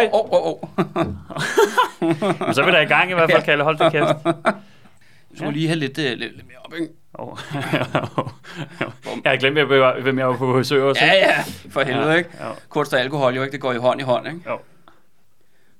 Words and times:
vi. 0.00 0.08
åh, 0.12 0.32
åh, 0.32 0.46
åh. 0.46 0.58
Men 2.46 2.54
så 2.54 2.62
er 2.62 2.66
vi 2.66 2.70
da 2.72 2.80
i 2.80 2.84
gang 2.84 3.10
i 3.10 3.14
hvert 3.14 3.30
fald, 3.30 3.42
Kalle. 3.42 3.64
Hold 3.64 3.76
da 3.78 3.88
kæft. 3.90 4.08
Du 5.30 5.36
skulle 5.36 5.52
lige 5.52 5.66
have 5.66 5.78
lidt, 5.78 5.98
øh, 5.98 6.04
lidt, 6.04 6.18
lidt 6.36 6.46
mere 6.48 6.58
op, 6.64 6.74
ikke? 6.74 6.88
Oh. 7.14 7.36
jeg 9.24 9.32
har 9.32 9.36
glemt, 9.36 9.54
hvem 9.58 10.18
jeg 10.18 10.26
var- 10.26 10.30
jeg 10.30 10.38
på 10.38 10.52
besøg 10.52 10.82
hos. 10.82 11.00
Ja, 11.00 11.12
ja, 11.14 11.44
for 11.70 11.82
helvede, 11.82 12.10
Ja, 12.10 12.16
ikke? 12.16 12.30
ja. 12.40 12.46
Kunst 12.68 12.94
og 12.94 13.00
alkohol, 13.00 13.34
jo 13.34 13.42
ikke? 13.42 13.52
Det 13.52 13.60
går 13.60 13.72
jo 13.72 13.80
hånd 13.80 14.00
i 14.00 14.04
hånd, 14.04 14.26
ikke? 14.26 14.40
Jo. 14.50 14.58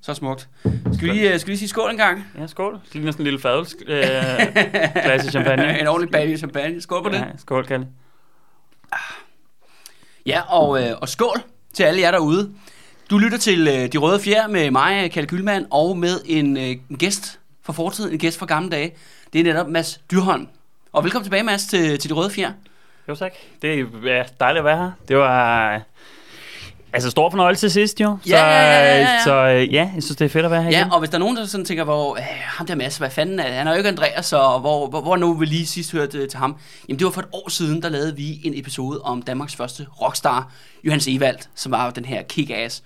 Så 0.03 0.15
smukt. 0.15 0.49
Skal 0.93 1.09
vi 1.09 1.13
lige, 1.13 1.33
øh, 1.33 1.39
skal 1.41 1.47
vi 1.47 1.53
lige 1.53 1.59
sige 1.59 1.69
skål 1.69 1.91
en 1.91 1.97
gang? 1.97 2.25
Ja, 2.39 2.47
skål. 2.47 2.73
Det 2.85 2.95
ligner 2.95 3.13
sådan 3.13 3.23
en 3.23 3.25
lille 3.25 3.41
fadels 3.41 3.77
øh, 3.87 4.05
klasse 5.03 5.31
champagne. 5.31 5.79
en 5.81 5.87
ordentlig 5.87 6.11
baby 6.11 6.39
champagne. 6.39 6.81
Skål 6.83 7.03
på 7.03 7.09
det. 7.09 7.17
Ja, 7.19 7.25
skål, 7.39 7.67
Kalle. 7.67 7.87
Ja, 10.27 10.41
og, 10.49 10.83
øh, 10.83 10.91
og 11.01 11.09
skål 11.09 11.37
til 11.75 11.83
alle 11.83 12.01
jer 12.01 12.11
derude. 12.11 12.51
Du 13.11 13.19
lytter 13.19 13.39
til 13.39 13.69
øh, 13.69 13.93
De 13.93 13.99
Røde 13.99 14.21
Fjer 14.21 14.49
med 14.49 14.71
mig, 14.71 15.11
Kalle 15.13 15.29
Kylmand, 15.29 15.67
og 15.71 15.99
med 15.99 16.21
en, 16.27 16.57
øh, 16.57 16.63
en 16.63 16.97
gæst 16.99 17.41
fra 17.63 17.73
fortiden, 17.73 18.13
en 18.13 18.19
gæst 18.19 18.39
fra 18.39 18.47
gamle 18.47 18.71
dage. 18.71 18.95
Det 19.33 19.41
er 19.41 19.45
netop 19.45 19.69
Mads 19.69 20.01
Dyrholm. 20.11 20.49
Og 20.93 21.05
velkommen 21.05 21.25
tilbage, 21.25 21.43
Mads, 21.43 21.67
til, 21.67 21.99
til 21.99 22.11
De 22.11 22.15
Røde 22.15 22.31
Fjer. 22.31 22.53
Jo, 23.09 23.15
tak. 23.15 23.33
Det 23.63 23.81
er 23.81 23.85
ja, 24.05 24.25
dejligt 24.41 24.59
at 24.59 24.65
være 24.65 24.77
her. 24.77 24.91
Det 25.09 25.17
var... 25.17 25.83
Altså, 26.93 27.11
stor 27.11 27.31
fornøjelse 27.31 27.61
til 27.61 27.71
sidst, 27.71 28.01
jo. 28.01 28.19
Ja, 28.29 28.47
ja, 28.47 28.61
ja, 28.61 28.95
ja, 28.95 28.99
ja. 29.01 29.25
Så 29.25 29.35
øh, 29.35 29.75
ja, 29.75 29.91
jeg 29.95 30.03
synes, 30.03 30.17
det 30.17 30.25
er 30.25 30.29
fedt 30.29 30.45
at 30.45 30.51
være 30.51 30.63
her 30.63 30.71
Ja, 30.71 30.81
igen. 30.81 30.93
og 30.93 30.99
hvis 30.99 31.11
der 31.11 31.17
er 31.17 31.21
nogen, 31.21 31.37
der 31.37 31.47
sådan 31.47 31.65
tænker, 31.65 31.85
hvor 31.85 32.17
øh, 32.17 32.23
ham 32.43 32.67
der 32.67 32.75
Mads, 32.75 32.97
hvad 32.99 33.11
fanden 33.11 33.41
er? 33.41 33.53
Han 33.53 33.67
er 33.67 33.71
jo 33.73 33.77
ikke 33.77 33.89
Andreas, 33.89 34.33
og 34.33 34.61
hvor, 34.61 34.87
hvor, 34.87 35.01
hvor 35.01 35.17
nu 35.17 35.35
vi 35.35 35.47
lige 35.47 35.67
sidst 35.67 35.93
hørte 35.93 36.19
øh, 36.19 36.29
til 36.29 36.39
ham? 36.39 36.57
Jamen, 36.89 36.99
det 36.99 37.05
var 37.05 37.11
for 37.11 37.21
et 37.21 37.29
år 37.33 37.49
siden, 37.51 37.83
der 37.83 37.89
lavede 37.89 38.17
vi 38.17 38.41
en 38.45 38.59
episode 38.59 39.01
om 39.03 39.23
Danmarks 39.23 39.57
første 39.57 39.87
rockstar, 40.03 40.53
Johannes 40.85 41.09
Evald, 41.09 41.39
som 41.55 41.73
var 41.73 41.91
den 41.91 42.05
her 42.05 42.23
kick-ass 42.33 42.83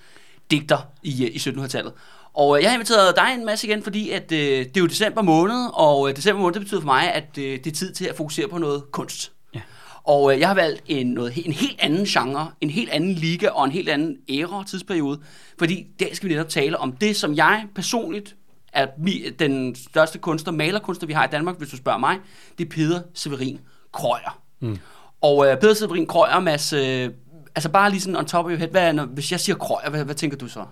digter 0.50 0.78
i, 1.02 1.24
øh, 1.24 1.30
i 1.30 1.36
1700-tallet. 1.38 1.92
Og 2.34 2.56
øh, 2.56 2.62
jeg 2.62 2.70
har 2.70 2.74
inviteret 2.74 3.16
dig 3.16 3.34
en 3.38 3.46
masse 3.46 3.66
igen, 3.66 3.82
fordi 3.82 4.10
at, 4.10 4.32
øh, 4.32 4.38
det 4.38 4.76
er 4.76 4.80
jo 4.80 4.86
december 4.86 5.22
måned, 5.22 5.70
og 5.74 6.08
øh, 6.08 6.16
december 6.16 6.42
måned, 6.42 6.54
det 6.54 6.62
betyder 6.62 6.80
for 6.80 6.86
mig, 6.86 7.12
at 7.14 7.38
øh, 7.38 7.44
det 7.44 7.66
er 7.66 7.70
tid 7.74 7.92
til 7.94 8.04
at 8.04 8.16
fokusere 8.16 8.48
på 8.48 8.58
noget 8.58 8.82
kunst. 8.92 9.30
Og 10.04 10.34
øh, 10.34 10.40
jeg 10.40 10.48
har 10.48 10.54
valgt 10.54 10.82
en, 10.86 11.06
noget, 11.06 11.46
en 11.46 11.52
helt 11.52 11.80
anden 11.80 12.04
genre, 12.04 12.50
en 12.60 12.70
helt 12.70 12.90
anden 12.90 13.12
liga 13.12 13.48
og 13.48 13.64
en 13.64 13.70
helt 13.70 13.88
anden 13.88 14.16
æra 14.28 14.58
og 14.58 14.66
tidsperiode. 14.66 15.20
Fordi 15.58 15.86
dag 16.00 16.16
skal 16.16 16.28
vi 16.28 16.34
netop 16.34 16.48
tale 16.48 16.78
om 16.78 16.92
det, 16.92 17.16
som 17.16 17.34
jeg 17.34 17.66
personligt 17.74 18.36
er 18.72 18.86
den 19.38 19.74
største 19.74 20.18
kunstner, 20.18 20.52
malerkunstner, 20.52 21.06
vi 21.06 21.12
har 21.12 21.24
i 21.24 21.28
Danmark, 21.32 21.58
hvis 21.58 21.68
du 21.68 21.76
spørger 21.76 21.98
mig. 21.98 22.18
Det 22.58 22.64
er 22.64 22.70
Peder 22.70 23.00
Severin 23.14 23.60
Krøyer. 23.92 24.40
Mm. 24.60 24.78
Og 25.20 25.46
øh, 25.46 25.60
Peder 25.60 25.74
Severin 25.74 26.06
Krøyer, 26.06 26.40
Mads, 26.40 26.72
øh, 26.72 27.10
altså 27.54 27.68
bare 27.68 27.90
lige 27.90 28.00
sådan 28.00 28.16
on 28.16 28.26
top 28.26 28.44
of 28.44 28.50
your 28.50 28.58
head, 28.58 28.68
hvad, 28.68 28.92
når, 28.92 29.04
hvis 29.04 29.32
jeg 29.32 29.40
siger 29.40 29.56
Krøyer, 29.56 29.90
hvad, 29.90 30.04
hvad 30.04 30.14
tænker 30.14 30.36
du 30.36 30.48
så? 30.48 30.64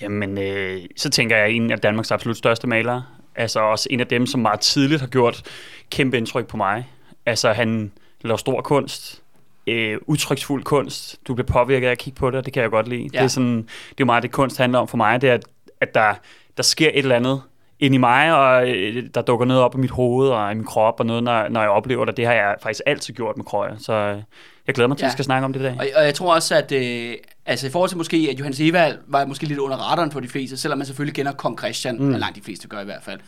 Jamen, 0.00 0.38
øh, 0.38 0.82
så 0.96 1.10
tænker 1.10 1.36
jeg, 1.36 1.46
at 1.46 1.54
en 1.54 1.70
af 1.70 1.78
Danmarks 1.78 2.10
absolut 2.10 2.36
største 2.36 2.66
malere. 2.66 3.04
Altså 3.34 3.60
også 3.60 3.88
en 3.90 4.00
af 4.00 4.06
dem, 4.06 4.26
som 4.26 4.40
meget 4.40 4.60
tidligt 4.60 5.00
har 5.00 5.08
gjort 5.08 5.42
kæmpe 5.90 6.16
indtryk 6.16 6.46
på 6.46 6.56
mig. 6.56 6.88
Altså, 7.26 7.52
han 7.52 7.92
laver 8.20 8.36
stor 8.36 8.60
kunst, 8.60 9.22
øh, 9.66 9.98
udtryksfuld 10.06 10.62
kunst. 10.64 11.16
Du 11.28 11.34
bliver 11.34 11.46
påvirket 11.46 11.86
af 11.86 11.90
at 11.92 11.98
kigge 11.98 12.18
på 12.18 12.30
det, 12.30 12.38
og 12.38 12.44
det 12.44 12.52
kan 12.52 12.62
jeg 12.62 12.70
godt 12.70 12.88
lide. 12.88 13.02
Ja. 13.12 13.18
Det, 13.18 13.24
er 13.24 13.28
sådan, 13.28 13.56
det 13.56 13.62
er 13.90 13.94
jo 14.00 14.04
meget 14.06 14.22
det, 14.22 14.32
kunst 14.32 14.58
handler 14.58 14.78
om 14.78 14.88
for 14.88 14.96
mig. 14.96 15.20
Det 15.20 15.30
er, 15.30 15.34
at, 15.34 15.44
at 15.80 15.94
der, 15.94 16.14
der 16.56 16.62
sker 16.62 16.88
et 16.88 16.98
eller 16.98 17.16
andet 17.16 17.42
ind 17.80 17.94
i 17.94 17.98
mig, 17.98 18.34
og 18.34 18.68
øh, 18.70 19.04
der 19.14 19.22
dukker 19.22 19.46
noget 19.46 19.62
op 19.62 19.74
i 19.74 19.78
mit 19.78 19.90
hoved 19.90 20.28
og 20.28 20.52
i 20.52 20.54
min 20.54 20.64
krop, 20.64 21.00
og 21.00 21.06
noget, 21.06 21.22
når, 21.22 21.48
når 21.48 21.60
jeg 21.60 21.70
oplever 21.70 22.04
det. 22.04 22.16
Det 22.16 22.26
har 22.26 22.32
jeg 22.32 22.54
faktisk 22.62 22.82
altid 22.86 23.14
gjort 23.14 23.36
med 23.36 23.44
krøjer. 23.44 23.76
Så 23.78 23.92
øh, 23.92 24.22
jeg 24.66 24.74
glæder 24.74 24.88
mig 24.88 24.96
til, 24.96 25.04
at 25.04 25.06
Ja. 25.06 25.10
vi 25.10 25.12
skal 25.12 25.24
snakke 25.24 25.44
om 25.44 25.52
det 25.52 25.60
i 25.60 25.62
dag. 25.62 25.76
Og, 25.78 25.86
og 25.96 26.04
jeg 26.04 26.14
tror 26.14 26.34
også, 26.34 26.54
at 26.54 26.72
øh, 26.72 27.14
altså 27.46 27.66
i 27.66 27.70
forhold 27.70 27.88
til 27.88 27.96
måske, 27.96 28.28
at 28.32 28.38
Johannes 28.38 28.60
Evald 28.60 28.98
var 29.06 29.24
måske 29.24 29.46
lidt 29.46 29.58
under 29.58 29.76
radaren 29.76 30.12
for 30.12 30.20
de 30.20 30.28
fleste, 30.28 30.56
selvom 30.56 30.78
man 30.78 30.86
selvfølgelig 30.86 31.14
kender 31.14 31.32
Kong 31.32 31.58
Christian, 31.58 31.96
mm. 32.02 32.10
langt 32.10 32.36
de 32.36 32.42
fleste 32.42 32.68
gør 32.68 32.80
i 32.80 32.84
hvert 32.84 33.02
fald. 33.02 33.20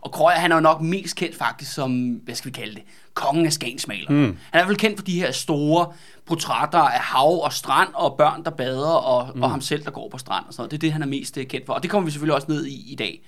Og 0.00 0.12
Krøyer, 0.12 0.36
han 0.36 0.52
er 0.52 0.56
jo 0.56 0.60
nok 0.60 0.80
mest 0.80 1.16
kendt 1.16 1.36
faktisk 1.36 1.74
som, 1.74 2.20
hvad 2.24 2.34
skal 2.34 2.52
vi 2.52 2.58
kalde 2.58 2.74
det, 2.74 2.82
kongen 3.14 3.46
af 3.46 3.52
skansmaler. 3.52 4.10
Mm. 4.10 4.16
Han 4.16 4.26
er 4.26 4.32
i 4.32 4.36
hvert 4.52 4.66
fald 4.66 4.76
kendt 4.76 4.98
for 4.98 5.04
de 5.04 5.20
her 5.20 5.32
store 5.32 5.92
portrætter 6.26 6.78
af 6.78 7.00
hav 7.00 7.42
og 7.44 7.52
strand 7.52 7.88
og 7.94 8.14
børn, 8.18 8.44
der 8.44 8.50
bader, 8.50 8.88
og, 8.88 9.30
mm. 9.34 9.42
og 9.42 9.50
ham 9.50 9.60
selv, 9.60 9.84
der 9.84 9.90
går 9.90 10.08
på 10.08 10.18
strand 10.18 10.44
og 10.46 10.52
sådan 10.52 10.60
noget. 10.60 10.70
Det 10.70 10.76
er 10.76 10.80
det, 10.80 10.92
han 10.92 11.02
er 11.02 11.06
mest 11.06 11.38
øh, 11.38 11.46
kendt 11.46 11.66
for. 11.66 11.72
Og 11.72 11.82
det 11.82 11.90
kommer 11.90 12.04
vi 12.04 12.10
selvfølgelig 12.10 12.34
også 12.34 12.46
ned 12.50 12.66
i 12.66 12.92
i 12.92 12.94
dag. 12.94 13.22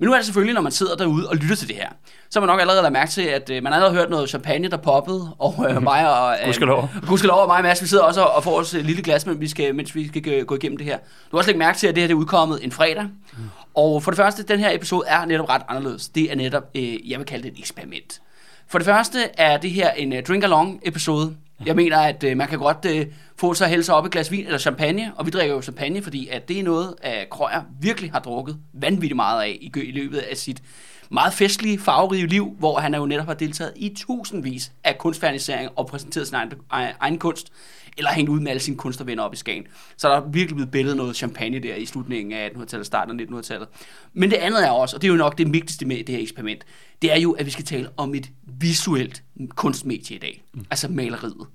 Men 0.00 0.06
nu 0.06 0.12
er 0.12 0.16
det 0.16 0.26
selvfølgelig, 0.26 0.54
når 0.54 0.60
man 0.60 0.72
sidder 0.72 0.96
derude 0.96 1.28
og 1.28 1.36
lytter 1.36 1.56
til 1.56 1.68
det 1.68 1.76
her, 1.76 1.88
så 2.30 2.40
har 2.40 2.46
man 2.46 2.52
nok 2.52 2.60
allerede 2.60 2.82
lagt 2.82 2.92
mærke 2.92 3.10
til, 3.10 3.22
at 3.22 3.50
øh, 3.50 3.62
man 3.62 3.72
har 3.72 3.78
allerede 3.80 3.94
hørt 3.98 4.10
noget 4.10 4.28
champagne, 4.28 4.68
der 4.68 4.76
poppede, 4.76 5.34
og 5.38 5.66
øh, 5.70 5.82
mig 5.82 6.12
og... 6.20 6.36
Øh, 6.40 6.44
Gudskelov. 6.44 6.88
Gudskelov 7.08 7.38
og 7.40 7.46
mig 7.48 7.56
og 7.56 7.62
Mads, 7.62 7.82
vi 7.82 7.86
sidder 7.86 8.04
også 8.04 8.22
og, 8.22 8.44
får 8.44 8.58
os 8.60 8.74
et 8.74 8.84
lille 8.84 9.02
glas, 9.02 9.26
mens 9.26 9.40
vi 9.40 9.48
skal, 9.48 9.74
mens 9.74 9.94
vi 9.94 10.08
skal 10.08 10.44
gå- 10.44 10.54
igennem 10.54 10.78
det 10.78 10.86
her. 10.86 10.96
Du 10.98 11.04
har 11.30 11.38
også 11.38 11.48
lægge 11.48 11.58
mærke 11.58 11.78
til, 11.78 11.86
at 11.86 11.94
det 11.94 12.02
her 12.02 12.08
det 12.08 12.14
er 12.14 12.18
udkommet 12.18 12.64
en 12.64 12.72
fredag. 12.72 13.04
Mm. 13.04 13.38
Og 13.74 14.02
for 14.02 14.10
det 14.10 14.16
første, 14.16 14.42
den 14.42 14.60
her 14.60 14.74
episode 14.74 15.04
er 15.08 15.24
netop 15.24 15.48
ret 15.48 15.62
anderledes. 15.68 16.08
Det 16.08 16.32
er 16.32 16.36
netop, 16.36 16.62
øh, 16.74 17.10
jeg 17.10 17.18
vil 17.18 17.26
kalde 17.26 17.42
det 17.42 17.52
et 17.52 17.58
eksperiment. 17.58 18.20
For 18.68 18.78
det 18.78 18.84
første 18.84 19.18
er 19.38 19.56
det 19.56 19.70
her 19.70 19.90
en 19.90 20.12
uh, 20.12 20.18
drink-along 20.18 20.80
episode. 20.82 21.36
Jeg 21.66 21.76
mener, 21.76 21.98
at 21.98 22.24
øh, 22.24 22.36
man 22.36 22.48
kan 22.48 22.58
godt 22.58 22.86
øh, 22.88 23.06
få 23.36 23.54
sig 23.54 23.64
at 23.64 23.70
hælde 23.70 23.84
sig 23.84 23.94
op 23.94 24.04
et 24.04 24.12
glas 24.12 24.30
vin 24.30 24.44
eller 24.44 24.58
champagne, 24.58 25.12
og 25.16 25.26
vi 25.26 25.30
drikker 25.30 25.54
jo 25.54 25.62
champagne, 25.62 26.02
fordi 26.02 26.28
at 26.28 26.48
det 26.48 26.58
er 26.58 26.62
noget, 26.62 26.94
at 27.02 27.30
Krøyer 27.30 27.62
virkelig 27.80 28.12
har 28.12 28.20
drukket 28.20 28.58
vanvittigt 28.72 29.16
meget 29.16 29.42
af 29.42 29.58
i, 29.60 29.72
i 29.76 29.92
løbet 29.92 30.18
af 30.18 30.36
sit 30.36 30.62
meget 31.10 31.32
festlige, 31.32 31.78
farverige 31.78 32.26
liv, 32.26 32.56
hvor 32.58 32.78
han 32.80 32.94
jo 32.94 33.06
netop 33.06 33.26
har 33.26 33.34
deltaget 33.34 33.72
i 33.76 33.94
tusindvis 33.96 34.72
af 34.84 34.98
kunstferniseringer 34.98 35.70
og 35.76 35.86
præsenteret 35.86 36.26
sin 36.26 36.36
egen, 36.36 36.52
egen, 37.00 37.18
kunst, 37.18 37.52
eller 37.98 38.10
hængt 38.10 38.30
ud 38.30 38.40
med 38.40 38.50
alle 38.50 38.60
sine 38.60 38.76
kunstnervenner 38.76 39.22
op 39.22 39.32
i 39.32 39.36
Skagen. 39.36 39.66
Så 39.96 40.08
der 40.08 40.16
er 40.16 40.20
virkelig 40.20 40.56
blevet 40.56 40.70
billedet 40.70 40.96
noget 40.96 41.16
champagne 41.16 41.58
der 41.58 41.74
i 41.74 41.86
slutningen 41.86 42.32
af 42.32 42.48
1800-tallet, 42.48 42.86
starten 42.86 43.20
af 43.20 43.24
1900-tallet. 43.24 43.68
Men 44.12 44.30
det 44.30 44.36
andet 44.36 44.66
er 44.66 44.70
også, 44.70 44.96
og 44.96 45.02
det 45.02 45.08
er 45.08 45.12
jo 45.12 45.18
nok 45.18 45.38
det 45.38 45.52
vigtigste 45.52 45.86
med 45.86 45.96
det 45.96 46.08
her 46.08 46.22
eksperiment, 46.22 46.64
det 47.02 47.12
er 47.12 47.18
jo, 47.18 47.32
at 47.32 47.46
vi 47.46 47.50
skal 47.50 47.64
tale 47.64 47.88
om 47.96 48.14
et 48.14 48.30
visuelt 48.44 49.22
kunstmedie 49.48 50.16
i 50.16 50.18
dag, 50.18 50.42
mm. 50.54 50.64
altså 50.70 50.88
maleriet. 50.88 51.46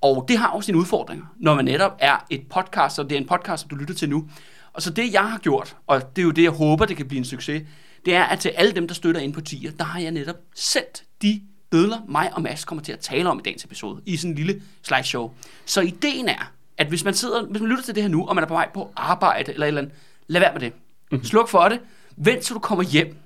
Og 0.00 0.24
det 0.28 0.38
har 0.38 0.48
også 0.48 0.66
sine 0.66 0.78
udfordringer, 0.78 1.26
når 1.36 1.54
man 1.54 1.64
netop 1.64 1.96
er 1.98 2.26
et 2.30 2.42
podcast, 2.50 2.98
og 2.98 3.10
det 3.10 3.16
er 3.16 3.20
en 3.20 3.26
podcast, 3.26 3.60
som 3.60 3.68
du 3.68 3.76
lytter 3.76 3.94
til 3.94 4.08
nu. 4.08 4.28
Og 4.72 4.82
så 4.82 4.90
det, 4.90 5.12
jeg 5.12 5.30
har 5.30 5.38
gjort, 5.38 5.76
og 5.86 6.16
det 6.16 6.22
er 6.22 6.26
jo 6.26 6.30
det, 6.30 6.42
jeg 6.42 6.50
håber, 6.50 6.84
det 6.84 6.96
kan 6.96 7.08
blive 7.08 7.18
en 7.18 7.24
succes, 7.24 7.62
det 8.06 8.14
er, 8.14 8.24
at 8.24 8.38
til 8.38 8.48
alle 8.48 8.72
dem, 8.72 8.88
der 8.88 8.94
støtter 8.94 9.20
ind 9.20 9.32
på 9.32 9.40
tier, 9.40 9.70
der 9.70 9.84
har 9.84 10.00
jeg 10.00 10.10
netop 10.10 10.36
sendt 10.54 11.04
de 11.22 11.42
bødler, 11.70 11.98
mig 12.08 12.34
og 12.34 12.42
Mads 12.42 12.64
kommer 12.64 12.82
til 12.82 12.92
at 12.92 12.98
tale 12.98 13.28
om 13.28 13.38
i 13.38 13.42
dagens 13.42 13.64
episode, 13.64 14.00
i 14.06 14.16
sådan 14.16 14.30
en 14.30 14.36
lille 14.36 14.62
slideshow. 14.82 15.30
Så 15.64 15.80
ideen 15.80 16.28
er, 16.28 16.52
at 16.78 16.86
hvis 16.86 17.04
man 17.04 17.14
sidder, 17.14 17.46
hvis 17.46 17.60
man 17.60 17.70
lytter 17.70 17.84
til 17.84 17.94
det 17.94 18.02
her 18.02 18.10
nu, 18.10 18.26
og 18.26 18.34
man 18.34 18.44
er 18.44 18.48
på 18.48 18.54
vej 18.54 18.68
på 18.74 18.92
arbejde 18.96 19.52
eller 19.52 19.66
et 19.66 19.68
eller 19.68 19.80
andet, 19.80 19.94
lad 20.26 20.40
være 20.40 20.52
med 20.52 20.60
det. 20.60 20.72
Sluk 21.26 21.48
for 21.48 21.68
det. 21.68 21.80
Vent 22.16 22.42
til 22.42 22.54
du 22.54 22.60
kommer 22.60 22.84
hjem. 22.84 23.16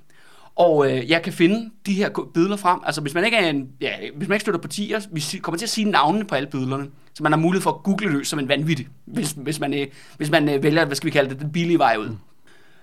Og 0.55 0.91
øh, 0.91 1.09
jeg 1.09 1.21
kan 1.21 1.33
finde 1.33 1.69
de 1.85 1.93
her 1.93 2.09
billeder 2.33 2.55
frem. 2.55 2.79
Altså 2.85 3.01
hvis 3.01 3.13
man 3.13 3.25
ikke 3.25 3.37
er 3.37 3.49
en, 3.49 3.69
ja, 3.81 3.95
hvis 4.15 4.27
man 4.27 4.35
ikke 4.35 4.41
støtter 4.41 4.61
partier, 4.61 4.99
vi 5.11 5.39
kommer 5.41 5.57
til 5.57 5.65
at 5.65 5.69
sige 5.69 5.89
navnene 5.89 6.25
på 6.25 6.35
alle 6.35 6.49
billederne, 6.49 6.87
så 7.13 7.23
man 7.23 7.31
har 7.31 7.39
mulighed 7.39 7.61
for 7.61 7.71
at 7.71 7.83
google 7.83 8.09
løs 8.09 8.27
som 8.27 8.39
en 8.39 8.47
vanvittig, 8.47 8.87
hvis, 9.05 9.31
hvis 9.31 9.59
man, 9.59 9.73
øh, 9.73 9.87
hvis 10.17 10.29
man 10.29 10.49
øh, 10.49 10.63
vælger, 10.63 10.85
hvad 10.85 10.95
skal 10.95 11.05
vi 11.05 11.11
kalde 11.11 11.29
det, 11.29 11.39
den 11.39 11.51
billige 11.51 11.79
vej 11.79 11.97
ud. 11.99 12.15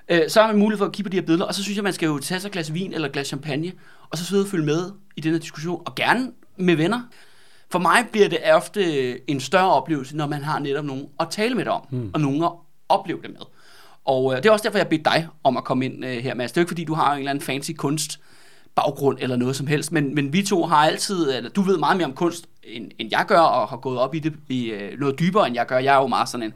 Øh, 0.08 0.28
så 0.28 0.40
har 0.40 0.46
man 0.46 0.58
mulighed 0.58 0.78
for 0.78 0.86
at 0.86 0.92
kigge 0.92 1.08
på 1.08 1.12
de 1.12 1.16
her 1.16 1.26
billeder, 1.26 1.44
og 1.44 1.54
så 1.54 1.62
synes 1.62 1.76
jeg, 1.76 1.84
man 1.84 1.92
skal 1.92 2.06
jo 2.06 2.18
tage 2.18 2.40
sig 2.40 2.48
et 2.48 2.52
glas 2.52 2.74
vin 2.74 2.92
eller 2.92 3.08
et 3.08 3.12
glas 3.12 3.26
champagne, 3.26 3.72
og 4.10 4.18
så 4.18 4.24
sidde 4.24 4.42
og 4.42 4.48
følge 4.48 4.66
med 4.66 4.92
i 5.16 5.20
den 5.20 5.32
her 5.32 5.38
diskussion, 5.38 5.82
og 5.86 5.94
gerne 5.94 6.32
med 6.56 6.76
venner. 6.76 7.02
For 7.70 7.78
mig 7.78 8.06
bliver 8.12 8.28
det 8.28 8.38
ofte 8.52 9.30
en 9.30 9.40
større 9.40 9.72
oplevelse, 9.72 10.16
når 10.16 10.26
man 10.26 10.42
har 10.42 10.58
netop 10.58 10.84
nogen 10.84 11.08
at 11.20 11.26
tale 11.30 11.54
med 11.54 11.64
det 11.64 11.72
om, 11.72 11.86
mm. 11.90 12.10
og 12.14 12.20
nogen 12.20 12.42
at 12.42 12.50
opleve 12.88 13.22
det 13.22 13.30
med. 13.30 13.40
Og 14.04 14.32
øh, 14.32 14.36
det 14.36 14.46
er 14.46 14.52
også 14.52 14.62
derfor, 14.62 14.78
jeg 14.78 14.88
bedte 14.88 15.04
dig 15.04 15.28
om 15.44 15.56
at 15.56 15.64
komme 15.64 15.84
ind 15.84 16.04
øh, 16.04 16.16
her, 16.16 16.34
Mads. 16.34 16.52
Det 16.52 16.56
er 16.56 16.60
jo 16.60 16.62
ikke, 16.62 16.70
fordi 16.70 16.84
du 16.84 16.94
har 16.94 17.12
en 17.12 17.18
eller 17.18 17.30
anden 17.30 17.44
fancy 17.44 17.70
kunst 17.76 18.20
baggrund 18.74 19.18
eller 19.20 19.36
noget 19.36 19.56
som 19.56 19.66
helst, 19.66 19.92
men, 19.92 20.14
men 20.14 20.32
vi 20.32 20.42
to 20.42 20.66
har 20.66 20.76
altid, 20.76 21.36
eller 21.36 21.50
du 21.50 21.62
ved 21.62 21.78
meget 21.78 21.96
mere 21.96 22.06
om 22.06 22.12
kunst, 22.12 22.48
end, 22.64 22.90
end 22.98 23.08
jeg 23.12 23.24
gør, 23.28 23.40
og 23.40 23.68
har 23.68 23.76
gået 23.76 23.98
op 23.98 24.14
i 24.14 24.18
det 24.18 24.34
i, 24.48 24.64
øh, 24.64 25.00
noget 25.00 25.18
dybere, 25.18 25.46
end 25.46 25.56
jeg 25.56 25.66
gør. 25.66 25.78
Jeg 25.78 25.94
er 25.94 26.00
jo 26.00 26.06
meget 26.06 26.28
sådan 26.28 26.46
en 26.46 26.54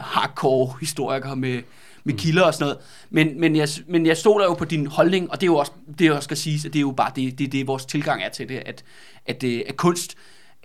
hardcore 0.00 0.74
historiker 0.80 1.34
med, 1.34 1.62
med 2.04 2.14
kilder 2.14 2.42
og 2.42 2.54
sådan 2.54 2.64
noget. 2.64 2.78
Men, 3.10 3.40
men, 3.40 3.56
jeg, 3.56 3.68
men 3.86 4.06
jeg 4.06 4.16
stoler 4.16 4.44
jo 4.44 4.54
på 4.54 4.64
din 4.64 4.86
holdning, 4.86 5.30
og 5.30 5.40
det 5.40 5.46
er 5.46 5.50
jo 5.50 5.56
også, 5.56 5.72
det 5.98 6.04
jeg 6.04 6.12
også 6.12 6.26
skal 6.26 6.36
sige, 6.36 6.56
at 6.66 6.72
det 6.72 6.76
er 6.76 6.80
jo 6.80 6.90
bare 6.90 7.12
det, 7.16 7.38
det, 7.38 7.52
det 7.52 7.66
vores 7.66 7.84
tilgang 7.86 8.22
er 8.22 8.28
til 8.28 8.48
det, 8.48 8.56
at, 8.66 8.84
at, 9.26 9.44
at, 9.44 9.62
at 9.68 9.76
kunst 9.76 10.16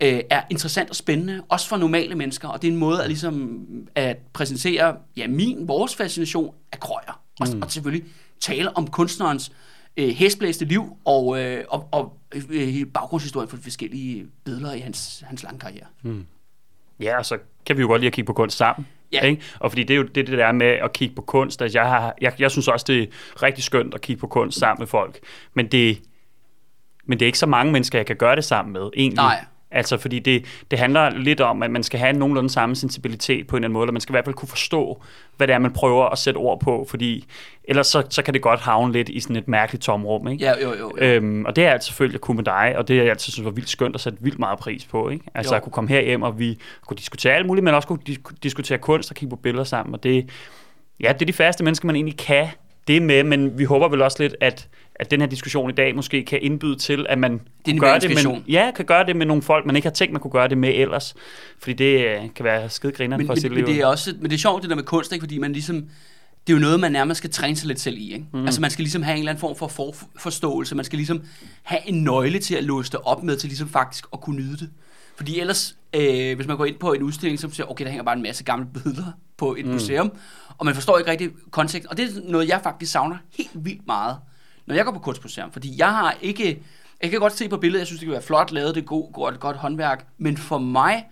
øh, 0.02 0.20
er 0.30 0.42
interessant 0.50 0.90
og 0.90 0.96
spændende, 0.96 1.42
også 1.48 1.68
for 1.68 1.76
normale 1.76 2.14
mennesker, 2.14 2.48
og 2.48 2.62
det 2.62 2.68
er 2.68 2.72
en 2.72 2.78
måde 2.78 3.02
at, 3.02 3.08
ligesom, 3.08 3.66
at 3.94 4.16
præsentere 4.32 4.96
ja, 5.16 5.26
min, 5.28 5.68
vores 5.68 5.94
fascination 5.94 6.54
af 6.72 6.80
krøjer, 6.80 7.20
og, 7.40 7.46
mm. 7.54 7.62
og 7.62 7.70
selvfølgelig 7.70 8.04
tale 8.40 8.76
om 8.76 8.86
kunstnerens 8.86 9.52
øh, 9.96 10.08
hæsblæste 10.08 10.64
liv 10.64 10.96
og, 11.04 11.40
øh, 11.40 11.64
og, 11.68 11.88
og 11.92 12.18
øh, 12.50 12.86
baggrundshistorien 12.86 13.48
for 13.48 13.56
de 13.56 13.62
forskellige 13.62 14.26
billeder 14.44 14.72
i 14.72 14.80
hans, 14.80 15.24
hans 15.26 15.42
lange 15.42 15.58
karriere. 15.58 15.86
Mm. 16.02 16.26
Ja, 17.00 17.22
så 17.22 17.38
kan 17.66 17.76
vi 17.76 17.80
jo 17.80 17.88
godt 17.88 18.00
lide 18.00 18.06
at 18.06 18.12
kigge 18.12 18.26
på 18.26 18.32
kunst 18.32 18.56
sammen. 18.56 18.86
Ja. 19.14 19.26
Ikke? 19.26 19.42
Og 19.60 19.70
fordi 19.70 19.82
det 19.82 19.94
er 19.94 19.98
jo 19.98 20.02
det, 20.02 20.26
det 20.26 20.38
der 20.38 20.52
med 20.52 20.66
at 20.66 20.92
kigge 20.92 21.14
på 21.14 21.22
kunst. 21.22 21.62
Altså 21.62 21.78
jeg, 21.78 21.88
har, 21.88 22.14
jeg, 22.20 22.32
jeg 22.38 22.50
synes 22.50 22.68
også, 22.68 22.84
det 22.88 23.02
er 23.02 23.42
rigtig 23.42 23.64
skønt 23.64 23.94
at 23.94 24.00
kigge 24.00 24.20
på 24.20 24.26
kunst 24.26 24.58
sammen 24.58 24.80
med 24.80 24.86
folk. 24.86 25.18
Men 25.54 25.66
det, 25.66 25.98
men 27.06 27.18
det 27.18 27.24
er 27.24 27.26
ikke 27.26 27.38
så 27.38 27.46
mange 27.46 27.72
mennesker, 27.72 27.98
jeg 27.98 28.06
kan 28.06 28.16
gøre 28.16 28.36
det 28.36 28.44
sammen 28.44 28.72
med, 28.72 28.90
egentlig. 28.96 29.16
Nej. 29.16 29.44
Altså, 29.74 29.98
fordi 29.98 30.18
det, 30.18 30.44
det 30.70 30.78
handler 30.78 31.10
lidt 31.10 31.40
om, 31.40 31.62
at 31.62 31.70
man 31.70 31.82
skal 31.82 32.00
have 32.00 32.12
nogenlunde 32.12 32.50
samme 32.50 32.76
sensibilitet 32.76 33.46
på 33.46 33.56
en 33.56 33.60
eller 33.60 33.66
anden 33.66 33.72
måde, 33.74 33.84
eller 33.84 33.92
man 33.92 34.00
skal 34.00 34.12
i 34.12 34.14
hvert 34.14 34.24
fald 34.24 34.34
kunne 34.34 34.48
forstå, 34.48 35.02
hvad 35.36 35.46
det 35.46 35.54
er, 35.54 35.58
man 35.58 35.72
prøver 35.72 36.04
at 36.06 36.18
sætte 36.18 36.38
ord 36.38 36.60
på, 36.60 36.86
fordi 36.90 37.24
ellers 37.64 37.86
så, 37.86 38.02
så 38.10 38.22
kan 38.22 38.34
det 38.34 38.42
godt 38.42 38.60
havne 38.60 38.92
lidt 38.92 39.08
i 39.08 39.20
sådan 39.20 39.36
et 39.36 39.48
mærkeligt 39.48 39.84
tomrum, 39.84 40.28
ikke? 40.28 40.44
Ja, 40.44 40.52
jo, 40.62 40.68
jo, 40.68 40.76
jo. 40.78 40.92
Øhm, 40.98 41.44
og 41.44 41.56
det 41.56 41.64
er 41.64 41.70
jeg 41.70 41.82
selvfølgelig 41.82 42.14
at 42.14 42.20
kunne 42.20 42.36
med 42.36 42.44
dig, 42.44 42.74
og 42.76 42.88
det 42.88 42.98
er 42.98 43.02
jeg 43.02 43.10
altid 43.10 43.32
synes 43.32 43.44
var 43.44 43.50
vildt 43.50 43.68
skønt 43.68 43.94
at 43.94 44.00
sætte 44.00 44.18
vildt 44.22 44.38
meget 44.38 44.58
pris 44.58 44.84
på, 44.84 45.08
ikke? 45.08 45.24
Altså 45.34 45.54
Jo. 45.54 45.56
at 45.56 45.62
kunne 45.62 45.72
komme 45.72 45.90
herhjem, 45.90 46.22
og 46.22 46.38
vi 46.38 46.58
kunne 46.86 46.96
diskutere 46.96 47.32
alt 47.32 47.46
muligt, 47.46 47.64
men 47.64 47.74
også 47.74 47.88
kunne 47.88 47.98
dis- 48.08 48.34
diskutere 48.42 48.78
kunst 48.78 49.10
og 49.10 49.16
kigge 49.16 49.30
på 49.30 49.36
billeder 49.36 49.64
sammen, 49.64 49.94
og 49.94 50.02
det, 50.02 50.30
ja, 51.00 51.12
det 51.12 51.22
er 51.22 51.26
de 51.26 51.32
færreste 51.32 51.64
mennesker, 51.64 51.86
man 51.86 51.96
egentlig 51.96 52.16
kan 52.16 52.46
det 52.88 53.02
med, 53.02 53.22
men 53.24 53.58
vi 53.58 53.64
håber 53.64 53.88
vel 53.88 54.02
også 54.02 54.22
lidt, 54.22 54.36
at, 54.40 54.68
at 54.96 55.10
den 55.10 55.20
her 55.20 55.26
diskussion 55.28 55.70
i 55.70 55.72
dag 55.72 55.96
måske 55.96 56.24
kan 56.24 56.38
indbyde 56.42 56.76
til, 56.76 57.06
at 57.08 57.18
man 57.18 57.40
kunne 57.64 57.80
gøre 57.80 57.98
det 57.98 58.10
med, 58.10 58.42
ja, 58.48 58.70
kan 58.76 58.84
gøre 58.84 59.06
det 59.06 59.16
med 59.16 59.26
nogle 59.26 59.42
folk, 59.42 59.66
man 59.66 59.76
ikke 59.76 59.86
har 59.88 59.92
tænkt, 59.92 60.12
man 60.12 60.20
kunne 60.20 60.30
gøre 60.30 60.48
det 60.48 60.58
med 60.58 60.74
ellers. 60.74 61.14
Fordi 61.58 61.72
det 61.72 62.06
øh, 62.06 62.20
kan 62.34 62.44
være 62.44 62.70
skide 62.70 63.08
men, 63.08 63.26
for 63.26 63.34
sit 63.34 63.44
men, 63.44 63.52
liv. 63.52 63.66
men, 63.66 63.74
det 63.74 63.82
er 63.82 63.86
også, 63.86 64.14
men 64.20 64.30
det 64.30 64.36
er 64.36 64.40
sjovt 64.40 64.62
det 64.62 64.70
der 64.70 64.76
med 64.76 64.84
kunst, 64.84 65.12
ikke? 65.12 65.22
fordi 65.22 65.38
man 65.38 65.52
ligesom, 65.52 65.76
det 66.46 66.52
er 66.52 66.56
jo 66.56 66.60
noget, 66.60 66.80
man 66.80 66.92
nærmest 66.92 67.18
skal 67.18 67.30
træne 67.30 67.56
sig 67.56 67.68
lidt 67.68 67.80
selv 67.80 67.98
i. 67.98 68.12
Ikke? 68.12 68.26
Mm. 68.32 68.46
Altså 68.46 68.60
man 68.60 68.70
skal 68.70 68.82
ligesom 68.82 69.02
have 69.02 69.14
en 69.14 69.18
eller 69.18 69.30
anden 69.30 69.40
form 69.40 69.56
for, 69.56 69.68
for 69.68 69.94
forståelse, 70.18 70.74
man 70.74 70.84
skal 70.84 70.96
ligesom 70.96 71.22
have 71.62 71.80
en 71.88 72.04
nøgle 72.04 72.38
til 72.38 72.54
at 72.54 72.64
låse 72.64 72.92
det 72.92 73.00
op 73.04 73.22
med, 73.22 73.36
til 73.36 73.48
ligesom 73.48 73.68
faktisk 73.68 74.06
at 74.12 74.20
kunne 74.20 74.36
nyde 74.36 74.56
det. 74.56 74.70
Fordi 75.16 75.40
ellers, 75.40 75.76
øh, 75.94 76.36
hvis 76.36 76.46
man 76.46 76.56
går 76.56 76.64
ind 76.64 76.76
på 76.78 76.92
en 76.92 77.02
udstilling, 77.02 77.40
så 77.40 77.50
siger 77.50 77.66
okay, 77.66 77.84
der 77.84 77.90
hænger 77.90 78.04
bare 78.04 78.16
en 78.16 78.22
masse 78.22 78.44
gamle 78.44 78.66
billeder 78.74 79.12
på 79.36 79.54
et 79.54 79.66
mm. 79.66 79.72
museum, 79.72 80.12
og 80.58 80.66
man 80.66 80.74
forstår 80.74 80.98
ikke 80.98 81.10
rigtig 81.10 81.30
kontekst. 81.50 81.88
Og 81.88 81.96
det 81.96 82.04
er 82.04 82.30
noget, 82.30 82.48
jeg 82.48 82.60
faktisk 82.62 82.92
savner 82.92 83.16
helt 83.32 83.50
vildt 83.54 83.86
meget, 83.86 84.16
når 84.66 84.74
jeg 84.74 84.84
går 84.84 84.92
på 84.92 84.98
kunstmuseum. 84.98 85.52
Fordi 85.52 85.74
jeg 85.78 85.90
har 85.90 86.16
ikke... 86.22 86.62
Jeg 87.02 87.10
kan 87.10 87.20
godt 87.20 87.32
se 87.32 87.48
på 87.48 87.56
billedet, 87.56 87.78
jeg 87.80 87.86
synes, 87.86 88.00
det 88.00 88.06
kan 88.06 88.12
være 88.12 88.22
flot 88.22 88.52
lavet, 88.52 88.74
det 88.74 88.80
er 88.80 88.84
god, 88.84 89.12
godt, 89.12 89.40
godt 89.40 89.56
håndværk. 89.56 90.06
Men 90.18 90.36
for 90.36 90.58
mig, 90.58 91.06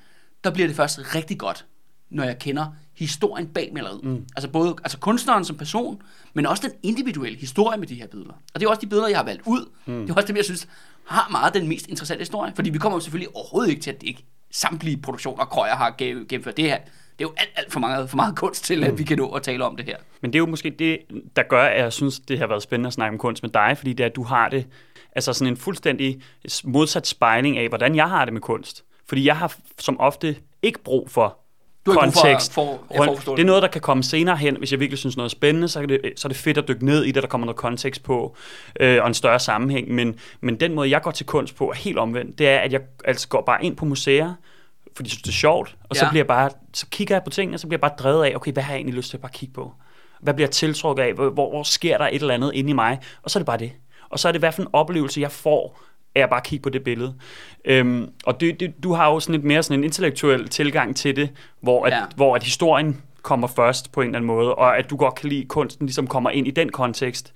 der 0.44 0.50
bliver 0.50 0.66
det 0.66 0.76
først 0.76 1.14
rigtig 1.14 1.38
godt, 1.38 1.66
når 2.10 2.25
jeg 2.25 2.38
kender 2.38 2.66
historien 2.94 3.46
bag 3.46 3.70
maleriet. 3.75 4.04
Mm. 4.04 4.26
Altså 4.37 4.49
både 4.49 4.76
altså 4.84 4.99
kunstneren 4.99 5.44
som 5.44 5.56
person, 5.56 6.02
men 6.34 6.46
også 6.46 6.62
den 6.62 6.72
individuelle 6.82 7.38
historie 7.38 7.78
med 7.78 7.87
de 7.87 7.94
her 7.94 8.06
billeder. 8.06 8.32
Og 8.54 8.60
det 8.60 8.66
er 8.66 8.70
også 8.70 8.81
de 8.81 8.87
billeder, 8.87 9.08
jeg 9.08 9.19
har 9.19 9.25
valgt 9.25 9.43
ud. 9.46 9.70
Mm. 9.87 10.00
Det 10.00 10.10
er 10.10 10.14
også 10.14 10.26
dem, 10.26 10.37
jeg 10.37 10.44
synes 10.44 10.69
har 11.06 11.28
meget 11.31 11.54
den 11.54 11.69
mest 11.69 11.87
interessante 11.87 12.20
historie. 12.22 12.52
Fordi 12.54 12.70
vi 12.70 12.78
kommer 12.78 12.99
selvfølgelig 12.99 13.37
overhovedet 13.37 13.70
ikke 13.70 13.82
til, 13.82 13.90
at 13.90 14.00
det 14.00 14.06
ikke 14.06 14.25
samtlige 14.50 14.96
produktioner, 14.96 15.44
Krøyer 15.44 15.75
har 15.75 15.94
gennem- 15.99 16.26
gennemført 16.28 16.56
det 16.56 16.64
her. 16.64 16.78
Det 17.19 17.25
er 17.25 17.29
jo 17.29 17.32
alt, 17.37 17.50
alt 17.56 17.73
for, 17.73 17.81
meget, 17.81 18.11
for 18.11 18.17
meget 18.17 18.37
kunst 18.37 18.64
til, 18.64 18.85
at 18.85 18.99
vi 18.99 19.05
kan 19.05 19.19
nå 19.19 19.29
at 19.31 19.43
tale 19.43 19.64
om 19.64 19.76
det 19.76 19.85
her. 19.87 19.97
Men 20.20 20.32
det 20.32 20.37
er 20.37 20.41
jo 20.41 20.47
måske 20.47 20.70
det, 20.70 20.99
der 21.37 21.43
gør, 21.43 21.62
at 21.64 21.81
jeg 21.82 21.93
synes, 21.93 22.20
det 22.20 22.38
har 22.38 22.47
været 22.47 22.62
spændende 22.62 22.87
at 22.87 22.93
snakke 22.93 23.12
om 23.14 23.19
kunst 23.19 23.43
med 23.43 23.50
dig, 23.50 23.75
fordi 23.79 23.93
det 23.93 24.05
er, 24.05 24.09
at 24.09 24.17
du 24.17 24.23
har 24.23 24.49
det, 24.49 24.67
altså 25.17 25.32
sådan 25.32 25.53
en 25.53 25.56
fuldstændig 25.56 26.23
modsat 26.64 27.06
spejling 27.06 27.59
af, 27.59 27.69
hvordan 27.69 27.97
jeg 27.97 28.09
har 28.09 28.25
det 28.25 28.32
med 28.32 28.41
kunst. 28.41 28.85
Fordi 29.09 29.26
jeg 29.26 29.37
har 29.37 29.55
som 29.79 30.00
ofte 30.00 30.37
ikke 30.62 30.82
brug 30.82 31.11
for 31.11 31.38
Du 31.87 31.93
for- 31.93 32.00
kontekst. 32.00 32.53
for- 32.55 32.81
for 32.97 33.05
det 33.05 33.26
det. 33.26 33.38
er 33.38 33.44
noget, 33.44 33.62
der 33.62 33.69
kan 33.69 33.81
komme 33.81 34.03
senere 34.03 34.37
hen, 34.37 34.56
hvis 34.56 34.73
jeg 34.73 34.81
virkelig 34.81 34.99
synes 34.99 35.17
noget 35.17 35.29
er 35.29 35.31
spændende, 35.31 35.69
så 35.69 35.81
er 35.81 35.87
det, 35.87 36.00
så 36.17 36.29
er 36.29 36.31
det 36.31 36.37
fedt 36.37 36.59
at 36.59 36.69
dykke 36.69 36.85
ned 36.87 37.05
i 37.05 37.11
det, 37.11 37.23
der 37.23 37.29
kommer 37.29 37.44
noget 37.44 37.56
kontekst 37.56 38.03
på, 38.03 38.37
øh, 38.81 39.03
og 39.03 39.09
en 39.09 39.14
større 39.14 39.41
sammenhæng. 39.41 39.91
Men, 39.94 40.19
men 40.41 40.61
den 40.61 40.75
måde, 40.75 40.91
jeg 40.91 41.03
går 41.03 41.11
til 41.11 41.26
kunst 41.26 41.56
på, 41.56 41.69
er 41.70 41.75
helt 41.75 41.99
omvendt. 41.99 42.38
Det 42.38 42.49
er, 42.49 42.59
at 42.59 42.73
jeg 42.73 42.81
altså 43.05 43.29
går 43.29 43.43
bare 43.43 43.64
ind 43.64 43.76
på 43.76 43.85
museer, 43.85 44.35
fordi 44.96 45.06
jeg 45.06 45.10
synes, 45.10 45.22
det 45.22 45.28
er 45.28 45.32
sjovt, 45.32 45.76
og 45.88 45.96
så, 45.96 46.04
Ja. 46.04 46.10
bliver 46.10 46.20
jeg 46.20 46.26
bare, 46.26 46.50
så 46.74 46.86
kigger 46.90 47.14
jeg 47.14 47.24
på 47.24 47.30
tingene, 47.30 47.56
og 47.56 47.60
så 47.60 47.66
bliver 47.66 47.76
jeg 47.76 47.90
bare 47.90 47.96
drevet 47.98 48.24
af, 48.24 48.32
okay, 48.36 48.52
hvad 48.52 48.62
har 48.62 48.72
jeg 48.72 48.78
egentlig 48.78 48.94
lyst 48.96 49.10
til 49.10 49.16
at 49.16 49.20
bare 49.20 49.32
kigge 49.34 49.52
på? 49.54 49.72
Hvad 50.20 50.34
bliver 50.34 50.46
jeg 50.46 50.50
tiltrukket 50.52 51.02
af? 51.02 51.12
Hvor, 51.14 51.30
hvor, 51.30 51.50
hvor 51.50 51.62
sker 51.62 51.98
der 51.98 52.04
et 52.08 52.14
eller 52.14 52.34
andet 52.34 52.50
inde 52.54 52.70
i 52.70 52.72
mig? 52.72 52.98
Og 53.22 53.30
så 53.30 53.38
er 53.38 53.40
det 53.40 53.46
bare 53.46 53.58
det. 53.58 53.72
Og 54.10 54.18
så 54.18 54.28
er 54.28 54.32
det 54.32 54.40
hvad 54.40 54.52
for 54.52 54.62
en 54.62 54.68
oplevelse, 54.72 55.20
jeg 55.20 55.32
får 55.32 55.80
af 56.14 56.20
at 56.22 56.30
bare 56.30 56.40
kigge 56.44 56.62
på 56.62 56.68
det 56.68 56.84
billede. 56.84 57.14
Øhm, 57.64 58.10
og 58.26 58.40
det, 58.40 58.60
det, 58.60 58.82
du 58.82 58.92
har 58.92 59.10
jo 59.10 59.20
sådan 59.20 59.34
lidt 59.34 59.44
mere 59.44 59.62
sådan 59.62 59.80
en 59.80 59.84
intellektuel 59.84 60.48
tilgang 60.48 60.96
til 60.96 61.16
det, 61.16 61.30
hvor 61.60 61.84
at, 61.86 61.92
Ja. 61.92 62.02
hvor 62.16 62.36
at 62.36 62.42
historien 62.42 63.00
kommer 63.22 63.48
først 63.48 63.92
på 63.92 64.00
en 64.00 64.06
eller 64.06 64.18
anden 64.18 64.26
måde, 64.26 64.54
og 64.54 64.78
at 64.78 64.90
du 64.90 64.96
godt 64.96 65.14
kan 65.14 65.28
lide, 65.28 65.44
kunsten 65.44 65.86
ligesom 65.86 66.06
kommer 66.06 66.30
ind 66.30 66.46
i 66.46 66.50
den 66.50 66.68
kontekst. 66.72 67.32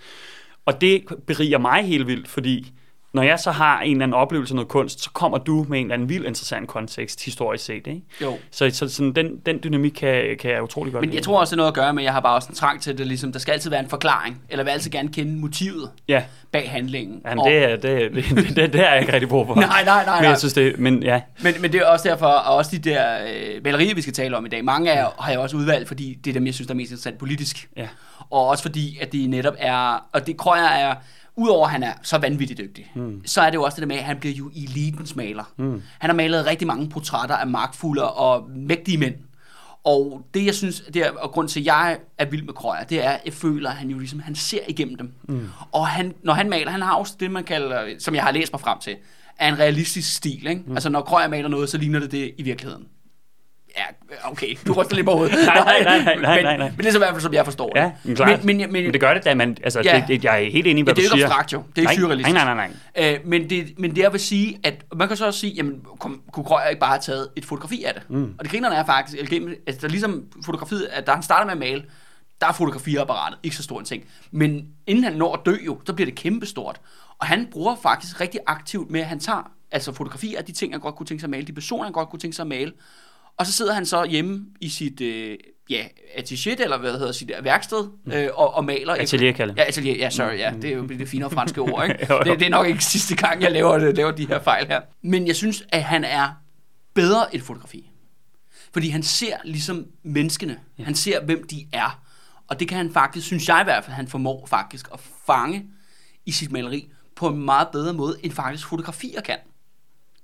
Og 0.67 0.81
det 0.81 1.05
beriger 1.27 1.59
mig 1.59 1.83
helt 1.85 2.07
vildt, 2.07 2.29
fordi 2.29 2.73
når 3.15 3.23
jeg 3.23 3.39
så 3.39 3.51
har 3.51 3.81
en 3.81 3.91
eller 3.93 4.03
anden 4.03 4.15
oplevelse 4.15 4.53
af 4.53 4.55
noget 4.55 4.69
kunst, 4.69 5.03
så 5.05 5.11
kommer 5.11 5.39
du 5.39 5.67
med 5.69 5.79
en 5.79 5.85
eller 5.87 5.95
anden 5.95 6.09
vild 6.09 6.25
interessant 6.27 6.69
kontekst, 6.69 7.25
historisk 7.25 7.65
set. 7.65 7.87
Ikke? 7.87 8.01
Jo. 8.23 8.37
Så, 8.51 8.71
så 8.73 8.89
sådan, 8.89 9.13
den, 9.13 9.37
den 9.47 9.59
dynamik 9.65 9.91
kan, 9.93 10.37
kan 10.41 10.51
jeg 10.51 10.63
utrolig 10.63 10.93
godt 10.93 11.05
Men 11.07 11.15
jeg 11.15 11.23
tror 11.23 11.41
også, 11.41 11.51
det 11.51 11.57
er 11.57 11.57
noget 11.57 11.69
at 11.71 11.75
gøre 11.75 11.95
med, 11.95 12.03
at 12.03 12.05
jeg 12.05 12.13
har 12.13 12.21
bare 12.21 12.35
også 12.35 12.49
en 12.49 12.55
trang 12.55 12.83
til 12.83 12.99
det, 12.99 13.07
ligesom, 13.07 13.33
der 13.33 13.39
skal 13.39 13.53
altid 13.53 13.71
være 13.71 13.81
en 13.81 13.89
forklaring, 13.89 14.43
eller 14.49 14.65
vil 14.65 14.71
altid 14.71 14.91
gerne 14.91 15.09
kende 15.13 15.41
motivet 15.41 15.91
Ja, 16.09 16.23
bag 16.53 16.71
handlingen. 16.71 17.21
Jamen, 17.27 17.39
Og- 17.39 17.51
det, 17.51 17.65
er- 17.65 17.77
det, 17.87 18.15
det, 18.15 18.25
det, 18.25 18.57
det, 18.57 18.73
det 18.73 18.81
er 18.87 18.91
jeg 18.93 19.01
ikke 19.01 19.13
rigtig 19.13 19.29
brug 19.29 19.47
for. 19.47 19.55
Nej, 19.61 19.67
nej, 19.67 19.85
nej, 19.85 20.15
Men 20.15 20.23
nej. 20.23 20.29
jeg 20.31 20.39
synes 20.39 20.53
det, 20.55 20.79
men 20.79 21.03
ja. 21.03 21.21
Men, 21.43 21.55
men 21.61 21.73
det 21.73 21.81
er 21.81 21.87
også 21.87 22.09
derfor, 22.09 22.27
og 22.27 22.55
også 22.57 22.71
de 22.77 22.91
der 22.91 23.05
øh, 23.25 23.65
malerier, 23.65 23.95
vi 23.95 24.01
skal 24.03 24.13
tale 24.15 24.37
om 24.37 24.47
i 24.47 24.49
dag, 24.49 24.65
mange 24.65 24.93
af 24.93 25.07
har 25.19 25.31
jeg 25.31 25.41
også 25.41 25.57
udvalgt, 25.57 25.89
fordi 25.89 26.15
det 26.25 26.31
er 26.31 26.35
dem, 26.35 26.47
jeg 26.47 26.55
synes, 26.55 26.67
der 26.67 26.75
er 26.75 26.77
mest 26.77 26.91
interessant 26.91 27.19
politisk. 27.19 27.69
Ja. 27.77 27.89
Og 28.31 28.47
også 28.49 28.63
fordi, 28.63 28.99
at 29.01 29.13
det 29.13 29.31
netop 29.31 29.55
er, 29.59 30.07
og 30.13 30.27
det 30.27 30.37
Krøyer 30.37 30.63
er, 30.69 30.95
udover 31.37 31.67
at 31.67 31.73
han 31.73 31.83
er 31.83 31.93
så 32.03 32.19
vanvittigt 32.19 32.59
dygtig, 32.59 32.93
mm. 32.95 33.23
så 33.27 33.41
er 33.41 33.51
det 33.51 33.55
jo 33.55 33.63
også 33.63 33.77
det 33.77 33.83
der 33.83 33.95
med, 33.95 33.97
at 33.97 34.05
han 34.05 34.19
bliver 34.19 34.35
jo 34.35 34.51
elitens 34.57 35.17
maler. 35.17 35.45
Mm. 35.57 35.83
Han 35.99 36.11
har 36.11 36.15
malet 36.15 36.47
rigtig 36.47 36.67
mange 36.67 36.89
portrætter 36.89 37.37
af 37.37 37.47
magtfulde 37.47 38.11
og 38.11 38.51
mægtige 38.51 38.99
mænd. 38.99 39.15
Og 39.85 40.27
det, 40.35 40.47
jeg 40.47 40.55
synes, 40.55 40.83
det 40.95 41.07
er, 41.07 41.11
og 41.11 41.31
grund 41.31 41.49
til, 41.49 41.61
at 41.61 41.67
jeg 41.67 41.99
er 42.19 42.25
vild 42.25 42.43
med 42.43 42.55
Krøyer, 42.55 42.85
det 42.85 43.05
er, 43.05 43.11
at 43.11 43.21
jeg 43.25 43.33
føler, 43.33 43.71
at 43.71 43.77
han 43.77 43.91
jo 43.91 43.99
ligesom, 43.99 44.21
han 44.21 44.35
ser 44.35 44.61
igennem 44.69 44.97
dem. 44.97 45.13
Mm. 45.29 45.49
Og 45.73 45.87
han, 45.87 46.15
når 46.23 46.33
han 46.33 46.51
maler, 46.51 46.71
han 46.71 46.83
har 46.83 46.95
også 46.95 47.15
det, 47.21 47.31
man 47.31 47.45
kalder, 47.45 47.95
som 47.99 48.15
jeg 48.15 48.23
har 48.23 48.31
læst 48.31 48.53
mig 48.53 48.61
frem 48.61 48.79
til, 48.79 48.97
er 49.39 49.49
en 49.49 49.59
realistisk 49.59 50.17
stil. 50.17 50.47
Ikke? 50.47 50.63
Mm. 50.67 50.73
Altså, 50.73 50.89
når 50.89 51.01
Krøyer 51.01 51.29
maler 51.29 51.49
noget, 51.49 51.69
så 51.69 51.79
ligner 51.79 52.01
det 52.01 52.13
det 52.13 52.35
i 52.39 52.43
virkeligheden. 52.43 52.87
Ja, 53.79 53.85
okay, 54.31 54.57
du 54.67 54.73
ryster 54.73 54.95
lidt 54.95 55.07
på 55.07 55.13
hovedet. 55.13 55.35
Nej, 55.47 55.55
nej, 55.65 55.83
nej, 55.85 56.05
nej, 56.05 56.15
nej, 56.17 56.35
men, 56.37 56.45
nej, 56.45 56.57
nej. 56.57 56.69
Men 56.71 56.79
det 56.79 56.87
er 56.87 56.91
så 56.91 56.99
i 56.99 57.01
hvert 57.01 57.11
fald, 57.11 57.23
som 57.23 57.35
jeg 57.35 57.45
forstår 57.45 57.69
det. 57.69 57.81
Ja, 57.81 57.93
men, 58.05 58.17
klart. 58.17 58.45
Men, 58.45 58.57
men, 58.57 58.73
men, 58.73 58.83
men 58.85 58.93
det 58.93 59.01
gør 59.01 59.15
det 59.15 59.25
da, 59.25 59.35
man, 59.35 59.57
altså, 59.65 59.81
Ja. 59.85 59.97
det, 60.01 60.09
det, 60.09 60.25
jeg 60.25 60.45
er 60.45 60.51
helt 60.51 60.67
enig 60.67 60.67
i, 60.67 60.81
Ja, 60.81 60.85
hvad 60.85 60.95
det 60.95 61.05
er 61.05 61.09
du 61.09 61.17
jo 61.17 61.17
ikke 61.17 61.21
siger. 61.21 61.27
abstrakt 61.27 61.53
jo. 61.53 61.59
Det 61.77 61.79
er 61.85 61.91
ikke 61.91 61.93
nej, 61.93 61.95
surrealistisk. 62.01 62.35
Nej, 62.35 62.45
nej, 62.45 62.55
nej, 62.55 62.71
nej. 62.97 63.15
Øh, 63.15 63.21
men, 63.29 63.51
det, 63.51 63.79
men 63.79 63.91
det 63.97 64.03
jeg 64.03 64.13
vil 64.13 64.21
sige, 64.21 64.59
at 64.65 64.85
man 64.97 65.09
kan 65.09 65.17
så 65.17 65.27
også 65.27 65.41
sige, 65.41 65.53
jamen, 65.53 65.81
kom, 66.01 66.23
kunne 66.33 66.45
Krøyer 66.45 66.69
ikke 66.69 66.81
bare 66.81 66.91
have 66.91 67.01
taget 67.01 67.29
et 67.37 67.45
fotografi 67.45 67.85
af 67.85 67.95
det? 67.95 68.03
Mm. 68.11 68.35
Og 68.39 68.45
det 68.45 68.51
grinerne 68.51 68.75
er 68.77 68.85
faktisk, 68.85 69.19
altså, 69.67 69.81
der 69.81 69.87
er 69.87 69.89
ligesom 69.89 70.25
fotografiet, 70.45 70.89
at 70.93 71.07
da 71.07 71.13
han 71.13 71.23
starter 71.23 71.45
med 71.45 71.53
at 71.53 71.59
male, 71.59 71.85
der 72.41 72.47
er 72.47 72.53
fotografiapparatet 72.53 73.39
ikke 73.43 73.57
så 73.57 73.63
stor 73.63 73.79
en 73.79 73.85
ting. 73.85 74.05
Men 74.31 74.67
inden 74.87 75.05
han 75.05 75.13
når 75.13 75.33
at 75.33 75.41
dø 75.47 75.57
jo, 75.67 75.79
så 75.87 75.93
bliver 75.93 76.07
det 76.07 76.15
kæmpestort. 76.15 76.81
Og 77.19 77.27
han 77.27 77.49
bruger 77.51 77.77
faktisk 77.83 78.21
rigtig 78.21 78.41
aktivt 78.47 78.91
med, 78.91 79.01
at 79.01 79.07
han 79.07 79.19
tager 79.21 79.51
altså 79.71 79.93
fotografier 79.93 80.39
af 80.39 80.45
de 80.45 80.53
ting, 80.53 80.73
han 80.73 80.81
godt 80.81 80.95
kunne 80.95 81.07
tænke 81.07 81.21
sig 81.21 81.27
at 81.27 81.31
male, 81.31 81.47
de 81.47 81.53
personer, 81.53 81.85
han 81.85 81.93
godt 81.93 82.09
kunne 82.09 82.21
tænke 82.21 82.37
sig 82.37 82.43
at 82.43 82.47
male. 82.49 82.73
Og 83.37 83.47
så 83.47 83.53
sidder 83.53 83.75
han 83.75 83.87
så 83.87 84.05
hjemme 84.05 84.47
i 84.61 84.69
sit 84.69 85.01
øh, 85.01 85.39
ja, 85.71 85.85
atelier, 86.15 86.57
eller 86.59 86.79
hvad 86.79 86.93
hedder 86.93 87.13
sit 87.13 87.33
værksted, 87.43 87.89
øh, 88.13 88.29
og, 88.35 88.55
og 88.55 88.65
maler. 88.65 88.95
Atelier, 88.95 89.33
Kalle. 89.33 89.55
Ja, 89.57 89.65
atelier, 89.65 89.97
ja, 89.97 90.11
sorry, 90.11 90.39
ja, 90.39 90.53
det 90.63 90.71
er 90.71 90.77
jo 90.77 90.87
det 90.87 91.09
finere 91.09 91.31
franske 91.31 91.61
ord, 91.61 91.85
ikke? 91.89 92.07
Jo, 92.11 92.15
jo. 92.15 92.23
Det, 92.23 92.41
det 92.41 92.47
er 92.47 92.51
nok 92.51 92.67
ikke 92.67 92.85
sidste 92.85 93.17
gang, 93.17 93.43
jeg 93.43 93.53
laver, 93.53 93.79
det, 93.79 93.97
laver 93.97 94.11
de 94.11 94.27
her 94.27 94.43
fejl 94.43 94.67
her. 94.67 94.81
Men 95.03 95.27
jeg 95.27 95.37
synes, 95.37 95.65
at 95.69 95.83
han 95.83 96.05
er 96.05 96.29
bedre 96.95 97.35
et 97.35 97.43
fotografi. 97.43 97.91
Fordi 98.73 98.89
han 98.89 99.03
ser 99.03 99.37
ligesom 99.45 99.87
menneskene. 100.03 100.59
Ja. 100.79 100.85
Han 100.85 100.95
ser, 100.95 101.25
hvem 101.25 101.47
de 101.47 101.67
er. 101.73 102.03
Og 102.49 102.61
det 102.61 102.69
kan 102.69 102.77
han 102.77 102.93
faktisk, 102.93 103.27
synes 103.27 103.49
jeg 103.49 103.61
i 103.61 103.65
hvert 103.65 103.85
fald, 103.85 103.95
han 103.95 104.09
formår 104.09 104.47
faktisk 104.47 104.89
at 104.93 105.01
fange 105.27 105.67
i 106.27 106.33
sit 106.33 106.53
maleri 106.53 106.91
på 107.17 107.29
en 107.29 107.45
meget 107.45 107.69
bedre 107.73 107.93
måde, 107.93 108.17
end 108.23 108.33
faktisk 108.33 108.67
fotografier 108.67 109.21
kan. 109.21 109.37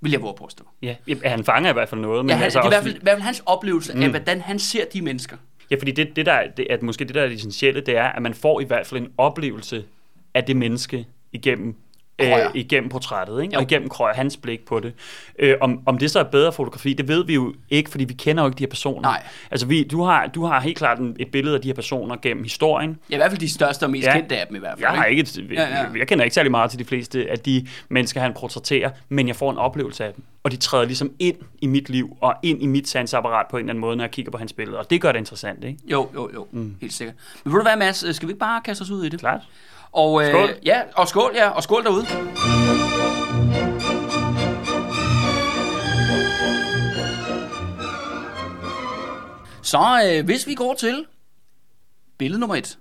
Vil 0.03 0.11
jeg 0.11 0.21
våge 0.21 0.33
påstå. 0.37 0.63
Ja, 0.81 0.95
han 1.23 1.43
fanger 1.43 1.69
i 1.69 1.73
hvert 1.73 1.89
fald 1.89 2.01
noget. 2.01 2.25
Men 2.25 2.29
Ja, 2.29 2.35
han, 2.35 2.43
altså 2.43 2.59
det 2.59 2.65
er 2.65 2.69
i 2.69 2.73
hvert 2.73 2.83
fald, 2.83 2.95
i 2.95 2.99
hvert 3.01 3.13
fald 3.13 3.21
hans 3.21 3.43
oplevelse 3.45 3.93
mm. 3.93 4.03
af, 4.03 4.09
hvordan 4.09 4.41
han 4.41 4.59
ser 4.59 4.85
de 4.93 5.01
mennesker. 5.01 5.37
Ja, 5.71 5.75
fordi 5.75 5.91
det, 5.91 6.15
det 6.15 6.25
der, 6.25 6.41
det, 6.57 6.67
at 6.69 6.81
måske 6.81 7.05
det 7.05 7.15
der 7.15 7.21
er 7.21 7.27
det 7.27 7.35
essentielle, 7.35 7.81
det 7.81 7.97
er, 7.97 8.03
at 8.03 8.21
man 8.21 8.33
får 8.33 8.61
i 8.61 8.63
hvert 8.63 8.87
fald 8.87 9.01
en 9.01 9.09
oplevelse 9.17 9.85
af 10.33 10.43
det 10.43 10.55
menneske 10.55 11.05
igennem 11.31 11.75
Krøyer. 12.19 12.45
øh, 12.47 12.51
igennem 12.55 12.89
portrættet, 12.89 13.41
ikke? 13.41 13.53
Jo. 13.53 13.57
og 13.57 13.63
igennem 13.63 13.89
Krøyer, 13.89 14.13
hans 14.13 14.37
blik 14.37 14.65
på 14.65 14.79
det. 14.79 14.93
Øh, 15.39 15.55
om, 15.61 15.79
om 15.85 15.97
det 15.97 16.11
så 16.11 16.19
er 16.19 16.23
bedre 16.23 16.53
fotografi, 16.53 16.93
det 16.93 17.07
ved 17.07 17.25
vi 17.25 17.33
jo 17.33 17.53
ikke, 17.69 17.89
fordi 17.89 18.03
vi 18.03 18.13
kender 18.13 18.43
jo 18.43 18.49
ikke 18.49 18.57
de 18.57 18.63
her 18.63 18.69
personer. 18.69 19.01
Nej. 19.01 19.23
Altså, 19.51 19.65
vi, 19.67 19.83
du, 19.83 20.03
har, 20.03 20.27
du 20.27 20.45
har 20.45 20.59
helt 20.59 20.77
klart 20.77 20.99
en, 20.99 21.15
et 21.19 21.31
billede 21.31 21.55
af 21.55 21.61
de 21.61 21.67
her 21.67 21.73
personer 21.73 22.15
gennem 22.21 22.43
historien. 22.43 22.97
Ja, 23.09 23.15
i 23.15 23.17
hvert 23.17 23.31
fald 23.31 23.39
de 23.41 23.49
største 23.53 23.83
og 23.83 23.89
mest 23.89 24.07
Ja. 24.07 24.13
kendte 24.13 24.37
af 24.37 24.47
dem 24.47 24.55
i 24.55 24.59
hvert 24.59 24.71
fald. 24.79 24.81
Jeg 24.81 24.89
har 24.99 25.05
ikke, 25.05 25.19
et, 25.21 25.37
Ja, 25.51 25.61
ja. 25.61 25.85
jeg 25.97 26.07
kender 26.07 26.23
ikke 26.23 26.33
særlig 26.33 26.51
meget 26.51 26.69
til 26.71 26.79
de 26.79 26.85
fleste 26.85 27.29
af 27.31 27.39
de 27.39 27.67
mennesker, 27.89 28.21
han 28.21 28.33
portrætterer, 28.39 28.89
men 29.09 29.27
jeg 29.27 29.35
får 29.35 29.51
en 29.51 29.57
oplevelse 29.57 30.05
af 30.05 30.13
dem. 30.13 30.23
Og 30.43 30.51
de 30.51 30.57
træder 30.57 30.85
ligesom 30.85 31.11
ind 31.19 31.35
i 31.61 31.67
mit 31.67 31.89
liv, 31.89 32.17
og 32.21 32.35
ind 32.43 32.61
i 32.63 32.65
mit 32.65 32.89
sansapparat 32.89 33.45
på 33.51 33.57
en 33.57 33.61
eller 33.63 33.69
anden 33.71 33.81
måde, 33.81 33.95
når 33.95 34.03
jeg 34.03 34.11
kigger 34.11 34.31
på 34.31 34.37
hans 34.37 34.53
billeder. 34.53 34.77
Og 34.79 34.89
det 34.89 35.01
gør 35.01 35.11
det 35.11 35.19
interessant, 35.19 35.63
ikke? 35.63 35.79
Jo, 35.85 36.09
jo, 36.13 36.29
jo. 36.33 36.47
Mm. 36.51 36.75
Helt 36.81 36.93
sikkert. 36.93 37.15
Men 37.43 37.53
ved 37.53 37.59
du 37.59 37.63
hvad, 37.63 37.77
Mads? 37.77 38.15
Skal 38.15 38.27
vi 38.27 38.31
ikke 38.31 38.39
bare 38.39 38.61
kaste 38.65 38.81
os 38.81 38.89
ud 38.89 39.03
i 39.05 39.09
det? 39.09 39.19
Klart. 39.19 39.41
Og, 39.93 40.23
øh, 40.23 40.29
Skål. 40.29 40.49
Ja, 40.65 40.81
og 40.95 41.07
skål, 41.07 41.31
ja. 41.35 41.49
Og 41.49 41.63
skål 41.63 41.83
derude. 41.83 42.05
Så 49.61 50.11
øh, 50.11 50.25
hvis 50.25 50.47
vi 50.47 50.53
går 50.55 50.73
til 50.73 51.05
billede 52.17 52.39
nummer 52.39 52.55
et. 52.55 52.77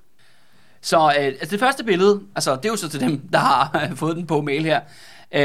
Så 0.81 0.99
øh, 1.19 1.25
altså 1.25 1.51
det 1.51 1.61
første 1.61 1.85
billede, 1.85 2.21
altså 2.35 2.57
det 2.57 2.65
er 2.65 2.69
jo 2.69 2.77
så 2.77 2.89
til 2.89 3.01
dem, 3.01 3.29
der 3.33 3.39
har 3.39 3.93
fået 3.95 4.17
den 4.17 4.27
på 4.27 4.41
mail 4.41 4.65
her. 4.65 4.81
Øh, 5.33 5.43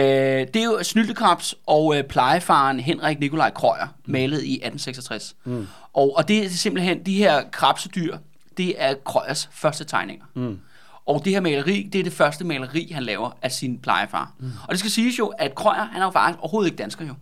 det 0.54 0.56
er 0.56 0.64
jo 0.64 0.84
Snyltekrabs 0.84 1.56
og 1.66 1.98
øh, 1.98 2.04
plejefaren 2.04 2.80
Henrik 2.80 3.20
Nikolaj 3.20 3.52
Krøyer, 3.52 3.88
malet 4.06 4.44
i 4.44 4.54
1866. 4.54 5.36
Mm. 5.44 5.68
Og, 5.94 6.18
og 6.18 6.28
det 6.28 6.46
er 6.46 6.50
simpelthen, 6.50 7.06
de 7.06 7.18
her 7.18 7.44
krabsedyr, 7.52 8.18
det 8.58 8.76
er 8.78 8.94
Krøyers 9.06 9.50
første 9.52 9.84
tegninger. 9.84 10.26
Mm. 10.34 10.60
Og 11.08 11.26
det 11.26 11.34
her 11.34 11.42
maleri, 11.42 11.90
det 11.94 12.00
er 12.00 12.04
det 12.04 12.14
første 12.14 12.46
maleri, 12.46 12.92
han 12.94 13.04
laver 13.04 13.32
af 13.42 13.52
sin 13.52 13.80
plejefar. 13.80 14.34
Mm. 14.40 14.52
Og 14.64 14.70
det 14.70 14.80
skal 14.80 14.92
siges 14.92 15.20
jo, 15.20 15.28
at 15.28 15.56
Krøyer, 15.56 15.86
han 15.92 16.02
er 16.02 16.06
jo 16.06 16.12
faktisk 16.12 16.40
overhovedet 16.40 16.72
ikke 16.72 16.82
dansker 16.84 17.06
jo. 17.06 17.14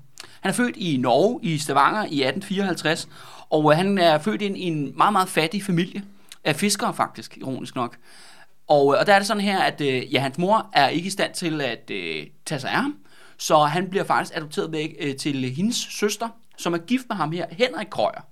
Han 0.42 0.50
er 0.50 0.54
født 0.54 0.78
i 0.78 0.98
Norge, 0.98 1.40
i 1.42 1.58
Stavanger, 1.58 2.00
i 2.00 2.24
1854, 2.24 3.08
og 3.50 3.72
øh, 3.72 3.78
han 3.78 3.98
er 3.98 4.18
født 4.18 4.42
ind 4.42 4.58
i 4.58 4.62
en 4.62 4.94
meget, 4.98 5.14
meget 5.14 5.30
fattig 5.30 5.64
familie 5.64 6.04
af 6.44 6.56
fiskere 6.56 6.94
faktisk, 6.94 7.38
ironisk 7.38 7.76
nok. 7.76 7.98
Og, 8.68 8.94
øh, 8.94 9.00
og 9.00 9.08
der 9.08 9.14
er 9.14 9.20
det 9.20 9.28
sådan 9.28 9.44
her, 9.44 9.60
at 9.60 9.82
øh, 9.82 10.14
ja, 10.14 10.20
hans 10.20 10.38
mor 10.38 10.70
er 10.74 10.88
ikke 10.88 11.08
i 11.08 11.10
stand 11.10 11.34
til 11.34 11.62
at 11.62 11.92
øh, 11.92 12.28
tage 12.46 12.60
sig 12.60 12.70
af 12.70 12.76
ham, 12.78 12.96
så 13.38 13.58
han 13.58 13.90
bliver 13.90 14.04
faktisk 14.04 14.38
adopteret 14.38 14.72
væk 14.72 14.96
øh, 15.00 15.16
til 15.16 15.52
hendes 15.56 15.76
søster, 15.76 16.30
som 16.58 16.74
er 16.74 16.78
gift 16.78 17.06
med 17.10 17.16
ham 17.16 17.32
her, 17.32 17.46
Henrik 17.52 17.88
Krøyer. 17.88 18.26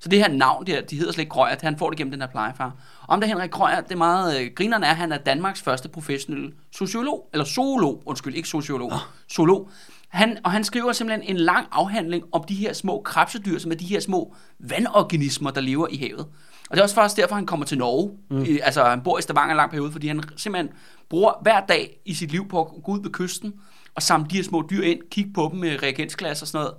Så 0.00 0.08
det 0.08 0.18
her 0.18 0.28
navn 0.28 0.66
der, 0.66 0.80
de 0.80 0.96
hedder 0.96 1.12
slet 1.12 1.22
ikke 1.22 1.30
Krøyer, 1.30 1.56
han 1.60 1.78
får 1.78 1.90
det 1.90 1.98
gennem 1.98 2.10
den 2.10 2.20
her 2.20 2.28
plejefar. 2.28 2.76
Om 3.08 3.20
der 3.20 3.28
Henrik 3.28 3.50
Krøyer, 3.50 3.80
det 3.80 3.92
er 3.92 3.96
meget 3.96 4.40
øh, 4.40 4.50
grinerne 4.54 4.86
er, 4.86 4.90
at 4.90 4.96
han 4.96 5.12
er 5.12 5.18
Danmarks 5.18 5.62
første 5.62 5.88
professionelle 5.88 6.52
sociolog, 6.70 7.28
eller 7.32 7.44
zoolog, 7.44 8.02
undskyld, 8.06 8.34
ikke 8.34 8.48
sociolog, 8.48 8.92
oh. 8.92 8.98
zoolog. 9.32 9.70
Han, 10.08 10.38
og 10.44 10.50
han 10.50 10.64
skriver 10.64 10.92
simpelthen 10.92 11.36
en 11.36 11.36
lang 11.36 11.66
afhandling 11.72 12.24
om 12.32 12.44
de 12.44 12.54
her 12.54 12.72
små 12.72 13.02
krabsedyr, 13.04 13.58
som 13.58 13.70
er 13.70 13.76
de 13.76 13.84
her 13.84 14.00
små 14.00 14.34
vandorganismer, 14.58 15.50
der 15.50 15.60
lever 15.60 15.86
i 15.90 15.96
havet. 15.96 16.26
Og 16.70 16.76
det 16.76 16.78
er 16.78 16.82
også 16.82 16.94
faktisk 16.94 17.16
derfor, 17.16 17.34
han 17.34 17.46
kommer 17.46 17.66
til 17.66 17.78
Norge. 17.78 18.10
Mm. 18.30 18.42
I, 18.42 18.58
altså, 18.58 18.84
han 18.84 19.00
bor 19.00 19.18
i 19.18 19.22
Stavanger 19.22 19.50
en 19.50 19.56
lang 19.56 19.70
periode, 19.70 19.92
fordi 19.92 20.08
han 20.08 20.22
simpelthen 20.36 20.72
bruger 21.08 21.32
hver 21.42 21.60
dag 21.66 22.00
i 22.04 22.14
sit 22.14 22.30
liv 22.30 22.48
på 22.48 22.60
at 22.60 22.82
gå 22.84 22.92
ud 22.92 23.02
ved 23.02 23.10
kysten 23.10 23.52
og 23.94 24.02
samle 24.02 24.26
de 24.30 24.36
her 24.36 24.42
små 24.42 24.66
dyr 24.70 24.82
ind, 24.82 25.00
kigge 25.10 25.32
på 25.32 25.48
dem 25.52 25.60
med 25.60 25.82
reagensglas 25.82 26.42
og 26.42 26.48
sådan 26.48 26.64
noget, 26.64 26.74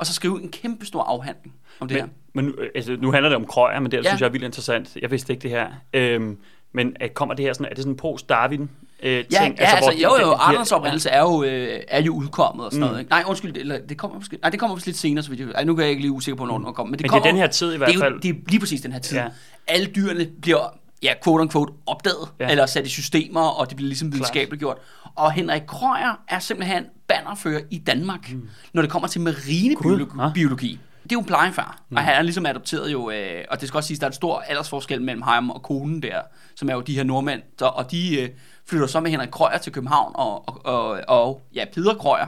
og 0.00 0.06
så 0.06 0.14
skrive 0.14 0.42
en 0.42 0.48
kæmpe 0.48 0.86
stor 0.86 1.02
afhandling 1.02 1.54
om 1.80 1.88
det 1.88 1.96
her. 1.96 2.04
Men, 2.04 2.12
men 2.34 2.44
nu, 2.44 2.52
altså, 2.74 2.96
nu 3.00 3.12
handler 3.12 3.28
det 3.28 3.36
om 3.36 3.46
krøjer, 3.46 3.80
men 3.80 3.90
det 3.90 3.96
Ja. 3.96 4.02
synes 4.02 4.20
jeg 4.20 4.26
er 4.26 4.30
vildt 4.30 4.44
interessant. 4.44 4.96
Jeg 5.02 5.10
vidste 5.10 5.32
ikke 5.32 5.42
det 5.42 5.50
her. 5.50 5.66
Øhm, 5.92 6.38
men 6.72 6.96
øh, 7.02 7.08
kommer 7.08 7.34
det 7.34 7.44
her 7.44 7.52
sådan, 7.52 7.66
er 7.66 7.74
det 7.74 7.78
sådan 7.78 7.92
en 7.92 7.96
post-Darwin 7.96 8.60
øh, 9.02 9.12
Ja, 9.12 9.22
ting? 9.22 9.32
ja 9.32 9.64
altså, 9.64 9.92
hvor 10.00 10.18
jo, 10.18 10.26
jo, 10.26 10.32
Arnolds 10.32 10.72
oprindelse 10.72 11.10
er 11.10 11.20
jo, 11.20 11.42
øh, 11.42 11.80
er 11.88 12.02
jo 12.02 12.14
udkommet 12.14 12.66
og 12.66 12.72
sådan 12.72 12.84
mm. 12.84 12.86
noget. 12.88 13.00
Ikke? 13.00 13.10
Nej, 13.10 13.24
undskyld, 13.26 13.52
det, 13.52 13.60
eller, 13.60 13.78
det 13.88 13.96
kommer 13.98 14.16
måske, 14.18 14.38
nej, 14.42 14.50
det 14.50 14.60
kommer 14.60 14.76
måske 14.76 14.86
lidt 14.88 14.98
senere, 14.98 15.22
så 15.22 15.30
vidt 15.30 15.40
jeg 15.56 15.64
nu 15.64 15.74
kan 15.74 15.82
jeg 15.82 15.90
ikke 15.90 16.02
lige 16.02 16.12
usikker 16.12 16.36
på, 16.36 16.44
hvornår 16.44 16.64
den 16.64 16.74
kommer. 16.74 16.90
Men 16.90 16.98
det, 16.98 17.04
Men 17.04 17.10
det 17.10 17.16
er 17.16 17.20
kommer, 17.20 17.32
den 17.32 17.36
her 17.40 17.46
tid 17.46 17.74
i 17.74 17.76
hvert 17.76 17.86
det 17.86 17.94
er 17.94 17.98
jo, 17.98 18.00
fald. 18.00 18.20
Det 18.20 18.30
er 18.30 18.34
lige 18.48 18.60
præcis 18.60 18.80
den 18.80 18.92
her 18.92 18.98
tid. 19.00 19.16
Ja. 19.16 19.26
Alle 19.66 19.86
dyrene 19.86 20.26
bliver, 20.42 20.74
ja, 21.02 21.12
quote 21.24 21.42
unquote, 21.42 21.72
opdaget. 21.86 22.28
Ja. 22.40 22.50
eller 22.50 22.66
sat 22.66 22.86
i 22.86 22.88
systemer, 22.88 23.40
og 23.40 23.68
det 23.68 23.76
bliver 23.76 23.88
ligesom 23.88 24.12
videnskabeligt 24.12 24.60
gjort. 24.60 24.78
Og 25.14 25.32
Henrik 25.32 25.62
Krøyer 25.66 26.20
er 26.28 26.38
simpelthen 26.38 26.84
bannerfører 27.08 27.60
i 27.70 27.78
Danmark, 27.78 28.32
mm. 28.32 28.48
når 28.72 28.82
det 28.82 28.90
kommer 28.90 29.08
til 29.08 29.20
marinebiologi. 29.20 30.16
Biologi. 30.34 30.78
Det 31.02 31.12
er 31.12 31.16
jo 31.16 31.20
en 31.20 31.26
plejefar, 31.26 31.82
mm. 31.88 31.96
og 31.96 32.02
han 32.02 32.14
er 32.14 32.22
ligesom 32.22 32.46
adopteret 32.46 32.92
jo, 32.92 33.10
øh, 33.10 33.44
og 33.50 33.60
det 33.60 33.68
skal 33.68 33.78
også 33.78 33.86
siges, 33.86 33.98
der 33.98 34.06
er 34.06 34.10
en 34.10 34.14
stor 34.14 34.40
aldersforskel 34.40 35.02
mellem 35.02 35.22
ham 35.22 35.50
og 35.50 35.62
konen 35.62 36.02
der, 36.02 36.20
som 36.56 36.68
er 36.68 36.74
jo 36.74 36.80
de 36.80 36.94
her 36.94 37.04
nordmænd, 37.04 37.42
der, 37.58 37.66
og 37.66 37.90
de 37.90 38.20
øh, 38.20 38.28
flytter 38.66 38.86
så 38.86 39.00
med 39.00 39.10
Henrik 39.10 39.28
Krøyer 39.28 39.58
til 39.58 39.72
København, 39.72 40.12
og, 40.14 40.48
og, 40.48 40.64
og, 40.64 41.00
og 41.08 41.42
ja, 41.54 41.64
Peder 41.72 41.94
Krøyer, 41.94 42.26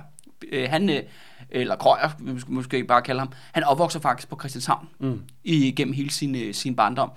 øh, 0.52 0.70
han, 0.70 0.90
øh, 0.90 1.02
eller 1.50 1.76
Krøyer, 1.76 2.10
måske 2.48 2.84
bare 2.84 3.02
kalde 3.02 3.20
ham, 3.20 3.32
han 3.52 3.64
opvokser 3.64 4.00
faktisk 4.00 4.28
på 4.28 4.36
Christianshavn 4.40 4.88
mm. 4.98 5.22
igennem 5.44 5.94
hele 5.94 6.10
sin, 6.10 6.34
øh, 6.34 6.54
sin 6.54 6.76
barndom. 6.76 7.10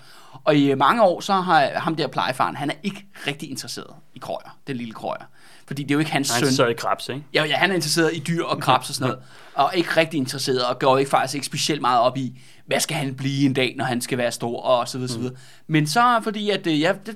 Og 0.43 0.55
i 0.55 0.73
mange 0.73 1.03
år, 1.03 1.19
så 1.19 1.33
har 1.33 1.79
ham 1.79 1.95
der 1.95 2.07
plejefaren, 2.07 2.55
han 2.55 2.69
er 2.69 2.75
ikke 2.83 3.05
rigtig 3.27 3.49
interesseret 3.49 3.95
i 4.13 4.19
Krøyer, 4.19 4.57
den 4.67 4.75
lille 4.75 4.93
Krøyer. 4.93 5.25
Fordi 5.67 5.83
det 5.83 5.91
er 5.91 5.95
jo 5.95 5.99
ikke 5.99 6.11
hans 6.11 6.31
Han 6.31 6.39
søn. 6.45 6.53
sidder 6.53 6.69
i 6.69 6.73
krabs, 6.73 7.09
ikke? 7.09 7.23
Ja, 7.33 7.43
ja, 7.43 7.55
han 7.55 7.71
er 7.71 7.75
interesseret 7.75 8.15
i 8.15 8.19
dyr 8.19 8.43
og 8.43 8.61
krabs 8.61 8.89
og 8.89 8.95
sådan 8.95 9.07
noget, 9.07 9.23
og 9.53 9.71
ikke 9.75 9.89
rigtig 9.97 10.17
interesseret, 10.17 10.65
og 10.65 10.79
går 10.79 10.97
ikke 10.97 11.09
faktisk 11.09 11.35
ikke 11.35 11.45
specielt 11.45 11.81
meget 11.81 11.99
op 11.99 12.17
i, 12.17 12.41
hvad 12.65 12.79
skal 12.79 12.97
han 12.97 13.15
blive 13.15 13.45
en 13.45 13.53
dag, 13.53 13.73
når 13.77 13.85
han 13.85 14.01
skal 14.01 14.17
være 14.17 14.31
stor, 14.31 14.61
og 14.61 14.87
så 14.87 14.97
videre, 14.97 15.11
så 15.11 15.19
videre. 15.19 15.35
Men 15.67 15.87
så 15.87 16.19
fordi, 16.23 16.49
at 16.49 16.67
øh, 16.67 16.81
ja, 16.81 16.93
det, 17.05 17.15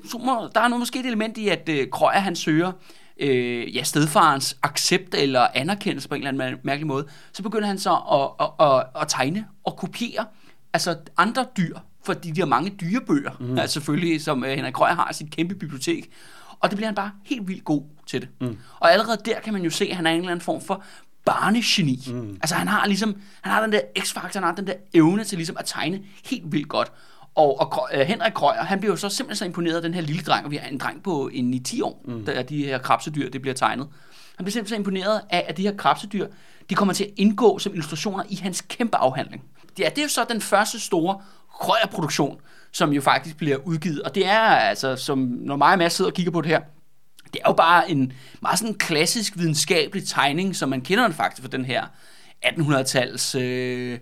der 0.55 0.61
er 0.61 0.67
nu 0.67 0.77
måske 0.77 0.99
et 0.99 1.05
element 1.05 1.37
i, 1.37 1.47
at 1.47 1.69
øh, 1.69 1.87
Krøyer, 1.91 2.19
han 2.19 2.35
søger 2.35 2.71
øh, 3.19 3.75
ja, 3.75 3.83
stedfarens 3.83 4.57
accept 4.63 5.15
eller 5.15 5.47
anerkendelse 5.53 6.09
på 6.09 6.15
en 6.15 6.27
eller 6.27 6.43
anden 6.45 6.57
mær- 6.57 6.61
mærkelig 6.63 6.87
måde, 6.87 7.05
så 7.33 7.43
begynder 7.43 7.67
han 7.67 7.79
så 7.79 7.93
at, 8.11 8.45
at, 8.47 8.67
at, 8.67 9.01
at 9.01 9.07
tegne 9.07 9.45
og 9.63 9.77
kopiere 9.77 10.25
altså 10.73 10.95
andre 11.17 11.45
dyr, 11.57 11.77
fordi 12.05 12.31
de 12.31 12.41
har 12.41 12.47
mange 12.47 12.69
dyrebøger, 12.69 13.31
mm. 13.39 13.57
altså 13.59 13.73
selvfølgelig, 13.73 14.21
som 14.21 14.43
øh, 14.43 14.51
Henrik 14.51 14.73
Krøyer 14.73 14.95
har 14.95 15.13
sit 15.13 15.31
kæmpe 15.31 15.55
bibliotek. 15.55 16.09
Og 16.59 16.69
det 16.69 16.77
bliver 16.77 16.87
han 16.87 16.95
bare 16.95 17.11
helt 17.25 17.47
vildt 17.47 17.63
god 17.63 17.83
til 18.05 18.21
det. 18.21 18.29
Mm. 18.41 18.57
Og 18.79 18.91
allerede 18.91 19.17
der 19.25 19.39
kan 19.39 19.53
man 19.53 19.61
jo 19.61 19.69
se, 19.69 19.85
at 19.85 19.95
han 19.95 20.05
er 20.05 20.11
en 20.11 20.17
eller 20.17 20.31
anden 20.31 20.43
form 20.43 20.61
for 20.61 20.83
barnegeni. 21.25 22.03
Mm. 22.07 22.37
Altså 22.41 22.55
han 22.55 22.67
har 22.67 22.85
ligesom, 22.85 23.15
han 23.41 23.53
har 23.53 23.61
den 23.61 23.71
der 23.71 23.81
x-faktor, 23.99 24.39
han 24.39 24.43
har 24.43 24.55
den 24.55 24.67
der 24.67 24.73
evne 24.93 25.23
til 25.23 25.37
ligesom 25.37 25.57
at 25.59 25.65
tegne 25.65 26.01
helt 26.25 26.51
vildt 26.51 26.67
godt. 26.67 26.91
Og, 27.35 27.59
og 27.59 27.89
øh, 27.93 27.99
Henrik 27.99 28.33
Krøyer, 28.33 28.63
han 28.63 28.79
bliver 28.79 28.93
jo 28.93 28.97
så 28.97 29.09
simpelthen 29.09 29.35
så 29.35 29.45
imponeret 29.45 29.75
af 29.75 29.81
den 29.81 29.93
her 29.93 30.01
lille 30.01 30.21
dreng, 30.21 30.45
og 30.45 30.51
vi 30.51 30.55
har 30.55 30.67
en 30.67 30.77
dreng 30.77 31.03
på 31.03 31.29
en 31.33 31.53
i 31.53 31.59
10 31.59 31.81
år, 31.81 32.01
mm. 32.05 32.25
der 32.25 32.43
de 32.43 32.65
her 32.65 32.77
krabsedyr, 32.77 33.29
det 33.29 33.41
bliver 33.41 33.53
tegnet. 33.53 33.87
Han 34.37 34.43
bliver 34.43 34.51
simpelthen 34.51 34.75
så 34.75 34.79
imponeret 34.79 35.21
af, 35.29 35.45
at 35.47 35.57
de 35.57 35.61
her 35.61 35.75
krabsedyr, 35.77 36.27
de 36.69 36.75
kommer 36.75 36.93
til 36.93 37.03
at 37.03 37.09
indgå 37.17 37.59
som 37.59 37.73
illustrationer 37.73 38.23
i 38.29 38.35
hans 38.35 38.61
kæmpe 38.61 38.97
afhandling. 38.97 39.43
Ja, 39.79 39.89
det 39.89 39.97
er 39.97 40.03
jo 40.03 40.09
så 40.09 40.25
den 40.29 40.41
første 40.41 40.79
store 40.79 41.21
Krøyer-produktion, 41.59 42.39
som 42.71 42.93
jo 42.93 43.01
faktisk 43.01 43.37
bliver 43.37 43.57
udgivet. 43.57 44.01
Og 44.01 44.15
det 44.15 44.25
er 44.25 44.39
altså, 44.41 44.95
som 44.95 45.17
når 45.19 45.55
mig 45.55 45.71
og 45.71 45.77
Mads 45.77 45.93
sidder 45.93 46.11
og 46.11 46.15
kigger 46.15 46.31
på 46.31 46.41
det 46.41 46.49
her, 46.49 46.61
det 47.33 47.41
er 47.45 47.49
jo 47.49 47.53
bare 47.53 47.91
en 47.91 48.13
meget 48.41 48.59
sådan 48.59 48.73
klassisk 48.73 49.37
videnskabelig 49.37 50.07
tegning, 50.07 50.55
som 50.55 50.69
man 50.69 50.81
kender 50.81 51.03
den 51.03 51.13
faktisk 51.13 51.41
for 51.41 51.49
den 51.49 51.65
her 51.65 51.85
1800-tals 52.45 53.35
øh, 53.35 53.99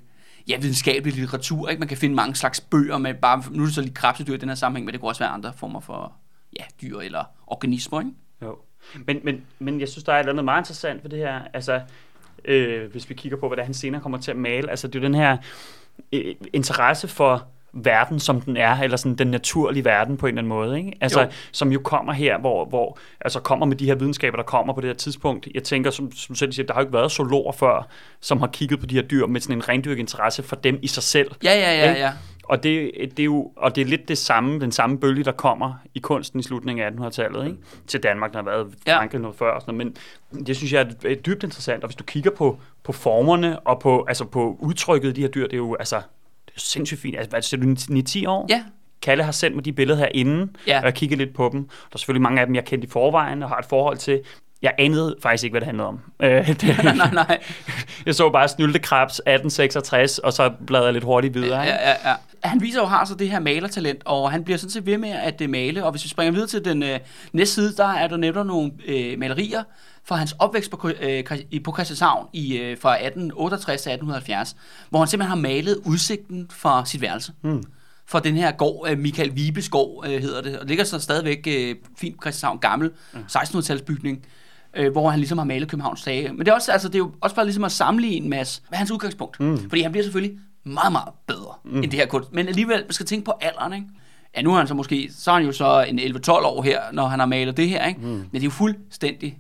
ja, 0.48 0.58
videnskabelig 0.58 1.16
litteratur. 1.16 1.70
Ikke? 1.70 1.80
Man 1.80 1.88
kan 1.88 1.98
finde 1.98 2.16
mange 2.16 2.36
slags 2.36 2.62
bøger 2.62 2.98
med 2.98 3.14
bare, 3.14 3.44
nu 3.52 3.62
er 3.62 3.66
det 3.66 3.76
så 3.76 3.82
lige 3.82 3.94
krabsedyr 3.94 4.34
i 4.34 4.38
den 4.38 4.50
her 4.50 4.56
sammenhæng, 4.56 4.86
men 4.86 4.94
det 4.94 5.02
kunne 5.02 5.10
også 5.10 5.24
være 5.24 5.30
andre 5.30 5.54
former 5.54 5.80
for 5.80 6.14
ja, 6.60 6.64
dyr 6.82 7.00
eller 7.00 7.24
organismer. 7.48 8.00
Ikke? 8.00 8.12
Jo. 8.42 8.58
Men, 9.08 9.20
men, 9.24 9.46
men 9.60 9.80
jeg 9.80 9.90
synes, 9.90 10.04
der 10.04 10.14
er 10.14 10.18
et 10.18 10.20
eller 10.20 10.34
andet 10.34 10.46
meget 10.46 10.62
interessant 10.62 11.04
ved 11.04 11.10
det 11.10 11.20
her. 11.20 11.42
Altså, 11.54 11.82
øh, 12.46 12.92
hvis 12.92 13.10
vi 13.10 13.14
kigger 13.14 13.38
på, 13.38 13.48
hvad 13.48 13.64
han 13.64 13.74
senere 13.74 14.02
kommer 14.02 14.18
til 14.18 14.32
at 14.32 14.38
male. 14.38 14.70
Altså, 14.70 14.88
det 14.88 14.96
er 14.96 15.00
jo 15.00 15.06
den 15.06 15.16
her 15.16 15.38
øh, 16.14 16.36
interesse 16.54 17.08
for 17.08 17.48
verden, 17.84 18.20
som 18.20 18.42
den 18.42 18.58
er, 18.58 18.82
eller 18.82 18.98
sådan 18.98 19.16
den 19.16 19.28
naturlige 19.28 19.86
verden 19.86 20.18
på 20.18 20.26
en 20.26 20.30
eller 20.38 20.42
anden 20.42 20.50
måde, 20.50 20.78
ikke? 20.78 20.94
Altså, 21.02 21.22
Jo. 21.22 21.28
som 21.52 21.72
jo 21.72 21.80
kommer 21.80 22.14
her, 22.14 22.40
hvor, 22.40 22.66
hvor, 22.66 22.98
altså 23.22 23.40
kommer 23.40 23.66
med 23.66 23.76
de 23.76 23.86
her 23.86 23.96
videnskaber, 23.96 24.38
der 24.38 24.44
kommer 24.44 24.74
på 24.74 24.82
det 24.82 24.88
her 24.90 24.96
tidspunkt. 24.96 25.48
Jeg 25.54 25.64
tænker, 25.64 25.92
som, 25.92 26.12
som 26.12 26.36
selv 26.36 26.52
siger, 26.52 26.66
der 26.66 26.74
har 26.74 26.82
jo 26.82 26.86
ikke 26.86 26.94
været 26.94 27.12
zoologer 27.12 27.52
før, 27.52 27.88
som 28.22 28.40
har 28.40 28.48
kigget 28.48 28.80
på 28.80 28.86
de 28.86 28.96
her 28.96 29.02
dyr 29.02 29.26
med 29.26 29.42
sådan 29.42 29.56
en 29.56 29.70
rendyrket 29.70 30.00
interesse 30.00 30.44
for 30.44 30.56
dem 30.56 30.80
i 30.82 30.88
sig 30.88 31.04
selv. 31.04 31.32
Ja, 31.44 31.54
ja, 31.54 31.78
ja, 31.78 31.90
Ikke? 31.90 32.02
ja. 32.02 32.12
Og 32.44 32.64
det, 32.64 32.92
det 33.02 33.20
er 33.20 33.24
jo 33.24 33.52
og 33.56 33.76
det 33.76 33.82
er 33.82 33.86
lidt 33.86 34.08
det 34.08 34.18
samme, 34.18 34.60
den 34.60 34.72
samme 34.72 35.00
bølge, 35.00 35.24
der 35.24 35.32
kommer 35.32 35.74
i 35.94 36.00
kunsten 36.00 36.40
i 36.40 36.44
slutningen 36.44 36.86
af 36.86 37.08
1800-tallet, 37.08 37.46
ikke? 37.46 37.58
Til 37.88 38.04
Danmark, 38.04 38.32
der 38.34 38.38
har 38.38 38.46
været 38.46 38.68
Ja. 38.88 38.98
Frankrig 38.98 39.22
noget 39.22 39.38
før 39.38 39.52
og 39.52 39.62
sådan 39.62 39.76
noget. 39.76 39.98
Men 40.34 40.46
det 40.46 40.56
synes 40.58 40.74
jeg 40.74 40.88
er, 41.06 41.16
dybt 41.16 41.44
interessant. 41.44 41.84
Og 41.84 41.90
hvis 41.90 41.96
du 41.96 42.04
kigger 42.04 42.32
på, 42.32 42.60
på 42.84 42.92
formerne 42.92 43.60
og 43.60 43.80
på, 43.80 44.06
altså 44.08 44.26
på 44.26 44.58
udtrykket 44.60 45.08
af 45.10 45.16
de 45.16 45.22
her 45.22 45.28
dyr, 45.28 45.44
det 45.44 45.54
er 45.54 45.58
jo 45.58 45.76
altså, 45.76 46.02
jo 46.58 46.62
sindssygt 46.62 47.02
fint. 47.02 47.16
Altså, 47.18 47.30
hvad 47.30 47.42
siger 47.42 47.62
du, 47.62 48.26
9-10 48.26 48.30
år? 48.30 48.46
Ja, 48.50 48.64
Kalle 49.02 49.24
har 49.24 49.32
sendt 49.32 49.56
mig 49.56 49.66
de 49.66 49.74
billeder 49.74 50.00
her 50.00 50.08
inden, 50.14 50.56
Ja. 50.68 50.80
og 50.80 50.86
jeg 50.86 50.94
kigget 50.94 51.18
lidt 51.18 51.34
på 51.36 51.50
dem. 51.54 51.64
Der 51.68 51.94
er 51.94 51.98
selvfølgelig 51.98 52.22
mange 52.22 52.42
af 52.42 52.46
dem, 52.48 52.56
jeg 52.56 52.66
kendte 52.66 52.88
i 52.88 52.90
forvejen 52.92 53.44
og 53.44 53.50
har 53.50 53.58
et 53.58 53.66
forhold 53.66 53.98
til. 53.98 54.22
Jeg 54.62 54.74
anede 54.78 55.16
faktisk 55.22 55.44
ikke, 55.44 55.54
hvad 55.54 55.62
det 55.62 55.66
handlede 55.66 55.88
om. 55.88 56.00
Øh, 56.24 56.48
det, 56.48 56.64
nej, 56.84 57.10
nej. 57.14 57.38
jeg 58.06 58.16
så 58.16 58.30
bare 58.30 58.48
Snyltekrebs 58.48 59.14
1866, 59.20 60.18
og 60.18 60.34
så 60.34 60.52
bladrede 60.68 60.86
jeg 60.88 60.94
lidt 60.94 61.04
hurtigt 61.04 61.34
videre. 61.34 61.62
Ja, 61.62 61.90
ja, 61.90 62.10
ja. 62.10 62.14
Han 62.44 62.62
viser 62.62 62.80
jo 62.80 62.86
har 62.86 63.06
så 63.06 63.16
det 63.16 63.30
her 63.30 63.40
malertalent, 63.40 64.02
og 64.06 64.32
han 64.32 64.44
bliver 64.44 64.58
sådan 64.58 64.72
set 64.72 64.86
ved 64.86 64.98
med 64.98 65.10
at 65.10 65.42
øh, 65.42 65.50
male. 65.50 65.86
Og 65.86 65.92
hvis 65.92 66.04
vi 66.04 66.10
springer 66.10 66.32
videre 66.32 66.48
til 66.48 66.66
den 66.66 66.84
øh, 66.84 67.00
næste 67.34 67.56
side, 67.56 67.76
der 67.78 67.88
er 67.88 68.08
der 68.08 68.18
netop 68.18 68.46
nogle 68.46 68.72
øh, 68.88 69.20
malerier 69.20 69.64
fra 70.08 70.16
hans 70.16 70.36
opvækst 70.40 70.72
på, 70.72 70.90
øh, 71.02 71.24
i- 71.52 71.60
på 71.60 71.74
Christianshavn 71.74 72.28
i, 72.34 72.58
øh, 72.58 72.78
fra 72.82 72.96
1868 73.06 73.82
til 73.82 73.90
1870, 73.92 74.56
hvor 74.90 75.00
han 75.00 75.08
simpelthen 75.08 75.30
har 75.30 75.42
malet 75.42 75.80
udsigten 75.86 76.48
fra 76.50 76.86
sit 76.86 77.02
værelse. 77.02 77.32
Mm. 77.42 77.64
For 78.06 78.20
den 78.20 78.36
her 78.36 78.52
gård, 78.52 78.90
øh, 78.90 78.98
Michael 79.00 79.36
Vibes 79.36 79.70
gård 79.70 80.06
øh, 80.08 80.22
hedder 80.22 80.42
det, 80.42 80.54
og 80.56 80.60
det 80.62 80.68
ligger 80.68 80.84
så 80.84 81.00
stadigvæk 81.00 81.48
øh, 81.48 81.76
fint 81.98 82.16
på 82.16 82.22
Christianshavn, 82.22 82.58
gammel 82.60 82.92
1600-talsbygning, 83.32 84.26
øh, 84.76 84.92
hvor 84.92 85.10
han 85.10 85.20
ligesom 85.20 85.38
har 85.38 85.46
malet 85.46 85.70
Københavns 85.70 86.04
tage. 86.04 86.30
Men 86.30 86.40
det 86.40 86.48
er, 86.48 86.54
også, 86.54 86.72
altså, 86.72 86.88
det 86.88 86.96
er 86.96 87.00
jo 87.00 87.12
også 87.22 87.36
bare 87.36 87.46
ligesom 87.46 87.64
at 87.64 87.72
sammenligne 87.72 88.30
Mads 88.30 88.62
med 88.70 88.78
hans 88.78 88.92
udgangspunkt. 88.92 89.40
Mm. 89.40 89.70
Fordi 89.70 89.82
han 89.82 89.92
bliver 89.92 90.04
selvfølgelig 90.04 90.38
meget, 90.64 90.92
meget 90.92 91.10
bedre 91.28 91.54
mm. 91.66 91.78
end 91.78 91.92
det 91.92 92.00
her 92.00 92.06
kunst. 92.08 92.34
Men 92.34 92.48
alligevel, 92.48 92.78
man 92.84 92.92
skal 92.94 93.06
tænke 93.06 93.26
på 93.26 93.34
alderen, 93.42 93.74
ikke? 93.74 93.86
Ja, 94.38 94.42
nu 94.42 94.54
er 94.54 94.58
han 94.58 94.68
så 94.68 94.74
måske, 94.74 95.10
så 95.18 95.32
er 95.32 95.36
han 95.36 95.46
jo 95.46 95.52
så 95.52 95.86
en 95.88 96.00
11-12 96.00 96.30
år 96.32 96.62
her, 96.62 96.82
når 96.94 97.08
han 97.08 97.20
har 97.20 97.26
malet 97.26 97.58
det 97.58 97.70
her, 97.70 97.86
ikke? 97.88 98.00
Mm. 98.02 98.08
Men 98.08 98.30
det 98.34 98.40
er 98.40 98.44
jo 98.44 98.50
fuldstændig 98.50 99.38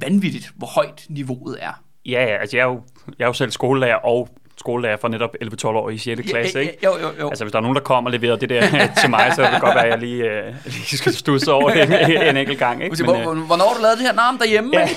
vanvittigt, 0.00 0.50
hvor 0.56 0.66
højt 0.66 1.06
niveauet 1.08 1.56
er. 1.60 1.82
Ja, 2.06 2.24
ja, 2.24 2.36
altså 2.40 2.56
jeg 2.56 2.62
er, 2.62 2.66
jo, 2.68 2.80
jeg 3.18 3.24
er 3.24 3.28
jo 3.28 3.32
selv 3.32 3.50
skolelærer 3.50 3.96
og 3.96 4.28
skolelærer 4.58 4.96
for 4.96 5.08
netop 5.08 5.34
11-12 5.44 5.66
år 5.66 5.90
i 5.90 5.98
6. 5.98 6.20
klasse, 6.30 6.60
ikke? 6.60 6.76
Jo, 6.84 6.90
jo, 7.02 7.08
jo. 7.20 7.28
Altså, 7.28 7.44
hvis 7.44 7.52
der 7.52 7.58
er 7.58 7.62
nogen, 7.62 7.74
der 7.76 7.82
kommer 7.82 8.10
og 8.10 8.12
leverer 8.18 8.36
det 8.36 8.48
der 8.48 8.60
til 9.00 9.10
mig, 9.10 9.32
så 9.36 9.42
kan 9.42 9.52
det 9.52 9.60
godt 9.60 9.74
være, 9.74 9.84
at 9.84 9.90
jeg 9.90 9.98
lige, 9.98 10.24
øh, 10.24 10.54
lige 10.64 10.96
skal 10.98 11.12
stusse 11.12 11.52
over 11.52 11.70
det 11.70 11.82
en, 12.10 12.22
en 12.22 12.36
enkelt 12.36 12.58
gang. 12.58 12.84
Ikke? 12.84 12.96
Men, 13.00 13.04
hvor- 13.04 13.34
hvornår 13.46 13.74
du 13.76 13.82
lavet 13.82 13.98
det 13.98 14.06
her? 14.06 14.12
Nå, 14.12 14.38
derhjemme, 14.38 14.70
Ja. 14.72 14.80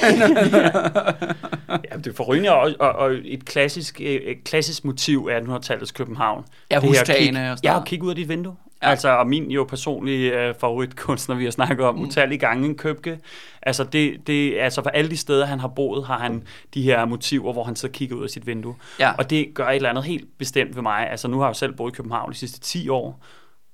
ja, 1.92 1.98
det 1.98 2.08
er 2.08 2.14
forrygende, 2.16 2.52
og, 2.54 2.72
og, 2.80 2.90
og 2.92 3.12
et 3.26 3.46
klassisk, 3.46 4.02
øh, 4.04 4.08
et 4.08 4.44
klassisk 4.44 4.86
motiv 4.86 5.30
af 5.32 5.40
1800-tallets 5.40 5.92
København. 5.94 6.44
Ja, 6.72 6.80
hustagene 6.80 7.52
og 7.52 7.58
sådan 7.58 7.70
Ja, 7.72 7.78
og 7.80 7.86
kigge 7.86 8.06
ud 8.06 8.10
af 8.10 8.16
dit 8.16 8.30
vindue. 8.30 8.56
Ja. 8.86 8.90
Altså, 8.92 9.10
og 9.10 9.28
min 9.28 9.52
jo 9.52 9.64
personlige 9.64 10.40
øh, 10.48 10.56
favoritkunstner, 10.60 11.36
vi 11.36 11.44
har 11.44 11.52
snakket 11.52 11.86
om 11.86 11.96
mm. 11.96 12.02
utallige 12.02 12.40
gange, 12.40 12.66
en 12.68 12.76
Købke. 12.78 13.20
Altså, 13.62 13.84
det, 13.84 14.28
det, 14.28 14.58
altså, 14.60 14.82
for 14.84 14.90
alle 14.90 15.10
de 15.12 15.18
steder, 15.18 15.46
han 15.46 15.60
har 15.60 15.68
boet, 15.68 16.06
har 16.08 16.20
han 16.20 16.44
de 16.74 16.82
her 16.82 17.06
motiver, 17.06 17.54
hvor 17.54 17.64
han 17.64 17.76
så 17.76 17.88
kigger 17.90 18.16
ud 18.16 18.24
af 18.24 18.30
sit 18.30 18.48
vindue. 18.48 18.76
Ja. 19.00 19.12
Og 19.18 19.30
det 19.30 19.48
gør 19.54 19.68
et 19.68 19.76
eller 19.76 19.90
andet 19.90 20.04
helt 20.04 20.26
bestemt 20.40 20.76
ved 20.76 20.84
mig. 20.84 21.10
Altså, 21.12 21.28
nu 21.28 21.38
har 21.38 21.46
jeg 21.46 21.50
jo 21.50 21.54
selv 21.58 21.74
boet 21.74 21.92
i 21.92 21.96
København 21.96 22.32
de 22.32 22.38
sidste 22.38 22.60
10 22.60 22.90
år, 22.90 23.24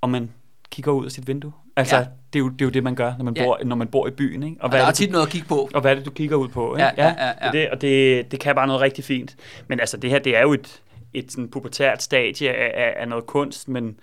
og 0.02 0.10
man 0.10 0.32
kigger 0.72 0.92
ud 0.92 1.06
af 1.06 1.12
sit 1.12 1.28
vindue. 1.28 1.52
Altså, 1.76 1.96
Ja. 1.96 2.02
det, 2.34 2.40
er 2.40 2.44
jo, 2.44 2.50
det 2.50 2.62
er 2.62 2.66
jo 2.66 2.70
det, 2.72 2.84
man 2.84 2.96
gør, 2.96 3.14
når 3.18 3.26
man, 3.26 3.34
Ja. 3.38 3.44
bor, 3.44 3.60
når 3.66 3.76
man 3.76 3.88
bor 3.88 4.08
i 4.08 4.12
byen. 4.12 4.44
Ikke? 4.44 4.58
Og 4.60 4.70
hvad 4.70 4.80
der 4.80 4.86
er 4.86 4.90
det, 4.92 4.98
du- 4.98 5.04
tit 5.04 5.12
noget 5.12 5.26
at 5.26 5.32
kigge 5.32 5.48
på. 5.48 5.70
og 5.74 5.82
hvad 5.82 5.92
er 5.92 5.96
det, 5.96 6.06
du 6.06 6.12
kigger 6.12 6.36
ud 6.36 6.48
på? 6.48 6.76
Ikke? 6.76 6.84
Ja, 6.84 6.92
ja, 6.98 7.14
ja, 7.18 7.28
ja. 7.42 7.46
Det, 7.46 7.54
det, 7.54 7.70
og 7.70 7.82
det, 7.82 8.32
det 8.32 8.40
kan 8.40 8.56
bare 8.56 8.68
noget 8.68 8.82
rigtig 8.82 9.04
fint. 9.04 9.36
Men 9.68 9.80
altså, 9.80 9.98
det 9.98 10.10
her, 10.10 10.20
det 10.20 10.38
er 10.38 10.42
jo 10.42 10.54
et, 10.54 10.82
et 11.14 11.32
sådan 11.32 11.50
pubertært 11.50 12.04
stadie 12.04 12.50
af, 12.54 12.72
af, 12.86 12.94
af 13.02 13.08
noget 13.08 13.26
kunst, 13.26 13.70
men, 13.70 13.96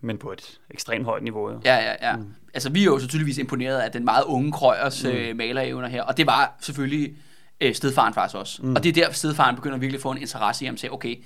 men 0.00 0.18
på 0.18 0.32
et 0.32 0.58
ekstremt 0.70 1.04
højt 1.04 1.22
niveau. 1.22 1.50
Jo. 1.50 1.60
Ja, 1.64 1.76
ja, 1.76 1.94
ja. 2.10 2.16
Mm. 2.16 2.34
Altså, 2.54 2.70
vi 2.70 2.80
er 2.80 2.84
jo 2.84 2.98
så 2.98 3.08
tydeligvis 3.08 3.38
imponeret 3.38 3.78
af 3.78 3.92
den 3.92 4.04
meget 4.04 4.24
unge 4.24 4.52
Krøyers 4.52 5.04
mm. 5.04 5.10
øh, 5.10 5.36
malerevner 5.36 5.88
her, 5.88 6.02
og 6.02 6.16
det 6.16 6.26
var 6.26 6.56
selvfølgelig 6.60 7.16
øh, 7.60 7.74
stedfaren 7.74 8.14
faktisk 8.14 8.36
også. 8.36 8.62
Mm. 8.62 8.74
Og 8.74 8.84
det 8.84 8.98
er 8.98 9.06
der, 9.06 9.12
stedfaren 9.12 9.56
begynder 9.56 9.78
virkelig 9.78 9.98
at 9.98 10.02
få 10.02 10.10
en 10.10 10.18
interesse 10.18 10.64
i 10.64 10.66
ham, 10.66 10.76
til 10.76 10.92
okay, 10.92 11.16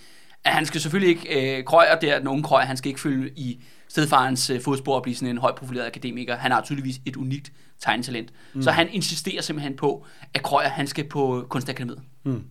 at 0.45 0.53
han 0.53 0.67
skal 0.67 0.81
selvfølgelig 0.81 1.09
ikke, 1.09 1.59
øh, 1.59 1.65
Krøyer 1.65 1.95
der, 1.95 2.19
den 2.19 2.29
unge 2.29 2.43
Krøyer, 2.43 2.65
han 2.65 2.77
skal 2.77 2.89
ikke 2.89 3.01
følge 3.01 3.31
i 3.37 3.65
stedfarens 3.89 4.51
øh, 4.51 4.61
fodspor 4.61 4.95
og 4.95 5.03
blive 5.03 5.15
sådan 5.15 5.29
en 5.29 5.39
højt 5.39 5.55
profileret 5.55 5.87
akademiker. 5.87 6.37
Han 6.37 6.53
har 6.53 6.63
tydeligvis 6.63 7.01
et 7.07 7.17
unikt 7.17 7.53
tegnetalent. 7.81 8.33
Mm. 8.55 8.63
Så 8.63 8.71
han 8.71 8.89
insisterer 8.93 9.43
simpelthen 9.43 9.77
på, 9.77 10.07
at 10.35 10.43
Krøyer, 10.43 10.69
han 10.69 10.87
skal 10.87 11.09
på 11.09 11.47
kunstakademiet. 11.49 12.01
Mm. 12.25 12.45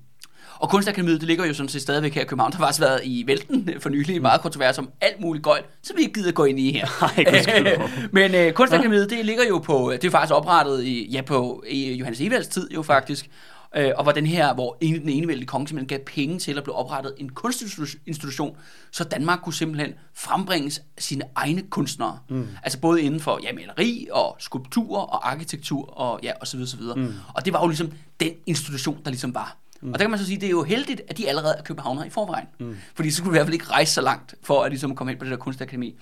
Og 0.62 0.70
Kunstakademiet, 0.70 1.20
det 1.20 1.28
ligger 1.28 1.46
jo 1.46 1.54
sådan 1.54 1.70
set 1.70 1.82
stadigvæk 1.82 2.14
her 2.14 2.22
i 2.22 2.26
København. 2.26 2.52
Der 2.52 2.58
har 2.58 2.66
faktisk 2.66 2.82
været 2.82 3.02
i 3.04 3.24
vælten 3.28 3.70
for 3.80 3.90
nylig 3.90 4.22
meget 4.22 4.42
kontrovers 4.42 4.78
om 4.78 4.90
alt 5.02 5.22
muligt 5.22 5.44
gøjt, 5.44 5.66
så 5.84 5.94
vi 5.96 6.02
ikke 6.02 6.14
gider 6.14 6.32
gå 6.32 6.46
ind 6.46 6.60
i 6.60 6.72
her. 6.72 6.88
Gudskelov. 7.32 7.90
Men 8.12 8.36
øh, 8.36 8.54
Kunstakademiet, 8.54 9.10
det 9.10 9.26
ligger 9.26 9.44
jo 9.48 9.58
på, 9.58 9.92
det 9.92 10.04
er 10.04 10.12
faktisk 10.12 10.34
oprettet 10.34 10.84
i, 10.84 11.12
ja, 11.12 11.22
på 11.22 11.64
i 11.68 11.94
Johannes 11.94 12.22
Evalds 12.22 12.48
tid 12.48 12.72
jo 12.72 12.82
faktisk, 12.82 13.30
øh, 13.76 13.92
og 13.96 14.06
var 14.06 14.12
den 14.12 14.26
her, 14.26 14.54
hvor 14.54 14.78
en, 14.82 15.02
den 15.02 15.10
enevældige 15.10 15.48
konge 15.48 15.68
simpelthen 15.68 15.98
gav 15.98 16.06
penge 16.06 16.40
til 16.40 16.58
at 16.58 16.64
blive 16.64 16.76
oprettet 16.76 17.14
en 17.18 17.30
kunstinstitution, 17.30 18.58
så 18.92 19.04
Danmark 19.04 19.40
kunne 19.44 19.54
simpelthen 19.54 19.94
frembringe 20.16 20.82
sine 20.98 21.24
egne 21.36 21.62
kunstnere. 21.62 22.20
Mm. 22.30 22.48
Altså 22.64 22.80
både 22.80 23.02
inden 23.02 23.20
for 23.20 23.40
ja, 23.44 23.54
maleri 23.54 24.08
og 24.12 24.36
skulptur 24.40 24.98
og 24.98 25.32
arkitektur 25.32 25.90
og 25.90 26.20
ja, 26.24 26.32
og 26.42 26.48
så 26.48 26.58
videre, 26.58 26.70
så 26.70 26.78
videre. 26.78 26.96
Mm. 26.96 27.14
Og 27.34 27.46
det 27.46 27.54
var 27.54 27.62
jo 27.62 27.68
ligesom 27.68 27.92
den 28.20 28.32
institution, 28.46 28.98
der 29.06 29.10
ligesom 29.10 29.36
var. 29.36 29.61
Mm. 29.82 29.94
Og 29.94 30.00
der 30.00 30.04
kan 30.04 30.10
man 30.10 30.20
så 30.20 30.26
sige, 30.26 30.38
det 30.38 30.46
er 30.46 30.52
jo 30.52 30.64
heldigt, 30.64 31.02
at 31.08 31.18
de 31.18 31.30
allerede 31.30 31.56
er 31.58 31.64
københavnere 31.64 32.08
i 32.08 32.10
forvejen. 32.10 32.48
Mm. 32.60 32.78
Fordi 32.96 33.12
så 33.12 33.18
skulle 33.18 33.32
vi 33.32 33.36
i 33.36 33.38
hvert 33.38 33.48
fald 33.48 33.54
ikke 33.54 33.66
rejse 33.66 33.94
så 33.94 34.02
langt, 34.02 34.36
for 34.44 34.64
at 34.64 34.72
ligesom 34.72 34.96
komme 34.96 35.12
ind 35.12 35.20
på 35.20 35.26
det 35.26 35.32
der 35.32 35.38
kunstakademi. 35.38 36.00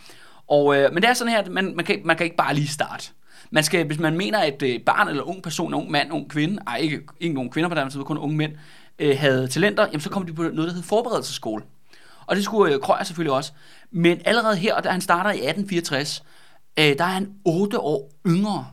Og, 0.48 0.78
øh, 0.78 0.94
men 0.94 1.04
det 1.04 1.10
er 1.10 1.14
sådan 1.14 1.34
her, 1.34 1.40
at 1.40 1.52
man, 1.52 1.76
man, 1.76 1.86
kan, 1.86 2.02
man 2.06 2.18
kan 2.18 2.24
ikke 2.24 2.36
bare 2.36 2.54
lige 2.54 2.68
starte. 2.68 3.12
Man 3.52 3.64
skal, 3.64 3.86
hvis 3.86 4.00
man 4.00 4.18
mener, 4.18 4.40
at 4.40 4.62
øh, 4.62 4.80
barn 4.86 5.08
eller 5.08 5.24
ung 5.24 5.44
person, 5.44 5.74
ung 5.74 5.92
mand, 5.92 6.12
ung 6.12 6.30
kvinde, 6.30 6.58
ej 6.68 6.78
ikke, 6.78 7.02
ikke 7.20 7.36
nogen 7.36 7.50
kvinder 7.50 7.70
på 7.70 7.76
den 7.76 7.90
tid, 7.90 8.00
kun 8.00 8.18
unge 8.18 8.38
mænd, 8.38 8.52
øh, 9.00 9.18
havde 9.20 9.48
talenter, 9.48 9.84
jamen 9.88 10.02
så 10.02 10.10
kom 10.10 10.26
de 10.26 10.34
på 10.34 10.42
noget, 10.42 10.68
der 10.68 10.74
hed 10.74 10.84
forberedelsesskole. 10.84 11.64
Og 12.26 12.36
det 12.36 12.44
skulle 12.44 12.74
øh, 12.74 12.82
Krøyer 12.82 13.04
selvfølgelig 13.04 13.34
også. 13.34 13.52
Men 13.92 14.22
allerede 14.26 14.56
her, 14.56 14.82
da 14.82 14.90
han 14.90 15.02
starter 15.02 15.30
i 15.30 15.34
1864, 15.34 16.24
øh, 16.80 16.98
der 16.98 17.04
er 17.04 17.08
han 17.08 17.34
8 17.46 17.80
år 17.80 18.12
yngre 18.28 18.68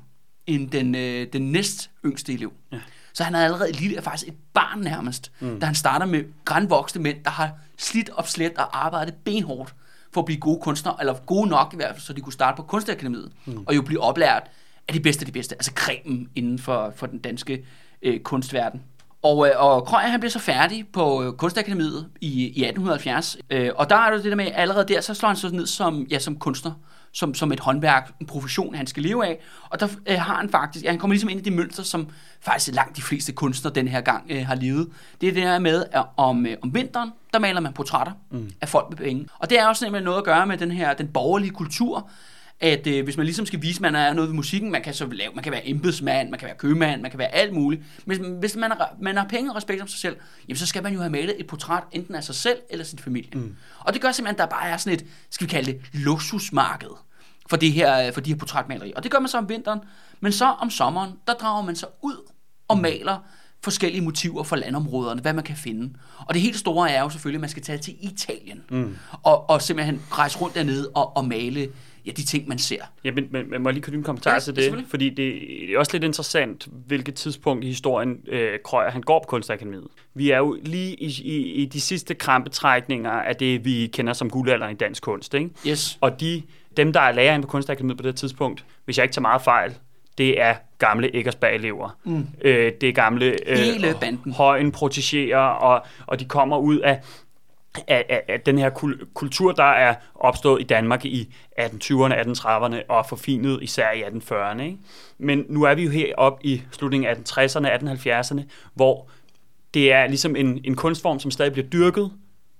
end 0.46 0.70
den, 0.70 0.94
øh, 0.94 1.26
den 1.32 1.52
næst 1.52 1.90
yngste 2.04 2.32
elev. 2.32 2.52
Ja. 2.72 2.78
Så 3.16 3.24
han 3.24 3.34
er 3.34 3.44
allerede 3.44 3.70
et 3.70 3.80
lille, 3.80 4.02
faktisk 4.02 4.28
et 4.28 4.34
barn 4.54 4.80
nærmest, 4.80 5.32
mm. 5.40 5.60
da 5.60 5.66
han 5.66 5.74
starter 5.74 6.06
med 6.06 6.24
grænvoksne 6.44 7.02
mænd, 7.02 7.24
der 7.24 7.30
har 7.30 7.50
slidt 7.78 8.10
op 8.14 8.28
slet 8.28 8.58
og 8.58 8.84
arbejdet 8.86 9.14
benhårdt 9.14 9.74
for 10.12 10.20
at 10.20 10.24
blive 10.24 10.40
gode 10.40 10.60
kunstnere, 10.62 10.96
eller 11.00 11.14
gode 11.14 11.48
nok 11.48 11.70
i 11.72 11.76
hvert 11.76 11.90
fald, 11.94 12.00
så 12.00 12.12
de 12.12 12.20
kunne 12.20 12.32
starte 12.32 12.56
på 12.56 12.62
kunstakademiet, 12.62 13.32
mm. 13.46 13.64
og 13.66 13.76
jo 13.76 13.82
blive 13.82 14.00
oplært 14.00 14.42
af 14.88 14.94
de 14.94 15.00
bedste 15.00 15.22
af 15.22 15.26
de 15.26 15.32
bedste, 15.32 15.54
altså 15.54 15.72
cremen 15.74 16.28
inden 16.34 16.58
for, 16.58 16.92
for 16.96 17.06
den 17.06 17.18
danske 17.18 17.64
øh, 18.02 18.20
kunstverden. 18.20 18.82
Og, 19.22 19.48
øh, 19.48 19.52
og 19.56 19.86
Krøyer, 19.86 20.08
han 20.08 20.20
bliver 20.20 20.30
så 20.30 20.38
færdig 20.38 20.86
på 20.92 21.22
øh, 21.22 21.32
Kunstakademiet 21.32 22.08
i, 22.20 22.42
i 22.42 22.64
1870, 22.64 23.36
øh, 23.50 23.70
og 23.76 23.90
der 23.90 23.96
er 23.96 24.10
det 24.10 24.24
det 24.24 24.30
der 24.30 24.36
med, 24.36 24.46
allerede 24.54 24.88
der, 24.88 25.00
så 25.00 25.14
slår 25.14 25.28
han 25.28 25.36
sig 25.36 25.52
ned 25.52 25.66
som, 25.66 26.06
ja, 26.10 26.18
som 26.18 26.38
kunstner, 26.38 26.72
som, 27.16 27.34
som 27.34 27.52
et 27.52 27.60
håndværk, 27.60 28.12
en 28.20 28.26
profession, 28.26 28.74
han 28.74 28.86
skal 28.86 29.02
leve 29.02 29.26
af, 29.26 29.38
og 29.70 29.80
der 29.80 29.88
øh, 30.06 30.20
har 30.20 30.36
han 30.36 30.50
faktisk, 30.50 30.84
ja, 30.84 30.90
han 30.90 30.98
kommer 30.98 31.12
ligesom 31.12 31.28
ind 31.28 31.40
i 31.40 31.42
det 31.42 31.52
mønster, 31.52 31.82
som 31.82 32.08
faktisk 32.40 32.74
langt 32.74 32.96
de 32.96 33.02
fleste 33.02 33.32
kunstnere 33.32 33.74
den 33.74 33.88
her 33.88 34.00
gang 34.00 34.26
øh, 34.30 34.46
har 34.46 34.54
levet. 34.54 34.88
Det 35.20 35.28
er 35.28 35.32
det 35.32 35.42
her 35.42 35.58
med, 35.58 35.84
at 35.92 36.04
om, 36.16 36.46
øh, 36.46 36.56
om 36.62 36.74
vinteren, 36.74 37.10
der 37.32 37.38
maler 37.38 37.60
man 37.60 37.72
portrætter 37.72 38.12
mm. 38.30 38.50
af 38.60 38.68
folk 38.68 38.86
med 38.90 38.96
penge. 38.96 39.28
Og 39.38 39.50
det 39.50 39.58
er 39.58 39.66
også 39.66 39.80
simpelthen 39.80 40.04
noget 40.04 40.18
at 40.18 40.24
gøre 40.24 40.46
med 40.46 40.58
den 40.58 40.70
her, 40.70 40.94
den 40.94 41.08
borgerlige 41.08 41.50
kultur, 41.50 42.10
at 42.60 42.86
øh, 42.86 43.04
hvis 43.04 43.16
man 43.16 43.26
ligesom 43.26 43.46
skal 43.46 43.62
vise, 43.62 43.76
at 43.76 43.80
man 43.80 43.94
er 43.94 44.12
noget 44.12 44.28
ved 44.28 44.36
musikken, 44.36 44.72
man 44.72 44.82
kan 44.82 44.94
så 44.94 45.06
lave, 45.06 45.32
man 45.34 45.44
kan 45.44 45.52
være 45.52 45.68
embedsmand, 45.68 46.30
man 46.30 46.38
kan 46.38 46.46
være 46.46 46.56
købmand, 46.56 47.02
man 47.02 47.10
kan 47.10 47.18
være 47.18 47.34
alt 47.34 47.52
muligt. 47.52 47.82
Men 48.04 48.36
hvis, 48.38 48.56
man, 48.56 48.70
har, 48.70 48.94
man 49.00 49.16
har 49.16 49.26
penge 49.28 49.50
og 49.50 49.56
respekt 49.56 49.82
om 49.82 49.88
sig 49.88 50.00
selv, 50.00 50.16
jamen 50.48 50.56
så 50.56 50.66
skal 50.66 50.82
man 50.82 50.92
jo 50.92 50.98
have 51.00 51.10
malet 51.10 51.40
et 51.40 51.46
portræt 51.46 51.82
enten 51.92 52.14
af 52.14 52.24
sig 52.24 52.34
selv 52.34 52.58
eller 52.70 52.84
sin 52.84 52.98
familie. 52.98 53.30
Mm. 53.34 53.56
Og 53.78 53.92
det 53.92 54.02
gør 54.02 54.12
simpelthen, 54.12 54.34
at 54.34 54.50
der 54.50 54.56
bare 54.56 54.68
er 54.68 54.76
sådan 54.76 54.98
et, 54.98 55.06
skal 55.30 55.46
vi 55.46 55.50
kalde 55.50 55.72
det, 55.72 55.80
luksusmarked 55.92 57.05
for, 57.50 57.56
det 57.56 57.72
her, 57.72 58.12
for 58.12 58.20
de 58.20 58.30
her 58.30 58.38
portrætmalerier. 58.38 58.96
Og 58.96 59.02
det 59.02 59.10
gør 59.10 59.18
man 59.18 59.28
så 59.28 59.38
om 59.38 59.48
vinteren, 59.48 59.80
men 60.20 60.32
så 60.32 60.44
om 60.44 60.70
sommeren, 60.70 61.12
der 61.26 61.34
drager 61.34 61.62
man 61.62 61.76
så 61.76 61.86
ud 62.02 62.32
og 62.68 62.78
maler 62.78 63.18
forskellige 63.64 64.02
motiver 64.02 64.42
for 64.42 64.56
landområderne, 64.56 65.20
hvad 65.20 65.32
man 65.32 65.44
kan 65.44 65.56
finde. 65.56 65.94
Og 66.18 66.34
det 66.34 66.42
helt 66.42 66.56
store 66.56 66.90
er 66.90 67.02
jo 67.02 67.08
selvfølgelig, 67.08 67.38
at 67.38 67.40
man 67.40 67.50
skal 67.50 67.62
tage 67.62 67.78
til 67.78 67.94
Italien, 68.00 68.62
mm. 68.70 68.96
og, 69.22 69.50
og 69.50 69.62
simpelthen 69.62 70.02
rejse 70.12 70.38
rundt 70.38 70.54
dernede 70.54 70.90
og, 70.94 71.16
og 71.16 71.24
male 71.24 71.68
ja, 72.06 72.10
de 72.10 72.24
ting, 72.24 72.48
man 72.48 72.58
ser. 72.58 72.82
Ja, 73.04 73.10
men, 73.10 73.28
men, 73.30 73.50
men 73.50 73.62
må 73.62 73.70
lige 73.70 73.82
knytte 73.82 73.98
en 73.98 74.04
kommentar 74.04 74.32
Ja, 74.32 74.40
til 74.40 74.56
det? 74.56 74.84
Fordi 74.88 75.08
det, 75.08 75.16
det 75.16 75.74
er 75.74 75.78
også 75.78 75.92
lidt 75.92 76.04
interessant, 76.04 76.68
hvilket 76.86 77.14
tidspunkt 77.14 77.64
i 77.64 77.66
historien 77.66 78.16
øh, 78.28 78.58
Krøyer 78.64 78.90
han 78.90 79.02
går 79.02 79.18
på 79.18 79.26
Kunstakademiet. 79.28 79.86
Vi 80.14 80.30
er 80.30 80.38
jo 80.38 80.58
lige 80.62 80.94
i, 80.94 81.06
i, 81.24 81.52
i 81.52 81.64
de 81.64 81.80
sidste 81.80 82.14
krampetrækninger 82.14 83.10
af 83.10 83.36
det, 83.36 83.64
vi 83.64 83.86
kender 83.92 84.12
som 84.12 84.30
guldalderen 84.30 84.72
i 84.72 84.76
dansk 84.76 85.02
kunst. 85.02 85.34
Ikke? 85.34 85.50
Yes. 85.66 85.98
Og 86.00 86.20
de, 86.20 86.42
dem, 86.76 86.92
der 86.92 87.00
er 87.00 87.12
lærere 87.12 87.42
på 87.42 87.46
Kunstakademiet 87.48 87.96
på 87.96 88.02
det 88.02 88.16
tidspunkt, 88.16 88.64
hvis 88.84 88.98
jeg 88.98 89.04
ikke 89.04 89.14
tager 89.14 89.22
meget 89.22 89.42
fejl, 89.42 89.74
det 90.18 90.40
er 90.40 90.54
gamle 90.78 91.16
Eggersberg-elever. 91.16 91.98
Mm. 92.04 92.26
Øh, 92.44 92.72
det 92.80 92.88
er 92.88 92.92
gamle 92.92 93.36
Hele 93.46 93.94
banden. 94.00 94.32
højen 94.32 94.74
protegéer, 94.76 95.36
og, 95.36 95.86
og 96.06 96.20
de 96.20 96.24
kommer 96.24 96.58
ud 96.58 96.78
af, 96.78 97.00
af, 97.88 98.04
af, 98.08 98.22
af 98.28 98.40
den 98.40 98.58
her 98.58 98.70
kul- 98.70 99.12
kultur, 99.14 99.52
der 99.52 99.64
er 99.64 99.94
opstået 100.14 100.60
i 100.60 100.64
Danmark 100.64 101.04
i 101.04 101.34
1820'erne, 101.60 102.14
1830'erne 102.14 102.76
og 102.88 103.06
forfinet 103.06 103.58
især 103.62 103.92
i 103.92 104.02
1840'erne. 104.02 104.62
Ikke? 104.62 104.78
Men 105.18 105.44
nu 105.48 105.62
er 105.62 105.74
vi 105.74 105.84
jo 105.84 105.90
heroppe 105.90 106.46
i 106.46 106.62
slutningen 106.70 107.08
af 107.10 107.14
1860'erne, 107.14 107.68
1870'erne, 107.68 108.40
hvor 108.74 109.08
det 109.74 109.92
er 109.92 110.06
ligesom 110.06 110.36
en, 110.36 110.60
en 110.64 110.76
kunstform, 110.76 111.20
som 111.20 111.30
stadig 111.30 111.52
bliver 111.52 111.68
dyrket, 111.68 112.10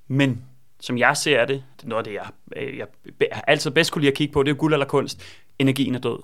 men 0.09 0.43
som 0.81 0.99
jeg 0.99 1.17
ser 1.17 1.45
det, 1.45 1.63
det 1.77 1.85
er 1.85 1.89
noget 1.89 2.07
af 2.07 2.13
det, 2.13 2.15
jeg, 2.15 2.27
øh, 2.57 2.79
jeg, 2.79 2.87
jeg 3.21 3.43
altid 3.47 3.71
bedst 3.71 3.93
kunne 3.93 4.03
lide 4.03 4.11
at 4.11 4.17
kigge 4.17 4.33
på, 4.33 4.43
det 4.43 4.51
er 4.51 4.55
guld 4.55 4.73
eller 4.73 4.87
kunst. 4.87 5.23
Energien 5.59 5.95
er 5.95 5.99
død. 5.99 6.19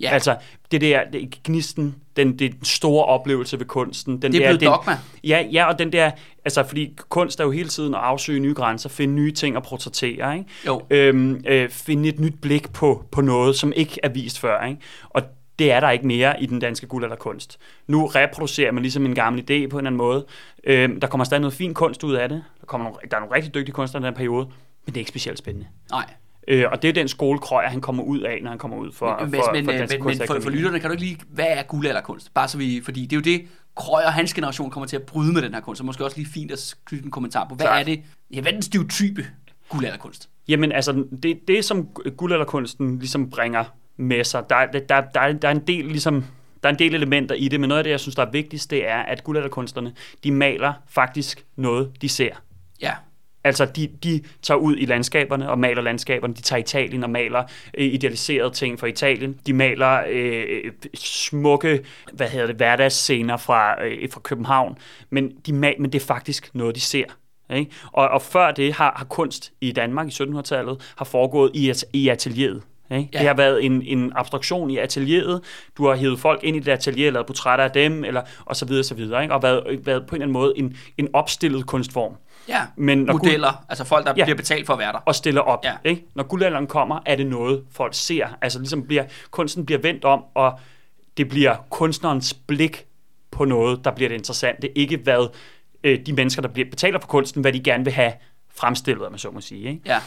Ja. 0.00 0.10
Altså, 0.10 0.36
det 0.70 0.80
der, 0.80 1.10
det, 1.12 1.42
gnisten, 1.44 1.94
den, 2.16 2.38
det 2.38 2.52
den 2.52 2.64
store 2.64 3.04
oplevelse 3.04 3.58
ved 3.58 3.66
kunsten. 3.66 4.22
Den 4.22 4.32
Det 4.32 4.38
er 4.38 4.42
der, 4.42 4.48
blevet 4.48 4.60
den, 4.60 4.68
dogma. 4.68 4.98
Ja, 5.24 5.44
ja, 5.52 5.64
og 5.64 5.78
den 5.78 5.92
der, 5.92 6.10
altså 6.44 6.62
fordi 6.62 6.96
kunst 7.08 7.40
er 7.40 7.44
jo 7.44 7.50
hele 7.50 7.68
tiden 7.68 7.94
at 7.94 8.00
afsøge 8.00 8.40
nye 8.40 8.54
grænser, 8.54 8.88
finde 8.88 9.14
nye 9.14 9.32
ting 9.32 9.56
at 9.56 9.62
portrættere, 9.62 10.38
ikke? 10.38 10.50
Jo. 10.66 10.82
Øhm, 10.90 11.44
øh, 11.46 11.70
finde 11.70 12.08
et 12.08 12.20
nyt 12.20 12.34
blik 12.42 12.72
på, 12.72 13.04
på 13.12 13.20
noget, 13.20 13.56
som 13.56 13.72
ikke 13.76 14.00
er 14.02 14.08
vist 14.08 14.38
før, 14.38 14.64
ikke? 14.64 14.80
Og 15.10 15.22
det 15.58 15.72
er 15.72 15.80
der 15.80 15.90
ikke 15.90 16.06
mere 16.06 16.42
i 16.42 16.46
den 16.46 16.58
danske 16.58 16.86
guldalderkunst. 16.86 17.58
Nu 17.86 18.06
reproducerer 18.06 18.72
man 18.72 18.82
ligesom 18.82 19.06
en 19.06 19.14
gammel 19.14 19.40
idé 19.40 19.44
på 19.46 19.52
en 19.52 19.60
eller 19.60 19.78
anden 19.78 19.96
måde. 19.96 20.26
Øhm, 20.64 21.00
der 21.00 21.06
kommer 21.06 21.24
stadig 21.24 21.40
noget 21.40 21.54
fin 21.54 21.74
kunst 21.74 22.04
ud 22.04 22.14
af 22.14 22.28
det. 22.28 22.44
Der, 22.60 22.66
kommer 22.66 22.84
nogle, 22.84 22.98
der 23.10 23.16
er 23.16 23.20
nogle 23.20 23.34
rigtig 23.34 23.54
dygtige 23.54 23.72
kunstnere 23.74 24.00
i 24.00 24.02
den 24.04 24.12
her 24.12 24.16
periode, 24.16 24.46
men 24.46 24.86
det 24.86 24.96
er 24.96 24.98
ikke 24.98 25.08
specielt 25.08 25.38
spændende. 25.38 25.66
Nej. 25.90 26.10
Øh, 26.48 26.64
og 26.72 26.82
det 26.82 26.88
er 26.88 26.92
den 26.92 27.08
skole, 27.08 27.38
Krøyer, 27.38 27.68
han 27.68 27.80
kommer 27.80 28.02
ud 28.02 28.20
af, 28.20 28.38
når 28.42 28.50
han 28.50 28.58
kommer 28.58 28.76
ud 28.76 28.92
for, 28.92 29.18
Men, 29.20 29.30
for, 29.30 29.52
men, 29.52 29.64
for 29.64 29.72
men, 29.72 30.04
men, 30.04 30.26
for, 30.26 30.40
for 30.40 30.50
lytterne 30.50 30.80
kan 30.80 30.90
du 30.90 30.92
ikke 30.92 31.04
lige, 31.04 31.18
hvad 31.28 31.46
er 31.48 31.62
guldalderkunst? 31.62 32.34
Bare 32.34 32.48
så 32.48 32.58
vi, 32.58 32.80
fordi 32.84 33.02
det 33.02 33.12
er 33.12 33.16
jo 33.16 33.38
det, 33.38 33.46
Krøyer 33.76 34.06
og 34.06 34.12
hans 34.12 34.34
generation 34.34 34.70
kommer 34.70 34.86
til 34.86 34.96
at 34.96 35.02
bryde 35.02 35.32
med 35.32 35.42
den 35.42 35.54
her 35.54 35.60
kunst, 35.60 35.78
så 35.78 35.84
måske 35.84 36.04
også 36.04 36.16
lige 36.16 36.28
fint 36.30 36.52
at 36.52 36.74
knytte 36.84 37.04
en 37.04 37.10
kommentar 37.10 37.46
på. 37.48 37.54
Hvad 37.54 37.66
Tak. 37.66 37.80
er 37.80 37.84
det? 37.84 38.00
Ja, 38.34 38.40
hvad 38.40 38.52
er 38.52 38.56
den 38.56 38.62
stereotype 38.62 39.26
guldalderkunst? 39.68 40.28
Jamen 40.48 40.72
altså, 40.72 41.04
det, 41.22 41.48
det 41.48 41.64
som 41.64 41.88
guldalderkunsten 42.16 42.98
ligesom 42.98 43.30
bringer 43.30 43.64
med 43.96 44.24
sig, 44.24 44.44
der, 44.50 44.66
der, 44.66 44.78
der, 44.80 45.00
der, 45.14 45.20
er- 45.20 45.32
der 45.32 45.48
er 45.48 45.52
en 45.52 45.66
del 45.66 45.84
ligesom 45.84 46.24
der 46.62 46.68
er 46.68 46.72
en 46.72 46.78
del 46.78 46.94
elementer 46.94 47.34
i 47.34 47.48
det, 47.48 47.60
men 47.60 47.68
noget 47.68 47.78
af 47.78 47.84
det, 47.84 47.90
jeg 47.90 48.00
synes, 48.00 48.14
der 48.16 48.26
er 48.26 48.30
vigtigst, 48.30 48.70
det 48.70 48.88
er, 48.88 48.96
at 48.98 49.24
guldalderkunstnerne, 49.24 49.92
de 50.24 50.30
maler 50.32 50.72
faktisk 50.88 51.44
noget, 51.56 51.92
de 52.02 52.08
ser. 52.08 52.34
Ja, 52.80 52.92
Altså, 53.46 53.64
de, 53.64 53.86
de 54.04 54.22
tager 54.42 54.58
ud 54.58 54.76
i 54.76 54.86
landskaberne 54.86 55.50
og 55.50 55.58
maler 55.58 55.82
landskaberne. 55.82 56.34
De 56.34 56.42
tager 56.42 56.60
Italien 56.60 57.04
og 57.04 57.10
maler 57.10 57.42
øh, 57.78 57.84
idealiserede 57.86 58.50
ting 58.50 58.80
fra 58.80 58.86
Italien. 58.86 59.40
De 59.46 59.52
maler 59.52 60.02
øh, 60.10 60.72
smukke, 60.94 61.84
hvad 62.12 62.28
hedder 62.28 62.46
det, 62.46 62.56
hverdagsscener 62.56 63.36
fra, 63.36 63.84
øh, 63.84 64.10
fra 64.12 64.20
København. 64.20 64.78
Men, 65.10 65.32
de 65.46 65.52
mal, 65.52 65.74
men 65.78 65.92
det 65.92 66.02
er 66.02 66.06
faktisk 66.06 66.54
noget, 66.54 66.74
de 66.74 66.80
ser. 66.80 67.04
Ikke? 67.54 67.70
Og, 67.92 68.08
og 68.08 68.22
før 68.22 68.50
det 68.50 68.72
har, 68.72 68.94
har 68.96 69.04
kunst 69.04 69.52
i 69.60 69.72
Danmark 69.72 70.06
i 70.08 70.10
1700-tallet 70.22 70.94
har 70.98 71.04
foregået 71.04 71.50
i, 71.54 71.72
i 71.92 72.08
atelieret. 72.08 72.62
Ikke? 72.90 73.08
Ja. 73.12 73.18
Det 73.18 73.26
har 73.26 73.34
været 73.34 73.64
en, 73.64 73.82
en 73.82 74.12
abstraktion 74.16 74.70
i 74.70 74.78
atelieret. 74.78 75.40
Du 75.76 75.86
har 75.88 75.94
hævet 75.96 76.18
folk 76.18 76.40
ind 76.44 76.56
i 76.56 76.60
det 76.60 76.72
atelier, 76.72 77.10
lavet 77.10 77.26
portrætter 77.26 77.64
af 77.64 77.70
dem, 77.70 78.04
eller, 78.04 78.22
og 78.44 78.56
så 78.56 78.64
videre, 78.66 78.84
så 78.84 78.94
videre. 78.94 79.22
Ikke? 79.22 79.34
Og 79.34 79.42
været, 79.42 79.80
været 79.86 80.06
på 80.06 80.16
en 80.16 80.22
eller 80.22 80.24
anden 80.24 80.32
måde 80.32 80.52
en, 80.56 80.76
en 80.98 81.08
opstillet 81.12 81.66
kunstform. 81.66 82.12
ja. 82.48 82.60
Men 82.76 82.98
når 82.98 83.12
guld- 83.12 83.22
Modeller, 83.22 83.64
altså 83.68 83.84
folk, 83.84 84.06
der 84.06 84.14
Ja. 84.16 84.24
bliver 84.24 84.36
betalt 84.36 84.66
for 84.66 84.72
at 84.72 84.78
være 84.78 84.92
der. 84.92 84.98
og 84.98 85.14
stiller 85.14 85.40
op. 85.40 85.64
Ja. 85.64 85.72
Ikke? 85.84 86.04
Når 86.14 86.22
guldalderen 86.24 86.66
kommer, 86.66 87.00
er 87.06 87.16
det 87.16 87.26
noget, 87.26 87.64
folk 87.72 87.94
ser. 87.94 88.26
Altså 88.42 88.58
ligesom 88.58 88.86
bliver, 88.86 89.04
kunsten 89.30 89.66
bliver 89.66 89.78
vendt 89.80 90.04
om, 90.04 90.24
og 90.34 90.58
det 91.16 91.28
bliver 91.28 91.56
kunstnerens 91.70 92.34
blik 92.34 92.84
på 93.30 93.44
noget, 93.44 93.84
der 93.84 93.90
bliver 93.90 94.08
det 94.08 94.16
interessant. 94.16 94.62
Det 94.62 94.68
er 94.68 94.72
ikke, 94.76 94.96
hvad 94.96 95.26
øh, 95.84 95.98
de 96.06 96.12
mennesker, 96.12 96.42
der 96.42 96.48
bliver, 96.48 96.70
betaler 96.70 96.98
for 97.00 97.08
kunsten, 97.08 97.40
hvad 97.40 97.52
de 97.52 97.60
gerne 97.60 97.84
vil 97.84 97.92
have 97.92 98.12
fremstillet, 98.56 99.06
om 99.06 99.12
man 99.12 99.18
så 99.18 99.30
må 99.30 99.40
sige. 99.40 99.68
Ikke? 99.68 99.80
Ja, 99.86 99.98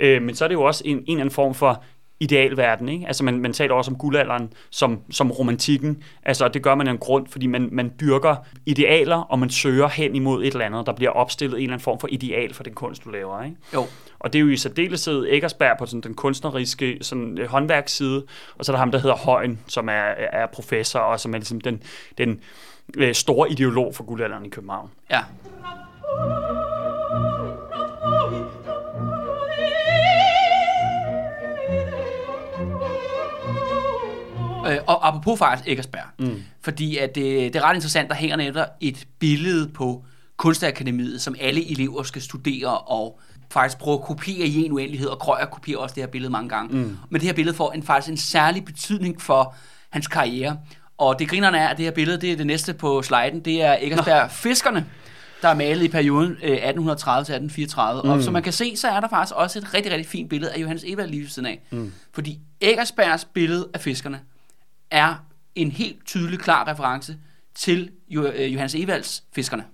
Øh, 0.00 0.22
men 0.22 0.34
så 0.34 0.44
er 0.44 0.48
det 0.48 0.54
jo 0.54 0.62
også 0.62 0.82
en, 0.86 0.96
en 0.96 1.02
eller 1.06 1.20
anden 1.20 1.34
form 1.34 1.54
for 1.54 1.82
idealverden. 2.20 2.88
Ikke? 2.88 3.06
Altså 3.06 3.24
man, 3.24 3.40
man 3.40 3.52
taler 3.52 3.74
også 3.74 3.90
om 3.90 3.96
guldalderen 3.96 4.52
som, 4.70 5.00
som 5.10 5.30
romantikken. 5.30 6.02
Altså 6.22 6.48
det 6.48 6.62
gør 6.62 6.74
man 6.74 6.86
af 6.86 6.90
en 6.90 6.98
grund, 6.98 7.26
fordi 7.26 7.46
man, 7.46 7.68
man 7.72 7.92
dyrker 8.00 8.36
idealer, 8.66 9.16
og 9.16 9.38
man 9.38 9.50
søger 9.50 9.88
hen 9.88 10.16
imod 10.16 10.42
et 10.44 10.52
eller 10.52 10.66
andet. 10.66 10.86
Der 10.86 10.92
bliver 10.92 11.10
opstillet 11.10 11.56
en 11.56 11.62
eller 11.62 11.72
anden 11.72 11.84
form 11.84 12.00
for 12.00 12.08
ideal 12.10 12.54
for 12.54 12.62
den 12.62 12.74
kunst, 12.74 13.04
du 13.04 13.10
laver. 13.10 13.42
Ikke? 13.42 13.56
jo. 13.74 13.86
Og 14.18 14.32
det 14.32 14.38
er 14.38 14.42
jo 14.42 14.48
i 14.48 14.56
særdeleshed 14.56 15.26
Eggersberg 15.30 15.78
på 15.78 15.86
sådan, 15.86 16.00
den 16.00 16.14
kunstneriske 16.14 16.98
sådan, 17.00 17.38
øh, 17.38 17.48
håndværksside, 17.48 18.24
og 18.58 18.64
så 18.64 18.72
er 18.72 18.76
der 18.76 18.78
ham, 18.78 18.90
der 18.90 18.98
hedder 18.98 19.16
Højen, 19.16 19.60
som 19.66 19.88
er, 19.88 20.14
er 20.32 20.46
professor, 20.46 20.98
og 20.98 21.20
som 21.20 21.34
er 21.34 21.38
ligesom 21.38 21.60
den, 21.60 21.82
den 22.18 22.40
øh, 22.96 23.14
store 23.14 23.50
ideolog 23.50 23.94
for 23.94 24.04
guldalderen 24.04 24.46
i 24.46 24.48
København. 24.48 24.90
Ja. 25.10 25.20
Øh, 34.70 34.78
og 34.86 35.08
apropos 35.08 35.38
faktisk 35.38 35.68
Eggersberg, 35.68 36.06
mm. 36.18 36.42
fordi 36.62 36.96
at 36.96 37.14
det, 37.14 37.52
det 37.52 37.56
er 37.56 37.64
ret 37.64 37.74
interessant, 37.74 38.08
der 38.08 38.14
hænger 38.14 38.36
netop 38.36 38.66
et 38.80 39.06
billede 39.18 39.68
på 39.68 40.04
Kunstakademiet, 40.36 41.20
som 41.20 41.36
alle 41.40 41.70
elever 41.70 42.02
skal 42.02 42.22
studere 42.22 42.78
og 42.78 43.20
faktisk 43.52 43.78
prøve 43.78 43.94
at 43.94 44.02
kopiere 44.02 44.46
i 44.46 44.64
en 44.64 44.72
uendelighed, 44.72 45.08
og 45.08 45.18
Krøyer 45.18 45.46
kopierer 45.46 45.78
også 45.78 45.94
det 45.94 46.02
her 46.02 46.08
billede 46.08 46.32
mange 46.32 46.48
gange. 46.48 46.76
Mm. 46.76 46.96
Men 47.10 47.20
det 47.20 47.26
her 47.26 47.32
billede 47.34 47.56
får 47.56 47.72
en, 47.72 47.82
faktisk 47.82 48.10
en 48.10 48.16
særlig 48.16 48.64
betydning 48.64 49.22
for 49.22 49.54
hans 49.90 50.06
karriere. 50.06 50.58
Og 50.98 51.18
det 51.18 51.28
grinerne 51.28 51.58
er, 51.58 51.68
at 51.68 51.76
det 51.76 51.84
her 51.84 51.92
billede, 51.92 52.20
det 52.20 52.32
er 52.32 52.36
det 52.36 52.46
næste 52.46 52.74
på 52.74 53.02
sliden, 53.02 53.40
det 53.40 53.62
er 53.62 53.76
Eggersberg 53.80 54.30
Fiskerne, 54.30 54.86
der 55.42 55.48
er 55.48 55.54
malet 55.54 55.84
i 55.84 55.88
perioden 55.88 56.30
øh, 56.30 56.50
1830 56.50 57.24
til 57.24 57.32
1834. 57.32 58.02
Mm. 58.04 58.10
Og 58.10 58.22
som 58.22 58.32
man 58.32 58.42
kan 58.42 58.52
se, 58.52 58.76
så 58.76 58.88
er 58.88 59.00
der 59.00 59.08
faktisk 59.08 59.34
også 59.36 59.58
et 59.58 59.74
rigtig, 59.74 59.92
rigtig 59.92 60.06
fint 60.06 60.30
billede 60.30 60.52
af 60.52 60.60
Johannes 60.60 60.84
Evald 60.86 61.10
lige 61.10 61.22
ved 61.22 61.28
siden 61.28 61.46
af. 61.46 61.60
Mm. 61.70 61.92
Fordi 62.12 62.38
Eggersbergs 62.60 63.24
billede 63.24 63.68
af 63.74 63.80
fiskerne 63.80 64.20
er 64.90 65.14
en 65.54 65.70
helt 65.70 66.06
tydelig, 66.06 66.38
klar 66.38 66.68
reference 66.68 67.16
til 67.54 67.90
øh, 68.16 68.54
Johannes 68.54 68.74
Evalds 68.74 69.22
Fiskerne. 69.34 69.64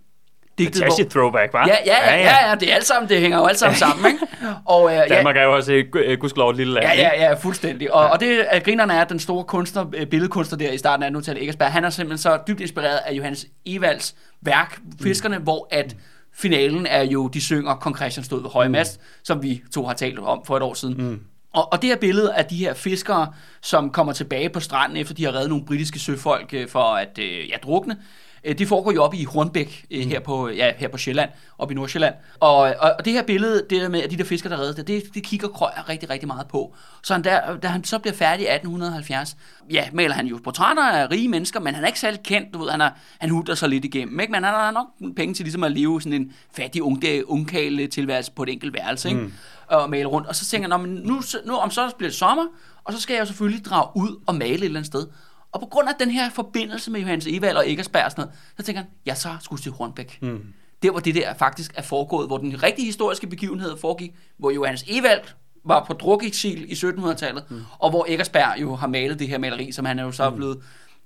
Digtet, 0.59 0.83
Fantastisk 0.83 1.11
throwback, 1.11 1.55
hva'? 1.55 1.69
Ja, 1.69 1.77
ja, 1.87 2.11
ja, 2.11 2.17
ja, 2.17 2.49
ja, 2.49 2.55
det 2.55 2.71
er 2.71 2.75
alt 2.75 2.87
sammen, 2.87 3.09
det 3.09 3.21
hænger 3.21 3.39
jo 3.39 3.47
alt 3.47 3.59
sammen 3.59 3.77
sammen, 3.77 4.13
ikke? 4.13 4.27
Og, 4.65 4.91
øh, 4.91 4.97
ja, 4.97 5.05
Danmark 5.09 5.37
er 5.37 5.43
jo 5.43 5.55
også, 5.55 5.73
gu- 5.97 5.99
øh, 5.99 6.19
gudskelov, 6.19 6.51
et 6.51 6.57
lille 6.57 6.75
land. 6.75 6.87
Ja, 6.87 6.95
ja, 6.95 7.25
ja, 7.25 7.35
fuldstændig. 7.35 7.95
Og, 7.95 8.03
ja. 8.03 8.09
og 8.09 8.21
det, 8.21 8.39
at 8.39 8.65
grinerne 8.65 8.93
er, 8.93 9.01
at 9.01 9.09
den 9.09 9.19
store 9.19 9.45
kunstner, 9.45 9.87
øh, 9.95 10.07
billedkunstner 10.07 10.59
der 10.59 10.73
i 10.73 10.79
starten 10.79 11.03
af 11.03 11.13
nu 11.13 11.23
Eggersberg, 11.27 11.73
han 11.73 11.85
er 11.85 11.91
simpelthen 11.91 12.19
så 12.19 12.39
dybt 12.49 12.61
inspireret 12.61 12.97
af 13.07 13.13
Johannes 13.13 13.47
Evalds 13.67 14.15
værk, 14.43 14.79
Fiskerne, 15.03 15.39
mm. 15.39 15.45
hvor 15.45 15.69
at 15.71 15.97
finalen 16.35 16.87
er 16.87 17.03
jo, 17.03 17.29
de 17.29 17.41
synger 17.41 17.75
Kong 17.75 17.97
Christian 17.97 18.25
stod 18.25 18.43
ved 18.43 18.51
høje 18.51 18.69
mast, 18.69 19.01
mm. 19.01 19.05
som 19.25 19.43
vi 19.43 19.63
to 19.75 19.87
har 19.87 19.95
talt 19.95 20.19
om 20.19 20.43
for 20.47 20.57
et 20.57 20.63
år 20.63 20.75
siden. 20.75 20.95
Mm. 20.99 21.21
Og, 21.57 21.73
og 21.73 21.83
det 21.83 21.91
her 21.91 21.97
billede 21.97 22.35
af 22.35 22.45
de 22.45 22.57
her 22.57 22.75
fiskere, 22.75 23.33
som 23.61 23.91
kommer 23.91 24.13
tilbage 24.13 24.49
på 24.49 24.61
stranden, 24.61 24.97
efter 24.97 25.15
de 25.15 25.25
har 25.25 25.35
reddet 25.35 25.49
nogle 25.49 25.65
britiske 25.65 25.99
søfolk 25.99 26.55
øh, 26.55 26.69
for 26.69 26.83
at 26.83 27.19
øh, 27.19 27.49
ja, 27.49 27.57
drukne, 27.63 27.97
øh, 28.45 28.59
det 28.59 28.69
foregår 28.69 28.93
jo 28.93 29.03
oppe 29.03 29.17
i 29.17 29.25
Hornbæk, 29.25 29.87
øh, 29.91 30.07
her, 30.07 30.21
på, 30.21 30.49
ja, 30.49 30.73
her 30.77 30.89
på 30.89 30.99
Sjælland, 30.99 31.31
oppe 31.59 31.73
i 31.73 31.75
Nordsjælland. 31.75 32.15
Og, 32.41 32.57
og, 32.57 32.95
og 32.99 33.05
det 33.05 33.13
her 33.13 33.23
billede, 33.23 33.67
det 33.71 33.83
der 33.83 33.89
med 33.89 34.03
at 34.03 34.11
de 34.11 34.17
der 34.17 34.25
fiskere, 34.25 34.53
der 34.53 34.61
reddes, 34.61 34.85
det, 34.85 35.15
det, 35.15 35.23
kigger 35.23 35.49
Krøyer 35.49 35.89
rigtig, 35.89 36.11
rigtig 36.11 36.27
meget 36.27 36.49
på. 36.49 36.75
Så 37.03 37.13
han 37.13 37.25
der, 37.25 37.57
da 37.57 37.69
han 37.69 37.85
så 37.85 37.99
bliver 37.99 38.15
færdig 38.15 38.47
i 38.47 38.49
1870, 38.49 39.37
ja, 39.73 39.89
maler 39.93 40.15
han 40.15 40.27
jo 40.27 40.39
portrætter 40.45 40.83
af 40.83 41.11
rige 41.11 41.29
mennesker, 41.29 41.61
men 41.61 41.75
han 41.75 41.85
er 41.85 41.89
ikke 41.89 42.01
særlig 42.01 42.21
kendt, 42.23 42.55
du 42.55 42.59
ved, 42.59 42.71
han, 42.71 42.81
er, 42.81 42.91
han 43.19 43.31
hutter 43.31 43.55
sig 43.55 43.69
lidt 43.69 43.85
igennem, 43.85 44.21
ikke? 44.21 44.33
men 44.33 44.45
han 44.45 44.55
har 44.55 44.71
nok 44.71 44.87
penge 45.17 45.35
til 45.35 45.45
ligesom 45.45 45.65
at 45.65 45.73
leve 45.73 46.03
sådan 46.03 46.23
en 46.23 46.33
fattig 46.57 46.83
ungkale 47.29 47.87
tilværelse 47.87 48.33
på 48.33 48.43
et 48.43 48.49
enkelt 48.49 48.75
værelse, 48.75 49.09
ikke? 49.09 49.21
Mm. 49.21 49.33
Og 49.69 49.91
male 49.91 50.07
rundt. 50.07 50.29
Og 50.29 50.37
så 50.37 50.45
tænker 50.45 50.69
han, 50.69 50.81
"Nå, 50.81 50.87
men 50.87 51.03
nu, 51.05 51.23
nu 51.45 51.57
om 51.57 51.71
så 51.71 51.91
bliver 51.97 52.11
det 52.11 52.19
sommer, 52.19 52.45
og 52.85 52.93
så 52.93 53.01
skal 53.01 53.15
jeg 53.15 53.21
jo 53.21 53.27
selvfølgelig 53.27 53.65
drage 53.65 53.89
ud 53.95 54.21
og 54.27 54.35
male 54.35 54.55
et 54.55 54.65
eller 54.65 54.81
andet 54.81 54.87
sted. 54.87 55.07
Og 55.53 55.61
på 55.61 55.67
grund 55.67 55.89
af 55.89 55.95
den 55.99 56.11
her 56.11 56.31
forbindelse 56.31 56.91
med 56.91 57.01
Johannes 57.01 57.27
Evald 57.27 57.57
og 57.57 57.69
Eggersberg 57.69 58.05
og 58.05 58.11
sådan 58.11 58.23
noget, 58.23 58.39
så 58.57 58.63
tænker 58.63 58.81
han, 58.83 58.91
jeg 59.07 59.17
så 59.17 59.29
skulle 59.41 59.63
til 59.63 59.73
Hornbæk. 59.73 60.19
Mm. 60.23 60.43
Der 60.83 60.91
hvor 60.91 61.01
det 61.01 61.15
der 61.15 61.35
faktisk 61.35 61.73
er 61.77 61.83
foregået, 61.83 62.27
hvor 62.27 62.39
den 62.39 62.63
rigtige 62.63 62.87
historiske 62.87 63.27
begivenhed 63.27 63.77
foregik, 63.77 64.15
hvor 64.37 64.51
Johannes 64.51 64.85
Evald 64.89 65.21
var 65.65 65.85
på 65.85 65.93
drukeksil 65.93 66.73
i 66.73 66.75
1700-tallet, 66.75 67.45
mm. 67.51 67.61
og 67.79 67.91
hvor 67.91 68.07
Eggersberg 68.09 68.61
jo 68.61 68.75
har 68.75 68.87
malet 68.87 69.19
det 69.19 69.29
her 69.29 69.39
maleri, 69.39 69.73
som 69.73 69.85
han 69.85 69.99
er 69.99 70.05
jo 70.05 70.13
så 70.13 70.31
mm. 70.31 70.37
blevet, 70.37 70.59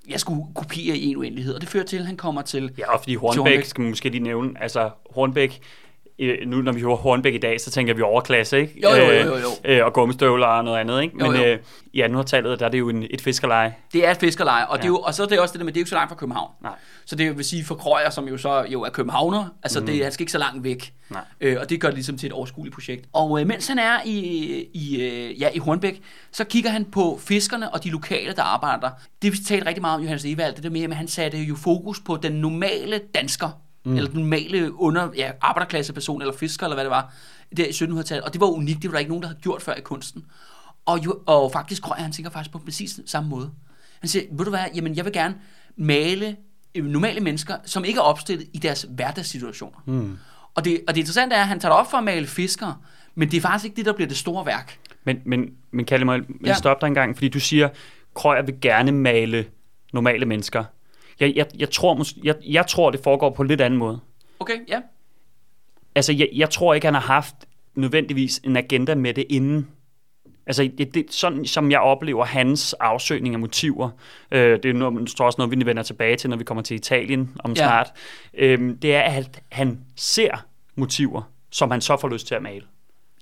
jeg 0.08 0.20
skulle 0.20 0.42
kopiere 0.54 0.96
i 0.96 1.06
en 1.06 1.16
uendelighed. 1.16 1.54
Og 1.54 1.60
det 1.60 1.68
fører 1.68 1.84
til, 1.84 1.96
at 1.96 2.06
han 2.06 2.16
kommer 2.16 2.42
til... 2.42 2.72
Ja, 2.78 2.92
og 2.92 3.00
fordi 3.00 3.12
til 3.12 3.18
Hornbæk, 3.18 3.64
skal 3.64 3.82
man 3.82 3.90
måske 3.90 4.08
lige 4.08 4.22
nævne, 4.22 4.62
altså 4.62 4.90
Hornbæk, 5.10 5.50
øh, 5.50 5.58
nu 6.46 6.62
når 6.62 6.72
vi 6.72 6.80
hører 6.80 6.96
Hornbæk 6.96 7.34
i 7.34 7.38
dag, 7.38 7.60
så 7.60 7.70
tænker 7.70 7.94
vi 7.94 8.02
overklasse, 8.02 8.60
ikke? 8.60 8.80
Jo, 8.82 8.90
jo, 8.90 9.04
jo, 9.04 9.12
jo, 9.12 9.36
jo. 9.36 9.48
Øh, 9.64 9.78
øh, 9.78 9.84
og 9.84 9.92
gummistøvler 9.92 10.46
og 10.46 10.64
noget 10.64 10.78
andet, 10.78 11.02
ikke? 11.02 11.24
Jo, 11.24 11.30
Men 11.30 11.40
jo. 11.40 11.46
Øh, 11.46 11.58
i 11.92 12.02
1800-tallet, 12.02 12.60
der 12.60 12.66
er 12.66 12.70
det 12.70 12.78
jo 12.78 12.88
en, 12.88 13.06
et 13.10 13.20
fiskerleje. 13.20 13.74
Det 13.92 14.06
er 14.06 14.10
et 14.10 14.16
fiskerleje, 14.16 14.66
og, 14.66 14.76
ja. 14.76 14.76
det 14.76 14.84
er 14.84 14.88
jo, 14.88 14.98
og 14.98 15.14
så 15.14 15.22
er 15.22 15.26
det 15.26 15.40
også 15.40 15.52
det 15.52 15.58
der 15.58 15.64
med, 15.64 15.72
det 15.72 15.78
er 15.78 15.80
jo 15.80 15.82
ikke 15.82 15.90
så 15.90 15.96
langt 15.96 16.08
fra 16.08 16.16
København. 16.16 16.50
Nej. 16.62 16.72
Så 17.06 17.16
det 17.16 17.36
vil 17.36 17.44
sige 17.44 17.64
for 17.64 17.74
Krøyer, 17.74 18.10
som 18.10 18.28
jo 18.28 18.36
så 18.36 18.64
jo 18.68 18.82
er 18.82 18.90
københavner, 18.90 19.44
altså 19.62 19.80
mm. 19.80 19.86
det, 19.86 20.02
han 20.02 20.12
skal 20.12 20.22
ikke 20.22 20.32
så 20.32 20.38
langt 20.38 20.64
væk. 20.64 20.92
Nej. 21.10 21.22
Øh, 21.40 21.56
og 21.60 21.70
det 21.70 21.80
gør 21.80 21.88
det 21.88 21.94
ligesom 21.94 22.18
til 22.18 22.26
et 22.26 22.32
overskueligt 22.32 22.74
projekt. 22.74 23.08
Og 23.12 23.40
øh, 23.40 23.46
mens 23.46 23.68
han 23.68 23.78
er 23.78 23.98
i, 24.04 24.18
i, 24.74 25.02
øh, 25.02 25.40
ja, 25.40 25.48
i 25.54 25.58
Hornbæk, 25.58 26.02
så 26.32 26.44
kigger 26.44 26.70
han 26.70 26.84
på 26.84 27.20
fiskerne 27.22 27.74
og 27.74 27.84
de 27.84 27.90
lokale, 27.90 28.32
der 28.32 28.42
arbejder 28.42 28.80
der. 28.80 28.90
Det 29.22 29.32
vi 29.32 29.38
talte 29.48 29.66
rigtig 29.66 29.82
meget 29.82 29.94
om 29.96 30.02
Johannes 30.02 30.24
Evald, 30.24 30.54
det 30.54 30.62
der 30.62 30.70
med, 30.70 30.82
at 30.82 30.96
han 30.96 31.08
satte 31.08 31.38
jo 31.38 31.54
fokus 31.54 32.00
på 32.00 32.16
den 32.16 32.32
normale 32.32 33.00
dansker, 33.14 33.50
mm. 33.90 33.96
eller 33.96 34.10
den 34.10 34.20
normale 34.20 34.80
under, 34.80 35.08
ja, 35.16 35.30
arbejderklasseperson, 35.40 36.20
eller 36.22 36.34
fisker, 36.34 36.66
eller 36.66 36.76
hvad 36.76 36.84
det 36.84 36.90
var, 36.90 37.14
der 37.56 37.64
i 37.64 37.68
1700-tallet. 37.68 38.24
Og 38.24 38.32
det 38.32 38.40
var 38.40 38.46
unikt, 38.46 38.82
det 38.82 38.90
var 38.90 38.92
der 38.92 38.98
ikke 38.98 39.10
nogen, 39.10 39.22
der 39.22 39.28
havde 39.28 39.40
gjort 39.40 39.62
før 39.62 39.74
i 39.74 39.80
kunsten. 39.80 40.24
Og, 40.86 41.04
jo, 41.04 41.18
og 41.26 41.52
faktisk 41.52 41.82
Krøyer, 41.82 42.02
han 42.02 42.12
tænker 42.12 42.30
faktisk 42.30 42.52
på 42.52 42.58
præcis 42.58 43.00
samme 43.06 43.30
måde. 43.30 43.50
Han 44.00 44.08
siger, 44.08 44.24
ved 44.32 44.44
du 44.44 44.50
hvad, 44.50 44.64
jamen 44.74 44.96
jeg 44.96 45.04
vil 45.04 45.12
gerne 45.12 45.34
male 45.76 46.36
øh, 46.74 46.84
normale 46.84 47.20
mennesker, 47.20 47.56
som 47.64 47.84
ikke 47.84 47.98
er 47.98 48.02
opstillet 48.02 48.48
i 48.52 48.58
deres 48.58 48.86
hverdagssituationer. 48.90 49.78
Mm. 49.86 50.18
Og, 50.54 50.64
det, 50.64 50.80
og 50.88 50.94
det 50.94 51.00
interessante 51.00 51.36
er, 51.36 51.40
at 51.40 51.48
han 51.48 51.60
tager 51.60 51.74
op 51.74 51.90
for 51.90 51.98
at 51.98 52.04
male 52.04 52.26
fiskere, 52.26 52.76
men 53.14 53.30
det 53.30 53.36
er 53.36 53.40
faktisk 53.40 53.64
ikke 53.64 53.76
det, 53.76 53.86
der 53.86 53.92
bliver 53.92 54.08
det 54.08 54.16
store 54.16 54.46
værk. 54.46 54.78
Men, 55.04 55.20
men, 55.26 55.48
men 55.70 55.84
Kalle, 55.84 56.06
må 56.06 56.12
jeg 56.12 56.24
ja. 56.44 56.54
stoppe 56.54 56.80
dig 56.80 56.88
en 56.88 56.94
gang, 56.94 57.16
fordi 57.16 57.28
du 57.28 57.40
siger, 57.40 57.68
Krøyer 58.14 58.42
vil 58.42 58.54
gerne 58.60 58.92
male 58.92 59.46
normale 59.92 60.26
mennesker. 60.26 60.64
Jeg, 61.20 61.32
jeg, 61.36 61.46
jeg, 61.58 61.70
tror, 61.70 61.94
mås- 61.96 62.18
jeg, 62.24 62.34
jeg 62.46 62.66
tror, 62.66 62.90
det 62.90 63.00
foregår 63.04 63.30
på 63.30 63.42
en 63.42 63.48
lidt 63.48 63.60
anden 63.60 63.78
måde. 63.78 64.00
Okay, 64.40 64.58
ja. 64.68 64.80
Altså, 65.94 66.12
jeg, 66.12 66.28
jeg 66.34 66.50
tror 66.50 66.74
ikke, 66.74 66.86
han 66.86 66.94
har 66.94 67.00
haft 67.00 67.34
nødvendigvis 67.74 68.38
en 68.44 68.56
agenda 68.56 68.94
med 68.94 69.14
det 69.14 69.24
inden. 69.28 69.68
Altså, 70.46 70.70
det, 70.78 70.94
det, 70.94 71.06
sådan 71.10 71.44
som 71.46 71.70
jeg 71.70 71.80
oplever 71.80 72.24
hans 72.24 72.72
afsøgning 72.72 73.34
af 73.34 73.40
motiver, 73.40 73.90
øh, 74.30 74.62
det 74.62 74.64
er 74.64 74.72
noget, 74.72 75.08
tror 75.08 75.26
også 75.26 75.36
noget, 75.38 75.58
vi 75.60 75.66
vender 75.66 75.82
tilbage 75.82 76.16
til, 76.16 76.30
når 76.30 76.36
vi 76.36 76.44
kommer 76.44 76.62
til 76.62 76.74
Italien 76.74 77.36
om 77.44 77.50
Ja. 77.50 77.56
snart, 77.56 77.92
øh, 78.34 78.74
det 78.82 78.94
er, 78.94 79.00
at 79.00 79.42
han 79.52 79.80
ser 79.96 80.46
motiver, 80.74 81.22
som 81.50 81.70
han 81.70 81.80
så 81.80 81.96
får 81.96 82.08
lyst 82.08 82.26
til 82.26 82.34
at 82.34 82.42
male. 82.42 82.62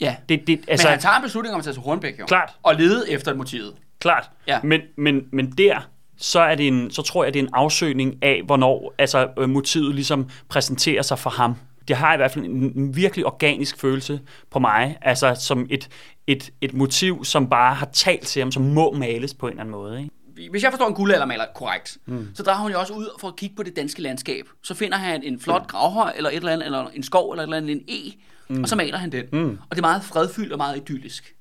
Ja. 0.01 0.17
Det, 0.29 0.47
det, 0.47 0.53
Altså, 0.57 0.71
altså, 0.71 0.87
Men 0.89 0.91
han 0.93 1.01
tager 1.01 1.17
en 1.17 1.23
beslutning 1.23 1.55
om 1.55 1.59
at 1.59 1.65
tage 1.65 1.75
til 1.75 1.83
Hornbæk, 1.83 2.19
jo. 2.21 2.27
Klart. 2.27 2.51
Og 2.63 2.75
lede 2.75 3.11
efter 3.11 3.35
motivet. 3.35 3.75
Klart. 4.01 4.31
Ja. 4.47 4.61
Men, 4.63 4.81
men, 4.97 5.29
men 5.33 5.51
der, 5.51 5.89
så, 6.19 6.41
er 6.41 6.55
det 6.55 6.69
en, 6.69 6.91
så 6.91 7.03
tror 7.03 7.25
jeg, 7.25 7.35
det 7.35 7.41
er 7.41 7.45
en 7.45 7.51
afsøgning 7.53 8.15
af, 8.23 8.43
hvornår 8.47 8.95
altså, 8.99 9.29
øh, 9.39 9.49
motivet 9.49 9.95
ligesom 9.95 10.29
præsenterer 10.49 11.03
sig 11.03 11.19
for 11.19 11.31
ham. 11.31 11.55
Det 11.89 11.97
har 11.97 12.15
i 12.15 12.17
hvert 12.17 12.31
fald 12.31 12.45
en, 12.45 12.73
en 12.77 12.97
virkelig 12.97 13.27
organisk 13.27 13.81
følelse 13.81 14.21
på 14.51 14.59
mig, 14.59 14.99
altså 15.03 15.37
som 15.41 15.67
et, 15.71 15.89
et, 16.27 16.51
et 16.61 16.75
motiv, 16.75 17.25
som 17.25 17.49
bare 17.49 17.75
har 17.75 17.89
talt 17.93 18.27
til 18.27 18.41
ham, 18.43 18.53
som 18.53 18.63
må 18.63 18.93
males 18.93 19.35
på 19.35 19.47
en 19.47 19.51
eller 19.51 19.61
anden 19.61 19.73
måde. 19.73 19.99
Ikke? 19.99 20.51
Hvis 20.51 20.63
jeg 20.63 20.73
forstår 20.73 20.89
en 20.89 20.95
guldaldermaler 20.95 21.45
korrekt, 21.55 21.99
mm. 22.07 22.29
så 22.35 22.43
drager 22.43 22.63
hun 22.63 22.73
jo 22.73 22.81
også 22.81 22.93
ud 22.93 23.09
for 23.21 23.29
at 23.29 23.37
kigge 23.37 23.57
på 23.57 23.63
det 23.63 23.77
danske 23.77 24.03
landskab. 24.03 24.45
Så 24.63 24.75
finder 24.75 24.99
han 24.99 25.23
en 25.23 25.41
flot 25.41 25.67
gravhøj, 25.67 26.13
eller 26.17 26.31
et 26.31 26.37
eller 26.37 26.53
andet, 26.53 26.67
eller 26.67 26.87
en 26.95 27.03
skov, 27.03 27.31
eller 27.31 27.43
et 27.43 27.47
eller 27.47 27.57
andet, 27.57 27.71
en 27.71 27.83
e, 27.89 28.13
mm. 28.49 28.63
og 28.63 28.69
så 28.69 28.77
maler 28.77 28.99
han 28.99 29.13
den. 29.13 29.25
Mm. 29.33 29.59
Og 29.71 29.77
det 29.77 29.79
er 29.79 29.87
meget 29.87 30.05
fredfyldt 30.05 30.53
og 30.53 30.59
meget 30.59 30.77
idyllisk. 30.77 31.35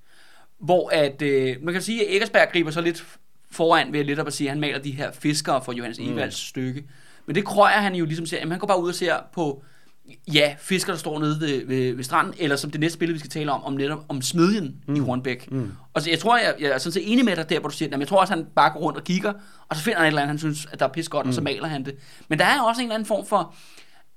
Hvor 0.60 0.90
at, 0.94 1.22
øh, 1.22 1.56
man 1.62 1.74
kan 1.74 1.82
sige, 1.82 2.08
at 2.08 2.14
Eggersberg 2.14 2.48
griber 2.52 2.72
så 2.72 2.82
lidt 2.82 3.06
foran 3.52 3.94
ved 3.94 4.04
lidt 4.04 4.20
at 4.20 4.34
sige, 4.34 4.48
at 4.48 4.52
han 4.52 4.60
maler 4.60 4.80
de 4.80 4.92
her 4.92 5.12
fiskere 5.12 5.64
for 5.64 5.74
Johannes 5.74 6.00
Evalds 6.00 6.48
stykke. 6.48 6.84
Men 7.26 7.36
det 7.36 7.46
krøjer 7.46 7.80
han 7.80 7.96
jo 7.96 8.06
ligesom 8.06 8.26
ser, 8.26 8.40
at 8.40 8.50
han 8.50 8.60
går 8.60 8.68
bare 8.68 8.82
ud 8.82 8.90
og 8.90 8.96
ser 8.96 9.16
på, 9.34 9.64
ja, 10.34 10.56
fiskere, 10.60 10.94
der 10.94 11.00
står 11.00 11.20
nede 11.20 11.42
ved, 11.42 11.66
ved, 11.66 11.94
ved 11.94 12.04
stranden, 12.04 12.34
eller 12.38 12.56
som 12.56 12.72
det 12.72 12.80
næste 12.80 12.98
billede, 12.98 13.14
vi 13.14 13.20
skal 13.20 13.30
tale 13.30 13.52
om, 13.52 13.64
om 13.64 13.74
netop 13.74 14.06
om 14.10 14.22
smedjen 14.22 14.76
mm. 14.88 14.96
i 14.96 15.00
Hornbæk. 15.00 15.52
Mm. 15.52 15.72
Og 15.94 16.02
så 16.02 16.10
jeg 16.10 16.20
tror, 16.20 16.38
jeg, 16.38 16.56
jeg 16.60 16.70
er 16.70 16.78
sådan 16.78 16.92
set 16.92 17.12
enig 17.12 17.26
med 17.26 17.36
dig 17.36 17.50
der, 17.50 17.60
hvor 17.60 17.70
du 17.70 17.76
siger, 17.76 17.94
at 17.94 18.00
jeg 18.00 18.08
tror 18.08 18.22
også, 18.22 18.34
han 18.34 18.46
bare 18.56 18.70
går 18.70 18.80
rundt 18.80 18.98
og 18.98 19.04
kigger, 19.04 19.34
og 19.70 19.76
så 19.76 19.82
finder 19.82 19.98
han 19.98 20.06
et 20.06 20.08
eller 20.08 20.22
andet, 20.22 20.30
han 20.30 20.40
synes, 20.40 20.68
at 20.72 20.80
der 20.80 20.86
er 20.88 20.90
pis 20.92 21.10
godt, 21.10 21.26
mm. 21.26 21.30
og 21.30 21.34
så 21.34 21.42
maler 21.42 21.68
han 21.68 21.86
det. 21.86 21.96
Men 22.28 22.40
der 22.40 22.46
er 22.46 22.62
også 22.62 22.82
en 22.82 22.86
eller 22.86 22.96
anden 22.96 23.08
form 23.08 23.26
for, 23.26 23.56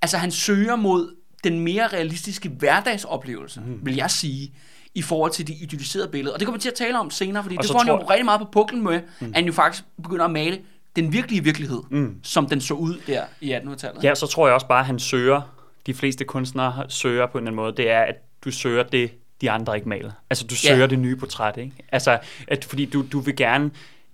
altså 0.02 0.18
han 0.18 0.30
søger 0.30 0.76
mod 0.76 1.14
den 1.44 1.60
mere 1.60 1.86
realistiske 1.86 2.48
hverdagsoplevelse, 2.48 3.60
mm. 3.60 3.78
vil 3.82 3.94
jeg 3.94 4.10
sige, 4.10 4.52
i 4.94 5.02
forhold 5.02 5.30
til 5.32 5.46
de 5.46 5.52
idylliserede 5.52 6.08
billeder. 6.08 6.34
Og 6.34 6.40
det 6.40 6.46
kommer 6.46 6.58
vi 6.58 6.62
til 6.62 6.68
at 6.70 6.74
tale 6.74 6.98
om 6.98 7.10
senere, 7.10 7.42
fordi 7.42 7.56
Og 7.56 7.62
det 7.62 7.70
får 7.70 7.78
han 7.78 7.88
jo 7.88 7.96
rigtig 8.10 8.24
meget 8.24 8.40
på 8.40 8.48
puklen 8.52 8.82
med, 8.82 9.00
mm. 9.20 9.26
at 9.26 9.34
han 9.34 9.44
jo 9.46 9.52
faktisk 9.52 9.84
begynder 10.02 10.24
at 10.24 10.30
male 10.30 10.58
den 10.96 11.12
virkelige 11.12 11.44
virkelighed, 11.44 11.82
mm. 11.90 12.16
som 12.22 12.46
den 12.46 12.60
så 12.60 12.74
ud 12.74 13.00
der 13.06 13.24
i 13.40 13.54
1800-tallet. 13.54 14.04
Ja, 14.04 14.14
så 14.14 14.26
tror 14.26 14.46
jeg 14.46 14.54
også 14.54 14.66
bare, 14.66 14.80
at 14.80 14.86
han 14.86 14.98
søger, 14.98 15.40
de 15.86 15.94
fleste 15.94 16.24
kunstnere 16.24 16.84
søger 16.88 17.26
på 17.26 17.38
en 17.38 17.42
eller 17.44 17.50
anden 17.50 17.56
måde, 17.56 17.76
det 17.76 17.90
er, 17.90 18.00
at 18.00 18.14
du 18.44 18.50
søger 18.50 18.82
det, 18.82 19.10
de 19.40 19.50
andre 19.50 19.76
ikke 19.76 19.88
maler. 19.88 20.10
Altså, 20.30 20.46
du 20.46 20.54
Ja. 20.64 20.74
søger 20.74 20.86
det 20.86 20.98
nye 20.98 21.16
portræt, 21.16 21.56
ikke? 21.56 21.72
Altså, 21.92 22.18
at, 22.48 22.64
fordi 22.64 22.84
du, 22.84 23.04
du 23.12 23.20
vil 23.20 23.36
gerne 23.36 23.70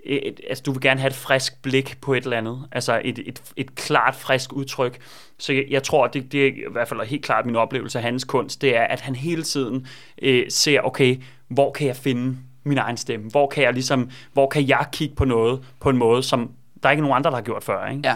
et, 0.06 0.40
altså, 0.48 0.62
du 0.66 0.72
vil 0.72 0.80
gerne 0.80 1.00
have 1.00 1.08
et 1.08 1.14
frisk 1.14 1.62
blik 1.62 1.98
på 2.00 2.14
et 2.14 2.24
eller 2.24 2.36
andet. 2.36 2.68
Altså 2.72 3.00
et, 3.04 3.18
et, 3.18 3.42
et 3.56 3.74
klart, 3.74 4.14
frisk 4.14 4.52
udtryk. 4.52 4.98
Så 5.38 5.52
jeg, 5.52 5.64
jeg 5.70 5.82
tror, 5.82 6.06
det, 6.06 6.32
det 6.32 6.46
er 6.46 6.46
i 6.46 6.72
hvert 6.72 6.88
fald 6.88 7.06
helt 7.06 7.24
klart 7.24 7.46
min 7.46 7.56
oplevelse 7.56 7.98
af 7.98 8.04
hans 8.04 8.24
kunst, 8.24 8.62
det 8.62 8.76
er, 8.76 8.82
at 8.82 9.00
han 9.00 9.14
hele 9.14 9.42
tiden 9.42 9.86
øh, 10.22 10.44
ser, 10.48 10.80
okay, 10.80 11.16
hvor 11.48 11.72
kan 11.72 11.86
jeg 11.86 11.96
finde 11.96 12.36
min 12.64 12.78
egen 12.78 12.96
stemme? 12.96 13.30
Hvor 13.30 13.46
kan 13.46 13.62
jeg 13.62 13.72
ligesom, 13.72 14.10
hvor 14.32 14.48
kan 14.48 14.68
jeg 14.68 14.86
kigge 14.92 15.14
på 15.14 15.24
noget 15.24 15.64
på 15.80 15.90
en 15.90 15.96
måde, 15.96 16.22
som 16.22 16.50
der 16.82 16.88
er 16.88 16.90
ikke 16.90 17.02
nogen 17.02 17.16
andre, 17.16 17.30
der 17.30 17.36
har 17.36 17.42
gjort 17.42 17.64
før, 17.64 17.86
ikke? 17.86 18.02
Ja. 18.04 18.14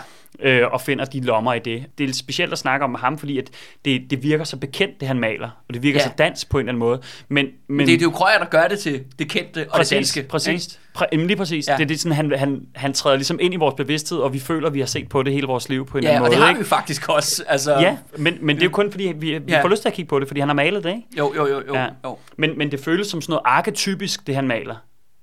øh, 0.62 0.72
og 0.72 0.80
finder 0.80 1.04
de 1.04 1.20
lommer 1.20 1.54
i 1.54 1.58
det. 1.58 1.84
Det 1.98 2.04
er 2.04 2.08
lidt 2.08 2.16
specielt 2.16 2.52
at 2.52 2.58
snakke 2.58 2.84
om 2.84 2.94
ham, 2.94 3.18
fordi 3.18 3.38
at 3.38 3.50
det, 3.84 4.10
det 4.10 4.22
virker 4.22 4.44
så 4.44 4.56
bekendt, 4.56 5.00
det 5.00 5.08
han 5.08 5.18
maler, 5.20 5.48
og 5.68 5.74
det 5.74 5.82
virker 5.82 5.98
Ja. 6.00 6.04
så 6.04 6.10
dansk 6.18 6.50
på 6.50 6.58
en 6.58 6.60
eller 6.62 6.70
anden 6.72 6.78
måde. 6.78 7.00
Men, 7.28 7.46
men 7.68 7.78
Det, 7.78 7.86
det 7.86 7.94
er 7.94 8.02
jo 8.02 8.10
Krøyer, 8.10 8.38
der 8.38 8.44
gør 8.44 8.68
det 8.68 8.78
til 8.78 9.04
det 9.18 9.28
kendte 9.28 9.66
og 9.70 9.76
præcis, 9.76 9.88
det 9.88 9.96
danske. 9.96 10.22
Præcis. 10.22 10.80
Præ, 10.94 11.04
lige 11.12 11.36
præcis. 11.36 11.66
Ja. 11.68 11.72
Ja. 11.72 11.76
Det 11.76 11.82
er 11.84 11.88
det, 11.88 12.00
sådan, 12.00 12.16
han, 12.16 12.32
han, 12.38 12.62
han 12.74 12.92
træder 12.92 13.16
ligesom 13.16 13.38
ind 13.40 13.54
i 13.54 13.56
vores 13.56 13.74
bevidsthed, 13.74 14.18
og 14.18 14.32
vi 14.32 14.38
føler, 14.38 14.66
at 14.68 14.74
vi 14.74 14.78
har 14.80 14.86
set 14.86 15.08
på 15.08 15.22
det 15.22 15.32
hele 15.32 15.46
vores 15.46 15.68
liv 15.68 15.86
på 15.86 15.98
en 15.98 16.04
eller 16.04 16.10
Ja, 16.10 16.16
anden 16.16 16.24
og 16.26 16.28
måde. 16.28 16.36
det 16.36 16.42
har 16.44 16.48
ikke? 16.50 16.58
vi 16.60 16.66
faktisk 16.66 17.08
også. 17.08 17.44
Altså, 17.48 17.72
Ja, 17.78 17.96
men, 18.18 18.38
men 18.40 18.56
det 18.56 18.62
er 18.62 18.66
jo 18.66 18.70
kun 18.72 18.90
fordi, 18.90 19.12
vi, 19.16 19.38
vi 19.38 19.42
Ja. 19.52 19.62
får 19.62 19.68
lyst 19.68 19.82
til 19.82 19.88
at 19.88 19.94
kigge 19.94 20.08
på 20.08 20.18
det, 20.18 20.28
fordi 20.28 20.40
han 20.40 20.48
har 20.48 20.54
malet 20.54 20.84
det, 20.84 20.90
ikke? 20.90 21.02
Jo, 21.18 21.32
jo, 21.36 21.46
jo, 21.48 21.62
jo. 21.68 21.74
Ja. 21.74 21.86
jo. 22.04 22.18
Men, 22.36 22.58
men 22.58 22.70
det 22.70 22.80
føles 22.80 23.06
som 23.06 23.20
sådan 23.20 23.30
noget 23.32 23.42
arketypisk, 23.44 24.26
det 24.26 24.34
han 24.34 24.46
maler. 24.48 24.74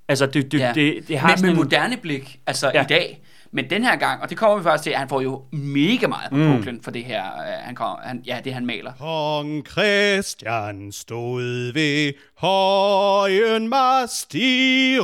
Altså, 0.07 0.25
det, 0.25 0.51
det, 0.51 0.59
Ja. 0.59 0.71
det, 0.75 1.07
det 1.07 1.19
har 1.19 1.27
Men 1.27 1.37
sådan 1.37 1.49
med 1.55 1.57
en, 1.59 1.63
moderne 1.63 1.97
blik, 1.97 2.39
altså 2.47 2.71
ja. 2.73 2.83
I 2.83 2.85
dag. 2.85 3.21
Men 3.51 3.69
den 3.69 3.83
her 3.83 3.95
gang, 3.95 4.21
og 4.21 4.29
det 4.29 4.37
kommer 4.37 4.57
vi 4.57 4.63
faktisk 4.63 4.83
til, 4.83 4.89
at 4.89 4.99
han 4.99 5.09
får 5.09 5.21
jo 5.21 5.41
mega 5.51 6.07
meget 6.07 6.29
på 6.29 6.35
mm. 6.35 6.57
puklen 6.57 6.79
for 6.83 6.91
det 6.91 7.03
her, 7.03 7.23
øh, 7.23 7.53
han, 7.61 7.75
kommer, 7.75 7.97
han, 8.03 8.21
ja, 8.25 8.39
det 8.43 8.53
han 8.53 8.65
maler. 8.65 8.91
Kong 8.99 9.67
Christian 9.67 10.91
stod 10.91 11.73
ved 11.73 12.13
højen 12.37 13.67
mast 13.67 14.35
i. 14.35 14.97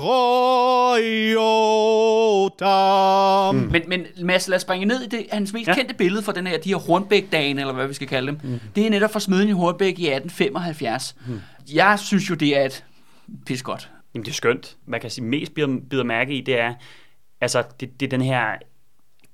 Mm. 3.54 3.72
Men, 3.72 3.82
men 3.88 4.06
Mads, 4.22 4.48
lad 4.48 4.56
os 4.56 4.62
springe 4.62 4.86
ned 4.86 5.02
i 5.02 5.08
det, 5.08 5.26
hans 5.32 5.54
mest 5.54 5.68
ja. 5.68 5.76
Kendte 5.76 5.94
billede 5.94 6.24
for 6.24 6.32
den 6.32 6.48
her, 6.48 6.58
de 6.58 6.70
her 6.70 6.78
Hornbæk-dagen, 6.78 7.60
eller 7.60 7.74
hvad 7.74 7.88
vi 7.88 7.94
skal 7.94 8.08
kalde 8.08 8.28
dem. 8.28 8.40
Mm. 8.44 8.60
Det 8.76 8.86
er 8.86 8.90
netop 8.90 9.12
fra 9.14 9.20
smeden 9.20 9.50
i 9.50 9.52
Hornbæk 9.52 10.00
i 10.00 10.08
1875. 10.08 11.16
Mm. 11.28 11.42
Jeg 11.74 12.00
synes 12.00 12.30
jo, 12.30 12.36
det 12.36 12.58
er 12.58 12.66
et 12.66 12.84
pis 13.46 13.62
godt. 13.64 13.90
Jamen, 14.14 14.26
det 14.26 14.32
er 14.32 14.36
skønt. 14.36 14.78
Man 14.86 15.02
kan 15.02 15.10
sige, 15.10 15.26
mest 15.26 15.54
bider, 15.54 15.78
bider 15.90 16.04
mærke 16.04 16.34
i, 16.34 16.42
det 16.42 16.60
er, 16.60 16.74
altså, 17.42 17.64
det, 17.80 18.00
det 18.00 18.06
er 18.06 18.10
den 18.10 18.22
her 18.22 18.56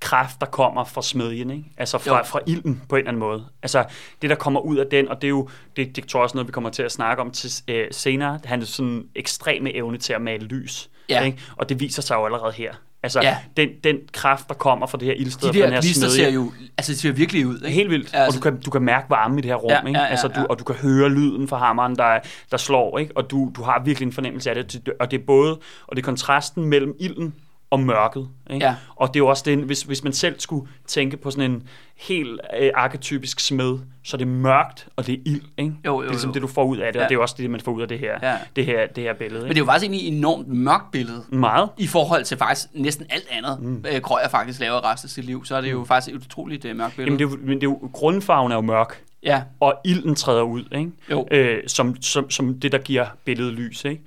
kraft, 0.00 0.40
der 0.40 0.46
kommer 0.46 0.84
fra 0.84 1.02
smedjen, 1.02 1.50
ikke? 1.50 1.64
Altså 1.76 1.98
fra, 1.98 2.16
Jo. 2.18 2.24
fra 2.24 2.40
ilden 2.46 2.82
på 2.88 2.96
en 2.96 2.98
eller 2.98 3.08
anden 3.08 3.20
måde. 3.20 3.46
Altså 3.62 3.84
det, 4.22 4.30
der 4.30 4.36
kommer 4.36 4.60
ud 4.60 4.76
af 4.76 4.86
den, 4.90 5.08
og 5.08 5.16
det 5.22 5.26
er 5.26 5.30
jo, 5.30 5.48
det, 5.76 5.96
det 5.96 6.08
tror 6.08 6.20
jeg 6.20 6.22
også 6.22 6.36
noget, 6.36 6.46
vi 6.48 6.52
kommer 6.52 6.70
til 6.70 6.82
at 6.82 6.92
snakke 6.92 7.20
om 7.22 7.30
til, 7.30 7.50
øh, 7.68 7.86
senere. 7.90 8.40
Han 8.44 8.60
er 8.60 8.64
sådan 8.66 9.08
ekstreme 9.14 9.74
evne 9.74 9.98
til 9.98 10.12
at 10.12 10.22
male 10.22 10.46
lys, 10.46 10.90
Ja. 11.08 11.24
ikke? 11.24 11.38
Og 11.56 11.68
det 11.68 11.80
viser 11.80 12.02
sig 12.02 12.14
jo 12.14 12.24
allerede 12.24 12.52
her. 12.52 12.74
Altså 13.02 13.20
Ja. 13.22 13.36
den, 13.56 13.68
den 13.84 13.96
kraft, 14.12 14.48
der 14.48 14.54
kommer 14.54 14.86
fra 14.86 14.98
det 14.98 15.06
her 15.06 15.14
ildsted, 15.14 15.48
De 15.48 15.52
fra 15.52 15.52
den 15.52 15.62
der 15.62 15.74
her 15.74 15.80
gnister 15.80 16.08
smedje, 16.08 16.24
ser 16.24 16.30
jo, 16.32 16.52
altså 16.78 16.92
det 16.92 17.00
ser 17.00 17.12
virkelig 17.12 17.46
ud. 17.46 17.54
Ikke? 17.56 17.68
Helt 17.68 17.90
vildt. 17.90 18.04
Altså- 18.04 18.16
Altså, 18.18 18.38
og 18.38 18.44
du 18.44 18.50
kan, 18.50 18.60
du 18.60 18.70
kan 18.70 18.82
mærke 18.82 19.10
varme 19.10 19.38
i 19.38 19.42
det 19.42 19.50
her 19.50 19.54
rum, 19.56 19.70
Ja, 19.70 19.78
ikke? 19.86 19.98
ja, 19.98 20.04
ja, 20.04 20.10
altså, 20.10 20.28
du, 20.28 20.40
ja. 20.40 20.46
Og 20.46 20.58
du 20.58 20.64
kan 20.64 20.74
høre 20.74 21.08
lyden 21.08 21.48
fra 21.48 21.58
hammeren, 21.58 21.96
der, 21.96 22.18
der 22.50 22.56
slår, 22.56 22.98
ikke? 22.98 23.16
Og 23.16 23.30
du, 23.30 23.52
du 23.56 23.62
har 23.62 23.82
virkelig 23.84 24.06
en 24.06 24.12
fornemmelse 24.12 24.50
af 24.50 24.64
det. 24.64 24.88
Og 25.00 25.10
det 25.10 25.20
er 25.20 25.24
både, 25.26 25.50
og 25.86 25.96
det 25.96 26.02
er 26.02 26.04
kontrasten 26.04 26.64
mellem 26.64 26.94
ilden 27.00 27.34
og 27.70 27.80
mørket. 27.80 28.28
Ikke? 28.50 28.66
Ja. 28.66 28.74
Og 28.96 29.08
det 29.08 29.16
er 29.16 29.24
jo 29.24 29.26
også 29.26 29.42
det, 29.46 29.58
hvis, 29.58 29.82
hvis 29.82 30.04
man 30.04 30.12
selv 30.12 30.40
skulle 30.40 30.68
tænke 30.86 31.16
på 31.16 31.30
sådan 31.30 31.50
en 31.50 31.62
helt 31.96 32.40
øh, 32.60 32.70
arketypisk 32.74 33.40
smed, 33.40 33.78
så 34.04 34.16
er 34.16 34.18
det 34.18 34.28
mørkt, 34.28 34.88
og 34.96 35.06
det 35.06 35.12
er 35.14 35.18
ild, 35.26 35.42
ikke? 35.58 35.72
Jo, 35.86 35.92
jo, 35.94 36.00
det 36.00 36.06
er 36.06 36.10
ligesom 36.10 36.30
jo. 36.30 36.34
det, 36.34 36.42
du 36.42 36.46
får 36.46 36.64
ud 36.64 36.76
af 36.78 36.92
det, 36.92 36.98
Ja. 37.00 37.04
og 37.04 37.08
det 37.10 37.16
er 37.16 37.20
også 37.20 37.34
det, 37.38 37.50
man 37.50 37.60
får 37.60 37.72
ud 37.72 37.82
af 37.82 37.88
det 37.88 37.98
her, 37.98 38.18
Ja. 38.22 38.36
det 38.56 38.66
her, 38.66 38.86
det 38.86 39.04
her 39.04 39.12
billede. 39.14 39.40
Men 39.40 39.44
Ikke? 39.46 39.54
det 39.54 39.60
er 39.60 39.64
jo 39.64 39.66
faktisk 39.66 39.84
egentlig 39.90 40.08
et 40.08 40.16
enormt 40.18 40.48
mørkt 40.48 40.90
billede. 40.92 41.24
Meget. 41.28 41.68
I 41.78 41.86
forhold 41.86 42.24
til 42.24 42.36
faktisk 42.36 42.66
næsten 42.74 43.06
alt 43.10 43.26
andet, 43.30 43.60
mm. 43.62 43.84
øh, 43.94 44.00
Krøyer 44.00 44.28
faktisk 44.28 44.60
laver 44.60 44.92
resten 44.92 45.06
af 45.06 45.10
sit 45.10 45.24
liv, 45.24 45.44
så 45.44 45.56
er 45.56 45.60
det 45.60 45.70
jo 45.70 45.84
faktisk 45.84 46.16
et 46.16 46.20
utroligt 46.26 46.64
øh, 46.64 46.76
mørkt 46.76 46.96
billede. 46.96 47.08
Jamen, 47.16 47.18
det 47.18 47.24
er, 47.36 47.40
jo- 47.40 47.46
men 47.46 47.54
det 47.60 47.66
er 47.66 47.70
jo, 47.70 47.90
grundfarven 47.92 48.52
er 48.52 48.56
jo 48.56 48.60
mørk, 48.62 49.02
Ja, 49.22 49.42
og 49.60 49.74
ilden 49.84 50.14
træder 50.14 50.42
ud, 50.42 50.64
ikke? 50.72 50.90
Jo. 51.10 51.28
Øh, 51.30 51.58
som, 51.66 52.02
som, 52.02 52.30
som 52.30 52.60
det, 52.60 52.72
der 52.72 52.78
giver 52.78 53.06
billedet 53.24 53.52
lys. 53.54 53.84
Ikke? 53.84 54.02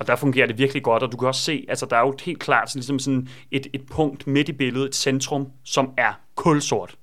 Og 0.00 0.06
der 0.06 0.16
fungerer 0.16 0.46
det 0.46 0.58
virkelig 0.58 0.82
godt, 0.82 1.02
og 1.02 1.12
du 1.12 1.16
kan 1.16 1.28
også 1.28 1.42
se, 1.42 1.64
altså 1.68 1.86
der 1.86 1.96
er 1.96 2.00
jo 2.00 2.14
helt 2.24 2.38
klart 2.38 2.70
sådan, 2.70 2.78
ligesom 2.78 2.98
sådan 2.98 3.28
et, 3.50 3.66
et 3.72 3.82
punkt 3.90 4.26
midt 4.26 4.48
i 4.48 4.52
billedet, 4.52 4.86
et 4.88 4.94
centrum, 4.94 5.46
som 5.64 5.90
er 5.96 6.12
kulsort 6.34 6.94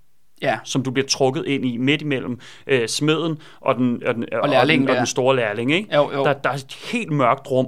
ja. 0.41 0.57
som 0.63 0.83
du 0.83 0.91
bliver 0.91 1.07
trukket 1.07 1.45
ind 1.45 1.65
i 1.65 1.77
midt 1.77 2.01
imellem 2.01 2.39
øh, 2.67 2.87
smeden 2.87 3.37
og 3.61 3.75
den, 3.75 4.03
og 4.05 4.15
den, 4.15 4.25
og 4.33 4.49
lærlingen 4.49 4.87
den, 4.87 4.93
og 4.93 4.97
den 4.97 5.05
store 5.05 5.35
lærling. 5.35 5.71
Ikke? 5.71 5.95
Jo, 5.95 6.11
jo. 6.13 6.23
Der, 6.23 6.33
der 6.33 6.49
er 6.49 6.53
et 6.53 6.77
helt 6.91 7.11
mørkt 7.11 7.51
rum, 7.51 7.65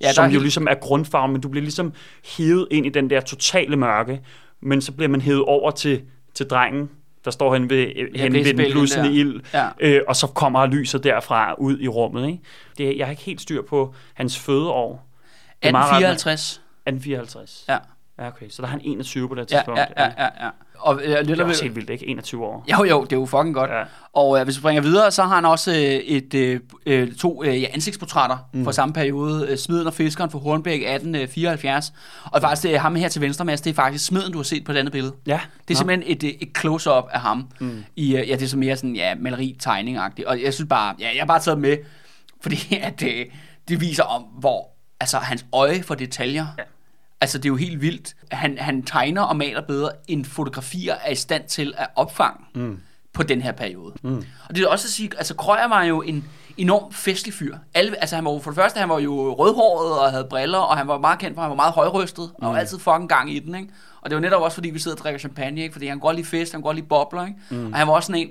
Ja, 0.00 0.06
der 0.06 0.12
som 0.12 0.22
er 0.24 0.26
jo 0.28 0.30
helt- 0.30 0.42
ligesom 0.42 0.66
er 0.70 0.74
grundfarven, 0.74 1.32
men 1.32 1.40
du 1.40 1.48
bliver 1.48 1.62
ligesom 1.62 1.92
hævet 2.36 2.68
ind 2.70 2.86
i 2.86 2.88
den 2.88 3.10
der 3.10 3.20
totale 3.20 3.76
mørke, 3.76 4.20
men 4.62 4.80
så 4.80 4.92
bliver 4.92 5.08
man 5.08 5.20
hævet 5.20 5.42
over 5.42 5.70
til, 5.70 6.02
til 6.34 6.46
drengen, 6.46 6.90
der 7.24 7.30
står 7.30 7.54
hen 7.54 7.70
ved, 7.70 7.86
hen 8.16 8.32
ved 8.32 8.44
den 8.44 8.58
der. 8.58 9.04
ild, 9.10 9.40
Ja. 9.54 9.68
øh, 9.80 10.00
og 10.08 10.16
så 10.16 10.26
kommer 10.26 10.66
lyset 10.66 11.04
derfra 11.04 11.54
ud 11.58 11.78
i 11.80 11.88
rummet. 11.88 12.26
Ikke? 12.26 12.38
Det, 12.78 12.96
jeg 12.98 13.06
har 13.06 13.10
ikke 13.10 13.22
helt 13.22 13.40
styr 13.40 13.62
på 13.62 13.94
hans 14.14 14.38
fødeår. 14.38 15.08
Det 15.62 15.68
er 15.68 15.72
meget 15.72 15.90
rart, 15.90 16.02
1854. 16.02 16.50
1854. 16.86 17.64
Ja. 17.68 17.78
Ja, 18.22 18.28
okay. 18.28 18.48
Så 18.50 18.62
der 18.62 18.68
er 18.68 18.70
han 18.70 18.80
21 18.84 19.28
på 19.28 19.34
det 19.34 19.40
Ja, 19.52 19.56
tidspunkt. 19.56 19.80
ja, 19.80 19.84
ja, 19.98 20.10
ja, 20.18 20.24
ja. 20.44 20.50
Og 20.78 21.00
øh, 21.04 21.16
Det 21.18 21.26
lidt 21.26 21.40
er 21.40 21.44
også 21.44 21.62
helt 21.62 21.76
vildt, 21.76 21.90
ikke? 21.90 22.06
21 22.08 22.44
år. 22.44 22.64
Jo, 22.72 22.84
jo, 22.84 23.04
det 23.04 23.12
er 23.12 23.16
jo 23.16 23.26
fucking 23.26 23.54
godt. 23.54 23.70
Ja. 23.70 23.82
Og 24.12 24.38
øh, 24.38 24.44
hvis 24.44 24.56
vi 24.56 24.60
springer 24.60 24.82
videre, 24.82 25.10
så 25.10 25.22
har 25.22 25.34
han 25.34 25.44
også 25.44 25.70
øh, 25.70 25.76
et, 25.78 26.34
øh, 26.34 26.60
øh, 26.86 27.14
to 27.14 27.44
øh, 27.44 27.62
ja, 27.62 27.66
ansigtsportrætter 27.74 28.36
mm. 28.52 28.64
fra 28.64 28.72
samme 28.72 28.92
periode. 28.94 29.46
Øh, 29.48 29.58
Smeden 29.58 29.86
og 29.86 29.94
Fiskeren 29.94 30.30
fra 30.30 30.38
Hornbæk 30.38 30.80
1874. 30.80 31.92
Og 32.24 32.40
faktisk 32.40 32.62
det 32.62 32.74
er 32.74 32.78
ham 32.78 32.94
her 32.94 33.08
til 33.08 33.20
venstre, 33.20 33.44
Mads, 33.44 33.60
det 33.60 33.70
er 33.70 33.74
faktisk 33.74 34.06
Smeden, 34.06 34.32
du 34.32 34.38
har 34.38 34.42
set 34.42 34.64
på 34.64 34.72
det 34.72 34.78
andet 34.78 34.92
billede. 34.92 35.14
Ja. 35.26 35.40
Det 35.68 35.74
er 35.74 35.74
Nå. 35.74 35.78
simpelthen 35.78 36.16
et, 36.16 36.36
et 36.42 36.48
close-up 36.58 37.04
af 37.12 37.20
ham. 37.20 37.48
Mm. 37.60 37.84
I, 37.96 38.12
ja, 38.12 38.20
det 38.34 38.42
er 38.42 38.46
så 38.46 38.58
mere 38.58 38.76
sådan, 38.76 38.96
ja, 38.96 39.14
maleri, 39.14 39.56
tegning 39.60 39.98
-agtigt. 39.98 40.26
Og 40.26 40.42
jeg 40.42 40.54
synes 40.54 40.68
bare, 40.68 40.94
ja, 40.98 41.04
jeg 41.14 41.20
har 41.20 41.26
bare 41.26 41.40
taget 41.40 41.58
med, 41.58 41.76
fordi 42.42 42.78
at, 42.82 43.02
øh, 43.02 43.26
det 43.68 43.80
viser 43.80 44.02
om, 44.02 44.22
hvor, 44.22 44.68
altså 45.00 45.16
hans 45.18 45.46
øje 45.52 45.82
for 45.82 45.94
detaljer, 45.94 46.46
Ja. 46.58 46.62
Altså, 47.22 47.38
det 47.38 47.44
er 47.44 47.48
jo 47.48 47.56
helt 47.56 47.80
vildt. 47.80 48.14
Han, 48.30 48.58
han 48.58 48.82
tegner 48.82 49.22
og 49.22 49.36
maler 49.36 49.60
bedre, 49.60 49.90
end 50.08 50.24
fotografier 50.24 50.94
er 51.04 51.10
i 51.10 51.14
stand 51.14 51.44
til 51.48 51.74
at 51.76 51.86
opfange 51.96 52.44
mm. 52.54 52.78
på 53.12 53.22
den 53.22 53.42
her 53.42 53.52
periode. 53.52 53.94
Mm. 54.02 54.24
Og 54.48 54.54
det 54.56 54.64
er 54.64 54.68
også 54.68 54.86
at 54.86 54.90
sige, 54.90 55.10
altså 55.16 55.34
Krøyer 55.34 55.68
var 55.68 55.82
jo 55.82 56.02
en 56.02 56.24
enorm 56.56 56.92
festlig 56.92 57.34
fyr. 57.34 57.56
Alle, 57.74 58.00
altså 58.00 58.16
han 58.16 58.24
var 58.24 58.32
jo, 58.32 58.38
for 58.38 58.50
det 58.50 58.56
første, 58.56 58.80
han 58.80 58.88
var 58.88 58.98
jo 58.98 59.32
rødhåret 59.32 60.00
og 60.00 60.10
havde 60.10 60.26
briller, 60.30 60.58
og 60.58 60.78
han 60.78 60.88
var 60.88 60.98
meget 60.98 61.18
kendt 61.18 61.34
for, 61.34 61.42
at 61.42 61.44
han 61.44 61.50
var 61.50 61.56
meget 61.56 61.72
højrystet, 61.72 62.30
og 62.34 62.50
mm. 62.50 62.58
altid 62.58 62.78
fucking 62.78 63.08
gang 63.08 63.32
i 63.32 63.38
den, 63.38 63.54
ikke? 63.54 63.68
Og 64.00 64.10
det 64.10 64.16
var 64.16 64.20
netop 64.20 64.42
også, 64.42 64.54
fordi 64.54 64.70
vi 64.70 64.78
sidder 64.78 64.96
og 64.96 65.02
drikker 65.02 65.18
champagne, 65.18 65.62
ikke? 65.62 65.72
Fordi 65.72 65.86
han 65.86 65.98
går 65.98 66.12
lide 66.12 66.26
fest, 66.26 66.52
han 66.52 66.62
går 66.62 66.72
lide 66.72 66.86
bobler, 66.86 67.26
ikke? 67.26 67.38
Mm. 67.50 67.72
Og 67.72 67.78
han 67.78 67.86
var 67.86 67.92
også 67.92 68.06
sådan 68.06 68.22
en, 68.22 68.30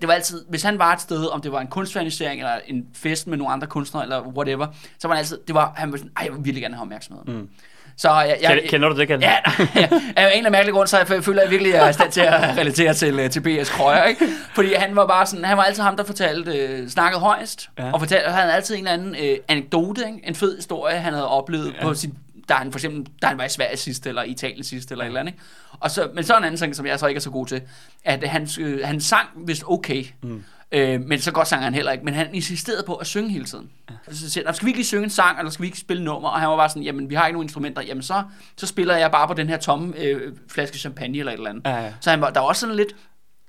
det 0.00 0.08
var 0.08 0.14
altid, 0.14 0.44
hvis 0.48 0.62
han 0.62 0.78
var 0.78 0.92
et 0.92 1.00
sted, 1.00 1.26
om 1.26 1.40
det 1.40 1.52
var 1.52 1.60
en 1.60 1.66
kunstfanisering, 1.66 2.40
eller 2.40 2.58
en 2.66 2.86
fest 2.94 3.26
med 3.26 3.38
nogle 3.38 3.52
andre 3.52 3.66
kunstnere, 3.66 4.04
eller 4.04 4.20
whatever, 4.20 4.66
så 4.98 5.08
var 5.08 5.14
han 5.14 5.20
altid, 5.20 5.38
det 5.46 5.54
var, 5.54 5.72
han 5.76 5.92
var 5.92 5.98
sådan, 5.98 6.12
ej, 6.16 6.24
jeg 6.24 6.32
vil 6.32 6.44
virkelig 6.44 6.62
gerne 6.62 6.74
have 6.74 6.82
opmærksomhed. 6.82 7.24
Mm. 7.24 7.48
Så 7.96 8.10
jeg, 8.10 8.38
jeg, 8.42 8.62
Kender 8.68 8.88
du 8.88 8.98
det, 8.98 9.06
Kjeld? 9.08 9.22
Ja, 9.22 9.36
ja, 9.76 9.80
af 9.80 9.86
en 9.86 9.90
eller 10.16 10.32
anden 10.36 10.52
mærkelig 10.52 10.74
grund, 10.74 10.88
så 10.88 10.98
jeg 10.98 11.24
føler 11.24 11.42
jeg 11.42 11.50
virkelig, 11.50 11.74
at 11.74 11.78
jeg 11.78 11.86
er 11.86 11.90
i 11.90 11.92
stand 11.92 12.12
til 12.12 12.20
at 12.20 12.56
relatere 12.58 12.94
til, 12.94 13.18
øh, 13.18 13.30
til 13.30 13.40
B.S. 13.40 13.70
Krøyer, 13.70 14.04
ikke? 14.04 14.26
Fordi 14.54 14.74
han 14.74 14.96
var 14.96 15.06
bare 15.06 15.26
sådan, 15.26 15.44
han 15.44 15.56
var 15.56 15.62
altid 15.62 15.82
ham, 15.82 15.96
der 15.96 16.04
fortalte, 16.04 16.52
øh, 16.52 16.88
snakkede 16.88 17.20
højst, 17.20 17.70
ja. 17.78 17.92
og 17.92 18.00
fortalte, 18.00 18.30
han 18.30 18.40
havde 18.40 18.54
altid 18.54 18.74
en 18.74 18.80
eller 18.80 18.92
anden 18.92 19.16
øh, 19.22 19.36
anekdote, 19.48 20.02
ikke? 20.06 20.28
en 20.28 20.34
fed 20.34 20.56
historie, 20.56 20.96
han 20.96 21.12
havde 21.12 21.28
oplevet 21.28 21.74
ja. 21.78 21.82
på 21.82 21.94
sin 21.94 22.14
da 22.48 22.54
han 22.54 22.72
for 22.72 22.78
eksempel, 22.78 23.12
da 23.22 23.26
han 23.26 23.38
var 23.38 23.44
i 23.44 23.48
Sverige 23.48 23.76
sidst, 23.76 24.06
eller 24.06 24.22
Italien 24.22 24.64
sidst, 24.64 24.90
eller 24.90 25.04
et 25.04 25.06
eller 25.06 25.20
andet. 25.20 25.32
Ikke? 25.32 25.44
Og 25.80 25.90
så, 25.90 26.10
men 26.14 26.24
så 26.24 26.36
en 26.36 26.44
anden 26.44 26.58
ting, 26.58 26.76
som 26.76 26.86
jeg 26.86 26.98
så 26.98 27.06
ikke 27.06 27.18
er 27.18 27.22
så 27.22 27.30
god 27.30 27.46
til, 27.46 27.62
at 28.04 28.28
han, 28.28 28.48
øh, 28.60 28.80
han 28.84 29.00
sang 29.00 29.28
vist 29.46 29.64
okay, 29.66 30.04
mm. 30.22 30.44
Øh, 30.72 31.00
men 31.00 31.20
så 31.20 31.32
godt 31.32 31.48
sang 31.48 31.64
han 31.64 31.74
heller 31.74 31.92
ikke, 31.92 32.04
men 32.04 32.14
han 32.14 32.34
insisterede 32.34 32.82
på 32.86 32.94
at 32.94 33.06
synge 33.06 33.30
hele 33.30 33.44
tiden. 33.44 33.70
Ja. 33.90 34.14
Så 34.14 34.30
siger 34.30 34.52
skal 34.52 34.66
vi 34.66 34.70
ikke 34.70 34.78
lige 34.78 34.86
synge 34.86 35.04
en 35.04 35.10
sang, 35.10 35.38
eller 35.38 35.50
skal 35.50 35.62
vi 35.62 35.66
ikke 35.66 35.78
spille 35.78 36.04
nummer? 36.04 36.28
Og 36.28 36.40
han 36.40 36.48
var 36.48 36.56
bare 36.56 36.68
sådan, 36.68 36.82
jamen 36.82 37.10
vi 37.10 37.14
har 37.14 37.26
ikke 37.26 37.34
nogen 37.34 37.44
instrumenter, 37.44 37.82
jamen 37.82 38.02
så, 38.02 38.22
så 38.56 38.66
spiller 38.66 38.96
jeg 38.96 39.10
bare 39.10 39.28
på 39.28 39.34
den 39.34 39.48
her 39.48 39.56
tomme 39.56 39.98
øh, 39.98 40.32
flaske 40.48 40.78
champagne, 40.78 41.18
eller 41.18 41.32
et 41.32 41.36
eller 41.36 41.50
andet. 41.50 41.66
Ja, 41.66 41.76
ja. 41.84 41.92
Så 42.00 42.10
han 42.10 42.20
var, 42.20 42.30
der 42.30 42.40
var 42.40 42.46
også 42.46 42.60
sådan 42.60 42.76
lidt, 42.76 42.94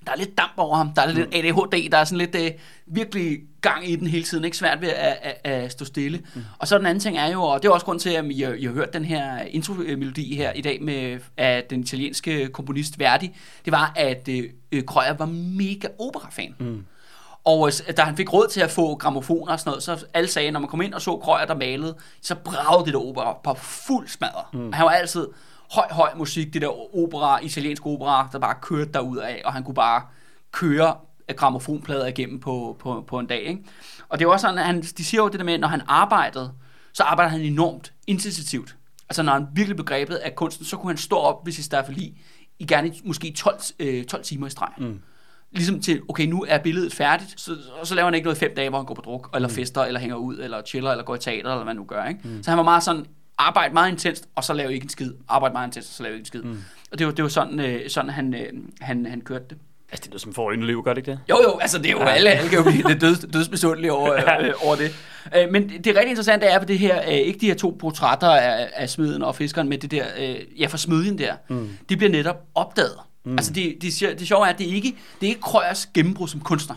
der 0.05 0.11
er 0.11 0.15
lidt 0.15 0.37
damp 0.37 0.53
over 0.57 0.75
ham, 0.75 0.93
der 0.95 1.01
er 1.01 1.11
lidt 1.11 1.29
mm. 1.29 1.35
ADHD, 1.35 1.89
der 1.91 1.97
er 1.97 2.03
sådan 2.03 2.17
lidt 2.17 2.35
øh, 2.35 2.51
virkelig 2.87 3.39
gang 3.61 3.89
i 3.89 3.95
den 3.95 4.07
hele 4.07 4.23
tiden, 4.23 4.43
ikke 4.45 4.57
svært 4.57 4.81
ved 4.81 4.89
at, 4.89 5.17
at, 5.21 5.51
at 5.51 5.71
stå 5.71 5.85
stille. 5.85 6.21
Mm. 6.35 6.41
Og 6.59 6.67
så 6.67 6.77
den 6.77 6.85
anden 6.85 6.99
ting 7.01 7.17
er 7.17 7.31
jo, 7.31 7.43
og 7.43 7.61
det 7.61 7.67
er 7.67 7.73
også 7.73 7.85
grund 7.85 7.99
til, 7.99 8.09
at 8.09 8.25
I, 8.25 8.45
I 8.57 8.65
har 8.65 8.71
hørt 8.71 8.93
den 8.93 9.05
her 9.05 9.39
intro-melodi 9.39 10.35
her 10.35 10.51
i 10.51 10.61
dag 10.61 10.81
med 10.81 11.19
af 11.37 11.63
den 11.69 11.79
italienske 11.79 12.47
komponist 12.47 12.99
Verdi, 12.99 13.31
det 13.65 13.71
var, 13.71 13.93
at 13.95 14.29
øh, 14.71 14.83
Krøyer 14.87 15.13
var 15.13 15.25
mega 15.25 15.87
opera-fan. 15.99 16.55
Mm. 16.59 16.85
Og 17.45 17.67
øh, 17.67 17.97
da 17.97 18.01
han 18.01 18.17
fik 18.17 18.33
råd 18.33 18.47
til 18.47 18.61
at 18.61 18.71
få 18.71 18.95
gramofoner 18.95 19.51
og 19.53 19.59
sådan 19.59 19.69
noget, 19.69 19.83
så 19.83 20.05
alle 20.13 20.27
sagde, 20.27 20.51
når 20.51 20.59
man 20.59 20.69
kom 20.69 20.81
ind 20.81 20.93
og 20.93 21.01
så 21.01 21.17
Krøyer, 21.17 21.45
der 21.45 21.55
malede, 21.55 21.95
så 22.21 22.35
bragede 22.35 22.85
det 22.85 22.93
der 22.93 22.99
opera 22.99 23.37
på 23.43 23.53
fuld 23.53 24.07
smadre. 24.07 24.43
Mm. 24.53 24.73
Han 24.73 24.85
var 24.85 24.91
altid 24.91 25.27
høj, 25.71 25.85
høj 25.91 26.09
musik, 26.15 26.53
det 26.53 26.61
der 26.61 26.97
opera, 26.97 27.39
italiensk 27.39 27.85
opera, 27.85 28.29
der 28.31 28.39
bare 28.39 28.55
kørte 28.61 28.91
derud 28.91 29.17
af, 29.17 29.41
og 29.45 29.53
han 29.53 29.63
kunne 29.63 29.75
bare 29.75 30.01
køre 30.51 30.95
gramofonplader 31.35 32.07
igennem 32.07 32.39
på, 32.39 32.77
på, 32.79 33.03
på 33.07 33.19
en 33.19 33.27
dag. 33.27 33.41
Ikke? 33.41 33.63
Og 34.09 34.19
det 34.19 34.25
er 34.25 34.29
også 34.29 34.43
sådan, 34.43 34.57
at 34.57 34.65
han, 34.65 34.81
de 34.81 35.05
siger 35.05 35.21
jo 35.21 35.27
det 35.27 35.39
der 35.39 35.45
med, 35.45 35.53
at 35.53 35.59
når 35.59 35.67
han 35.67 35.81
arbejdede, 35.87 36.51
så 36.93 37.03
arbejder 37.03 37.31
han 37.31 37.41
enormt 37.41 37.93
intensivt. 38.07 38.75
Altså 39.09 39.23
når 39.23 39.33
han 39.33 39.47
virkelig 39.53 39.77
begrebet 39.77 40.15
af 40.15 40.35
kunsten, 40.35 40.65
så 40.65 40.77
kunne 40.77 40.89
han 40.89 40.97
stå 40.97 41.15
op 41.15 41.45
ved 41.45 41.53
sit 41.53 41.65
staffeli 41.65 42.21
i 42.59 42.65
gerne 42.65 42.93
måske 43.03 43.33
12, 43.37 43.59
øh, 43.79 44.05
12 44.05 44.23
timer 44.23 44.47
i 44.47 44.49
streg. 44.49 44.69
Mm. 44.77 45.01
Ligesom 45.53 45.81
til, 45.81 46.01
okay, 46.09 46.25
nu 46.25 46.45
er 46.47 46.57
billedet 46.57 46.93
færdigt, 46.93 47.41
så, 47.41 47.51
og 47.79 47.87
så 47.87 47.95
laver 47.95 48.05
han 48.05 48.13
ikke 48.13 48.25
noget 48.25 48.37
fem 48.37 48.51
dage, 48.55 48.69
hvor 48.69 48.77
han 48.77 48.85
går 48.85 48.93
på 48.93 49.01
druk, 49.01 49.29
eller 49.35 49.49
mm. 49.49 49.55
fester, 49.55 49.81
eller 49.81 49.99
hænger 49.99 50.15
ud, 50.15 50.37
eller 50.37 50.61
chiller, 50.61 50.91
eller 50.91 51.03
går 51.03 51.15
i 51.15 51.19
teater, 51.19 51.37
eller 51.37 51.55
hvad 51.55 51.65
han 51.65 51.75
nu 51.75 51.83
gør. 51.83 52.05
Ikke? 52.05 52.19
Mm. 52.23 52.43
Så 52.43 52.51
han 52.51 52.57
var 52.57 52.63
meget 52.63 52.83
sådan, 52.83 53.05
arbejde 53.37 53.73
meget 53.73 53.91
intenst, 53.91 54.27
og 54.35 54.43
så 54.43 54.53
lave 54.53 54.73
ikke 54.73 54.83
en 54.83 54.89
skid. 54.89 55.11
Arbejde 55.27 55.53
meget 55.53 55.67
intenst, 55.67 55.89
og 55.89 55.95
så 55.95 56.03
lave 56.03 56.13
ikke 56.13 56.21
en 56.21 56.25
skid. 56.25 56.41
Mm. 56.41 56.63
Og 56.91 56.99
det 56.99 57.07
var, 57.07 57.13
det 57.13 57.23
var 57.23 57.29
sådan, 57.29 57.59
øh, 57.59 57.89
sådan 57.89 58.09
han, 58.09 58.33
øh, 58.33 58.47
han, 58.81 59.05
han 59.05 59.21
kørte 59.21 59.45
det. 59.49 59.57
Altså, 59.91 60.01
det 60.01 60.07
er 60.07 60.09
noget 60.09 60.21
som 60.21 60.33
får 60.33 60.51
liv, 60.51 60.83
gør 60.83 60.93
det 60.93 60.97
ikke 60.97 61.11
det? 61.11 61.19
Jo, 61.29 61.37
jo, 61.43 61.59
altså 61.59 61.77
det 61.77 61.85
er 61.85 61.91
jo 61.91 61.99
ja. 61.99 62.09
alle, 62.09 62.29
alle 62.29 62.49
kan 62.49 62.57
jo 62.57 62.63
blive 62.63 62.83
det 62.93 63.01
døds, 63.01 63.19
dødsbesundelige 63.33 63.93
over, 63.93 64.13
ja. 64.13 64.47
øh, 64.47 64.53
over 64.65 64.75
det. 64.75 64.95
Øh, 65.37 65.51
men 65.51 65.69
det 65.69 65.87
rigtig 65.87 66.09
interessante 66.09 66.45
er 66.45 66.59
på 66.59 66.65
det 66.65 66.79
her, 66.79 67.01
øh, 67.01 67.13
ikke 67.13 67.39
de 67.39 67.45
her 67.45 67.55
to 67.55 67.77
portrætter 67.79 68.29
af, 68.29 68.69
af 68.75 68.89
smeden 68.89 69.23
og 69.23 69.35
fiskeren, 69.35 69.69
men 69.69 69.81
det 69.81 69.91
der, 69.91 70.05
øh, 70.19 70.35
ja, 70.61 70.67
for 70.67 70.77
smeden 70.77 71.17
der, 71.17 71.33
mm. 71.49 71.69
det 71.89 71.97
bliver 71.97 72.11
netop 72.11 72.41
opdaget. 72.55 72.97
Mm. 73.25 73.31
Altså 73.31 73.53
det, 73.53 73.77
det, 73.81 74.19
det 74.19 74.27
sjove 74.27 74.45
er, 74.45 74.49
at 74.49 74.57
det 74.57 74.65
ikke 74.65 74.95
det 75.21 75.27
er 75.27 75.29
ikke 75.29 75.41
Krøyers 75.41 75.85
gennembrud 75.85 76.27
som 76.27 76.39
kunstner 76.41 76.75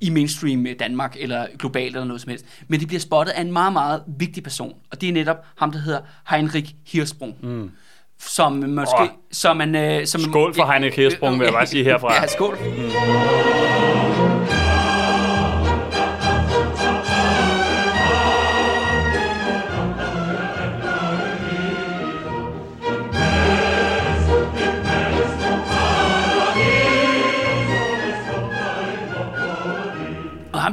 i 0.00 0.10
mainstream 0.10 0.66
Danmark 0.78 1.16
eller 1.18 1.46
globalt 1.58 1.86
eller 1.86 2.04
noget 2.04 2.20
som 2.22 2.30
helst. 2.30 2.44
Men 2.68 2.80
det 2.80 2.88
bliver 2.88 3.00
spottet 3.00 3.32
af 3.32 3.40
en 3.40 3.52
meget, 3.52 3.72
meget 3.72 4.02
vigtig 4.18 4.42
person, 4.42 4.74
og 4.90 5.00
det 5.00 5.08
er 5.08 5.12
netop 5.12 5.36
ham, 5.56 5.72
der 5.72 5.78
hedder 5.78 6.00
Heinrich 6.30 6.74
Hirsprung. 6.86 7.36
Mm. 7.42 7.70
Som 8.18 8.52
måske... 8.52 9.00
Oh. 9.00 9.08
Som 9.32 9.56
man, 9.56 9.74
øh, 9.74 10.06
som, 10.06 10.20
skål 10.20 10.54
for 10.54 10.72
Heinrich 10.72 10.96
Hirsprung, 10.96 11.38
vil 11.38 11.44
jeg 11.44 11.52
bare 11.60 11.66
sige 11.66 11.84
herfra. 11.84 12.14
ja, 12.14 12.26
skål. 12.26 12.58
Mm. 12.58 14.19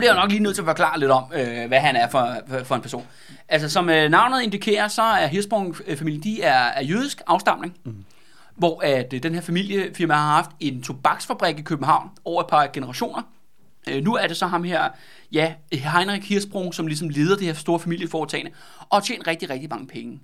Bliver 0.08 0.15
jeg 0.15 0.24
nok 0.24 0.32
lige 0.32 0.43
nødt 0.43 0.56
til 0.56 0.62
at 0.62 0.65
forklare 0.65 1.00
lidt 1.00 1.12
om, 1.12 1.24
øh, 1.34 1.67
hvad 1.67 1.80
han 1.80 1.96
er 1.96 2.10
for, 2.10 2.36
for, 2.48 2.63
for 2.63 2.76
en 2.76 2.82
person. 2.82 3.06
Altså, 3.48 3.70
som 3.70 3.89
øh, 3.89 4.10
navnet 4.10 4.41
indikerer, 4.41 4.88
så 4.88 5.02
er 5.02 5.28
Hirsprung-familien, 5.28 6.24
de 6.24 6.41
er, 6.41 6.60
er 6.60 6.84
jødisk 6.84 7.22
afstamning. 7.28 7.78
Mm. 7.84 7.96
Hvor 8.56 8.82
at 8.84 9.13
øh, 9.13 9.24
den 9.24 9.34
her 9.34 9.41
familiefirma 9.41 10.13
har 10.13 10.36
haft 10.36 10.52
en 10.60 10.84
tobaksfabrik 10.84 11.60
i 11.60 11.62
København 11.62 12.10
over 12.26 12.41
et 12.41 12.48
par 12.48 12.70
generationer. 12.74 13.22
Øh, 13.89 14.04
nu 14.04 14.15
er 14.15 14.28
det 14.28 14.38
så 14.38 14.48
ham 14.48 14.63
her, 14.63 14.89
ja, 15.32 15.54
Heinrich 15.74 16.28
Hirsprung, 16.28 16.74
som 16.74 16.88
ligesom 16.88 17.10
leder 17.10 17.36
det 17.36 17.46
her 17.46 17.54
store 17.54 17.80
familieforetagende, 17.80 18.52
og 18.89 19.04
tjener 19.04 19.28
rigtig, 19.28 19.50
rigtig 19.50 19.70
mange 19.70 19.88
penge. 19.88 20.20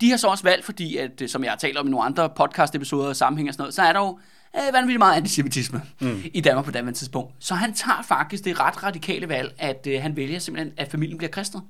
De 0.00 0.10
har 0.10 0.16
så 0.16 0.26
også 0.28 0.44
valgt, 0.44 0.64
fordi, 0.64 0.96
at, 0.96 1.22
øh, 1.22 1.28
som 1.28 1.44
jeg 1.44 1.52
har 1.52 1.56
talt 1.56 1.78
om 1.78 1.86
i 1.86 1.90
nogle 1.90 2.06
andre 2.06 2.28
podcast-episoder 2.28 3.08
og 3.08 3.16
sammenhæng 3.16 3.48
og 3.48 3.54
sådan 3.54 3.62
noget, 3.62 3.74
så 3.74 3.82
er 3.82 3.92
der 3.92 4.00
jo 4.00 4.18
øh, 4.56 4.72
vanvittigt 4.72 4.98
meget 4.98 5.16
antisemitisme 5.16 5.82
mm. 6.00 6.22
i 6.34 6.40
Danmark 6.40 6.64
på 6.64 6.70
det 6.70 6.94
tidspunkt. 6.94 7.34
Så 7.38 7.54
han 7.54 7.74
tager 7.74 8.02
faktisk 8.02 8.44
det 8.44 8.60
ret 8.60 8.82
radikale 8.82 9.28
valg, 9.28 9.54
at 9.58 9.86
øh, 9.86 10.02
han 10.02 10.16
vælger 10.16 10.38
simpelthen, 10.38 10.74
at 10.76 10.90
familien 10.90 11.18
bliver 11.18 11.30
kristnet. 11.30 11.62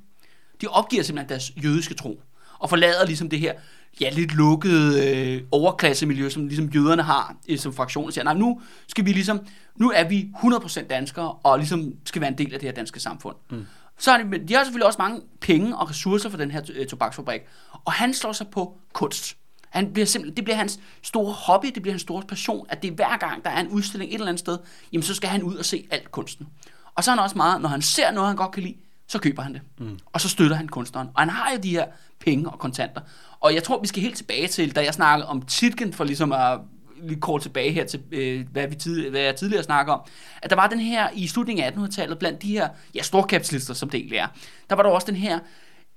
De 0.61 0.67
opgiver 0.67 1.03
simpelthen 1.03 1.29
deres 1.29 1.53
jødiske 1.65 1.95
tro, 1.95 2.23
og 2.59 2.71
forlader 2.71 3.07
ligesom 3.07 3.29
det 3.29 3.41
her 3.41 3.53
ja, 4.01 4.11
lidt 4.11 4.35
lukkede 4.35 5.11
øh, 5.11 5.43
overklassemiljø, 5.51 6.31
som 6.31 6.47
ligesom 6.47 6.69
jøderne 6.69 7.03
har 7.03 7.37
øh, 7.49 7.59
som 7.59 7.73
fraktion, 7.73 8.13
siger, 8.13 8.25
nej, 8.25 8.35
nu 8.35 8.61
skal 8.89 9.05
vi 9.05 9.13
ligesom, 9.13 9.41
nu 9.77 9.91
er 9.91 10.09
vi 10.09 10.29
100% 10.37 10.87
danskere, 10.87 11.33
og 11.33 11.59
ligesom 11.59 11.93
skal 12.05 12.21
være 12.21 12.31
en 12.31 12.39
del 12.39 12.55
af 12.55 12.61
det 12.61 12.69
her 12.69 12.75
danske 12.75 13.01
samfund. 13.01 13.37
Mm. 13.51 13.67
Så 13.99 14.11
har 14.11 14.19
de, 14.19 14.49
de 14.49 14.55
har 14.55 14.65
selvfølgelig 14.65 14.87
også 14.87 15.03
mange 15.03 15.21
penge 15.41 15.77
og 15.77 15.91
ressourcer 15.91 16.31
for 16.31 16.37
den 16.37 16.51
her 16.51 16.63
øh, 16.75 16.87
tobaksfabrik, 16.87 17.41
og 17.85 17.93
han 17.93 18.15
slår 18.15 18.33
sig 18.33 18.47
på 18.49 18.79
kunst. 18.93 19.37
Han 19.71 19.93
bliver 19.93 20.07
simpelthen, 20.07 20.37
det 20.37 20.45
bliver 20.45 20.57
hans 20.57 20.81
store 21.03 21.33
hobby, 21.33 21.67
det 21.75 21.83
bliver 21.83 21.93
hans 21.93 22.03
store 22.03 22.23
passion, 22.23 22.67
at 22.69 22.83
det 22.83 22.91
er 22.91 22.95
hver 22.95 23.17
gang, 23.17 23.45
der 23.45 23.51
er 23.51 23.61
en 23.61 23.69
udstilling 23.69 24.11
et 24.11 24.15
eller 24.15 24.27
andet 24.27 24.41
sted, 24.41 24.59
jamen 24.93 25.03
så 25.03 25.15
skal 25.15 25.29
han 25.29 25.43
ud 25.43 25.57
og 25.57 25.65
se 25.65 25.87
alt 25.91 26.11
kunsten. 26.11 26.47
Og 26.95 27.05
så 27.05 27.11
er 27.11 27.15
han 27.15 27.23
også 27.23 27.37
meget, 27.37 27.61
når 27.61 27.69
han 27.69 27.83
ser 27.83 28.11
noget, 28.11 28.29
han 28.29 28.37
godt 28.37 28.53
kan 28.53 28.63
lide, 28.63 28.77
så 29.07 29.19
køber 29.19 29.43
han 29.43 29.55
det. 29.55 29.63
Mm. 29.79 29.99
Og 30.07 30.21
så 30.21 30.29
støtter 30.29 30.57
han 30.57 30.69
kunstneren. 30.69 31.09
Og 31.15 31.23
han 31.23 31.29
har 31.29 31.53
jo 31.53 31.59
de 31.63 31.71
her 31.71 31.87
penge 32.21 32.51
og 32.51 32.59
kontanter. 32.59 33.01
Og 33.41 33.55
jeg 33.55 33.63
tror, 33.63 33.81
vi 33.81 33.87
skal 33.87 34.03
helt 34.03 34.17
tilbage 34.17 34.49
til, 34.49 34.77
da 34.77 34.85
jeg 34.85 34.95
snakkede 34.95 35.29
om 35.29 35.43
Titgen, 35.43 35.93
for 35.93 36.05
ligesom 36.05 36.33
at 36.33 36.59
lige 37.03 37.21
kort 37.21 37.43
tilbage 37.43 37.73
her 37.73 37.85
til, 37.85 38.03
øh, 38.13 38.47
hvad, 38.53 38.69
vi 38.69 38.75
tid, 38.75 39.11
hvad 39.11 39.21
jeg 39.21 39.37
tidligere 39.37 39.63
snakker 39.63 39.93
om, 39.93 40.01
at 40.43 40.51
der 40.51 40.57
var 40.57 40.67
den 40.67 40.81
her 40.81 41.09
i 41.15 41.27
slutningen 41.27 41.65
af 41.65 41.71
1800-tallet, 41.71 42.19
blandt 42.19 42.43
de 42.43 42.49
her 42.49 42.69
ja, 42.95 43.03
storkapitalister, 43.03 43.75
som 43.75 43.91
det 43.91 43.99
egentlig 43.99 44.19
er, 44.19 44.27
der 44.71 44.77
var 44.77 44.83
der 44.83 44.91
også 44.91 45.07
den 45.07 45.17
her 45.17 45.39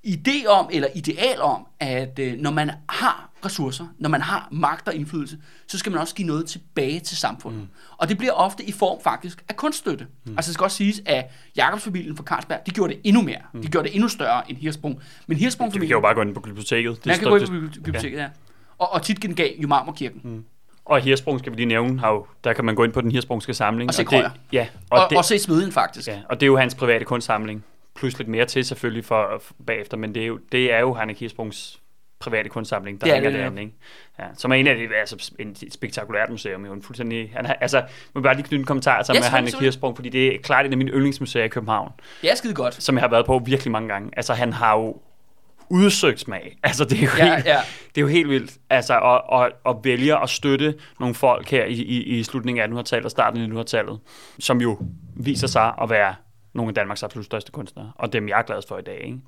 idé 0.03 0.47
om, 0.47 0.69
eller 0.71 0.87
ideal 0.95 1.41
om, 1.41 1.67
at 1.79 2.19
øh, 2.19 2.33
når 2.33 2.51
man 2.51 2.71
har 2.89 3.29
ressourcer, 3.45 3.85
når 3.97 4.09
man 4.09 4.21
har 4.21 4.47
magt 4.51 4.87
og 4.87 4.95
indflydelse, 4.95 5.37
så 5.67 5.77
skal 5.77 5.91
man 5.91 6.01
også 6.01 6.15
give 6.15 6.27
noget 6.27 6.45
tilbage 6.45 6.99
til 6.99 7.17
samfundet. 7.17 7.61
Mm. 7.61 7.67
Og 7.97 8.09
det 8.09 8.17
bliver 8.17 8.33
ofte 8.33 8.63
i 8.63 8.71
form 8.71 9.01
faktisk 9.03 9.43
af 9.49 9.55
kunststøtte. 9.55 10.07
Mm. 10.25 10.31
Altså 10.31 10.49
det 10.49 10.53
skal 10.53 10.63
også 10.63 10.77
siges, 10.77 11.01
at 11.05 11.31
Jakobsfamilien 11.55 12.17
fra 12.17 12.23
Carlsberg, 12.23 12.59
de 12.65 12.71
gjorde 12.71 12.93
det 12.93 13.01
endnu 13.03 13.21
mere. 13.21 13.37
Mm. 13.53 13.61
De 13.61 13.67
gjorde 13.67 13.87
det 13.87 13.95
endnu 13.95 14.07
større 14.07 14.51
end 14.51 14.57
Hirsprung. 14.57 15.01
Men 15.27 15.37
Hirsprung 15.37 15.71
familien... 15.71 15.87
kan 15.87 15.95
jo 15.95 16.01
bare 16.01 16.15
gå 16.15 16.21
ind 16.21 16.33
på 16.33 16.39
biblioteket. 16.39 16.95
Det 16.95 17.05
man 17.05 17.19
kan 17.19 17.29
gå 17.29 17.35
ind 17.35 17.47
på 17.47 17.81
biblioteket, 17.83 18.17
ja. 18.17 18.23
ja. 18.23 18.29
Og, 18.77 18.93
og 18.93 19.01
tit 19.01 19.35
gav 19.35 19.49
jo 19.57 19.67
Marmorkirken. 19.67 20.21
Mm. 20.23 20.43
Og 20.85 20.99
Hirsprung 20.99 21.39
skal 21.39 21.51
vi 21.51 21.57
lige 21.57 21.65
nævne, 21.65 21.99
har 21.99 22.11
jo, 22.11 22.25
der 22.43 22.53
kan 22.53 22.65
man 22.65 22.75
gå 22.75 22.83
ind 22.83 22.93
på 22.93 23.01
den 23.01 23.11
Hirsprungske 23.11 23.53
samling. 23.53 23.89
Og 23.89 23.93
se 23.93 24.05
og 24.07 24.11
det, 24.11 24.31
ja, 24.51 24.67
og, 24.89 24.99
og, 24.99 25.09
det, 25.09 25.17
og 25.17 25.25
se 25.25 25.39
smeden 25.39 25.71
faktisk. 25.71 26.07
Ja, 26.07 26.19
og 26.29 26.39
det 26.39 26.45
er 26.45 26.47
jo 26.47 26.57
hans 26.57 26.75
private 26.75 27.05
kunstsamling 27.05 27.63
plus 27.95 28.17
lidt 28.17 28.29
mere 28.29 28.45
til 28.45 28.65
selvfølgelig 28.65 29.05
for, 29.05 29.41
for 29.41 29.53
bagefter, 29.67 29.97
men 29.97 30.15
det 30.15 30.23
er 30.23 30.27
jo, 30.27 30.39
det 30.51 30.73
er 30.73 30.79
jo 30.79 30.93
Heinrich 30.93 31.19
Hirsprungs 31.19 31.79
private 32.23 32.49
kunstsamling, 32.49 33.01
der 33.01 33.13
hænger 33.13 33.29
derinde, 33.29 33.61
ikke? 33.61 33.73
Ja, 34.19 34.25
som 34.37 34.51
er 34.51 34.55
en 34.55 34.67
af 34.67 34.75
de, 34.75 34.95
altså 34.95 35.31
en 35.39 35.71
spektakulært 35.71 36.29
museum, 36.29 36.65
jo 36.65 36.73
en 36.73 36.81
fuldstændig, 36.81 37.31
han 37.35 37.45
har, 37.45 37.53
altså, 37.53 37.83
må 38.13 38.21
bare 38.21 38.35
lige 38.35 38.47
knytte 38.47 38.61
en 38.61 38.65
kommentar 38.65 39.03
sammen 39.03 39.23
yes, 39.23 39.31
med 39.31 39.37
Heinrich 39.37 39.59
Hirsprung, 39.59 39.95
fordi 39.95 40.09
det 40.09 40.35
er 40.35 40.37
klart 40.43 40.65
en 40.65 40.71
af 40.71 40.77
mine 40.77 40.91
yndlingsmuseer 40.91 41.43
i 41.43 41.47
København. 41.47 41.91
Ja, 42.23 42.35
skide 42.35 42.53
godt. 42.53 42.83
Som 42.83 42.95
jeg 42.95 43.01
har 43.01 43.09
været 43.09 43.25
på 43.25 43.41
virkelig 43.45 43.71
mange 43.71 43.89
gange. 43.89 44.09
Altså, 44.17 44.33
han 44.33 44.53
har 44.53 44.77
jo 44.77 45.01
udsøgt 45.69 46.19
smag. 46.19 46.57
Altså, 46.63 46.85
det 46.85 46.97
er 46.97 47.03
jo 47.03 47.09
ja, 47.17 47.35
helt, 47.35 47.45
ja. 47.45 47.59
det 47.87 47.97
er 47.97 48.01
jo 48.01 48.07
helt 48.07 48.29
vildt, 48.29 48.51
altså 48.69 48.99
at, 48.99 49.41
at, 49.41 49.51
at 49.65 49.75
vælge 49.83 50.21
at 50.21 50.29
støtte 50.29 50.75
nogle 50.99 51.15
folk 51.15 51.49
her 51.49 51.65
i, 51.65 51.73
i, 51.73 52.03
i 52.03 52.23
slutningen 52.23 52.77
af 52.77 52.81
1800-tallet 52.81 53.05
og 53.05 53.11
starten 53.11 53.57
af 53.57 53.61
1900-tallet, 53.61 53.99
som 54.39 54.61
jo 54.61 54.77
viser 55.15 55.47
sig 55.47 55.73
at 55.81 55.89
være 55.89 56.15
nogle 56.53 56.69
af 56.69 56.75
Danmarks 56.75 57.03
absolut 57.03 57.25
største 57.25 57.51
kunstnere, 57.51 57.91
og 57.95 58.13
dem 58.13 58.27
jeg 58.27 58.39
er 58.39 58.43
glad 58.43 58.61
for 58.67 58.77
i 58.77 58.81
dag, 58.81 59.01
ikke? 59.05 59.19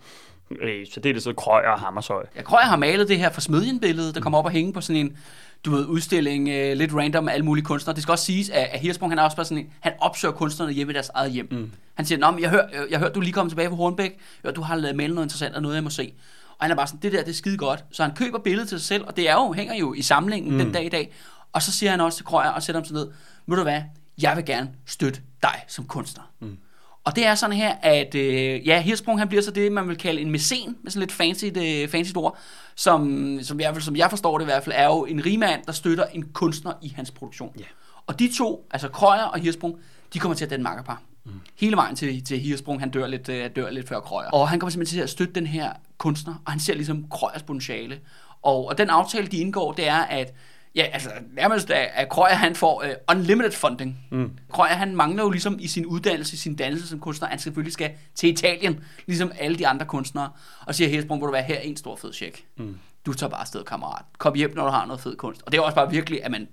Øh, 0.62 0.86
Så 0.94 1.00
det 1.00 1.10
er 1.10 1.14
det 1.14 1.24
så 1.24 1.34
Krøyer 1.34 1.70
og 1.70 1.80
Hammershøj. 1.80 2.26
Jeg 2.36 2.46
tror, 2.46 2.60
jeg 2.60 2.68
har 2.70 2.78
malet 2.78 3.08
det 3.08 3.18
her 3.18 3.30
for 3.30 3.42
smedjenbillede, 3.42 4.14
der 4.14 4.22
kommer 4.22 4.40
op 4.40 4.46
og 4.46 4.52
hænge 4.52 4.74
på 4.74 4.82
sådan 4.82 5.06
en 5.06 5.18
du 5.66 5.72
ved, 5.72 5.86
udstilling, 5.86 6.50
øh, 6.50 6.78
lidt 6.78 6.94
random 6.94 7.24
med 7.24 7.34
alle 7.34 7.46
mulige 7.46 7.66
kunstnere. 7.66 7.96
Det 7.96 8.04
skal 8.04 8.12
også 8.12 8.26
siges, 8.26 8.50
at, 8.50 8.68
at 8.72 8.80
Hirsprung, 8.80 9.12
han 9.12 9.20
er 9.20 9.24
også 9.24 9.38
bare 9.38 9.46
sådan 9.46 9.58
en, 9.58 9.70
han 9.80 9.94
opsøger 10.00 10.32
kunstnerne 10.34 10.74
hjemme 10.74 10.92
i 10.92 10.94
deres 10.94 11.10
eget 11.14 11.32
hjem. 11.32 11.48
Mm. 11.52 11.72
Han 11.94 12.06
siger, 12.06 12.20
Nå, 12.20 12.32
men 12.32 12.42
jeg 12.42 12.50
hører, 12.50 12.70
jeg, 12.74 12.88
jeg 12.90 13.00
hører, 13.00 13.12
du 13.14 13.20
lige 13.20 13.34
kommet 13.34 13.52
tilbage 13.52 13.70
fra 13.70 13.76
Hornbæk, 13.76 14.20
hører, 14.44 14.54
du 14.54 14.62
har 14.62 14.76
lavet 14.76 14.96
malet 14.96 15.16
noget 15.16 15.26
interessant 15.26 15.56
og 15.56 15.62
noget, 15.62 15.76
jeg 15.76 15.84
må 15.84 15.90
se. 15.90 16.14
Og 16.58 16.64
han 16.66 16.72
er 16.72 16.76
bare 16.76 16.88
sådan, 16.88 17.00
det 17.00 17.12
der, 17.12 17.20
det 17.20 17.30
er 17.30 17.34
skide 17.34 17.58
godt. 17.58 17.86
Så 17.92 18.04
han 18.04 18.16
køber 18.16 18.40
billedet 18.40 18.70
til 18.70 18.80
sig 18.80 18.88
selv, 18.88 19.06
og 19.08 19.18
det 19.18 19.30
er 19.30 19.34
jo, 19.34 19.54
hænger 19.54 19.76
jo 19.76 19.94
i 19.94 20.02
samlingen 20.02 20.52
mm. 20.52 20.58
den 20.58 20.72
dag 20.72 20.86
i 20.86 20.90
dag. 20.90 21.14
Og 21.54 21.62
så 21.62 21.72
siger 21.72 21.90
han 21.92 22.02
også 22.02 22.18
til 22.18 22.26
Krøyer 22.26 22.50
og 22.50 22.64
sætter 22.64 22.80
ham 22.80 22.86
sådan 22.86 23.02
ned, 23.06 23.12
ved 23.48 23.58
du 23.58 23.64
hvad, 23.64 23.82
jeg 24.22 24.36
vil 24.36 24.46
gerne 24.46 24.70
støtte 24.86 25.22
dig 25.44 25.64
som 25.68 25.86
kunstner. 25.86 26.24
Mm. 26.40 26.58
Og 27.06 27.16
det 27.16 27.26
er 27.26 27.36
sådan 27.36 27.56
her, 27.56 27.76
at 27.82 28.16
øh, 28.16 28.68
ja, 28.68 28.82
Hirsprung 28.82 29.20
han 29.20 29.28
bliver 29.28 29.42
så 29.42 29.52
det, 29.52 29.72
man 29.72 29.88
vil 29.88 29.98
kalde 29.98 30.22
en 30.22 30.32
mæcen, 30.32 30.78
med 30.84 30.92
sådan 30.92 31.00
lidt 31.00 31.12
fancy, 31.12 31.46
det, 31.46 31.90
fancy 31.90 32.12
ord, 32.16 32.38
som, 32.76 33.40
som, 33.42 33.60
jeg, 33.60 33.82
som 33.82 33.96
jeg 33.96 34.10
forstår 34.10 34.38
det 34.38 34.46
i 34.46 34.48
hvert 34.48 34.64
fald, 34.64 34.76
er 34.78 34.86
jo 34.86 35.06
en 35.06 35.26
rigmand, 35.26 35.62
der 35.66 35.72
støtter 35.72 36.06
en 36.06 36.24
kunstner 36.34 36.74
i 36.82 36.94
hans 36.96 37.12
produktion. 37.12 37.54
Ja. 37.60 37.64
Og 38.08 38.20
de 38.20 38.32
to, 38.38 38.68
altså 38.72 38.88
Krøyer 38.88 39.24
og 39.24 39.40
Hirsprung, 39.40 39.76
de 40.14 40.20
kommer 40.20 40.36
til 40.36 40.46
at 40.46 40.52
danne 40.52 40.64
makkerpar. 40.64 41.02
Mm. 41.26 41.32
Hele 41.60 41.76
vejen 41.76 41.96
til, 41.96 42.26
til 42.26 42.40
Hirsprung, 42.40 42.80
han 42.80 42.90
dør 42.90 43.08
lidt, 43.08 43.30
øh, 43.30 43.50
dør 43.56 43.70
lidt 43.70 43.88
før 43.88 44.00
Krøyer. 44.00 44.30
Og 44.30 44.50
han 44.50 44.60
kommer 44.60 44.72
simpelthen 44.72 44.98
til 44.98 45.04
at 45.04 45.10
støtte 45.10 45.34
den 45.34 45.48
her 45.48 45.74
kunstner, 45.98 46.34
og 46.46 46.52
han 46.52 46.60
ser 46.60 46.74
ligesom 46.74 47.06
Krøyers 47.12 47.44
potentiale. 47.44 48.00
Og, 48.42 48.68
og 48.68 48.78
den 48.78 48.90
aftale, 48.90 49.28
de 49.28 49.38
indgår, 49.38 49.72
det 49.72 49.88
er, 49.88 50.00
at 50.00 50.34
Ja, 50.76 50.84
altså 50.94 51.10
nærmest 51.32 51.72
at, 51.72 51.90
at 51.94 52.10
Krøyer 52.10 52.34
han 52.34 52.56
får 52.56 52.84
uh, 52.84 53.16
unlimited 53.16 53.52
funding. 53.52 54.00
Mm. 54.12 54.32
Krøyer 54.52 54.68
han 54.74 54.96
mangler 54.96 55.24
jo 55.24 55.30
ligesom 55.30 55.58
i 55.60 55.68
sin 55.68 55.86
uddannelse, 55.86 56.34
i 56.34 56.38
sin 56.38 56.56
dannelse 56.56 56.88
som 56.88 57.00
kunstner, 57.00 57.28
han 57.28 57.40
selvfølgelig 57.40 57.74
skal 57.74 57.92
til 58.16 58.30
Italien, 58.30 58.84
ligesom 59.06 59.32
alle 59.40 59.58
de 59.58 59.68
andre 59.68 59.86
kunstnere, 59.86 60.30
og 60.66 60.76
siger 60.76 60.90
Hesbrun, 60.90 61.18
hvor 61.18 61.28
du 61.28 61.34
være 61.34 61.44
her 61.44 61.60
en 61.60 61.78
stor 61.78 61.96
fed 61.96 62.14
check. 62.14 62.44
Mm. 62.58 62.78
Du 63.06 63.14
tager 63.14 63.30
bare 63.30 63.42
afsted, 63.42 63.64
kammerat. 63.64 64.06
Kom 64.18 64.34
hjem, 64.36 64.56
når 64.56 64.64
du 64.66 64.70
har 64.72 64.86
noget 64.86 65.02
fed 65.02 65.16
kunst. 65.16 65.42
Og 65.46 65.52
det 65.52 65.58
er 65.58 65.62
også 65.62 65.76
bare 65.76 65.92
virkelig, 65.92 66.24
at 66.26 66.32
man, 66.32 66.48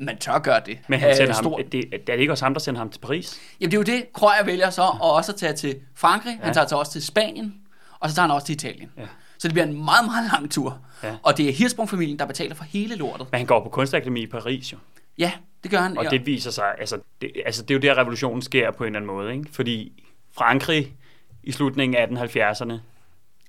man 0.00 0.18
tør 0.18 0.38
gøre 0.38 0.60
det. 0.66 0.78
Men 0.88 1.00
han 1.00 1.08
Øh, 1.10 1.16
sender 1.16 1.32
stor- 1.32 1.56
ham, 1.58 1.70
det, 1.70 1.84
er 1.94 1.98
det 2.06 2.18
ikke 2.20 2.32
også 2.32 2.44
ham, 2.44 2.54
der 2.54 2.60
sender 2.60 2.78
ham 2.78 2.90
til 2.90 3.00
Paris? 3.00 3.40
Jamen 3.60 3.70
det 3.70 3.76
er 3.76 3.92
jo 3.94 3.98
det, 3.98 4.12
Krøyer 4.12 4.44
vælger 4.44 4.70
så, 4.70 4.82
og 4.82 5.12
også 5.12 5.32
at 5.32 5.38
tage 5.38 5.52
til 5.52 5.76
Frankrig, 5.94 6.36
ja. 6.40 6.44
han 6.44 6.54
tager 6.54 6.66
til 6.66 6.76
også 6.76 6.92
til 6.92 7.02
Spanien, 7.06 7.54
og 8.00 8.10
så 8.10 8.16
tager 8.16 8.26
han 8.26 8.34
også 8.34 8.46
til 8.46 8.52
Italien. 8.54 8.90
Ja. 8.96 9.02
Så 9.46 9.48
det 9.48 9.54
bliver 9.54 9.66
en 9.66 9.84
meget, 9.84 10.04
meget 10.04 10.30
lang 10.32 10.50
tur. 10.50 10.78
Ja. 11.02 11.16
Og 11.22 11.38
det 11.38 11.48
er 11.48 11.52
Hirsprung-familien, 11.52 12.18
der 12.18 12.26
betaler 12.26 12.54
for 12.54 12.64
hele 12.64 12.96
lortet. 12.96 13.26
Men 13.32 13.38
han 13.38 13.46
går 13.46 13.62
på 13.62 13.68
kunstakademi 13.68 14.20
i 14.20 14.26
Paris 14.26 14.72
jo. 14.72 14.78
Ja, 15.18 15.32
det 15.62 15.70
gør 15.70 15.78
han. 15.78 15.98
Og 15.98 16.10
det 16.10 16.26
viser 16.26 16.50
sig, 16.50 16.74
altså 16.78 16.98
det, 17.20 17.32
altså 17.46 17.62
det 17.62 17.70
er 17.70 17.74
jo 17.74 17.80
der, 17.80 17.98
revolutionen 17.98 18.42
sker 18.42 18.70
på 18.70 18.84
en 18.84 18.86
eller 18.86 18.98
anden 18.98 19.16
måde. 19.16 19.32
Ikke? 19.32 19.44
Fordi 19.52 20.02
Frankrig 20.32 20.94
i 21.42 21.52
slutningen 21.52 21.96
af 21.96 22.06
1870'erne, 22.06 22.72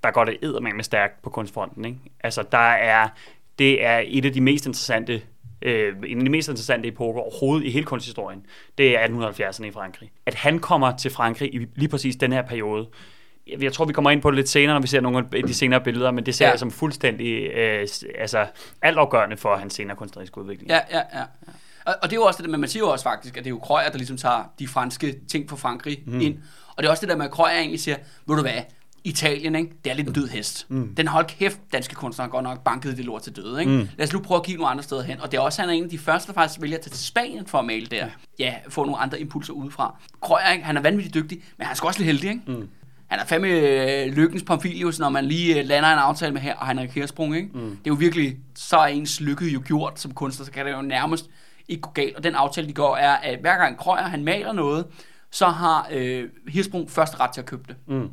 der 0.04 0.12
går 0.12 0.26
det 0.26 0.38
eddermame 0.42 0.84
stærkt 0.84 1.22
på 1.22 1.30
kunstfronten. 1.30 1.86
Ikke? 1.86 2.00
Altså 2.20 2.44
der 2.52 2.72
er, 2.72 3.10
det 3.60 3.86
er 3.86 4.04
et 4.06 4.26
af 4.26 4.34
de 4.34 4.42
mest 4.42 4.66
interessante 4.66 5.22
øh, 5.62 5.96
en 6.08 6.18
af 6.18 6.24
de 6.24 6.32
mest 6.32 6.50
interessante 6.50 6.88
epoker 6.88 7.22
overhovedet 7.22 7.66
i 7.66 7.70
hele 7.70 7.86
kunsthistorien, 7.86 8.46
det 8.78 8.98
er 8.98 9.08
1870'erne 9.08 9.66
i 9.66 9.72
Frankrig. 9.72 10.12
At 10.26 10.36
han 10.36 10.60
kommer 10.60 10.98
til 10.98 11.12
Frankrig 11.12 11.56
i 11.56 11.68
lige 11.76 11.90
præcis 11.90 12.16
den 12.16 12.32
her 12.32 12.42
periode, 12.42 12.88
jeg 13.62 13.74
tror, 13.74 13.86
vi 13.86 13.94
kommer 13.94 14.12
ind 14.12 14.22
på 14.22 14.32
det 14.32 14.36
lidt 14.36 14.50
senere, 14.50 14.74
når 14.76 14.82
vi 14.82 14.88
ser 14.88 15.02
nogle 15.02 15.26
af 15.34 15.44
de 15.44 15.54
senere 15.54 15.82
billeder, 15.82 16.12
men 16.12 16.26
det 16.26 16.36
ser 16.36 16.46
Ja. 16.46 16.52
jeg 16.52 16.60
som 16.60 16.72
fuldstændig 16.72 17.44
øh, 17.44 17.88
altså, 18.20 18.46
altafgørende 18.82 19.38
for 19.38 19.56
hans 19.56 19.74
senere 19.74 19.98
kunstneriske 19.98 20.38
udvikling. 20.38 20.70
Ja, 20.70 20.80
ja, 20.92 20.98
ja. 20.98 21.24
Og, 21.86 21.96
og 22.02 22.10
det 22.10 22.16
er 22.16 22.20
jo 22.20 22.24
også 22.24 22.42
det, 22.44 22.50
men 22.52 22.60
man 22.60 22.70
siger 22.70 22.84
jo 22.84 22.90
også 22.90 23.04
faktisk, 23.04 23.38
at 23.38 23.44
det 23.44 23.50
er 23.50 23.54
jo 23.54 23.60
Krøyer, 23.60 23.90
der 23.90 23.98
ligesom 23.98 24.18
tager 24.18 24.54
de 24.60 24.68
franske 24.68 25.16
ting 25.32 25.50
fra 25.50 25.56
Frankrig 25.56 26.04
mm. 26.06 26.22
ind. 26.22 26.38
Og 26.76 26.84
det 26.84 26.88
er 26.88 26.92
også 26.92 27.02
det 27.02 27.10
der 27.10 27.16
med, 27.16 27.26
at 27.26 27.32
Krøyer 27.32 27.52
egentlig 27.58 27.80
siger, 27.80 27.98
ved 28.28 28.36
du 28.36 28.42
hvad, 28.42 28.62
Italien, 29.04 29.56
ikke? 29.56 29.72
det 29.84 29.92
er 29.92 29.96
lidt 29.96 30.08
en 30.08 30.14
død 30.14 30.28
hest. 30.28 30.66
Mm. 30.70 30.96
Den 30.96 31.08
hold 31.08 31.26
kæft, 31.26 31.60
danske 31.74 31.96
kunstnere 31.96 32.30
godt 32.30 32.44
nok 32.44 32.64
banket 32.64 32.98
det 32.98 33.06
lort 33.06 33.22
til 33.22 33.36
døde. 33.36 33.60
Ikke? 33.60 33.72
Mm. 33.72 33.90
Lad 33.98 34.08
os 34.08 34.14
nu 34.14 34.20
prøve 34.20 34.38
at 34.38 34.44
kigge 34.46 34.58
nogle 34.60 34.72
andre 34.72 34.84
steder 34.84 35.02
hen. 35.04 35.22
Og 35.22 35.32
det 35.32 35.38
er 35.38 35.42
også, 35.42 35.62
han 35.62 35.70
er 35.70 35.74
en 35.74 35.84
af 35.84 35.90
de 35.90 35.98
første, 35.98 36.28
der 36.28 36.34
faktisk 36.34 36.62
vælger 36.62 36.78
at 36.78 36.84
tage 36.84 36.92
til 36.92 37.08
Spanien 37.08 37.46
for 37.48 37.58
at 37.60 37.66
male 37.66 37.86
der. 37.86 38.08
Ja, 38.40 38.54
få 38.70 38.84
nogle 38.84 38.98
andre 38.98 39.20
impulser 39.20 39.54
udefra. 39.54 39.96
Krøyer, 40.22 40.52
ikke? 40.52 40.66
han 40.66 40.78
er 40.78 40.82
vanvittigt 40.82 41.14
dygtig, 41.16 41.44
men 41.58 41.66
han 41.66 41.72
er 41.72 41.76
sgu 41.76 41.88
også 41.88 42.00
lidt 42.00 42.06
heldig. 42.06 42.30
Ikke? 42.30 42.42
Mm. 42.48 42.70
Han 43.08 43.20
er 43.20 43.26
fandme 43.26 43.48
øh, 43.48 44.14
lykkens 44.14 44.44
Pamphilius, 44.44 45.00
når 45.00 45.10
man 45.10 45.26
lige 45.26 45.60
øh, 45.60 45.66
lander 45.66 45.94
en 45.94 46.00
aftale 46.00 46.34
med 46.34 46.42
her, 46.42 46.56
og 46.56 46.68
Henrik 46.68 46.90
Hersprung, 46.90 47.36
ikke? 47.36 47.50
Mm. 47.54 47.70
Det 47.70 47.76
er 47.76 47.78
jo 47.88 47.94
virkelig, 47.94 48.38
så 48.56 48.78
er 48.78 48.86
ens 48.86 49.22
lykke 49.22 49.46
jo 49.46 49.62
gjort 49.66 50.00
som 50.00 50.14
kunstner, 50.14 50.46
så 50.46 50.52
kan 50.52 50.66
det 50.66 50.72
jo 50.72 50.82
nærmest 50.82 51.30
ikke 51.68 51.82
gå 51.82 51.90
galt. 51.90 52.16
Og 52.16 52.24
den 52.24 52.36
aftale, 52.36 52.68
de 52.68 52.74
går, 52.74 52.98
er, 52.98 53.16
at 53.16 53.40
hver 53.40 53.58
gang 53.58 53.78
Krøyer, 53.78 54.04
han 54.04 54.24
maler 54.24 54.54
noget, 54.54 54.86
så 55.32 55.48
har 55.48 55.88
øh, 55.92 56.30
Hirsprung 56.48 56.92
først 56.92 57.20
ret 57.20 57.32
til 57.32 57.42
at 57.42 57.46
købe 57.46 57.64
det. 57.68 57.76
Mm. 57.88 58.10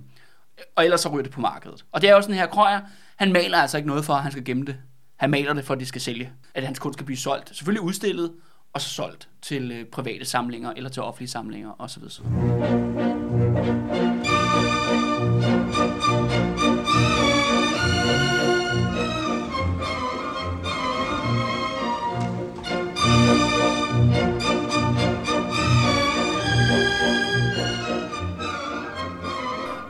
Og 0.76 0.84
ellers 0.84 1.00
så 1.00 1.08
ryger 1.08 1.22
det 1.22 1.32
på 1.32 1.40
markedet. 1.40 1.84
Og 1.92 2.00
det 2.00 2.10
er 2.10 2.14
jo 2.14 2.22
sådan 2.22 2.34
her, 2.34 2.46
Krøyer, 2.46 2.80
han 3.16 3.32
maler 3.32 3.58
altså 3.58 3.76
ikke 3.76 3.88
noget 3.88 4.04
for, 4.04 4.12
at 4.12 4.22
han 4.22 4.32
skal 4.32 4.44
gemme 4.44 4.64
det. 4.64 4.76
Han 5.16 5.30
maler 5.30 5.52
det 5.52 5.64
for, 5.64 5.74
at 5.74 5.80
det 5.80 5.88
skal 5.88 6.00
sælge. 6.00 6.32
At 6.54 6.66
hans 6.66 6.78
kunst 6.78 6.96
skal 6.96 7.06
blive 7.06 7.18
solgt. 7.18 7.56
Selvfølgelig 7.56 7.82
udstillet, 7.82 8.32
og 8.72 8.80
så 8.80 8.88
solgt 8.88 9.28
til 9.42 9.72
øh, 9.72 9.84
private 9.84 10.24
samlinger, 10.24 10.72
eller 10.76 10.90
til 10.90 11.02
offentlige 11.02 11.30
samlinger, 11.30 11.72
osv. 11.78 12.02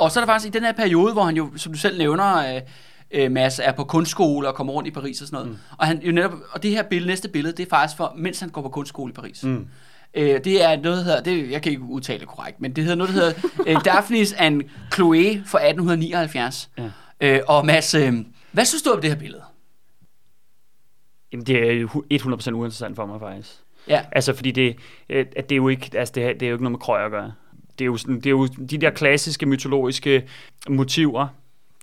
Og 0.04 0.10
så 0.10 0.20
er 0.20 0.24
der 0.24 0.32
faktisk 0.32 0.54
i 0.54 0.58
den 0.58 0.64
her 0.64 0.72
periode, 0.72 1.12
hvor 1.12 1.22
han 1.22 1.36
jo, 1.36 1.50
som 1.56 1.72
du 1.72 1.78
selv 1.78 1.98
nævner, 1.98 2.54
øh, 2.56 2.60
øh, 3.10 3.30
Mads, 3.32 3.58
er 3.58 3.72
på 3.72 3.84
kunstskole 3.84 4.48
og 4.48 4.54
kommer 4.54 4.72
rundt 4.72 4.88
i 4.88 4.90
Paris 4.90 5.20
og 5.20 5.26
sådan 5.26 5.36
noget. 5.36 5.50
Mm. 5.50 5.58
Og, 5.78 5.86
han, 5.86 6.02
jo 6.02 6.12
netop, 6.12 6.32
og 6.50 6.62
det 6.62 6.70
her 6.70 6.82
billede, 6.82 7.08
næste 7.10 7.28
billede, 7.28 7.56
det 7.56 7.66
er 7.66 7.70
faktisk 7.70 7.96
for, 7.96 8.12
mens 8.16 8.40
han 8.40 8.48
går 8.48 8.62
på 8.62 8.68
kunstskole 8.68 9.10
i 9.10 9.14
Paris. 9.14 9.44
Mm. 9.44 9.66
Øh, 10.14 10.44
det 10.44 10.64
er 10.64 10.76
noget, 10.80 10.98
der 10.98 11.04
hedder, 11.04 11.22
det, 11.22 11.50
jeg 11.50 11.62
kan 11.62 11.72
ikke 11.72 11.82
udtale 11.84 12.20
det 12.20 12.28
korrekt, 12.28 12.60
men 12.60 12.72
det 12.76 12.84
hedder 12.84 12.96
noget, 12.96 13.14
der 13.14 13.20
hedder 13.20 13.32
øh, 13.66 13.84
Daphnis 13.84 14.32
and 14.32 14.62
Chloé 14.94 15.48
fra 15.50 15.58
1879. 15.66 16.70
Ja. 16.78 16.90
Øh, 17.20 17.40
og 17.48 17.66
Mads, 17.66 17.94
øh, 17.94 18.12
hvad 18.52 18.64
synes 18.64 18.82
du 18.82 18.90
om 18.90 19.00
det 19.00 19.10
her 19.10 19.16
billede? 19.18 19.42
Jamen, 21.32 21.46
det 21.46 21.68
er 21.68 21.72
jo 21.72 21.88
100% 21.88 22.50
uinteressant 22.50 22.96
for 22.96 23.06
mig 23.06 23.20
faktisk. 23.20 23.50
Ja, 23.88 24.02
Altså, 24.12 24.34
fordi 24.34 24.50
det, 24.50 24.76
øh, 25.08 25.26
at 25.36 25.48
det 25.48 25.54
er 25.54 25.56
jo 25.56 25.68
ikke, 25.68 25.90
altså, 25.98 26.12
det, 26.14 26.24
er- 26.24 26.32
det 26.32 26.42
er 26.42 26.48
jo 26.48 26.54
ikke 26.54 26.64
noget 26.64 26.72
med 26.72 26.78
krøj 26.80 27.04
at 27.04 27.10
gøre. 27.10 27.32
Det 27.78 27.84
er, 27.84 27.86
jo 27.86 27.96
sådan, 27.96 28.16
det 28.16 28.26
er 28.26 28.30
jo 28.30 28.46
de 28.46 28.78
der 28.78 28.90
klassiske 28.90 29.46
mytologiske 29.46 30.28
motiver, 30.68 31.26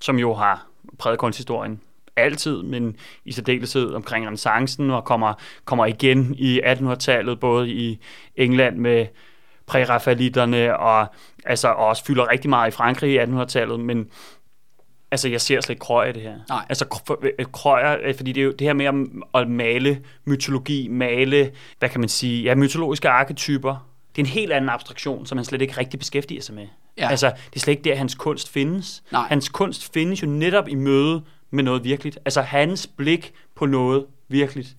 som 0.02 0.20
jo 0.20 0.34
har 0.34 0.66
præget 0.98 1.20
kunsthistorien 1.20 1.82
altid, 2.16 2.64
men 2.64 2.96
i 3.26 3.32
særdeleshed 3.32 3.94
omkring 3.94 4.26
renaissancen 4.26 4.92
og 4.92 5.06
kommer, 5.06 5.34
kommer 5.66 5.86
igen 5.86 6.36
i 6.38 6.62
1800-tallet, 6.62 7.40
både 7.40 7.70
i 7.70 8.00
England 8.36 8.78
med 8.78 9.08
prærafalitterne 9.66 10.78
og, 10.78 11.08
altså, 11.46 11.68
og 11.68 11.86
også 11.86 12.06
fylder 12.06 12.32
rigtig 12.32 12.50
meget 12.50 12.72
i 12.72 12.76
Frankrig 12.76 13.14
i 13.14 13.20
1800-tallet, 13.20 13.80
men 13.80 14.10
Altså, 15.14 15.30
jeg 15.30 15.42
ser 15.42 15.62
slet 15.62 15.70
ikke 15.70 15.80
krøjer 15.80 16.10
i 16.10 16.14
det 16.14 16.22
her. 16.22 16.36
Nej. 16.50 16.66
Altså, 16.70 17.14
øh, 17.22 17.46
krøjer, 17.52 17.98
øh, 18.04 18.16
fordi 18.16 18.32
det 18.32 18.42
er 18.42 18.46
jo 18.46 18.52
det 18.52 18.68
her 18.68 18.74
med 18.74 19.10
at 19.34 19.48
male 19.48 20.02
mytologi, 20.26 20.88
male, 20.88 21.52
hvad 21.80 21.90
kan 21.90 22.00
man 22.00 22.10
sige, 22.10 22.44
ja, 22.44 22.56
mytologiske 22.56 23.10
arketyper. 23.10 23.91
Det 24.16 24.22
er 24.22 24.26
en 24.26 24.32
helt 24.32 24.52
anden 24.52 24.70
abstraktion, 24.70 25.26
som 25.26 25.38
han 25.38 25.46
slet 25.46 25.62
ikke 25.62 25.78
rigtig 25.78 26.00
beskæftiger 26.00 26.42
sig 26.42 26.56
med. 26.56 26.68
Ja. 26.98 27.10
Altså, 27.10 27.28
det 27.28 27.56
er 27.56 27.60
slet 27.60 27.72
ikke 27.72 27.84
der, 27.84 27.96
hans 27.96 28.16
kunst 28.16 28.50
findes. 28.50 29.04
Nej. 29.12 29.28
Hans 29.28 29.50
kunst 29.50 29.94
findes 29.94 30.22
jo 30.22 30.28
netop 30.28 30.68
i 30.68 30.76
møde 30.76 31.24
med 31.52 31.64
noget 31.64 31.84
virkeligt. 31.84 32.20
Altså, 32.26 32.42
hans 32.42 32.88
blik 32.88 33.34
på 33.56 33.66
noget 33.66 34.06
virkeligt. 34.28 34.76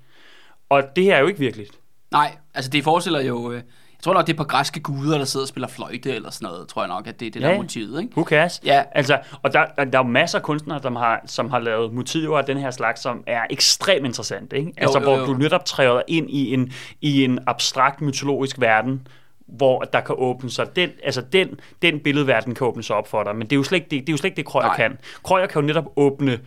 Og 0.68 0.82
det 0.96 1.04
her 1.04 1.16
er 1.16 1.20
jo 1.20 1.26
ikke 1.26 1.40
virkeligt. 1.40 1.70
nej, 2.10 2.36
altså 2.54 2.70
det 2.70 2.84
forestiller 2.84 3.20
jo, 3.20 3.50
øh, 3.52 3.56
jeg 3.56 4.04
tror 4.04 4.14
nok, 4.14 4.26
det 4.26 4.32
er 4.32 4.36
på 4.36 4.44
græske 4.44 4.80
guder, 4.80 5.18
der 5.18 5.24
sidder 5.24 5.44
og 5.44 5.48
spiller 5.48 5.68
fløjte 5.68 6.14
eller 6.14 6.30
sådan 6.30 6.46
noget, 6.46 6.68
tror 6.68 6.82
jeg 6.82 6.88
nok, 6.88 7.06
at 7.06 7.20
det 7.20 7.26
er 7.26 7.30
det, 7.30 7.42
der 7.42 7.48
Ja, 7.48 7.54
er 7.54 7.58
motivet, 7.58 8.02
ikke? 8.02 8.12
Who 8.16 8.24
cares? 8.24 8.60
Ja. 8.64 8.82
Altså, 8.92 9.18
og 9.42 9.52
der, 9.52 9.64
der, 9.78 9.84
der 9.84 9.98
er 9.98 10.04
jo 10.04 10.08
masser 10.10 10.38
af 10.38 10.44
kunstnere, 10.44 10.82
som 10.82 10.96
har, 10.96 11.20
som 11.26 11.50
har 11.50 11.58
lavet 11.58 11.92
motiver 11.92 12.38
af 12.38 12.44
den 12.44 12.58
her 12.58 12.70
slags, 12.70 13.00
som 13.00 13.24
er 13.26 13.42
ekstremt 13.50 14.06
interessant. 14.06 14.52
Ikke? 14.52 14.72
Altså, 14.76 14.98
jo, 14.98 15.04
hvor 15.04 15.18
jo. 15.18 15.26
du 15.26 15.32
netop 15.34 15.64
træder 15.64 16.02
ind 16.08 16.30
i 16.30 16.54
en, 16.54 16.72
i 17.00 17.24
en 17.24 17.38
abstrakt 17.46 18.00
mytologisk 18.00 18.60
verden, 18.60 19.06
hvor 19.46 19.80
der 19.80 20.00
kan 20.00 20.14
åbne 20.18 20.50
sig, 20.50 20.76
den, 20.76 20.90
altså 21.04 21.20
den, 21.20 21.60
den 21.82 22.00
billedverden 22.00 22.54
kan 22.54 22.66
åbne 22.66 22.82
sig 22.82 22.96
op 22.96 23.08
for 23.08 23.22
dig, 23.22 23.36
men 23.36 23.42
det 23.46 23.52
er 23.52 23.56
jo 23.56 23.62
slet 23.62 23.76
ikke 23.78 23.88
det, 23.90 24.00
det, 24.00 24.08
er 24.08 24.12
jo 24.12 24.16
slet 24.16 24.28
ikke 24.28 24.36
det 24.36 24.46
Krøyer 24.46 24.66
Nej. 24.66 24.76
kan. 24.76 24.98
Krøyer 25.24 25.46
kan 25.46 25.60
jo 25.60 25.66
netop 25.66 25.84
åbne 25.96 26.40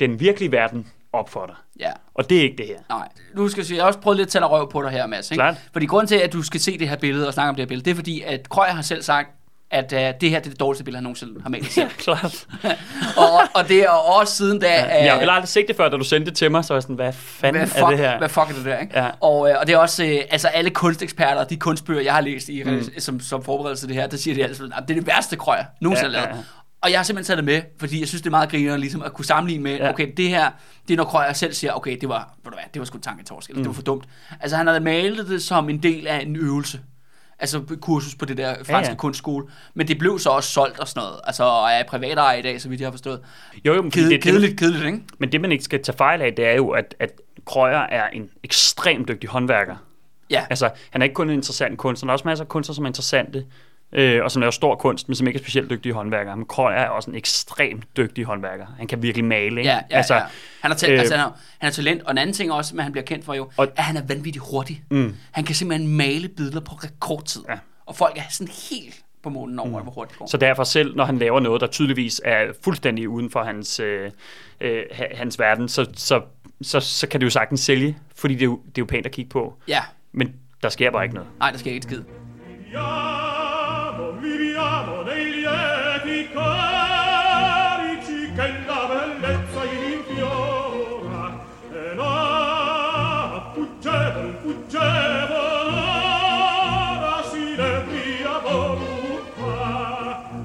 den 0.00 0.20
virkelige 0.20 0.52
verden 0.52 0.88
op 1.12 1.28
for 1.30 1.46
dig, 1.46 1.54
Ja. 1.80 1.92
og 2.14 2.30
det 2.30 2.38
er 2.38 2.42
ikke 2.42 2.56
det 2.56 2.66
her. 2.66 2.78
Nej, 2.88 3.08
nu 3.34 3.48
skal 3.48 3.60
jeg 3.60 3.66
sige, 3.66 3.76
jeg 3.76 3.82
har 3.84 3.86
også 3.86 4.00
prøvet 4.00 4.16
lidt 4.16 4.26
at 4.26 4.32
tage 4.32 4.44
røv 4.44 4.70
på 4.70 4.82
dig 4.82 4.90
her, 4.90 5.06
Mads. 5.06 5.30
Ikke? 5.30 5.38
Klart. 5.38 5.56
Fordi 5.72 5.86
grunden 5.86 6.06
til, 6.08 6.16
at 6.16 6.32
du 6.32 6.42
skal 6.42 6.60
se 6.60 6.78
det 6.78 6.88
her 6.88 6.96
billede 6.96 7.26
og 7.26 7.34
snakke 7.34 7.48
om 7.48 7.54
det 7.56 7.62
her 7.62 7.68
billede, 7.68 7.84
det 7.84 7.90
er 7.90 7.94
fordi, 7.94 8.20
at 8.22 8.48
Krøyer 8.48 8.70
har 8.72 8.82
selv 8.82 9.02
sagt, 9.02 9.28
at 9.74 9.92
uh, 9.92 9.98
det 9.98 10.04
her 10.04 10.14
det 10.20 10.34
er 10.34 10.40
det 10.40 10.60
dårligste 10.60 10.84
billede, 10.84 10.98
han 10.98 11.02
nogensinde 11.02 11.42
har 11.42 11.50
malet 11.50 11.66
selv. 11.66 11.88
Klart. 12.04 12.46
og, 13.16 13.40
og 13.54 13.68
det 13.68 13.80
er 13.82 13.88
også 13.88 14.36
siden 14.36 14.58
da... 14.60 14.66
Ja, 14.66 14.98
øh, 15.00 15.04
jeg 15.04 15.14
har 15.14 15.20
aldrig 15.20 15.48
set 15.48 15.64
det 15.68 15.76
før, 15.76 15.88
da 15.88 15.96
du 15.96 16.04
sendte 16.04 16.30
det 16.30 16.38
til 16.38 16.50
mig, 16.50 16.64
så 16.64 16.74
var 16.74 16.76
jeg 16.76 16.82
sådan, 16.82 16.96
hvad 16.96 17.12
fanden 17.12 17.60
hvad 17.60 17.68
fuck, 17.68 17.82
er 17.82 17.88
det 17.88 17.98
her? 17.98 18.18
Hvad 18.18 18.28
fuck 18.28 18.50
er 18.50 18.54
det 18.54 18.64
der, 18.64 18.78
ikke? 18.78 19.00
Ja. 19.00 19.10
Og, 19.20 19.50
øh, 19.50 19.56
og 19.60 19.66
det 19.66 19.72
er 19.74 19.78
også, 19.78 20.04
øh, 20.04 20.18
altså 20.30 20.48
alle 20.48 20.70
kunsteksperter, 20.70 21.44
de 21.44 21.56
kunstbøger, 21.56 22.00
jeg 22.02 22.14
har 22.14 22.20
læst 22.20 22.48
i, 22.48 22.62
Mm. 22.62 22.82
som, 22.98 23.20
som 23.20 23.42
forberedelse 23.44 23.82
til 23.82 23.88
det 23.88 23.96
her, 23.96 24.06
der 24.06 24.16
siger 24.16 24.34
de 24.34 24.44
altså, 24.44 24.64
at 24.64 24.84
det 24.88 24.96
er 24.96 25.00
det 25.00 25.06
værste 25.06 25.36
krøjer, 25.36 25.64
nogensinde 25.80 26.12
Ja, 26.12 26.18
ja, 26.18 26.22
ja, 26.26 26.30
lavet. 26.32 26.38
ja. 26.38 26.44
Og 26.82 26.90
jeg 26.90 26.98
har 26.98 27.04
simpelthen 27.04 27.26
taget 27.26 27.36
det 27.36 27.44
med, 27.44 27.62
fordi 27.80 28.00
jeg 28.00 28.08
synes, 28.08 28.22
det 28.22 28.26
er 28.26 28.30
meget 28.30 28.48
griner 28.50 28.76
ligesom 28.76 29.02
at 29.02 29.12
kunne 29.12 29.24
sammenligne 29.24 29.62
med, 29.62 29.76
Ja. 29.76 29.90
okay, 29.90 30.12
det 30.16 30.28
her, 30.28 30.50
det 30.88 30.94
er 30.94 30.96
når 30.96 31.04
Krøyer 31.04 31.32
selv 31.32 31.52
siger, 31.54 31.72
okay, 31.72 31.96
det 32.00 32.08
var, 32.08 32.34
ved 32.44 32.50
du 32.50 32.56
hvad, 32.56 32.64
det 32.74 32.80
var 32.80 32.86
sgu 32.86 32.98
tanketorsk, 32.98 33.50
eller 33.50 33.58
mm. 33.58 33.62
det 33.62 33.68
var 33.68 33.74
for 33.74 33.82
dumt. 33.82 34.04
Altså 34.40 34.56
han 34.56 34.66
havde 34.66 34.80
malet 34.80 35.28
det 35.28 35.42
som 35.42 35.68
en 35.68 35.82
del 35.82 36.06
af 36.06 36.20
en 36.22 36.36
øvelse. 36.36 36.80
Altså 37.38 37.62
kursus 37.80 38.14
på 38.14 38.24
det 38.24 38.36
der 38.36 38.54
franske 38.54 38.74
ja, 38.74 38.88
ja. 38.88 38.94
kunstskole. 38.94 39.46
Men 39.74 39.88
det 39.88 39.98
blev 39.98 40.18
så 40.18 40.30
også 40.30 40.50
solgt 40.50 40.78
og 40.78 40.88
sådan 40.88 41.00
noget. 41.00 41.20
Altså 41.24 41.44
og 41.44 41.70
er 41.70 41.84
privat 41.88 42.38
i 42.38 42.42
dag, 42.42 42.60
så 42.60 42.68
vidt 42.68 42.80
jeg 42.80 42.86
har 42.86 42.92
forstået. 42.92 43.20
Jo, 43.64 43.74
jo, 43.74 43.82
men 43.82 43.90
Ked, 43.90 44.10
det, 44.10 44.22
kedeligt, 44.22 44.58
kedeligt, 44.58 44.84
ikke? 44.84 45.00
Men 45.18 45.32
det, 45.32 45.40
man 45.40 45.52
ikke 45.52 45.64
skal 45.64 45.82
tage 45.82 45.96
fejl 45.96 46.22
af, 46.22 46.32
det 46.36 46.46
er 46.46 46.54
jo, 46.54 46.70
at, 46.70 46.94
at 46.98 47.12
Krøyer 47.44 47.78
er 47.78 48.08
en 48.08 48.30
ekstremt 48.44 49.08
dygtig 49.08 49.30
håndværker. 49.30 49.76
Ja, 50.30 50.44
Altså, 50.50 50.70
han 50.90 51.02
er 51.02 51.04
ikke 51.04 51.14
kun 51.14 51.30
en 51.30 51.34
interessant 51.34 51.78
kunstner, 51.78 52.06
der 52.06 52.10
er 52.10 52.14
også 52.14 52.28
masser 52.28 52.44
af 52.44 52.48
kunstnere, 52.48 52.74
som 52.74 52.84
er 52.84 52.88
interessante, 52.88 53.44
øh, 53.94 54.24
og 54.24 54.30
som 54.30 54.40
laver 54.40 54.50
stor 54.50 54.74
kunst, 54.74 55.08
men 55.08 55.14
som 55.14 55.26
ikke 55.26 55.38
er 55.38 55.42
specielt 55.42 55.70
dygtige 55.70 55.92
håndværkere. 55.92 56.36
Men 56.36 56.46
Krøyer 56.46 56.76
er 56.76 56.88
også 56.88 57.10
en 57.10 57.16
ekstremt 57.16 57.84
dygtig 57.96 58.24
håndværker. 58.24 58.66
Han 58.78 58.86
kan 58.86 59.02
virkelig 59.02 59.24
male, 59.24 59.60
ikke? 59.60 59.70
Ja, 59.70 59.80
ja, 59.90 59.96
altså, 59.96 60.14
ja. 60.14 60.20
Han 60.60 60.70
har, 60.70 60.74
ta- 60.78 60.92
øh, 60.92 60.98
altså, 60.98 61.14
han, 61.14 61.20
har, 61.22 61.28
han 61.58 61.66
har 61.66 61.70
talent, 61.72 62.02
og 62.02 62.10
en 62.10 62.18
anden 62.18 62.34
ting 62.34 62.52
også, 62.52 62.76
men 62.76 62.82
han 62.82 62.92
bliver 62.92 63.04
kendt 63.04 63.24
for 63.24 63.34
jo, 63.34 63.50
Og- 63.56 63.68
at 63.76 63.84
han 63.84 63.96
er 63.96 64.02
vanvittigt 64.06 64.44
hurtig. 64.50 64.82
Mm. 64.90 65.14
Han 65.32 65.44
kan 65.44 65.54
simpelthen 65.54 65.96
male 65.96 66.28
billeder 66.28 66.60
på 66.60 66.74
rekordtid. 66.74 67.42
Ja. 67.48 67.54
Og 67.86 67.96
folk 67.96 68.18
er 68.18 68.22
sådan 68.30 68.52
helt 68.70 68.94
på 69.22 69.30
månen 69.30 69.58
over, 69.58 69.78
mm. 69.78 69.82
hvor 69.84 69.92
hurtigt 69.92 70.10
det 70.12 70.18
går. 70.18 70.26
Så 70.26 70.36
derfor 70.36 70.64
selv, 70.64 70.96
når 70.96 71.04
han 71.04 71.18
laver 71.18 71.40
noget, 71.40 71.60
der 71.60 71.66
tydeligvis 71.66 72.20
er 72.24 72.44
fuldstændig 72.64 73.08
uden 73.08 73.30
for 73.30 73.42
hans, 73.42 73.80
øh, 73.80 74.10
øh, 74.60 74.82
ha- 74.92 75.14
hans 75.16 75.38
verden, 75.38 75.68
så, 75.68 75.86
så, 75.96 76.20
så, 76.62 76.80
så 76.80 77.06
kan 77.08 77.20
det 77.20 77.24
jo 77.24 77.30
sagtens 77.30 77.60
sælge, 77.60 77.96
fordi 78.16 78.34
det 78.34 78.40
er 78.40 78.44
jo, 78.44 78.56
det 78.66 78.78
er 78.78 78.82
jo 78.82 78.86
pænt 78.86 79.06
at 79.06 79.12
kigge 79.12 79.28
på. 79.28 79.54
Ja, 79.68 79.80
Men 80.12 80.34
der 80.62 80.68
sker 80.68 80.90
bare 80.90 81.02
ikke 81.04 81.14
noget. 81.14 81.30
nej, 81.38 81.50
der 81.50 81.58
sker 81.58 81.70
ikke 81.72 81.82
skid. 81.86 82.02
Viviamo, 82.48 83.03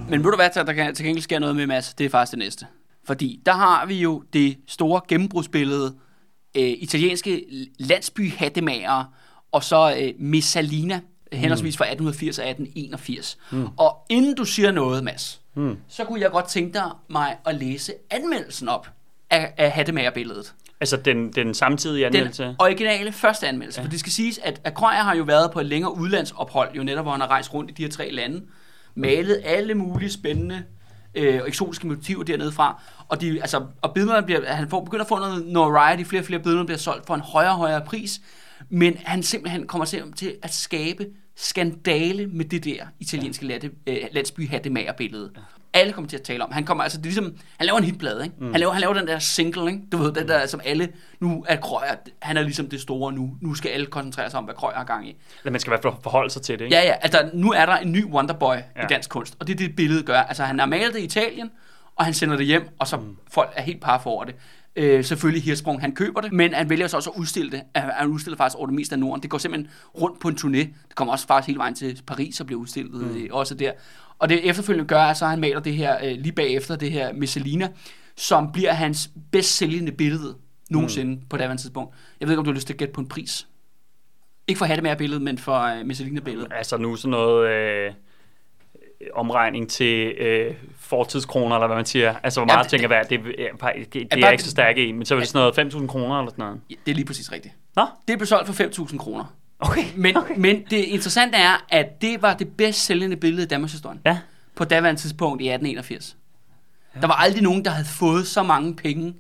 Men 0.09 0.23
ved 0.23 0.32
du 0.32 0.36
hvad, 0.36 0.49
der 0.65 0.73
kan 0.73 0.95
til 0.95 1.05
gengæld 1.05 1.23
sker 1.23 1.39
noget 1.39 1.55
med 1.55 1.67
Mads? 1.67 1.93
Det 1.93 2.05
er 2.05 2.09
faktisk 2.09 2.32
det 2.32 2.39
næste. 2.39 2.65
Fordi 3.03 3.41
der 3.45 3.53
har 3.53 3.86
vi 3.86 3.95
jo 3.95 4.23
det 4.34 4.57
store 4.67 5.01
gennembrudsbillede, 5.07 5.95
øh, 6.57 6.63
italienske 6.63 7.45
landsbyhattemager, 7.80 9.03
og 9.51 9.63
så 9.63 9.95
øh, 10.01 10.13
Messalina, 10.19 11.01
henholdsvis 11.34 11.77
fra 11.77 11.86
1880 11.86 12.39
og 12.39 12.45
1881. 12.49 13.38
Mm. 13.51 13.67
Og 13.77 14.05
inden 14.09 14.36
du 14.36 14.45
siger 14.45 14.71
noget, 14.71 15.03
Mads, 15.03 15.41
mm. 15.55 15.77
så 15.88 16.03
kunne 16.03 16.21
jeg 16.21 16.32
godt 16.32 16.45
tænke 16.47 16.73
dig 16.73 16.91
mig 17.07 17.38
at 17.45 17.55
læse 17.55 17.93
anmeldelsen 18.11 18.69
op 18.69 18.89
af, 19.30 19.53
af 19.57 19.71
hattemagerbilledet. 19.71 20.53
Altså 20.82 20.97
den, 20.97 21.32
den 21.34 21.53
samtidige 21.53 22.05
Den 22.05 22.15
anmeldelse. 22.15 22.55
originale 22.59 23.11
første 23.11 23.47
anmeldelse. 23.47 23.82
Ja. 23.82 23.86
For 23.86 23.89
det 23.91 23.99
skal 23.99 24.11
siges, 24.11 24.38
at, 24.43 24.61
at 24.63 24.73
Krøyer 24.73 25.03
har 25.03 25.15
jo 25.15 25.23
været 25.23 25.51
på 25.51 25.59
et 25.59 25.65
længere 25.65 25.97
udlandsophold, 25.97 26.69
jo 26.75 26.84
netop 26.84 27.05
hvor 27.05 27.11
han 27.11 27.21
har 27.21 27.27
rejst 27.27 27.53
rundt 27.53 27.71
i 27.71 27.73
de 27.73 27.82
her 27.84 27.89
tre 27.89 28.11
lande, 28.11 28.41
malet 28.95 29.41
alle 29.45 29.75
mulige 29.75 30.11
spændende 30.11 30.63
øh, 31.15 31.41
eksotiske 31.47 31.88
motiver 31.88 32.23
dernede 32.23 32.51
fra. 32.51 32.82
Og, 33.07 33.21
de, 33.21 33.41
altså, 33.41 33.65
og 33.82 33.93
billederne 33.93 34.25
bliver, 34.25 34.53
han 34.53 34.69
får, 34.69 34.84
begynder 34.84 35.03
at 35.03 35.09
få 35.09 35.19
noget 35.19 35.45
notoriety, 35.45 36.03
flere 36.03 36.21
og 36.21 36.25
flere 36.25 36.39
billeder 36.39 36.63
bliver 36.65 36.77
solgt 36.77 37.07
for 37.07 37.15
en 37.15 37.21
højere 37.21 37.51
og 37.51 37.57
højere 37.57 37.82
pris, 37.86 38.21
men 38.70 38.97
han 38.97 39.24
simpelthen 39.24 39.68
kommer 39.68 39.86
til, 39.86 40.14
til 40.16 40.36
at 40.43 40.53
skabe 40.53 41.05
skandale 41.39 42.28
med 42.28 42.45
det 42.45 42.64
der 42.64 42.86
italienske 42.99 43.45
latte, 43.45 43.72
øh, 43.88 43.97
landsby-hattemagerbillede. 44.12 45.32
Alle 45.74 45.93
kommer 45.93 46.10
til 46.10 46.18
at 46.18 46.24
tale 46.24 46.43
om. 46.43 46.51
Han 46.51 46.66
kommer 46.66 46.84
altså, 46.84 46.97
det 46.97 47.03
er 47.03 47.07
ligesom, 47.07 47.38
han 47.57 47.66
laver 47.66 47.78
en 47.78 47.84
hitplade, 47.84 48.24
ikke? 48.24 48.36
Mm. 48.39 48.51
Han, 48.51 48.60
laver, 48.60 48.74
han 48.74 48.82
laver 48.82 48.93
den 48.93 49.07
der 49.07 49.20
single, 49.20 49.72
ikke? 49.72 49.84
Du 49.91 49.97
ved, 49.97 50.12
den 50.12 50.28
der, 50.28 50.45
som 50.45 50.62
alle, 50.66 50.89
nu 51.20 51.45
er 51.47 51.55
Krøyer, 51.55 51.95
han 52.22 52.38
er 52.38 52.41
ligesom 52.41 52.70
det 52.70 52.82
store 52.82 53.14
nu. 53.14 53.38
Nu 53.41 53.53
skal 53.53 53.70
alle 53.70 53.86
koncentrere 53.86 54.30
sig 54.30 54.38
om, 54.38 54.43
hvad 54.43 54.55
Krøyer 54.55 54.76
har 54.76 54.84
gang 54.84 55.07
i. 55.07 55.10
Eller 55.10 55.51
man 55.51 55.60
skal 55.60 55.70
i 55.70 55.72
hvert 55.72 55.82
fald 55.82 55.93
forholde 56.03 56.30
sig 56.30 56.41
til 56.41 56.60
det, 56.60 56.66
ikke? 56.66 56.76
Ja, 56.76 56.84
ja, 56.84 56.93
altså 57.01 57.30
nu 57.34 57.51
er 57.51 57.66
der 57.66 57.78
en 57.78 57.91
ny 57.91 58.05
Wonderboy 58.05 58.55
ja. 58.55 58.62
Ja. 58.76 58.84
i 58.84 58.88
dansk 58.89 59.10
kunst, 59.10 59.36
og 59.39 59.47
det 59.47 59.53
er 59.53 59.57
det, 59.57 59.76
billedet 59.76 60.05
gør. 60.05 60.20
Altså 60.20 60.43
han 60.43 60.60
har 60.60 60.66
malet 60.66 60.93
det 60.93 60.99
i 60.99 61.03
Italien, 61.03 61.51
og 61.95 62.05
han 62.05 62.14
sender 62.14 62.38
det 62.38 62.45
hjem, 62.45 62.70
og 62.80 62.88
så 62.88 62.97
mm. 62.97 63.18
folk 63.32 63.49
er 63.55 63.62
helt 63.62 63.82
par 63.82 63.99
for 63.99 64.10
over 64.10 64.24
det. 64.24 64.36
Øh, 64.80 65.03
selvfølgelig 65.03 65.43
Hirsprung, 65.43 65.82
han 65.82 65.95
køber 65.95 66.21
det, 66.21 66.34
men 66.34 66.53
han 66.53 66.69
vælger 66.69 66.88
så 66.88 66.97
også 66.97 67.09
at 67.09 67.19
udstille 67.19 67.51
det. 67.51 67.61
Han 67.75 68.07
udstiller 68.07 68.38
faktisk 68.38 68.57
over 68.57 68.65
det 68.65 68.75
meste 68.75 68.95
af 68.95 68.99
Norden. 68.99 69.21
Det 69.21 69.30
går 69.30 69.38
simpelthen 69.38 69.71
rundt 70.01 70.19
på 70.19 70.27
en 70.27 70.36
turné. 70.36 70.57
Det 70.57 70.95
kommer 70.95 71.11
også 71.11 71.27
faktisk 71.27 71.47
hele 71.47 71.59
vejen 71.59 71.75
til 71.75 72.01
Paris 72.07 72.39
og 72.39 72.45
bliver 72.45 72.61
udstillet 72.61 73.01
mm. 73.01 73.17
øh, 73.17 73.30
også 73.32 73.55
der. 73.55 73.71
Og 74.19 74.30
det 74.30 74.49
efterfølgende 74.49 74.88
gør, 74.88 75.01
at 75.01 75.17
så 75.17 75.25
han 75.25 75.39
maler 75.39 75.59
det 75.59 75.73
her 75.73 76.05
øh, 76.05 76.17
lige 76.17 76.32
bagefter, 76.32 76.75
det 76.75 76.91
her 76.91 77.13
Messalina, 77.13 77.69
som 78.15 78.51
bliver 78.51 78.73
hans 78.73 79.09
bedst 79.32 79.57
sælgende 79.57 79.91
billede 79.91 80.36
nogensinde 80.69 81.15
mm. 81.15 81.21
på 81.30 81.38
det 81.38 81.43
andet 81.43 81.59
tidspunkt. 81.59 81.95
Jeg 82.19 82.27
ved 82.27 82.34
ikke, 82.34 82.39
om 82.39 82.45
du 82.45 82.51
har 82.51 82.55
lyst 82.55 82.67
til 82.67 82.73
at 82.73 82.77
gætte 82.77 82.93
på 82.93 83.01
en 83.01 83.07
pris. 83.07 83.47
Ikke 84.47 84.57
for 84.57 84.65
Hattemager-billedet, 84.65 85.21
men 85.21 85.38
for 85.38 85.59
øh, 85.59 85.86
Messalina-billedet. 85.86 86.51
Altså 86.55 86.77
nu 86.77 86.95
sådan 86.95 87.11
noget 87.11 87.49
øh, 87.49 87.93
omregning 89.13 89.69
til 89.69 90.07
øh, 90.07 90.55
fortidskroner, 90.89 91.55
eller 91.55 91.67
hvad 91.67 91.75
man 91.75 91.85
siger. 91.85 92.15
Altså 92.23 92.39
hvor 92.39 92.51
Ja, 92.51 92.55
meget 92.55 92.63
det- 92.63 92.71
tænker 92.71 92.87
hvad? 92.87 92.99
Det, 93.09 93.19
det, 93.23 93.35
det, 93.93 93.93
det 93.93 94.07
er 94.11 94.17
jeg 94.17 94.31
ikke 94.31 94.43
så 94.43 94.49
stærk 94.49 94.77
i, 94.77 94.91
men 94.91 95.05
så 95.05 95.15
var 95.15 95.19
det 95.21 95.29
sådan 95.29 95.53
noget 95.57 95.73
5.000 95.73 95.87
kroner 95.87 96.19
eller 96.19 96.31
sådan 96.31 96.43
noget. 96.45 96.61
Ja, 96.69 96.75
det 96.85 96.91
er 96.91 96.95
lige 96.95 97.05
præcis 97.05 97.31
rigtigt. 97.31 97.53
Nå, 97.75 97.85
Det 98.07 98.17
blev 98.17 98.25
solgt 98.27 98.47
for 98.55 98.83
5.000 98.87 98.97
kroner. 98.97 99.25
okay. 99.59 99.83
Men, 99.95 100.17
okay. 100.17 100.33
men 100.37 100.63
det 100.69 100.77
interessante 100.77 101.37
er, 101.37 101.65
at 101.69 102.01
det 102.01 102.21
var 102.21 102.33
det 102.33 102.47
bedst 102.57 102.85
sælgende 102.85 103.15
billede 103.15 103.43
i 103.43 103.47
Danmarks 103.47 103.71
historie. 103.73 103.99
Ja, 104.05 104.17
På 104.55 104.63
daværende 104.63 105.01
tidspunkt 105.01 105.41
i 105.41 105.45
1881. 105.49 106.15
Ja. 106.95 106.99
Der 107.01 107.07
var 107.07 107.15
aldrig 107.15 107.43
nogen, 107.43 107.65
der 107.65 107.71
havde 107.71 107.87
fået 107.87 108.27
så 108.27 108.43
mange 108.43 108.75
penge 108.75 109.15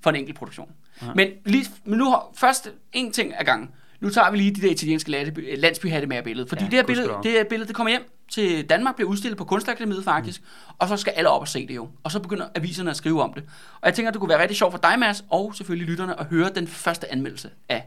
for 0.00 0.10
en 0.10 0.16
enkelt 0.16 0.38
produktion. 0.38 0.68
Ja. 1.02 1.06
Men, 1.14 1.28
lige, 1.44 1.66
men 1.84 1.98
nu 1.98 2.10
har 2.10 2.26
først 2.36 2.70
en 2.92 3.12
ting 3.12 3.32
ad 3.38 3.44
gangen. 3.44 3.70
Nu 4.00 4.10
tager 4.10 4.30
vi 4.30 4.36
lige 4.36 4.54
de 4.54 4.60
der 4.60 4.70
italienske 4.70 5.10
latte- 5.10 5.56
landsbyhattemagerbillede. 5.56 6.48
Fordi 6.48 6.60
Ja, 6.60 6.64
ja, 6.64 6.70
det 6.70 6.78
her 6.78 6.86
billede, 6.86 7.08
det 7.22 7.30
her 7.30 7.44
billede, 7.44 7.68
det 7.68 7.76
kommer 7.76 7.90
hjem 7.90 8.10
til 8.32 8.68
Danmark, 8.68 8.94
bliver 8.96 9.10
udstillet 9.10 9.38
på 9.38 9.44
Kunstakademiet 9.44 10.04
faktisk, 10.04 10.40
mm. 10.40 10.74
og 10.78 10.88
så 10.88 10.96
skal 10.96 11.12
alle 11.16 11.30
op 11.30 11.40
og 11.40 11.48
se 11.48 11.66
det 11.66 11.74
jo. 11.76 11.88
Og 12.04 12.10
så 12.10 12.20
begynder 12.20 12.46
aviserne 12.54 12.90
at 12.90 12.96
skrive 12.96 13.22
om 13.22 13.32
det. 13.32 13.42
Og 13.80 13.86
jeg 13.86 13.94
tænker, 13.94 14.10
det 14.12 14.20
kunne 14.20 14.28
være 14.28 14.40
rigtig 14.40 14.56
sjovt 14.56 14.72
for 14.72 14.78
dig, 14.78 14.98
Mads, 14.98 15.24
og 15.30 15.54
selvfølgelig 15.54 15.88
lytterne, 15.88 16.20
at 16.20 16.26
høre 16.26 16.50
den 16.54 16.66
første 16.66 17.12
anmeldelse 17.12 17.50
af 17.68 17.86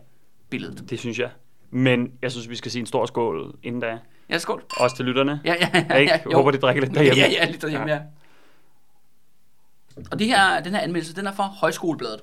billedet. 0.50 0.90
det 0.90 1.00
synes 1.00 1.20
jeg. 1.20 1.30
Men 1.72 2.12
jeg 2.22 2.32
synes, 2.32 2.50
vi 2.50 2.56
skal 2.56 2.72
sige 2.72 2.80
en 2.80 2.86
stor 2.86 3.06
skål 3.06 3.56
inden 3.64 3.82
da. 3.82 3.98
Ja, 4.30 4.38
skål. 4.38 4.64
Også 4.78 4.96
til 4.96 5.06
lytterne. 5.06 5.42
Ja, 5.46 5.54
ja, 5.54 5.70
ja. 5.74 5.86
Jeg 5.90 6.00
ikke? 6.02 6.14
ja, 6.14 6.20
Jeg 6.30 6.36
håber, 6.36 6.52
de 6.52 6.58
drikker 6.58 6.82
lidt 6.84 6.96
derhjemme. 6.96 7.20
Ja, 7.22 7.30
ja, 7.30 7.46
lidt 7.52 7.62
derhjemme, 7.62 7.92
ja. 7.92 8.00
Og 10.12 10.20
det 10.20 10.28
her, 10.28 10.60
den 10.64 10.74
her 10.74 10.80
anmeldelse, 10.82 11.16
den 11.16 11.28
er 11.28 11.32
fra 11.34 11.48
Højskolebladet. 11.48 12.20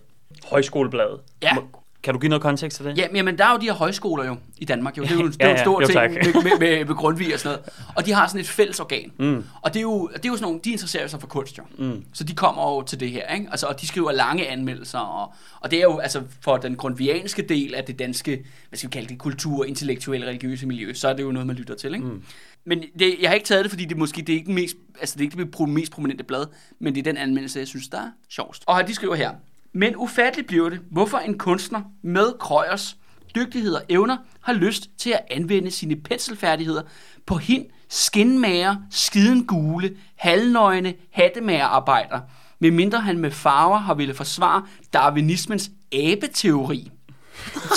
Højskolebladet. 0.50 1.20
Ja. 1.42 1.56
Kan 2.02 2.14
du 2.14 2.20
give 2.20 2.28
noget 2.28 2.42
kontekst 2.42 2.76
til 2.76 2.86
det? 2.86 2.98
Ja, 2.98 3.22
men 3.22 3.38
der 3.38 3.44
er 3.44 3.52
jo 3.52 3.58
de 3.58 3.64
her 3.64 3.72
højskoler 3.72 4.24
jo 4.24 4.36
i 4.58 4.64
Danmark. 4.64 4.98
Jo. 4.98 5.02
Det 5.02 5.10
er 5.10 5.14
jo, 5.14 5.28
det 5.28 5.42
er 5.42 5.46
Ja, 5.46 5.48
jo 5.48 5.52
en 5.52 5.56
ja, 5.56 5.62
stor 5.62 5.80
jo, 5.80 5.86
ting 5.86 6.34
med, 6.34 6.42
med, 6.42 6.58
med, 6.58 6.84
med 6.84 6.94
Grundtvig 6.94 7.34
og 7.34 7.40
sådan 7.40 7.58
noget. 7.58 7.72
Og 7.96 8.06
de 8.06 8.12
har 8.12 8.26
sådan 8.26 8.40
et 8.40 8.48
fælles 8.48 8.80
organ. 8.80 9.12
Mm. 9.18 9.44
Og 9.62 9.74
det 9.74 9.80
er, 9.80 9.82
jo, 9.82 10.08
det 10.08 10.24
er 10.24 10.28
jo 10.28 10.36
sådan 10.36 10.42
nogle, 10.42 10.60
de 10.64 10.70
interesserer 10.70 11.06
sig 11.06 11.20
for 11.20 11.26
kunst 11.26 11.58
jo. 11.58 11.62
Mm. 11.78 12.04
Så 12.12 12.24
de 12.24 12.34
kommer 12.34 12.62
jo 12.74 12.82
til 12.82 13.00
det 13.00 13.10
her, 13.10 13.34
ikke? 13.34 13.46
Altså, 13.50 13.66
og 13.66 13.80
de 13.80 13.86
skriver 13.86 14.12
lange 14.12 14.48
anmeldelser. 14.48 14.98
Og, 14.98 15.34
og 15.60 15.70
det 15.70 15.78
er 15.78 15.82
jo 15.82 15.98
altså 15.98 16.22
for 16.40 16.56
den 16.56 16.76
grundvianske 16.76 17.42
del 17.42 17.74
af 17.74 17.84
det 17.84 17.98
danske, 17.98 18.44
hvad 18.68 18.76
skal 18.76 18.90
vi 18.90 18.92
kalde 18.92 19.08
det, 19.08 19.18
kultur, 19.18 19.64
intellektuelle, 19.64 20.26
religiøse 20.26 20.66
miljø, 20.66 20.94
så 20.94 21.08
er 21.08 21.12
det 21.12 21.22
jo 21.22 21.32
noget, 21.32 21.46
man 21.46 21.56
lytter 21.56 21.74
til, 21.74 21.94
ikke? 21.94 22.06
Mm. 22.06 22.22
Men 22.64 22.84
det, 22.98 23.16
jeg 23.20 23.30
har 23.30 23.34
ikke 23.34 23.46
taget 23.46 23.64
det, 23.64 23.70
fordi 23.70 23.84
det 23.84 23.96
måske 23.96 24.22
det 24.22 24.32
er 24.32 24.36
ikke 24.36 24.46
den 24.46 24.54
mest, 24.54 24.76
altså 25.00 25.14
det 25.14 25.20
er 25.20 25.24
ikke 25.24 25.52
det 25.58 25.68
mest 25.68 25.92
prominente 25.92 26.24
blad, 26.24 26.46
men 26.78 26.94
det 26.94 27.00
er 27.00 27.12
den 27.12 27.16
anmeldelse, 27.16 27.58
jeg 27.58 27.68
synes, 27.68 27.88
der 27.88 27.98
er 27.98 28.10
sjovest. 28.28 28.64
Og 28.66 28.88
de 28.88 28.94
skriver 28.94 29.14
her, 29.14 29.30
men 29.74 29.96
ufatteligt 29.96 30.48
bliver 30.48 30.68
det, 30.68 30.80
hvorfor 30.90 31.18
en 31.18 31.38
kunstner 31.38 31.82
med 32.02 32.38
Krøyers 32.40 32.96
dygtighed 33.34 33.74
og 33.74 33.82
evner 33.88 34.16
har 34.40 34.52
lyst 34.52 34.90
til 34.98 35.10
at 35.10 35.24
anvende 35.30 35.70
sine 35.70 35.96
penselfærdigheder 35.96 36.82
på 37.26 37.36
hin, 37.36 37.66
skinmager, 37.88 38.76
skiden 38.90 39.46
gule, 39.46 39.96
halvnøgne 40.16 40.94
hattemagerarbejder, 41.10 42.20
medmindre 42.58 43.00
han 43.00 43.18
med 43.18 43.30
farver 43.30 43.78
har 43.78 43.94
ville 43.94 44.14
forsvare 44.14 44.66
darwinismens 44.92 45.70
abeteori. 45.92 46.90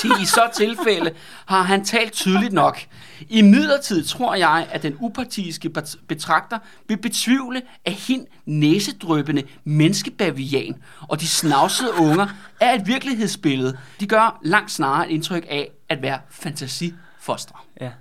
Til 0.01 0.11
i 0.21 0.25
så 0.25 0.49
tilfælde 0.55 1.11
har 1.45 1.61
han 1.61 1.85
talt 1.85 2.13
tydeligt 2.13 2.53
nok. 2.53 2.79
I 3.29 3.41
midlertid 3.41 4.05
tror 4.05 4.35
jeg, 4.35 4.67
at 4.71 4.83
den 4.83 4.95
upartiske 4.99 5.69
bet- 5.69 5.99
betragter 6.07 6.59
vil 6.87 6.97
betvivle, 6.97 7.61
at 7.85 7.93
hin 7.93 8.27
næsedrøbende 8.45 9.43
menneskebavian 9.63 10.75
og 11.01 11.21
de 11.21 11.27
snavsede 11.27 11.93
unger 11.99 12.27
er 12.59 12.73
et 12.73 12.87
virkelighedsbillede. 12.87 13.77
De 13.99 14.07
gør 14.07 14.39
langt 14.43 14.71
snarere 14.71 15.09
et 15.09 15.13
indtryk 15.13 15.45
af 15.49 15.71
at 15.89 16.01
være 16.01 16.19
fantasifostre. 16.29 17.55
Ja. 17.81 17.91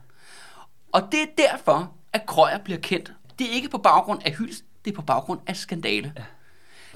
Og 0.92 1.02
det 1.12 1.20
er 1.20 1.48
derfor, 1.50 1.92
at 2.12 2.26
Krøyer 2.26 2.58
bliver 2.58 2.80
kendt 2.80 3.12
det 3.38 3.46
er 3.46 3.50
ikke 3.50 3.68
på 3.68 3.78
baggrund 3.78 4.20
af 4.24 4.32
hyldest, 4.32 4.64
det 4.84 4.90
er 4.90 4.94
på 4.94 5.02
baggrund 5.02 5.40
af 5.46 5.56
skandale. 5.56 6.12
Ja. 6.16 6.22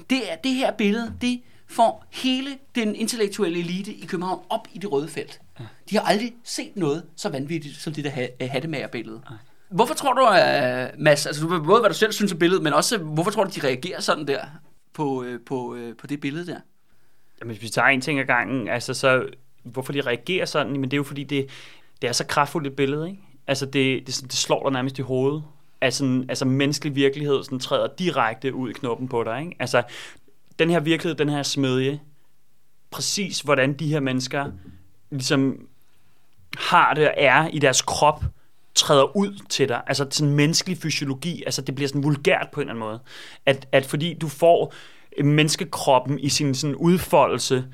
Det, 0.09 0.31
er, 0.31 0.35
det 0.35 0.51
her 0.53 0.71
billede, 0.71 1.13
det 1.21 1.41
får 1.69 2.05
hele 2.11 2.57
den 2.75 2.95
intellektuelle 2.95 3.59
elite 3.59 3.93
i 3.93 4.05
København 4.05 4.41
op 4.49 4.67
i 4.73 4.79
det 4.79 4.91
røde 4.91 5.07
felt. 5.07 5.41
Ja. 5.59 5.65
De 5.89 5.95
har 5.97 6.03
aldrig 6.03 6.33
set 6.43 6.71
noget 6.75 7.03
så 7.15 7.29
vanvittigt 7.29 7.75
som 7.75 7.93
det 7.93 8.03
der 8.03 8.09
ha- 8.09 8.47
hattemagerbillede. 8.47 9.21
Ja. 9.29 9.35
Hvorfor 9.69 9.93
tror 9.93 10.13
du, 10.13 10.21
uh, 10.21 11.03
Mads, 11.03 11.25
altså 11.25 11.47
både 11.47 11.79
hvad 11.79 11.89
du 11.89 11.95
selv 11.95 12.11
synes 12.11 12.31
af 12.31 12.39
billedet, 12.39 12.63
men 12.63 12.73
også 12.73 12.97
hvorfor 12.97 13.31
tror 13.31 13.43
du, 13.43 13.51
de 13.55 13.67
reagerer 13.67 14.01
sådan 14.01 14.27
der 14.27 14.39
på, 14.93 15.23
uh, 15.23 15.35
på, 15.45 15.75
uh, 15.75 15.95
på 15.97 16.07
det 16.07 16.19
billede 16.19 16.47
der? 16.47 16.59
Jamen, 17.39 17.55
hvis 17.55 17.63
vi 17.63 17.69
tager 17.69 17.87
en 17.87 18.01
ting 18.01 18.19
ad 18.19 18.25
gangen, 18.25 18.67
altså 18.67 18.93
så, 18.93 19.25
hvorfor 19.63 19.93
de 19.93 20.01
reagerer 20.01 20.45
sådan, 20.45 20.71
men 20.71 20.83
det 20.83 20.93
er 20.93 20.97
jo 20.97 21.03
fordi, 21.03 21.23
det, 21.23 21.49
det 22.01 22.07
er 22.07 22.11
så 22.11 22.25
kraftfuldt 22.25 22.67
et 22.67 22.75
billede, 22.75 23.09
ikke? 23.09 23.21
Altså, 23.47 23.65
det, 23.65 24.07
det, 24.07 24.21
det 24.23 24.33
slår 24.33 24.63
dig 24.63 24.71
nærmest 24.73 24.99
i 24.99 25.01
hovedet. 25.01 25.43
Altså, 25.81 26.25
altså 26.29 26.45
menneskelig 26.45 26.95
virkelighed 26.95 27.43
sådan, 27.43 27.59
træder 27.59 27.87
direkte 27.99 28.53
ud 28.53 28.69
i 28.69 28.73
knoppen 28.73 29.07
på 29.07 29.23
dig, 29.23 29.39
ikke? 29.39 29.55
Altså, 29.59 29.83
den 30.59 30.69
her 30.69 30.79
virkelighed, 30.79 31.17
den 31.17 31.29
her 31.29 31.43
smedje, 31.43 31.99
præcis 32.91 33.41
hvordan 33.41 33.73
de 33.73 33.87
her 33.87 33.99
mennesker 33.99 34.51
ligesom 35.11 35.67
har 36.57 36.93
det 36.93 37.07
og 37.07 37.13
er 37.17 37.47
i 37.47 37.59
deres 37.59 37.81
krop, 37.81 38.23
træder 38.75 39.17
ud 39.17 39.39
til 39.49 39.69
dig. 39.69 39.81
Altså 39.87 40.07
sådan 40.11 40.33
menneskelig 40.33 40.77
fysiologi, 40.77 41.43
altså 41.43 41.61
det 41.61 41.75
bliver 41.75 41.87
sådan 41.87 42.03
vulgært 42.03 42.47
på 42.53 42.61
en 42.61 42.69
eller 42.69 42.73
anden 42.73 42.89
måde. 42.89 42.99
At, 43.45 43.67
at 43.71 43.85
fordi 43.85 44.13
du 44.13 44.27
får 44.27 44.73
menneskekroppen 45.23 46.19
i 46.19 46.29
sin 46.29 46.55
sådan 46.55 46.75
udfoldelse, 46.75 47.65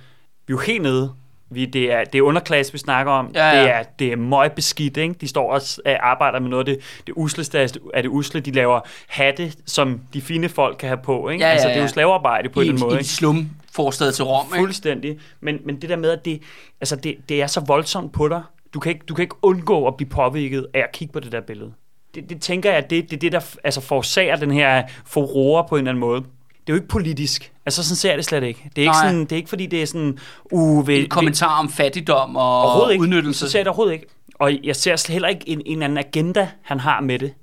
jo 0.50 0.58
helt 0.58 0.82
nede 0.82 1.14
vi, 1.50 1.66
det, 1.66 1.92
er, 1.92 2.04
det 2.04 2.18
er 2.18 2.22
underklasse, 2.22 2.72
vi 2.74 2.78
snakker 2.78 3.12
om. 3.12 3.32
Ja, 3.36 3.48
ja. 3.50 3.62
Det 3.64 3.70
er, 3.72 3.84
det 4.00 4.12
er 4.12 4.16
møgbeskidt, 4.16 4.98
ikke? 4.98 5.16
De 5.22 5.28
står 5.28 5.52
og 5.52 5.62
øh, 5.86 5.96
arbejder 6.00 6.40
med 6.40 6.50
noget 6.50 6.68
af 6.68 6.76
det, 6.76 6.84
det 7.08 7.14
usleste 7.16 7.60
af 7.94 8.04
det 8.04 8.10
usle. 8.10 8.40
De 8.42 8.52
laver 8.52 8.80
hatte, 9.08 9.54
som 9.66 10.00
de 10.14 10.22
fine 10.22 10.50
folk 10.50 10.78
kan 10.80 10.90
have 10.90 11.00
på, 11.04 11.30
ikke? 11.30 11.42
Ja, 11.44 11.48
ja, 11.48 11.54
Altså, 11.54 11.68
det 11.68 11.78
er 11.78 11.82
jo 11.82 11.88
slavearbejde 11.88 12.50
på 12.50 12.62
I, 12.62 12.64
en 12.64 12.70
anden 12.70 12.84
måde, 12.84 12.96
I 12.96 12.98
ikke? 12.98 13.10
slum 13.10 13.50
forstad 13.76 14.12
til 14.12 14.26
Rom, 14.26 14.46
ikke? 14.48 14.58
Fuldstændig. 14.58 15.18
Men, 15.42 15.60
men 15.66 15.82
det 15.82 15.90
der 15.90 15.96
med, 15.96 16.12
at 16.12 16.26
det, 16.26 16.42
altså 16.82 16.96
det, 16.96 17.16
det 17.30 17.42
er 17.42 17.48
så 17.48 17.60
voldsomt 17.60 18.14
på 18.14 18.28
dig. 18.28 18.42
Du 18.74 18.80
kan, 18.80 18.92
ikke, 18.92 19.06
du 19.06 19.14
kan 19.14 19.22
ikke 19.24 19.36
undgå 19.42 19.88
at 19.88 19.98
blive 19.98 20.10
påvirket 20.10 20.68
af 20.74 20.80
at 20.80 20.92
kigge 20.92 21.12
på 21.12 21.20
det 21.20 21.32
der 21.32 21.42
billede. 21.42 21.72
Det, 22.16 22.30
det 22.30 22.42
tænker 22.42 22.72
jeg, 22.74 22.90
det, 22.90 23.10
det 23.10 23.16
er 23.16 23.20
det, 23.20 23.32
der 23.32 23.40
f- 23.40 23.56
altså 23.64 23.82
forårsager 23.82 24.36
den 24.36 24.52
her 24.52 24.84
furore 25.06 25.66
på 25.70 25.76
en 25.76 25.80
eller 25.80 25.92
anden 25.92 26.00
måde. 26.00 26.24
Det 26.68 26.74
er 26.74 26.76
jo 26.78 26.82
ikke 26.82 26.88
politisk. 26.88 27.52
Altså, 27.66 27.84
sådan 27.84 27.96
ser 27.96 28.10
jeg 28.10 28.18
det 28.18 28.26
slet 28.26 28.44
ikke. 28.44 28.70
Det 28.76 28.78
er 28.78 28.82
ikke, 28.82 28.92
Nej. 28.92 29.08
sådan, 29.08 29.20
det 29.22 29.32
er 29.32 29.36
ikke 29.36 29.50
fordi, 29.50 29.66
det 29.66 29.82
er 29.82 29.86
sådan... 29.86 30.18
Uh, 30.52 30.88
ved, 30.88 30.98
En 30.98 31.10
kommentar 31.10 31.60
om 31.60 31.70
fattigdom 31.70 32.36
og 32.36 32.62
Overhovedet 32.62 32.92
ikke. 32.92 33.02
udnyttelse. 33.04 33.40
Så 33.40 33.50
ser 33.52 33.60
jeg 33.60 33.66
det 33.66 33.70
overhovedet 33.70 33.94
ikke. 33.94 34.06
Og 34.40 34.64
jeg 34.64 34.76
ser 34.76 35.12
heller 35.12 35.28
ikke 35.28 35.50
en, 35.50 35.62
en 35.66 35.82
anden 35.82 35.98
agenda, 35.98 36.50
han 36.62 36.80
har 36.80 37.02
med 37.02 37.20
det. 37.20 37.34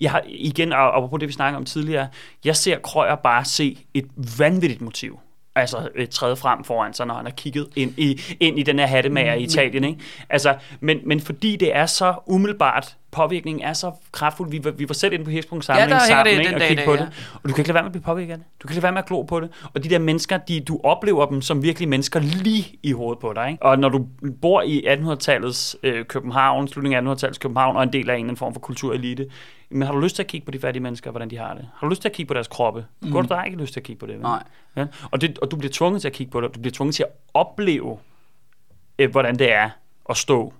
Jeg 0.00 0.10
har, 0.10 0.22
igen, 0.26 0.72
og 0.72 0.96
apropos 0.96 1.20
det, 1.20 1.28
vi 1.28 1.32
snakkede 1.32 1.56
om 1.56 1.64
tidligere, 1.64 2.08
jeg 2.44 2.56
ser 2.56 2.78
Krøyer 2.78 3.14
bare 3.14 3.44
se 3.44 3.78
et 3.94 4.06
vanvittigt 4.38 4.80
motiv. 4.80 5.18
Altså 5.54 5.88
træde 6.10 6.36
frem 6.36 6.64
foran 6.64 6.94
sig, 6.94 7.06
når 7.06 7.14
han 7.14 7.24
har 7.24 7.32
kigget 7.32 7.68
ind 7.76 7.94
i, 7.96 8.20
ind 8.40 8.58
i 8.58 8.62
den 8.62 8.78
her 8.78 8.86
hattemager 8.86 9.34
i 9.34 9.42
Italien. 9.42 9.84
Ikke? 9.84 10.00
Altså, 10.30 10.56
men, 10.80 10.98
men 11.06 11.20
fordi 11.20 11.56
det 11.56 11.76
er 11.76 11.86
så 11.86 12.14
umiddelbart, 12.26 12.96
påvirkningen 13.10 13.64
er 13.64 13.72
så 13.72 13.92
kraftfuld. 14.12 14.50
Vi 14.50 14.64
var, 14.64 14.70
vi 14.70 14.88
var 14.88 14.94
selv 14.94 15.12
inde 15.12 15.24
på 15.24 15.30
Hirspunkt 15.30 15.64
samling 15.64 15.88
Ja, 15.88 15.94
der 15.94 16.00
sammen, 16.00 16.34
det 16.34 16.40
ikke? 16.40 16.54
og 16.54 16.60
dag 16.60 16.66
i 16.66 16.68
kigge 16.68 16.80
dag, 16.80 16.86
på 16.86 16.94
ja. 16.94 17.00
det. 17.00 17.38
Og 17.42 17.48
du 17.48 17.54
kan 17.54 17.60
ikke 17.60 17.68
lade 17.68 17.74
være 17.74 17.82
med 17.82 17.88
at 17.88 17.92
blive 17.92 18.02
påvirket 18.02 18.32
af 18.32 18.38
det. 18.38 18.46
Du 18.62 18.68
kan 18.68 18.72
ikke 18.72 18.76
lade 18.76 18.82
være 18.82 18.92
med 18.92 18.98
at 18.98 19.06
glo 19.06 19.22
på 19.22 19.40
det. 19.40 19.50
Og 19.74 19.84
de 19.84 19.88
der 19.88 19.98
mennesker, 19.98 20.36
de, 20.36 20.60
du 20.60 20.80
oplever 20.84 21.26
dem 21.26 21.42
som 21.42 21.62
virkelig 21.62 21.88
mennesker 21.88 22.20
lige 22.20 22.78
i 22.82 22.92
hovedet 22.92 23.18
på 23.18 23.32
dig. 23.32 23.50
Ikke? 23.50 23.62
Og 23.62 23.78
når 23.78 23.88
du 23.88 24.06
bor 24.42 24.62
i 24.62 24.82
1800-tallets 24.86 25.76
øh, 25.82 26.04
København, 26.04 26.68
slutningen 26.68 27.06
af 27.06 27.14
1800-tallets 27.14 27.38
København, 27.38 27.76
og 27.76 27.82
en 27.82 27.92
del 27.92 28.10
af 28.10 28.14
en 28.14 28.16
eller 28.16 28.24
anden 28.24 28.36
form 28.36 28.52
for 28.52 28.60
kulturelite, 28.60 29.26
men 29.70 29.82
har 29.82 29.92
du 29.92 30.00
lyst 30.00 30.14
til 30.14 30.22
at 30.22 30.26
kigge 30.26 30.44
på 30.44 30.50
de 30.50 30.58
fattige 30.58 30.82
mennesker, 30.82 31.10
hvordan 31.10 31.30
de 31.30 31.36
har 31.36 31.54
det? 31.54 31.68
Har 31.74 31.86
du 31.86 31.90
lyst 31.90 32.02
til 32.02 32.08
at 32.08 32.14
kigge 32.14 32.28
på 32.28 32.34
deres 32.34 32.48
kroppe? 32.48 32.84
Mm. 33.02 33.12
Går 33.12 33.22
du 33.22 33.28
der 33.28 33.44
ikke 33.44 33.58
lyst 33.58 33.72
til 33.72 33.80
at 33.80 33.84
kigge 33.84 34.00
på 34.00 34.06
det? 34.06 34.14
vel? 34.14 34.22
Nej. 34.22 34.42
Ja? 34.76 34.86
Og, 35.10 35.20
det, 35.20 35.38
og 35.38 35.50
du 35.50 35.56
bliver 35.56 35.72
tvunget 35.72 36.00
til 36.00 36.08
at 36.08 36.14
kigge 36.14 36.30
på 36.30 36.40
det. 36.40 36.54
Du 36.54 36.60
bliver 36.60 36.72
tvunget 36.72 36.94
til 36.94 37.02
at 37.02 37.08
opleve, 37.34 37.98
øh, 38.98 39.10
hvordan 39.10 39.38
det 39.38 39.52
er 39.52 39.70
at 40.10 40.16
stå 40.16 40.52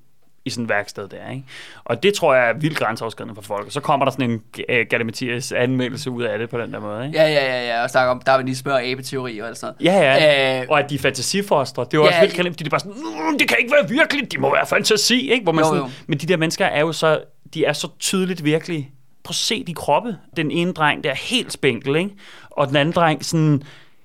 i 0.48 0.50
sådan 0.50 0.64
et 0.64 0.68
værksted 0.70 1.08
der, 1.08 1.30
ikke? 1.30 1.44
Og 1.84 2.02
det 2.02 2.14
tror 2.14 2.34
jeg 2.34 2.48
er 2.48 2.52
vildt 2.52 2.78
grænseoverskridende 2.78 3.34
for 3.34 3.42
folk. 3.42 3.66
Og 3.66 3.72
så 3.72 3.80
kommer 3.80 4.04
der 4.06 4.12
sådan 4.12 4.30
en 4.30 4.42
uh, 4.58 4.76
Galle 4.90 5.04
Mathias 5.04 5.52
anmeldelse 5.52 6.10
ud 6.10 6.22
af 6.22 6.38
det 6.38 6.50
på 6.50 6.58
den 6.58 6.72
der 6.72 6.80
måde, 6.80 7.06
ikke? 7.06 7.18
Ja, 7.18 7.28
ja, 7.28 7.44
ja, 7.46 7.66
ja, 7.66 7.82
og 7.82 7.90
snakke 7.90 8.10
om 8.10 8.20
darwinisme 8.26 8.72
og 8.72 8.82
abeteori 8.82 9.38
og 9.38 9.48
alt 9.48 9.58
sådan 9.58 9.74
noget. 9.80 9.94
Ja, 9.94 10.14
ja. 10.14 10.54
Øh, 10.54 10.60
Øh, 10.60 10.66
og 10.68 10.78
at 10.78 10.90
de 10.90 10.94
er 10.94 10.98
fantasifostre. 10.98 11.84
Det 11.84 11.94
er 11.94 11.98
jo 11.98 12.02
ja, 12.04 12.08
også 12.08 12.20
vildt 12.20 12.34
kaldt, 12.34 12.48
fordi 12.48 12.64
det 12.64 12.68
er 12.68 12.70
bare 12.70 12.80
sådan, 12.80 12.94
"Mm, 13.30 13.38
det 13.38 13.48
kan 13.48 13.56
ikke 13.60 13.72
være 13.80 13.88
virkeligt, 13.88 14.32
de 14.32 14.38
må 14.40 14.54
være 14.54 14.66
fantasi, 14.66 15.30
ikke? 15.30 15.42
Hvor 15.42 15.52
man 15.52 15.64
Jo, 15.64 15.68
sådan, 15.70 15.82
jo. 15.82 15.90
Men 16.06 16.18
de 16.18 16.26
der 16.26 16.36
mennesker 16.36 16.66
er 16.66 16.80
jo 16.80 16.92
så, 16.92 17.20
de 17.54 17.64
er 17.64 17.72
så 17.72 17.88
tydeligt 17.98 18.44
virkelige. 18.44 18.90
Prøv 19.24 19.30
at 19.30 19.34
se 19.34 19.64
de 19.64 19.74
kroppe. 19.74 20.16
Den 20.36 20.50
ene 20.50 20.72
dreng, 20.72 21.04
der 21.04 21.10
er 21.10 21.14
helt 21.14 21.52
spinkel, 21.52 21.96
ikke? 21.96 22.10
Og 22.50 22.68
den 22.68 22.76
anden 22.76 22.92
dreng, 22.94 23.24
sådan, 23.24 23.62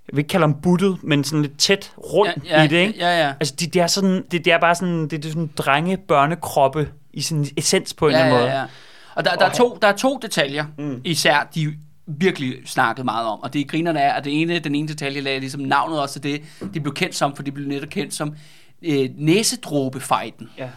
jeg 0.08 0.16
vil 0.16 0.20
ikke 0.20 0.30
kalde 0.30 0.44
ham 0.44 0.62
buttet, 0.62 1.04
men 1.04 1.24
sådan 1.24 1.42
lidt 1.42 1.58
tæt 1.58 1.92
rundt 1.98 2.46
ja, 2.46 2.58
ja, 2.58 2.64
i 2.64 2.68
det, 2.68 2.78
ikke? 2.88 3.00
Ja, 3.00 3.26
ja. 3.26 3.34
Altså, 3.40 3.56
det, 3.60 3.74
det 3.74 3.82
er 3.82 3.88
sådan, 3.88 4.24
det, 4.32 4.46
det 4.46 4.54
er 4.54 4.60
bare 4.60 4.76
sådan, 4.76 5.02
det, 5.02 5.12
det 5.12 5.26
er 5.26 5.30
sådan 5.30 5.52
drenge 5.58 5.98
børnekroppe 5.98 6.90
i 7.14 7.22
sin 7.22 7.48
essens 7.58 7.94
på 7.94 8.08
en 8.08 8.12
ja, 8.12 8.18
eller 8.18 8.26
anden 8.26 8.40
måde. 8.40 8.52
ja, 8.52 8.60
ja. 8.60 8.68
Og 9.16 9.26
der, 9.26 9.36
der, 9.36 9.46
er 9.46 9.54
to, 9.54 9.78
der 9.82 9.88
er 9.88 9.96
to 9.96 10.20
detaljer, 10.22 10.66
mm. 10.78 11.02
især 11.04 11.50
de 11.56 11.74
virkelig 12.08 12.56
snakket 12.66 13.06
meget 13.06 13.28
om. 13.28 13.40
Og 13.40 13.54
det 13.54 13.68
grinerne 13.68 14.00
er, 14.00 14.14
at 14.14 14.24
det 14.24 14.42
ene, 14.42 14.60
den 14.60 14.76
ene 14.76 14.88
detalje 14.88 15.22
lagde 15.22 15.40
ligesom 15.40 15.62
navnet 15.62 16.02
også 16.02 16.20
til 16.20 16.24
det, 16.24 16.44
de 16.74 16.80
blev 16.80 16.94
kendt 16.94 17.16
som, 17.16 17.36
for 17.36 17.44
de 17.44 17.52
blev 17.52 17.68
netop 17.68 17.90
kendt 17.90 18.14
som 18.14 18.36
øh, 18.82 19.10
næsedråbefejden. 19.18 20.50
Ja. 20.58 20.70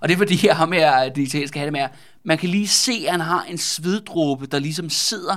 Og 0.00 0.08
det 0.08 0.14
er 0.14 0.18
fordi, 0.18 0.46
ham 0.52 0.72
her, 0.72 1.08
det 1.08 1.22
italienske 1.22 1.58
hattemager, 1.58 1.88
man 2.24 2.38
kan 2.38 2.48
lige 2.48 2.68
se, 2.68 2.92
at 3.06 3.10
han 3.10 3.20
har 3.20 3.44
en 3.48 3.58
sveddråbe, 3.58 4.46
der 4.46 4.58
ligesom 4.58 4.90
sidder 4.90 5.36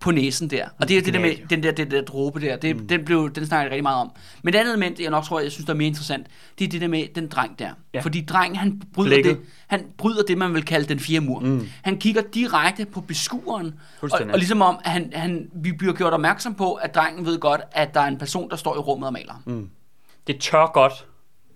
på 0.00 0.10
næsen 0.10 0.50
der. 0.50 0.68
Og 0.78 0.88
det 0.88 0.98
er 0.98 1.02
det 1.02 1.14
der 1.14 1.20
med, 1.20 1.48
den 1.50 1.62
der, 1.62 1.72
den 1.72 1.90
der 1.90 2.02
dråbe 2.02 2.40
der, 2.40 2.56
det, 2.56 2.76
mm. 2.76 2.88
den, 2.88 3.04
blev, 3.04 3.30
den 3.34 3.46
snakker 3.46 3.62
jeg 3.62 3.70
rigtig 3.70 3.82
meget 3.82 4.00
om. 4.00 4.12
Men 4.42 4.52
det 4.52 4.58
andet 4.58 4.72
element, 4.72 5.00
jeg 5.00 5.10
nok 5.10 5.24
tror, 5.24 5.40
jeg 5.40 5.52
synes, 5.52 5.66
der 5.66 5.72
er 5.72 5.76
mere 5.76 5.86
interessant, 5.86 6.26
det 6.58 6.64
er 6.64 6.68
det 6.68 6.80
der 6.80 6.88
med 6.88 7.06
den 7.14 7.28
dreng 7.28 7.58
der. 7.58 7.70
Ja. 7.94 8.00
Fordi 8.00 8.20
drengen, 8.20 8.56
han 8.56 8.82
bryder, 8.94 9.10
Blikket. 9.10 9.36
det, 9.36 9.46
han 9.66 9.86
bryder 9.98 10.22
det, 10.22 10.38
man 10.38 10.54
vil 10.54 10.64
kalde 10.64 10.88
den 10.88 11.00
fjerde 11.00 11.26
mur. 11.26 11.40
Mm. 11.40 11.66
Han 11.82 11.98
kigger 11.98 12.22
direkte 12.34 12.86
på 12.86 13.00
beskueren, 13.00 13.74
og, 14.00 14.10
og 14.12 14.38
ligesom 14.38 14.62
om, 14.62 14.78
at 14.84 14.90
han, 14.90 15.12
han, 15.14 15.50
vi 15.54 15.72
bliver 15.72 15.92
gjort 15.92 16.12
opmærksom 16.12 16.54
på, 16.54 16.72
at 16.72 16.94
drengen 16.94 17.26
ved 17.26 17.38
godt, 17.38 17.60
at 17.72 17.94
der 17.94 18.00
er 18.00 18.06
en 18.06 18.18
person, 18.18 18.50
der 18.50 18.56
står 18.56 18.74
i 18.74 18.78
rummet 18.78 19.06
og 19.06 19.12
maler. 19.12 19.42
Mm. 19.44 19.70
Det 20.26 20.40
tør 20.40 20.72
godt. 20.72 21.06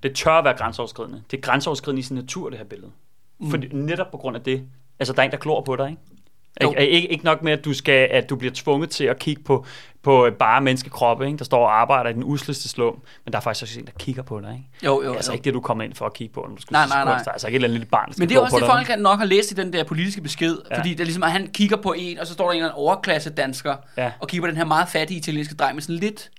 Det 0.02 0.14
tør 0.14 0.42
være 0.42 0.54
grænseoverskridende. 0.54 1.22
Det 1.30 1.36
er 1.36 1.40
grænseoverskridende 1.40 2.00
i 2.00 2.02
sin 2.02 2.16
natur, 2.16 2.48
det 2.50 2.58
her 2.58 2.66
billede. 2.66 2.90
Mm. 3.40 3.50
Fordi, 3.50 3.68
netop 3.72 4.10
på 4.10 4.16
grund 4.16 4.36
af 4.36 4.42
det. 4.42 4.62
Altså, 4.98 5.12
der 5.12 5.22
er 5.22 5.24
en, 5.24 5.30
der 5.30 5.36
klor 5.36 5.60
på 5.60 5.76
dig, 5.76 5.90
ikke? 5.90 6.02
Jo. 6.62 6.74
Ikke, 6.78 7.08
ikke, 7.08 7.24
nok 7.24 7.42
med, 7.42 7.52
at 7.52 7.64
du, 7.64 7.72
skal, 7.74 8.08
at 8.10 8.30
du 8.30 8.36
bliver 8.36 8.52
tvunget 8.54 8.90
til 8.90 9.04
at 9.04 9.18
kigge 9.18 9.42
på, 9.42 9.66
på 10.02 10.28
bare 10.38 10.60
menneskekroppe, 10.60 11.26
ikke? 11.26 11.38
der 11.38 11.44
står 11.44 11.64
og 11.64 11.80
arbejder 11.80 12.10
i 12.10 12.12
den 12.12 12.24
usleste 12.24 12.68
slum, 12.68 13.02
men 13.24 13.32
der 13.32 13.38
er 13.38 13.42
faktisk 13.42 13.62
også 13.62 13.80
en, 13.80 13.86
der 13.86 13.92
kigger 13.98 14.22
på 14.22 14.40
dig. 14.40 14.50
Ikke? 14.52 14.86
Jo, 14.86 15.02
jo, 15.02 15.10
er 15.12 15.16
altså 15.16 15.30
jo. 15.32 15.34
ikke 15.34 15.44
det, 15.44 15.54
du 15.54 15.60
kommer 15.60 15.84
ind 15.84 15.94
for 15.94 16.06
at 16.06 16.12
kigge 16.12 16.34
på, 16.34 16.46
når 16.48 16.56
du 16.56 16.62
skal 16.62 16.72
Nej, 16.74 16.86
nej, 16.88 17.04
nej. 17.04 17.22
altså 17.32 17.46
ikke 17.46 17.54
et 17.54 17.58
eller 17.58 17.68
andet 17.68 17.80
lille 17.80 17.90
barn, 17.90 18.12
Men 18.18 18.28
det 18.28 18.36
er 18.36 18.40
også 18.40 18.56
det, 18.56 18.62
dig. 18.62 18.86
folk 18.86 19.00
nok 19.00 19.18
har 19.18 19.26
læst 19.26 19.50
i 19.50 19.54
den 19.54 19.72
der 19.72 19.84
politiske 19.84 20.20
besked. 20.22 20.56
Ja. 20.70 20.78
Fordi 20.78 20.90
det 20.90 21.00
er 21.00 21.04
ligesom, 21.04 21.22
at 21.22 21.32
han 21.32 21.46
kigger 21.46 21.76
på 21.76 21.94
en, 21.98 22.18
og 22.18 22.26
så 22.26 22.32
står 22.32 22.44
der 22.44 22.50
en 22.50 22.56
eller 22.56 22.68
anden 22.68 22.78
overklasse 22.84 23.30
dansker, 23.30 23.76
Ja. 23.96 24.12
og 24.20 24.28
kigger 24.28 24.42
på 24.46 24.50
den 24.50 24.56
her 24.56 24.64
meget 24.64 24.88
fattige 24.88 25.18
italienske 25.18 25.54
dreng 25.54 25.74
med 25.74 25.82
sådan 25.82 25.96
lidt, 25.96 26.30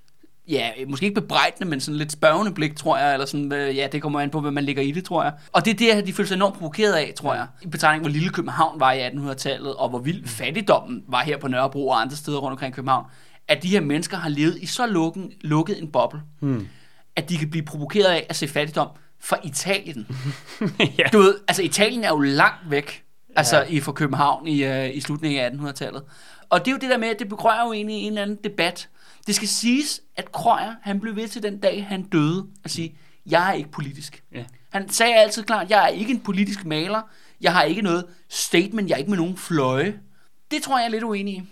ja, 0.50 0.70
måske 0.88 1.06
ikke 1.06 1.22
bebrejdende, 1.22 1.70
men 1.70 1.80
sådan 1.80 1.98
lidt 1.98 2.12
spørgende 2.12 2.52
blik, 2.54 2.76
tror 2.76 2.98
jeg, 2.98 3.14
eller 3.14 3.26
sådan, 3.26 3.54
øh, 3.54 3.78
ja, 3.78 3.88
det 3.92 4.02
kommer 4.02 4.20
an 4.20 4.30
på, 4.30 4.42
hvad 4.42 4.52
man 4.52 4.64
lægger 4.64 4.84
i 4.84 4.92
det, 4.92 5.06
tror 5.06 5.24
jeg. 5.24 5.34
Og 5.52 5.66
det 5.66 5.82
er 5.82 5.96
det, 5.96 6.08
de 6.08 6.14
føler 6.14 6.28
sig 6.28 6.36
enormt 6.36 6.56
provokeret 6.56 6.94
af, 6.94 7.14
tror 7.16 7.34
jeg. 7.36 7.48
I 7.62 7.68
betragtning, 7.68 8.04
hvor 8.04 8.12
lille 8.12 8.30
København 8.30 8.80
var 8.80 8.92
i 8.92 9.08
1800-tallet, 9.08 9.76
og 9.76 9.90
hvor 9.90 10.00
vild 10.00 10.28
fattigdommen 10.28 11.04
var 11.08 11.22
her 11.22 11.38
på 11.38 11.48
Nørrebro 11.48 11.88
og 11.88 12.02
andre 12.02 12.16
steder 12.16 12.38
rundt 12.38 12.52
omkring 12.52 12.74
København, 12.74 13.06
at 13.48 13.64
de 13.64 13.68
her 13.68 13.82
mennesker 13.82 14.18
har 14.18 14.30
levet 14.30 14.58
i 14.62 14.66
så 14.66 14.86
lukken, 14.86 15.32
lukket 15.42 15.82
en 15.82 15.88
boble, 15.92 16.22
hmm. 16.40 16.68
at 17.16 17.30
de 17.30 17.38
kan 17.38 17.50
blive 17.50 17.66
provokeret 17.66 18.06
af 18.06 18.26
at 18.30 18.36
se 18.36 18.48
fattigdom 18.48 18.88
fra 19.22 19.38
Italien. 19.44 20.08
ja. 21.00 21.04
Du 21.14 21.18
ved, 21.18 21.36
altså 21.48 21.64
Italien 21.64 22.04
er 22.04 22.10
jo 22.10 22.20
langt 22.20 22.70
væk, 22.70 23.04
altså 23.36 23.58
Ja. 23.58 23.64
i 23.64 23.80
fra 23.80 23.92
København 23.92 24.48
i, 24.48 24.66
uh, 24.68 24.96
i 24.96 25.02
slutningen 25.02 25.42
af 25.42 25.50
1800-tallet. 25.50 26.04
Og 26.50 26.60
det 26.60 26.68
er 26.68 26.72
jo 26.72 26.78
det 26.78 26.90
der 26.90 26.98
med, 26.98 27.08
at 27.08 27.20
det 27.20 27.30
begrøjer 27.30 27.66
jo 27.66 27.74
egentlig 27.74 27.96
en 27.96 28.08
eller 28.08 28.22
anden 28.22 28.38
debat. 28.44 28.90
Det 29.30 29.36
skal 29.36 29.48
siges, 29.48 30.02
at 30.16 30.32
Krøyer, 30.32 30.76
han 30.82 31.00
blev 31.00 31.16
ved 31.16 31.28
til 31.28 31.44
den 31.44 31.60
dag, 31.60 31.86
han 31.88 32.04
døde, 32.04 32.48
at 32.64 32.72
sige, 32.72 32.96
jeg 33.26 33.50
er 33.50 33.54
ikke 33.54 33.72
politisk. 33.72 34.24
Ja. 34.34 34.46
Han 34.70 34.90
sagde 34.90 35.16
altid 35.16 35.44
klart, 35.44 35.70
jeg 35.70 35.84
er 35.84 35.88
ikke 35.88 36.12
en 36.12 36.20
politisk 36.20 36.66
maler, 36.66 37.02
jeg 37.42 37.54
har 37.54 37.64
ikke 37.64 37.82
noget 37.82 38.06
statement, 38.30 38.90
jeg 38.90 38.96
er 38.96 38.98
ikke 38.98 39.10
med 39.10 39.18
nogen 39.18 39.38
fløje. 39.38 40.00
Det 40.52 40.62
tror 40.62 40.78
jeg 40.78 40.86
er 40.86 40.90
lidt 40.90 41.04
uenig 41.04 41.34
i. 41.34 41.44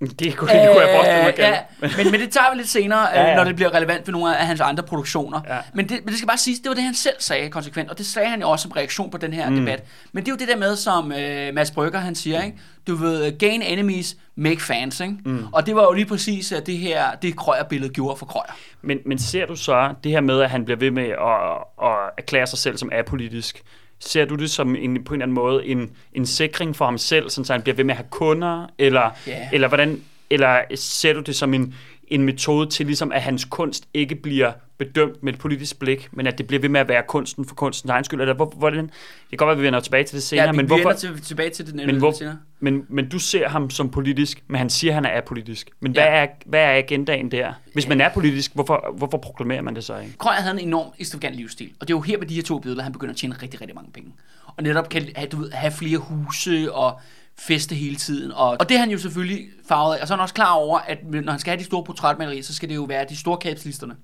Det 0.00 0.08
kunne, 0.08 0.18
det 0.28 0.36
kunne 0.36 0.50
jeg 0.52 0.88
forestille 0.94 1.22
mig. 1.22 1.32
Øh, 1.32 1.38
ja, 1.38 1.58
men, 1.80 2.10
men 2.10 2.20
det 2.20 2.30
tager 2.30 2.50
vi 2.52 2.56
lidt 2.56 2.68
senere, 2.68 3.08
Ja, 3.08 3.20
ja, 3.20 3.22
ja. 3.22 3.30
ja. 3.30 3.36
når 3.36 3.44
det 3.44 3.56
bliver 3.56 3.74
relevant 3.74 4.04
for 4.04 4.12
nogle 4.12 4.36
af 4.38 4.46
hans 4.46 4.60
andre 4.60 4.82
produktioner. 4.82 5.40
Ja. 5.48 5.58
Men, 5.74 5.88
det, 5.88 6.00
men 6.04 6.08
det 6.08 6.16
skal 6.16 6.26
bare 6.26 6.38
siges, 6.38 6.58
det 6.58 6.68
var 6.68 6.74
det, 6.74 6.82
han 6.82 6.94
selv 6.94 7.14
sagde 7.18 7.50
konsekvent, 7.50 7.90
og 7.90 7.98
det 7.98 8.06
sagde 8.06 8.28
han 8.28 8.40
jo 8.40 8.50
også 8.50 8.62
som 8.62 8.70
reaktion 8.72 9.10
på 9.10 9.18
den 9.18 9.32
her 9.32 9.50
mm. 9.50 9.56
debat. 9.56 9.84
Men 10.12 10.24
det 10.24 10.30
er 10.30 10.32
jo 10.32 10.38
det 10.38 10.48
der 10.48 10.56
med, 10.56 10.76
som 10.76 11.12
øh, 11.12 11.54
Mads 11.54 11.70
Brygger 11.70 11.98
han 11.98 12.14
siger, 12.14 12.42
ikke? 12.42 12.58
du 12.86 12.94
ved, 12.94 13.38
gain 13.38 13.62
enemies, 13.62 14.16
make 14.36 14.60
fans. 14.62 15.00
Ikke? 15.00 15.14
Mm. 15.24 15.46
Og 15.52 15.66
det 15.66 15.76
var 15.76 15.82
jo 15.82 15.92
lige 15.92 16.06
præcis 16.06 16.52
at 16.52 16.66
det 16.66 16.78
her, 16.78 17.14
det 17.22 17.36
Krøyer-billede 17.36 17.92
gjorde 17.92 18.16
for 18.16 18.26
Krøyer. 18.26 18.56
Men, 18.82 18.98
men 19.06 19.18
ser 19.18 19.46
du 19.46 19.56
så 19.56 19.94
det 20.04 20.12
her 20.12 20.20
med, 20.20 20.40
at 20.40 20.50
han 20.50 20.64
bliver 20.64 20.78
ved 20.78 20.90
med 20.90 21.08
at, 21.08 21.88
at 21.88 22.10
erklære 22.18 22.46
sig 22.46 22.58
selv 22.58 22.76
som 22.76 22.90
apolitisk, 22.92 23.62
ser 24.00 24.24
du 24.24 24.34
det 24.34 24.50
som 24.50 24.76
en, 24.76 25.04
på 25.04 25.14
en 25.14 25.20
eller 25.20 25.24
anden 25.24 25.34
måde 25.34 25.66
en, 25.66 25.90
en 26.12 26.26
sikring 26.26 26.76
for 26.76 26.84
ham 26.84 26.98
selv, 26.98 27.30
sådan 27.30 27.44
så 27.44 27.52
han 27.52 27.62
bliver 27.62 27.76
ved 27.76 27.84
med 27.84 27.94
at 27.94 27.96
have 27.98 28.06
kunder, 28.10 28.66
eller, 28.78 29.10
Ja. 29.26 29.48
eller, 29.52 29.68
hvordan, 29.68 30.00
eller 30.30 30.60
ser 30.74 31.12
du 31.12 31.20
det 31.20 31.36
som 31.36 31.54
en, 31.54 31.74
en 32.08 32.22
metode 32.22 32.70
til 32.70 32.86
ligesom, 32.86 33.12
at 33.12 33.22
hans 33.22 33.44
kunst 33.44 33.88
ikke 33.94 34.14
bliver 34.14 34.52
bedømt 34.78 35.22
med 35.22 35.32
et 35.32 35.38
politisk 35.38 35.78
blik, 35.78 36.08
men 36.12 36.26
at 36.26 36.38
det 36.38 36.46
bliver 36.46 36.60
ved 36.60 36.68
med 36.68 36.80
at 36.80 36.88
være 36.88 37.02
kunsten 37.08 37.44
for 37.44 37.54
kunstens 37.54 37.90
egen 37.90 38.04
skyld? 38.04 38.20
Eller 38.20 38.34
hvor, 38.34 38.52
hvordan, 38.56 38.84
det 38.84 38.92
kan 39.30 39.36
godt 39.36 39.46
være, 39.46 39.52
at 39.56 39.58
vi 39.60 39.64
vender 39.66 39.80
tilbage 39.80 40.04
til 40.04 40.14
det 40.14 40.22
senere, 40.22 40.44
Ja, 40.44 40.50
vi, 40.50 40.56
men, 40.56 40.64
vi 40.64 40.68
hvorfor, 40.68 40.82
ender 40.82 40.94
til, 40.94 41.20
tilbage 41.22 41.50
til 41.50 41.66
det 41.66 41.74
men, 41.74 41.96
hvor, 41.98 42.12
senere. 42.12 42.38
men, 42.60 42.84
men 42.88 43.08
du 43.08 43.18
ser 43.18 43.48
ham 43.48 43.70
som 43.70 43.90
politisk, 43.90 44.42
men 44.46 44.58
han 44.58 44.70
siger, 44.70 44.90
at 44.90 44.94
han 44.94 45.04
er 45.04 45.16
apolitisk. 45.16 45.70
Men 45.80 45.92
Ja. 45.92 46.00
hvad, 46.10 46.20
er, 46.22 46.26
hvad 46.46 46.60
er 46.60 46.70
agendaen 46.70 47.30
der? 47.30 47.52
Hvis 47.72 47.88
man 47.88 48.00
er 48.00 48.08
politisk, 48.14 48.54
hvorfor, 48.54 48.94
hvorfor 48.96 49.18
proklamerer 49.18 49.62
man 49.62 49.74
det 49.74 49.84
så 49.84 49.98
ikke? 49.98 50.18
Krøyer 50.18 50.34
havde 50.34 50.60
en 50.60 50.66
enorm 50.68 50.88
ekstravagant 50.98 51.34
livsstil, 51.36 51.70
og 51.80 51.88
det 51.88 51.94
er 51.94 51.96
jo 51.96 52.00
her 52.02 52.18
med 52.18 52.26
de 52.26 52.34
her 52.34 52.42
to 52.42 52.58
billeder, 52.58 52.82
han 52.82 52.92
begynder 52.92 53.12
at 53.12 53.18
tjene 53.18 53.34
rigtig, 53.42 53.60
rigtig 53.60 53.74
mange 53.74 53.90
penge. 53.92 54.12
Og 54.46 54.62
netop 54.62 54.88
kan 54.88 55.08
have, 55.16 55.28
du 55.28 55.36
ved, 55.36 55.50
have 55.52 55.72
flere 55.72 55.98
huse 55.98 56.72
og 56.72 57.00
feste 57.38 57.74
hele 57.74 57.96
tiden. 57.96 58.32
Og, 58.32 58.56
og 58.60 58.68
det 58.68 58.74
er 58.74 58.78
han 58.78 58.90
jo 58.90 58.98
selvfølgelig 58.98 59.48
farvet 59.68 59.96
af. 59.96 60.00
Og 60.00 60.08
så 60.08 60.14
er 60.14 60.16
han 60.16 60.22
også 60.22 60.34
klar 60.34 60.52
over, 60.52 60.78
at 60.78 60.98
når 61.10 61.30
han 61.30 61.40
skal 61.40 61.50
have 61.50 61.58
de 61.58 61.64
store 61.64 61.84
portrætmalerier, 61.84 62.42
så 62.42 62.54
skal 62.54 62.68
det 62.68 62.74
jo 62.74 62.82
være 62.82 63.06
de 63.08 63.16
store 63.16 63.36
kapitalisterne, 63.36 63.96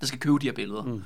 der 0.00 0.06
skal 0.06 0.18
købe 0.18 0.38
de 0.40 0.46
her 0.46 0.52
billeder. 0.52 0.82
Mm. 0.82 1.02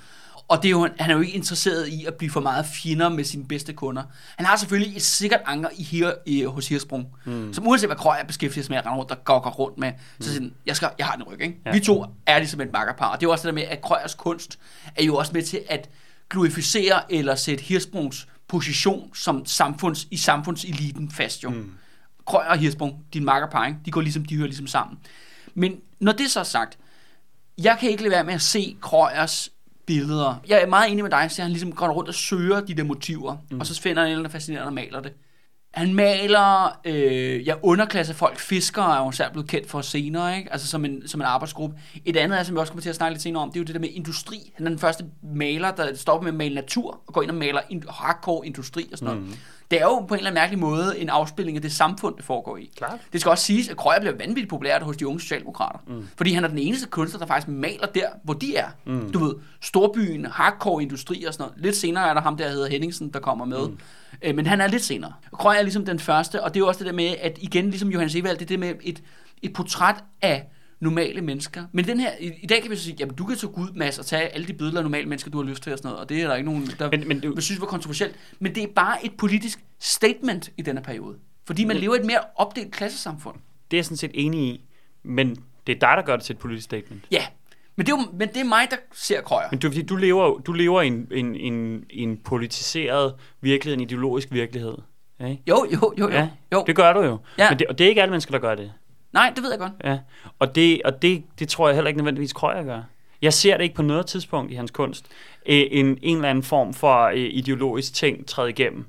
Og 0.49 0.62
det 0.62 0.68
er 0.68 0.71
jo, 0.71 0.89
han 0.99 1.11
er 1.11 1.14
jo 1.14 1.21
ikke 1.21 1.33
interesseret 1.33 1.89
i 1.89 2.05
at 2.05 2.14
blive 2.14 2.31
for 2.31 2.41
meget 2.41 2.66
fjender 2.66 3.09
med 3.09 3.25
sine 3.25 3.45
bedste 3.45 3.73
kunder. 3.73 4.03
Han 4.37 4.47
har 4.47 4.57
selvfølgelig 4.57 4.97
et 4.97 5.03
sikkert 5.03 5.41
anker 5.47 5.68
i 5.77 5.83
her, 5.83 6.12
i, 6.27 6.43
hos 6.43 6.68
Hirsprung, 6.68 7.07
mm. 7.25 7.53
som 7.53 7.66
uanset 7.68 7.89
hvad 7.89 7.97
Krøyer 7.97 8.25
beskæftiger 8.25 8.64
sig 8.64 8.71
med 8.71 8.79
at 8.79 8.87
rende 8.87 8.99
rundt, 8.99 9.11
der 9.11 9.14
gokker 9.14 9.51
rundt 9.51 9.79
med, 9.79 9.93
så 10.21 10.33
siger 10.33 10.51
jeg, 10.66 10.77
skal, 10.77 10.89
jeg 10.99 11.07
har 11.07 11.14
den 11.14 11.23
ryg, 11.25 11.41
ikke? 11.41 11.61
Ja. 11.66 11.73
Vi 11.73 11.81
to 11.81 12.05
er 12.27 12.39
ligesom 12.39 12.61
et 12.61 12.73
makkerpar. 12.73 13.07
Og 13.07 13.21
det 13.21 13.27
er 13.27 13.29
jo 13.29 13.33
også 13.33 13.49
det 13.49 13.55
der 13.55 13.61
med, 13.61 13.68
at 13.68 13.81
Krøyers 13.81 14.14
kunst 14.14 14.59
er 14.97 15.05
jo 15.05 15.16
også 15.16 15.33
med 15.35 15.43
til 15.43 15.61
at 15.68 15.89
glorificere 16.31 17.12
eller 17.12 17.35
sætte 17.35 17.64
Hirsprungs 17.64 18.29
position 18.51 19.14
som 19.14 19.46
samfunds, 19.46 20.09
i 20.11 20.16
samfundseliten 20.16 21.11
fast 21.11 21.44
jo. 21.44 21.51
Mm. 21.51 21.72
Krøyer 22.26 22.51
og 22.51 22.59
Hirsprung, 22.59 23.05
din 23.14 23.24
makkerpar, 23.24 23.66
ikke? 23.66 23.78
de 23.84 23.90
går 23.90 24.01
ligesom, 24.01 24.24
de 24.24 24.36
hører 24.36 24.46
ligesom 24.46 24.66
sammen. 24.66 24.98
Men 25.55 25.80
når 26.01 26.12
det 26.12 26.30
så 26.30 26.40
er 26.40 26.44
sagt, 26.44 26.78
jeg 27.59 27.76
kan 27.80 27.90
ikke 27.90 28.03
lade 28.03 28.12
være 28.12 28.24
med 28.24 28.34
at 28.34 28.42
se 28.42 28.76
Krøyers 28.80 29.51
billeder. 29.86 30.40
Jeg 30.48 30.62
er 30.62 30.66
meget 30.66 30.92
enig 30.92 31.05
med 31.05 31.11
dig, 31.11 31.30
så 31.30 31.42
han 31.42 31.51
ligesom 31.51 31.72
går 31.72 31.88
rundt 31.88 32.09
og 32.09 32.14
søger 32.14 32.61
de 32.61 32.74
der 32.74 32.84
motiver, 32.84 33.36
mm. 33.51 33.61
og 33.61 33.66
så 33.66 33.80
finder 33.80 34.03
han 34.03 34.09
en 34.09 34.12
eller 34.12 34.20
anden 34.20 34.32
fascinerende 34.32 34.68
og 34.68 34.72
maler 34.72 35.01
det. 35.01 35.12
Han 35.71 35.95
maler, 35.95 36.79
øh, 36.85 37.47
ja, 37.47 37.55
underklasse 37.62 38.14
folk, 38.14 38.39
fiskere 38.39 38.97
er 38.99 39.05
jo 39.05 39.11
særligt 39.11 39.33
blevet 39.33 39.49
kendt 39.51 39.71
for 39.71 39.81
senere, 39.81 40.39
ikke? 40.39 40.53
altså 40.53 40.66
som 40.66 40.85
en, 40.85 41.09
som 41.09 41.21
en 41.21 41.27
arbejdsgruppe. 41.27 41.77
Et 42.05 42.16
andet 42.16 42.39
er, 42.39 42.43
som 42.43 42.55
vi 42.55 42.61
også 42.61 42.73
kommer 42.73 42.83
til 42.83 42.89
at 42.89 42.95
snakke 42.97 43.14
lidt 43.14 43.23
senere 43.23 43.43
om, 43.43 43.49
det 43.51 43.57
er 43.57 43.61
jo 43.61 43.64
det 43.64 43.75
der 43.75 43.81
med 43.81 43.89
industri. 43.93 44.53
Han 44.57 44.66
er 44.66 44.71
den 44.71 44.79
første 44.79 45.05
maler, 45.35 45.71
der 45.71 45.95
stopper 45.95 46.23
med 46.25 46.33
at 46.33 46.39
male 46.39 46.55
natur, 46.55 47.01
og 47.07 47.14
går 47.14 47.23
ind 47.23 47.31
og 47.31 47.37
maler 47.37 47.61
in- 47.71 47.85
hardcore 47.89 48.47
industri 48.47 48.89
og 48.93 48.99
sådan 48.99 49.14
noget. 49.14 49.29
Mm. 49.31 49.37
Det 49.71 49.79
er 49.81 49.85
jo 49.85 49.99
på 50.01 50.14
en 50.14 50.18
eller 50.18 50.31
anden 50.31 50.41
mærkelig 50.41 50.59
måde 50.59 50.99
en 50.99 51.09
afspilning 51.09 51.57
af 51.57 51.62
det 51.62 51.73
samfund, 51.73 52.16
det 52.16 52.25
foregår 52.25 52.57
i. 52.57 52.71
Klart. 52.77 52.99
Det 53.12 53.21
skal 53.21 53.31
også 53.31 53.45
siges, 53.45 53.68
at 53.68 53.77
Krøyer 53.77 54.01
bliver 54.01 54.16
vanvittigt 54.16 54.49
populært 54.49 54.83
hos 54.83 54.97
de 54.97 55.07
unge 55.07 55.21
socialdemokrater. 55.21 55.79
Mm. 55.87 56.09
Fordi 56.16 56.33
han 56.33 56.45
er 56.45 56.49
den 56.49 56.59
eneste 56.59 56.87
kunstner, 56.89 57.18
der 57.18 57.27
faktisk 57.27 57.49
maler 57.49 57.87
der, 57.87 58.09
hvor 58.25 58.35
de 58.35 58.57
er. 58.57 58.68
Mm. 58.87 59.12
Du 59.12 59.18
ved, 59.18 59.35
storbyen, 59.61 60.27
hardcore 60.27 60.83
industri 60.83 61.25
og 61.25 61.33
sådan 61.35 61.43
noget. 61.47 61.64
Lidt 61.64 61.77
senere 61.77 62.09
er 62.09 62.14
der 62.14 62.21
ham, 62.21 62.37
der 62.37 62.49
hedder 62.49 62.68
Henningsen, 62.68 63.09
der 63.12 63.21
kommer 63.21 63.45
med. 63.45 63.68
Mm. 63.68 63.79
Øh, 64.23 64.35
men 64.37 64.47
han 64.47 64.61
er 64.61 64.67
lidt 64.67 64.83
senere. 64.85 65.13
Krøyer 65.33 65.59
er 65.59 65.63
ligesom 65.63 65.85
den 65.85 65.99
første, 65.99 66.43
og 66.43 66.55
det 66.55 66.61
er 66.61 66.65
jo 66.65 66.69
også 66.69 66.79
det 66.79 66.87
der 66.87 66.93
med, 66.93 67.15
at 67.21 67.39
igen, 67.41 67.71
ligesom 67.71 67.89
Johannes 67.91 68.15
Evald, 68.15 68.37
det 68.37 68.43
er 68.43 68.47
det 68.47 68.59
med 68.59 68.75
et, 68.83 69.03
et 69.43 69.53
portræt 69.53 70.05
af 70.23 70.47
normale 70.81 71.21
mennesker. 71.21 71.65
Men 71.73 71.85
den 71.87 72.01
her, 72.01 72.11
i, 72.21 72.33
i 72.43 72.47
dag 72.47 72.63
kan 72.63 72.71
vi 72.71 72.77
så 72.77 72.83
sige, 72.85 72.97
jamen 73.01 73.15
du 73.15 73.25
kan 73.25 73.37
så 73.37 73.49
gå 73.49 73.61
ud, 73.61 73.69
Mads, 73.75 73.99
og 73.99 74.07
tage 74.07 74.23
alle 74.23 74.47
de 74.47 74.53
billeder 74.53 74.79
af 74.79 74.85
normale 74.85 75.09
mennesker, 75.09 75.31
du 75.31 75.43
har 75.43 75.51
lyst 75.51 75.63
til 75.63 75.73
og 75.73 75.79
sådan 75.79 75.89
noget, 75.89 76.01
og 76.01 76.09
det 76.09 76.23
er 76.23 76.27
der 76.29 76.35
ikke 76.37 76.51
nogen, 76.51 76.67
der 76.79 76.91
Men- 76.91 77.09
men 77.09 77.23
vil 77.23 77.43
synes 77.43 77.61
var 77.61 77.67
kontroversielt. 77.67 78.17
Men 78.39 78.55
det 78.55 78.63
er 78.63 78.67
bare 78.77 79.05
et 79.07 79.13
politisk 79.19 79.65
statement 79.79 80.51
i 80.57 80.63
denne 80.63 80.83
periode. 80.83 81.17
Fordi 81.47 81.65
man 81.65 81.77
lever 81.77 81.95
i 81.95 81.99
et 82.01 82.07
mere 82.07 82.19
opdelt 82.37 82.73
klassesamfund. 82.73 83.37
Det 83.71 83.77
er 83.77 83.79
jeg 83.79 83.85
sådan 83.85 83.97
set 83.97 84.11
enig 84.15 84.41
i, 84.41 84.65
men 85.03 85.37
det 85.67 85.75
er 85.75 85.79
dig, 85.81 85.95
der 85.97 86.03
gør 86.03 86.17
det 86.17 86.25
til 86.25 86.33
et 86.33 86.39
politisk 86.39 86.65
statement. 86.65 87.05
Ja, 87.11 87.27
men 87.81 87.87
det 87.87 87.93
er, 87.93 87.97
jo, 87.97 88.18
men 88.18 88.28
det 88.28 88.37
er 88.37 88.45
mig, 88.45 88.66
der 88.70 88.76
ser 88.93 89.20
krøjer. 89.20 89.49
Men 89.51 89.59
du, 89.61 89.70
du 89.89 89.97
lever, 89.97 90.39
du 90.39 90.53
lever 90.53 90.83
i 90.83 90.87
en, 90.87 91.09
en, 91.12 91.37
en, 91.37 91.85
en 91.91 92.16
politiseret 92.16 93.14
virkelighed, 93.41 93.76
en 93.76 93.81
ideologisk 93.81 94.28
virkelighed. 94.33 94.74
Ikke? 95.28 95.43
Jo, 95.49 95.66
jo, 95.72 95.95
jo, 95.99 96.09
jo. 96.09 96.09
Ja, 96.09 96.28
jo. 96.53 96.64
det 96.66 96.76
gør 96.76 96.93
du 96.93 97.01
jo. 97.03 97.18
Ja. 97.39 97.51
Men 97.51 97.59
det, 97.59 97.66
og 97.66 97.78
det 97.78 97.85
er 97.85 97.89
ikke 97.89 98.03
alle 98.03 98.11
mennesker, 98.11 98.33
der 98.33 98.39
gør 98.39 98.55
det. 98.55 98.72
Nej, 99.12 99.33
det 99.35 99.43
ved 99.43 99.51
jeg 99.51 99.59
godt. 99.59 99.72
Ja. 99.85 99.99
Og, 100.39 100.55
det, 100.55 100.83
og 100.85 101.03
det, 101.03 101.22
det 101.39 101.49
tror 101.49 101.68
jeg 101.68 101.74
heller 101.74 101.89
ikke 101.89 101.99
nødvendigvis 101.99 102.33
Krøyer 102.33 102.62
gør. 102.62 102.83
Jeg 103.22 103.33
ser 103.33 103.57
det 103.57 103.64
ikke 103.64 103.74
på 103.74 103.83
noget 103.83 104.07
tidspunkt 104.07 104.53
i 104.53 104.55
hans 104.55 104.70
kunst. 104.70 105.07
Øh, 105.47 105.62
En, 105.70 105.99
en 106.03 106.16
eller 106.16 106.28
anden 106.31 106.45
form 106.45 106.74
for 106.74 107.05
øh, 107.05 107.16
ideologisk 107.16 107.95
ting 107.95 108.26
træde 108.26 108.51
igennem. 108.51 108.85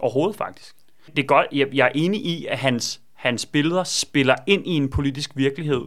Overhovedet 0.00 0.36
faktisk. 0.36 0.74
Det 1.06 1.18
er 1.18 1.26
godt, 1.26 1.46
jeg, 1.52 1.68
jeg 1.72 1.86
er 1.86 1.92
enig 1.94 2.26
i, 2.26 2.46
at 2.46 2.58
hans, 2.58 3.00
hans 3.14 3.46
billeder 3.46 3.84
spiller 3.84 4.34
ind 4.46 4.66
i 4.66 4.70
en 4.70 4.90
politisk 4.90 5.30
virkelighed 5.34 5.82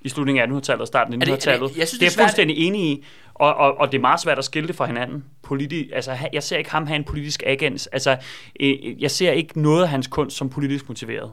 i 0.00 0.08
slutningen 0.08 0.42
af 0.42 0.46
1800-tallet 0.58 0.80
og 0.80 0.86
starten 0.86 1.12
af 1.12 1.16
Er 1.16 1.20
det- 1.20 1.28
er 1.28 1.34
det- 1.36 1.42
1900-tallet. 1.42 1.76
jeg 1.78 1.88
synes, 1.88 1.90
det 1.90 2.00
det 2.00 2.16
er 2.16 2.20
jeg 2.22 2.26
fuldstændig 2.26 2.56
enig 2.66 2.80
i. 2.90 3.04
Og, 3.34 3.54
og, 3.54 3.78
og 3.80 3.92
det 3.92 3.98
er 3.98 4.02
meget 4.02 4.20
svært 4.20 4.38
at 4.38 4.44
skille 4.44 4.66
det 4.66 4.76
fra 4.76 4.86
hinanden. 4.86 5.24
Politi- 5.42 5.90
altså, 5.92 6.16
jeg 6.32 6.42
ser 6.42 6.56
ikke 6.58 6.70
ham 6.70 6.86
have 6.86 6.96
en 6.96 7.04
politisk 7.04 7.42
agens. 7.46 7.86
Altså, 7.86 8.16
øh, 8.60 9.02
jeg 9.02 9.10
ser 9.10 9.30
ikke 9.32 9.60
noget 9.62 9.82
af 9.82 9.88
hans 9.88 10.06
kunst 10.06 10.36
som 10.36 10.48
politisk 10.50 10.88
motiveret. 10.88 11.32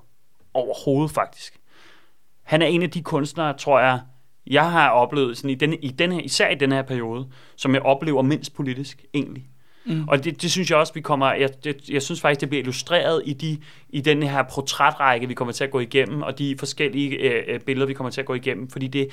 Overhovedet 0.53 1.11
faktisk. 1.11 1.53
Han 2.43 2.61
er 2.61 2.65
en 2.65 2.81
af 2.83 2.89
de 2.91 3.01
kunstnere, 3.03 3.53
tror 3.57 3.79
jeg, 3.79 3.99
jeg 4.47 4.71
har 4.71 4.89
oplevet 4.89 5.37
sådan 5.37 5.49
i 5.49 5.55
denne, 5.55 5.75
i 5.77 5.87
denne, 5.91 6.23
især 6.23 6.49
i 6.49 6.55
den 6.55 6.71
her 6.71 6.81
periode, 6.81 7.27
som 7.55 7.73
jeg 7.73 7.81
oplever 7.81 8.21
mindst 8.21 8.53
politisk 8.55 9.05
egentlig. 9.13 9.43
Mm. 9.85 10.07
Og 10.07 10.23
det, 10.23 10.41
det 10.41 10.51
synes 10.51 10.69
jeg 10.69 10.77
også, 10.77 10.93
vi 10.93 11.01
kommer, 11.01 11.33
jeg, 11.33 11.49
det, 11.63 11.89
jeg 11.89 12.01
synes 12.01 12.21
faktisk, 12.21 12.41
det 12.41 12.49
bliver 12.49 12.59
illustreret 12.59 13.21
i, 13.25 13.33
de, 13.33 13.57
i 13.89 14.01
den 14.01 14.23
her 14.23 14.43
portrætrække, 14.53 15.27
vi 15.27 15.33
kommer 15.33 15.51
til 15.51 15.63
at 15.63 15.71
gå 15.71 15.79
igennem, 15.79 16.21
og 16.21 16.39
de 16.39 16.55
forskellige 16.59 17.09
øh, 17.09 17.43
øh, 17.47 17.59
billeder, 17.59 17.87
vi 17.87 17.93
kommer 17.93 18.11
til 18.11 18.21
at 18.21 18.27
gå 18.27 18.33
igennem, 18.33 18.69
fordi 18.69 18.87
det, 18.87 19.07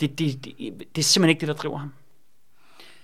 det, 0.00 0.18
det, 0.18 0.44
det, 0.44 0.54
det 0.96 0.98
er 0.98 1.02
simpelthen 1.02 1.30
ikke 1.30 1.40
det, 1.40 1.48
der 1.48 1.54
driver 1.54 1.78
ham. 1.78 1.92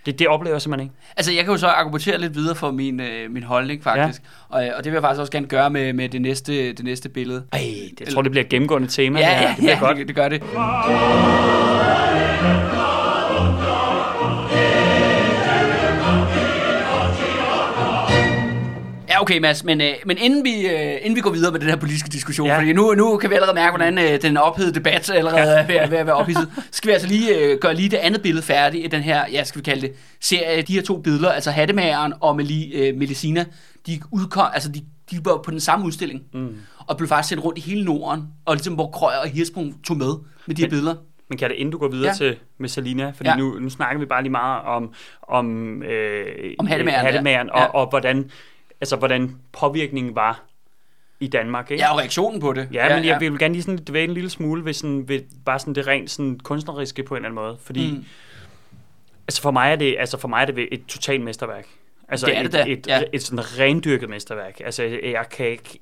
Det, 0.07 0.19
det 0.19 0.29
oplever 0.29 0.55
jeg 0.55 0.63
simpelthen 0.63 0.87
ikke. 0.87 0.97
Altså, 1.17 1.33
jeg 1.33 1.45
kan 1.45 1.53
jo 1.53 1.59
så 1.59 1.67
argumentere 1.67 2.19
lidt 2.21 2.35
videre 2.35 2.55
for 2.55 2.71
min, 2.71 3.01
øh, 3.01 3.31
min 3.31 3.43
holdning, 3.43 3.83
faktisk. 3.83 4.23
Ja. 4.23 4.57
Og, 4.57 4.67
øh, 4.67 4.73
og 4.77 4.85
det 4.85 4.93
vil 4.93 4.97
jeg 4.97 5.03
faktisk 5.03 5.21
også 5.21 5.33
gerne 5.33 5.47
gøre 5.47 5.71
med, 5.71 5.93
med 5.93 6.09
det, 6.09 6.23
næste, 6.23 6.73
det 6.73 6.85
næste 6.85 7.09
billede. 7.09 7.45
Ej, 7.53 7.59
det, 7.59 8.01
jeg 8.01 8.09
tror, 8.09 8.23
det 8.23 8.31
bliver 8.31 8.45
et 8.45 8.51
gennemgående 8.51 8.89
tema. 8.89 9.21
Ja, 9.21 9.29
det, 9.29 9.37
her. 9.37 9.43
ja, 9.43 9.49
det 9.49 9.57
bliver 9.59 9.73
ja, 9.73 9.79
godt. 9.79 9.97
Det, 9.97 10.09
det 10.09 10.17
gør 10.17 10.29
det. 10.29 10.43
Ja, 19.15 19.21
okay, 19.23 19.39
Mads, 19.39 19.65
men, 19.65 19.81
øh, 19.81 19.93
men 20.07 20.19
inden, 20.19 20.45
vi, 20.45 20.67
øh, 20.67 20.97
inden 21.03 21.17
vi 21.17 21.21
går 21.21 21.31
videre 21.31 21.53
med 21.53 21.61
den 21.61 21.69
her 21.69 21.77
politiske 21.77 22.09
diskussion, 22.09 22.47
Ja. 22.47 22.59
fordi 22.59 22.73
nu, 22.73 22.95
nu 22.95 23.17
kan 23.17 23.31
vi 23.31 23.35
allerede 23.35 23.55
mærke, 23.55 23.71
hvordan 23.77 23.99
øh, 23.99 24.23
den 24.23 24.37
ophedede 24.37 24.75
debat 24.75 25.11
allerede 25.11 25.39
ja. 25.53 25.59
er 25.63 25.67
ved, 25.67 25.75
at- 25.75 25.91
ved 25.91 25.99
at 25.99 26.07
være 26.07 26.15
ophidset, 26.15 26.49
skal 26.71 26.89
vi 26.89 26.93
altså 26.93 27.09
lige 27.09 27.39
øh, 27.39 27.59
gøre 27.61 27.75
lige 27.75 27.89
det 27.89 27.97
andet 27.97 28.23
billede 28.23 28.43
færdigt 28.47 28.85
i 28.85 28.89
den 28.89 29.03
her, 29.03 29.25
ja, 29.33 29.45
skal 29.45 29.59
vi 29.59 29.63
kalde 29.65 29.81
det, 29.83 29.93
serie, 30.21 30.63
de 30.63 30.73
her 30.73 30.83
to 30.83 30.99
billeder, 31.01 31.31
altså 31.33 31.51
Hattemageren 31.51 32.13
og 32.21 32.37
Meli, 32.37 32.73
øh, 32.75 32.97
Melisina, 32.97 33.45
de 33.87 34.01
udkom, 34.13 34.47
altså 34.55 34.69
de, 34.73 34.81
de 35.11 35.17
var 35.25 35.41
på 35.45 35.51
den 35.51 35.61
samme 35.61 35.87
udstilling, 35.87 36.23
mm. 36.35 36.57
og 36.87 36.97
blev 36.97 37.09
faktisk 37.09 37.29
sendt 37.29 37.45
rundt 37.45 37.59
i 37.59 37.63
hele 37.63 37.85
Norden, 37.85 38.23
og 38.45 38.55
ligesom 38.55 38.75
hvor 38.75 38.91
Krøyer 38.91 39.19
og 39.19 39.29
Hirsprung 39.29 39.85
tog 39.85 39.97
med 39.97 40.13
med 40.47 40.55
de 40.57 40.63
her 40.63 40.67
Men- 40.67 40.71
billeder. 40.71 40.95
Men 41.31 41.39
kan 41.39 41.49
det 41.51 41.57
inden 41.57 41.73
du 41.73 41.79
går 41.79 41.89
videre 41.89 42.09
ja. 42.09 42.15
Til 42.15 42.37
med 42.59 42.69
Salina, 42.69 43.11
fordi 43.17 43.29
ja. 43.31 43.37
nu, 43.37 43.59
nu 43.61 43.71
snakker 43.71 43.99
vi 44.01 44.07
bare 44.07 44.23
lige 44.23 44.31
meget 44.31 44.63
om 44.63 44.93
om, 45.29 45.83
øh, 45.83 46.25
Om 46.59 46.67
hattemageren, 46.67 47.05
hattemageren 47.07 47.51
ja. 47.57 47.65
og, 47.65 47.75
og 47.75 47.91
hvordan 47.91 48.31
altså 48.85 48.97
hvordan 48.97 49.37
påvirkningen 49.53 50.15
var 50.15 50.43
i 51.21 51.27
Danmark, 51.27 51.71
ikke? 51.71 51.85
Ja, 51.85 51.93
og 51.93 51.99
reaktionen 51.99 52.41
på 52.41 52.53
det. 52.53 52.69
Ja, 52.73 52.97
men 52.97 53.05
jeg 53.05 53.21
vil 53.21 53.39
gerne 53.39 53.55
lige 53.55 53.63
sådan 53.63 53.79
dvæle 53.89 54.09
en 54.09 54.15
lille 54.15 54.31
smule 54.31 54.65
ved, 54.65 54.73
sådan, 54.73 55.09
ved 55.09 55.21
bare 55.45 55.59
sådan 55.59 55.75
det 55.75 55.87
rent 55.87 56.11
sådan 56.11 56.41
kunstneriske 56.43 57.03
på 57.03 57.15
en 57.15 57.17
eller 57.17 57.29
anden 57.29 57.45
måde, 57.45 57.57
fordi 57.63 57.91
Mm. 57.91 58.05
altså 59.29 59.43
for 59.43 59.51
mig 59.51 59.73
er 59.73 59.77
det 59.77 59.97
altså 59.99 60.19
for 60.19 60.29
mig 60.29 60.43
er 60.43 60.47
det 60.47 60.69
et 60.73 60.87
totalt 60.87 61.25
mesterværk. 61.25 61.67
Altså 62.09 62.27
Det 62.27 62.37
er 62.37 62.43
det 62.43 62.47
et, 62.47 62.53
da, 62.53 62.65
et, 62.69 62.87
ja. 62.87 62.99
et, 63.01 63.09
et 63.13 63.23
sådan 63.23 63.59
rendyrket 63.59 64.09
mesterværk. 64.09 64.61
Altså 64.65 64.83
jeg 65.03 65.29
kan 65.31 65.47
ikke 65.49 65.81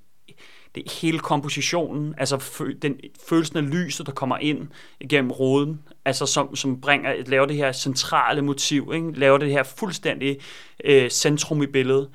det 0.74 0.92
hele 1.00 1.18
kompositionen, 1.18 2.14
altså 2.18 2.38
fø, 2.38 2.72
den, 2.82 2.96
følelsen 3.28 3.56
af 3.56 3.70
lyset, 3.70 4.06
der 4.06 4.12
kommer 4.12 4.38
ind 4.38 4.68
igennem 5.00 5.30
roden, 5.30 5.80
altså 6.04 6.26
som, 6.26 6.56
som 6.56 6.80
bringer, 6.80 7.14
laver 7.26 7.46
det 7.46 7.56
her 7.56 7.72
centrale 7.72 8.42
motiv, 8.42 8.92
ikke? 8.94 9.12
laver 9.12 9.38
det 9.38 9.50
her 9.50 9.62
fuldstændig 9.62 10.38
øh, 10.84 11.10
centrum 11.10 11.62
i 11.62 11.66
billedet, 11.66 12.08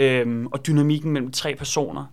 øhm, 0.00 0.46
og 0.46 0.66
dynamikken 0.66 1.12
mellem 1.12 1.30
tre 1.32 1.54
personer. 1.54 2.04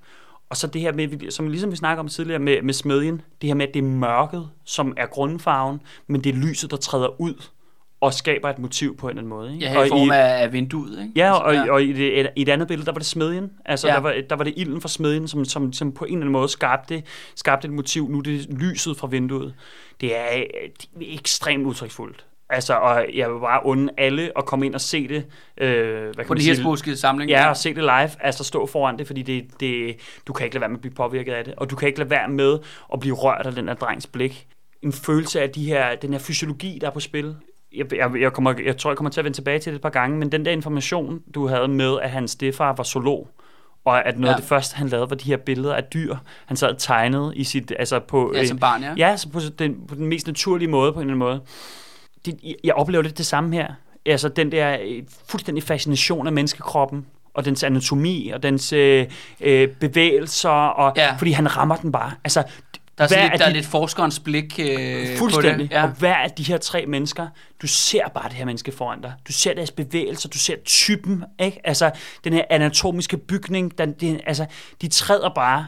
Og 0.49 0.57
så 0.57 0.67
det 0.67 0.81
her 0.81 0.91
med, 0.93 1.31
som 1.31 1.47
ligesom 1.47 1.71
vi 1.71 1.75
snakker 1.75 2.03
om 2.03 2.07
tidligere 2.07 2.39
med, 2.39 2.61
med 2.61 2.73
smedjen, 2.73 3.21
det 3.41 3.47
her 3.47 3.53
med, 3.55 3.67
at 3.67 3.73
det 3.73 3.79
er 3.79 3.83
mørket, 3.83 4.49
som 4.63 4.93
er 4.97 5.05
grundfarven, 5.05 5.81
men 6.07 6.23
det 6.23 6.35
er 6.35 6.37
lyset, 6.37 6.71
der 6.71 6.77
træder 6.77 7.21
ud 7.21 7.33
og 8.01 8.13
skaber 8.13 8.49
et 8.49 8.59
motiv 8.59 8.97
på 8.97 9.07
en 9.07 9.09
eller 9.09 9.21
anden 9.21 9.29
måde. 9.29 9.53
Ikke? 9.53 9.65
Ja, 9.65 9.79
og 9.79 9.85
i 9.85 9.89
form 9.89 10.11
af, 10.11 10.43
af 10.43 10.53
vinduet, 10.53 10.91
ikke? 11.01 11.11
Ja, 11.15 11.31
og, 11.31 11.55
Altså, 11.55 11.71
og 11.73 11.83
i, 11.83 11.93
det, 11.93 12.29
i 12.35 12.41
et 12.41 12.49
andet 12.49 12.67
billede, 12.67 12.85
der 12.85 12.91
var 12.91 12.99
det 12.99 13.05
smedjen. 13.07 13.51
Altså, 13.65 13.87
Ja. 13.87 13.93
ja. 13.93 13.97
der, 13.97 14.03
var, 14.03 14.15
der 14.29 14.35
var 14.35 14.43
det 14.43 14.53
ilden 14.57 14.81
fra 14.81 14.89
smedjen, 14.89 15.27
som, 15.27 15.45
som, 15.45 15.73
som 15.73 15.91
på 15.91 16.05
en 16.05 16.09
eller 16.11 16.21
anden 16.21 16.31
måde 16.31 16.49
skabte, 16.49 17.03
skabte 17.35 17.67
et 17.67 17.73
motiv. 17.73 18.09
Nu 18.09 18.17
er 18.17 18.21
det 18.21 18.47
lyset 18.49 18.97
fra 18.97 19.07
vinduet. 19.07 19.53
Det 20.01 20.17
er, 20.17 20.37
øh, 20.37 20.43
det 20.99 21.09
er 21.09 21.13
ekstremt 21.19 21.65
udtryksfuldt. 21.65 22.25
Altså, 22.49 22.73
og 22.73 23.05
jeg 23.13 23.33
vil 23.33 23.39
bare 23.39 23.65
unde 23.65 23.93
alle 23.97 24.31
at 24.37 24.45
komme 24.45 24.65
ind 24.65 24.75
og 24.75 24.81
se 24.81 25.07
det. 25.07 25.25
Øh, 25.57 26.03
hvad 26.03 26.13
kan 26.15 26.25
På 26.27 26.33
den 26.33 26.41
hirsboske 26.43 26.95
samling. 26.95 27.31
Ja, 27.31 27.49
og 27.49 27.57
se 27.57 27.69
det 27.69 27.83
live, 27.83 28.09
altså 28.23 28.43
stå 28.43 28.65
foran 28.65 28.97
det, 28.99 29.07
fordi 29.07 29.21
det, 29.21 29.45
det, 29.59 29.95
du 30.27 30.33
kan 30.33 30.45
ikke 30.45 30.55
lade 30.55 30.61
være 30.61 30.69
med 30.69 30.77
at 30.77 30.81
blive 30.81 30.93
påvirket 30.93 31.33
af 31.33 31.43
det, 31.45 31.53
og 31.57 31.69
du 31.69 31.75
kan 31.75 31.87
ikke 31.87 31.99
lade 31.99 32.09
være 32.09 32.27
med 32.27 32.59
at 32.93 32.99
blive 32.99 33.15
rørt 33.15 33.45
af 33.45 33.53
den 33.53 33.67
her 33.67 33.75
drengs 33.75 34.07
blik. 34.07 34.47
En 34.81 34.93
følelse 34.93 35.41
af 35.41 35.49
de 35.49 35.65
her, 35.65 35.95
den 35.95 36.11
her 36.11 36.19
fysiologi, 36.19 36.77
der 36.81 36.87
er 36.87 36.91
på 36.91 36.99
spil. 36.99 37.35
Jeg, 37.75 37.95
jeg, 37.95 38.11
jeg, 38.21 38.33
kommer, 38.33 38.53
jeg 38.65 38.77
tror, 38.77 38.89
jeg 38.91 38.97
kommer 38.97 39.11
til 39.11 39.21
at 39.21 39.25
vende 39.25 39.37
tilbage 39.37 39.59
til 39.59 39.71
det 39.71 39.75
et 39.77 39.81
par 39.81 39.89
gange, 39.89 40.17
men 40.17 40.31
den 40.31 40.45
der 40.45 40.51
information, 40.51 41.21
du 41.35 41.47
havde 41.47 41.67
med, 41.67 41.99
at 42.01 42.09
hans 42.09 42.31
stefar 42.31 42.73
var 42.77 42.83
zoolog, 42.83 43.29
og 43.85 44.05
at 44.07 44.19
noget 44.19 44.31
Ja. 44.31 44.35
af 44.35 44.39
det 44.41 44.49
første, 44.49 44.75
han 44.77 44.87
lavede, 44.87 45.09
var 45.09 45.15
de 45.15 45.29
her 45.29 45.37
billeder 45.37 45.75
af 45.75 45.83
dyr, 45.83 46.15
han 46.45 46.57
sad 46.57 46.69
og 46.69 46.77
tegnede 46.77 47.31
i 47.35 47.43
sit, 47.43 47.73
altså 47.79 47.99
på, 47.99 48.31
Ja, 48.35 48.45
som 48.45 48.59
barn, 48.59 48.83
ja. 48.83 48.93
Ja, 48.97 49.17
så 49.17 49.29
på 49.29 49.39
den, 49.59 49.87
på 49.87 49.95
den 49.95 50.05
mest 50.07 50.27
naturlige 50.27 50.69
måde, 50.69 50.93
på 50.93 50.99
en 50.99 51.09
eller 51.09 51.25
anden 51.25 51.39
måde. 51.39 51.41
Det, 52.25 52.55
jeg- 52.63 52.73
oplever 52.73 53.03
lidt 53.03 53.17
det 53.17 53.25
samme 53.25 53.55
her. 53.55 53.67
Altså 54.05 54.29
den 54.29 54.51
der 54.51 54.77
øh, 54.85 55.03
fuldstændig 55.29 55.63
fascination 55.63 56.27
af 56.27 56.33
menneskekroppen, 56.33 57.05
og 57.33 57.45
dens 57.45 57.63
anatomi, 57.63 58.29
og 58.29 58.43
dens 58.43 58.73
øh, 58.73 59.05
øh, 59.41 59.67
bevægelser, 59.67 60.49
og, 60.49 60.93
Ja. 60.95 61.15
fordi 61.15 61.31
han 61.31 61.57
rammer 61.57 61.75
den 61.75 61.91
bare. 61.91 62.11
Altså, 62.23 62.43
Der 62.97 63.03
er, 63.03 63.07
sådan 63.07 63.23
hver 63.23 63.25
lidt, 63.25 63.33
af 63.33 63.39
der 63.39 63.45
er 63.45 63.49
de- 63.49 63.55
lidt 63.55 63.65
forskerens 63.65 64.19
blik 64.19 64.59
øh, 64.59 65.17
Fuldstændig. 65.17 65.53
på 65.55 65.61
det. 65.61 65.71
Ja. 65.71 65.83
Og 65.83 65.89
hver 65.89 66.15
af 66.15 66.31
de 66.31 66.43
her 66.43 66.57
tre 66.57 66.85
mennesker, 66.85 67.27
du 67.61 67.67
ser 67.67 68.07
bare 68.09 68.29
det 68.29 68.33
her 68.37 68.45
menneske 68.45 68.71
foran 68.71 69.01
dig. 69.01 69.13
Du 69.27 69.31
ser 69.33 69.53
deres 69.53 69.71
bevægelser, 69.71 70.29
du 70.29 70.37
ser 70.37 70.55
typen, 70.65 71.23
ikke? 71.39 71.59
Altså, 71.63 71.91
den 72.23 72.33
her 72.33 72.43
anatomiske 72.49 73.17
bygning, 73.17 73.77
den, 73.77 73.91
den, 73.93 74.19
altså, 74.27 74.45
de 74.81 74.87
træder 74.87 75.29
bare 75.35 75.65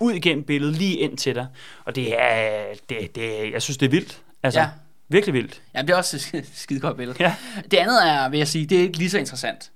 ud 0.00 0.12
igennem 0.12 0.44
billedet, 0.44 0.76
lige 0.76 0.96
ind 0.96 1.16
til 1.16 1.34
dig. 1.34 1.46
Og 1.84 1.96
det 1.96 2.14
er, 2.22 2.62
det, 2.88 3.14
det, 3.14 3.52
jeg 3.52 3.62
synes, 3.62 3.76
det 3.76 3.86
er 3.86 3.90
vildt. 3.90 4.20
Altså, 4.42 4.60
Ja. 4.60 4.68
Virkelig 5.08 5.34
vildt. 5.34 5.62
Ja, 5.74 5.82
det 5.82 5.90
er 5.90 5.96
også 5.96 6.30
et 6.34 6.50
skide 6.54 6.80
godt 6.80 6.96
billede. 6.96 7.16
Ja. 7.20 7.34
Det 7.70 7.76
andet 7.76 8.08
er, 8.08 8.28
vil 8.28 8.38
jeg 8.38 8.48
sige, 8.48 8.66
det 8.66 8.78
er 8.78 8.82
ikke 8.82 8.98
lige 8.98 9.10
så 9.10 9.18
interessant. 9.18 9.70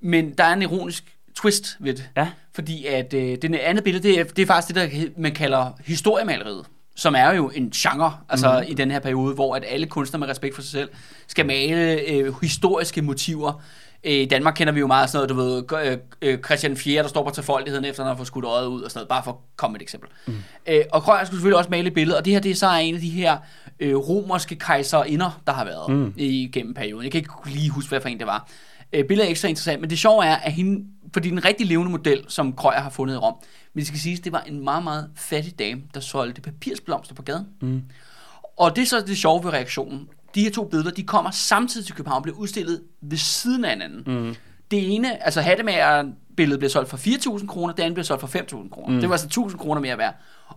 Men 0.00 0.30
der 0.30 0.44
er 0.44 0.52
en 0.52 0.62
ironisk 0.62 1.04
twist 1.34 1.76
ved 1.80 1.94
det. 1.94 2.08
Ja. 2.16 2.28
Fordi 2.52 2.86
at 2.86 3.14
øh, 3.14 3.38
det 3.42 3.54
andet 3.54 3.84
billede, 3.84 4.08
det 4.08 4.20
er, 4.20 4.24
det 4.24 4.42
er 4.42 4.46
faktisk 4.46 4.74
det, 4.74 4.92
der 4.92 5.06
man 5.16 5.34
kalder 5.34 5.72
historiemaleriet. 5.84 6.66
Som 6.96 7.14
er 7.14 7.32
jo 7.32 7.50
en 7.54 7.70
genre, 7.70 8.16
altså 8.28 8.64
mm. 8.66 8.70
i 8.70 8.74
den 8.74 8.90
her 8.90 8.98
periode, 8.98 9.34
hvor 9.34 9.56
at 9.56 9.64
alle 9.68 9.86
kunstnere 9.86 10.20
med 10.20 10.28
respekt 10.28 10.54
for 10.54 10.62
sig 10.62 10.70
selv 10.70 10.88
skal 11.26 11.46
male 11.46 12.00
øh, 12.00 12.34
historiske 12.42 13.02
motiver. 13.02 13.62
Øh, 14.04 14.12
I 14.12 14.24
Danmark 14.24 14.54
kender 14.54 14.72
vi 14.72 14.80
jo 14.80 14.86
meget 14.86 15.10
sådan 15.10 15.28
noget, 15.28 15.64
du 15.68 15.74
ved, 15.74 15.82
øh, 15.86 15.98
øh, 16.22 16.38
Christian 16.44 16.76
4., 16.76 17.02
der 17.02 17.08
står 17.08 17.24
på 17.24 17.30
tilfoldigheden, 17.30 17.84
efter 17.84 18.02
han 18.02 18.10
har 18.10 18.16
fået 18.16 18.26
skudt 18.26 18.44
øjet 18.44 18.66
ud 18.66 18.82
og 18.82 18.90
sådan 18.90 18.98
noget, 18.98 19.08
bare 19.08 19.22
for 19.24 19.30
at 19.30 19.36
komme 19.56 19.76
et 19.76 19.82
eksempel. 19.82 20.10
Mm. 20.26 20.34
Øh, 20.66 20.84
og 20.92 21.02
Krøyer 21.02 21.24
skulle 21.24 21.36
selvfølgelig 21.36 21.58
også 21.58 21.70
male 21.70 21.86
et 21.86 21.94
billede, 21.94 22.18
og 22.18 22.24
det 22.24 22.32
her 22.32 22.40
det 22.40 22.50
er 22.50 22.54
så 22.54 22.70
en 22.72 22.94
af 22.94 23.00
de 23.00 23.10
her 23.10 23.36
øh, 23.80 23.96
romerske 23.96 24.56
kejserinder, 24.56 25.40
der 25.46 25.52
har 25.52 25.64
været 25.64 25.90
mm. 25.90 26.12
igennem 26.16 26.74
perioden. 26.74 27.04
Jeg 27.04 27.12
kan 27.12 27.18
ikke 27.18 27.32
lige 27.46 27.70
huske, 27.70 27.88
hvad 27.88 28.00
for 28.00 28.08
en 28.08 28.18
det 28.18 28.26
var. 28.26 28.48
Øh, 28.92 29.04
billedet 29.04 29.26
er 29.26 29.28
ikke 29.28 29.40
så 29.40 29.48
interessant, 29.48 29.80
men 29.80 29.90
det 29.90 29.98
sjove 29.98 30.24
er, 30.24 30.36
at 30.36 30.52
hende, 30.52 30.84
fordi 31.12 31.30
den 31.30 31.44
rigtig 31.44 31.66
levende 31.66 31.90
model, 31.90 32.24
som 32.28 32.52
Krøyer 32.52 32.80
har 32.80 32.90
fundet 32.90 33.14
i 33.14 33.16
Rom, 33.16 33.34
men 33.74 33.78
det 33.78 33.86
skal 33.86 34.00
siges, 34.00 34.20
det 34.20 34.32
var 34.32 34.40
en 34.40 34.64
meget, 34.64 34.84
meget 34.84 35.10
fattig 35.16 35.58
dame, 35.58 35.82
der 35.94 36.00
solgte 36.00 36.40
papirsblomster 36.40 37.14
på 37.14 37.22
gaden. 37.22 37.46
Mm. 37.60 37.82
Og 38.56 38.76
det 38.76 38.82
er 38.82 38.86
så 38.86 39.00
det 39.00 39.16
sjove 39.16 39.44
ved 39.44 39.52
reaktionen. 39.52 40.08
De 40.34 40.42
her 40.42 40.50
to 40.50 40.64
billeder, 40.64 40.90
de 40.90 41.02
kommer 41.02 41.30
samtidig 41.30 41.86
til 41.86 41.94
København 41.94 42.16
og 42.16 42.22
bliver 42.22 42.36
udstillet 42.36 42.82
ved 43.00 43.16
siden 43.16 43.64
af 43.64 43.70
hinanden. 43.70 44.02
Mm. 44.06 44.34
Det 44.70 44.94
ene, 44.94 45.24
altså 45.24 45.40
hattemager 45.40 46.04
billedet 46.36 46.58
bliver 46.58 46.70
solgt 46.70 46.90
for 46.90 46.96
4.000 46.96 47.46
kroner, 47.46 47.74
det 47.74 47.82
andet 47.82 47.94
bliver 47.94 48.04
solgt 48.04 48.20
for 48.20 48.38
5.000 48.38 48.68
kroner. 48.70 48.94
Mm. 48.94 49.00
Det 49.00 49.08
var 49.08 49.14
altså 49.14 49.40
1.000 49.40 49.56
kroner 49.56 49.80
mere 49.80 49.98
værd. 49.98 50.14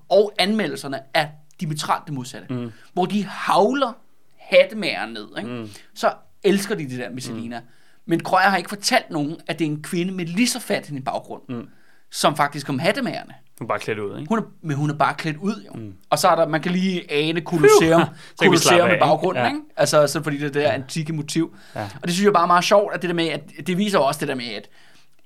Og 0.09 0.33
anmeldelserne 0.39 0.99
er 1.13 1.27
diametralt 1.61 2.05
det 2.05 2.13
modsatte. 2.13 2.53
Mm. 2.53 2.71
Hvor 2.93 3.05
de 3.05 3.25
havler 3.25 3.93
hattemager 4.37 5.05
ned. 5.05 5.27
Ikke? 5.37 5.49
Mm. 5.49 5.69
Så 5.95 6.13
elsker 6.43 6.75
de 6.75 6.89
det 6.89 6.99
der 6.99 7.09
med 7.09 7.21
Selina. 7.21 7.59
Mm. 7.59 7.65
Men 8.05 8.19
Krøyer 8.23 8.49
har 8.49 8.57
ikke 8.57 8.69
fortalt 8.69 9.09
nogen, 9.09 9.37
at 9.47 9.59
det 9.59 9.65
er 9.67 9.71
en 9.71 9.83
kvinde 9.83 10.13
med 10.13 10.25
lige 10.25 10.47
så 10.47 10.59
fat 10.59 10.89
en 10.89 11.03
baggrund, 11.03 11.41
mm. 11.49 11.67
som 12.11 12.35
faktisk 12.35 12.69
om 12.69 12.79
hattemagerne. 12.79 13.33
Hun 13.59 13.65
er 13.65 13.67
bare 13.67 13.79
klædt 13.79 13.99
ud, 13.99 14.17
ikke? 14.19 14.29
Hun 14.29 14.39
er, 14.39 14.43
men 14.61 14.77
hun 14.77 14.89
er 14.89 14.93
bare 14.93 15.13
klædt 15.13 15.37
ud, 15.37 15.63
jo. 15.67 15.73
Mm. 15.73 15.93
Og 16.09 16.19
så 16.19 16.27
er 16.27 16.35
der, 16.35 16.47
man 16.47 16.61
kan 16.61 16.71
lige 16.71 17.11
ane 17.11 17.41
Colosseum, 17.41 18.01
Colosseum 18.43 18.77
med 18.77 18.85
af, 18.89 18.93
ikke? 18.93 19.05
baggrunden, 19.05 19.43
Ja. 19.43 19.47
ikke? 19.49 19.59
Altså, 19.77 20.07
så 20.07 20.23
fordi 20.23 20.37
det 20.37 20.45
er 20.55 20.61
der 20.61 20.71
antikke 20.71 21.13
motiv. 21.13 21.55
Ja. 21.75 21.83
Og 21.83 22.01
det 22.03 22.13
synes 22.13 22.25
jeg 22.25 22.33
bare 22.33 22.43
er 22.43 22.47
meget 22.47 22.63
sjovt, 22.63 22.93
at 22.93 23.01
det 23.01 23.07
der 23.07 23.13
med, 23.13 23.27
at 23.27 23.41
det 23.67 23.77
viser 23.77 23.99
også 23.99 24.19
det 24.19 24.27
der 24.27 24.35
med, 24.35 24.45
at 24.45 24.69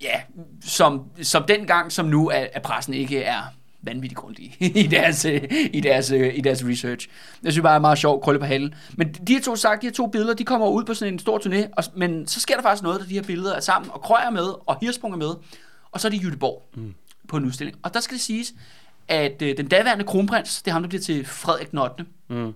ja, 0.01 0.21
som, 0.65 1.03
som 1.21 1.43
dengang 1.43 1.91
som 1.91 2.05
nu, 2.05 2.27
at, 2.27 2.49
at 2.53 2.61
pressen 2.61 2.93
ikke 2.93 3.23
er 3.23 3.41
vanvittigt 3.85 4.19
grundige 4.19 4.55
i 4.83 4.87
deres, 4.87 5.25
øh, 5.25 5.41
i, 5.73 5.79
deres, 5.79 6.11
øh, 6.11 6.37
i 6.37 6.41
deres 6.41 6.63
research. 6.65 7.07
Jeg 7.43 7.51
synes 7.51 7.63
bare, 7.63 7.75
er 7.75 7.79
meget 7.79 7.97
sjovt, 7.97 8.23
krølle 8.23 8.39
på 8.39 8.45
halen. 8.45 8.75
Men 8.97 9.13
de 9.13 9.33
her 9.33 9.41
to 9.41 9.55
sagt, 9.55 9.81
de 9.81 9.87
her 9.87 9.93
to 9.93 10.07
billeder, 10.07 10.33
de 10.33 10.43
kommer 10.43 10.67
ud 10.67 10.83
på 10.83 10.93
sådan 10.93 11.13
en 11.13 11.19
stor 11.19 11.39
turné, 11.39 11.69
og, 11.77 11.83
men 11.95 12.27
så 12.27 12.39
sker 12.39 12.55
der 12.55 12.61
faktisk 12.61 12.83
noget, 12.83 13.01
da 13.01 13.05
de 13.05 13.13
her 13.13 13.23
billeder 13.23 13.55
er 13.55 13.59
sammen, 13.59 13.91
og 13.91 14.01
Krøyer 14.01 14.25
er 14.25 14.29
med, 14.29 14.53
og 14.65 14.77
Hirspung 14.81 15.13
er 15.13 15.17
med, 15.17 15.33
og 15.91 15.99
så 15.99 16.07
er 16.07 16.09
det 16.09 16.23
Jytteborg 16.23 16.63
mm. 16.75 16.93
på 17.27 17.37
en 17.37 17.45
udstilling. 17.45 17.77
Og 17.83 17.93
der 17.93 17.99
skal 17.99 18.15
det 18.15 18.23
siges, 18.23 18.53
at 19.07 19.41
øh, 19.41 19.57
den 19.57 19.67
daværende 19.67 20.05
kronprins, 20.05 20.61
det 20.61 20.71
er 20.71 20.73
ham, 20.73 20.81
der 20.81 20.89
bliver 20.89 21.01
til 21.01 21.25
Frederik 21.25 21.71
den 21.71 21.79
8. 21.79 22.05
Mm. 22.29 22.53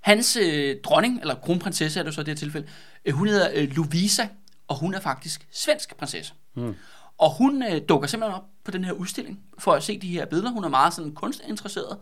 Hans 0.00 0.36
øh, 0.36 0.76
dronning, 0.84 1.20
eller 1.20 1.34
kronprinsesse 1.34 2.00
er 2.00 2.04
det 2.04 2.14
så 2.14 2.20
i 2.20 2.24
det 2.24 2.30
her 2.30 2.36
tilfælde, 2.36 2.66
øh, 3.04 3.14
hun 3.14 3.28
hedder 3.28 3.48
øh, 3.54 3.68
Lovisa, 3.76 4.26
og 4.68 4.76
hun 4.76 4.94
er 4.94 5.00
faktisk 5.00 5.46
svensk 5.52 5.96
prinsesse. 5.96 6.32
Mm. 6.54 6.74
Og 7.18 7.30
hun 7.36 7.62
øh, 7.62 7.80
dukker 7.88 8.08
simpelthen 8.08 8.36
op 8.36 8.44
på 8.64 8.70
den 8.70 8.84
her 8.84 8.92
udstilling, 8.92 9.40
for 9.58 9.72
at 9.72 9.82
se 9.82 9.98
de 9.98 10.08
her 10.08 10.26
billeder. 10.26 10.50
Hun 10.50 10.64
er 10.64 10.68
meget 10.68 10.94
sådan 10.94 11.14
kunstinteresseret. 11.14 11.98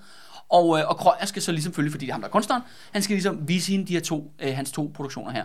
Og, 0.49 0.79
øh, 0.79 0.89
og 0.89 0.97
Krøyer 0.97 1.27
skal 1.27 1.43
så 1.43 1.53
ligesom 1.53 1.73
følge, 1.73 1.91
fordi 1.91 2.07
det 2.07 2.11
er 2.11 2.15
ham, 2.15 2.21
der 2.21 2.29
er 2.29 2.33
kunstneren, 2.33 2.63
han 2.93 3.03
skal 3.03 3.15
ligesom 3.15 3.49
vise 3.49 3.73
hende 3.73 3.87
de 3.87 3.93
her 3.93 4.01
to, 4.01 4.33
øh, 4.39 4.57
hans 4.57 4.73
to 4.73 4.93
produktioner 4.95 5.31
her. 5.31 5.45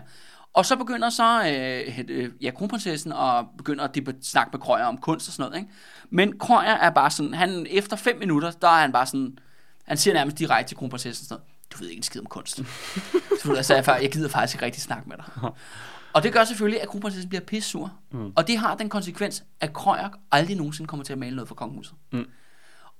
Og 0.53 0.65
så 0.65 0.75
begynder 0.75 1.09
så 1.09 1.47
øh, 1.47 1.99
øh, 2.07 2.29
ja, 2.41 2.51
kronprinsessen 2.51 3.11
og 3.11 3.47
begynder 3.57 3.83
at 3.83 3.95
debat- 3.95 4.25
snakke 4.25 4.49
med 4.53 4.59
Krøyer 4.59 4.85
om 4.85 4.97
kunst 4.97 5.27
og 5.27 5.33
sådan 5.33 5.49
noget. 5.49 5.61
Ikke? 5.61 5.73
Men 6.09 6.39
Krøyer 6.39 6.75
er 6.75 6.89
bare 6.89 7.11
sådan, 7.11 7.33
han, 7.33 7.67
efter 7.69 7.95
fem 7.95 8.19
minutter, 8.19 8.51
der 8.51 8.67
er 8.67 8.81
han 8.81 8.91
bare 8.91 9.05
sådan, 9.05 9.37
han 9.83 9.97
siger 9.97 10.13
nærmest 10.13 10.39
direkte 10.39 10.69
til 10.69 10.77
kronprinsessen 10.77 11.27
sådan 11.27 11.41
noget, 11.41 11.53
du 11.73 11.77
ved 11.79 11.89
ikke 11.89 11.99
en 11.99 12.03
skid 12.03 12.21
om 12.21 12.27
kunst. 12.27 12.55
så 13.41 13.47
ved 13.47 13.57
altså, 13.57 13.75
jeg, 13.75 13.99
jeg 14.01 14.11
gider 14.11 14.29
faktisk 14.29 14.55
ikke 14.55 14.65
rigtig 14.65 14.81
snakke 14.81 15.09
med 15.09 15.17
dig. 15.17 15.51
Og 16.13 16.23
det 16.23 16.33
gør 16.33 16.43
selvfølgelig, 16.43 16.81
at 16.81 16.87
kronprinsessen 16.87 17.29
bliver 17.29 17.41
pissur. 17.41 17.93
Mm. 18.11 18.31
Og 18.35 18.47
det 18.47 18.57
har 18.57 18.75
den 18.75 18.89
konsekvens, 18.89 19.43
at 19.59 19.73
Krøyer 19.73 20.09
aldrig 20.31 20.57
nogensinde 20.57 20.87
kommer 20.87 21.03
til 21.03 21.13
at 21.13 21.19
male 21.19 21.35
noget 21.35 21.47
for 21.47 21.55
kongehuset. 21.55 21.93
Mm. 22.11 22.25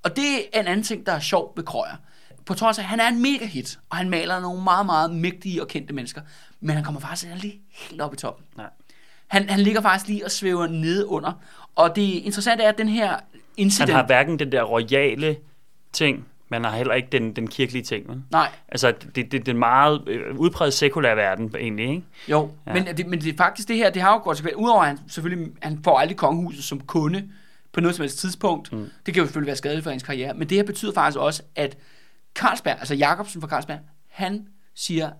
Og 0.04 0.16
det 0.16 0.38
er 0.54 0.60
en 0.60 0.68
anden 0.68 0.84
ting, 0.84 1.06
der 1.06 1.12
er 1.12 1.20
sjov 1.20 1.54
ved 1.56 1.64
Krøyer. 1.64 1.96
På 2.46 2.54
trods 2.54 2.80
af, 2.80 2.84
at 2.84 2.88
han 2.88 3.00
er 3.00 3.08
en 3.08 3.22
mega 3.22 3.46
hit, 3.46 3.80
og 3.90 3.98
han 3.98 4.10
maler 4.10 4.40
nogle 4.40 4.64
meget, 4.64 4.86
meget 4.86 5.12
mægtige 5.12 5.62
og 5.62 5.68
kendte 5.68 5.94
mennesker, 5.94 6.22
men 6.60 6.76
han 6.76 6.84
kommer 6.84 7.02
faktisk 7.02 7.32
aldrig 7.32 7.60
helt 7.70 8.02
op 8.02 8.14
i 8.14 8.18
toppen. 8.18 8.46
Nej. 8.58 8.70
Han, 9.28 9.50
han 9.50 9.60
ligger 9.60 9.82
faktisk 9.82 10.08
lige 10.08 10.26
og 10.26 10.32
svæver 10.32 10.68
nede 10.68 11.08
under. 11.08 11.32
Og 11.76 11.96
det 11.96 12.02
interessante 12.02 12.64
er, 12.64 12.70
at 12.70 12.78
den 12.78 12.90
her 12.90 13.18
incident... 13.58 13.90
Han 13.90 13.96
har 13.96 14.06
hverken 14.06 14.40
den 14.40 14.52
der 14.52 14.64
royale 14.64 15.38
ting, 15.94 16.28
men 16.50 16.64
han 16.64 16.72
har 16.72 16.78
heller 16.78 16.94
ikke 16.94 17.08
den, 17.12 17.36
den 17.36 17.48
kirkelige 17.48 17.84
ting. 17.84 18.10
Vel? 18.10 18.24
Nej, 18.32 18.50
Altså, 18.68 18.92
det, 18.92 19.16
det, 19.16 19.32
det 19.32 19.48
er 19.48 19.52
en 19.52 19.60
meget 19.60 20.08
øh, 20.08 20.36
udpræget 20.36 20.74
sekulær 20.74 21.16
verden, 21.16 21.56
egentlig, 21.60 21.90
ikke? 21.90 22.04
Jo, 22.28 22.52
ja. 22.68 22.74
men, 22.74 22.98
det, 22.98 23.08
men 23.08 23.22
det 23.22 23.34
er 23.34 23.38
faktisk 23.38 23.68
det 23.68 23.76
her, 23.76 23.90
det 23.90 24.02
har 24.02 24.14
jo 24.14 24.20
godt 24.20 24.48
Udover 24.56 24.82
at 24.82 24.88
han 24.88 25.00
selvfølgelig, 25.08 25.52
han 25.62 25.80
får 25.84 26.00
aldrig 26.00 26.18
kongehuset 26.18 26.64
som 26.64 26.80
kunde 26.80 27.30
på 27.74 27.82
noget 27.82 27.96
som 27.96 28.04
helst 28.04 28.20
tidspunkt. 28.20 28.74
Mm. 28.74 28.90
Det 29.06 29.14
kan 29.14 29.22
jo 29.22 29.28
selvfølgelig 29.28 29.48
være 29.48 29.56
skadeligt 29.56 29.84
for 29.84 29.92
hans 29.92 30.04
karriere. 30.04 30.34
Men 30.34 30.50
det 30.50 30.58
her 30.58 30.64
betyder 30.64 30.94
faktisk 30.94 31.20
også, 31.20 31.44
at 31.56 31.78
Carlsberg, 32.36 32.76
altså 32.80 32.96
Jacobsen 32.96 33.42
fra 33.42 33.48
Carlsberg, 33.48 33.80
han 34.08 34.48
siger, 34.76 35.12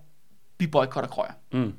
vi 0.58 0.66
boykotter 0.66 1.10
Krøyer. 1.10 1.32
Mm. 1.52 1.72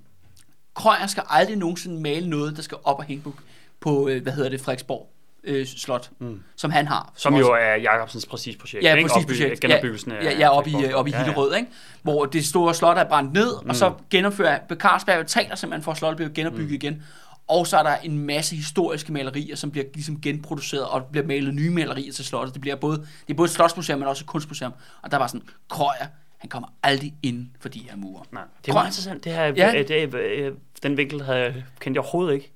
Krøyer 0.73 1.07
skal 1.07 1.23
aldrig 1.29 1.57
nogensinde 1.57 2.01
male 2.01 2.29
noget, 2.29 2.55
der 2.55 2.61
skal 2.61 2.77
op 2.83 2.97
og 2.97 3.03
hænge 3.03 3.23
på, 3.23 3.33
på 3.79 4.07
øh, 4.07 4.23
hvad 4.23 4.33
hedder 4.33 4.49
det, 4.49 4.61
Frederiksborg 4.61 5.09
øh, 5.43 5.65
slot, 5.67 6.09
mm. 6.19 6.43
som 6.55 6.71
han 6.71 6.87
har. 6.87 7.13
Som 7.17 7.33
også- 7.33 7.47
jo 7.47 7.53
er 7.53 7.75
Jacobsens 7.75 8.25
præcis 8.25 8.55
projekt. 8.55 8.83
Ja, 8.83 8.95
ikke? 8.95 9.09
præcis 9.09 9.25
projekt. 9.25 9.59
Genopbyggelsen 9.59 10.11
ja, 10.11 10.17
af 10.17 10.23
ja, 10.23 10.37
ja, 10.39 10.49
op 10.49 10.67
i, 10.67 10.93
op 10.93 11.07
i 11.07 11.11
Ja, 11.11 11.17
ja. 11.17 11.23
Hillerød, 11.23 11.55
ikke? 11.55 11.67
hvor 12.01 12.25
det 12.25 12.45
store 12.45 12.73
slot 12.75 12.97
er 12.97 13.03
brændt 13.03 13.33
ned, 13.33 13.53
mm. 13.63 13.69
og 13.69 13.75
så 13.75 13.93
genopfører 14.09 14.59
Carlsberg 14.75 15.19
betaler 15.19 15.55
simpelthen 15.55 15.83
for, 15.83 15.91
at 15.91 15.97
slottet 15.97 16.15
bliver 16.17 16.29
genopbygget 16.29 16.69
mm. 16.69 16.73
igen. 16.75 17.03
Og 17.47 17.67
så 17.67 17.77
er 17.77 17.83
der 17.83 17.95
en 18.03 18.17
masse 18.19 18.55
historiske 18.55 19.13
malerier, 19.13 19.55
som 19.55 19.71
bliver 19.71 19.85
ligesom 19.93 20.21
genproduceret, 20.21 20.85
og 20.87 21.05
bliver 21.05 21.27
malet 21.27 21.53
nye 21.53 21.69
malerier 21.69 22.11
til 22.13 22.25
slottet. 22.25 22.53
Det, 22.53 22.61
bliver 22.61 22.75
både, 22.75 22.97
det 22.97 23.33
er 23.33 23.33
både 23.33 23.45
et 23.45 23.51
slotsmuseum, 23.51 23.99
men 23.99 24.07
også 24.07 24.23
et 24.23 24.27
kunstmuseum. 24.27 24.71
Og 25.01 25.11
der 25.11 25.17
var 25.17 25.27
sådan, 25.27 25.41
Krøyer, 25.69 26.07
han 26.37 26.49
kommer 26.49 26.67
aldrig 26.83 27.13
ind 27.23 27.47
for 27.59 27.69
de 27.69 27.79
her 27.79 27.95
mure. 27.97 28.23
Nej, 28.31 28.41
det 28.65 28.71
er 28.71 28.73
Krøyer- 28.73 28.75
meget 28.75 28.87
interessant. 28.87 29.23
Det 29.23 29.31
her, 29.33 29.43
Ja. 29.45 29.71
ja. 29.73 29.83
det, 29.83 30.53
den 30.83 30.97
vinkel 30.97 31.21
havde 31.23 31.39
jeg, 31.39 31.53
kendte 31.79 31.97
jeg 31.97 32.03
overhovedet 32.03 32.33
ikke. 32.33 32.51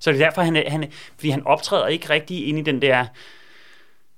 Så 0.00 0.12
det 0.12 0.20
er 0.20 0.24
derfor, 0.24 0.42
han, 0.42 0.56
er- 0.56 0.70
han, 0.70 0.82
er- 0.82 0.88
fordi 1.14 1.30
han 1.30 1.46
optræder 1.46 1.86
ikke 1.86 2.10
rigtig 2.10 2.48
ind 2.48 2.58
i 2.58 2.62
den 2.62 2.82
der, 2.82 3.06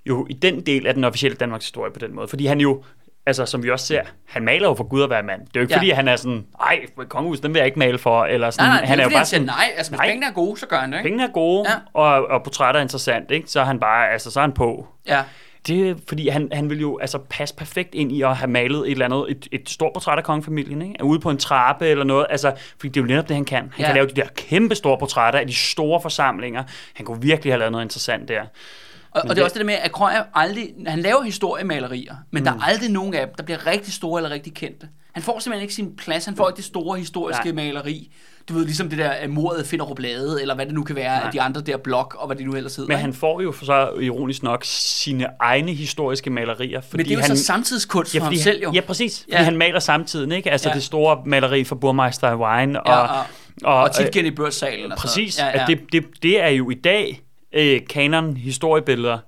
jo 0.06 0.26
i 0.30 0.32
den 0.32 0.60
del 0.60 0.86
af 0.86 0.94
den 0.94 1.04
officielle 1.04 1.36
Danmarks 1.36 1.64
historie 1.64 1.92
på 1.92 1.98
den 1.98 2.14
måde. 2.14 2.28
Fordi 2.28 2.46
han 2.46 2.60
jo, 2.60 2.82
altså 3.26 3.46
som 3.46 3.62
vi 3.62 3.70
også 3.70 3.86
ser, 3.86 4.02
han 4.28 4.44
maler 4.44 4.68
jo 4.68 4.74
for 4.74 4.84
Gud 4.84 5.02
at 5.02 5.10
være 5.10 5.22
mand. 5.22 5.40
Det 5.40 5.46
er 5.46 5.60
jo 5.60 5.60
ikke 5.60 5.74
Ja. 5.74 5.78
fordi, 5.78 5.90
han 5.90 6.08
er 6.08 6.16
sådan, 6.16 6.46
ej, 6.60 6.80
kongehus, 7.08 7.40
den 7.40 7.54
vil 7.54 7.58
jeg 7.58 7.66
ikke 7.66 7.78
male 7.78 7.98
for, 7.98 8.24
eller 8.24 8.50
sådan. 8.50 8.68
Nej, 8.68 8.76
nej, 8.76 8.86
han 8.86 8.98
er 8.98 9.02
jo 9.02 9.06
fordi 9.06 9.14
bare 9.16 9.24
siger 9.24 9.38
sådan, 9.40 9.46
nej. 9.46 9.72
Altså, 9.76 9.92
hvis 9.92 9.98
nej. 9.98 10.06
pengene 10.08 10.26
er 10.26 10.32
gode, 10.32 10.60
så 10.60 10.66
gør 10.66 10.76
han 10.78 10.92
det, 10.92 10.98
ikke? 10.98 11.06
pengene 11.06 11.24
er 11.24 11.32
gode, 11.32 11.70
ja. 11.70 11.74
og, 11.94 12.26
og 12.26 12.42
portrætter 12.42 12.78
er 12.78 12.82
interessant, 12.82 13.30
ikke? 13.30 13.48
så 13.50 13.60
er 13.60 13.64
han 13.64 13.80
bare, 13.80 14.10
altså 14.10 14.30
så 14.30 14.40
er 14.40 14.44
han 14.44 14.52
på. 14.52 14.86
Ja. 15.06 15.22
Det 15.66 15.88
er, 15.88 15.94
fordi 16.08 16.28
han, 16.28 16.48
han 16.52 16.70
vil 16.70 16.80
jo 16.80 16.98
altså 16.98 17.18
passe 17.30 17.54
perfekt 17.54 17.94
ind 17.94 18.12
i 18.12 18.22
at 18.22 18.36
have 18.36 18.50
malet 18.50 18.80
et 18.80 18.90
eller 18.90 19.04
andet, 19.04 19.24
et, 19.28 19.48
et 19.52 19.70
stort 19.70 19.92
portræt 19.94 20.18
af 20.18 20.24
kongefamilien, 20.24 20.82
ikke? 20.82 21.04
Ude 21.04 21.20
på 21.20 21.30
en 21.30 21.38
trappe 21.38 21.86
eller 21.86 22.04
noget, 22.04 22.26
altså, 22.30 22.52
fordi 22.78 22.88
det 22.88 22.96
er 22.96 23.00
jo 23.00 23.06
netop 23.06 23.28
det, 23.28 23.36
han 23.36 23.44
kan. 23.44 23.58
Han 23.58 23.70
Ja. 23.78 23.86
kan 23.86 23.94
lave 23.94 24.06
de 24.06 24.14
der 24.14 24.26
kæmpe 24.36 24.74
store 24.74 24.98
portrætter 24.98 25.40
af 25.40 25.46
de 25.46 25.54
store 25.54 26.00
forsamlinger. 26.00 26.64
Han 26.94 27.06
kunne 27.06 27.22
virkelig 27.22 27.52
have 27.52 27.58
lavet 27.58 27.72
noget 27.72 27.84
interessant 27.84 28.28
der. 28.28 28.40
Og, 29.10 29.22
og 29.22 29.28
det 29.28 29.38
er 29.38 29.44
også 29.44 29.54
det 29.54 29.60
der 29.60 29.66
med, 29.66 29.74
at 29.74 29.92
Krøyer 29.92 30.22
aldrig, 30.34 30.74
han 30.86 30.98
laver 30.98 31.22
historiemalerier, 31.22 32.14
men 32.30 32.40
mm. 32.40 32.44
der 32.44 32.52
er 32.52 32.62
aldrig 32.62 32.90
nogen 32.90 33.14
af 33.14 33.26
dem, 33.26 33.34
der 33.34 33.42
bliver 33.42 33.66
rigtig 33.66 33.92
store 33.92 34.18
eller 34.20 34.30
rigtig 34.30 34.54
kendte. 34.54 34.88
Han 35.12 35.22
får 35.22 35.38
simpelthen 35.38 35.62
ikke 35.62 35.74
sin 35.74 35.96
plads, 35.96 36.24
han 36.24 36.36
får 36.36 36.48
ikke 36.48 36.56
det 36.56 36.64
store 36.64 36.98
historiske 36.98 37.52
Nej. 37.52 37.64
maleri. 37.64 38.10
Du 38.50 38.54
ved, 38.54 38.64
ligesom 38.64 38.88
det 38.88 38.98
der 38.98 39.12
uh, 39.24 39.30
mordet 39.30 39.66
finder 39.66 39.94
Blade, 39.94 40.38
eller 40.40 40.54
hvad 40.54 40.66
det 40.66 40.74
nu 40.74 40.82
kan 40.82 40.96
være, 40.96 41.16
Nej. 41.18 41.26
af 41.26 41.32
de 41.32 41.40
andre 41.40 41.60
der 41.60 41.76
blok, 41.76 42.16
og 42.18 42.26
hvad 42.26 42.36
de 42.36 42.44
nu 42.44 42.54
ellers 42.56 42.76
hedder. 42.76 42.88
Men 42.88 42.98
han 42.98 43.14
får 43.14 43.40
jo 43.40 43.52
for 43.52 43.64
så 43.64 43.90
ironisk 44.00 44.42
nok 44.42 44.60
sine 44.64 45.26
egne 45.40 45.72
historiske 45.74 46.30
malerier. 46.30 46.80
Fordi 46.80 46.96
men 46.96 47.06
det 47.06 47.12
er 47.12 47.16
jo 47.16 47.20
han, 47.20 47.36
så 47.36 47.44
samtidskunst 47.44 48.16
for 48.16 48.24
ham 48.24 48.34
selv 48.34 48.62
jo. 48.62 48.72
Ja, 48.74 48.80
præcis. 48.80 49.20
Fordi 49.22 49.32
Ja. 49.36 49.42
han 49.42 49.56
maler 49.56 49.78
samtidig, 49.80 50.36
ikke? 50.36 50.50
Altså 50.50 50.68
Ja. 50.68 50.72
ja. 50.72 50.74
det 50.74 50.82
store 50.84 51.22
maleri 51.26 51.64
for 51.64 51.74
Burmeister 51.76 52.28
af 52.28 52.36
Wine. 52.36 52.82
Og, 52.82 52.92
Ja, 52.92 53.00
og, 53.00 53.24
og, 53.64 53.82
og 53.82 53.92
tit 53.94 54.16
i 54.16 54.30
børssalen. 54.30 54.92
Præcis, 54.96 55.38
Ja, 55.38 55.44
ja, 55.44 55.50
ja. 55.50 55.56
ja. 55.56 55.62
At 55.62 55.68
det, 55.68 55.80
det, 55.92 56.22
det 56.22 56.42
er 56.42 56.48
jo 56.48 56.70
i 56.70 56.74
dag 56.74 57.22
øh, 57.54 57.80
kanon 57.90 58.36
historiebilleder, 58.36 59.18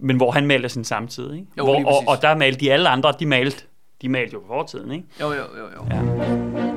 men 0.00 0.16
hvor 0.16 0.30
han 0.30 0.46
maler 0.46 0.68
sin 0.68 0.84
samtid, 0.84 1.32
ikke? 1.32 1.46
Jo, 1.58 1.64
hvor, 1.64 1.84
og, 1.86 2.04
og 2.08 2.22
der 2.22 2.34
malte 2.36 2.60
de 2.60 2.72
alle 2.72 2.88
andre, 2.88 3.12
de 3.20 3.26
malte, 3.26 3.64
de 4.02 4.08
malte 4.08 4.30
jo 4.34 4.38
på 4.40 4.46
fortiden, 4.46 4.92
ikke? 4.92 5.04
Jo, 5.20 5.26
jo, 5.32 5.34
jo, 5.34 5.64
jo. 5.76 5.96
Ja. 5.96 6.73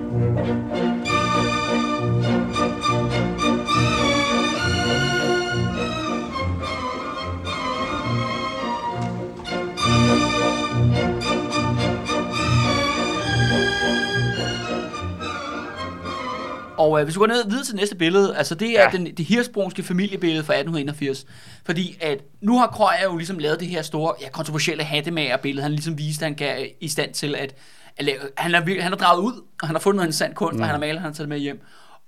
Og 16.78 16.99
øh, 16.99 17.03
hvis 17.03 17.15
vi 17.15 17.19
går 17.19 17.28
ned 17.28 17.49
videre 17.49 17.65
til 17.65 17.75
næste 17.75 17.95
billede, 17.95 18.38
altså 18.38 18.55
det 18.55 18.80
er 18.80 18.84
ja. 18.84 18.89
Den, 18.91 19.05
det 19.05 19.25
hirsprungske 19.25 19.84
familiebillede 19.84 20.43
fra 20.43 20.53
1881. 20.53 21.25
Fordi 21.65 21.97
at 22.01 22.19
nu 22.41 22.59
har 22.59 22.67
Krøyer 22.67 23.03
jo 23.03 23.17
ligesom 23.17 23.39
lavet 23.39 23.59
det 23.59 23.67
her 23.67 23.82
store, 23.82 24.13
ja, 24.21 24.30
kontroversielle 24.30 24.84
hattemagerbillede. 24.84 25.61
Han 25.61 25.71
ligesom 25.71 25.97
viste, 25.97 26.25
at 26.25 26.30
han 26.30 26.36
kan 26.36 26.67
i 26.82 26.88
stand 26.88 27.13
til 27.13 27.36
at, 27.36 27.55
at 27.97 28.05
lave, 28.05 28.17
han, 28.38 28.55
er, 28.55 28.82
han 28.82 28.91
har 28.91 28.97
draget 28.97 29.21
ud, 29.21 29.34
og 29.61 29.67
han 29.67 29.75
har 29.75 29.80
fundet 29.80 29.95
noget 29.95 30.07
interessant 30.07 30.36
kunst, 30.36 30.55
mm. 30.55 30.61
og 30.61 30.67
han 30.67 30.73
har 30.73 30.80
malet, 30.80 31.01
han 31.01 31.09
har 31.11 31.15
taget 31.15 31.30
med 31.30 31.39
hjem. 31.39 31.61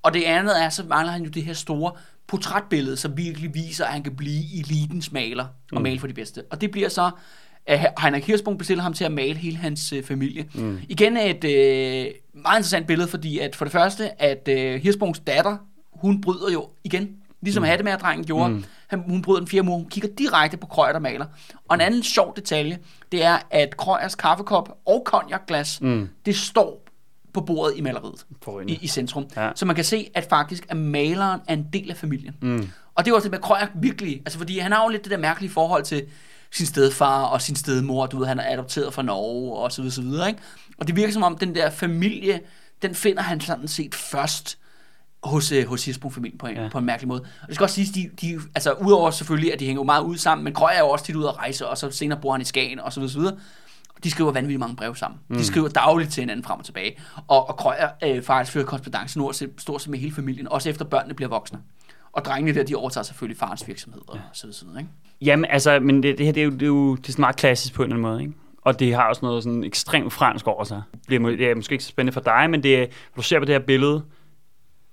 Og 0.03 0.13
det 0.13 0.23
andet 0.23 0.61
er, 0.61 0.69
så 0.69 0.83
mangler 0.83 1.11
han 1.11 1.23
jo 1.23 1.29
det 1.29 1.43
her 1.43 1.53
store 1.53 1.91
portrætbillede, 2.27 2.97
som 2.97 3.17
virkelig 3.17 3.53
viser, 3.53 3.85
at 3.85 3.91
han 3.91 4.03
kan 4.03 4.15
blive 4.15 4.59
elitens 4.59 5.11
maler 5.11 5.43
og 5.71 5.77
mm. 5.77 5.81
male 5.81 5.99
for 5.99 6.07
de 6.07 6.13
bedste. 6.13 6.43
Og 6.51 6.61
det 6.61 6.71
bliver 6.71 6.89
så, 6.89 7.11
at 7.69 7.93
Heinrich 8.01 8.27
Hirschsprung 8.27 8.57
bestiller 8.57 8.83
ham 8.83 8.93
til 8.93 9.03
at 9.03 9.11
male 9.11 9.35
hele 9.35 9.57
hans 9.57 9.93
øh, 9.93 10.03
familie. 10.03 10.45
Mm. 10.53 10.79
Igen 10.89 11.17
et 11.17 11.43
øh, 11.43 12.11
meget 12.33 12.57
interessant 12.57 12.87
billede, 12.87 13.07
fordi 13.07 13.39
at 13.39 13.55
for 13.55 13.65
det 13.65 13.71
første, 13.71 14.21
at 14.21 14.47
øh, 14.47 14.81
Hirschsprungs 14.81 15.19
datter, 15.19 15.57
hun 15.93 16.21
bryder 16.21 16.51
jo 16.53 16.69
igen, 16.83 17.09
ligesom 17.41 17.61
mm. 17.63 17.67
hattemagerdrengen 17.67 18.25
gjorde. 18.25 18.49
Mm. 18.49 18.63
Han, 18.87 19.03
hun 19.07 19.21
bryder 19.21 19.39
den 19.39 19.47
fjerde 19.47 19.65
mur, 19.65 19.75
hun 19.75 19.89
kigger 19.89 20.09
direkte 20.17 20.57
på 20.57 20.67
Krøyer, 20.67 20.91
der 20.91 20.99
maler. 20.99 21.25
Og 21.67 21.75
en 21.75 21.81
anden 21.81 22.03
sjov 22.03 22.35
detalje, 22.35 22.77
det 23.11 23.23
er, 23.23 23.37
at 23.49 23.77
Krøyers 23.77 24.15
kaffekop 24.15 24.77
og 24.85 25.03
cognacglas, 25.05 25.81
mm. 25.81 26.09
det 26.25 26.35
står 26.35 26.85
på 27.33 27.41
bordet 27.41 27.77
i 27.77 27.81
maleriet, 27.81 28.25
i, 28.67 28.79
i 28.81 28.87
centrum. 28.87 29.25
Ja. 29.35 29.49
Så 29.55 29.65
man 29.65 29.75
kan 29.75 29.85
se, 29.85 30.09
at 30.13 30.27
faktisk 30.29 30.65
at 30.69 30.77
maleren 30.77 31.41
er 31.47 31.53
en 31.53 31.67
del 31.73 31.89
af 31.89 31.97
familien. 31.97 32.35
Mm. 32.41 32.69
Og 32.95 33.05
det 33.05 33.11
er 33.11 33.15
også 33.15 33.25
det 33.25 33.31
med 33.31 33.39
Krøyer 33.39 33.67
virkelig, 33.75 34.21
altså 34.25 34.37
fordi 34.37 34.59
han 34.59 34.71
har 34.71 34.83
jo 34.83 34.89
lidt 34.89 35.03
det 35.03 35.11
der 35.11 35.17
mærkelige 35.17 35.51
forhold 35.51 35.83
til 35.83 36.03
sin 36.51 36.65
stedfar 36.65 37.23
og 37.23 37.41
sin 37.41 37.55
stedmor, 37.55 38.05
du 38.05 38.19
ved, 38.19 38.27
han 38.27 38.39
er 38.39 38.53
adopteret 38.53 38.93
fra 38.93 39.01
Norge 39.01 39.57
og 39.57 39.71
så 39.71 39.81
videre, 39.81 39.93
så 39.93 40.01
videre, 40.01 40.27
ikke? 40.27 40.41
Og 40.77 40.87
det 40.87 40.95
virker 40.95 41.13
som 41.13 41.23
om, 41.23 41.37
den 41.37 41.55
der 41.55 41.69
familie, 41.69 42.41
den 42.81 42.95
finder 42.95 43.21
han 43.21 43.41
sådan 43.41 43.67
set 43.67 43.95
først 43.95 44.57
hos, 45.23 45.51
øh, 45.51 45.67
hos 45.67 45.85
Hirsbrug-familien 45.85 46.37
på 46.37 46.47
en, 46.47 46.55
ja. 46.55 46.63
Ja. 46.63 46.69
på 46.69 46.77
en 46.77 46.85
mærkelig 46.85 47.07
måde. 47.07 47.21
Og 47.41 47.47
det 47.47 47.55
skal 47.55 47.63
også 47.63 47.75
siges, 47.75 47.89
de, 47.89 48.09
de, 48.21 48.41
altså 48.55 48.71
udover 48.71 49.11
selvfølgelig, 49.11 49.53
at 49.53 49.59
de 49.59 49.65
hænger 49.65 49.79
jo 49.79 49.85
meget 49.85 50.03
ud 50.03 50.17
sammen, 50.17 50.43
men 50.43 50.53
Krøyer 50.53 50.73
er 50.73 50.79
jo 50.79 50.89
også 50.89 51.05
tit 51.05 51.15
ude 51.15 51.27
at 51.27 51.37
rejse, 51.37 51.67
og 51.67 51.77
så 51.77 51.91
senere 51.91 52.19
bor 52.21 52.31
han 52.31 52.41
i 52.41 52.45
Skagen 52.45 52.79
og 52.79 52.93
så 52.93 52.99
videre, 52.99 53.11
så 53.11 53.19
videre. 53.19 53.37
De 54.03 54.11
skriver 54.11 54.31
vanvittigt 54.31 54.59
mange 54.59 54.75
breve 54.75 54.97
sammen. 54.97 55.19
Mm. 55.27 55.37
De 55.37 55.45
skriver 55.45 55.67
dagligt 55.67 56.11
til 56.11 56.21
hinanden 56.21 56.43
frem 56.43 56.59
og 56.59 56.65
tilbage. 56.65 56.99
Og, 57.27 57.49
og 57.49 57.57
Krøyer 57.57 57.89
øh, 58.03 58.23
faktisk 58.23 58.53
fører 58.53 58.65
korrespondence 58.65 59.19
nu 59.19 59.31
stort 59.57 59.81
set 59.81 59.89
med 59.89 59.99
hele 59.99 60.15
familien, 60.15 60.47
også 60.47 60.69
efter 60.69 60.85
børnene 60.85 61.13
bliver 61.13 61.29
voksne. 61.29 61.59
Og 62.11 62.25
drengene 62.25 62.59
der, 62.59 62.63
de 62.63 62.75
overtager 62.75 63.03
selvfølgelig 63.03 63.39
farens 63.39 63.67
virksomhed 63.67 64.01
og 64.07 64.19
videre, 64.43 64.53
så 64.53 64.65
videre, 64.65 64.79
ikke? 64.79 64.91
Jamen, 65.21 65.45
altså, 65.49 65.79
men 65.79 66.03
det, 66.03 66.17
det 66.17 66.25
her, 66.25 66.33
det 66.33 66.41
er 66.41 66.45
jo, 66.45 66.51
det 66.51 66.61
er 66.61 66.67
jo 66.67 66.95
det 66.95 67.07
er 67.07 67.11
sådan 67.11 67.21
meget 67.21 67.35
klassisk 67.35 67.73
på 67.73 67.83
en 67.83 67.85
eller 67.85 67.95
anden 67.95 68.11
måde, 68.11 68.21
ikke? 68.21 68.33
Og 68.61 68.79
det 68.79 68.95
har 68.95 69.03
også 69.03 69.19
noget 69.25 69.43
sådan 69.43 69.63
ekstremt 69.63 70.13
fransk 70.13 70.47
over 70.47 70.63
sig. 70.63 70.81
Det 71.09 71.15
er, 71.15 71.29
det 71.29 71.51
er 71.51 71.55
måske 71.55 71.73
ikke 71.73 71.83
så 71.83 71.89
spændende 71.89 72.13
for 72.13 72.21
dig, 72.21 72.49
men 72.49 72.63
det 72.63 72.75
er, 72.75 72.79
når 72.79 73.15
du 73.15 73.21
ser 73.21 73.39
på 73.39 73.45
det 73.45 73.55
her 73.55 73.59
billede, 73.59 74.03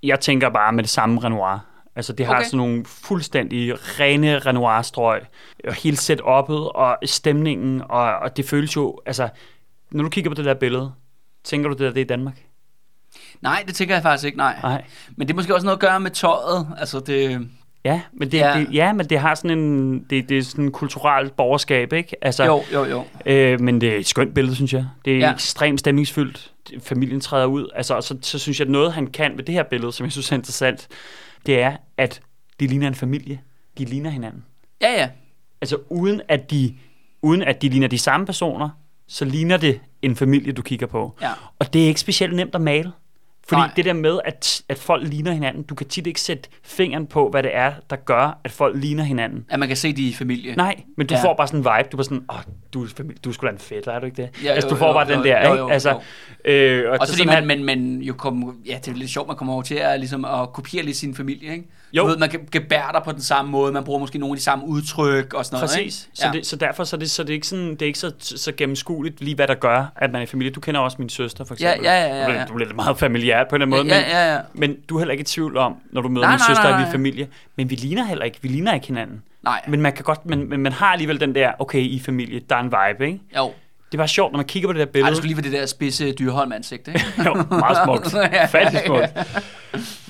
jeg 0.03 0.20
tænker 0.20 0.49
bare 0.49 0.72
med 0.72 0.83
det 0.83 0.91
samme 0.91 1.24
Renoir. 1.24 1.59
Altså, 1.97 2.12
det 2.12 2.27
har 2.27 2.35
Okay. 2.35 2.45
sådan 2.45 2.57
nogle 2.57 2.85
fuldstændig 2.85 3.74
rene 4.01 4.39
Renoir-strøg. 4.39 5.20
Og 5.68 5.74
hele 5.74 5.97
setup'et 5.97 6.53
og 6.74 6.99
stemningen, 7.05 7.83
og, 7.89 8.16
og 8.16 8.37
det 8.37 8.45
føles 8.45 8.77
jo, 8.77 9.01
altså, 9.07 9.29
når 9.91 10.03
du 10.03 10.09
kigger 10.09 10.31
på 10.31 10.35
det 10.35 10.45
der 10.45 10.55
billede, 10.55 10.93
tænker 11.45 11.68
du 11.68 11.72
det 11.72 11.81
der, 11.81 11.89
det 11.89 12.01
er 12.01 12.05
i 12.05 12.09
Danmark? 12.09 12.43
Nej, 13.41 13.64
det 13.66 13.74
tænker 13.74 13.95
jeg 13.95 14.03
faktisk 14.03 14.24
ikke, 14.24 14.39
nej. 14.39 14.59
Nej. 14.62 14.85
Men 15.16 15.29
det 15.29 15.35
er 15.35 15.37
måske 15.37 15.55
også 15.55 15.64
noget 15.64 15.77
at 15.77 15.81
gøre 15.81 16.01
med 16.01 16.11
tøjet. 16.11 16.68
Altså 16.79 17.01
det... 17.01 17.49
Ja, 17.87 18.01
men 18.12 18.30
det, 18.32 18.39
Ja. 18.39 18.59
Det, 18.59 18.68
ja, 18.74 18.93
men 18.93 19.07
det 19.07 19.18
har 19.18 19.34
sådan 19.34 19.59
en, 19.59 19.99
det, 20.11 20.28
det 20.28 20.39
er 20.39 20.43
sådan 20.43 20.64
en 20.64 20.72
kulturelt 20.72 21.37
borgerskab, 21.37 21.93
ikke? 21.93 22.24
Altså, 22.24 22.45
Jo, 22.45 22.62
jo, 22.72 22.84
jo. 22.84 23.05
Øh, 23.26 23.61
men 23.61 23.80
det 23.80 23.89
er 23.89 23.97
et 23.97 24.07
skønt 24.07 24.34
billede, 24.34 24.55
synes 24.57 24.72
jeg. 24.72 24.87
Det 25.05 25.12
er 25.14 25.18
Ja. 25.18 25.26
ja. 25.26 25.32
ekstremt 25.32 25.80
stemningsfyldt. 25.80 26.53
Familien 26.82 27.20
træder 27.20 27.47
ud. 27.47 27.68
Altså, 27.74 27.95
og 27.95 28.03
så, 28.03 28.16
så 28.22 28.39
synes 28.39 28.61
jeg, 28.61 28.66
at 28.66 28.72
noget, 28.72 28.93
han 28.93 29.07
kan 29.07 29.32
ved 29.37 29.45
det 29.45 29.55
her 29.55 29.62
billede, 29.62 29.93
som 29.93 30.05
jeg 30.05 30.12
synes 30.12 30.32
er 30.32 30.37
interessant, 30.37 30.89
det 31.47 31.61
er, 31.62 31.76
at 31.97 32.20
de 32.61 32.66
ligner 32.66 32.89
en 32.89 32.95
familie. 32.95 33.41
De 33.78 33.84
ligner 33.84 34.11
hinanden. 34.11 34.45
Ja, 34.82 34.93
ja. 34.93 35.09
Altså, 35.61 35.76
uden 35.91 36.20
at 36.28 36.51
de, 36.51 36.74
uden 37.22 37.43
at 37.43 37.62
de 37.62 37.68
ligner 37.68 37.89
de 37.89 37.99
samme 37.99 38.26
personer, 38.26 38.68
så 39.09 39.24
ligner 39.24 39.57
det 39.57 39.80
en 40.03 40.16
familie, 40.16 40.53
du 40.53 40.62
kigger 40.62 40.87
på. 40.87 41.14
Ja. 41.22 41.30
Og 41.59 41.72
det 41.72 41.82
er 41.82 41.87
ikke 41.87 42.01
specielt 42.01 42.37
nemt 42.37 42.55
at 42.55 42.61
male. 42.61 42.93
Fordi 43.49 43.61
Nej. 43.61 43.70
Det 43.76 43.84
der 43.84 43.92
med, 43.92 44.18
at, 44.24 44.62
at 44.68 44.78
folk 44.78 45.09
ligner 45.09 45.32
hinanden, 45.32 45.62
du 45.62 45.74
kan 45.74 45.88
tit 45.88 46.07
ikke 46.07 46.20
sætte 46.20 46.49
fingeren 46.64 47.07
på, 47.07 47.30
hvad 47.30 47.42
det 47.42 47.51
er, 47.57 47.72
der 47.90 47.97
gør, 47.97 48.40
at 48.44 48.51
folk 48.53 48.76
ligner 48.76 49.05
hinanden. 49.05 49.44
At 49.49 49.59
man 49.59 49.68
kan 49.68 49.76
se 49.76 49.92
de 49.92 50.09
i 50.09 50.12
familie. 50.12 50.57
Nej, 50.57 50.74
men 50.97 51.07
du 51.07 51.14
Ja. 51.14 51.20
ja. 51.20 51.24
får 51.26 51.34
bare 51.36 51.47
sådan 51.47 51.61
en 51.61 51.64
vibe. 51.64 51.88
Du 51.92 51.97
er 51.97 52.03
sådan, 52.03 52.24
åh, 52.32 52.36
du, 52.74 52.84
er 52.84 52.88
familie, 52.97 53.18
du 53.24 53.28
er 53.28 53.32
sgu 53.34 53.47
da 53.47 53.53
en 53.53 53.59
fætter, 53.59 53.92
er 53.92 53.99
du 54.01 54.07
ikke 54.07 54.22
det? 54.22 54.30
Ja, 54.44 54.51
altså, 54.53 54.68
jo, 54.68 54.74
du 54.74 54.78
får 54.78 54.86
jo, 54.86 54.92
bare 54.92 55.09
jo, 55.09 55.14
den 55.14 55.24
der, 55.24 55.47
jo, 55.47 55.53
ikke? 55.53 55.62
jo, 55.64 55.68
altså, 55.68 55.90
jo. 55.90 56.51
Øh, 56.53 56.90
og 56.90 56.97
Også 57.01 57.12
det 57.12 57.18
fordi 57.20 57.36
er 57.36 57.40
man, 57.40 57.47
man, 57.47 57.64
man 57.64 58.03
jo 58.03 58.12
kommer, 58.14 58.53
ja, 58.66 58.78
det 58.84 58.92
er 58.92 58.97
lidt 58.97 59.11
sjovt, 59.11 59.26
man 59.28 59.36
kommer 59.36 59.53
over 59.55 59.62
til 59.62 59.74
at, 59.74 59.99
ligesom, 60.01 60.24
at 60.24 60.53
kopiere 60.53 60.84
lidt 60.84 60.97
sin 60.97 61.14
familie, 61.14 61.53
ikke? 61.53 61.64
Jo. 61.92 62.03
Du 62.03 62.09
ved, 62.09 62.16
man 62.18 62.28
kan 62.30 62.40
gebærder 62.53 63.01
på 63.05 63.12
den 63.12 63.20
samme 63.20 63.51
måde, 63.51 63.72
man 63.72 63.84
bruger 63.84 63.99
måske 64.01 64.18
nogle 64.18 64.32
af 64.32 64.36
de 64.36 64.42
samme 64.42 64.66
udtryk 64.66 65.34
og 65.34 65.44
sådan 65.44 65.57
noget, 65.57 65.70
Præcis. 65.70 66.05
ikke? 66.07 66.18
Så, 66.20 66.28
det, 66.32 66.47
så 66.47 66.57
derfor 66.57 66.84
så 66.84 66.97
er 66.97 66.99
det, 67.01 67.11
så 67.11 67.22
det 67.22 67.30
er 67.30 67.34
ikke, 67.34 67.47
sådan, 67.47 67.70
det 67.70 67.82
er 67.82 67.86
ikke 67.86 67.99
så, 67.99 68.12
så 68.18 68.53
gennemskueligt 68.57 69.20
lige, 69.20 69.34
hvad 69.34 69.47
der 69.49 69.55
gør, 69.55 69.92
at 69.97 70.12
man 70.12 70.20
er 70.20 70.22
i 70.22 70.26
familie. 70.26 70.53
Du 70.53 70.61
kender 70.61 70.80
også 70.80 70.97
min 70.99 71.09
søster, 71.09 71.44
for 71.44 71.57
Ja, 71.61 71.68
eksempel. 71.70 71.86
ja, 71.86 71.94
ja, 71.94 72.07
ja, 72.07 72.14
Du, 72.14 72.20
ja. 72.20 72.26
bliver- 72.28 72.47
du 72.47 72.55
bliver 72.55 72.66
lidt 72.68 72.76
meget 72.76 72.99
familiært 73.37 73.49
på 73.49 73.57
en 73.57 73.62
eller 73.62 73.76
anden 73.76 73.89
måde. 73.89 73.97
ja, 73.97 74.24
ja, 74.26 74.34
ja. 74.34 74.41
Men, 74.55 74.61
men 74.70 74.76
du 74.89 74.95
er 74.97 75.01
heller 75.01 75.12
ikke 75.12 75.22
i 75.22 75.24
tvivl 75.24 75.57
om, 75.57 75.74
når 75.93 76.01
du 76.01 76.09
møder 76.09 76.26
Nej, 76.26 76.34
min 76.34 76.39
nej, 76.39 76.49
søster, 76.49 76.62
nej, 76.62 76.72
at 76.72 76.76
vi 76.78 76.82
nej. 76.82 76.89
er 76.89 76.93
familie. 76.93 77.28
Men 77.57 77.70
vi 77.70 77.74
ligner 77.74 78.05
heller 78.05 78.24
ikke. 78.24 78.39
Vi 78.43 78.49
ligner 78.49 78.74
ikke 78.74 78.87
hinanden. 78.87 79.22
Nej, 79.45 79.62
Men 79.68 79.80
man 79.82 79.93
kan 79.93 80.05
godt, 80.05 80.26
men, 80.26 80.49
men 80.49 80.61
man 80.61 80.72
har 80.72 80.87
alligevel 80.87 81.20
den 81.20 81.34
der, 81.34 81.53
okay, 81.59 81.78
i 81.80 81.97
er 81.97 82.01
familie, 82.01 82.41
der 82.51 82.57
er 82.57 82.61
en 82.61 82.72
vibe, 82.93 83.07
ikke? 83.07 83.20
jo. 83.37 83.53
Det 83.93 83.95
er 83.95 83.99
bare 83.99 84.09
sjovt, 84.09 84.32
når 84.32 84.37
man 84.39 84.47
kigger 84.47 84.68
på 84.68 84.72
det 84.72 84.78
der 84.78 84.87
Ej, 84.87 84.91
billede. 84.93 85.11
det 85.11 85.16
skulle 85.16 85.28
lige 85.34 85.37
være 85.45 85.53
det 85.53 85.61
der 85.61 85.66
spidse 85.66 86.12
dyrholm 86.12 86.53
ansigt, 86.53 86.89
ikke? 86.89 87.01
jo, 87.26 87.34
meget 87.51 87.78
smukt. 87.84 88.11
Fattigt 88.51 88.87
smukt. 88.87 89.07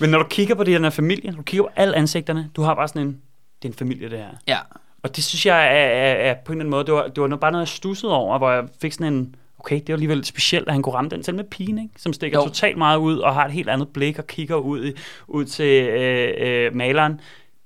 Men 0.01 0.11
når 0.11 0.18
du 0.18 0.24
kigger 0.31 0.55
på 0.55 0.64
det 0.64 0.81
her 0.81 0.91
familie, 0.91 1.31
når 1.31 1.37
du 1.37 1.43
kigger 1.43 1.64
på 1.64 1.70
alle 1.77 1.97
ansigterne, 1.97 2.51
du 2.57 2.62
har 2.62 2.74
bare 2.74 2.89
sådan 2.89 3.03
en, 3.03 3.20
det 3.62 3.68
er 3.68 3.72
en 3.72 3.79
familie, 3.79 4.11
det 4.11 4.18
her. 4.18 4.27
ja. 4.49 4.59
Og 5.03 5.16
det 5.16 5.24
synes 5.24 5.47
jeg 5.47 5.66
er, 5.66 5.70
er, 5.87 6.12
er 6.31 6.35
på 6.45 6.53
en 6.53 6.59
eller 6.59 6.62
anden 6.62 6.70
måde, 6.70 6.85
det 6.87 6.95
var, 6.95 7.03
det 7.09 7.20
var 7.20 7.27
noget- 7.27 7.41
bare 7.41 7.53
noget, 7.53 7.62
jeg 7.62 7.68
stussede 7.68 8.12
over, 8.12 8.39
hvor 8.39 8.51
jeg 8.51 8.64
fik 8.83 8.93
sådan 8.93 9.12
en, 9.12 9.35
okay, 9.67 9.77
det 9.77 9.89
var 9.89 9.95
alligevel 9.95 10.25
specielt, 10.25 10.69
at 10.69 10.73
han 10.73 10.83
kunne 10.83 10.95
ramme 10.95 11.11
den, 11.11 11.23
selv 11.23 11.37
med 11.37 11.45
pigen, 11.45 11.79
ikke? 11.79 11.95
som 11.99 12.12
stikker 12.12 12.39
Jo. 12.39 12.45
totalt 12.45 12.79
meget 12.79 12.99
ud, 12.99 13.19
og 13.19 13.35
har 13.35 13.45
et 13.45 13.53
helt 13.53 13.69
andet 13.69 13.89
blik, 13.89 14.19
og 14.19 14.27
kigger 14.27 14.57
ud, 14.57 14.93
ud 15.29 15.45
til 15.45 15.89
øh, 15.89 16.35
øh, 16.39 16.77
maleren. 16.77 17.21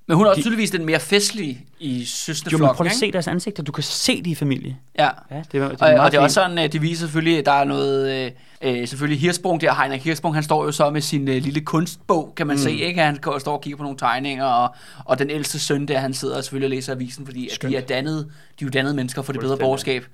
Men 0.07 0.17
hun 0.17 0.27
er 0.27 0.31
også 0.31 0.39
De- 0.39 0.43
tydeligvis 0.43 0.71
den 0.71 0.85
mere 0.87 1.01
festlige 1.01 1.67
i 1.81 1.93
Jo, 1.93 1.99
men 1.99 2.07
søsterflokken, 2.07 2.77
prøv 2.77 2.87
at 2.87 2.93
se 2.93 3.13
deres 3.13 3.29
ansigter, 3.29 3.63
du 3.63 3.73
kan 3.73 3.83
se 3.83 4.23
de 4.23 4.31
i 4.31 4.35
familie. 4.35 4.77
Ja. 4.99 5.09
Ja, 5.31 5.43
det, 5.53 5.61
var, 5.61 5.69
det 5.69 5.83
Og, 5.83 5.89
er 5.89 5.97
meget 5.97 6.01
og 6.01 6.13
det 6.13 6.19
er 6.19 6.23
også 6.23 6.35
sådan, 6.35 6.59
øh, 6.59 6.73
det 6.73 6.83
viser 6.83 7.07
selvfølgelig, 7.07 7.39
at 7.39 7.47
der 7.47 7.53
er 7.53 7.65
noget, 7.65 8.27
øh, 8.63 8.81
øh, 8.81 8.89
selvfølgelig 8.89 9.21
Hirsprung 9.21 9.61
der, 9.61 9.75
Heinrich 9.75 10.05
Hirsprung, 10.05 10.35
han 10.35 10.43
står 10.43 10.65
jo 10.65 10.73
så 10.73 10.91
med 10.91 11.01
sin 11.01 11.29
øh, 11.29 11.43
lille 11.43 11.61
kunstbog, 11.61 12.33
kan 12.37 12.47
man 12.47 12.57
mm. 12.57 12.63
se, 12.63 12.73
ikke? 12.73 13.01
Han 13.01 13.19
står 13.39 13.53
og 13.53 13.61
kigger 13.61 13.77
på 13.77 13.83
nogle 13.83 13.99
tegninger, 13.99 14.45
og, 14.45 14.75
og 15.05 15.19
den 15.19 15.31
ældste 15.31 15.59
søn 15.59 15.89
der, 15.89 15.99
han 15.99 16.15
sidder 16.15 16.41
selvfølgelig 16.41 16.67
og 16.67 16.71
læser 16.71 16.93
avisen, 16.93 17.27
fordi 17.27 17.49
at 17.49 17.63
de 17.63 17.77
er 17.77 17.81
dannet, 17.81 18.27
de 18.61 18.65
er 18.65 18.67
jo 18.67 18.71
dannede 18.71 18.95
mennesker 18.95 19.23
for 19.23 19.33
det 19.33 19.41
bedre 19.41 19.57
borgerskab. 19.57 20.07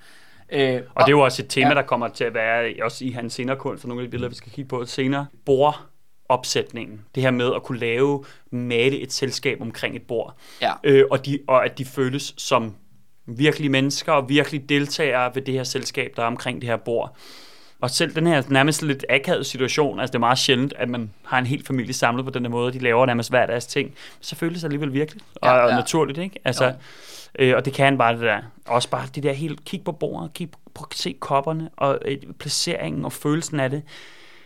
Øh, 0.53 0.81
Og 0.95 1.01
det 1.07 1.13
er 1.13 1.17
jo 1.17 1.21
også 1.21 1.43
et 1.43 1.49
tema, 1.49 1.69
Ja. 1.69 1.75
der 1.75 1.83
kommer 1.83 2.09
til 2.09 2.25
at 2.25 2.35
være 2.35 2.73
også 2.83 3.05
i 3.05 3.11
hans 3.11 3.33
senere 3.33 3.57
kunst, 3.57 3.85
og 3.85 3.89
nogle 3.89 4.03
af 4.03 4.07
de 4.07 4.11
billeder, 4.11 4.29
vi 4.29 4.35
skal 4.35 4.53
kigge 4.53 4.69
på 4.69 4.85
senere. 4.85 5.27
Bordopsætningen. 6.29 7.01
Det 7.15 7.23
her 7.23 7.31
med 7.31 7.55
at 7.55 7.63
kunne 7.63 7.79
lave, 7.79 8.25
male 8.51 9.01
et 9.01 9.13
selskab 9.13 9.61
omkring 9.61 9.97
et 9.97 10.03
bord. 10.03 10.35
Ja. 10.63 10.73
Øh, 10.85 11.05
og, 11.11 11.27
de, 11.27 11.39
og 11.49 11.65
at 11.65 11.79
de 11.79 11.85
føles 11.85 12.35
som 12.37 12.75
virkelige 13.27 13.71
mennesker 13.71 14.13
og 14.13 14.29
virkelig 14.29 14.69
deltagere 14.69 15.31
ved 15.35 15.43
det 15.43 15.55
her 15.55 15.65
selskab, 15.65 16.13
der 16.17 16.23
er 16.23 16.27
omkring 16.27 16.61
det 16.61 16.69
her 16.71 16.77
bord. 16.77 17.17
Og 17.81 17.91
selv 17.91 18.15
den 18.15 18.27
her 18.27 18.43
nærmest 18.49 18.83
lidt 18.83 19.05
akavet 19.11 19.47
situation, 19.47 20.01
altså 20.01 20.11
det 20.13 20.15
er 20.17 20.21
meget 20.21 20.39
sjældent, 20.39 20.75
at 20.77 20.89
man 20.89 21.11
har 21.25 21.39
en 21.39 21.47
hel 21.47 21.65
familie 21.67 21.93
samlet 21.95 22.25
på 22.25 22.31
den 22.31 22.43
her 22.45 22.51
måde, 22.51 22.73
de 22.73 22.79
laver 22.79 23.07
nærmest 23.07 23.31
hver 23.31 23.47
deres 23.47 23.67
ting. 23.67 23.95
Så 24.21 24.37
føles 24.37 24.59
det 24.61 24.65
alligevel 24.65 24.93
virkeligt 24.93 25.25
og, 25.35 25.49
Ja, 25.49 25.55
ja, 25.57 25.65
og 25.65 25.71
naturligt, 25.73 26.19
ikke? 26.19 26.39
Altså, 26.45 26.65
Jo. 26.65 26.73
Øh, 27.39 27.57
og 27.57 27.65
det 27.65 27.73
kan 27.73 27.99
bare 27.99 28.13
det 28.13 28.21
der. 28.21 28.41
Også 28.67 28.91
bare 28.91 29.09
det 29.15 29.23
der 29.23 29.33
helt, 29.33 29.65
kig 29.65 29.85
på 29.85 29.93
bordet, 29.93 30.33
kig, 30.33 30.49
at 30.77 30.83
se 30.95 31.17
kopperne 31.21 31.71
og 31.77 31.99
øh, 32.05 32.17
placeringen 32.39 33.05
og 33.05 33.13
følelsen 33.13 33.61
af 33.61 33.71
det. 33.71 33.83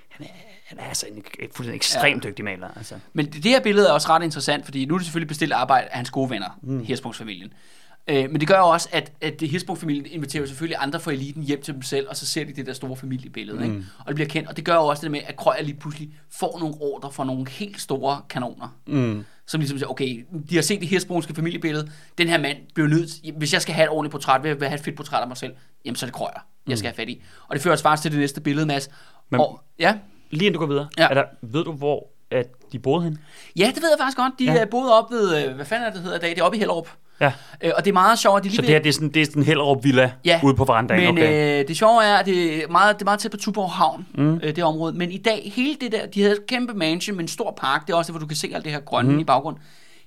Han 0.08 0.26
er, 0.26 0.30
han 0.64 0.78
er 0.78 0.84
altså 0.84 1.06
en, 1.06 1.14
en 1.14 1.48
fuldstændig 1.54 1.76
ekstremt 1.76 2.24
ja. 2.24 2.30
dygtig 2.30 2.44
maler, 2.44 2.68
altså. 2.76 2.94
Men 3.12 3.26
det 3.26 3.34
det 3.34 3.50
her 3.50 3.60
billede 3.60 3.88
er 3.88 3.92
også 3.92 4.08
ret 4.08 4.22
interessant, 4.22 4.64
fordi 4.64 4.84
nu 4.84 4.94
er 4.94 4.98
det 4.98 5.06
selvfølgelig 5.06 5.28
bestilt 5.28 5.52
arbejde 5.52 5.86
af 5.86 5.96
hans 5.96 6.10
gode 6.10 6.30
venner, 6.30 6.58
mm. 6.62 6.84
Hirspunktsfamilien. 6.84 7.52
Øh, 8.08 8.30
men 8.30 8.40
det 8.40 8.48
gør 8.48 8.58
jo 8.58 8.68
også, 8.68 8.88
at, 8.92 9.12
at 9.20 9.40
Hirspunkt-familien 9.40 10.06
inviterer 10.06 10.46
selvfølgelig 10.46 10.76
andre 10.80 11.00
fra 11.00 11.12
eliten 11.12 11.42
hjem 11.42 11.62
til 11.62 11.74
dem 11.74 11.82
selv, 11.82 12.08
og 12.08 12.16
så 12.16 12.26
ser 12.26 12.44
de 12.44 12.52
det 12.52 12.66
der 12.66 12.72
store 12.72 12.96
familiebillede, 12.96 13.58
mm. 13.58 13.64
ikke? 13.64 13.84
og 13.98 14.06
det 14.06 14.14
bliver 14.14 14.28
kendt. 14.28 14.48
Og 14.48 14.56
det 14.56 14.64
gør 14.64 14.74
jo 14.74 14.86
også 14.86 15.02
det 15.02 15.10
med, 15.10 15.20
at 15.26 15.36
Krøyer 15.36 15.62
lige 15.62 15.74
pludselig 15.74 16.10
får 16.30 16.58
nogle 16.58 16.74
ordre 16.80 17.12
fra 17.12 17.24
nogle 17.24 17.48
helt 17.48 17.80
store 17.80 18.20
kanoner. 18.28 18.76
Mm. 18.86 19.24
Som 19.50 19.60
ligesom 19.60 19.78
siger, 19.78 19.88
okay, 19.88 20.24
de 20.50 20.54
har 20.54 20.62
set 20.62 20.80
det 20.80 20.88
hirsprungske 20.88 21.34
familiebillede, 21.34 21.90
den 22.18 22.28
her 22.28 22.38
mand 22.38 22.56
bliver 22.74 22.88
nødt, 22.88 23.10
hvis 23.36 23.52
jeg 23.52 23.62
skal 23.62 23.74
have 23.74 23.84
et 23.84 23.90
ordentligt 23.90 24.12
portræt, 24.12 24.42
vil 24.42 24.56
jeg 24.60 24.68
have 24.68 24.74
et 24.78 24.84
fedt 24.84 24.96
portræt 24.96 25.20
af 25.22 25.28
mig 25.28 25.36
selv, 25.36 25.52
jamen 25.84 25.96
så 25.96 26.06
er 26.06 26.08
det 26.08 26.14
Krøyer, 26.14 26.46
jeg 26.68 26.78
skal 26.78 26.88
have 26.90 26.96
fat 26.96 27.08
i. 27.08 27.22
Og 27.48 27.54
det 27.54 27.62
fører 27.62 27.74
os 27.74 27.82
faktisk 27.82 28.02
til 28.02 28.10
det 28.12 28.20
næste 28.20 28.40
billede, 28.40 28.66
Mads. 28.66 28.88
Men- 29.30 29.40
og, 29.40 29.60
ja, 29.78 29.94
Lige 30.30 30.46
inden 30.46 30.52
du 30.52 30.58
går 30.58 30.66
videre, 30.66 30.88
Ja. 30.98 31.08
er 31.10 31.14
der, 31.14 31.24
ved 31.42 31.64
du, 31.64 31.72
hvor 31.72 32.06
at 32.30 32.46
de 32.72 32.78
boede 32.78 33.02
hen? 33.04 33.18
ja, 33.56 33.66
det 33.74 33.82
ved 33.82 33.88
jeg 33.90 33.98
faktisk 33.98 34.16
godt. 34.16 34.32
De 34.38 34.44
Ja. 34.44 34.64
boede 34.64 34.98
op 34.98 35.10
ved, 35.10 35.44
øh, 35.48 35.54
hvad 35.54 35.64
fanden 35.64 35.86
er 35.86 35.90
det, 35.90 35.94
det 35.94 36.02
hedder 36.02 36.16
i 36.18 36.20
dag? 36.20 36.30
Det 36.30 36.38
er 36.38 36.42
oppe 36.44 36.56
i 36.56 36.58
Hellerup. 36.58 36.88
Ja. 37.20 37.32
Øh, 37.60 37.72
og 37.76 37.84
det 37.84 37.90
er 37.90 37.92
meget 37.92 38.18
sjovt, 38.18 38.36
at 38.36 38.44
de 38.44 38.48
lige 38.48 38.56
Så 38.56 38.62
det 38.62 38.70
her, 38.70 38.78
det 38.78 38.88
er 38.88 38.92
sådan, 38.92 39.08
det 39.08 39.22
er 39.22 39.26
sådan 39.26 39.42
Hellerup 39.42 39.84
Villa 39.84 40.12
Ja, 40.24 40.40
ude 40.44 40.54
på 40.54 40.64
verandaen, 40.64 41.00
Men 41.14 41.24
okay. 41.24 41.60
øh, 41.60 41.68
det 41.68 41.76
sjove 41.76 42.04
er, 42.04 42.16
at 42.16 42.26
det 42.26 42.64
er 42.64 42.68
meget, 42.68 42.94
det 42.94 43.02
er 43.02 43.04
meget 43.04 43.20
tæt 43.20 43.30
på 43.30 43.36
Tuborg 43.36 43.70
Havn, 43.70 44.06
mm. 44.14 44.40
øh, 44.42 44.56
det 44.56 44.64
område. 44.64 44.92
Men 44.92 45.12
i 45.12 45.18
dag, 45.18 45.52
hele 45.54 45.76
det 45.80 45.92
der, 45.92 46.06
de 46.06 46.22
havde 46.22 46.34
et 46.34 46.46
kæmpe 46.46 46.74
mansion 46.74 47.16
med 47.16 47.24
en 47.24 47.28
stor 47.28 47.54
park, 47.56 47.86
det 47.86 47.92
er 47.92 47.96
også 47.96 48.12
hvor 48.12 48.20
du 48.20 48.26
kan 48.26 48.36
se 48.36 48.50
alt 48.54 48.64
det 48.64 48.72
her 48.72 48.80
grønne 48.80 49.12
mm. 49.12 49.18
i 49.18 49.24
baggrund. 49.24 49.56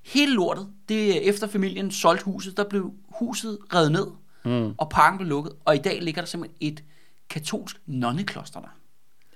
Hele 0.05 0.33
lortet, 0.33 0.67
det 0.89 1.17
er 1.17 1.29
efter 1.29 1.47
familien 1.47 1.91
solgte 1.91 2.25
huset, 2.25 2.57
der 2.57 2.63
blev 2.69 2.91
huset 3.19 3.57
revet 3.73 3.91
ned, 3.91 4.07
mm. 4.45 4.73
og 4.77 4.89
parken 4.89 5.17
blev 5.17 5.29
lukket. 5.29 5.53
Og 5.65 5.75
i 5.75 5.77
dag 5.77 5.99
ligger 6.01 6.21
der 6.21 6.27
simpelthen 6.27 6.57
et 6.61 6.83
katolsk 7.29 7.77
nonnekloster 7.85 8.59
der. 8.59 8.67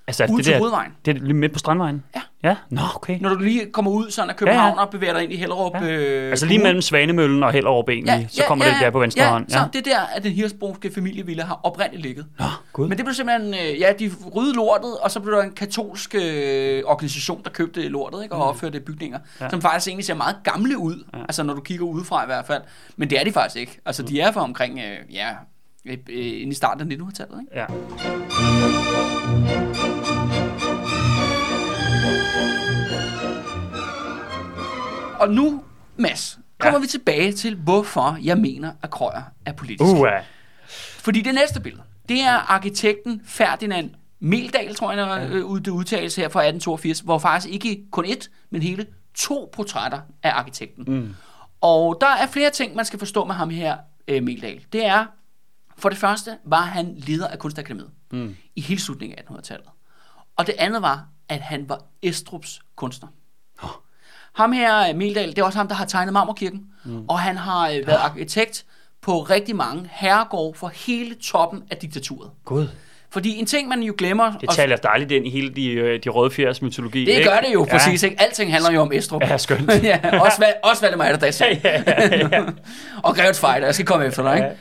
Altså, 0.08 0.24
er 0.24 0.28
ude 0.28 0.38
det 0.38 0.46
til 0.46 0.54
der, 0.54 0.60
hovedvejen. 0.60 0.92
Det 1.06 1.18
er 1.18 1.22
lige 1.22 1.34
midt 1.34 1.54
på 1.54 1.60
Strandvejen? 1.60 2.04
Ja. 2.16 2.22
Ja? 2.44 2.56
Nå, 2.70 2.82
okay. 2.96 3.18
Når 3.22 3.30
du 3.30 3.36
lige 3.40 3.72
kommer 3.72 3.92
ud 3.92 4.10
sådan 4.12 4.30
af 4.30 4.36
København 4.36 4.60
Ja, 4.64 4.70
ja, 4.70 4.76
ja. 4.80 4.86
og 4.86 4.90
bevæger 4.90 5.14
dig 5.14 5.24
ind 5.24 5.34
i 5.34 5.36
Hellerup. 5.36 5.74
Ja. 5.76 5.88
Øh, 5.88 6.30
Altså 6.30 6.46
lige 6.46 6.60
mellem 6.60 6.82
Svanemøllen 6.82 7.44
og 7.44 7.52
Hellerup 7.52 7.90
egentlig, 7.90 8.28
så 8.32 8.44
kommer 8.48 8.66
det 8.66 8.74
der 8.82 8.90
på 8.90 9.00
venstre 9.00 9.24
ja, 9.24 9.30
hånd. 9.30 9.50
så 9.50 9.60
det 9.74 9.88
er 9.88 9.92
der, 9.92 10.00
at 10.16 10.24
den 10.24 10.32
hirsbrugske 10.32 10.92
familievilla 10.94 11.44
har 11.44 11.60
oprindeligt 11.64 12.04
ligget. 12.04 12.26
Nå, 12.40 12.46
gud. 12.74 12.88
Men 12.88 12.98
det 12.98 13.06
blev 13.06 13.14
simpelthen, 13.14 13.54
øh, 13.54 13.80
ja, 13.80 13.94
de 14.00 14.12
ryddede 14.36 14.56
lortet, 14.56 14.98
og 15.02 15.12
så 15.12 15.20
blev 15.20 15.34
der 15.36 15.42
en 15.44 15.52
katolsk 15.52 16.16
øh, 16.16 16.84
organisation, 16.86 17.44
der 17.44 17.50
købte 17.50 17.88
lortet, 17.88 18.24
ikke, 18.24 18.36
og 18.36 18.44
opførte 18.50 18.80
bygninger, 18.80 19.20
ja. 19.40 19.44
Ja. 19.46 19.50
som 19.50 19.62
faktisk 19.62 19.88
egentlig 19.88 20.06
ser 20.06 20.14
meget 20.16 20.36
gamle 20.44 20.78
ud, 20.78 21.04
ja. 21.14 21.20
altså 21.20 21.44
når 21.44 21.54
du 21.54 21.62
kigger 21.62 21.86
udefra 21.86 22.24
i 22.24 22.26
hvert 22.26 22.46
fald. 22.46 22.62
Men 22.98 23.10
det 23.10 23.20
er 23.20 23.24
de 23.24 23.32
faktisk 23.32 23.56
ikke. 23.56 23.80
Altså 23.86 24.04
de 24.04 24.20
er 24.22 24.32
fra 24.32 24.42
omkring, 24.44 24.80
øh, 24.80 25.16
ja, 25.16 25.30
øh, 25.86 25.98
øh, 26.10 26.18
i 26.26 26.54
starten 26.54 26.92
af 26.92 26.96
1900-tallet, 26.96 27.40
ikke? 27.42 27.60
Ja. 27.60 28.87
Og 35.20 35.30
nu, 35.30 35.64
Mads, 35.96 36.40
kommer 36.60 36.80
Ja. 36.80 36.82
vi 36.82 36.88
tilbage 36.88 37.34
til, 37.34 37.56
hvorfor 37.56 38.18
jeg 38.24 38.38
mener, 38.38 38.72
at 38.82 38.90
Krøyer 38.90 39.22
er 39.46 39.52
politisk. 39.54 39.84
Uh, 39.94 40.00
uh. 40.00 40.08
Fordi 40.78 41.22
det 41.22 41.34
næste 41.34 41.60
billede, 41.60 41.84
det 42.10 42.20
er 42.22 42.52
arkitekten 42.52 43.22
Ferdinand 43.26 43.92
Meldal, 44.20 44.76
tror 44.76 44.92
jeg, 44.92 45.08
ja. 45.08 45.28
øh, 45.36 45.46
ud- 45.46 45.60
det 45.60 45.72
udtales 45.72 46.16
her 46.16 46.30
fra 46.30 46.40
1882, 46.40 47.00
hvor 47.00 47.18
faktisk 47.20 47.54
ikke 47.54 47.84
kun 47.92 48.06
et, 48.06 48.30
men 48.50 48.62
hele 48.62 48.86
to 49.16 49.50
portrætter 49.54 50.00
af 50.24 50.32
arkitekten. 50.32 50.84
Mm. 50.88 51.16
Og 51.62 51.98
der 52.02 52.08
er 52.08 52.28
flere 52.28 52.50
ting, 52.50 52.76
man 52.76 52.86
skal 52.86 53.00
forstå 53.00 53.26
med 53.26 53.36
ham 53.36 53.50
her, 53.50 53.78
øh, 54.08 54.24
Meldal. 54.24 54.66
Det 54.74 54.86
er, 54.86 55.06
for 55.78 55.90
det 55.90 55.98
første 55.98 56.38
var 56.46 56.62
han 56.62 56.94
leder 56.98 57.28
af 57.28 57.40
Kunstakademiet 57.40 57.90
mm. 58.12 58.36
i 58.56 58.62
hele 58.62 58.82
slutningen 58.82 59.18
af 59.20 59.24
1800-tallet. 59.34 59.68
Og 60.36 60.48
det 60.48 60.56
andet 60.58 60.82
var, 60.82 61.06
at 61.30 61.42
han 61.42 61.70
var 61.70 61.82
Estrups 62.02 62.60
kunstner. 62.76 63.10
Ham 64.36 64.52
her, 64.52 64.94
Meldal, 64.94 65.30
det 65.30 65.40
er 65.40 65.44
også 65.44 65.58
ham, 65.58 65.68
der 65.68 65.76
har 65.76 65.86
tegnet 65.86 66.14
Marmorkirken. 66.14 66.62
Mm. 66.86 67.06
Og 67.08 67.20
han 67.20 67.38
har 67.38 67.70
øh, 67.70 67.88
været 67.88 67.98
arkitekt 67.98 68.66
på 69.02 69.20
rigtig 69.20 69.56
mange 69.56 69.90
herregård 69.92 70.56
for 70.56 70.72
hele 70.88 71.16
toppen 71.16 71.64
af 71.72 71.78
diktaturet. 71.78 72.32
Gud. 72.46 72.68
Fordi 73.10 73.40
en 73.40 73.46
ting, 73.46 73.68
man 73.68 73.84
jo 73.84 73.96
glemmer... 73.98 74.32
Det 74.42 74.50
taler 74.50 74.76
dejligt 74.76 75.12
ind 75.12 75.28
i 75.28 75.30
hele 75.30 75.50
de, 75.50 75.72
øh, 75.72 76.04
de 76.04 76.10
røde 76.10 76.32
fjers 76.32 76.62
mytologi. 76.62 77.06
det 77.06 77.12
ikke? 77.12 77.30
gør 77.30 77.40
det 77.40 77.54
jo 77.54 77.68
præcis, 77.72 78.04
ikke? 78.04 78.22
Alting 78.22 78.52
handler 78.52 78.72
jo 78.72 78.82
om 78.82 78.92
Estrup. 78.94 79.22
Ja, 79.22 79.38
skønt. 79.38 79.70
ja, 79.84 80.00
også, 80.22 80.42
Val- 80.42 80.70
også 80.70 80.82
Valdemar 80.82 81.06
Atterdags. 81.06 81.42
ja, 81.42 81.48
ja, 81.64 81.84
ja. 82.32 82.44
og 83.04 83.16
Grevet 83.16 83.36
Fighter, 83.36 83.66
jeg 83.66 83.74
skal 83.74 83.86
komme 83.86 84.06
efter 84.06 84.24
dig, 84.24 84.36
ikke? 84.36 84.48
Ja. 84.48 84.54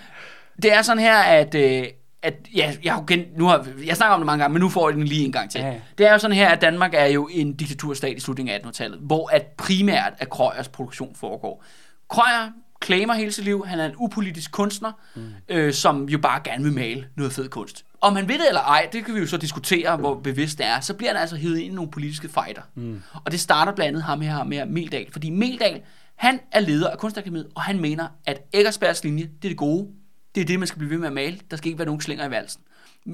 Det 0.62 0.72
er 0.72 0.82
sådan 0.82 1.02
her, 1.02 1.18
at... 1.18 1.54
Øh, 1.54 1.84
at 2.26 2.34
ja, 2.54 2.72
jeg, 2.84 2.94
har 2.94 3.04
gen, 3.06 3.24
nu 3.36 3.46
har, 3.46 3.66
jeg 3.86 3.96
snakker 3.96 4.14
om 4.14 4.20
det 4.20 4.26
mange 4.26 4.42
gange, 4.42 4.52
men 4.52 4.60
nu 4.60 4.68
får 4.68 4.88
jeg 4.88 4.96
den 4.96 5.04
lige 5.04 5.24
en 5.24 5.32
gang 5.32 5.50
til. 5.50 5.60
Ja. 5.60 5.74
Det 5.98 6.06
er 6.06 6.12
jo 6.12 6.18
sådan 6.18 6.36
her, 6.36 6.48
at 6.48 6.60
Danmark 6.60 6.94
er 6.94 7.06
jo 7.06 7.28
en 7.32 7.52
diktaturstat 7.52 8.16
i 8.16 8.20
slutningen 8.20 8.54
af 8.54 8.58
1800-tallet, 8.58 8.98
hvor 8.98 9.30
at 9.32 9.42
primært 9.42 10.12
at 10.18 10.30
Krøyers 10.30 10.68
produktion 10.68 11.14
foregår. 11.14 11.64
Krøyer 12.08 12.50
claimer 12.84 13.14
hele 13.14 13.32
sit 13.32 13.44
liv, 13.44 13.66
han 13.66 13.80
er 13.80 13.86
en 13.86 13.94
upolitisk 13.96 14.52
kunstner, 14.52 14.92
mm. 15.14 15.22
øh, 15.48 15.72
som 15.72 16.08
jo 16.08 16.18
bare 16.18 16.40
gerne 16.44 16.64
vil 16.64 16.72
male 16.72 17.06
noget 17.16 17.32
fed 17.32 17.48
kunst. 17.48 17.84
Om 18.00 18.16
han 18.16 18.28
ved 18.28 18.34
det 18.34 18.48
eller 18.48 18.60
ej, 18.60 18.88
det 18.92 19.04
kan 19.04 19.14
vi 19.14 19.20
jo 19.20 19.26
så 19.26 19.36
diskutere, 19.36 19.96
hvor 19.96 20.14
bevidst 20.14 20.58
det 20.58 20.66
er. 20.66 20.80
Så 20.80 20.94
bliver 20.94 21.12
han 21.12 21.20
altså 21.20 21.36
hivet 21.36 21.58
ind 21.58 21.72
i 21.72 21.74
nogle 21.74 21.90
politiske 21.90 22.28
fighter. 22.28 22.62
Mm. 22.74 23.02
Og 23.24 23.32
det 23.32 23.40
starter 23.40 23.72
blandt 23.72 23.88
andet 23.88 24.02
ham 24.02 24.20
her 24.20 24.44
med 24.44 24.66
Meldal, 24.66 25.06
fordi 25.12 25.30
Meldal, 25.30 25.80
han 26.16 26.40
er 26.52 26.60
leder 26.60 26.90
af 26.90 26.98
Kunstakademiet, 26.98 27.46
og 27.54 27.62
han 27.62 27.80
mener, 27.80 28.08
at 28.26 28.40
Eggersbergs 28.52 29.04
linje, 29.04 29.22
det 29.22 29.44
er 29.44 29.48
det 29.48 29.56
gode. 29.56 29.88
Det 30.36 30.42
er 30.42 30.46
det, 30.46 30.58
man 30.58 30.68
skal 30.68 30.78
blive 30.78 30.90
ved 30.90 30.98
med 30.98 31.06
at 31.06 31.12
male. 31.12 31.40
Der 31.50 31.56
skal 31.56 31.68
ikke 31.68 31.78
være 31.78 31.86
nogen 31.86 32.00
slinger 32.00 32.26
i 32.26 32.30
valsen. 32.30 32.62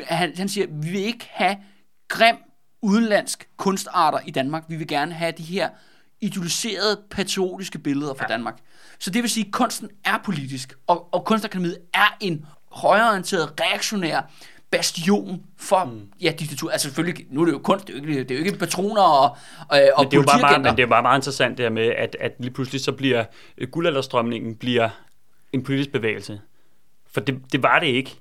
Han, 0.05 0.37
han 0.37 0.49
siger, 0.49 0.67
vi 0.71 0.91
vil 0.91 1.01
ikke 1.01 1.29
have 1.31 1.57
grim 2.09 2.37
udenlandsk 2.83 3.49
kunstarter 3.57 4.19
i 4.27 4.31
Danmark. 4.31 4.65
Vi 4.69 4.77
vil 4.77 4.89
gerne 4.89 5.13
have 5.13 5.33
de 5.39 5.43
her 5.43 5.69
idealiserede, 6.21 7.01
patriotiske 7.11 7.79
billeder 7.79 8.15
fra 8.15 8.27
ja. 8.29 8.35
Danmark. 8.35 8.59
Så 8.99 9.11
det 9.11 9.23
vil 9.23 9.31
sige, 9.31 9.47
at 9.47 9.53
kunsten 9.53 9.91
er 10.05 10.19
politisk, 10.25 10.75
og, 10.87 11.15
og 11.15 11.25
Kunstakademiet 11.25 11.79
er 11.95 12.17
en 12.21 12.47
højreorienteret, 12.71 13.61
reaktionær 13.61 14.31
bastion 14.71 15.43
for 15.59 15.85
mm. 15.85 16.01
ja, 16.21 16.33
diktatur. 16.39 16.71
Altså 16.71 16.89
selvfølgelig, 16.89 17.27
nu 17.31 17.41
er 17.41 17.45
det 17.45 17.53
jo 17.53 17.59
kunst, 17.59 17.87
det 17.87 17.97
er 17.97 17.99
jo 17.99 18.09
ikke, 18.09 18.25
det 18.25 18.31
er 18.31 18.39
jo 18.39 18.45
ikke 18.45 18.59
patroner 18.59 19.03
og, 19.03 19.25
og, 19.25 19.37
og 19.69 20.05
Men 20.05 20.11
det, 20.11 20.17
er 20.17 20.21
jo 20.21 20.23
bare 20.23 20.41
meget, 20.41 20.61
men 20.61 20.77
det 20.77 20.83
er 20.83 20.87
bare 20.87 21.03
meget 21.03 21.19
interessant 21.19 21.59
det 21.59 21.65
her 21.65 21.71
med, 21.71 21.87
at, 21.87 22.17
at 22.21 22.33
lige 22.39 22.51
pludselig 22.51 22.81
så 22.81 22.93
bliver 22.93 23.25
øh, 23.59 23.69
guldalderstrømningen 23.69 24.57
bliver 24.57 24.89
en 25.53 25.63
politisk 25.65 25.93
bevægelse. 25.93 26.41
For 27.15 27.21
det, 27.21 27.41
det 27.53 27.63
var 27.63 27.79
det 27.79 27.87
ikke. 27.87 28.15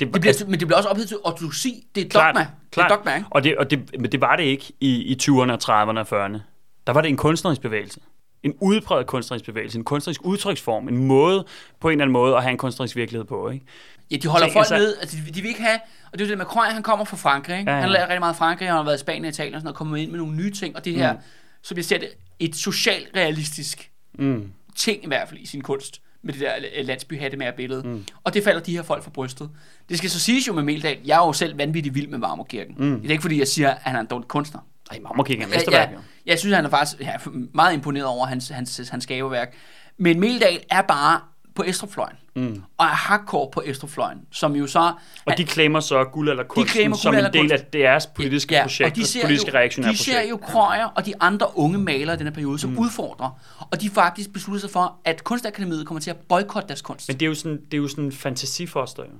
Det 0.00 0.12
bliver, 0.12 0.44
men 0.46 0.60
det 0.60 0.68
bliver 0.68 0.76
også 0.76 0.88
ophedet 0.88 1.08
til 1.08 1.16
ortodoksi. 1.24 1.86
Det 1.94 2.04
er 2.04 2.08
klart, 2.08 2.34
dogma. 2.34 2.46
klart. 2.70 2.88
Det 2.88 2.92
er 2.92 2.96
dogma, 2.96 3.14
ikke? 3.14 3.26
Og, 3.30 3.44
det, 3.44 3.56
og 3.56 3.70
det, 3.70 3.90
men 4.00 4.12
det 4.12 4.20
var 4.20 4.36
det 4.36 4.44
ikke 4.44 4.72
i, 4.80 4.88
i 5.02 5.16
20'erne, 5.22 5.52
30'erne 5.64 5.98
og 5.98 6.26
40'erne. 6.26 6.38
Der 6.86 6.92
var 6.92 7.00
det 7.00 7.08
en 7.08 7.16
kunstnerisk 7.16 7.60
bevægelse. 7.60 8.00
En 8.42 8.54
udpræget 8.60 9.06
kunstnerisk 9.06 9.44
bevægelse. 9.44 9.78
En 9.78 9.84
kunstnerisk 9.84 10.20
udtryksform. 10.24 10.88
En 10.88 11.06
måde, 11.06 11.44
på 11.80 11.88
en 11.88 11.92
eller 11.92 12.04
anden 12.04 12.12
måde, 12.12 12.36
at 12.36 12.42
have 12.42 12.50
en 12.50 12.58
kunstnerisk 12.58 12.96
virkelighed 12.96 13.24
på. 13.24 13.50
Ikke? 13.50 13.66
Ja, 14.10 14.16
de 14.16 14.28
holder 14.28 14.46
Tænk, 14.46 14.52
folk 14.52 14.62
altså- 14.64 14.76
nede. 14.76 14.96
Altså, 15.00 15.16
de, 15.26 15.32
de 15.32 15.40
vil 15.40 15.48
ikke 15.48 15.62
have... 15.62 15.78
Og 16.12 16.18
det 16.18 16.20
er 16.20 16.26
jo 16.26 16.30
det 16.30 16.38
med 16.38 16.46
Krøyer, 16.46 16.70
han 16.70 16.82
kommer 16.82 17.04
fra 17.04 17.16
Frankrig. 17.16 17.58
Ikke? 17.58 17.70
Ja, 17.70 17.76
Ja. 17.76 17.80
Han 17.82 17.90
har 17.90 17.98
lært 17.98 18.08
rigtig 18.08 18.20
meget 18.20 18.36
Frankrig, 18.36 18.68
han 18.68 18.76
har 18.76 18.82
været 18.84 18.96
i 18.96 19.00
Spanien 19.00 19.24
og 19.24 19.28
Italien 19.28 19.54
og 19.54 19.60
sådan 19.60 19.64
noget, 19.66 19.76
kommet 19.76 19.98
ind 19.98 20.10
med 20.10 20.18
nogle 20.18 20.36
nye 20.36 20.50
ting. 20.50 20.76
Og 20.76 20.84
det 20.84 20.94
her, 20.94 21.12
mm. 21.12 21.18
som 21.62 21.76
jeg 21.76 21.84
ser 21.84 21.98
det, 21.98 22.08
et 22.38 22.56
socialt 22.56 23.08
realistisk 23.16 23.88
Mm. 24.18 24.52
ting 24.76 25.04
i 25.04 25.06
hvert 25.06 25.28
fald 25.28 25.40
i 25.40 25.46
sin 25.46 25.60
kunst 25.60 26.00
med 26.22 26.32
det 26.32 26.40
der 26.40 26.52
øh, 26.76 26.86
landsbyhatte 26.86 27.52
billede. 27.56 27.82
Mm. 27.88 28.04
Og 28.24 28.34
det 28.34 28.44
falder 28.44 28.60
de 28.60 28.72
her 28.76 28.82
folk 28.82 29.02
for 29.02 29.10
brystet. 29.10 29.50
Det 29.88 29.98
skal 29.98 30.10
så 30.10 30.20
siges 30.20 30.48
jo 30.48 30.52
med 30.52 30.62
Meldal, 30.62 30.98
jeg 31.04 31.22
er 31.22 31.26
jo 31.26 31.32
selv 31.32 31.58
vanvittigt 31.58 31.94
vild 31.94 32.08
med 32.08 32.18
Marmorkirken. 32.18 32.74
Mm. 32.78 33.00
Det 33.00 33.06
er 33.06 33.10
ikke 33.10 33.22
fordi, 33.22 33.38
jeg 33.38 33.48
siger, 33.48 33.70
at 33.70 33.78
han 33.82 33.96
er 33.96 34.00
en 34.00 34.06
dårlig 34.06 34.28
kunstner. 34.28 34.60
Ej, 34.90 34.98
Marmorkirken 35.02 35.42
er 35.44 35.48
Ja, 35.48 35.54
mesterværk. 35.54 35.88
ja, 35.88 35.94
jo. 35.94 36.00
jeg 36.26 36.38
synes, 36.38 36.54
han 36.56 36.64
er 36.64 36.68
faktisk 36.68 37.00
ja, 37.00 37.12
meget 37.54 37.74
imponeret 37.74 38.06
over 38.06 38.26
hans, 38.26 38.48
hans, 38.48 38.88
hans 38.90 39.06
gaverværk. 39.06 39.54
Men 39.98 40.20
Meldal 40.20 40.60
er 40.70 40.82
bare 40.82 41.20
på 41.54 41.62
Estrupfløjen. 41.62 42.16
Mm. 42.36 42.62
Og 42.78 42.86
er 42.86 42.90
hardcore 42.90 43.50
på 43.52 43.62
Estrupfløjen, 43.66 44.18
som 44.30 44.56
jo 44.56 44.66
så... 44.66 44.92
Og 45.24 45.38
de 45.38 45.46
claimer 45.46 45.80
så 45.80 46.04
guld 46.04 46.28
eller 46.28 46.44
kunsten 46.44 46.94
som 46.94 47.14
en 47.14 47.32
del 47.32 47.52
af 47.52 47.60
deres 47.60 48.06
politiske 48.06 48.54
ja, 48.54 48.62
projekt, 48.62 48.90
og 48.90 48.96
de 48.96 49.06
ser 49.06 49.22
politiske 49.22 49.50
jo, 49.50 49.58
reaktionære 49.58 49.92
de 49.92 49.96
ser 49.98 50.12
projekt. 50.12 50.30
jo 50.30 50.36
Krøyer 50.36 50.84
og 50.84 51.06
de 51.06 51.14
andre 51.20 51.46
unge 51.54 51.78
malere 51.78 52.14
i 52.14 52.18
den 52.18 52.26
her 52.26 52.34
periode, 52.34 52.58
som 52.58 52.70
mm. 52.70 52.78
udfordrer. 52.78 53.30
Og 53.70 53.80
de 53.80 53.90
faktisk 53.90 54.32
beslutter 54.32 54.60
sig 54.60 54.70
for, 54.70 54.96
at 55.04 55.24
Kunstakademiet 55.24 55.86
kommer 55.86 56.00
til 56.00 56.10
at 56.10 56.16
boykotte 56.16 56.68
deres 56.68 56.82
kunst. 56.82 57.08
Men 57.08 57.20
det 57.20 57.26
er 57.26 57.28
jo 57.28 57.34
sådan, 57.34 57.60
det 57.64 57.74
er 57.74 57.78
jo 57.78 57.88
sådan 57.88 58.04
en 58.04 58.12
fantasifoster, 58.12 59.02
jo. 59.02 59.10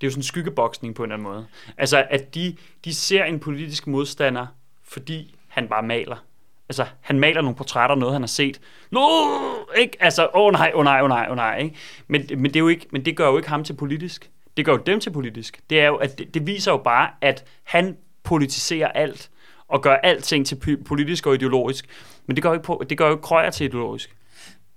Det 0.00 0.06
er 0.06 0.08
jo 0.08 0.10
sådan 0.10 0.22
skyggeboksning 0.22 0.94
på 0.94 1.04
en 1.04 1.12
eller 1.12 1.14
anden 1.14 1.32
måde. 1.32 1.46
Altså, 1.78 2.06
at 2.10 2.34
de, 2.34 2.56
de 2.84 2.94
ser 2.94 3.24
en 3.24 3.40
politisk 3.40 3.86
modstander, 3.86 4.46
fordi 4.84 5.34
han 5.48 5.68
bare 5.68 5.82
maler. 5.82 6.16
Altså, 6.70 6.86
han 7.00 7.20
maler 7.20 7.40
nogle 7.40 7.56
portrætter, 7.56 7.96
noget 7.96 8.12
han 8.12 8.22
har 8.22 8.26
set. 8.26 8.60
Nå, 8.90 9.08
ikke? 9.76 9.96
Altså, 10.00 10.24
åh 10.26 10.30
oh, 10.34 10.52
nej, 10.52 10.70
åh 10.74 10.78
oh, 10.78 10.84
nej, 10.84 11.00
åh 11.00 11.04
oh, 11.04 11.08
nej, 11.08 11.24
åh 11.26 11.30
oh, 11.30 11.36
nej, 11.36 11.58
ikke? 11.58 11.76
Men, 12.08 12.26
men, 12.36 12.44
det 12.44 12.56
er 12.56 12.60
jo 12.60 12.68
ikke, 12.68 12.86
men 12.92 13.04
det 13.04 13.16
gør 13.16 13.28
jo 13.28 13.36
ikke 13.36 13.48
ham 13.48 13.64
til 13.64 13.72
politisk. 13.72 14.30
Det 14.56 14.64
gør 14.64 14.72
jo 14.72 14.78
dem 14.78 15.00
til 15.00 15.10
politisk. 15.10 15.60
Det, 15.70 15.80
er 15.80 15.86
jo, 15.86 15.96
at 15.96 16.18
det, 16.18 16.34
det 16.34 16.46
viser 16.46 16.72
jo 16.72 16.76
bare, 16.76 17.08
at 17.20 17.44
han 17.64 17.96
politiserer 18.22 18.88
alt, 18.88 19.30
og 19.68 19.82
gør 19.82 19.94
alting 19.94 20.46
til 20.46 20.78
politisk 20.86 21.26
og 21.26 21.34
ideologisk. 21.34 21.86
Men 22.26 22.36
det 22.36 22.42
gør 22.42 22.48
jo 22.48 22.54
ikke, 22.54 22.64
på, 22.64 22.84
det 22.90 22.98
gør 22.98 23.06
jo 23.06 23.12
ikke 23.12 23.22
Krøyer 23.22 23.50
til 23.50 23.66
ideologisk. 23.66 24.16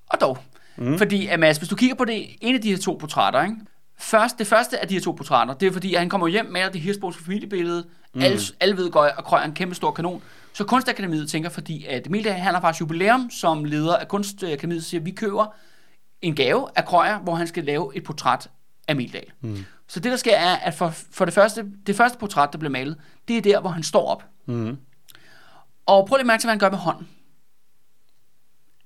Og 0.09 0.21
dog. 0.21 0.37
Mm. 0.75 0.97
Fordi, 0.97 1.27
at 1.27 1.39
Mads, 1.39 1.57
hvis 1.57 1.69
du 1.69 1.75
kigger 1.75 1.95
på 1.95 2.05
det, 2.05 2.25
en 2.41 2.55
af 2.55 2.61
de 2.61 2.69
her 2.69 2.77
to 2.77 2.97
portrætter, 2.99 3.43
ikke? 3.43 3.55
Først, 3.99 4.39
det 4.39 4.47
første 4.47 4.79
af 4.79 4.87
de 4.87 4.93
her 4.93 5.01
to 5.01 5.11
portrætter, 5.11 5.53
det 5.53 5.67
er 5.67 5.71
fordi, 5.71 5.93
at 5.93 5.99
han 5.99 6.09
kommer 6.09 6.27
hjem 6.27 6.45
med 6.45 6.71
det 6.73 6.81
hirsbrugske 6.81 7.23
familiebillede. 7.23 7.85
Mm. 8.13 8.21
Alle, 8.21 8.39
alle 8.59 8.77
ved 8.77 8.91
godt, 8.91 9.11
at 9.17 9.23
Krøyer 9.23 9.41
er 9.41 9.45
en 9.45 9.53
kæmpe 9.53 9.75
stor 9.75 9.91
kanon. 9.91 10.21
Så 10.53 10.63
Kunstakademiet 10.65 11.29
tænker, 11.29 11.49
fordi 11.49 11.85
at 11.85 12.07
Emildag, 12.07 12.43
han 12.43 12.53
har 12.53 12.61
faktisk 12.61 12.81
jubilæum 12.81 13.29
som 13.29 13.65
leder 13.65 13.97
af 13.97 14.07
Kunstakademiet, 14.07 14.85
siger, 14.85 15.01
at 15.01 15.05
vi 15.05 15.11
køber 15.11 15.55
en 16.21 16.35
gave 16.35 16.67
af 16.75 16.85
Krøyer, 16.85 17.19
hvor 17.19 17.35
han 17.35 17.47
skal 17.47 17.63
lave 17.63 17.91
et 17.95 18.03
portræt 18.03 18.49
af 18.87 18.93
Emildag. 18.93 19.31
Mm. 19.41 19.65
Så 19.87 19.99
det, 19.99 20.11
der 20.11 20.17
sker, 20.17 20.35
er, 20.37 20.55
at 20.55 20.73
for, 20.73 20.89
for 20.89 21.25
det, 21.25 21.33
første, 21.33 21.71
det 21.87 21.95
første 21.95 22.17
portræt, 22.17 22.49
der 22.51 22.57
bliver 22.57 22.71
malet, 22.71 22.97
det 23.27 23.37
er 23.37 23.41
der, 23.41 23.59
hvor 23.61 23.69
han 23.69 23.83
står 23.83 24.07
op. 24.07 24.23
Mm. 24.45 24.77
Og 25.85 26.07
prøv 26.07 26.15
lige 26.15 26.21
at 26.21 26.27
mærke 26.27 26.41
til, 26.41 26.47
hvad 26.47 26.53
han 26.53 26.59
gør 26.59 26.69
med 26.69 26.77
hånden. 26.77 27.07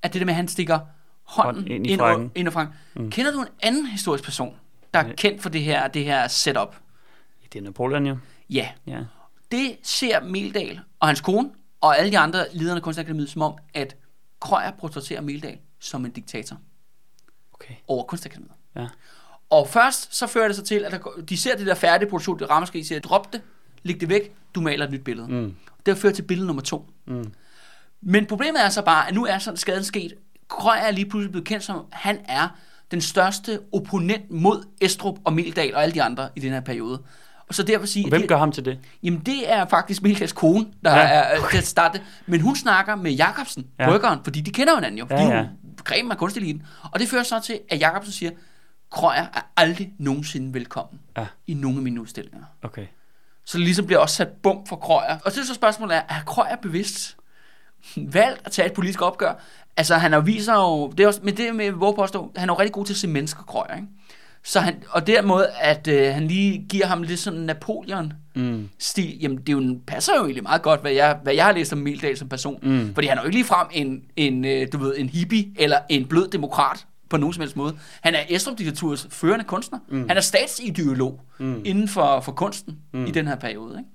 At 0.02 0.14
det 0.14 0.20
der 0.20 0.26
med, 0.26 0.34
at 0.34 0.36
han 0.36 0.48
stikker 0.48 0.80
hånden 1.24 1.56
Hånd 1.64 1.74
ind 1.74 1.88
i 1.88 1.90
ind, 1.90 2.00
frakken. 2.00 2.32
ind, 2.36 2.52
frakken. 2.52 2.76
Mm. 2.96 3.12
Kender 3.12 3.32
du 3.32 3.42
en 3.42 3.48
anden 3.62 3.86
historisk 3.86 4.24
person, 4.24 4.56
der 4.94 5.00
er 5.00 5.14
kendt 5.14 5.42
for 5.42 5.50
det 5.50 5.64
her, 5.64 5.88
det 5.88 6.04
her 6.04 6.28
setup? 6.28 6.76
Det 7.54 7.60
er 7.60 7.64
Napoleon 7.64 8.06
jo. 8.06 8.18
Ja. 8.50 8.70
Ja. 8.88 9.00
Det 9.52 9.78
ser 9.84 10.24
Meldal 10.24 10.80
og 11.00 11.08
hans 11.08 11.22
kone 11.22 11.50
og 11.82 11.98
alle 12.00 12.12
de 12.12 12.18
andre 12.18 12.46
lederne 12.54 12.76
af 12.76 12.82
Kunstakademiet 12.82 13.30
som 13.30 13.42
om, 13.42 13.54
at 13.74 13.96
Krøyer 14.40 14.72
portrætterer 14.80 15.22
Meldal 15.22 15.58
som 15.80 16.06
en 16.06 16.12
diktator 16.12 16.58
Okay. 17.54 17.74
over 17.88 18.04
Kunstakademiet. 18.04 18.52
Ja. 18.76 18.88
Og 19.50 19.68
først 19.68 20.16
så 20.16 20.28
fører 20.28 20.48
det 20.48 20.56
sig 20.56 20.66
til, 20.66 20.86
at 20.86 20.92
der, 20.92 21.00
de 21.30 21.38
ser 21.38 21.58
det 21.58 21.68
der 21.68 21.76
færdige 21.76 22.10
produktion, 22.10 22.40
det 22.40 22.50
ramaskrig, 22.50 22.88
siger, 22.88 23.00
drop 23.00 23.34
det, 23.34 23.42
læg 23.84 24.02
det 24.02 24.10
væk, 24.10 24.36
du 24.56 24.62
maler 24.62 24.86
et 24.86 24.92
nyt 24.92 25.04
billede. 25.04 25.28
Mm. 25.28 25.56
Det 25.86 25.98
fører 25.98 26.14
til 26.14 26.22
billede 26.22 26.48
nummer 26.48 26.64
to. 26.64 26.90
Mm. 27.06 27.34
Men 28.02 28.26
problemet 28.26 28.66
er 28.66 28.70
så 28.70 28.82
bare, 28.82 29.08
at 29.08 29.14
nu 29.16 29.26
er 29.26 29.38
sådan 29.38 29.58
skaden 29.58 29.84
sket. 29.84 30.14
Krøyer 30.48 30.82
er 30.82 30.92
lige 30.92 31.10
pludselig 31.10 31.32
blevet 31.32 31.48
kendt 31.48 31.64
som, 31.64 31.86
han 31.92 32.20
er 32.26 32.48
den 32.92 33.02
største 33.02 33.60
opponent 33.74 34.32
mod 34.32 34.64
Estrup 34.82 35.20
og 35.26 35.34
Mildal 35.34 35.76
og 35.76 35.84
alle 35.84 35.94
de 35.94 36.04
andre 36.04 36.30
i 36.36 36.40
den 36.40 36.52
her 36.52 36.62
periode. 36.62 37.04
Og 37.50 37.56
så 37.56 37.64
derfor 37.64 37.86
sige, 37.86 38.06
Og 38.06 38.10
hvem 38.10 38.22
det, 38.22 38.30
gør 38.30 38.38
ham 38.38 38.52
til 38.52 38.66
det? 38.66 38.80
jamen 39.04 39.20
det 39.20 39.52
er 39.52 39.66
faktisk 39.68 40.02
Mildals 40.04 40.32
kone, 40.34 40.66
der 40.86 40.92
Ja. 40.96 41.02
ja. 41.02 41.08
er 41.08 41.50
til 41.52 41.58
at 41.58 41.68
starte. 41.68 42.02
Men 42.26 42.42
hun 42.42 42.56
snakker 42.56 42.96
med 42.96 43.12
Jacobsen, 43.12 43.68
Ja. 43.80 43.84
ja. 43.84 43.90
bryggeren, 43.90 44.20
fordi 44.24 44.42
de 44.42 44.52
kender 44.52 44.76
hinanden 44.76 44.98
jo. 45.00 45.08
Ja, 45.10 45.16
er 45.16 45.36
ja. 45.36 45.40
jo 45.42 45.48
gremen 45.84 46.12
af 46.12 46.18
kunsteliten. 46.18 46.64
Og 46.92 47.00
det 47.00 47.08
fører 47.10 47.24
så 47.24 47.40
til, 47.40 47.60
at 47.70 47.80
Jacobsen 47.80 48.14
siger, 48.14 48.32
Krøyer 48.92 49.26
er 49.34 49.52
aldrig 49.58 49.92
nogensinde 50.00 50.54
velkommen 50.54 51.00
Ja. 51.18 51.26
i 51.48 51.54
nogen 51.54 51.78
af 51.78 51.84
mine 51.84 52.02
udstillinger. 52.02 52.44
Okay. 52.64 52.86
Så 53.46 53.58
det 53.58 53.66
ligesom 53.66 53.86
bliver 53.86 54.00
også 54.00 54.16
sat 54.16 54.28
bum 54.44 54.66
for 54.66 54.76
Krøyer. 54.76 55.18
Og 55.26 55.32
så 55.32 55.40
er 55.42 55.46
så 55.46 55.54
spørgsmålet 55.54 55.96
er, 55.98 56.02
er 56.10 56.22
Krøyer 56.26 56.56
bevidst 56.62 57.18
valgt 57.98 58.42
at 58.46 58.52
tage 58.52 58.66
et 58.66 58.74
politisk 58.74 59.02
opgør? 59.02 59.34
Altså 59.78 59.96
han 59.96 60.14
har 60.14 60.20
viser 60.20 60.54
jo, 60.54 60.88
det 60.92 61.04
er 61.04 61.08
også, 61.08 61.20
men 61.24 61.38
det 61.38 61.56
med 61.56 61.72
hvor 61.72 61.92
påstå, 61.92 62.32
han 62.36 62.50
er 62.50 62.54
jo 62.54 62.60
rigtig 62.60 62.74
god 62.74 62.86
til 62.86 62.94
at 62.94 62.98
se 62.98 63.08
mennesker 63.08 63.44
Krøyer, 63.44 63.76
ikke? 63.76 63.88
Så 64.48 64.60
han, 64.60 64.84
og 64.90 65.08
den 65.08 65.28
måde, 65.28 65.48
at 65.48 65.88
øh, 65.88 66.14
han 66.14 66.28
lige 66.28 66.66
giver 66.70 66.86
ham 66.86 67.04
lidt 67.04 67.20
sådan 67.20 67.40
Napoleon 67.40 68.14
Mm. 68.36 68.70
stil, 68.80 69.20
jamen 69.22 69.38
det 69.38 69.54
jo, 69.54 69.80
passer 69.88 70.14
jo 70.16 70.24
egentlig 70.24 70.44
meget 70.44 70.62
godt, 70.62 70.82
hvad 70.82 70.92
jeg, 70.92 71.20
hvad 71.24 71.34
jeg 71.34 71.46
har 71.46 71.52
læst 71.52 71.74
om 71.74 71.80
Mildal 71.80 72.18
som 72.18 72.30
person. 72.30 72.60
Mm. 72.64 72.94
Fordi 72.94 73.08
han 73.08 73.18
er 73.18 73.22
jo 73.22 73.26
ikke 73.26 73.38
ligefrem 73.38 73.68
en, 73.72 74.04
en, 74.16 74.46
øh, 74.46 74.68
du 74.74 74.78
ved, 74.78 74.94
en 74.98 75.10
hippie 75.10 75.46
eller 75.56 75.80
en 75.90 76.06
blød 76.06 76.28
demokrat 76.28 76.88
på 77.10 77.18
nogen 77.18 77.34
som 77.34 77.42
helst 77.42 77.56
måde. 77.56 77.78
Han 78.02 78.16
er 78.16 78.20
Estrup-diktaturets 78.30 79.08
førende 79.10 79.46
kunstner. 79.46 79.80
Mm. 79.90 80.08
Han 80.08 80.18
er 80.18 80.22
statsideolog 80.22 81.22
mm. 81.40 81.62
inden 81.66 81.88
for, 81.88 82.20
for 82.20 82.32
kunsten 82.32 82.78
mm. 82.94 83.06
i 83.06 83.12
den 83.12 83.28
her 83.28 83.36
periode. 83.36 83.78
Ikke? 83.80 83.90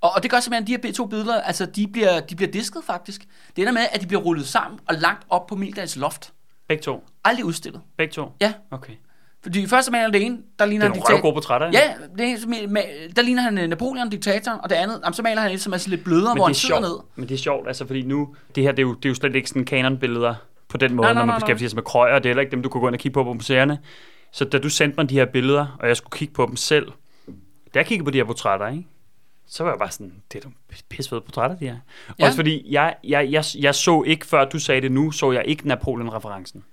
Og, 0.00 0.10
og 0.14 0.22
det 0.22 0.30
gør 0.30 0.40
simpelthen, 0.40 0.74
at 0.76 0.82
de 0.82 0.88
her 0.88 0.94
to 0.94 1.06
billeder, 1.06 1.40
altså 1.40 1.66
de 1.66 1.86
bliver, 1.86 2.20
de 2.20 2.36
bliver 2.36 2.50
disket 2.50 2.82
faktisk. 2.86 3.20
Det 3.56 3.62
ender 3.62 3.72
med, 3.72 3.82
at 3.92 4.00
de 4.00 4.06
bliver 4.06 4.22
rullet 4.22 4.46
sammen 4.46 4.80
og 4.88 4.94
lagt 4.94 5.26
op 5.30 5.46
på 5.46 5.56
Mildals 5.56 5.96
loft. 5.96 6.32
Begge 6.68 6.82
to. 6.82 7.04
Aldrig 7.24 7.44
udstillet. 7.44 7.80
Begge 7.98 8.12
to? 8.12 8.32
Ja, 8.40 8.52
Okay. 8.70 8.92
Fordi 9.48 9.66
først 9.66 9.86
så 9.86 9.92
maler 9.92 10.10
det 10.10 10.22
ene, 10.22 10.38
der 10.58 10.66
ligner 10.66 10.88
Det 10.92 10.98
er 10.98 11.12
røv 11.12 11.20
gode 11.20 11.32
portrætter? 11.32 11.70
Ja, 11.72 11.80
det 12.18 12.30
er, 12.30 12.82
der 13.16 13.22
ligner 13.22 13.42
han 13.42 13.58
øh, 13.58 13.68
Napoleon, 13.68 14.10
diktatoren, 14.10 14.60
og 14.62 14.70
det 14.70 14.76
andet, 14.76 15.00
jamen, 15.04 15.14
så 15.14 15.22
maler 15.22 15.40
han 15.40 15.52
et, 15.52 15.60
som 15.60 15.72
er 15.72 15.76
sådan 15.76 15.90
lidt 15.90 16.04
blødere, 16.04 16.34
hvor 16.34 16.44
han 16.44 16.50
er 16.50 16.54
sidder 16.54 16.80
ned. 16.80 16.98
men 17.16 17.28
det 17.28 17.34
er 17.34 17.38
sjovt, 17.38 17.68
altså 17.68 17.86
fordi 17.86 18.02
nu, 18.02 18.34
det 18.54 18.62
her 18.62 18.70
det 18.72 18.78
er 18.78 18.82
jo, 18.82 18.94
det 18.94 19.04
er 19.04 19.08
jo 19.08 19.14
slet 19.14 19.36
ikke 19.36 19.48
sådan 19.48 19.64
kanonbilleder 19.64 20.34
på 20.68 20.76
den 20.76 20.94
måde, 20.94 21.04
Nej, 21.04 21.12
nej, 21.12 21.22
når 21.22 21.26
man 21.26 21.40
beskæftiger 21.40 21.68
sig 21.68 21.76
med 21.76 21.82
krøjer, 21.82 22.18
det 22.18 22.26
er 22.26 22.28
heller 22.28 22.40
ikke 22.40 22.50
dem, 22.50 22.62
du 22.62 22.68
kunne 22.68 22.80
gå 22.80 22.88
ind 22.88 22.94
og 22.94 23.00
kigge 23.00 23.14
på 23.14 23.24
på 23.24 23.32
museerne. 23.32 23.78
Så 24.32 24.44
da 24.44 24.58
du 24.58 24.68
sendte 24.68 24.96
mig 24.96 25.10
de 25.10 25.14
her 25.14 25.24
billeder, 25.24 25.76
og 25.80 25.88
jeg 25.88 25.96
skulle 25.96 26.18
kigge 26.18 26.34
på 26.34 26.46
dem 26.46 26.56
selv, 26.56 26.86
da 27.74 27.78
jeg 27.78 27.86
kiggede 27.86 28.04
på 28.04 28.10
de 28.10 28.18
her 28.18 28.24
portrætter, 28.24 28.68
ikke? 28.68 28.86
så 29.46 29.64
var 29.64 29.70
jeg 29.70 29.78
bare 29.78 29.90
sådan, 29.90 30.12
det 30.32 30.38
er 30.38 30.42
nogle 30.44 30.56
pissefede 30.88 31.20
portrætter, 31.20 31.56
de 31.56 31.64
her. 31.64 31.76
Ja. 32.18 32.24
Også 32.24 32.36
fordi, 32.36 32.72
jeg, 32.72 32.94
jeg, 33.04 33.28
jeg, 33.30 33.44
jeg 33.58 33.74
så 33.74 34.02
ikke, 34.02 34.26
før 34.26 34.44
du 34.44 34.58
sagde 34.58 34.80
det 34.80 34.92
nu, 34.92 35.10
så 35.10 35.32
jeg 35.32 35.42
ikke 35.46 35.68
Napoleon-referencen. 35.68 36.64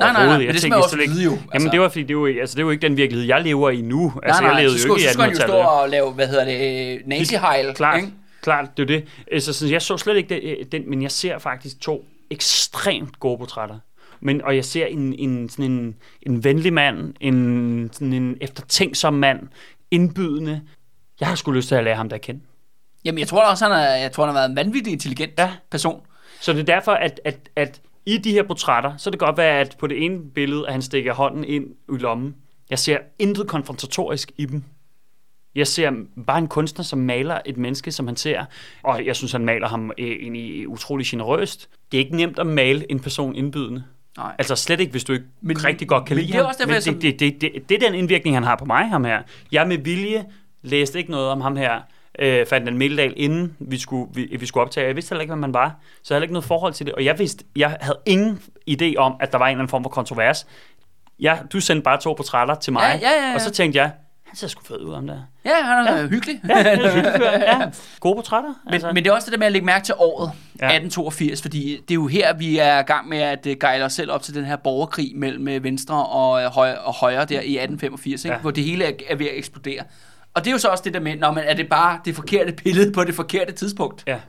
Nej, 0.00 0.12
nej, 0.12 0.26
nej, 0.26 0.38
men 0.38 0.46
Jeg 0.46 0.52
det 0.52 0.60
skal 0.60 0.70
tænkte 0.70 0.76
man 0.76 0.84
også 0.84 0.98
ikke- 0.98 1.12
vide 1.12 1.24
jo, 1.24 1.30
Jamen, 1.30 1.48
altså. 1.52 1.68
det 1.72 1.80
var 1.80 1.88
fordi, 1.88 2.02
det 2.02 2.10
er, 2.10 2.14
jo, 2.14 2.26
ikke- 2.26 2.40
altså, 2.40 2.54
det 2.54 2.60
er 2.60 2.64
jo 2.64 2.70
ikke 2.70 2.82
den 2.82 2.96
virkelighed, 2.96 3.26
jeg 3.26 3.42
lever 3.42 3.70
i 3.70 3.80
nu. 3.80 4.12
Altså, 4.22 4.42
nej, 4.42 4.48
jeg 4.48 4.54
nej, 4.54 4.60
levede 4.62 4.78
så 4.78 4.78
jo 4.78 4.82
skulle, 4.82 5.00
ikke 5.00 5.04
i 5.04 5.08
så 5.08 5.12
skulle 5.12 5.24
han 5.24 5.30
jo 5.32 5.36
stå 5.36 5.44
1800-tallet. 5.46 5.82
og 5.82 5.88
lave, 5.88 6.12
hvad 6.12 6.28
hedder 6.28 6.44
det, 6.44 6.94
øh, 6.94 7.00
nazi-hejl. 7.06 7.74
Klart, 7.74 7.96
ikke? 8.00 8.12
klart, 8.42 8.76
det 8.76 8.90
er 8.90 8.94
jo 8.94 9.00
det. 9.00 9.08
Altså, 9.32 9.52
så 9.52 9.66
jeg 9.66 9.82
så 9.82 9.96
slet 9.96 10.16
ikke 10.16 10.28
det, 10.28 10.72
den, 10.72 10.90
men 10.90 11.02
jeg 11.02 11.10
ser 11.10 11.38
faktisk 11.38 11.80
to 11.80 12.04
ekstremt 12.30 13.20
gode 13.20 13.38
portrætter. 13.38 13.78
Men, 14.20 14.42
og 14.44 14.56
jeg 14.56 14.64
ser 14.64 14.86
en, 14.86 15.14
en, 15.18 15.48
sådan 15.48 15.64
en, 15.64 15.94
en 16.22 16.44
venlig 16.44 16.72
mand, 16.72 17.14
en, 17.20 17.90
sådan 17.92 18.12
en 18.12 18.36
eftertænksom 18.40 19.14
mand, 19.14 19.40
indbydende. 19.90 20.60
Jeg 21.20 21.28
har 21.28 21.34
sgu 21.34 21.50
lyst 21.52 21.68
til 21.68 21.74
at 21.74 21.84
lære 21.84 21.96
ham 21.96 22.08
der 22.08 22.16
at 22.16 22.22
kende. 22.22 22.40
Jamen, 23.04 23.18
jeg 23.18 23.28
tror 23.28 23.42
også, 23.50 23.64
han 23.64 23.72
er, 23.72 23.96
jeg 23.96 24.12
tror, 24.12 24.26
han 24.26 24.34
har 24.34 24.40
været 24.40 24.50
en 24.50 24.56
vanvittig 24.56 24.92
intelligent 24.92 25.32
Ja. 25.38 25.50
person. 25.70 26.00
Så 26.40 26.52
det 26.52 26.60
er 26.60 26.64
derfor, 26.64 26.92
at, 26.92 27.20
at, 27.24 27.36
at 27.56 27.80
i 28.06 28.18
de 28.18 28.32
her 28.32 28.42
portrætter, 28.42 28.96
så 28.96 29.04
kan 29.04 29.12
det 29.12 29.20
godt 29.20 29.36
være, 29.36 29.60
at 29.60 29.76
på 29.78 29.86
det 29.86 30.04
ene 30.04 30.30
billede, 30.34 30.66
at 30.66 30.72
han 30.72 30.82
stikker 30.82 31.14
hånden 31.14 31.44
ind 31.44 31.66
i 31.92 31.96
lommen. 31.98 32.34
Jeg 32.70 32.78
ser 32.78 32.98
intet 33.18 33.48
konfrontatorisk 33.48 34.32
i 34.36 34.44
dem. 34.44 34.62
Jeg 35.54 35.66
ser 35.66 35.92
bare 36.26 36.38
en 36.38 36.48
kunstner, 36.48 36.84
som 36.84 36.98
maler 36.98 37.38
et 37.46 37.56
menneske, 37.56 37.92
som 37.92 38.06
han 38.06 38.16
ser. 38.16 38.44
Og 38.82 39.06
jeg 39.06 39.16
synes, 39.16 39.32
han 39.32 39.44
maler 39.44 39.68
ham 39.68 39.92
øh, 39.98 40.06
egentlig 40.06 40.68
utrolig 40.68 41.06
generøst. 41.06 41.68
Det 41.92 42.00
er 42.00 42.04
ikke 42.04 42.16
nemt 42.16 42.38
at 42.38 42.46
male 42.46 42.90
en 42.90 43.00
person 43.00 43.34
indbydende. 43.34 43.84
Nej. 44.16 44.34
Altså 44.38 44.56
slet 44.56 44.80
ikke, 44.80 44.90
hvis 44.90 45.04
du 45.04 45.12
ikke 45.12 45.24
men, 45.40 45.64
rigtig 45.64 45.88
godt 45.88 46.04
kan 46.04 46.16
lide 46.16 46.26
det 46.26 46.34
er 46.34 46.44
ham. 46.44 46.54
derfor, 46.58 46.90
men 46.90 47.00
det, 47.02 47.20
det, 47.20 47.40
det, 47.40 47.54
det, 47.54 47.68
det 47.68 47.82
er 47.82 47.88
den 47.88 47.98
indvirkning, 47.98 48.36
han 48.36 48.42
har 48.42 48.56
på 48.56 48.64
mig, 48.64 48.88
ham 48.88 49.04
her. 49.04 49.22
Jeg 49.52 49.68
med 49.68 49.78
vilje 49.78 50.24
læste 50.62 50.98
ikke 50.98 51.10
noget 51.10 51.28
om 51.28 51.40
ham 51.40 51.56
her, 51.56 51.80
øh, 52.18 52.46
Ferdinand 52.46 52.76
Meldal, 52.76 53.14
inden 53.16 53.56
vi 53.58 53.78
skulle, 53.78 54.10
vi, 54.14 54.36
vi 54.40 54.46
skulle 54.46 54.64
optage. 54.64 54.86
Jeg 54.86 54.96
vidste 54.96 55.10
heller 55.10 55.20
ikke, 55.20 55.30
hvad 55.30 55.40
man 55.40 55.54
var, 55.54 55.74
så 56.02 56.14
jeg 56.14 56.16
havde 56.16 56.24
ikke 56.24 56.32
noget 56.32 56.44
forhold 56.44 56.72
til 56.72 56.86
det. 56.86 56.94
Og 56.94 57.04
jeg 57.04 57.18
vidste, 57.18 57.44
jeg 57.56 57.76
havde 57.80 57.98
ingen 58.06 58.40
idé 58.70 58.94
om, 58.96 59.14
at 59.20 59.32
der 59.32 59.38
var 59.38 59.46
en 59.46 59.50
eller 59.50 59.58
anden 59.60 59.70
form 59.70 59.82
for 59.82 59.90
kontrovers. 59.90 60.46
Jeg, 61.20 61.42
du 61.52 61.60
sendte 61.60 61.82
bare 61.82 62.00
to 62.00 62.12
portrætter 62.12 62.54
til 62.54 62.72
mig, 62.72 62.82
Ja, 63.02 63.08
ja, 63.10 63.22
ja, 63.22 63.28
ja. 63.28 63.34
og 63.34 63.40
så 63.40 63.50
tænkte 63.50 63.78
jeg, 63.78 63.90
han 64.26 64.36
ser 64.36 64.46
sgu 64.48 64.62
fed 64.64 64.80
ud 64.80 64.92
om 64.92 65.06
der. 65.06 65.18
Ja, 65.44 65.62
han 65.62 65.86
er 65.86 65.96
ja. 66.00 66.06
hyggelig. 66.06 66.40
Ja, 66.48 66.54
er 66.54 66.94
hyggeligt, 66.94 67.22
ja. 67.42 67.70
Gode 68.00 68.14
portrætter. 68.14 68.54
Men, 68.64 68.74
altså. 68.74 68.92
men 68.92 69.04
det 69.04 69.10
er 69.10 69.14
også 69.14 69.24
det 69.26 69.32
der 69.32 69.38
med 69.38 69.46
at 69.46 69.52
lægge 69.52 69.66
mærke 69.66 69.84
til 69.84 69.94
året, 69.98 70.30
Ja. 70.60 70.66
ja. 70.66 70.72
1882, 70.76 71.42
fordi 71.42 71.80
det 71.88 71.90
er 71.90 71.94
jo 71.94 72.06
her, 72.06 72.34
vi 72.34 72.58
er 72.58 72.78
i 72.78 72.82
gang 72.82 73.08
med 73.08 73.18
at 73.18 73.46
øh, 73.46 73.56
gejle 73.60 73.84
os 73.84 73.92
selv 73.92 74.10
op 74.12 74.22
til 74.22 74.34
den 74.34 74.44
her 74.44 74.56
borgerkrig 74.56 75.12
mellem 75.16 75.48
øh, 75.48 75.64
Venstre 75.64 76.06
og, 76.06 76.42
øh, 76.42 76.50
højre, 76.50 76.78
og 76.78 76.94
Højre 76.94 77.24
der 77.24 77.40
i 77.40 77.56
1885, 77.58 78.24
ikke? 78.24 78.32
Ja. 78.32 78.34
Ja. 78.34 78.40
hvor 78.40 78.50
det 78.50 78.64
hele 78.64 78.84
er, 78.84 78.92
er 79.08 79.14
ved 79.16 79.26
at 79.26 79.38
eksplodere. 79.38 79.82
Og 80.36 80.44
det 80.44 80.50
er 80.50 80.52
jo 80.52 80.58
så 80.58 80.68
også 80.68 80.84
det 80.84 80.94
der 80.94 81.00
med, 81.00 81.16
når 81.16 81.32
man 81.32 81.44
er 81.44 81.54
det 81.54 81.68
bare 81.68 82.00
det 82.04 82.14
forkerte 82.14 82.52
billede 82.52 82.92
på 82.92 83.04
det 83.04 83.14
forkerte 83.14 83.52
tidspunkt. 83.52 84.04
Ja. 84.06 84.20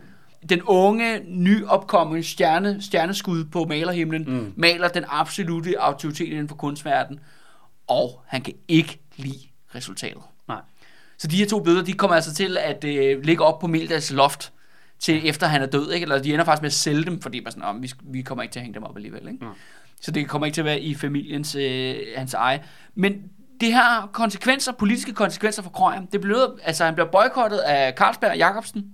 Den 0.49 0.61
unge, 0.61 1.21
nyopkommende 1.27 2.23
stjerne, 2.23 2.81
stjerneskud 2.81 3.43
på 3.43 3.65
malerhimlen 3.65 4.23
mm. 4.27 4.53
maler 4.55 4.87
den 4.87 5.03
absolute 5.07 5.79
autoritet 5.79 6.27
inden 6.27 6.47
for 6.47 6.55
kunstverdenen, 6.55 7.19
og 7.87 8.21
han 8.27 8.41
kan 8.41 8.53
ikke 8.67 8.99
lide 9.17 9.39
resultatet. 9.75 10.21
Nej. 10.47 10.61
Så 11.17 11.27
de 11.27 11.35
her 11.35 11.45
to 11.45 11.59
billeder, 11.63 11.85
de 11.85 11.93
kommer 11.93 12.15
altså 12.15 12.33
til 12.33 12.57
at 12.57 12.83
øh, 12.83 13.23
ligge 13.23 13.43
op 13.43 13.59
på 13.59 13.67
Mildas 13.67 14.11
loft, 14.11 14.53
til 14.99 15.29
efter 15.29 15.47
han 15.47 15.61
er 15.61 15.65
død, 15.65 15.91
ikke? 15.91 16.03
Eller 16.03 16.21
de 16.21 16.33
ender 16.33 16.45
faktisk 16.45 16.61
med 16.61 16.69
at 16.69 16.73
sælge 16.73 17.05
dem, 17.05 17.21
fordi 17.21 17.39
man 17.39 17.51
sådan, 17.51 17.69
oh, 17.69 17.83
vi, 17.83 17.91
vi 18.03 18.21
kommer 18.21 18.43
ikke 18.43 18.53
til 18.53 18.59
at 18.59 18.63
hænge 18.63 18.75
dem 18.75 18.83
op 18.83 18.95
alligevel, 18.95 19.27
ikke? 19.27 19.45
Mm. 19.45 19.51
Så 20.01 20.11
det 20.11 20.27
kommer 20.27 20.45
ikke 20.45 20.55
til 20.55 20.61
at 20.61 20.65
være 20.65 20.79
i 20.79 20.95
familiens, 20.95 21.55
øh, 21.55 21.95
hans 22.15 22.33
eje. 22.33 22.63
Men 22.95 23.31
det 23.61 23.73
har 23.73 24.09
konsekvenser, 24.13 24.71
politiske 24.71 25.13
konsekvenser 25.13 25.63
for 25.63 25.69
Krøyer. 25.69 26.01
Det 26.11 26.21
blev, 26.21 26.59
altså 26.63 26.85
han 26.85 26.93
bliver 26.93 27.07
boykottet 27.11 27.57
af 27.57 27.93
Carlsberg 27.97 28.31
og 28.31 28.37
Jacobsen. 28.37 28.85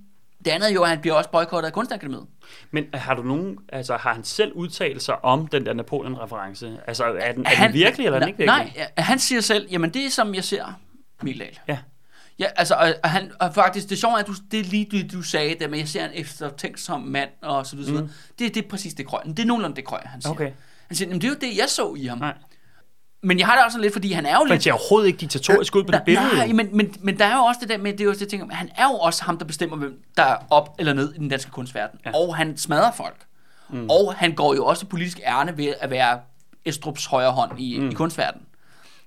Det 0.44 0.50
andet 0.50 0.74
jo, 0.74 0.82
at 0.82 0.88
han 0.88 1.00
bliver 1.00 1.14
også 1.14 1.30
boykottet 1.30 1.66
af 1.66 1.72
Kunstakademiet. 1.72 2.26
Men 2.70 2.84
har 2.94 3.14
du 3.14 3.22
nogen, 3.22 3.58
altså 3.68 3.96
har 3.96 4.14
han 4.14 4.24
selv 4.24 4.52
udtalt 4.52 5.02
sig 5.02 5.24
om 5.24 5.46
den 5.46 5.66
der 5.66 5.72
Napoleon-reference? 5.72 6.78
Altså 6.86 7.04
er 7.04 7.32
den, 7.32 7.46
er 7.46 7.48
Han- 7.48 7.66
den 7.68 7.74
virkelig, 7.74 8.04
eller 8.06 8.16
er 8.16 8.20
den 8.20 8.28
ikke 8.28 8.38
virkelig? 8.38 8.72
Nej, 8.76 8.88
han 8.98 9.18
siger 9.18 9.40
selv, 9.40 9.68
jamen 9.70 9.90
det 9.90 10.06
er 10.06 10.10
som 10.10 10.34
jeg 10.34 10.44
ser 10.44 10.80
Mildal. 11.22 11.58
Ja. 11.68 11.78
Ja, 12.38 12.46
altså, 12.56 12.74
og, 12.74 12.94
og 13.02 13.10
han, 13.10 13.32
og 13.40 13.54
faktisk, 13.54 13.88
det 13.90 13.98
sjove 13.98 14.14
er, 14.14 14.18
at 14.18 14.26
du, 14.26 14.34
det 14.50 14.60
er 14.60 14.64
lige 14.64 14.86
det, 14.90 15.12
du 15.12 15.22
sagde, 15.22 15.56
der 15.60 15.68
med, 15.68 15.78
jeg 15.78 15.88
ser 15.88 16.04
en 16.04 16.10
eftertænksom 16.14 17.00
mand, 17.00 17.30
og 17.42 17.66
så 17.66 17.76
videre, 17.76 18.02
mm. 18.02 18.08
det, 18.38 18.54
det 18.54 18.64
er 18.64 18.68
præcis 18.68 18.94
det 18.94 19.06
krøj. 19.06 19.22
Det 19.22 19.38
er 19.38 19.44
nogenlunde 19.44 19.76
det 19.76 19.84
krøj, 19.84 20.00
han 20.04 20.22
siger. 20.22 20.32
Okay. 20.32 20.50
Han 20.86 20.96
siger, 20.96 21.08
jamen, 21.08 21.20
det 21.20 21.26
er 21.26 21.32
jo 21.32 21.36
det, 21.40 21.58
jeg 21.58 21.68
så 21.68 21.94
i 21.94 22.06
ham. 22.06 22.18
Nej. 22.18 22.34
Men 23.24 23.38
jeg 23.38 23.46
har 23.46 23.54
det 23.54 23.64
også 23.64 23.74
sådan 23.74 23.82
lidt, 23.82 23.92
fordi 23.92 24.12
han 24.12 24.26
er 24.26 24.34
jo 24.34 24.44
Men 24.44 24.48
lidt... 24.48 24.64
det 24.64 24.70
er 24.70 24.74
overhovedet 24.74 25.06
ikke 25.06 25.18
diktatorisk 25.18 25.76
ud 25.76 25.84
på 25.84 25.92
det 25.92 26.02
billede. 26.04 26.36
Nej, 26.36 26.46
men, 26.46 26.68
men, 26.72 26.94
men 27.00 27.18
der 27.18 27.24
er 27.24 27.36
jo 27.36 27.42
også 27.42 27.58
det 27.60 27.68
der 27.68 27.78
med, 27.78 27.92
det 27.92 28.00
er 28.00 28.04
jo 28.04 28.10
også 28.10 28.24
det, 28.24 28.32
jeg 28.32 28.40
tænker, 28.40 28.56
han 28.56 28.70
er 28.76 28.84
jo 28.84 28.94
også 28.94 29.24
ham, 29.24 29.38
der 29.38 29.44
bestemmer, 29.44 29.76
hvem 29.76 30.02
der 30.16 30.22
er 30.22 30.36
op 30.50 30.74
eller 30.78 30.92
ned 30.92 31.14
i 31.14 31.18
den 31.18 31.28
danske 31.28 31.50
kunstverden. 31.50 31.98
Ja. 32.06 32.10
Og 32.14 32.36
han 32.36 32.56
smadrer 32.56 32.92
folk. 32.92 33.16
Mm. 33.70 33.90
Og 33.90 34.14
han 34.14 34.34
går 34.34 34.54
jo 34.54 34.66
også 34.66 34.86
politisk 34.86 35.20
ærne 35.26 35.56
ved 35.56 35.74
at 35.80 35.90
være 35.90 36.20
Estrups 36.64 37.06
højre 37.06 37.32
hånd 37.32 37.60
i, 37.60 37.78
mm. 37.78 37.90
i 37.90 37.94
kunstverdenen. 37.94 38.46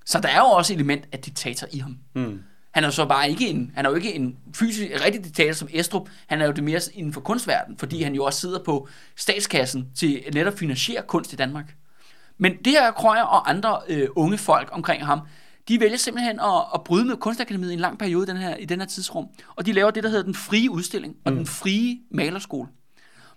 Så 0.06 0.20
der 0.20 0.28
er 0.28 0.38
jo 0.38 0.44
også 0.44 0.72
et 0.72 0.74
element 0.74 1.04
af 1.12 1.18
diktator 1.18 1.66
i 1.72 1.78
ham. 1.78 1.98
Mm. 2.14 2.42
Han 2.70 2.84
er 2.84 2.88
jo 2.88 2.92
så 2.92 3.06
bare 3.06 3.30
ikke 3.30 3.48
en, 3.48 3.72
han 3.74 3.86
er 3.86 3.90
jo 3.90 3.96
ikke 3.96 4.14
en 4.14 4.36
fysisk, 4.54 4.90
rigtig 5.04 5.24
diktator 5.24 5.52
som 5.52 5.68
Estrup. 5.72 6.08
Han 6.26 6.40
er 6.40 6.46
jo 6.46 6.52
det 6.52 6.64
mere 6.64 6.80
inden 6.94 7.12
for 7.12 7.20
kunstverdenen, 7.20 7.78
fordi 7.78 8.02
han 8.02 8.14
jo 8.14 8.24
også 8.24 8.40
sidder 8.40 8.58
på 8.64 8.88
statskassen 9.16 9.88
til 9.96 10.22
at 10.26 10.34
netop 10.34 10.58
finansiere 10.58 11.02
kunst 11.02 11.32
i 11.32 11.36
Danmark. 11.36 11.74
Men 12.38 12.52
det 12.64 12.72
her 12.72 12.90
Krøyer 12.90 13.22
og 13.22 13.50
andre 13.50 13.78
øh, 13.88 14.08
unge 14.16 14.38
folk 14.38 14.68
omkring 14.72 15.06
ham, 15.06 15.20
de 15.68 15.80
vælger 15.80 15.96
simpelthen 15.96 16.40
at, 16.40 16.62
at 16.74 16.84
bryde 16.84 17.04
med 17.04 17.16
Kunstakademiet 17.16 17.70
i 17.70 17.74
en 17.74 17.80
lang 17.80 17.98
periode 17.98 18.22
i 18.24 18.26
den, 18.26 18.36
her, 18.36 18.56
i 18.56 18.64
den 18.64 18.80
her 18.80 18.86
tidsrum. 18.86 19.26
Og 19.56 19.66
de 19.66 19.72
laver 19.72 19.90
det, 19.90 20.02
der 20.02 20.08
hedder 20.08 20.24
den 20.24 20.34
frie 20.34 20.70
udstilling 20.70 21.14
og 21.24 21.32
den 21.32 21.46
frie 21.46 21.98
malerskole. 22.10 22.68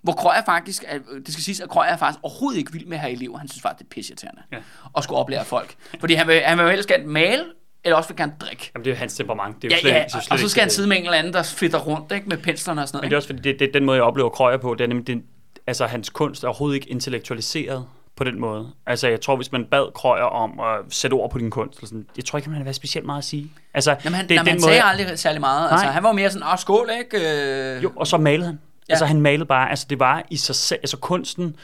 Hvor 0.02 0.14
Krøyer 0.14 0.42
faktisk, 0.46 0.84
er, 0.88 0.98
det 1.26 1.34
skal 1.34 1.44
siges, 1.44 1.60
at 1.60 1.70
Krøyer 1.70 1.88
er 1.90 1.98
faktisk 1.98 2.20
overhovedet 2.24 2.60
ikke 2.60 2.72
vild 2.74 2.86
med 2.86 2.94
at 2.98 3.02
have 3.02 3.12
elever. 3.14 3.38
Han 3.38 3.48
synes 3.48 3.62
faktisk, 3.62 3.80
det 3.80 3.86
er 3.86 3.90
pisseirriterende 3.96 4.42
Ja. 4.52 4.58
at 4.98 5.04
skulle 5.04 5.18
oplære 5.20 5.46
folk. 5.46 5.76
Fordi 6.00 6.14
han 6.14 6.28
vil, 6.28 6.42
han 6.46 6.58
vil 6.58 6.64
jo 6.64 6.70
helst 6.70 6.88
gerne 6.90 7.06
male, 7.06 7.44
eller 7.84 7.98
også 7.98 8.10
vil 8.10 8.18
gerne 8.18 8.34
drikke. 8.40 8.72
Jamen, 8.76 8.86
det 8.86 8.92
er 8.92 8.96
jo 8.96 9.00
hans 9.00 9.14
temperament. 9.16 9.62
Det 9.62 9.64
er 9.64 9.70
jo 9.70 9.76
Ja, 9.76 9.82
slet, 9.82 9.92
ja, 9.92 9.98
det 9.98 10.16
jo 10.16 10.22
slet 10.22 10.32
og 10.32 10.40
så 10.40 10.50
skal 10.50 10.62
han 10.62 10.68
det. 10.68 10.76
sidde 10.76 10.88
med 10.90 10.98
en 10.98 11.04
eller 11.04 11.18
anden, 11.18 11.34
der 11.34 11.44
fedter 11.44 11.80
rundt 11.80 12.12
ikke, 12.12 12.30
med 12.30 12.38
penslerne 12.38 12.82
og 12.82 12.88
sådan 12.88 12.98
Men 12.98 13.02
noget. 13.02 13.10
det 13.12 13.16
er 13.16 13.18
også 13.18 13.28
fordi, 13.28 13.42
det, 13.42 13.60
det, 13.60 13.74
den 13.74 13.86
måde, 13.86 13.96
jeg 13.96 14.04
oplever 14.04 14.30
Krøyer 14.30 14.58
på, 14.58 14.74
det 14.76 14.84
er 14.84 14.88
nemlig, 14.88 15.08
den, 15.08 15.24
altså 15.68 15.86
hans 15.86 16.10
kunst 16.10 16.44
er 16.44 16.48
overhovedet 16.48 16.76
ikke 16.76 16.90
intellektualiseret 16.90 17.86
på 18.22 18.26
den 18.26 18.40
måde. 18.40 18.72
Altså, 18.86 19.08
jeg 19.08 19.22
tror, 19.22 19.36
hvis 19.36 19.52
man 19.52 19.66
bad 19.66 19.94
Krøyer 19.94 20.24
om 20.24 20.60
at 20.60 20.94
sætte 20.94 21.14
ord 21.14 21.32
på 21.32 21.38
din 21.38 21.50
kunst, 21.50 21.78
eller 21.78 21.88
sådan, 21.88 22.06
jeg 22.18 22.26
tror 22.26 22.38
ikke, 22.38 22.48
han 22.48 22.54
havde 22.54 22.66
været 22.66 22.76
specielt 22.76 23.06
meget 23.06 23.18
at 23.18 23.24
sige. 23.24 23.52
Altså, 23.74 23.96
Jamen, 24.04 24.16
han, 24.16 24.30
det 24.30 24.36
jamen, 24.36 24.48
han 24.48 24.56
den 24.56 24.64
sagde 24.64 24.82
måde, 24.82 24.90
aldrig 24.90 25.20
særlig 25.20 25.42
meget. 25.42 25.72
Altså, 25.72 25.86
Nej. 25.86 25.94
han 25.94 26.04
var 26.04 26.12
mere 26.12 26.30
sådan, 26.30 26.48
åh, 26.48 26.58
skål, 26.58 26.90
ikke? 27.00 27.76
Øh, 27.78 27.84
jo, 27.84 27.92
og 27.96 28.08
så 28.08 28.18
malede 28.18 28.46
han. 28.46 28.60
Ja. 28.90 28.94
Altså, 28.94 29.06
han 29.06 29.22
malede 29.22 29.46
bare, 29.46 29.70
altså, 29.70 29.86
det 29.90 30.00
var 30.00 30.24
i 30.30 30.38
sig 30.38 30.56
selv, 30.56 30.80
altså, 30.84 30.98
kunsten 30.98 31.56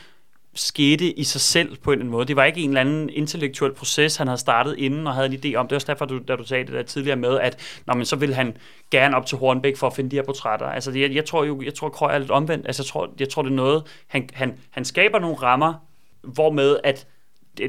skete 0.56 1.20
i 1.20 1.24
sig 1.24 1.42
selv 1.42 1.78
på 1.78 1.92
en 1.92 1.94
eller 1.94 2.02
anden 2.02 2.12
måde. 2.12 2.26
Det 2.26 2.36
var 2.36 2.44
ikke 2.44 2.62
en 2.62 2.70
eller 2.70 2.82
anden 2.82 3.10
intellektuel 3.10 3.74
proces, 3.74 4.16
han 4.16 4.28
havde 4.28 4.40
startet 4.40 4.76
inden 4.78 5.08
og 5.08 5.14
havde 5.14 5.28
en 5.28 5.34
idé 5.34 5.56
om. 5.56 5.68
Det 5.68 5.72
er 5.72 5.78
også 5.78 5.88
derfor, 5.88 6.06
du, 6.06 6.20
da 6.28 6.36
du 6.36 6.44
sagde 6.44 6.64
det 6.64 6.74
der 6.74 6.84
tidligere 6.84 7.18
med, 7.18 7.40
at 7.40 7.82
nå, 7.86 7.94
men 7.94 8.06
så 8.06 8.16
ville 8.16 8.36
han 8.36 8.58
gerne 8.92 9.18
op 9.18 9.26
til 9.26 9.38
Hornbæk 9.38 9.78
for 9.78 9.88
at 9.88 9.94
finde 9.96 10.12
de 10.12 10.16
her 10.16 10.24
portrætter. 10.24 10.66
Altså, 10.66 10.92
jeg, 10.92 11.12
jeg 11.16 11.26
tror 11.26 11.44
jo, 11.44 11.62
jeg 11.62 11.74
tror, 11.74 11.90
Krøyer 11.90 12.12
er 12.14 12.20
lidt 12.20 12.32
omvendt. 12.32 12.68
Altså, 12.68 12.84
jeg 12.84 12.88
tror, 12.88 13.10
jeg 13.20 13.30
tror 13.30 13.42
det 13.42 13.50
er 13.52 13.56
noget, 13.56 13.84
han, 14.08 14.30
han, 14.34 14.54
han 14.72 14.86
skaber 14.86 15.20
nogle 15.20 15.36
rammer, 15.36 15.74
hvormed 16.23 16.77
at 16.84 17.07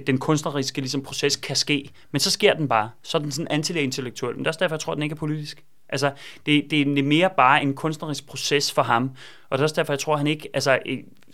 den 0.06 0.18
kunstneriske 0.18 0.80
ligesom, 0.80 1.02
proces 1.02 1.36
kan 1.36 1.56
ske. 1.56 1.90
Men 2.10 2.20
så 2.20 2.30
sker 2.30 2.54
den 2.54 2.68
bare. 2.68 2.90
Så 3.02 3.18
er 3.18 3.22
den 3.22 3.32
sådan 3.32 3.48
anti-intellektuel. 3.50 4.34
Men 4.34 4.38
det 4.38 4.46
er 4.46 4.50
også 4.50 4.60
derfor, 4.60 4.74
jeg 4.76 4.80
tror, 4.80 4.94
den 4.94 5.02
ikke 5.02 5.12
er 5.12 5.16
politisk. 5.16 5.64
Altså, 5.88 6.12
det, 6.46 6.64
det 6.70 6.98
er 6.98 7.02
mere 7.02 7.30
bare 7.36 7.62
en 7.62 7.74
kunstnerisk 7.74 8.26
proces 8.26 8.72
for 8.72 8.82
ham. 8.82 9.10
Og 9.50 9.58
det 9.58 9.62
er 9.62 9.64
også 9.64 9.74
derfor, 9.74 9.92
jeg 9.92 10.00
tror, 10.00 10.16
han 10.16 10.26
ikke, 10.26 10.48
altså, 10.54 10.78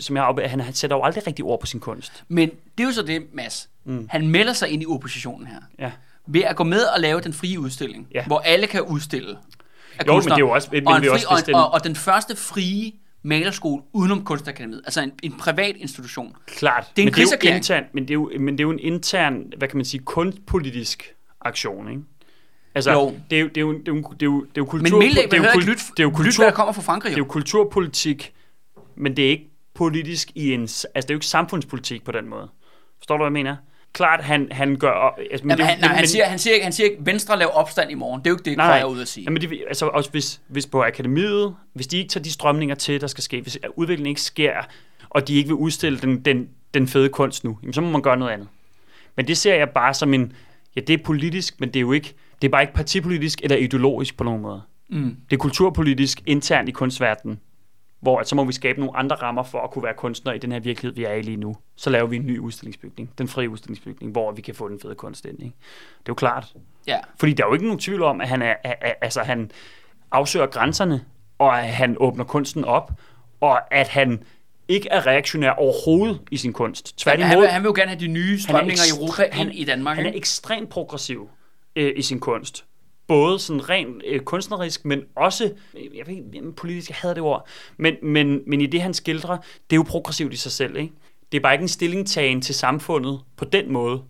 som 0.01 0.17
jeg 0.17 0.35
han, 0.45 0.61
han 0.61 0.75
sætter 0.75 0.97
jo 0.97 1.03
aldrig 1.03 1.27
rigtig 1.27 1.45
ord 1.45 1.61
på 1.61 1.67
sin 1.67 1.81
kunst. 1.81 2.25
Men 2.29 2.49
det 2.79 2.85
er 2.85 2.89
jo 2.89 2.93
så 2.93 3.03
det, 3.03 3.23
Mads. 3.33 3.69
Mm. 3.85 4.07
Han 4.11 4.29
melder 4.29 4.53
sig 4.53 4.69
ind 4.69 4.83
i 4.83 4.87
oppositionen 4.87 5.47
her. 5.47 5.61
Ja. 5.79 5.93
Ved 6.27 6.43
at 6.43 6.57
gå 6.57 6.65
med 6.65 6.83
og 6.85 7.01
lave 7.01 7.21
den 7.21 7.33
frie 7.33 7.61
udstilling, 7.61 8.09
Ja. 8.15 8.27
hvor 8.27 8.39
alle 8.39 8.67
kan 8.67 8.83
udstille. 8.83 9.29
Jo, 9.31 9.37
men 9.99 10.07
kunstnere. 10.07 10.37
det 10.37 10.43
er 10.43 10.47
jo 10.47 10.51
også- 10.51 10.69
men 10.73 10.89
og, 10.89 10.97
fri, 11.01 11.09
også, 11.09 11.27
og, 11.29 11.35
hvis 11.37 11.45
den- 11.45 11.55
og, 11.55 11.71
og 11.73 11.85
den 11.85 11.97
første 11.97 12.37
frie 12.37 12.93
malerskole 13.25 13.83
udenom 13.93 14.25
Kunstakademiet. 14.25 14.83
Altså 14.85 15.01
en, 15.01 15.13
en 15.23 15.33
privat 15.33 15.77
institution. 15.77 16.37
Klart. 16.47 16.91
Det 16.97 17.03
er 17.03 17.07
en 17.07 17.13
men, 17.13 17.15
det 17.15 17.33
er 17.45 17.51
jo 17.51 17.57
intern, 17.57 17.85
men, 17.95 18.03
det 18.03 18.11
er 18.11 18.15
jo, 18.15 18.33
men 18.41 18.55
det 18.59 18.61
er 18.61 18.65
jo 18.65 18.71
en 18.71 18.79
intern, 18.79 19.53
hvad 19.59 19.69
kan 19.69 19.77
man 19.77 19.85
sige, 19.85 20.01
kunstpolitisk 20.05 21.15
aktion, 21.41 21.89
ikke? 21.91 22.03
Altså, 22.75 22.93
Jo. 22.93 23.15
det 23.31 23.37
er 23.39 23.41
jo, 23.43 23.49
det 23.49 23.57
er 23.57 23.61
jo, 23.61 23.73
det 23.73 23.89
er 23.89 23.93
jo, 23.93 24.03
det 24.03 24.23
er 24.23 24.27
jo, 24.27 24.41
det 24.41 24.49
er 24.49 24.51
jo 24.59 24.65
kultur... 24.65 24.91
Men 24.91 24.99
Millet 24.99 25.31
det 25.31 25.39
er 25.39 25.43
jo, 25.43 25.49
kul- 25.51 25.65
lytte, 25.65 25.83
det 25.97 25.99
er 26.01 26.03
jo 26.05 26.11
kultur, 26.11 26.43
hvad 26.43 26.51
der 26.51 26.57
kommer 26.57 26.73
fra 26.73 26.83
Frankrig. 26.83 27.11
det 27.11 27.15
er 27.15 27.19
Jo. 27.19 27.25
jo 27.25 27.31
kulturpolitik, 27.31 28.33
men 28.97 29.17
det 29.17 29.25
er 29.25 29.31
ikke 29.31 29.51
politisk 29.75 30.31
i 30.35 30.53
en... 30.55 30.61
Altså, 30.63 30.87
det 30.95 31.05
er 31.11 31.15
jo 31.15 31.17
ikke 31.17 31.27
samfundspolitik 31.27 32.05
på 32.05 32.13
den 32.13 32.29
måde. 32.29 32.49
Forstår 32.99 33.17
du, 33.17 33.23
hvad 33.23 33.27
jeg 33.27 33.33
mener? 33.33 33.57
Klart, 33.95 34.25
han, 34.25 34.49
han 34.53 34.77
gør... 34.77 34.91
Altså, 35.31 35.47
men 35.47 35.51
Jamen, 35.51 35.59
det 35.59 35.67
han, 35.67 35.79
nej, 35.81 35.89
men- 35.89 35.97
han, 35.99 36.07
siger, 36.09 36.25
han, 36.27 36.39
siger 36.39 36.55
ikke, 36.55 36.65
han 36.65 36.73
siger 36.73 36.91
ikke, 36.91 37.07
Venstre 37.07 37.39
laver 37.39 37.51
opstand 37.53 37.91
i 37.91 37.95
morgen. 37.95 38.21
Det 38.21 38.27
er 38.27 38.31
jo 38.31 38.35
ikke 38.35 38.51
det, 38.51 38.57
Nej, 38.57 38.67
nej. 38.67 38.79
er 38.81 38.85
ude 38.85 39.03
at 39.03 39.09
sige. 39.09 39.25
Jamen, 39.25 39.43
det, 39.43 39.63
altså 39.69 39.87
også 39.87 40.11
hvis, 40.11 40.41
hvis 40.49 40.67
på 40.67 40.83
akademiet, 40.83 41.55
hvis 41.73 41.87
de 41.87 41.97
ikke 41.99 42.09
tager 42.09 42.23
de 42.25 42.33
strømninger 42.33 42.75
til, 42.75 43.01
der 43.01 43.07
skal 43.07 43.25
ske, 43.25 43.41
hvis 43.41 43.59
udviklingen 43.77 44.09
ikke 44.11 44.21
sker, 44.21 44.53
og 45.11 45.29
de 45.29 45.35
ikke 45.35 45.47
vil 45.49 45.55
udstille 45.57 45.99
den, 45.99 46.21
den, 46.21 46.49
den 46.75 46.89
fede 46.89 47.09
kunst 47.09 47.45
nu, 47.45 47.59
jamen, 47.63 47.73
så 47.73 47.81
må 47.81 47.91
man 47.91 48.03
gøre 48.03 48.17
noget 48.17 48.33
andet. 48.33 48.49
Men 49.17 49.27
det 49.29 49.37
ser 49.39 49.55
jeg 49.55 49.71
bare 49.71 49.95
som 49.95 50.15
en, 50.15 50.33
ja, 50.77 50.81
det 50.81 51.01
er 51.01 51.05
politisk, 51.05 51.61
men 51.61 51.69
det 51.69 51.77
er 51.77 51.81
jo 51.81 51.93
ikke, 51.93 52.15
det 52.43 52.49
er 52.49 52.51
bare 52.53 52.63
ikke 52.63 52.75
partipolitisk 52.75 53.41
eller 53.43 53.57
ideologisk 53.57 54.17
på 54.17 54.25
nogen 54.25 54.43
måde. 54.43 54.63
Mm. 54.91 55.17
Det 55.31 55.37
er 55.37 55.41
kulturpolitisk 55.41 56.23
internt 56.27 56.69
i 56.69 56.73
kunstverdenen, 56.73 57.41
hvor 58.05 58.19
at 58.21 58.29
så 58.29 58.35
må 58.37 58.45
vi 58.45 58.53
skabe 58.53 58.81
nogle 58.81 58.97
andre 58.97 59.17
rammer 59.17 59.43
for 59.43 59.61
at 59.61 59.71
kunne 59.71 59.83
være 59.85 59.95
kunstner 59.95 60.33
i 60.33 60.39
den 60.39 60.53
her 60.53 60.61
virkelighed, 60.61 60.95
vi 60.97 61.05
er 61.05 61.13
i 61.13 61.23
lige 61.23 61.37
nu. 61.37 61.57
Så 61.77 61.91
laver 61.91 62.07
vi 62.07 62.17
en 62.17 62.27
ny 62.27 62.39
udstillingsbygning, 62.39 63.11
den 63.19 63.29
frie 63.29 63.49
udstillingsbygning, 63.51 64.13
hvor 64.13 64.33
vi 64.33 64.43
kan 64.43 64.55
få 64.55 64.69
den 64.69 64.81
fede 64.81 64.95
kunst 64.95 65.25
ind. 65.25 65.39
Ikke? 65.43 65.55
Det 65.99 65.99
er 65.99 66.05
jo 66.09 66.15
klart. 66.15 66.53
Ja. 66.87 66.99
Fordi 67.19 67.33
der 67.33 67.45
er 67.45 67.49
jo 67.49 67.53
ikke 67.53 67.65
nogen 67.67 67.79
tvivl 67.81 68.03
om, 68.03 68.21
at 68.21 68.29
han, 68.29 68.43
er, 68.43 68.55
er, 68.65 68.75
er, 68.81 68.93
altså, 69.03 69.21
han 69.23 69.51
afsøger 70.11 70.47
grænserne, 70.47 71.05
og 71.39 71.61
at 71.61 71.69
han 71.69 71.97
åbner 72.01 72.25
kunsten 72.25 72.65
op, 72.65 72.93
og 73.41 73.75
at 73.75 73.89
han 73.89 74.23
ikke 74.69 74.89
er 74.89 75.07
reaktionær 75.07 75.51
overhovedet 75.51 76.21
i 76.31 76.37
sin 76.37 76.53
kunst. 76.53 76.89
Han, 76.91 76.97
Tværtimod, 76.97 77.27
han, 77.29 77.39
vil, 77.41 77.49
han 77.49 77.63
vil 77.63 77.69
jo 77.69 77.75
gerne 77.77 77.89
have 77.91 78.01
de 78.01 78.07
nye 78.09 78.41
strømninger 78.41 78.83
i 78.95 78.99
Europa 79.01 79.29
han- 79.33 79.51
i 79.53 79.65
Danmark. 79.65 79.97
han 79.97 80.07
er 80.07 80.13
ekstremt 80.15 80.69
progressiv 80.69 81.29
øh, 81.77 81.93
i 81.97 82.03
sin 82.03 82.21
kunst. 82.21 82.65
Både 83.07 83.39
sådan 83.39 83.69
rent 83.69 84.03
øh, 84.07 84.21
kunstnerisk, 84.21 84.85
men 84.85 85.03
også, 85.17 85.45
øh, 85.75 85.97
jeg 85.99 86.07
ved 86.07 86.15
ikke, 86.15 86.53
politisk, 86.53 86.91
jeg 86.91 86.97
hader 86.97 87.15
det 87.15 87.23
ord, 87.23 87.49
men, 87.77 87.95
men, 88.03 88.41
men 88.47 88.61
i 88.61 88.67
det, 88.67 88.83
han 88.83 88.95
skildrer, 88.95 89.37
det 89.71 89.73
er 89.73 89.77
jo 89.77 89.83
progressivt 89.89 90.33
i 90.33 90.37
sig 90.37 90.53
selv, 90.53 90.77
ikke? 90.77 90.93
Det 91.33 91.39
er 91.39 91.43
bare 91.43 91.53
ikke 91.55 91.63
en 91.63 91.69
stillingtagen 91.69 92.41
til 92.43 92.55
samfundet 92.55 93.21
på 93.37 93.45
den 93.45 93.73
måde. 93.73 94.03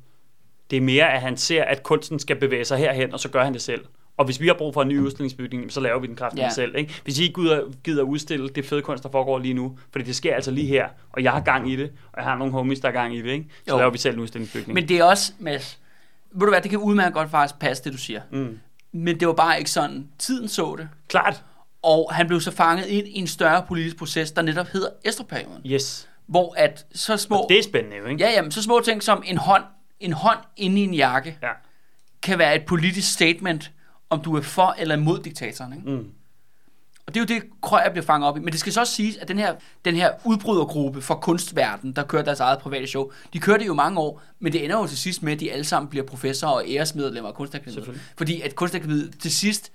Det 0.70 0.76
er 0.76 0.80
mere, 0.80 1.12
at 1.12 1.20
han 1.20 1.36
ser, 1.36 1.64
at 1.64 1.82
kunsten 1.82 2.18
skal 2.18 2.36
bevæge 2.36 2.64
sig 2.64 2.78
herhen, 2.78 3.12
og 3.12 3.20
så 3.20 3.28
gør 3.28 3.44
han 3.44 3.52
det 3.52 3.62
selv. 3.62 3.84
Og 4.16 4.24
hvis 4.24 4.40
vi 4.40 4.46
har 4.46 4.54
brug 4.54 4.74
for 4.74 4.82
en 4.82 4.88
ny 4.88 4.98
udstillingsbygning, 5.00 5.72
så 5.72 5.80
laver 5.80 5.98
vi 5.98 6.06
den 6.06 6.16
kraftigt 6.16 6.42
Ja. 6.42 6.50
selv. 6.50 6.76
Ikke? 6.76 6.94
Hvis 7.04 7.18
I 7.18 7.22
ikke 7.22 7.60
gider, 7.84 8.02
udstille 8.02 8.48
det 8.48 8.64
fede 8.64 8.82
kunst, 8.82 9.04
der 9.04 9.10
foregår 9.10 9.38
lige 9.38 9.54
nu, 9.54 9.78
fordi 9.92 10.04
det 10.04 10.16
sker 10.16 10.34
altså 10.34 10.50
lige 10.50 10.66
her, 10.66 10.88
og 11.12 11.22
jeg 11.22 11.32
har 11.32 11.40
gang 11.40 11.70
i 11.70 11.76
det, 11.76 11.92
og 12.12 12.16
jeg 12.16 12.24
har 12.24 12.38
nogle 12.38 12.52
homies, 12.52 12.80
der 12.80 12.88
har 12.88 12.92
gang 12.92 13.16
i 13.16 13.22
det, 13.22 13.30
ikke? 13.30 13.46
så 13.66 13.72
Jo. 13.74 13.78
laver 13.78 13.90
vi 13.90 13.98
selv 13.98 14.14
en 14.14 14.20
udstillingsbygning. 14.20 14.74
Men 14.74 14.88
det 14.88 14.98
er 14.98 15.04
også, 15.04 15.32
Mads, 15.38 15.78
ved 16.32 16.40
du 16.40 16.48
hvad, 16.52 16.60
det 16.62 16.70
kan 16.70 16.78
udmærket 16.78 17.14
godt 17.14 17.30
faktisk 17.30 17.58
passe, 17.58 17.84
det 17.84 17.92
du 17.92 17.98
siger. 17.98 18.20
Mm. 18.32 18.58
Men 18.94 19.20
det 19.20 19.28
var 19.28 19.34
bare 19.34 19.58
ikke 19.58 19.70
sådan, 19.70 20.08
tiden 20.18 20.48
så 20.48 20.74
det. 20.78 20.88
Klart. 21.08 21.44
Og 21.82 22.10
han 22.14 22.26
blev 22.26 22.40
så 22.40 22.50
fanget 22.50 22.86
ind 22.86 23.06
i 23.08 23.18
en 23.18 23.26
større 23.26 23.64
politisk 23.68 23.96
proces, 23.96 24.32
der 24.32 24.42
netop 24.42 24.66
hedder 24.66 24.88
Estrup-perioden. 25.04 25.62
Yes. 25.66 26.08
Hvor 26.26 26.54
at 26.58 26.86
så 26.94 27.16
små, 27.16 27.36
Og 27.36 27.46
det 27.48 27.58
er 27.58 27.62
spændende 27.62 27.96
jo, 27.96 28.06
ikke? 28.06 28.24
ja, 28.24 28.30
jamen, 28.30 28.50
så 28.50 28.62
små 28.62 28.80
ting 28.84 29.02
som 29.02 29.22
en 29.26 29.36
hånd, 29.38 29.62
en 30.00 30.12
hånd 30.12 30.38
inde 30.56 30.80
i 30.80 30.84
en 30.84 30.94
jakke, 30.94 31.38
Ja. 31.42 31.48
kan 32.22 32.38
være 32.38 32.54
et 32.56 32.66
politisk 32.66 33.12
statement, 33.12 33.70
om 34.10 34.20
du 34.20 34.36
er 34.36 34.40
for 34.42 34.74
eller 34.78 34.94
imod 34.96 35.18
diktatoren. 35.18 35.72
Ikke? 35.72 35.90
Mm. 35.90 36.10
Og 37.06 37.14
det 37.14 37.20
er 37.20 37.34
jo 37.34 37.40
det, 37.40 37.50
Krøyer 37.62 37.90
bliver 37.90 38.04
fanget 38.04 38.28
op 38.28 38.36
i. 38.36 38.40
Men 38.40 38.52
det 38.52 38.60
skal 38.60 38.72
så 38.72 38.80
også 38.80 38.92
siges, 38.92 39.16
at 39.16 39.28
den 39.28 39.38
her, 39.38 39.54
den 39.84 39.96
her 39.96 40.10
udbrydergruppe 40.24 41.02
for 41.02 41.14
kunstverden, 41.14 41.92
der 41.92 42.02
kører 42.02 42.22
deres 42.22 42.40
eget 42.40 42.58
private 42.58 42.86
show, 42.86 43.10
de 43.32 43.38
kører 43.38 43.58
det 43.58 43.66
jo 43.66 43.74
mange 43.74 44.00
år, 44.00 44.22
men 44.40 44.52
det 44.52 44.64
ender 44.64 44.78
jo 44.78 44.86
til 44.86 44.98
sidst 44.98 45.22
med, 45.22 45.32
at 45.32 45.40
de 45.40 45.52
alle 45.52 45.64
sammen 45.64 45.90
bliver 45.90 46.04
professorer 46.06 46.52
og 46.52 46.64
æresmedlemmer 46.68 47.28
af 47.30 47.34
Kunstakademiet. 47.34 48.00
Fordi 48.16 48.40
at 48.40 48.54
Kunstakademiet 48.54 49.14
til 49.20 49.30
sidst, 49.32 49.72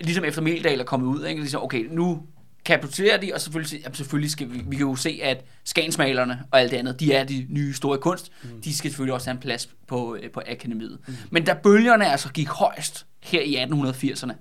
ligesom 0.00 0.24
efter 0.24 0.42
Meldal 0.42 0.80
er 0.80 0.84
kommet 0.84 1.06
ud, 1.06 1.26
ikke? 1.26 1.40
ligesom, 1.40 1.62
okay, 1.62 1.88
nu 1.90 2.22
kapitulerer 2.64 3.16
de, 3.16 3.30
og 3.34 3.40
selvfølgelig, 3.40 3.80
jamen, 3.82 3.94
selvfølgelig 3.94 4.30
skal 4.30 4.52
vi, 4.52 4.62
vi 4.66 4.76
kan 4.76 4.86
jo 4.86 4.96
se, 4.96 5.20
at 5.22 5.44
skansmalerne 5.64 6.42
og 6.50 6.60
alt 6.60 6.70
det 6.70 6.76
andet, 6.76 7.00
de 7.00 7.12
er 7.12 7.24
de 7.24 7.46
nye 7.48 7.74
store 7.74 7.98
kunst, 7.98 8.32
mm. 8.42 8.62
de 8.62 8.76
skal 8.76 8.90
selvfølgelig 8.90 9.14
også 9.14 9.26
have 9.26 9.34
en 9.34 9.40
plads 9.40 9.68
på, 9.86 10.16
øh, 10.22 10.30
på 10.30 10.42
akademiet. 10.46 10.98
Mm. 11.06 11.14
Men 11.30 11.44
da 11.44 11.54
bølgerne 11.62 12.06
altså 12.06 12.32
gik 12.32 12.48
højst 12.48 13.06
her 13.20 13.40
i 13.40 13.64
1880'erne, 13.64 14.32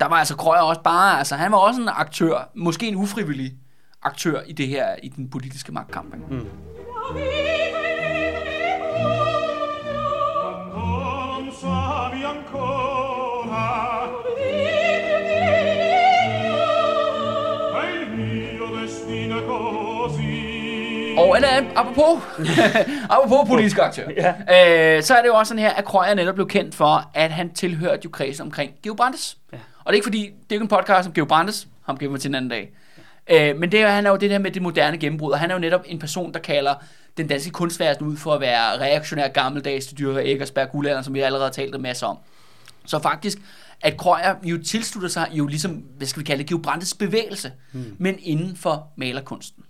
der 0.00 0.06
var 0.08 0.16
altså 0.16 0.36
Krøyer 0.36 0.60
også 0.60 0.80
bare, 0.82 1.18
altså 1.18 1.34
han 1.36 1.52
var 1.52 1.58
også 1.58 1.80
en 1.80 1.88
aktør, 1.92 2.48
måske 2.54 2.88
en 2.88 2.96
ufrivillig 2.96 3.52
aktør 4.02 4.40
i 4.46 4.52
det 4.52 4.68
her, 4.68 4.86
i 5.02 5.08
den 5.08 5.30
politiske 5.30 5.72
magtkamp. 5.72 6.14
ikke? 6.14 6.26
Mm. 6.34 6.46
Og 21.18 21.36
eller, 21.36 21.48
apropos, 21.76 22.22
apropos 23.10 23.48
politisk 23.48 23.78
aktør, 23.78 24.02
Ja. 24.16 24.96
øh, 24.96 25.02
så 25.02 25.14
er 25.14 25.20
det 25.22 25.28
jo 25.28 25.34
også 25.34 25.48
sådan 25.48 25.62
her, 25.62 25.70
at 25.70 25.84
Krøyer 25.84 26.14
netop 26.14 26.34
blev 26.34 26.48
kendt 26.48 26.74
for, 26.74 27.10
at 27.14 27.30
han 27.30 27.54
tilhørte 27.54 28.00
jo 28.04 28.10
kredsen 28.10 28.46
omkring 28.46 28.72
Georg 28.82 28.96
Brandes. 28.96 29.36
Ja. 29.52 29.58
Og 29.90 29.92
det 29.92 29.96
er 29.96 29.98
ikke 29.98 30.06
fordi, 30.06 30.20
det 30.20 30.50
er 30.50 30.54
ikke 30.54 30.62
en 30.62 30.68
podcast 30.68 31.08
om 31.08 31.14
Geo 31.14 31.24
Brandes, 31.24 31.68
ham 31.82 31.98
gemmer 31.98 32.18
til 32.18 32.28
en 32.28 32.34
anden 32.34 32.50
dag. 32.50 32.72
Øh, 33.30 33.58
men 33.58 33.72
det 33.72 33.80
er, 33.80 33.88
han 33.88 34.06
er 34.06 34.10
jo 34.10 34.16
det 34.16 34.30
der 34.30 34.38
med 34.38 34.50
det 34.50 34.62
moderne 34.62 34.98
gennembrud, 34.98 35.32
og 35.32 35.38
han 35.38 35.50
er 35.50 35.54
jo 35.54 35.60
netop 35.60 35.84
en 35.86 35.98
person, 35.98 36.32
der 36.34 36.38
kalder 36.38 36.74
den 37.16 37.26
danske 37.26 37.50
kunstverden 37.50 38.06
ud 38.06 38.16
for 38.16 38.34
at 38.34 38.40
være 38.40 38.78
reaktionær 38.78 39.28
gammeldags 39.28 39.86
til 39.86 39.98
Dyrker 39.98 40.20
Eggersberg 40.20 40.70
Guldalderen, 40.70 41.04
som 41.04 41.14
vi 41.14 41.20
allerede 41.20 41.46
har 41.46 41.52
talt 41.52 41.74
en 41.74 41.82
masse 41.82 42.06
om. 42.06 42.18
Så 42.86 42.98
faktisk, 42.98 43.38
at 43.80 43.96
Krøyer 43.96 44.34
jo 44.42 44.62
tilslutter 44.62 45.08
sig 45.08 45.28
jo 45.32 45.46
ligesom, 45.46 45.72
hvad 45.72 46.06
skal 46.06 46.20
vi 46.20 46.24
kalde 46.24 46.42
det, 46.42 46.48
Geo 46.48 46.58
Brandes 46.58 46.94
bevægelse, 46.94 47.52
hmm. 47.72 47.96
men 47.98 48.18
inden 48.22 48.56
for 48.56 48.88
malerkunsten. 48.96 49.64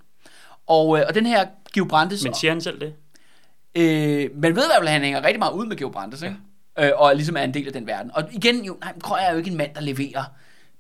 Og, 0.67 0.99
øh, 0.99 1.05
og 1.09 1.15
den 1.15 1.27
her 1.27 1.47
Geo 1.75 1.85
Brandes... 1.85 2.25
Men 2.25 2.35
siger 2.35 2.51
han 2.51 2.61
selv 2.61 2.81
det? 2.81 2.95
Øh, 3.75 4.31
man 4.35 4.57
ved 4.57 4.63
i 4.63 4.69
hvert 4.69 4.79
fald, 4.79 4.89
at 4.89 4.93
han 4.93 5.03
hænger 5.03 5.25
rigtig 5.25 5.39
meget 5.39 5.53
ud 5.53 5.67
med 5.67 5.77
Geo 5.77 5.89
Brandes, 5.89 6.23
ikke? 6.23 6.35
Ja. 6.35 6.50
Øh, 6.79 6.91
og 6.97 7.17
ligesom 7.17 7.37
er 7.37 7.43
en 7.43 7.55
del 7.55 7.67
af 7.67 7.73
den 7.73 7.87
verden. 7.87 8.11
Og 8.15 8.25
igen, 8.33 8.65
jo, 8.65 8.77
nej, 8.81 8.93
Krøyer 9.03 9.21
er 9.21 9.33
jo 9.33 9.39
ikke 9.39 9.51
en 9.51 9.57
mand, 9.57 9.75
der 9.75 9.81
leverer 9.81 10.25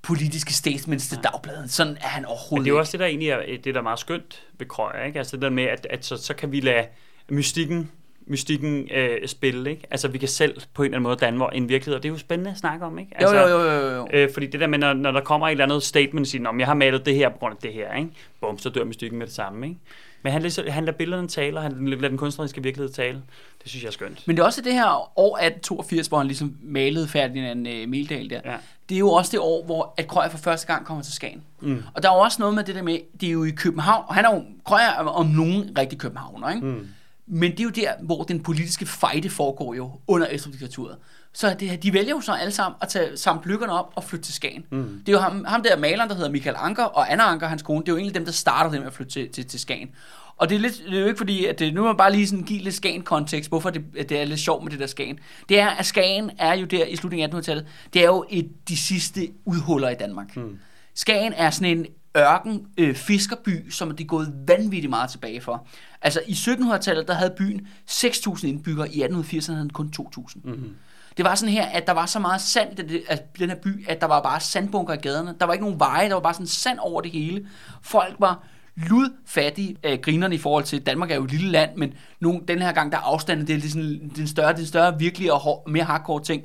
politiske 0.02 0.52
statements 0.52 1.08
til 1.08 1.18
dagbladet. 1.22 1.70
Sådan 1.70 1.96
er 2.00 2.08
han 2.08 2.24
overhovedet 2.24 2.52
Men 2.52 2.64
det 2.64 2.70
er 2.70 2.74
jo 2.74 2.78
også 2.78 2.92
det, 2.92 3.00
der 3.00 3.06
egentlig 3.06 3.28
er, 3.28 3.40
det, 3.64 3.74
der 3.74 3.80
er 3.80 3.82
meget 3.82 3.98
skønt 3.98 4.42
ved 4.58 4.66
Krøyer, 4.66 5.04
ikke? 5.04 5.18
Altså 5.18 5.36
det 5.36 5.42
der 5.42 5.50
med, 5.50 5.64
at, 5.64 5.86
at 5.90 6.04
så, 6.04 6.16
så 6.16 6.34
kan 6.34 6.52
vi 6.52 6.60
lade 6.60 6.86
mystikken 7.30 7.90
mystikken 8.30 8.88
øh, 8.94 9.28
spille, 9.28 9.70
ikke? 9.70 9.82
Altså, 9.90 10.08
vi 10.08 10.18
kan 10.18 10.28
selv 10.28 10.60
på 10.74 10.82
en 10.82 10.86
eller 10.86 10.96
anden 10.96 11.02
måde 11.02 11.16
danne 11.16 11.54
en 11.54 11.68
virkelighed, 11.68 11.94
og 11.94 12.02
det 12.02 12.08
er 12.08 12.12
jo 12.12 12.18
spændende 12.18 12.50
at 12.50 12.56
snakke 12.56 12.84
om, 12.84 12.98
ikke? 12.98 13.12
Altså, 13.14 13.36
jo, 13.36 13.48
jo, 13.48 13.62
jo, 13.62 13.72
jo, 13.72 13.94
jo. 13.94 14.08
Øh, 14.12 14.32
fordi 14.32 14.46
det 14.46 14.60
der 14.60 14.66
med, 14.66 14.78
når, 14.78 14.92
når 14.92 15.10
der 15.10 15.20
kommer 15.20 15.46
et 15.46 15.50
eller 15.50 15.64
andet 15.64 15.82
statement, 15.82 16.28
siger, 16.28 16.48
om 16.48 16.60
jeg 16.60 16.66
har 16.66 16.74
malet 16.74 17.06
det 17.06 17.14
her 17.14 17.28
på 17.28 17.38
grund 17.38 17.54
af 17.54 17.62
det 17.62 17.72
her, 17.72 17.94
ikke? 17.94 18.10
Bum, 18.40 18.58
så 18.58 18.68
dør 18.68 18.84
mystikken 18.84 19.18
med 19.18 19.26
det 19.26 19.34
samme, 19.34 19.66
ikke? 19.66 19.80
Men 20.22 20.32
han, 20.32 20.42
lader, 20.42 20.70
han 20.70 20.84
lader 20.84 20.98
billederne 20.98 21.28
tale, 21.28 21.56
og 21.56 21.62
han 21.62 21.88
lader 21.88 22.08
den 22.08 22.18
kunstneriske 22.18 22.62
virkelighed 22.62 22.92
tale. 22.92 23.22
Det 23.62 23.68
synes 23.70 23.82
jeg 23.82 23.88
er 23.88 23.92
skønt. 23.92 24.26
Men 24.26 24.36
det 24.36 24.42
er 24.42 24.46
også 24.46 24.62
det 24.62 24.72
her 24.72 25.18
år 25.18 25.36
1882, 25.36 26.06
hvor 26.06 26.18
han 26.18 26.26
ligesom 26.26 26.56
malede 26.62 27.08
Ferdinand 27.08 27.68
øh, 27.68 27.88
Meldal 27.88 28.30
der. 28.30 28.40
Ja. 28.44 28.56
Det 28.88 28.94
er 28.94 28.98
jo 28.98 29.10
også 29.10 29.30
det 29.32 29.40
år, 29.40 29.64
hvor 29.64 29.94
at 29.96 30.08
Krøyer 30.08 30.28
for 30.28 30.38
første 30.38 30.66
gang 30.66 30.86
kommer 30.86 31.02
til 31.02 31.12
Skagen. 31.12 31.42
Mm. 31.60 31.82
Og 31.94 32.02
der 32.02 32.10
er 32.10 32.14
jo 32.14 32.20
også 32.20 32.36
noget 32.40 32.54
med 32.54 32.64
det 32.64 32.74
der 32.74 32.82
med, 32.82 32.98
det 33.20 33.26
er 33.26 33.32
jo 33.32 33.44
i 33.44 33.50
København, 33.50 34.04
og 34.08 34.14
han 34.14 34.24
er 34.24 34.34
jo, 34.34 34.44
Krøyer 34.64 34.90
er 34.98 35.02
om 35.02 35.26
nogen 35.26 35.70
rigtig 35.78 35.98
københavner, 35.98 36.50
ikke? 36.50 36.66
Mm. 36.66 36.88
Men 37.32 37.50
det 37.50 37.60
er 37.60 37.64
jo 37.64 37.70
der, 37.70 37.92
hvor 38.02 38.22
den 38.22 38.42
politiske 38.42 38.86
fejde 38.86 39.30
foregår 39.30 39.74
jo 39.74 39.90
under 40.06 40.26
Estrup-diktaturet. 40.30 40.96
Så 41.32 41.56
det, 41.60 41.82
de 41.82 41.92
vælger 41.92 42.10
jo 42.10 42.20
så 42.20 42.32
alle 42.32 42.52
sammen 42.52 42.76
at 42.82 42.88
tage 42.88 43.16
samt 43.16 43.46
lykkerne 43.46 43.72
op 43.72 43.92
og 43.94 44.04
flytte 44.04 44.24
til 44.24 44.34
Skagen. 44.34 44.64
Mm. 44.70 45.02
Det 45.06 45.12
er 45.12 45.16
jo 45.16 45.18
ham, 45.18 45.44
ham 45.44 45.62
der 45.62 45.78
maleren, 45.78 46.08
der 46.10 46.16
hedder 46.16 46.30
Michael 46.30 46.56
Anker, 46.58 46.84
og 46.84 47.12
Anna 47.12 47.24
Anker, 47.24 47.46
hans 47.46 47.62
kone, 47.62 47.80
det 47.80 47.88
er 47.88 47.92
jo 47.92 47.96
egentlig 47.96 48.14
dem, 48.14 48.24
der 48.24 48.32
starter 48.32 48.70
det 48.70 48.80
med 48.80 48.86
at 48.86 48.92
flytte 48.92 49.12
til, 49.12 49.28
til, 49.28 49.46
til 49.46 49.60
Skagen. 49.60 49.88
Og 50.36 50.48
det 50.48 50.54
er, 50.54 50.60
lidt, 50.60 50.82
det 50.86 50.96
er 50.96 51.00
jo 51.00 51.06
ikke 51.06 51.18
fordi, 51.18 51.44
at 51.44 51.58
det, 51.58 51.74
nu 51.74 51.80
må 51.80 51.86
man 51.86 51.96
bare 51.96 52.12
lige 52.12 52.26
sådan 52.28 52.44
give 52.44 52.62
lidt 52.62 52.74
Skagen-kontekst, 52.74 53.50
hvorfor 53.50 53.70
det, 53.70 53.84
at 53.98 54.08
det 54.08 54.20
er 54.20 54.24
lidt 54.24 54.40
sjovt 54.40 54.64
med 54.64 54.72
det 54.72 54.80
der 54.80 54.86
Skagen. 54.86 55.18
Det 55.48 55.60
er, 55.60 55.68
at 55.68 55.86
Skagen 55.86 56.30
er 56.38 56.54
jo 56.54 56.66
der 56.66 56.84
i 56.84 56.96
slutningen 56.96 57.30
af 57.30 57.38
1800-tallet, 57.38 57.66
det 57.92 58.02
er 58.02 58.06
jo 58.06 58.24
et, 58.30 58.50
de 58.68 58.76
sidste 58.76 59.28
udhuller 59.44 59.88
i 59.88 59.94
Danmark. 59.94 60.36
Mm. 60.36 60.58
Skagen 60.94 61.32
er 61.32 61.50
sådan 61.50 61.78
en 61.78 61.86
ørken 62.16 62.66
øh, 62.78 62.94
fiskerby, 62.94 63.70
som 63.70 63.96
de 63.96 64.02
er 64.02 64.06
gået 64.06 64.34
vanvittigt 64.48 64.90
meget 64.90 65.10
tilbage 65.10 65.40
for. 65.40 65.66
Altså 66.02 66.20
i 66.26 66.32
1700-tallet, 66.32 67.08
der 67.08 67.14
havde 67.14 67.34
byen 67.38 67.66
6.000 67.90 68.46
indbyggere, 68.46 68.94
i 68.94 69.02
1880'erne 69.02 69.52
havde 69.52 69.62
den 69.62 69.70
kun 69.70 69.92
2.000. 70.00 70.40
Mm-hmm. 70.44 70.76
Det 71.16 71.24
var 71.24 71.34
sådan 71.34 71.52
her, 71.52 71.66
at 71.66 71.86
der 71.86 71.92
var 71.92 72.06
så 72.06 72.18
meget 72.18 72.40
sand 72.40 72.78
i 72.78 72.82
den, 72.82 73.00
altså, 73.08 73.24
den 73.38 73.48
her 73.48 73.56
by, 73.56 73.88
at 73.88 74.00
der 74.00 74.06
var 74.06 74.22
bare 74.22 74.40
sandbunker 74.40 74.94
i 74.94 74.96
gaderne. 74.96 75.34
Der 75.40 75.46
var 75.46 75.52
ikke 75.52 75.64
nogen 75.64 75.80
veje, 75.80 76.08
der 76.08 76.14
var 76.14 76.20
bare 76.20 76.34
sådan 76.34 76.46
sand 76.46 76.78
over 76.78 77.00
det 77.00 77.10
hele. 77.10 77.46
Folk 77.82 78.16
var 78.18 78.44
ludfattige 78.76 79.76
af 79.82 80.00
grinerne 80.02 80.34
i 80.34 80.38
forhold 80.38 80.64
til, 80.64 80.86
Danmark 80.86 81.10
er 81.10 81.14
jo 81.14 81.24
et 81.24 81.30
lille 81.30 81.50
land, 81.50 81.76
men 81.76 81.94
nu, 82.20 82.42
den 82.48 82.62
her 82.62 82.72
gang, 82.72 82.92
der 82.92 82.98
er 82.98 83.02
afstanden, 83.02 83.46
det 83.46 83.64
er 83.64 83.68
sådan, 83.68 84.12
den 84.16 84.28
større, 84.28 84.56
den 84.56 84.66
større, 84.66 84.98
virkelig 84.98 85.32
og 85.32 85.38
hår, 85.38 85.64
mere 85.68 85.84
hardcore 85.84 86.22
ting. 86.22 86.42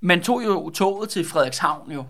Man 0.00 0.22
tog 0.22 0.44
jo 0.44 0.70
toget 0.70 1.08
til 1.08 1.24
Frederikshavn 1.24 1.92
jo, 1.92 2.04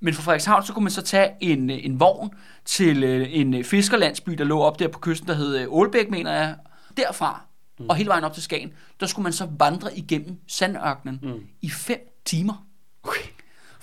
men 0.00 0.14
fra 0.14 0.22
Frederikshavn, 0.22 0.64
så 0.64 0.72
kunne 0.72 0.82
man 0.82 0.92
så 0.92 1.02
tage 1.02 1.30
en, 1.40 1.70
en 1.70 2.00
vogn 2.00 2.30
til 2.64 3.04
øh, 3.04 3.26
en 3.30 3.64
fiskerlandsby, 3.64 4.32
der 4.32 4.44
lå 4.44 4.60
op 4.60 4.78
der 4.78 4.88
på 4.88 4.98
kysten, 4.98 5.28
der 5.28 5.34
hed 5.34 5.56
øh, 5.58 5.66
Ålbæk, 5.68 6.10
mener 6.10 6.32
jeg. 6.32 6.56
Derfra, 6.96 7.40
mm. 7.78 7.88
og 7.88 7.96
hele 7.96 8.08
vejen 8.08 8.24
op 8.24 8.34
til 8.34 8.42
Skagen, 8.42 8.72
der 9.00 9.06
skulle 9.06 9.22
man 9.22 9.32
så 9.32 9.48
vandre 9.58 9.98
igennem 9.98 10.36
sandørkenen 10.48 11.20
mm. 11.22 11.46
i 11.62 11.70
fem 11.70 11.98
timer. 12.24 12.66
Okay. 13.02 13.35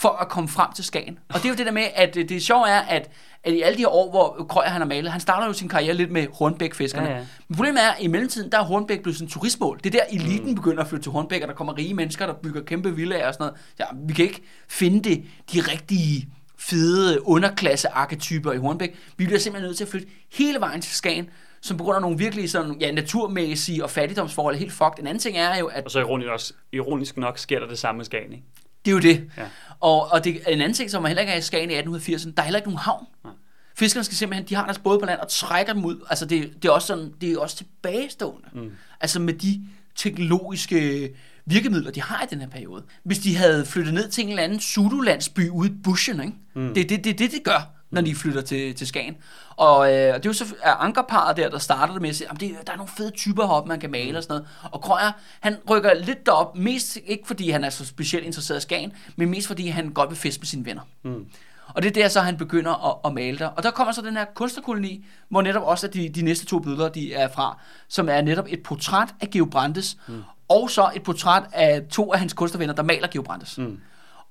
For 0.04 0.10
at 0.22 0.30
komme 0.30 0.50
frem 0.50 0.74
til 0.76 0.84
Skagen. 0.84 1.20
Og 1.30 1.36
det 1.36 1.46
er 1.46 1.50
jo 1.50 1.56
det 1.56 1.66
der 1.66 1.72
med, 1.72 1.84
at 1.96 2.16
det, 2.16 2.30
det 2.30 2.44
sjove 2.44 2.70
er, 2.70 2.80
at, 2.80 3.10
at 3.44 3.54
i 3.54 3.62
alle 3.62 3.78
de 3.78 3.82
her 3.82 3.88
år, 3.88 4.10
hvor 4.10 4.46
Krøyer 4.50 4.70
han 4.70 4.82
har 4.82 4.88
malet, 4.88 5.12
han 5.12 5.22
starter 5.22 5.48
jo 5.48 5.54
sin 5.54 5.70
karriere 5.70 5.94
lidt 5.94 6.12
med 6.12 6.28
Hornbæk-fiskerne. 6.34 7.08
Ja, 7.08 7.16
ja. 7.16 7.26
Men 7.48 7.56
problemet 7.56 7.84
er, 7.84 7.90
at 7.90 7.98
i 8.02 8.08
mellemtiden, 8.08 8.52
der 8.52 8.60
er 8.60 8.64
Hornbæk 8.64 9.02
blevet 9.02 9.18
sådan 9.18 9.28
en 9.28 9.32
turistmål. 9.32 9.80
Det 9.84 9.96
er 9.96 10.00
der, 10.00 10.06
eliten 10.22 10.50
mm. 10.50 10.56
begynder 10.56 10.84
at 10.84 10.90
flytte 10.90 11.04
til 11.04 11.12
Hornbæk, 11.12 11.42
og 11.42 11.48
der 11.48 11.54
kommer 11.54 11.78
rige 11.78 11.94
mennesker, 11.94 12.26
der 12.26 12.34
bygger 12.34 12.62
kæmpe 12.62 12.96
villager 12.96 13.28
og 13.28 13.34
sådan 13.34 13.44
noget. 13.44 13.62
Ja, 13.80 13.86
vi 14.08 14.14
kan 14.14 14.26
ikke 14.26 14.42
finde 14.70 15.10
det, 15.10 15.24
de 15.54 15.60
rigtige 15.60 16.30
fede 16.58 17.28
underklasse-arketyper 17.28 18.52
i 18.52 18.58
Hornbæk. 18.58 18.96
Vi 19.18 19.26
bliver 19.26 19.40
simpelthen 19.40 19.68
nødt 19.68 19.78
til 19.78 19.84
at 19.84 19.90
flytte 19.90 20.08
hele 20.34 20.60
vejen 20.60 20.82
til 20.82 20.96
Skagen, 20.96 21.30
som 21.62 21.78
på 21.78 21.84
grund 21.84 21.96
af 21.96 22.02
nogle 22.02 22.18
virkelig 22.18 22.50
sådan, 22.50 22.76
ja, 22.80 22.92
naturmæssige 22.92 23.84
og 23.84 23.90
fattigdomsforhold 23.90 24.56
er 24.56 24.60
helt 24.60 24.74
fucked. 24.74 25.00
En 25.00 25.08
anden 25.08 25.20
ting 25.20 25.38
er 25.38 25.58
jo, 25.58 25.66
at... 25.66 25.86
Og 25.86 25.92
så 25.92 26.00
ironisk, 26.00 26.30
også, 26.30 26.54
ironisk 26.72 27.18
nok 27.18 27.38
sker 27.38 27.60
der 27.60 27.68
det 27.68 27.80
samme 27.80 27.98
med 27.98 28.06
Skagen, 28.06 28.32
ikke? 28.32 28.44
Det 28.86 28.92
er 28.92 28.96
jo 28.96 29.00
det. 29.00 29.30
Ja. 29.38 29.44
Og, 29.80 30.12
og 30.12 30.24
det, 30.24 30.42
en 30.48 30.62
anden 30.62 30.74
ting, 30.74 30.92
som 30.92 31.02
man 31.02 31.10
heller 31.10 31.22
ikke 31.22 31.34
er 31.34 31.38
i 31.38 31.42
Skagen 31.42 31.72
i 31.72 31.80
1880'erne, 31.80 32.32
der 32.32 32.42
er 32.42 32.44
heller 32.44 32.60
ikke 32.60 32.70
nogen 32.70 32.78
havn. 32.78 33.06
Ja. 33.26 33.30
Fiskerne 33.76 34.04
skal 34.04 34.18
simpelthen, 34.18 34.50
de 34.50 34.56
har 34.56 34.64
deres 34.66 34.80
både 34.80 35.00
på 35.00 35.06
land 35.06 35.20
og 35.20 35.28
trækker 35.28 35.74
dem 35.74 35.86
ud. 35.86 36.06
Altså 36.10 36.26
det, 36.26 36.54
det 36.62 36.68
er 36.68 36.72
også 36.72 36.88
sådan, 36.88 37.14
det 37.22 37.32
er 37.32 37.40
også 37.40 37.58
tilbagestående. 37.58 38.48
Mm. 38.54 38.72
Altså 39.02 39.20
med 39.20 39.34
de 39.34 39.62
teknologiske 39.96 41.10
virkemidler, 41.46 41.92
de 41.92 42.02
har 42.02 42.24
i 42.24 42.28
den 42.30 42.42
her 42.42 42.48
periode. 42.48 42.84
Hvis 43.04 43.20
de 43.20 43.36
havde 43.36 43.66
flyttet 43.66 43.94
ned 43.94 44.10
til 44.10 44.24
en 44.24 44.30
eller 44.30 44.44
anden 44.44 44.60
sudolandsby 44.60 45.50
ude 45.50 45.70
i 45.70 45.74
bushen, 45.84 46.20
ikke? 46.20 46.34
Mm. 46.54 46.74
Det 46.74 46.84
er 46.84 46.88
det, 46.88 47.04
det, 47.04 47.20
det, 47.20 47.32
det 47.32 47.44
gør, 47.44 47.74
når 47.94 48.02
de 48.02 48.16
flytter 48.16 48.42
til, 48.42 48.76
til 48.76 48.88
Skagen. 48.88 49.16
Og 49.56 49.88
øh, 49.88 49.94
det 49.94 50.14
er 50.14 50.20
jo 50.26 50.34
så 50.34 50.56
er 50.64 50.74
ankerparet 50.74 51.38
der, 51.38 51.50
der 51.50 51.58
starter 51.58 51.94
det 51.94 52.02
med 52.02 52.10
at 52.10 52.16
sige, 52.16 52.28
at 52.32 52.40
det, 52.40 52.52
der 52.68 52.74
er 52.74 52.78
nogle 52.78 52.92
fede 52.98 53.12
typer 53.12 53.48
heroppe, 53.48 53.68
man 53.68 53.80
kan 53.80 53.92
male 53.92 54.18
og 54.18 54.24
sådan 54.24 54.34
noget. 54.34 54.48
Og 54.72 54.82
Krøyer, 54.82 55.12
han 55.40 55.58
rykker 55.70 55.94
lidt 55.94 56.26
derop, 56.26 56.58
mest 56.58 56.98
ikke 57.06 57.24
fordi 57.28 57.50
han 57.50 57.64
er 57.64 57.70
så 57.70 57.86
specielt 57.86 58.26
interesseret 58.26 58.58
i 58.58 58.62
Skagen, 58.62 58.92
men 59.16 59.30
mest 59.30 59.48
fordi 59.48 59.68
han 59.68 59.90
godt 59.90 60.10
vil 60.10 60.18
feste 60.18 60.40
med 60.40 60.48
sine 60.48 60.66
venner. 60.66 60.82
Mm. 61.04 61.26
Og 61.68 61.84
det 61.84 61.90
er 61.90 62.02
der 62.02 62.08
så, 62.08 62.22
han 62.22 62.38
begynder 62.38 62.90
at, 62.90 62.96
at 63.06 63.14
male 63.14 63.38
der. 63.38 63.48
Og 63.48 63.64
der 63.64 63.72
kommer 63.72 63.94
så 63.94 64.02
den 64.02 64.18
her 64.18 64.26
kunstnerkoloni, 64.36 65.06
hvor 65.30 65.42
netop 65.42 65.64
også 65.64 65.88
de, 65.88 66.10
de 66.10 66.22
næste 66.22 66.46
to 66.46 66.60
billeder, 66.60 66.90
de 66.90 67.14
er 67.14 67.28
fra, 67.28 67.58
som 67.88 68.10
er 68.10 68.22
netop 68.22 68.46
et 68.50 68.64
portræt 68.64 69.10
af 69.22 69.30
Geo 69.30 69.46
Brandes, 69.46 69.98
mm. 70.08 70.24
og 70.48 70.70
så 70.70 70.92
et 70.96 71.04
portræt 71.04 71.44
af 71.54 71.82
to 71.92 72.14
af 72.14 72.20
hans 72.20 72.34
kunstnervenner, 72.34 72.74
der 72.74 72.84
maler 72.84 73.08
Geo 73.08 73.22
Brandes. 73.22 73.58
Mm. 73.58 73.80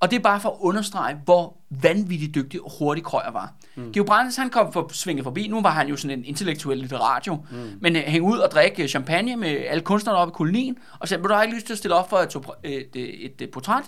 Og 0.03 0.11
det 0.11 0.17
er 0.17 0.21
bare 0.21 0.39
for 0.39 0.49
at 0.49 0.55
understrege, 0.59 1.17
hvor 1.25 1.57
vanvittigt 1.69 2.35
dygtig 2.35 2.61
og 2.61 2.71
hurtig 2.79 3.03
Krøyer 3.03 3.31
var. 3.31 3.53
Mm. 3.75 3.91
Geo 3.93 4.03
Brandes, 4.03 4.35
han 4.35 4.49
kom 4.49 4.73
for 4.73 4.89
svinget 4.91 5.23
forbi. 5.23 5.47
Nu 5.47 5.61
var 5.61 5.69
han 5.69 5.87
jo 5.87 5.95
sådan 5.95 6.19
en 6.19 6.25
intellektuel 6.25 6.77
litterat 6.77 7.27
jo. 7.27 7.35
Mm. 7.51 7.57
Men 7.81 7.95
uh, 7.95 8.01
hænge 8.01 8.27
ud 8.27 8.37
og 8.37 8.51
drikke 8.51 8.87
champagne 8.87 9.35
med 9.35 9.49
alle 9.49 9.81
kunstnerne 9.81 10.19
oppe 10.19 10.31
i 10.31 10.35
kolonien. 10.35 10.77
Og 10.99 11.07
sagde, 11.07 11.21
vil 11.21 11.29
du 11.29 11.41
ikke 11.41 11.55
lyst 11.55 11.65
til 11.65 11.73
at 11.73 11.77
stille 11.77 11.95
op 11.95 12.09
for 12.09 12.17
et, 12.17 12.35
et, 12.63 12.87
et, 12.95 13.25
et, 13.25 13.41
et 13.41 13.51
portræt? 13.51 13.83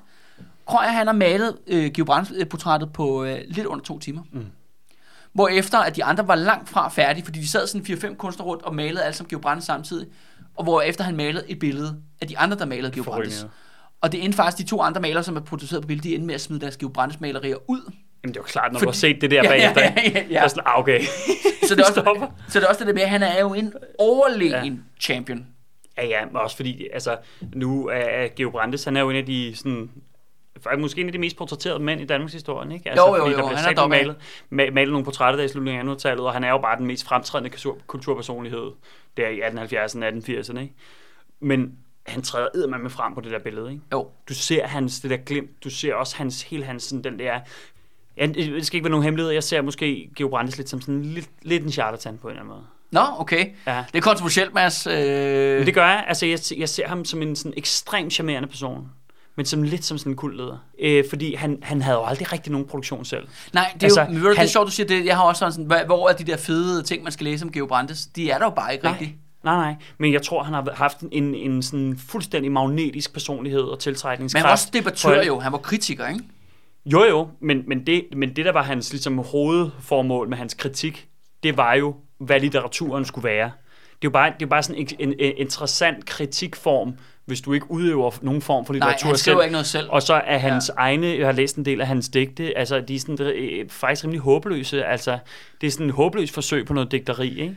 Krøyer, 0.68 0.88
han 0.88 1.08
har 1.08 1.14
malet 1.14 1.58
uh, 1.74 1.86
Geo 1.94 2.06
Brandes 2.06 2.32
portrættet 2.50 2.94
på 2.94 3.24
uh, 3.24 3.38
lidt 3.48 3.66
under 3.66 3.86
to 3.86 4.00
timer. 4.00 4.22
Mm. 4.32 4.46
Hvor 5.34 5.48
efter 5.48 5.78
at 5.78 5.96
de 5.96 6.04
andre 6.04 6.28
var 6.28 6.36
langt 6.36 6.70
fra 6.70 6.90
færdige, 6.90 7.26
fordi 7.26 7.40
de 7.40 7.48
sad 7.48 7.68
sådan 7.68 7.86
4-5 8.14 8.16
kunstnere 8.16 8.48
rundt 8.48 8.64
og 8.64 8.76
malede 8.76 9.04
alle 9.04 9.16
som 9.16 9.28
Geo 9.28 9.40
Brandes 9.40 9.66
samtidig. 9.66 10.08
Og 10.56 10.64
hvor 10.64 10.82
efter 10.82 11.04
han 11.04 11.16
malede 11.16 11.44
et 11.48 11.60
billede 11.60 11.96
af 12.22 12.28
de 12.28 12.38
andre, 12.38 12.58
der 12.58 12.66
malede 12.66 12.92
Geo 12.92 13.04
Brandes. 13.04 13.48
Og 14.02 14.12
det 14.12 14.24
endte 14.24 14.36
faktisk 14.36 14.58
de 14.58 14.70
to 14.70 14.82
andre 14.82 15.02
malere, 15.02 15.24
som 15.24 15.36
er 15.36 15.42
produceret 15.42 15.82
på 15.82 15.88
billedet, 15.88 16.04
de 16.04 16.14
endte 16.14 16.28
med 16.28 16.36
at 16.36 16.42
smide 16.42 16.62
deres 16.62 16.78
Geo 16.78 16.90
Brandes 16.90 17.20
malerier 17.20 17.58
ud. 17.68 17.92
Jamen 18.24 18.34
det 18.34 18.40
var 18.40 18.48
klart, 18.48 18.72
når 18.72 18.80
Fordi, 18.80 18.86
du 18.86 18.90
har 18.90 18.94
set 18.94 19.22
det 19.22 19.32
der 19.32 19.44
bagefter. 19.50 19.82
Ja, 19.82 19.94
ja, 19.98 20.12
ja, 20.14 20.24
ja. 20.30 20.48
Så 20.48 20.50
sådan, 20.50 20.64
ah, 20.66 20.80
okay. 20.80 21.02
så, 21.68 21.76
det 21.76 21.82
er 21.82 21.86
også, 21.86 22.28
så 22.50 22.60
det 22.60 22.66
er 22.66 22.70
også 22.70 22.80
det 22.80 22.88
der 22.88 22.94
med, 22.94 23.02
at 23.02 23.10
han 23.10 23.24
er 23.24 23.40
jo 23.40 23.54
en 23.54 23.74
overlegen 24.00 24.74
ja. 24.74 25.02
champion. 25.02 25.48
Ja, 25.98 26.06
ja, 26.06 26.26
men 26.26 26.36
også 26.36 26.56
fordi, 26.56 26.88
altså, 26.94 27.18
nu 27.54 27.88
er 27.88 28.28
Geo 28.36 28.50
Brandes, 28.50 28.84
han 28.84 28.98
er 28.98 29.02
jo 29.02 29.10
en 29.10 29.16
af 29.16 29.26
de 29.26 29.56
sådan, 29.56 29.90
måske 30.80 31.02
en 31.02 31.08
af 31.08 31.14
de 31.14 31.20
mest 31.20 31.38
portrætterede 31.38 31.80
mænd 31.80 32.02
i 32.02 32.06
Danmarks 32.06 32.34
historie, 32.34 32.74
ikke? 32.74 32.90
Altså, 32.90 33.08
jo, 33.08 33.16
jo, 33.16 33.30
jo, 33.30 33.38
der 33.38 33.56
han 33.56 33.78
er 33.78 33.88
malet, 33.88 34.16
malet 34.50 34.92
nogle 34.92 35.06
portrætter 35.06 35.38
der 35.38 35.44
i 35.44 35.48
slutningen 35.48 35.90
af 35.90 35.94
1800-tallet, 35.94 36.26
og 36.26 36.34
han 36.34 36.44
er 36.44 36.50
jo 36.50 36.58
bare 36.58 36.78
den 36.78 36.86
mest 36.86 37.06
fremtrædende 37.06 37.50
kulturpersonlighed 37.88 38.72
der 39.18 39.28
i 39.28 39.40
1870'erne 39.40 40.06
og 40.06 40.10
1880'erne, 40.10 40.60
ikke? 40.60 40.74
Men 41.40 41.78
han 42.06 42.22
træder 42.22 42.78
med 42.78 42.90
frem 42.90 43.14
på 43.14 43.22
det 43.22 43.32
der 43.32 43.40
billede, 43.40 43.72
ikke? 43.72 43.84
Jo. 43.92 44.08
Du 44.30 44.34
ser 44.34 44.68
hans, 44.68 45.00
det 45.00 45.10
der 45.10 45.18
glimt, 45.18 45.64
du 45.64 45.70
ser 45.70 45.94
også 45.94 46.18
hans, 46.18 46.42
hele 46.42 46.66
hans, 46.66 46.84
sådan, 46.84 47.04
den 47.04 47.20
der, 47.20 47.40
ja, 48.18 48.26
det 48.26 48.66
skal 48.66 48.78
ikke 48.78 48.84
være 48.84 48.92
nogen 48.92 49.04
hemmelighed, 49.04 49.32
jeg 49.32 49.44
ser 49.44 49.62
måske 49.62 50.10
Geo 50.16 50.28
Brandes 50.28 50.58
lidt 50.58 50.70
som 50.70 50.82
sådan 50.82 51.04
lidt, 51.04 51.30
lidt 51.42 51.64
en 51.64 51.72
charlatan 51.72 52.18
på 52.18 52.28
en 52.28 52.32
eller 52.32 52.42
anden 52.42 52.56
måde. 52.56 52.66
Nå, 52.92 53.02
okay. 53.20 53.46
Ja. 53.68 53.84
Det 53.94 53.98
er 53.98 54.02
kontroversielt, 54.02 54.54
Mads. 54.54 54.88
Øh... 54.88 55.58
Men 55.58 55.66
det 55.66 55.74
gør 55.74 55.88
jeg. 55.88 56.06
Altså, 56.08 56.26
jeg, 56.26 56.40
jeg 56.58 56.70
ser 56.70 56.88
ham 56.88 57.06
som 57.06 57.22
en 57.22 57.36
sådan 57.36 57.54
ekstremt 57.58 58.14
charmerende 58.14 58.48
person 58.48 58.90
men 59.36 59.46
som 59.46 59.64
lidt 59.64 59.86
som 59.86 59.98
sådan 59.98 60.12
en 60.12 60.16
kuldleder. 60.16 60.58
Øh, 60.80 61.04
fordi 61.10 61.36
han, 61.36 61.60
han 61.62 61.82
havde 61.82 61.98
jo 61.98 62.06
aldrig 62.06 62.32
rigtig 62.32 62.52
nogen 62.52 62.68
produktion 62.68 63.06
selv. 63.06 63.28
Nej, 63.54 63.72
det 63.74 63.84
er 63.84 63.86
altså, 63.86 64.02
jo, 64.02 64.08
men, 64.08 64.22
han, 64.22 64.32
det 64.32 64.38
er 64.38 64.46
sjovt, 64.46 64.66
du 64.68 64.72
siger 64.72 64.88
det. 64.88 65.06
Jeg 65.06 65.16
har 65.16 65.24
også 65.24 65.52
sådan, 65.52 65.86
hvor 65.86 66.10
er 66.10 66.14
de 66.14 66.24
der 66.24 66.38
fede 66.38 66.84
ting, 66.84 67.04
man 67.04 67.12
skal 67.12 67.24
læse 67.24 67.46
om 67.46 67.52
Geo 67.52 67.66
Brandes? 67.66 68.06
De 68.06 68.30
er 68.30 68.38
der 68.38 68.46
jo 68.46 68.50
bare 68.50 68.74
ikke 68.74 68.90
rigtigt. 68.90 69.12
Nej, 69.46 69.56
nej. 69.56 69.76
Men 69.98 70.14
jeg 70.14 70.22
tror, 70.22 70.44
han 70.44 70.54
har 70.54 70.74
haft 70.74 71.00
en, 71.12 71.36
en 71.36 71.64
sådan 71.64 72.00
fuldstændig 72.10 72.52
magnetisk 72.52 73.14
personlighed 73.14 73.62
og 73.62 73.80
tiltrækningskraft. 73.80 74.42
Men 74.42 74.46
han 74.46 74.48
var 74.48 74.52
også 74.52 74.70
debattør 74.74 75.24
jo. 75.24 75.40
Han 75.40 75.52
var 75.52 75.58
kritiker, 75.58 76.08
ikke? 76.08 76.22
Jo, 76.86 77.04
jo, 77.04 77.28
men, 77.40 77.64
men, 77.68 77.88
det, 77.88 78.06
men 78.16 78.36
det, 78.36 78.46
der 78.46 78.52
var 78.52 78.64
hans 78.64 78.92
ligesom, 78.92 79.18
hovedformål 79.18 80.30
med 80.30 80.38
hans 80.38 80.54
kritik, 80.54 81.08
det 81.44 81.58
var 81.58 81.74
jo, 81.74 81.96
hvad 82.20 82.40
litteraturen 82.40 83.06
skulle 83.06 83.30
være. 83.30 83.52
Det 83.86 83.92
er 83.92 83.98
jo 84.04 84.10
bare, 84.10 84.34
det 84.40 84.46
er 84.46 84.50
bare 84.50 84.64
sådan 84.64 84.82
en, 84.82 84.88
en, 85.00 85.14
en 85.20 85.34
interessant 85.38 86.06
kritikform, 86.06 86.94
hvis 87.26 87.42
du 87.42 87.54
ikke 87.54 87.72
udøver 87.72 88.12
nogen 88.22 88.42
form 88.42 88.66
for 88.66 88.74
Nej, 88.74 88.78
litteratur 88.78 89.08
han 89.08 89.18
skriver 89.18 89.38
selv. 89.38 89.46
ikke 89.46 89.52
noget 89.52 89.66
selv. 89.66 89.88
Og 89.90 90.02
så 90.02 90.14
er 90.14 90.38
hans 90.38 90.70
ja. 90.70 90.82
egne, 90.82 91.08
jeg 91.08 91.28
har 91.28 91.34
læst 91.34 91.56
en 91.56 91.66
del 91.66 91.82
af 91.82 91.88
hans 91.88 92.10
digte, 92.10 92.58
altså 92.58 92.82
de 92.82 92.96
er 92.96 93.00
sådan, 93.00 93.26
øh, 93.26 93.70
faktisk 93.70 94.04
rimelig 94.04 94.22
håbløse. 94.22 94.86
Altså, 94.86 95.18
det 95.62 95.68
er 95.68 95.72
sådan 95.72 95.86
en 95.86 95.92
håbløs 95.92 96.32
forsøg 96.32 96.66
på 96.66 96.74
noget 96.74 96.92
digteri, 96.92 97.42
ikke? 97.42 97.56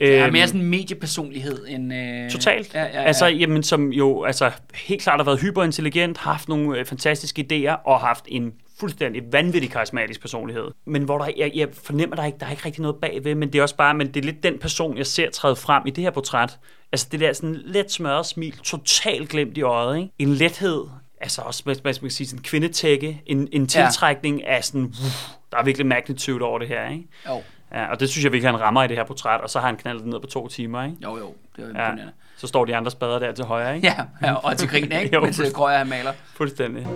Det 0.00 0.18
er 0.18 0.24
Øhm, 0.24 0.32
mere 0.32 0.46
sådan 0.46 0.60
en 0.60 0.66
mediepersonlighed 0.66 1.66
end... 1.68 1.94
Øh, 1.94 2.30
Totalt. 2.30 2.74
Ja, 2.74 2.82
ja, 2.82 2.86
ja. 2.86 3.02
Altså, 3.02 3.26
jamen, 3.26 3.62
som 3.62 3.92
jo 3.92 4.24
altså, 4.24 4.50
helt 4.74 5.02
klart 5.02 5.18
har 5.18 5.24
været 5.24 5.40
hyperintelligent, 5.40 6.18
haft 6.18 6.48
nogle 6.48 6.78
øh, 6.78 6.84
fantastiske 6.84 7.46
idéer 7.52 7.86
og 7.86 8.00
haft 8.00 8.24
en 8.28 8.52
fuldstændig 8.80 9.22
vanvittig 9.32 9.70
karismatisk 9.70 10.20
personlighed. 10.20 10.64
Men 10.86 11.02
hvor 11.02 11.18
der, 11.18 11.28
jeg, 11.36 11.52
jeg 11.54 11.68
fornemmer, 11.72 12.16
der 12.16 12.22
er 12.22 12.26
ikke, 12.26 12.38
der 12.38 12.46
er 12.46 12.50
ikke 12.50 12.66
rigtig 12.66 12.82
noget 12.82 12.96
bagved, 12.96 13.34
men 13.34 13.52
det 13.52 13.58
er 13.58 13.62
også 13.62 13.76
bare, 13.76 13.94
men 13.94 14.06
det 14.06 14.16
er 14.16 14.24
lidt 14.24 14.42
den 14.42 14.58
person, 14.58 14.98
jeg 14.98 15.06
ser 15.06 15.30
træde 15.30 15.56
frem 15.56 15.82
i 15.86 15.90
det 15.90 16.04
her 16.04 16.10
portræt. 16.10 16.58
Altså 16.92 17.08
det 17.12 17.20
der 17.20 17.32
sådan 17.32 17.60
let 17.64 17.92
smørret 17.92 18.26
smil, 18.26 18.52
totalt 18.52 19.28
glemt 19.28 19.58
i 19.58 19.62
øjet, 19.62 19.96
ikke? 19.96 20.10
En 20.18 20.28
lethed, 20.28 20.84
altså 21.20 21.42
også, 21.42 21.64
hvad, 21.64 21.76
hvad 21.82 21.92
skal 21.94 22.04
man 22.04 22.10
sige, 22.10 22.26
sådan 22.26 22.38
en 22.38 22.42
kvindetække, 22.42 23.22
en, 23.26 23.48
en 23.52 23.66
tiltrækning 23.66 24.40
ja. 24.40 24.56
af 24.56 24.64
sådan, 24.64 24.84
uff, 24.84 25.28
der 25.52 25.58
er 25.58 25.64
virkelig 25.64 25.86
magnitude 25.86 26.44
over 26.44 26.58
det 26.58 26.68
her, 26.68 26.90
ikke? 26.90 27.04
Jo, 27.28 27.42
Ja, 27.74 27.86
og 27.90 28.00
det 28.00 28.08
synes 28.10 28.24
jeg 28.24 28.32
virkelig, 28.32 28.50
han 28.52 28.60
rammer 28.60 28.82
i 28.82 28.88
det 28.88 28.96
her 28.96 29.04
portræt, 29.04 29.40
og 29.40 29.50
så 29.50 29.58
har 29.60 29.66
han 29.66 29.76
knaldet 29.76 30.02
det 30.04 30.12
ned 30.12 30.20
på 30.20 30.26
to 30.26 30.48
timer, 30.48 30.82
ikke? 30.84 30.96
jo, 31.02 31.16
jo. 31.18 31.34
Det 31.56 31.62
er 31.62 31.68
jo 31.68 31.74
Ja. 31.74 31.84
imponerende. 31.86 32.12
Så 32.36 32.46
står 32.46 32.64
de 32.64 32.76
andre 32.76 32.90
spader 32.90 33.18
der 33.18 33.32
til 33.32 33.44
højre, 33.44 33.76
ikke? 33.76 33.88
Ja, 33.88 34.04
ja 34.28 34.34
og 34.34 34.56
til 34.56 34.68
grin, 34.68 34.92
ikke? 34.92 35.10
Jo. 35.14 35.20
Mens 35.20 35.40
Krøyer 35.54 35.78
han 35.78 35.88
maler. 35.88 36.12
Fuldstændig. 36.34 36.86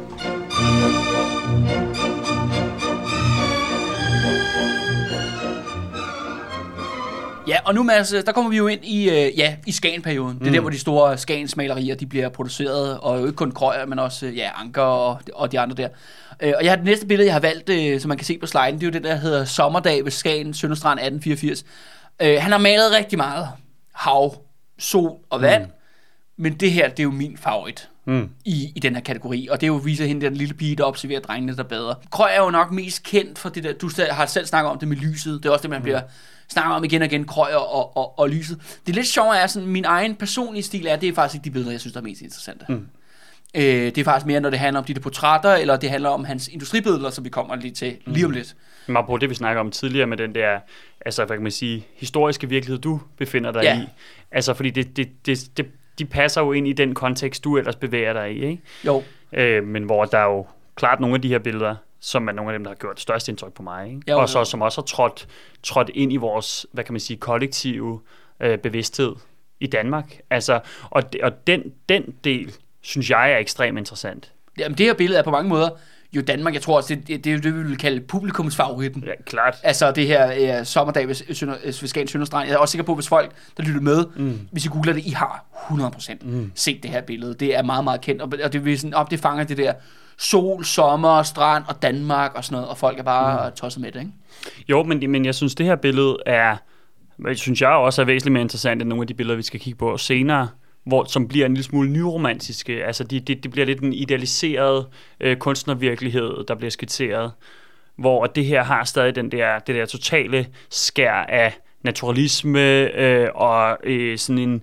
Ja, 7.48 7.56
og 7.64 7.74
nu 7.74 7.82
Mads, 7.82 8.08
der 8.26 8.32
kommer 8.32 8.50
vi 8.50 8.56
jo 8.56 8.66
ind 8.66 8.84
i, 8.84 9.08
øh, 9.10 9.38
ja, 9.38 9.56
i 9.66 9.72
Skagen-perioden. 9.72 10.38
Det 10.38 10.46
er 10.46 10.50
der, 10.52 10.60
hvor 10.60 10.70
de 10.70 10.78
store 10.78 11.18
Skagens-malerier, 11.18 11.94
de 11.94 12.06
bliver 12.06 12.28
produceret, 12.28 12.98
og 13.00 13.20
jo 13.20 13.26
ikke 13.26 13.36
kun 13.36 13.52
Krøyer, 13.52 13.86
men 13.86 13.98
også 13.98 14.26
øh, 14.26 14.36
ja, 14.36 14.50
Anker 14.60 14.82
og, 14.82 15.20
og 15.34 15.52
de 15.52 15.60
andre 15.60 15.76
der. 15.76 15.88
Øh, 16.42 16.52
og 16.56 16.64
jeg 16.64 16.70
har 16.70 16.76
det 16.76 16.84
næste 16.84 17.06
billede, 17.06 17.26
jeg 17.26 17.34
har 17.34 17.40
valgt, 17.40 17.68
øh, 17.68 18.00
som 18.00 18.08
man 18.08 18.18
kan 18.18 18.24
se 18.24 18.38
på 18.38 18.46
sliden, 18.46 18.74
det 18.74 18.82
er 18.82 18.86
jo 18.86 18.92
det, 18.92 19.04
der 19.04 19.14
hedder 19.14 19.44
Sommerdag 19.44 20.04
ved 20.04 20.12
Skagen, 20.12 20.54
Sønderstrand 20.54 21.00
1884. 21.00 21.64
Øh, 22.22 22.42
han 22.42 22.52
har 22.52 22.58
malet 22.58 22.92
rigtig 22.92 23.18
meget 23.18 23.48
hav, 23.94 24.34
sol 24.78 25.18
og 25.30 25.42
vand, 25.42 25.64
mm. 25.64 25.70
men 26.36 26.54
det 26.54 26.72
her, 26.72 26.88
det 26.88 26.98
er 26.98 27.04
jo 27.04 27.10
min 27.10 27.36
favorit 27.36 27.88
Mm. 28.08 28.30
i, 28.44 28.72
i 28.76 28.80
den 28.80 28.94
her 28.94 29.02
kategori, 29.02 29.48
og 29.50 29.60
det 29.60 29.66
er 29.66 29.68
jo 29.68 29.74
viser 29.74 30.06
hende, 30.06 30.26
den 30.26 30.34
lille 30.34 30.54
pige, 30.54 30.76
der 30.76 30.84
observerer 30.84 31.20
drengene, 31.20 31.56
der 31.56 31.62
bader. 31.62 31.94
Krøj 32.10 32.30
er 32.34 32.42
jo 32.42 32.50
nok 32.50 32.72
mest 32.72 33.02
kendt 33.02 33.38
for 33.38 33.48
det 33.48 33.64
der, 33.64 33.72
du 33.72 33.90
har 34.10 34.26
selv 34.26 34.46
snakket 34.46 34.70
om 34.70 34.78
det 34.78 34.88
med 34.88 34.96
lyset, 34.96 35.42
det 35.42 35.48
er 35.48 35.52
også 35.52 35.62
det, 35.62 35.70
man 35.70 35.82
bliver 35.82 36.00
snakket 36.48 36.74
om 36.74 36.84
igen 36.84 37.02
og 37.02 37.06
igen, 37.06 37.24
Krøj 37.24 37.52
og, 37.54 37.96
og, 37.96 38.18
og 38.18 38.30
lyset. 38.30 38.80
Det 38.86 38.94
lidt 38.94 39.06
sjove 39.06 39.36
er, 39.36 39.46
sådan, 39.46 39.68
min 39.68 39.84
egen 39.84 40.14
personlige 40.14 40.62
stil 40.62 40.86
er, 40.86 40.96
det 40.96 41.08
er 41.08 41.14
faktisk 41.14 41.34
ikke 41.34 41.44
de 41.44 41.50
billeder, 41.50 41.70
jeg 41.70 41.80
synes, 41.80 41.92
der 41.92 42.00
er 42.00 42.04
mest 42.04 42.20
interessante. 42.20 42.64
Mm. 42.68 42.86
Øh, 43.56 43.62
det 43.64 43.98
er 43.98 44.04
faktisk 44.04 44.26
mere, 44.26 44.40
når 44.40 44.50
det 44.50 44.58
handler 44.58 44.80
om 44.80 44.84
de 44.84 44.94
der 44.94 45.00
portrætter, 45.00 45.54
eller 45.54 45.76
det 45.76 45.90
handler 45.90 46.08
om 46.08 46.24
hans 46.24 46.48
industribilleder, 46.48 47.10
som 47.10 47.24
vi 47.24 47.30
kommer 47.30 47.56
lige 47.56 47.74
til 47.74 47.96
lige 48.06 48.24
om 48.26 48.30
lidt. 48.30 48.56
Men 48.86 48.96
på 49.06 49.16
det, 49.16 49.30
vi 49.30 49.34
snakker 49.34 49.60
om 49.60 49.70
tidligere 49.70 50.06
med 50.06 50.16
den 50.16 50.34
der, 50.34 50.58
altså 51.06 51.24
hvad 51.24 51.36
kan 51.36 51.42
man 51.42 51.52
sige, 51.52 51.86
historiske 51.94 52.48
virkelighed, 52.48 52.78
du 52.78 53.00
befinder 53.18 53.52
dig 53.52 53.62
Ja. 53.62 53.78
i. 53.80 53.86
Altså 54.30 54.54
fordi 54.54 54.70
det, 54.70 54.96
det, 54.96 55.08
det, 55.26 55.56
det, 55.56 55.66
de 55.98 56.04
passer 56.04 56.40
jo 56.40 56.52
ind 56.52 56.68
i 56.68 56.72
den 56.72 56.94
kontekst, 56.94 57.44
du 57.44 57.56
ellers 57.58 57.76
bevæger 57.76 58.12
dig 58.12 58.32
i, 58.36 58.44
ikke? 58.44 58.62
Jo, 58.86 59.02
Øh, 59.32 59.64
men 59.64 59.82
hvor 59.82 60.04
der 60.04 60.18
er 60.18 60.24
jo 60.24 60.46
klart 60.74 61.00
nogle 61.00 61.14
af 61.14 61.22
de 61.22 61.28
her 61.28 61.38
billeder, 61.38 61.74
som 62.00 62.28
er 62.28 62.32
nogle 62.32 62.52
af 62.52 62.58
dem, 62.58 62.64
der 62.64 62.70
har 62.70 62.74
gjort 62.76 63.00
størst 63.00 63.28
indtryk 63.28 63.52
på 63.52 63.62
mig, 63.62 63.88
ikke? 63.88 64.00
Jo, 64.10 64.18
og 64.18 64.28
så 64.28 64.44
som 64.44 64.62
også 64.62 64.80
har 64.80 64.86
trådt, 64.86 65.28
trådt 65.62 65.90
ind 65.94 66.12
i 66.12 66.16
vores, 66.16 66.66
hvad 66.72 66.84
kan 66.84 66.92
man 66.92 67.00
sige, 67.00 67.16
kollektive 67.16 68.00
øh, 68.40 68.58
bevidsthed 68.58 69.12
i 69.60 69.66
Danmark. 69.66 70.16
Altså, 70.30 70.60
og, 70.90 71.12
de, 71.12 71.18
og 71.22 71.46
den, 71.46 71.62
den 71.88 72.14
del, 72.24 72.54
synes 72.86 73.10
jeg 73.10 73.32
er 73.32 73.38
ekstremt 73.38 73.78
interessant. 73.78 74.32
Jamen, 74.58 74.78
det 74.78 74.86
her 74.86 74.94
billede 74.94 75.18
er 75.18 75.22
på 75.22 75.30
mange 75.30 75.48
måder 75.48 75.68
jo 76.12 76.20
Danmark, 76.20 76.54
jeg 76.54 76.62
tror 76.62 76.76
også, 76.76 76.94
det, 76.94 77.08
det, 77.08 77.24
det 77.24 77.32
er 77.32 77.40
det, 77.40 77.54
vi 77.54 77.62
vil 77.62 77.78
kalde 77.78 78.00
publikumsfavoritten. 78.00 79.04
Ja, 79.06 79.12
klart. 79.26 79.56
Altså 79.62 79.92
det 79.92 80.06
her 80.06 80.58
øh, 80.58 80.66
sommerdag 80.66 81.08
ved, 81.08 81.34
Sønder, 81.34 81.56
ved 81.64 81.72
Skagen 81.72 82.08
Sønderstrand. 82.08 82.48
Jeg 82.48 82.54
er 82.54 82.58
også 82.58 82.72
sikker 82.72 82.84
på, 82.84 82.94
hvis 82.94 83.08
folk, 83.08 83.32
der 83.56 83.62
lytter 83.62 83.80
med, 83.80 84.04
mm. 84.16 84.48
hvis 84.52 84.64
I 84.64 84.68
googler 84.68 84.92
det, 84.92 85.06
I 85.06 85.10
har 85.10 85.44
100% 85.70 86.14
mm. 86.22 86.52
set 86.54 86.82
det 86.82 86.90
her 86.90 87.00
billede. 87.00 87.34
Det 87.34 87.56
er 87.56 87.62
meget, 87.62 87.84
meget 87.84 88.00
kendt, 88.00 88.22
og, 88.22 88.32
og 88.44 88.52
det, 88.52 88.64
vil 88.64 88.78
sådan, 88.78 88.94
op, 88.94 89.10
det 89.10 89.20
fanger 89.20 89.44
det 89.44 89.56
der 89.56 89.72
sol, 90.18 90.64
sommer, 90.64 91.22
strand 91.22 91.64
og 91.68 91.82
Danmark 91.82 92.34
og 92.34 92.44
sådan 92.44 92.54
noget, 92.54 92.68
og 92.68 92.78
folk 92.78 92.98
er 92.98 93.02
bare 93.02 93.48
mm. 93.48 93.56
tosset 93.56 93.82
med 93.82 93.92
det, 93.92 94.00
ikke? 94.00 94.12
Jo, 94.68 94.82
men, 94.82 95.10
men 95.10 95.24
jeg 95.24 95.34
synes, 95.34 95.54
det 95.54 95.66
her 95.66 95.76
billede 95.76 96.16
er, 96.26 96.56
synes 97.34 97.60
jeg 97.60 97.70
også 97.70 98.02
er 98.02 98.06
væsentligt 98.06 98.32
mere 98.32 98.42
interessant 98.42 98.82
end 98.82 98.88
nogle 98.88 99.02
af 99.02 99.06
de 99.06 99.14
billeder, 99.14 99.36
vi 99.36 99.42
skal 99.42 99.60
kigge 99.60 99.78
på 99.78 99.96
senere, 99.96 100.48
hvor, 100.86 101.04
som 101.04 101.28
bliver 101.28 101.46
en 101.46 101.54
lille 101.54 101.64
smule 101.64 101.90
nyromantiske. 101.90 102.84
Altså, 102.84 103.04
det 103.04 103.28
de, 103.28 103.34
de 103.34 103.48
bliver 103.48 103.66
lidt 103.66 103.80
en 103.80 103.92
idealiseret 103.92 104.86
øh, 105.20 105.36
kunstnervirkelighed, 105.36 106.44
der 106.48 106.54
bliver 106.54 106.70
skitseret, 106.70 107.32
hvor 107.96 108.26
det 108.26 108.44
her 108.44 108.62
har 108.62 108.84
stadig 108.84 109.14
den 109.14 109.32
der, 109.32 109.58
det 109.58 109.74
der 109.74 109.86
totale 109.86 110.46
skær 110.70 111.12
af 111.12 111.58
naturalisme 111.82 112.60
øh, 113.00 113.28
og 113.34 113.78
øh, 113.84 114.18
sådan 114.18 114.38
en, 114.38 114.62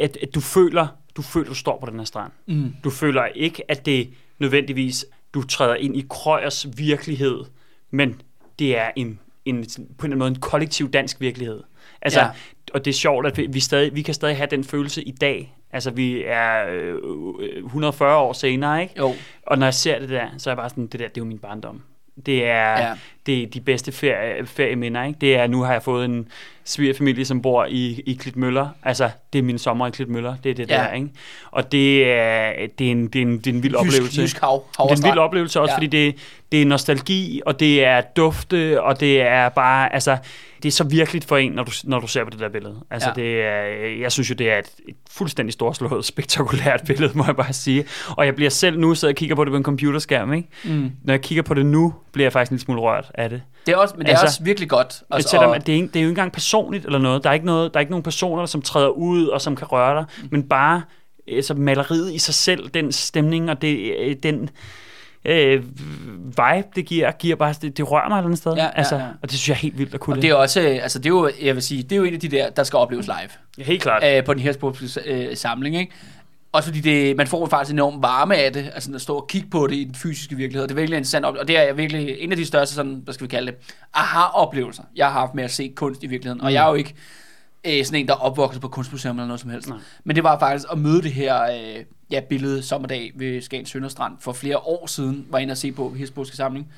at, 0.00 0.18
at 0.22 0.34
du 0.34 0.40
føler, 0.40 0.86
du 1.16 1.22
føler, 1.22 1.48
du 1.48 1.54
står 1.54 1.80
på 1.80 1.90
den 1.90 1.98
her 1.98 2.06
strand. 2.06 2.32
Mm. 2.46 2.74
Du 2.84 2.90
føler 2.90 3.26
ikke, 3.26 3.70
at 3.70 3.86
det 3.86 4.10
nødvendigvis, 4.38 5.06
du 5.34 5.42
træder 5.42 5.74
ind 5.74 5.96
i 5.96 6.06
Krøyers 6.10 6.66
virkelighed, 6.76 7.44
men 7.90 8.20
det 8.58 8.78
er 8.78 8.90
en, 8.96 9.18
en, 9.44 9.56
på 9.56 9.60
en 9.60 9.64
eller 9.66 10.04
anden 10.04 10.18
måde 10.18 10.28
en 10.28 10.40
kollektiv 10.40 10.90
dansk 10.90 11.20
virkelighed. 11.20 11.62
Altså, 12.02 12.20
Ja. 12.20 12.30
Og 12.74 12.84
det 12.84 12.90
er 12.90 12.94
sjovt, 12.94 13.26
at 13.26 13.36
vi, 13.36 13.46
vi, 13.46 13.60
stadig, 13.60 13.94
vi 13.94 14.02
kan 14.02 14.14
stadig 14.14 14.36
have 14.36 14.46
den 14.50 14.64
følelse 14.64 15.02
i 15.02 15.10
dag. 15.10 15.54
Altså, 15.72 15.90
vi 15.90 16.22
er 16.26 16.66
øh, 16.70 17.64
140 17.64 18.16
år 18.16 18.32
senere, 18.32 18.82
ikke? 18.82 18.94
Jo, 18.98 19.12
Og 19.46 19.58
når 19.58 19.66
jeg 19.66 19.74
ser 19.74 19.98
det 19.98 20.08
der, 20.08 20.26
så 20.38 20.50
er 20.50 20.52
jeg 20.52 20.56
bare 20.56 20.68
sådan, 20.68 20.86
det 20.86 20.92
der, 20.92 21.08
det 21.08 21.16
er 21.16 21.20
jo 21.20 21.24
min 21.24 21.38
barndom. 21.38 21.82
Det 22.26 22.46
er, 22.46 22.70
Ja. 22.80 22.92
Det 23.26 23.42
er 23.42 23.46
de 23.46 23.60
bedste 23.60 23.92
ferie, 23.92 24.46
ferieminder, 24.46 25.04
ikke? 25.04 25.18
Det 25.20 25.36
er, 25.36 25.46
nu 25.46 25.62
har 25.62 25.72
jeg 25.72 25.82
fået 25.82 26.04
en 26.04 26.28
svigerfamilie, 26.64 27.24
som 27.24 27.42
bor 27.42 27.64
i, 27.64 28.02
i 28.06 28.14
Klitmøller. 28.14 28.68
Altså, 28.82 29.10
det 29.32 29.38
er 29.38 29.42
min 29.42 29.58
sommer 29.58 29.86
i 29.86 29.90
Klitmøller. 29.90 30.34
Det 30.44 30.50
er 30.50 30.54
det 30.54 30.70
Ja. 30.70 30.76
der, 30.76 30.92
ikke? 30.92 31.08
Og 31.50 31.72
det 31.72 32.10
er, 32.12 32.52
det 32.78 32.86
er, 32.86 32.90
en, 32.90 33.06
det 33.06 33.18
er, 33.18 33.22
en, 33.22 33.38
det 33.38 33.46
er 33.46 33.52
en 33.54 33.62
vild 33.62 33.72
jysk, 33.74 33.80
oplevelse. 33.80 34.20
jysk 34.22 34.40
hav, 34.40 34.64
hav 34.78 34.88
Det 34.90 34.92
er 34.92 35.06
en 35.06 35.10
vild 35.10 35.18
oplevelse 35.18 35.60
også, 35.60 35.72
Ja. 35.72 35.76
fordi 35.76 35.86
det, 35.86 36.16
det 36.52 36.62
er 36.62 36.66
nostalgi, 36.66 37.40
og 37.46 37.60
det 37.60 37.84
er 37.84 38.00
dufte, 38.00 38.82
og 38.82 39.00
det 39.00 39.20
er 39.22 39.48
bare, 39.48 39.94
altså, 39.94 40.16
det 40.62 40.68
er 40.68 40.72
så 40.72 40.84
virkeligt 40.84 41.24
for 41.24 41.36
en, 41.36 41.52
når 41.52 41.62
du, 41.64 41.70
når 41.84 42.00
du 42.00 42.06
ser 42.06 42.24
på 42.24 42.30
det 42.30 42.40
der 42.40 42.48
billede. 42.48 42.74
Altså, 42.90 43.08
ja. 43.16 43.22
det 43.22 43.42
er, 43.42 43.62
jeg 44.00 44.12
synes 44.12 44.30
jo, 44.30 44.34
det 44.34 44.50
er 44.52 44.58
et, 44.58 44.70
et 44.88 44.94
fuldstændig 45.10 45.52
storslået, 45.52 46.04
spektakulært 46.04 46.82
billede, 46.86 47.12
må 47.18 47.24
jeg 47.26 47.36
bare 47.36 47.52
sige. 47.52 47.84
Og 48.16 48.26
jeg 48.26 48.34
bliver 48.34 48.50
selv 48.50 48.78
nu, 48.80 48.94
så 48.94 49.06
jeg 49.06 49.16
kigger 49.16 49.36
på 49.36 49.44
det 49.44 49.50
på 49.50 49.56
en 49.56 49.62
computerskærm, 49.62 50.32
ikke? 50.32 50.48
Mm. 50.64 50.90
Når 51.04 51.14
jeg 51.14 51.20
kigger 51.20 51.42
på 51.42 51.54
det 51.54 51.66
nu, 51.66 51.94
bliver 52.12 52.24
jeg 52.24 52.32
faktisk 52.32 52.50
en 52.50 52.54
lille 52.54 52.64
smule 52.64 52.80
rørt 52.80 53.10
af 53.14 53.30
det. 53.30 53.42
Det 53.66 53.72
er 53.72 53.76
også, 53.76 53.94
men 53.96 54.06
det 54.06 54.12
er 54.12 54.18
Altså, 54.18 54.26
også 54.26 54.44
virkelig 54.44 54.68
godt. 54.68 55.02
Altså, 55.10 55.30
selvom 55.30 55.50
og, 55.50 55.56
at 55.56 55.66
det, 55.66 55.78
er 55.78 55.86
det 55.86 55.96
er 55.96 56.00
jo 56.00 56.06
ikke 56.06 56.08
engang 56.08 56.32
personligt 56.32 56.86
eller 56.86 56.98
noget. 56.98 57.24
Der 57.24 57.30
er 57.30 57.34
ikke, 57.34 57.46
noget, 57.46 57.74
der 57.74 57.78
er 57.78 57.80
ikke 57.80 57.92
nogen 57.92 58.02
personer, 58.02 58.46
som 58.46 58.62
træder 58.62 58.88
ud 58.88 59.26
og 59.26 59.40
som 59.40 59.56
kan 59.56 59.72
røre 59.72 59.96
dig, 59.96 60.04
men 60.30 60.42
bare 60.42 60.82
altså, 61.28 61.54
maleriet 61.54 62.12
i 62.12 62.18
sig 62.18 62.34
selv, 62.34 62.68
den 62.68 62.92
stemning 62.92 63.50
og 63.50 63.62
det, 63.62 63.94
øh, 63.98 64.16
den 64.22 64.50
øh, 65.24 65.62
vibe, 66.24 66.68
det 66.76 66.86
giver, 66.86 67.10
giver 67.12 67.36
bare, 67.36 67.54
det, 67.62 67.76
det 67.76 67.90
rører 67.90 68.08
mig 68.08 68.16
et 68.16 68.18
eller 68.18 68.26
andet 68.26 68.38
sted. 68.38 68.52
Ja, 68.52 68.64
ja, 68.64 68.70
altså, 68.74 68.96
ja. 68.96 69.02
Og 69.22 69.30
det 69.30 69.38
synes 69.38 69.48
jeg 69.48 69.54
er 69.54 69.58
helt 69.58 69.78
vildt 69.78 69.94
at 69.94 70.00
kunne 70.00 70.16
og 70.16 70.22
det 70.22 70.30
er 70.30 70.34
også, 70.34 70.60
øh, 70.60 70.82
altså 70.82 70.98
det 70.98 71.06
er 71.06 71.10
jo, 71.10 71.30
jeg 71.42 71.54
vil 71.54 71.62
sige, 71.62 71.82
det 71.82 71.92
er 71.92 71.96
jo 71.96 72.04
en 72.04 72.14
af 72.14 72.20
de 72.20 72.28
der, 72.28 72.50
der 72.50 72.62
skal 72.62 72.76
opleves 72.76 73.06
live. 73.06 73.30
Ja, 73.58 73.62
helt 73.62 73.82
klart. 73.82 74.04
øh, 74.04 74.24
på 74.24 74.34
den 74.34 74.40
her 74.42 74.74
øh, 75.06 75.36
samling, 75.36 75.76
ikke? 75.76 75.92
Også 76.54 76.68
fordi 76.68 76.80
det, 76.80 77.16
man 77.16 77.26
får 77.26 77.46
faktisk 77.46 77.72
enorm 77.72 78.02
varme 78.02 78.36
af 78.36 78.52
det, 78.52 78.70
altså 78.74 78.92
at 78.94 79.00
stå 79.00 79.16
og 79.16 79.26
kigge 79.28 79.48
på 79.50 79.66
det 79.66 79.76
i 79.76 79.84
den 79.84 79.94
fysiske 79.94 80.36
virkelighed. 80.36 80.68
Det 80.68 80.74
er 80.74 80.76
virkelig 80.76 80.96
interessant, 80.96 81.24
og 81.24 81.48
det 81.48 81.58
er 81.58 81.72
virkelig 81.72 82.16
en 82.20 82.30
af 82.30 82.36
de 82.36 82.46
største, 82.46 82.74
sådan, 82.74 83.00
hvad 83.04 83.14
skal 83.14 83.24
vi 83.24 83.28
kalde 83.28 83.52
det, 83.52 83.74
aha-oplevelser, 83.94 84.82
jeg 84.96 85.06
har 85.06 85.12
haft 85.20 85.34
med 85.34 85.44
at 85.44 85.50
se 85.50 85.72
kunst 85.76 86.02
i 86.02 86.06
virkeligheden. 86.06 86.40
Og 86.40 86.52
jeg 86.52 86.64
er 86.64 86.68
jo 86.68 86.74
ikke 86.74 86.94
øh, 87.64 87.84
sådan 87.84 88.00
en, 88.00 88.08
der 88.08 88.14
er 88.14 88.18
opvokset 88.18 88.62
på 88.62 88.68
kunstmuseum 88.68 89.16
eller 89.16 89.26
noget 89.26 89.40
som 89.40 89.50
helst. 89.50 89.68
Nej. 89.68 89.78
Men 90.04 90.16
det 90.16 90.24
var 90.24 90.38
faktisk 90.38 90.72
at 90.72 90.78
møde 90.78 91.02
det 91.02 91.12
her 91.12 91.42
øh, 91.42 91.84
ja, 92.10 92.20
billede 92.20 92.62
sommerdag 92.62 93.12
ved 93.14 93.42
Skagen 93.42 93.66
Sønderstrand 93.66 94.14
for 94.20 94.32
flere 94.32 94.58
år 94.58 94.86
siden, 94.86 95.26
var 95.30 95.38
inde 95.38 95.52
og 95.52 95.56
se 95.56 95.72
på 95.72 95.90
Hirsborgske 95.90 96.36
samling. 96.36 96.68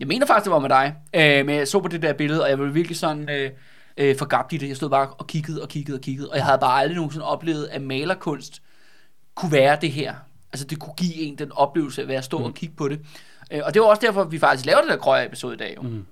Jeg 0.00 0.08
mener 0.08 0.26
faktisk, 0.26 0.44
det 0.44 0.52
var 0.52 0.58
med 0.58 0.68
dig, 0.68 0.94
øh, 1.14 1.46
men 1.46 1.56
jeg 1.56 1.68
så 1.68 1.80
på 1.80 1.88
det 1.88 2.02
der 2.02 2.12
billede, 2.12 2.42
og 2.42 2.48
jeg 2.48 2.58
blev 2.58 2.74
virkelig 2.74 2.96
sådan 2.96 3.30
øh, 3.30 3.50
øh, 3.96 4.16
forgabt 4.18 4.52
i 4.52 4.56
det. 4.56 4.68
Jeg 4.68 4.76
stod 4.76 4.90
bare 4.90 5.08
og 5.08 5.26
kiggede 5.26 5.62
og 5.62 5.68
kiggede 5.68 5.96
og 5.96 6.00
kiggede, 6.00 6.28
og 6.28 6.36
jeg 6.36 6.44
havde 6.44 6.58
bare 6.58 6.80
aldrig 6.80 6.96
nogensinde 6.96 7.26
oplevet, 7.26 7.68
at 7.70 7.82
malerkunst 7.82 8.62
kunne 9.38 9.52
være 9.52 9.78
det 9.80 9.92
her. 9.92 10.14
Altså 10.52 10.66
det 10.66 10.78
kunne 10.78 10.94
give 10.94 11.14
en 11.14 11.38
den 11.38 11.52
oplevelse 11.52 12.02
at 12.16 12.24
stå 12.24 12.38
mm. 12.38 12.44
og 12.44 12.54
kigge 12.54 12.74
på 12.76 12.88
det. 12.88 13.00
Øh, 13.50 13.60
og 13.64 13.74
det 13.74 13.82
var 13.82 13.88
også 13.88 14.02
derfor, 14.06 14.24
vi 14.24 14.38
faktisk 14.38 14.66
lavede 14.66 14.82
den 14.82 14.90
der 14.90 14.96
krøje 14.96 15.26
episode 15.26 15.54
i 15.54 15.58
dag. 15.58 15.74
Jo. 15.76 15.82
Mm. 15.82 16.06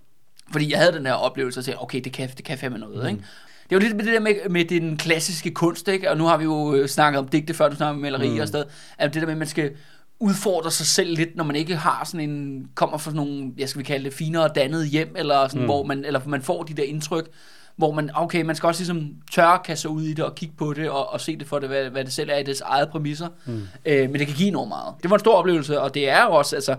Fordi 0.53 0.71
jeg 0.71 0.79
havde 0.79 0.93
den 0.93 1.07
her 1.07 1.13
oplevelse 1.13 1.61
og 1.61 1.65
sagde, 1.65 1.83
okay, 1.83 2.01
det 2.01 2.13
kan, 2.13 2.31
det 2.37 2.45
kan 2.45 2.59
fandme 2.59 2.79
noget, 2.79 3.03
mm. 3.03 3.09
ikke? 3.09 3.25
Det 3.71 3.77
er 3.77 3.77
jo 3.77 3.81
lidt 3.81 3.97
med 3.97 4.05
det 4.05 4.13
der 4.13 4.21
med, 4.21 4.49
med 4.51 4.65
den 4.65 4.97
klassiske 4.97 5.51
kunst, 5.51 5.89
ikke? 5.89 6.11
Og 6.11 6.17
nu 6.17 6.25
har 6.25 6.37
vi 6.37 6.45
jo 6.45 6.75
øh, 6.75 6.89
snakket 6.89 7.19
om 7.19 7.29
digte, 7.29 7.55
før 7.55 7.69
du 7.69 7.77
snakker 7.77 7.95
om 7.95 8.01
maleri 8.01 8.29
mm. 8.29 8.41
og 8.41 8.49
sted. 8.49 8.65
At 8.99 9.15
det 9.15 9.23
der 9.23 9.27
med, 9.27 9.35
at 9.35 9.39
man 9.39 9.49
skal 9.49 9.73
udfordrer 10.21 10.71
sig 10.71 10.87
selv 10.87 11.17
lidt, 11.17 11.37
når 11.37 11.45
man 11.45 11.57
ikke 11.57 11.77
har 11.77 12.05
sådan 12.05 12.31
en, 12.31 12.67
kommer 12.75 12.99
fra 12.99 13.11
sådan 13.11 13.27
nogle, 13.27 13.53
jeg 13.59 13.69
skal 13.69 13.79
vi 13.79 13.85
kalde 13.85 14.05
det, 14.05 14.13
finere 14.13 14.49
dannet 14.55 14.89
hjem, 14.89 15.15
eller 15.17 15.49
sådan, 15.49 15.61
mm. 15.61 15.67
hvor 15.67 15.83
man, 15.83 16.05
eller 16.05 16.21
man 16.27 16.43
får 16.43 16.63
de 16.63 16.75
der 16.75 16.83
indtryk, 16.83 17.29
hvor 17.77 17.93
man, 17.93 18.11
okay, 18.15 18.43
man 18.43 18.57
skal 18.57 18.67
også 18.67 18.81
ligesom 18.81 19.15
tørre 19.33 19.59
kaste 19.65 19.83
sig 19.83 19.91
ud 19.91 20.03
i 20.03 20.15
det, 20.15 20.25
og 20.25 20.35
kigge 20.35 20.55
på 20.59 20.73
det, 20.73 20.91
og, 20.91 21.13
og 21.13 21.21
se 21.21 21.37
det 21.37 21.47
for 21.47 21.59
det, 21.59 21.69
hvad, 21.69 21.91
hvad 21.91 22.05
det 22.05 22.13
selv 22.13 22.31
er 22.31 22.37
i 22.37 22.43
dets 22.43 22.61
eget 22.61 22.89
præmisser. 22.89 23.29
Mm. 23.47 23.63
Øh, 23.85 24.11
men 24.11 24.19
det 24.19 24.27
kan 24.27 24.37
give 24.37 24.49
enormt 24.49 24.69
meget. 24.69 24.95
Det 25.03 25.11
var 25.11 25.17
en 25.17 25.21
stor 25.21 25.35
oplevelse, 25.35 25.81
og 25.81 25.95
det 25.95 26.09
er 26.09 26.23
jo 26.25 26.31
også, 26.31 26.57
altså, 26.57 26.77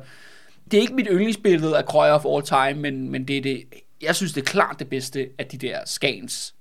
det 0.71 0.77
er 0.77 0.81
ikke 0.81 0.93
mit 0.93 1.07
yndlingsbillede 1.11 1.77
af 1.77 1.85
Krøyer 1.85 2.13
of 2.13 2.25
All 2.25 2.43
Time, 2.43 2.81
men, 2.81 3.11
men 3.11 3.27
det 3.27 3.37
er 3.37 3.41
det, 3.41 3.63
jeg 4.01 4.15
synes, 4.15 4.33
det 4.33 4.41
er 4.41 4.45
klart 4.45 4.75
det 4.79 4.89
bedste 4.89 5.29
af 5.37 5.45
de 5.45 5.57
der 5.57 5.79
skans, 5.85 6.55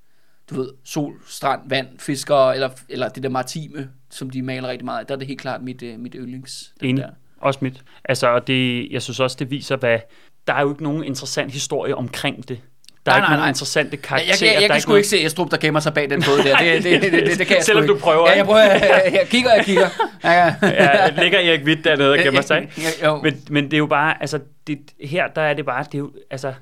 du 0.51 0.55
ved, 0.55 0.69
sol, 0.85 1.15
strand, 1.27 1.61
vand, 1.69 1.89
fiskere, 1.99 2.55
eller, 2.55 2.71
eller 2.89 3.09
det 3.09 3.23
der 3.23 3.29
maritime, 3.29 3.91
som 4.11 4.31
de 4.31 4.43
maler 4.43 4.69
rigtig 4.69 4.85
meget 4.85 5.01
af. 5.01 5.07
Der 5.07 5.15
er 5.15 5.19
det 5.19 5.27
helt 5.27 5.41
klart 5.41 5.63
mit, 5.63 5.83
uh, 5.83 6.01
mit 6.01 6.17
yndlings. 6.19 6.75
Enig. 6.83 7.03
Der. 7.03 7.11
Også 7.41 7.59
mit. 7.63 7.85
Altså, 8.05 8.29
og 8.29 8.47
det, 8.47 8.89
jeg 8.91 9.03
synes 9.03 9.21
også, 9.21 9.37
det 9.39 9.51
viser, 9.51 9.77
hvad... 9.77 9.99
Der 10.47 10.55
er 10.55 10.63
jo 10.63 10.71
ikke 10.71 10.83
nogen 10.83 11.05
interessant 11.05 11.53
historie 11.53 11.95
omkring 11.95 12.49
det. 12.49 12.61
Der 13.07 13.13
er 13.13 13.17
Nej, 13.17 13.19
ikke 13.19 13.29
nej, 13.29 13.37
nogen 13.37 13.41
nej. 13.41 13.49
interessante 13.49 13.91
Jeg, 13.93 14.03
karakterer. 14.03 14.37
jeg, 14.41 14.55
jeg, 14.55 14.63
jeg 14.63 14.69
er 14.69 14.73
kan 14.75 14.81
sgu 14.81 14.95
ikke 14.95 15.09
se 15.09 15.25
Estrup, 15.25 15.51
der 15.51 15.57
gemmer 15.57 15.81
sig 15.81 15.95
bag 15.95 16.11
den 16.11 16.23
båd 16.23 16.39
der. 16.45 16.57
Det, 16.57 16.85
det, 16.85 17.03
det, 17.03 17.13
det, 17.13 17.39
det 17.39 17.47
kan 17.47 17.57
jeg 17.57 17.65
Selvom 17.71 17.87
du 17.87 17.99
prøver, 17.99 18.31
Ja, 18.31 18.37
jeg 18.37 18.45
prøver. 18.45 18.61
Jeg, 18.61 19.09
jeg 19.13 19.27
kigger, 19.31 19.55
jeg 19.55 19.65
kigger. 19.65 19.89
Ja, 20.25 20.33
ja. 20.33 20.55
ja, 20.69 21.23
ligger 21.23 21.39
Erik 21.39 21.65
Witt 21.65 21.85
dernede 21.85 22.13
og 22.13 22.19
gemmer 22.19 22.41
sig, 22.41 22.61
ikke? 22.63 23.21
Men, 23.23 23.43
men 23.51 23.65
det 23.65 23.73
er 23.73 23.79
jo 23.79 23.87
bare, 23.87 24.21
altså, 24.21 24.41
det, 24.67 24.79
her 25.01 25.29
der 25.29 25.43
er 25.43 25.55
det 25.55 25.67
bare, 25.67 25.85
det 25.85 25.95
er 25.95 25.99
jo, 25.99 26.13
altså, 26.31 26.53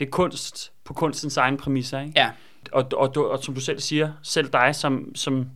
det 0.00 0.06
er 0.06 0.10
kunst 0.10 0.72
på 0.84 0.92
kunstens 0.94 1.36
egen 1.36 1.56
præmisser, 1.56 2.00
ikke? 2.00 2.12
Ja. 2.16 2.30
Og, 2.72 2.86
og, 2.92 3.16
og, 3.16 3.30
og 3.30 3.38
som 3.44 3.54
du 3.54 3.60
selv 3.60 3.80
siger, 3.80 4.12
selv 4.22 4.48
dig, 4.52 4.74
som, 4.74 5.14
som 5.14 5.46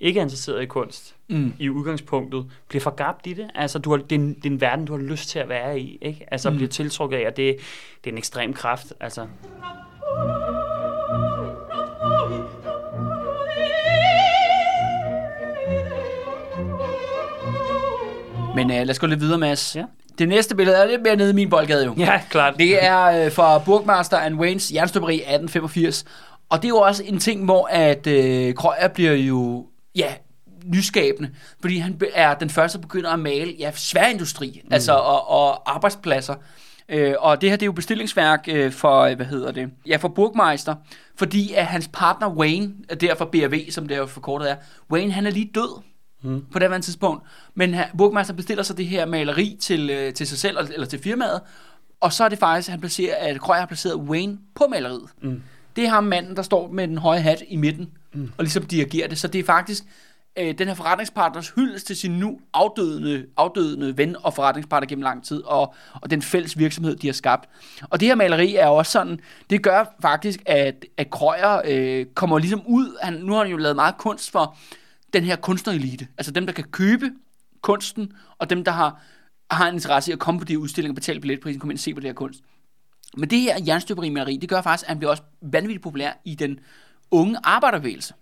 ikke 0.00 0.20
er 0.20 0.24
interesseret 0.24 0.62
i 0.62 0.66
kunst, 0.66 1.13
Mm. 1.28 1.52
i 1.58 1.70
udgangspunktet, 1.70 2.46
bliver 2.68 2.82
forgabt 2.82 3.26
i 3.26 3.32
det. 3.32 3.50
Altså, 3.54 3.78
du 3.78 3.90
har, 3.90 3.96
det, 3.96 4.12
er 4.12 4.20
en, 4.20 4.34
det 4.34 4.46
er 4.46 4.50
en 4.50 4.60
verden, 4.60 4.84
du 4.84 4.96
har 4.96 5.02
lyst 5.02 5.28
til 5.28 5.38
at 5.38 5.48
være 5.48 5.80
i, 5.80 5.98
ikke? 6.02 6.26
Altså, 6.30 6.50
mm. 6.50 6.56
bliver 6.56 6.68
tiltrukket 6.68 7.16
af, 7.16 7.26
og 7.26 7.36
det, 7.36 7.56
det 8.04 8.10
er 8.10 8.12
en 8.12 8.18
ekstrem 8.18 8.52
kraft, 8.52 8.92
altså. 9.00 9.26
Men 18.54 18.70
uh, 18.70 18.76
lad 18.76 18.90
os 18.90 18.98
gå 18.98 19.06
lidt 19.06 19.20
videre, 19.20 19.38
Mads. 19.38 19.76
Ja. 19.76 19.84
Det 20.18 20.28
næste 20.28 20.54
billede 20.54 20.76
er 20.76 20.84
lidt 20.84 21.02
mere 21.02 21.16
nede 21.16 21.30
i 21.30 21.34
min 21.34 21.50
boldgade 21.50 21.84
jo. 21.84 21.94
Ja, 21.98 22.20
klart. 22.30 22.54
Det 22.58 22.84
er 22.84 23.24
øh, 23.24 23.32
fra 23.32 23.58
Burgmaster 23.58 24.16
and 24.16 24.34
Waynes 24.34 24.72
jernstøberi 24.72 25.14
1885. 25.14 26.04
Og 26.48 26.62
det 26.62 26.64
er 26.64 26.68
jo 26.68 26.78
også 26.78 27.02
en 27.06 27.18
ting, 27.18 27.44
hvor 27.44 27.68
at 27.70 28.06
øh, 28.06 28.54
Krøyer 28.54 28.88
bliver 28.94 29.12
jo, 29.12 29.66
ja, 29.96 30.14
nyskabende, 30.72 31.30
fordi 31.60 31.78
han 31.78 32.00
er 32.14 32.34
den 32.34 32.50
første, 32.50 32.78
der 32.78 32.82
begynder 32.82 33.10
at 33.10 33.18
male 33.18 33.54
ja, 33.58 33.70
sværindustri, 33.74 34.60
mm. 34.64 34.72
altså 34.72 34.92
og, 34.92 35.28
og 35.28 35.74
arbejdspladser. 35.74 36.34
Øh, 36.88 37.14
og 37.18 37.40
det 37.40 37.50
her, 37.50 37.56
det 37.56 37.62
er 37.62 37.66
jo 37.66 37.72
bestillingsværk 37.72 38.44
øh, 38.48 38.72
for, 38.72 39.00
øh, 39.00 39.16
hvad 39.16 39.26
hedder 39.26 39.52
det, 39.52 39.70
ja, 39.86 39.96
for 39.96 40.08
Burgmeister, 40.08 40.74
fordi 41.16 41.52
at 41.52 41.66
hans 41.66 41.90
partner 41.92 42.28
Wayne, 42.28 42.72
er 42.88 42.94
derfor 42.94 43.24
BRV, 43.24 43.70
som 43.70 43.88
det 43.88 43.96
jo 43.96 44.06
forkortet 44.06 44.50
er, 44.50 44.56
Wayne, 44.90 45.12
han 45.12 45.26
er 45.26 45.30
lige 45.30 45.50
død 45.54 45.82
mm. 46.22 46.44
på 46.52 46.58
det 46.58 46.70
her 46.70 46.78
tidspunkt, 46.78 47.22
men 47.54 47.74
han, 47.74 47.86
Burgmeister 47.98 48.34
bestiller 48.34 48.62
så 48.62 48.74
det 48.74 48.86
her 48.86 49.06
maleri 49.06 49.56
til, 49.60 49.90
øh, 49.90 50.14
til 50.14 50.26
sig 50.26 50.38
selv, 50.38 50.58
eller 50.58 50.86
til 50.86 50.98
firmaet, 50.98 51.40
og 52.00 52.12
så 52.12 52.24
er 52.24 52.28
det 52.28 52.38
faktisk, 52.38 52.68
at 52.68 52.70
han 52.70 52.80
placerer, 52.80 53.16
at 53.16 53.40
Krøyer 53.40 53.58
har 53.58 53.66
placeret 53.66 53.96
Wayne 53.96 54.38
på 54.54 54.66
maleriet. 54.70 55.08
Mm. 55.22 55.42
Det 55.76 55.84
er 55.84 55.88
ham 55.88 56.04
manden, 56.04 56.36
der 56.36 56.42
står 56.42 56.72
med 56.72 56.88
den 56.88 56.98
høje 56.98 57.20
hat 57.20 57.42
i 57.48 57.56
midten, 57.56 57.90
mm. 58.12 58.32
og 58.38 58.44
ligesom 58.44 58.66
dirigerer 58.66 59.08
det. 59.08 59.18
Så 59.18 59.28
det 59.28 59.38
er 59.38 59.44
faktisk 59.44 59.84
øh, 60.36 60.58
den 60.58 60.68
her 60.68 60.74
forretningspartners 60.74 61.48
hyldest 61.48 61.86
til 61.86 61.96
sin 61.96 62.10
nu 62.10 62.40
afdødende, 62.52 63.26
afdødende 63.36 63.98
ven 63.98 64.16
og 64.22 64.34
forretningspartner 64.34 64.88
gennem 64.88 65.02
lang 65.02 65.24
tid, 65.24 65.42
og, 65.42 65.74
og 66.02 66.10
den 66.10 66.22
fælles 66.22 66.58
virksomhed, 66.58 66.96
de 66.96 67.06
har 67.06 67.12
skabt. 67.12 67.48
Og 67.90 68.00
det 68.00 68.08
her 68.08 68.14
maleri 68.14 68.54
er 68.54 68.66
også 68.66 68.92
sådan, 68.92 69.20
det 69.50 69.62
gør 69.62 69.94
faktisk, 70.02 70.42
at, 70.46 70.86
at 70.96 71.10
Krøyer 71.10 71.62
øh, 71.64 72.06
kommer 72.06 72.38
ligesom 72.38 72.62
ud, 72.66 72.96
han, 73.02 73.12
nu 73.12 73.32
har 73.32 73.42
han 73.42 73.50
jo 73.50 73.56
lavet 73.56 73.76
meget 73.76 73.96
kunst 73.98 74.30
for 74.30 74.56
den 75.12 75.24
her 75.24 75.36
kunstnerelite, 75.36 76.08
altså 76.18 76.32
dem, 76.32 76.46
der 76.46 76.52
kan 76.52 76.64
købe 76.64 77.10
kunsten, 77.60 78.12
og 78.38 78.50
dem, 78.50 78.64
der 78.64 78.72
har, 78.72 79.00
har 79.50 79.68
en 79.68 79.74
interesse 79.74 80.10
i 80.10 80.12
at 80.12 80.18
komme 80.18 80.40
på 80.40 80.44
de 80.44 80.58
udstillinger 80.58 80.94
betale 80.94 81.20
billetprisen, 81.20 81.60
komme 81.60 81.72
ind 81.72 81.78
og 81.78 81.82
se 81.82 81.94
på 81.94 82.00
det 82.00 82.08
her 82.08 82.14
kunst. 82.14 82.40
Men 83.16 83.30
det 83.30 83.40
her 83.40 83.64
jernstøberi-maleri, 83.66 84.36
det 84.36 84.48
gør 84.48 84.62
faktisk, 84.62 84.84
at 84.84 84.88
han 84.88 84.98
bliver 84.98 85.10
også 85.10 85.22
vanvittigt 85.42 85.82
populær 85.82 86.12
i 86.24 86.34
den 86.34 86.58
unge 87.10 87.38
arbejderbevægelse 87.44 88.14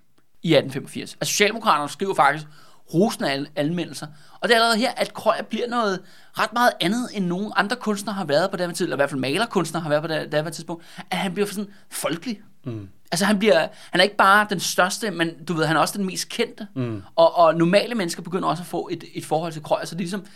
i 0.42 0.54
1885. 0.54 1.12
Altså 1.20 1.30
Socialdemokraterne 1.32 1.88
skriver 1.88 2.14
faktisk 2.14 2.46
rosende 2.94 3.30
al- 3.30 3.48
anmeldelser. 3.56 4.06
Og 4.40 4.48
det 4.48 4.54
er 4.56 4.58
allerede 4.60 4.76
her, 4.78 4.90
at 4.96 5.14
Krøyer 5.14 5.42
bliver 5.42 5.68
noget 5.68 6.00
ret 6.38 6.52
meget 6.52 6.70
andet, 6.80 7.08
end 7.14 7.26
nogen 7.26 7.52
andre 7.56 7.76
kunstnere 7.76 8.14
har 8.14 8.24
været 8.24 8.50
på 8.50 8.56
det 8.56 8.66
her 8.66 8.72
tidspunkt, 8.72 8.86
eller 8.86 8.96
i 8.96 8.98
hvert 8.98 9.10
fald 9.10 9.20
malerkunstnere 9.20 9.82
har 9.82 9.88
været 9.90 10.02
på 10.02 10.08
det, 10.08 10.32
det 10.32 10.44
her 10.44 10.50
tidspunkt, 10.50 10.84
at 11.10 11.16
han 11.18 11.32
bliver 11.34 11.46
sådan 11.46 11.70
folkelig. 11.90 12.40
Mm. 12.64 12.88
Altså 13.12 13.24
han 13.24 13.38
bliver, 13.38 13.68
han 13.90 14.00
er 14.00 14.04
ikke 14.04 14.16
bare 14.16 14.46
den 14.50 14.60
største, 14.60 15.10
men 15.10 15.44
du 15.44 15.52
ved, 15.54 15.64
han 15.66 15.76
er 15.76 15.80
også 15.80 15.98
den 15.98 16.06
mest 16.06 16.28
kendte. 16.28 16.66
Mm. 16.76 17.02
Og, 17.16 17.36
og 17.38 17.54
normale 17.54 17.94
mennesker 17.94 18.22
begynder 18.22 18.48
også 18.48 18.62
at 18.62 18.66
få 18.66 18.88
et, 18.92 19.04
et 19.14 19.24
forhold 19.24 19.52
til 19.52 19.62
Krøyer, 19.62 19.84
så 19.84 19.94
de 19.94 19.98
ligesom 19.98 20.26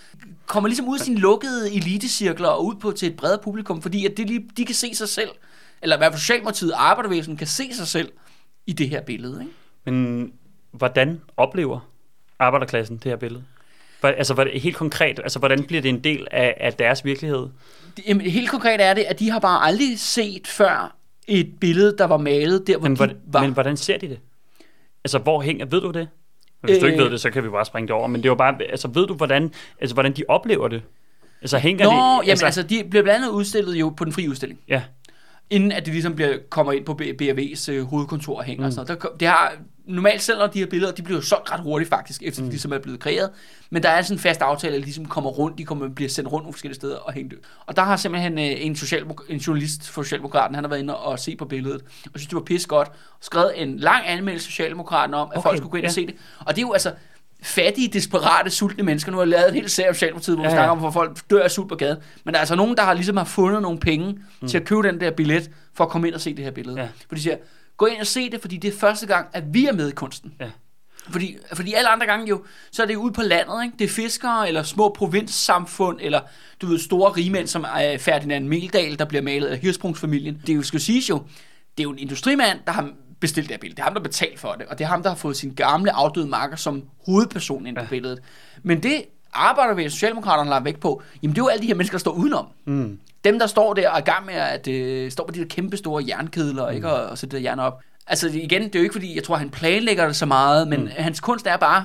kommer 0.47 0.69
ligesom 0.69 0.89
ud 0.89 0.99
af 0.99 1.05
sine 1.05 1.19
lukkede 1.21 1.75
elitecirkler 1.75 2.49
og 2.49 2.65
ud 2.67 2.75
på 2.75 2.93
til 2.93 3.09
et 3.09 3.17
bredere 3.17 3.39
publikum, 3.39 3.83
fordi 3.83 4.07
at 4.07 4.17
det, 4.17 4.27
lige- 4.27 4.49
de 4.57 4.65
kan 4.65 4.75
se 4.75 4.95
sig 4.95 5.09
selv, 5.09 5.31
eller 5.83 5.97
i 5.97 5.99
hvert 5.99 6.13
fald 6.13 6.21
Socialdemokratiet 6.21 6.73
og 6.73 6.91
Arbejdervægelsen 6.91 7.37
kan 7.37 7.47
se 7.47 7.75
sig 7.75 7.87
selv 7.87 8.13
i 8.67 8.73
det 8.73 8.89
her 8.89 9.01
billede. 9.03 9.41
Ikke? 9.43 9.53
Men 9.87 10.33
hvordan 10.73 11.21
oplever 11.37 11.89
arbejderklassen 12.39 12.97
det 12.97 13.05
her 13.05 13.17
billede? 13.17 13.45
Hvor- 14.01 14.09
Altså, 14.09 14.35
hvor- 14.35 14.49
helt 14.55 14.77
konkret, 14.77 15.19
altså, 15.19 15.39
hvordan 15.39 15.65
bliver 15.65 15.83
det 15.83 15.89
en 15.89 16.05
del 16.05 16.27
af, 16.31 16.55
af 16.61 16.73
deres 16.75 17.05
virkelighed? 17.05 17.49
Det- 17.97 18.05
Jamen, 18.09 18.27
helt 18.27 18.51
konkret 18.51 18.81
er 18.81 18.95
det, 18.95 19.03
at 19.03 19.19
de 19.19 19.31
har 19.31 19.39
bare 19.39 19.67
aldrig 19.67 19.99
set 19.99 20.47
før 20.47 20.97
et 21.29 21.53
billede, 21.61 21.95
der 21.99 22.05
var 22.05 22.17
malet 22.17 22.67
der, 22.67 22.77
hvor 22.79 22.89
Men, 22.89 22.93
de 22.93 22.97
hvordan, 22.97 23.17
var. 23.27 23.43
men 23.43 23.53
hvordan 23.53 23.77
ser 23.77 23.99
de 23.99 24.09
det? 24.09 24.19
Altså, 25.05 25.19
hvor 25.19 25.43
hænger, 25.43 25.67
ved 25.67 25.81
du 25.81 25.91
det? 25.91 26.09
Hvis 26.61 26.79
du 26.79 26.87
ikke 26.87 26.99
Øh. 26.99 27.05
ved 27.05 27.11
det, 27.11 27.21
så 27.21 27.31
kan 27.31 27.45
vi 27.45 27.49
bare 27.49 27.65
springe 27.65 27.87
det 27.89 27.95
over. 27.95 28.07
Men 28.07 28.17
det 28.23 28.27
er 28.29 28.31
jo 28.31 28.35
bare, 28.35 28.55
altså, 28.71 28.89
ved 28.89 29.07
du, 29.07 29.15
hvordan, 29.15 29.53
altså, 29.81 29.95
hvordan 29.95 30.13
de 30.13 30.25
oplever 30.29 30.69
det? 30.69 30.83
Altså, 31.43 31.59
hænger 31.59 31.85
Nå, 31.85 31.91
de... 31.91 31.97
jamen 31.97 32.31
altså, 32.31 32.45
altså, 32.47 32.63
de 32.63 32.85
bliver 32.91 33.03
blandt 33.03 33.17
andet 33.25 33.29
udstillet 33.35 33.75
jo 33.75 33.89
på 33.97 34.05
den 34.05 34.13
frie 34.13 34.31
udstilling. 34.31 34.61
Ja, 34.69 34.83
inden 35.51 35.73
at 35.73 35.85
det 35.87 35.93
ligesom 35.95 36.15
bliver, 36.15 36.39
kommer 36.51 36.73
ind 36.73 36.85
på 36.85 36.93
BRV's 37.23 37.73
øh, 37.73 37.83
hovedkontor 37.85 38.39
og 38.39 38.45
hænger 38.45 38.61
mm. 38.63 38.67
og 38.67 38.73
sådan 38.73 38.87
noget. 38.89 39.03
Der, 39.03 39.09
det 39.21 39.29
har, 39.29 39.53
normalt 39.87 40.23
selv 40.23 40.39
når 40.39 40.47
de 40.47 40.59
her 40.59 40.67
billeder, 40.67 40.93
de 40.93 41.03
bliver 41.03 41.19
jo 41.19 41.23
solgt 41.23 41.53
ret 41.53 41.61
hurtigt 41.61 41.89
faktisk, 41.89 42.23
efter 42.23 42.43
mm. 42.43 42.47
de 42.47 42.51
ligesom 42.51 42.73
er 42.73 42.79
blevet 42.79 43.01
kreeret. 43.01 43.31
Men 43.71 43.83
der 43.83 43.89
er 43.89 44.03
sådan 44.03 44.15
en 44.17 44.21
fast 44.21 44.41
aftale, 44.41 44.75
at 44.75 44.81
de 44.81 44.85
ligesom 44.85 45.07
kommer 45.07 45.31
rundt, 45.31 45.59
de 45.59 45.65
kommer, 45.65 45.89
bliver 45.89 46.09
sendt 46.09 46.33
rundt 46.33 46.45
nogle 46.45 46.53
forskellige 46.53 46.75
steder 46.75 46.97
og 46.97 47.13
hængt. 47.13 47.35
Og 47.67 47.77
der 47.77 47.83
har 47.83 47.97
simpelthen 47.97 48.39
øh, 48.39 48.45
en, 48.45 48.77
social, 48.77 49.07
en 49.29 49.39
journalist 49.39 49.89
for 49.89 50.03
Socialdemokraten, 50.03 50.55
han 50.55 50.65
har 50.65 50.69
været 50.69 50.81
inde 50.81 50.97
og 50.97 51.19
se 51.19 51.37
på 51.37 51.45
billedet, 51.45 51.83
og 52.15 52.21
synes, 52.21 52.27
det 52.27 52.37
var 52.37 52.43
pisse 52.43 52.69
godt, 52.69 52.89
og 52.89 52.95
skrevet 53.21 53.63
en 53.63 53.77
lang 53.77 54.03
anmeldelse 54.07 54.47
Socialdemokraten 54.47 55.15
om, 55.15 55.29
at 55.33 55.39
Okay, 55.39 55.49
folk 55.49 55.59
skulle 55.59 55.71
gå 55.71 55.77
ind 55.77 55.85
ja. 55.85 55.89
og 55.89 55.95
se 55.95 56.07
det. 56.07 56.15
Og 56.41 56.57
det 56.57 56.63
er 56.63 56.67
jo 56.67 56.73
altså 56.73 56.93
fattige, 57.43 57.89
desperate, 57.89 58.51
sultne 58.51 58.85
mennesker. 58.85 59.13
Nu 59.13 59.17
har 59.17 59.25
jeg 59.25 59.29
lavet 59.29 59.49
en 59.49 59.55
hel 59.55 59.71
serie 59.71 59.89
om 59.89 59.95
Socialdemokratiet, 59.95 60.37
hvor 60.37 60.45
Ja, 60.45 60.51
ja, 60.51 60.55
snakker 60.55 60.71
om, 60.71 60.79
hvor 60.79 60.91
folk 60.91 61.19
dør 61.31 61.43
af 61.43 61.51
sult 61.51 61.69
på 61.69 61.75
gaden. 61.75 61.99
Men 62.25 62.35
der 62.35 62.39
er 62.39 62.41
altså 62.41 62.55
nogen, 62.55 62.77
der 62.77 62.83
har 62.83 62.95
ligesom 62.95 63.17
har 63.17 63.25
fundet 63.25 63.63
nogle 63.63 63.79
penge 63.79 64.19
mm. 64.41 64.49
til 64.49 64.59
at 64.59 64.65
købe 64.65 64.83
den 64.83 65.01
der 65.01 65.11
billet, 65.11 65.51
for 65.75 65.85
at 65.85 65.91
komme 65.91 66.07
ind 66.07 66.15
og 66.15 66.21
se 66.21 66.35
det 66.35 66.45
her 66.45 66.51
billede. 66.51 66.81
Ja. 66.81 66.89
For 67.09 67.15
de 67.15 67.23
siger, 67.23 67.37
gå 67.77 67.87
ind 67.87 68.01
og 68.01 68.07
se 68.07 68.31
det, 68.31 68.41
fordi 68.41 68.57
det 68.57 68.75
er 68.75 68.79
første 68.79 69.07
gang, 69.07 69.27
at 69.33 69.45
vi 69.55 69.67
er 69.67 69.73
med 69.73 69.89
i 69.89 69.93
kunsten. 69.93 70.35
Ja. 70.41 70.51
Fordi, 71.11 71.37
fordi 71.55 71.73
alle 71.75 71.89
andre 71.89 72.07
gange 72.07 72.27
jo, 72.29 72.45
så 72.73 72.83
er 72.83 72.87
det 72.87 72.97
ude 72.97 73.13
på 73.13 73.23
landet, 73.23 73.65
ikke? 73.65 73.77
Det 73.79 73.85
er 73.85 73.89
fiskere, 73.89 74.49
eller 74.49 74.63
små 74.63 74.89
provinssamfund, 74.89 75.99
eller 76.01 76.21
du 76.63 76.67
ved, 76.67 76.79
store 76.79 77.11
rigmænd, 77.13 77.47
som 77.47 77.65
er 77.77 77.99
Ferdinand 77.99 78.49
Meldal, 78.49 78.99
der 78.99 79.05
bliver 79.05 79.23
malet 79.23 79.47
af 79.47 79.59
Hirschsprungsfamilien. 79.59 80.41
Det 80.47 80.49
er 80.53 80.57
jo, 80.57 80.63
skal 80.63 80.81
siges 80.81 81.09
jo, 81.11 81.17
det 81.77 81.81
er 81.81 81.83
jo 81.83 81.91
en 81.93 81.99
industrimand, 81.99 82.59
der 82.67 82.73
har 82.73 82.91
bestilt 83.21 83.49
det 83.49 83.55
her 83.55 83.59
billede. 83.61 83.77
Det 83.77 83.81
er 83.81 83.85
ham, 83.85 83.95
der 83.95 84.01
betalt 84.01 84.39
for 84.41 84.53
det, 84.53 84.67
og 84.67 84.79
det 84.79 84.85
er 84.85 84.89
ham, 84.89 85.03
der 85.03 85.11
har 85.11 85.17
fået 85.17 85.37
sin 85.37 85.55
gamle 85.55 85.93
afdøde 85.93 86.27
marker 86.27 86.57
som 86.57 86.83
hovedperson 87.07 87.67
ind 87.67 87.77
på 87.77 87.83
Ja. 87.83 87.89
billedet. 87.89 88.19
Men 88.63 88.83
det 88.83 89.03
arbejder 89.37 89.75
ved 89.75 89.91
Socialdemokraterne 89.91 90.51
lagt 90.51 90.65
væk 90.65 90.81
på, 90.81 91.03
jamen 91.23 91.35
det 91.35 91.41
er 91.41 91.45
jo 91.45 91.49
alle 91.49 91.63
de 91.63 91.67
her 91.67 91.75
mennesker, 91.75 91.95
der 91.99 92.01
står 92.01 92.13
udenom. 92.13 92.47
Mm. 92.65 92.99
Dem, 93.25 93.39
der 93.39 93.47
står 93.47 93.75
der 93.75 93.89
og 93.91 93.97
er 93.97 94.01
i 94.01 94.05
gang 94.05 94.27
med 94.27 94.35
at 94.35 94.69
øh, 94.69 95.11
stå 95.11 95.27
på 95.27 95.33
de 95.33 95.39
der 95.41 95.47
kæmpe 95.47 95.77
store 95.77 96.05
jernkedler, 96.09 96.71
mm. 96.71 96.77
ikke, 96.77 96.93
og, 96.93 97.07
og 97.11 97.19
sætte 97.19 97.37
det 97.37 97.45
jern 97.45 97.59
op. 97.59 97.81
Altså 98.07 98.29
igen, 98.29 98.63
det 98.63 98.75
er 98.75 98.79
jo 98.79 98.83
ikke 98.83 98.93
fordi, 98.93 99.15
jeg 99.17 99.25
tror, 99.25 99.37
han 99.37 99.51
planlægger 99.51 100.07
det 100.07 100.17
så 100.17 100.27
meget, 100.27 100.69
men 100.69 100.81
mm. 100.81 100.89
hans 100.97 101.21
kunst 101.21 101.47
er 101.47 101.57
bare 101.57 101.85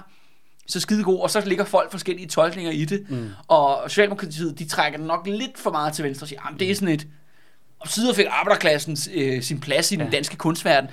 så 0.67 0.79
skide 0.79 1.03
god, 1.03 1.19
og 1.19 1.29
så 1.29 1.41
ligger 1.45 1.65
folk 1.65 1.91
forskellige 1.91 2.27
tolkninger 2.27 2.71
i 2.71 2.85
det. 2.85 3.05
Mm. 3.09 3.29
Og 3.47 3.79
Socialdemokratiet, 3.87 4.59
de 4.59 4.67
trækker 4.67 4.97
den 4.97 5.07
nok 5.07 5.27
lidt 5.27 5.57
for 5.57 5.71
meget 5.71 5.93
til 5.93 6.05
venstre 6.05 6.23
og 6.23 6.27
siger, 6.27 6.41
at 6.53 6.59
det 6.59 6.71
er 6.71 6.75
sådan 6.75 6.87
et, 6.93 7.07
og 7.79 7.87
siden 7.87 8.15
fik 8.15 8.25
arbejderklassen 8.29 8.97
øh, 9.13 9.41
sin 9.41 9.59
plads 9.59 9.91
i 9.91 9.95
den 9.95 10.05
Ja. 10.05 10.11
danske 10.11 10.35
kunstverden. 10.37 10.89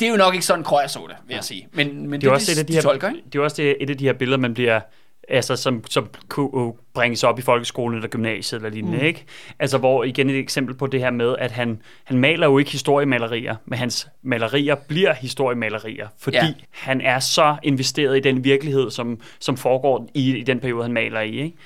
Det 0.00 0.06
er 0.06 0.10
jo 0.10 0.16
nok 0.16 0.34
ikke 0.34 0.46
sådan, 0.46 0.64
Krøyer 0.64 0.86
så 0.86 1.06
det, 1.08 1.16
vil 1.26 1.34
jeg 1.34 1.44
sige. 1.44 1.68
Men, 1.72 2.02
men 2.02 2.12
det, 2.12 2.20
det 2.20 2.28
er 2.28 2.32
også 2.32 2.52
et 2.52 2.58
af 2.58 2.66
de 2.66 2.72
her, 2.72 2.82
tolker, 2.82 3.08
ikke? 3.08 3.22
det 3.32 3.38
er 3.38 3.42
også 3.42 3.62
det, 3.62 3.76
et 3.80 3.90
af 3.90 3.96
de 3.96 4.04
her 4.04 4.12
billeder, 4.12 4.38
man 4.38 4.54
bliver 4.54 4.80
altså, 5.28 5.56
som, 5.56 5.84
som 5.90 6.08
kunne 6.28 6.72
bringes 6.94 7.24
op 7.24 7.38
i 7.38 7.42
folkeskolen 7.42 7.96
eller 7.96 8.08
gymnasiet 8.08 8.58
eller 8.58 8.70
lignende, 8.70 8.98
mm. 8.98 9.04
ikke? 9.04 9.24
Altså, 9.58 9.78
hvor 9.78 10.04
igen 10.04 10.30
et 10.30 10.38
eksempel 10.38 10.74
på 10.74 10.86
det 10.86 11.00
her 11.00 11.10
med, 11.10 11.36
at 11.38 11.50
han, 11.50 11.82
han 12.04 12.18
maler 12.18 12.46
jo 12.46 12.58
ikke 12.58 12.70
historiemalerier, 12.70 13.56
men 13.66 13.78
hans 13.78 14.08
malerier 14.22 14.74
bliver 14.74 15.14
historiemalerier, 15.14 16.08
fordi 16.18 16.36
ja. 16.36 16.52
han 16.70 17.00
er 17.00 17.18
så 17.18 17.56
investeret 17.62 18.16
i 18.16 18.20
den 18.20 18.44
virkelighed, 18.44 18.90
som, 18.90 19.20
som 19.38 19.56
foregår 19.56 20.08
i, 20.14 20.36
i 20.36 20.42
den 20.42 20.60
periode, 20.60 20.82
han 20.82 20.92
maler 20.92 21.20
i, 21.20 21.40
ikke? 21.40 21.56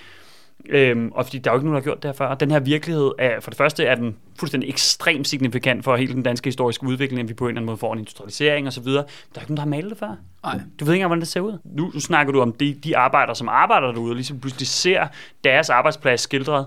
Øhm, 0.68 1.12
og 1.14 1.24
fordi 1.24 1.38
der 1.38 1.50
er 1.50 1.54
jo 1.54 1.58
ikke 1.58 1.66
nogen, 1.66 1.74
der 1.74 1.80
har 1.80 1.84
gjort 1.84 2.02
det 2.02 2.08
her 2.08 2.12
før. 2.12 2.34
Den 2.34 2.50
her 2.50 2.60
virkelighed 2.60 3.10
er, 3.18 3.40
for 3.40 3.50
det 3.50 3.58
første 3.58 3.84
er 3.84 3.94
den 3.94 4.16
fuldstændig 4.38 4.68
ekstremt 4.68 5.28
signifikant 5.28 5.84
for 5.84 5.96
hele 5.96 6.12
den 6.12 6.22
danske 6.22 6.46
historiske 6.48 6.86
udvikling, 6.86 7.20
at 7.20 7.28
vi 7.28 7.34
på 7.34 7.44
en 7.44 7.48
eller 7.48 7.58
anden 7.58 7.66
måde 7.66 7.76
får 7.76 7.92
en 7.92 7.98
industrialisering 7.98 8.66
osv. 8.66 8.84
Der 8.84 8.98
er 8.98 9.40
ikke 9.40 9.54
nogen, 9.54 9.56
der 9.56 9.62
har 9.62 9.68
malet 9.68 9.90
det 9.90 9.98
før. 9.98 10.16
Nej. 10.44 10.60
Du 10.80 10.84
ved 10.84 10.92
ikke 10.92 10.98
engang, 10.98 11.08
hvordan 11.08 11.20
det 11.20 11.28
ser 11.28 11.40
ud. 11.40 11.58
Nu, 11.64 11.90
nu 11.94 12.00
snakker 12.00 12.32
du 12.32 12.40
om 12.40 12.52
de, 12.52 12.74
de 12.84 12.96
arbejdere, 12.96 13.36
som 13.36 13.48
arbejder 13.48 13.92
derude, 13.92 14.12
og 14.12 14.14
ligesom 14.14 14.40
pludselig 14.40 14.68
ser 14.68 15.06
deres 15.44 15.70
arbejdsplads 15.70 16.20
skildret 16.20 16.66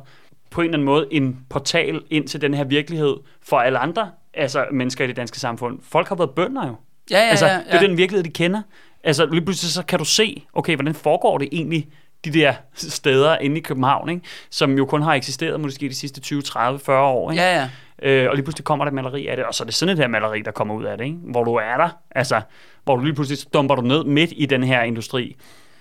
på 0.50 0.62
en 0.62 0.66
eller 0.66 0.78
anden 0.78 0.86
måde 0.86 1.08
en 1.12 1.40
portal 1.50 2.02
ind 2.10 2.28
til 2.28 2.42
den 2.42 2.54
her 2.54 2.64
virkelighed 2.64 3.16
for 3.42 3.58
alle 3.58 3.80
andre 3.80 4.10
altså 4.34 4.66
mennesker 4.72 5.04
i 5.04 5.08
det 5.08 5.16
danske 5.16 5.40
samfund. 5.40 5.80
Folk 5.84 6.08
har 6.08 6.16
været 6.16 6.30
bønder 6.30 6.68
jo. 6.68 6.76
Ja, 7.12 7.18
ja, 7.18 7.30
altså, 7.30 7.46
ja, 7.46 7.54
ja. 7.54 7.60
Det 7.60 7.74
er 7.74 7.88
den 7.88 7.98
virkelighed, 7.98 8.24
de 8.24 8.30
kender. 8.30 8.62
Altså 9.04 9.26
lige 9.26 9.42
pludselig 9.42 9.72
så 9.72 9.84
kan 9.86 10.00
du 10.00 10.06
se, 10.06 10.44
okay, 10.54 10.76
hvordan 10.76 10.94
foregår 10.94 11.38
det 11.38 11.50
egentlig 11.52 11.88
de 12.26 12.40
der 12.40 12.54
steder 12.74 13.38
inde 13.38 13.58
i 13.58 13.62
København, 13.62 14.10
ikke? 14.10 14.22
som 14.50 14.78
jo 14.78 14.86
kun 14.86 15.02
har 15.02 15.14
eksisteret 15.14 15.60
måske 15.60 15.90
de 15.90 15.96
sidste 15.96 16.22
20, 16.22 16.42
30, 16.42 16.80
40 16.80 17.02
år. 17.02 17.32
Ikke? 17.32 17.44
Ja, 17.44 17.56
ja. 17.56 17.70
Øh, 18.02 18.30
og 18.30 18.36
lige 18.36 18.44
pludselig 18.44 18.66
kommer 18.66 18.86
der 18.86 18.90
et 18.90 18.96
maleri 18.96 19.28
af 19.28 19.36
det, 19.36 19.46
og 19.46 19.54
så 19.54 19.64
er 19.64 19.66
det 19.66 19.74
sådan 19.74 19.94
et 19.94 20.00
her 20.00 20.08
maleri, 20.08 20.42
der 20.42 20.52
kommer 20.52 20.74
ud 20.74 20.84
af 20.84 20.98
det, 20.98 21.06
ikke? 21.06 21.18
hvor 21.24 21.44
du 21.44 21.56
er 21.56 21.78
der, 21.78 21.90
altså, 22.12 22.42
hvor 22.84 22.96
du 22.96 23.04
lige 23.04 23.14
pludselig 23.14 23.54
dumper 23.54 23.76
du 23.76 23.82
ned 23.82 24.04
midt 24.04 24.34
i 24.36 24.46
den 24.46 24.64
her 24.64 24.82
industri. 24.82 25.36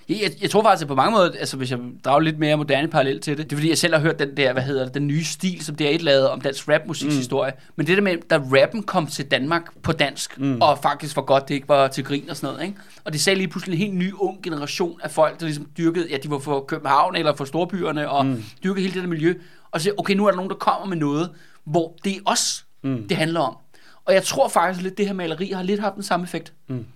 Jeg, 0.08 0.16
jeg, 0.22 0.30
jeg 0.42 0.50
tror 0.50 0.62
faktisk, 0.62 0.82
at 0.82 0.88
på 0.88 0.94
mange 0.94 1.12
måder, 1.12 1.30
altså 1.38 1.56
hvis 1.56 1.70
jeg 1.70 1.78
drager 2.04 2.20
lidt 2.20 2.38
mere 2.38 2.56
moderne 2.56 2.88
parallel 2.88 3.20
til 3.20 3.36
det, 3.36 3.44
det 3.44 3.52
er 3.52 3.56
fordi, 3.56 3.68
jeg 3.68 3.78
selv 3.78 3.94
har 3.94 4.00
hørt 4.00 4.18
den 4.18 4.36
der, 4.36 4.52
hvad 4.52 4.62
hedder 4.62 4.84
det, 4.84 4.94
den 4.94 5.06
nye 5.06 5.24
stil, 5.24 5.64
som 5.64 5.76
DR1 5.80 6.02
lavede 6.02 6.30
om 6.30 6.40
dansk 6.40 6.68
rapmusiks 6.68 7.16
historie. 7.16 7.52
Men 7.76 7.86
det 7.86 7.96
der 7.96 8.02
med, 8.02 8.16
da 8.30 8.36
rappen 8.36 8.82
kom 8.82 9.06
til 9.06 9.30
Danmark 9.30 9.62
på 9.82 9.92
dansk, 9.92 10.38
mm. 10.38 10.62
og 10.62 10.78
faktisk 10.78 11.16
var 11.16 11.22
godt, 11.22 11.48
det 11.48 11.54
ikke 11.54 11.68
var 11.68 11.88
til 11.88 12.04
grin 12.04 12.30
og 12.30 12.36
sådan 12.36 12.54
noget, 12.54 12.66
ikke? 12.66 12.78
Og 13.04 13.12
det 13.12 13.20
sagde 13.20 13.38
lige 13.38 13.48
pludselig 13.48 13.74
en 13.74 13.78
helt 13.78 13.94
ny 13.98 14.12
ung 14.12 14.42
generation 14.42 15.00
af 15.02 15.10
folk, 15.10 15.40
der 15.40 15.46
ligesom 15.46 15.66
dyrkede, 15.78 16.06
ja, 16.10 16.16
de 16.16 16.30
var 16.30 16.38
fra 16.38 16.60
København 16.60 17.16
eller 17.16 17.34
fra 17.36 17.46
storbyerne, 17.46 18.10
og 18.10 18.26
mm. 18.26 18.44
dyrkede 18.64 18.80
hele 18.80 18.94
det 18.94 19.02
der 19.02 19.08
miljø. 19.08 19.34
Og 19.70 19.80
så 19.80 19.92
okay, 19.98 20.14
nu 20.14 20.26
er 20.26 20.30
der 20.30 20.36
nogen, 20.36 20.50
der 20.50 20.56
kommer 20.56 20.86
med 20.86 20.96
noget, 20.96 21.30
hvor 21.64 21.96
det 22.04 22.16
er 22.16 22.20
os, 22.24 22.66
mm. 22.82 23.08
det 23.08 23.16
handler 23.16 23.40
om. 23.40 23.56
Og 24.04 24.14
jeg 24.14 24.22
tror 24.22 24.48
faktisk 24.48 24.82
lidt, 24.82 24.98
det 24.98 25.06
her 25.06 25.12
maleri 25.12 25.50
har 25.50 25.62
lidt 25.62 25.80
haft 25.80 25.94
den 25.94 26.02
samme 26.02 26.24
effekt. 26.24 26.52
Mm. 26.68 26.86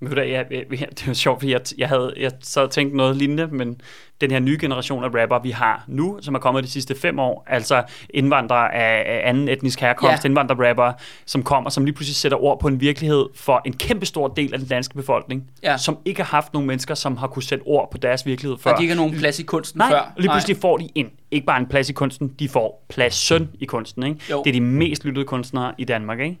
Men 0.00 0.16
jeg, 0.16 0.28
jeg, 0.30 0.46
jeg, 0.50 0.86
det 0.90 1.06
var 1.06 1.12
sjovt, 1.14 1.40
fordi 1.40 1.52
jeg, 1.52 1.60
jeg 1.78 1.88
havde 1.88 2.14
jeg 2.16 2.32
så 2.42 2.66
tænkt 2.66 2.94
noget 2.94 3.16
lignende, 3.16 3.46
men 3.46 3.80
den 4.20 4.30
her 4.30 4.38
nye 4.38 4.58
generation 4.60 5.04
af 5.04 5.08
rapper, 5.22 5.38
vi 5.42 5.50
har 5.50 5.84
nu, 5.86 6.18
som 6.22 6.34
er 6.34 6.38
kommet 6.38 6.64
de 6.64 6.70
sidste 6.70 6.94
fem 7.00 7.18
år, 7.18 7.44
altså 7.46 7.82
indvandrere 8.14 8.74
af, 8.74 9.16
af 9.16 9.28
anden 9.28 9.48
etnisk 9.48 9.80
herkomst, 9.80 10.24
Ja. 10.24 10.28
indvandrerrapper, 10.28 10.92
som 11.26 11.42
kommer, 11.42 11.70
som 11.70 11.84
lige 11.84 11.94
pludselig 11.94 12.16
sætter 12.16 12.38
ord 12.44 12.60
på 12.60 12.68
en 12.68 12.80
virkelighed 12.80 13.24
for 13.34 13.62
en 13.66 13.72
kæmpe 13.72 14.06
stor 14.06 14.28
del 14.28 14.52
af 14.52 14.58
den 14.58 14.68
danske 14.68 14.94
befolkning, 14.94 15.50
Ja. 15.62 15.76
som 15.76 15.98
ikke 16.04 16.22
har 16.22 16.36
haft 16.36 16.52
nogen 16.52 16.66
mennesker, 16.66 16.94
som 16.94 17.16
har 17.16 17.26
kunne 17.26 17.42
sætte 17.42 17.62
ord 17.62 17.90
på 17.90 17.98
deres 17.98 18.26
virkelighed 18.26 18.58
før. 18.58 18.70
Og 18.72 18.78
de 18.78 18.82
ikke 18.82 18.94
har 18.94 19.02
nogen 19.02 19.18
plads 19.18 19.38
i 19.38 19.42
kunsten 19.42 19.78
Nej, 19.78 19.90
før. 19.90 19.98
og 19.98 20.12
lige 20.16 20.30
pludselig 20.30 20.56
får 20.56 20.76
de 20.76 20.88
en, 20.94 21.10
ikke 21.30 21.46
bare 21.46 21.60
en 21.60 21.66
plads 21.66 21.90
i 21.90 21.92
kunsten, 21.92 22.28
de 22.38 22.48
får 22.48 22.84
plads 22.88 23.14
søn 23.14 23.48
i 23.60 23.64
kunsten. 23.64 24.02
Ikke? 24.02 24.20
Jo. 24.30 24.42
Det 24.42 24.50
er 24.50 24.52
de 24.54 24.60
mest 24.60 25.04
lyttede 25.04 25.26
kunstnere 25.26 25.72
i 25.78 25.84
Danmark. 25.84 26.20
Ikke? 26.20 26.38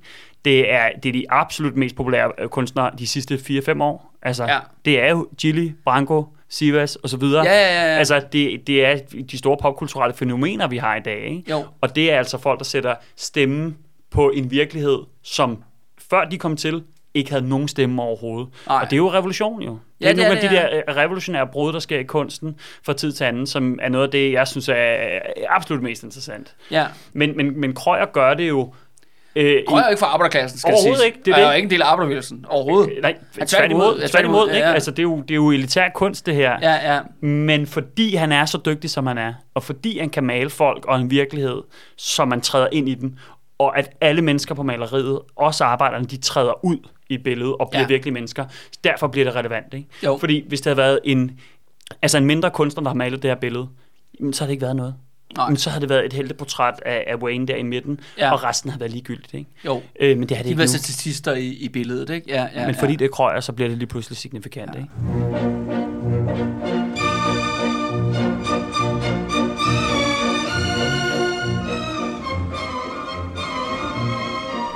Det, 0.48 0.72
er, 0.72 0.88
det 1.02 1.08
er 1.08 1.12
de 1.12 1.24
absolut 1.28 1.76
mest 1.76 1.96
populære 1.96 2.32
øh, 2.38 2.48
kunstnere 2.48 2.90
de 2.98 3.06
sidste 3.06 3.34
4-5 3.34 3.82
år. 3.82 4.14
Altså, 4.22 4.44
Ja. 4.44 4.58
Det 4.84 5.00
er 5.00 5.10
jo 5.10 5.28
Gilly, 5.40 5.72
Branko, 5.84 6.26
Sivas 6.48 6.96
og 6.96 7.08
så 7.08 7.16
videre. 7.16 7.44
Ja, 7.44 7.52
ja, 7.52 7.82
ja, 7.82 7.92
ja. 7.92 7.98
Altså, 7.98 8.22
det, 8.32 8.66
det 8.66 8.84
er 8.84 8.96
de 9.30 9.38
store 9.38 9.56
popkulturelle 9.62 10.14
fænomener, 10.14 10.68
vi 10.68 10.76
har 10.76 10.96
i 10.96 11.00
dag. 11.00 11.24
Ikke? 11.24 11.50
Jo. 11.50 11.64
Og 11.80 11.96
det 11.96 12.12
er 12.12 12.18
altså 12.18 12.38
folk, 12.38 12.58
der 12.58 12.64
sætter 12.64 12.94
stemme 13.16 13.74
på 14.10 14.30
en 14.30 14.50
virkelighed, 14.50 14.98
som 15.22 15.62
før 16.10 16.24
de 16.24 16.38
kom 16.38 16.56
til, 16.56 16.82
ikke 17.14 17.30
havde 17.30 17.48
nogen 17.48 17.68
stemme 17.68 18.02
overhovedet. 18.02 18.48
Nej. 18.66 18.80
Og 18.82 18.90
det 18.90 18.92
er 18.92 18.96
jo 18.96 19.12
revolution 19.12 19.62
jo. 19.62 19.70
Det 19.70 19.78
Ja, 20.00 20.06
er 20.08 20.12
det 20.12 20.16
nogle 20.16 20.32
er 20.32 20.36
af 20.36 20.42
det, 20.42 20.50
de 20.50 20.56
der 20.56 20.82
øh, 20.88 20.96
revolutionære 20.96 21.46
brud, 21.46 21.72
der 21.72 21.78
sker 21.78 21.98
i 21.98 22.02
kunsten 22.02 22.56
fra 22.82 22.92
tid 22.92 23.12
til 23.12 23.24
anden, 23.24 23.46
som 23.46 23.78
er 23.82 23.88
noget 23.88 24.04
af 24.04 24.10
det, 24.10 24.32
jeg 24.32 24.48
synes 24.48 24.68
er 24.72 25.18
absolut 25.48 25.82
mest 25.82 26.02
interessant. 26.02 26.54
Ja. 26.70 26.86
Men, 27.12 27.36
men, 27.36 27.60
men 27.60 27.74
Krøyer 27.74 28.06
gør 28.06 28.34
det 28.34 28.48
jo... 28.48 28.74
Øh, 29.36 29.62
Krøyer 29.68 29.82
er 29.82 29.88
ikke 29.88 30.00
fra 30.00 30.06
arbejderklassen, 30.06 30.58
skal 30.58 30.72
Overhovedet 30.74 31.04
ikke, 31.06 31.18
det 31.24 31.30
er 31.32 31.36
er 31.36 31.40
det. 31.40 31.48
jo 31.48 31.52
ikke 31.56 31.66
en 31.66 31.70
del 31.70 31.82
af 31.82 31.86
arbejderbevægelsen. 31.86 32.44
Overhovedet. 32.48 32.92
Øh, 32.96 33.02
nej, 33.02 33.16
Ja, 33.38 33.44
tværtimod, 33.44 33.80
tværtimod, 33.80 34.00
ja, 34.00 34.06
tværtimod, 34.06 34.10
tværtimod, 34.10 34.48
ikke? 34.54 34.66
ja. 34.66 34.72
Altså, 34.72 34.90
det 34.90 34.98
er, 34.98 35.02
jo, 35.02 35.20
det 35.20 35.30
er 35.30 35.34
jo 35.34 35.50
elitær 35.50 35.88
kunst, 35.94 36.26
det 36.26 36.34
her. 36.34 36.56
Ja, 36.62 36.94
ja. 36.94 37.00
Men 37.26 37.66
fordi 37.66 38.14
han 38.14 38.32
er 38.32 38.44
så 38.44 38.58
dygtig, 38.66 38.90
som 38.90 39.06
han 39.06 39.18
er, 39.18 39.34
og 39.54 39.62
fordi 39.62 39.98
han 39.98 40.10
kan 40.10 40.24
male 40.24 40.50
folk 40.50 40.84
og 40.86 41.00
en 41.00 41.10
virkelighed, 41.10 41.62
så 41.96 42.24
man 42.24 42.40
træder 42.40 42.68
ind 42.72 42.88
i 42.88 42.94
den, 42.94 43.18
og 43.58 43.78
at 43.78 43.90
alle 44.00 44.22
mennesker 44.22 44.54
på 44.54 44.62
maleriet, 44.62 45.18
også 45.36 45.64
arbejderne, 45.64 46.04
de 46.04 46.16
træder 46.16 46.64
ud 46.64 46.78
i 47.08 47.18
billedet 47.18 47.54
og 47.60 47.68
bliver 47.70 47.80
Ja. 47.80 47.84
ja. 47.84 47.88
virkelige 47.88 48.14
mennesker. 48.14 48.44
Derfor 48.84 49.06
bliver 49.06 49.24
det 49.24 49.34
relevant, 49.34 49.74
ikke? 49.74 49.88
Jo. 50.04 50.16
Fordi 50.20 50.44
hvis 50.48 50.60
det 50.60 50.66
havde 50.70 50.76
været 50.76 50.98
en, 51.04 51.40
altså 52.02 52.18
en 52.18 52.24
mindre 52.24 52.50
kunstner, 52.50 52.82
der 52.82 52.90
har 52.90 52.94
malet 52.96 53.22
det 53.22 53.30
her 53.30 53.36
billede, 53.36 53.68
så 54.32 54.40
havde 54.44 54.48
det 54.48 54.52
ikke 54.52 54.62
været 54.62 54.76
noget. 54.76 54.94
Nej. 55.36 55.48
Men 55.48 55.56
så 55.56 55.70
havde 55.70 55.80
det 55.80 55.88
været 55.88 56.04
et 56.04 56.12
helteportræt 56.12 56.74
af, 56.86 57.04
af 57.06 57.16
Wayne 57.16 57.46
der 57.46 57.56
i 57.56 57.62
midten, 57.62 58.00
Ja. 58.18 58.32
og 58.32 58.44
resten 58.44 58.70
havde 58.70 58.80
været 58.80 58.92
ligegyldigt, 58.92 59.34
ikke? 59.34 59.50
Jo. 59.64 59.82
Øh, 60.00 60.18
men 60.18 60.28
det 60.28 60.36
har 60.36 60.42
det 60.42 60.44
De 60.44 60.50
ikke 60.50 60.58
var 60.58 60.64
nu. 60.64 60.68
i, 61.34 61.46
i 61.64 61.68
billedet, 61.68 62.10
ikke? 62.10 62.30
Ja, 62.30 62.48
ja, 62.54 62.66
Men 62.66 62.74
fordi 62.74 62.92
ja. 62.92 62.96
det 62.98 63.04
er 63.04 63.08
krøjer, 63.08 63.40
så 63.40 63.52
bliver 63.52 63.68
det 63.68 63.78
lige 63.78 63.88
pludselig 63.88 64.16
signifikant, 64.18 64.70
ja. 64.74 64.78
ikke? 64.80 65.98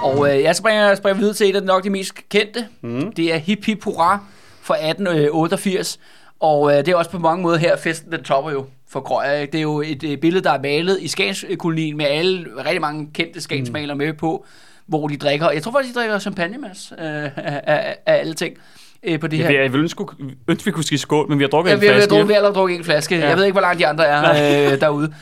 Og 0.02 0.30
øh, 0.36 0.42
jeg 0.42 0.56
springer, 0.56 0.94
springer 0.94 1.18
videre 1.20 1.34
til 1.34 1.50
et 1.50 1.56
af 1.56 1.62
nok 1.62 1.84
de 1.84 1.90
mest 1.90 2.14
kendte. 2.28 2.66
Mm. 2.80 3.12
Det 3.12 3.34
er 3.34 3.38
Hip 3.38 3.64
Hip 3.64 3.84
Hurra 3.84 4.18
fra 4.60 4.74
1888. 4.74 5.98
Og 6.40 6.70
øh, 6.72 6.76
det 6.78 6.88
er 6.88 6.96
også 6.96 7.10
på 7.10 7.18
mange 7.18 7.42
måder 7.42 7.58
her, 7.58 7.76
festen 7.76 8.12
den 8.12 8.22
topper 8.24 8.50
jo 8.50 8.66
for 8.93 9.01
Krøyer. 9.01 9.32
ikke? 9.32 9.52
Det 9.52 9.59
er 9.59 9.62
jo 9.62 9.81
et 9.81 10.05
øh, 10.05 10.19
billede, 10.19 10.44
der 10.44 10.51
er 10.51 10.62
malet 10.62 10.98
i 11.01 11.09
Skagenskolonien 11.09 11.97
med 11.97 12.06
alle, 12.06 12.47
rigtig 12.59 12.81
mange 12.81 13.09
kendte 13.14 13.40
skagensmalere 13.40 13.97
med 13.97 14.12
på, 14.12 14.47
hvor 14.86 15.09
de 15.09 15.16
drikker, 15.16 15.51
jeg 15.51 15.62
tror 15.62 15.73
faktisk, 15.73 15.94
de 15.94 16.01
drikker 16.01 16.19
champagne, 16.19 16.59
Mads, 16.59 16.93
øh, 16.98 17.05
af, 17.05 17.32
af, 17.36 17.97
af 18.06 18.14
alle 18.14 18.35
ting 18.35 18.56
øh, 19.02 19.20
på 19.20 19.27
det 19.27 19.39
her. 19.39 19.44
Jeg, 19.44 19.52
vil, 19.52 19.62
jeg 19.62 19.73
vil 19.73 19.81
ønske, 19.81 20.05
ønske, 20.48 20.64
vi 20.64 20.70
kunne 20.70 20.85
sige 20.85 20.98
skål, 20.98 21.28
men 21.28 21.39
vi 21.39 21.44
har 21.44 21.48
drukket 21.48 21.70
Ja, 21.70 21.74
en 21.74 21.81
vi 21.81 21.86
flaske. 21.86 22.10
drukket, 22.10 22.28
vi 22.28 22.32
har 22.32 22.36
allerede 22.36 22.55
drukket 22.55 22.77
en 22.78 22.85
flaske. 22.85 23.14
Ja. 23.14 23.20
Ja. 23.20 23.28
Jeg 23.28 23.36
ved 23.36 23.44
ikke, 23.44 23.52
hvor 23.52 23.60
langt 23.60 23.78
de 23.78 23.86
andre 23.86 24.06
er 24.06 24.73
øh, 24.73 24.81
derude. 24.81 25.14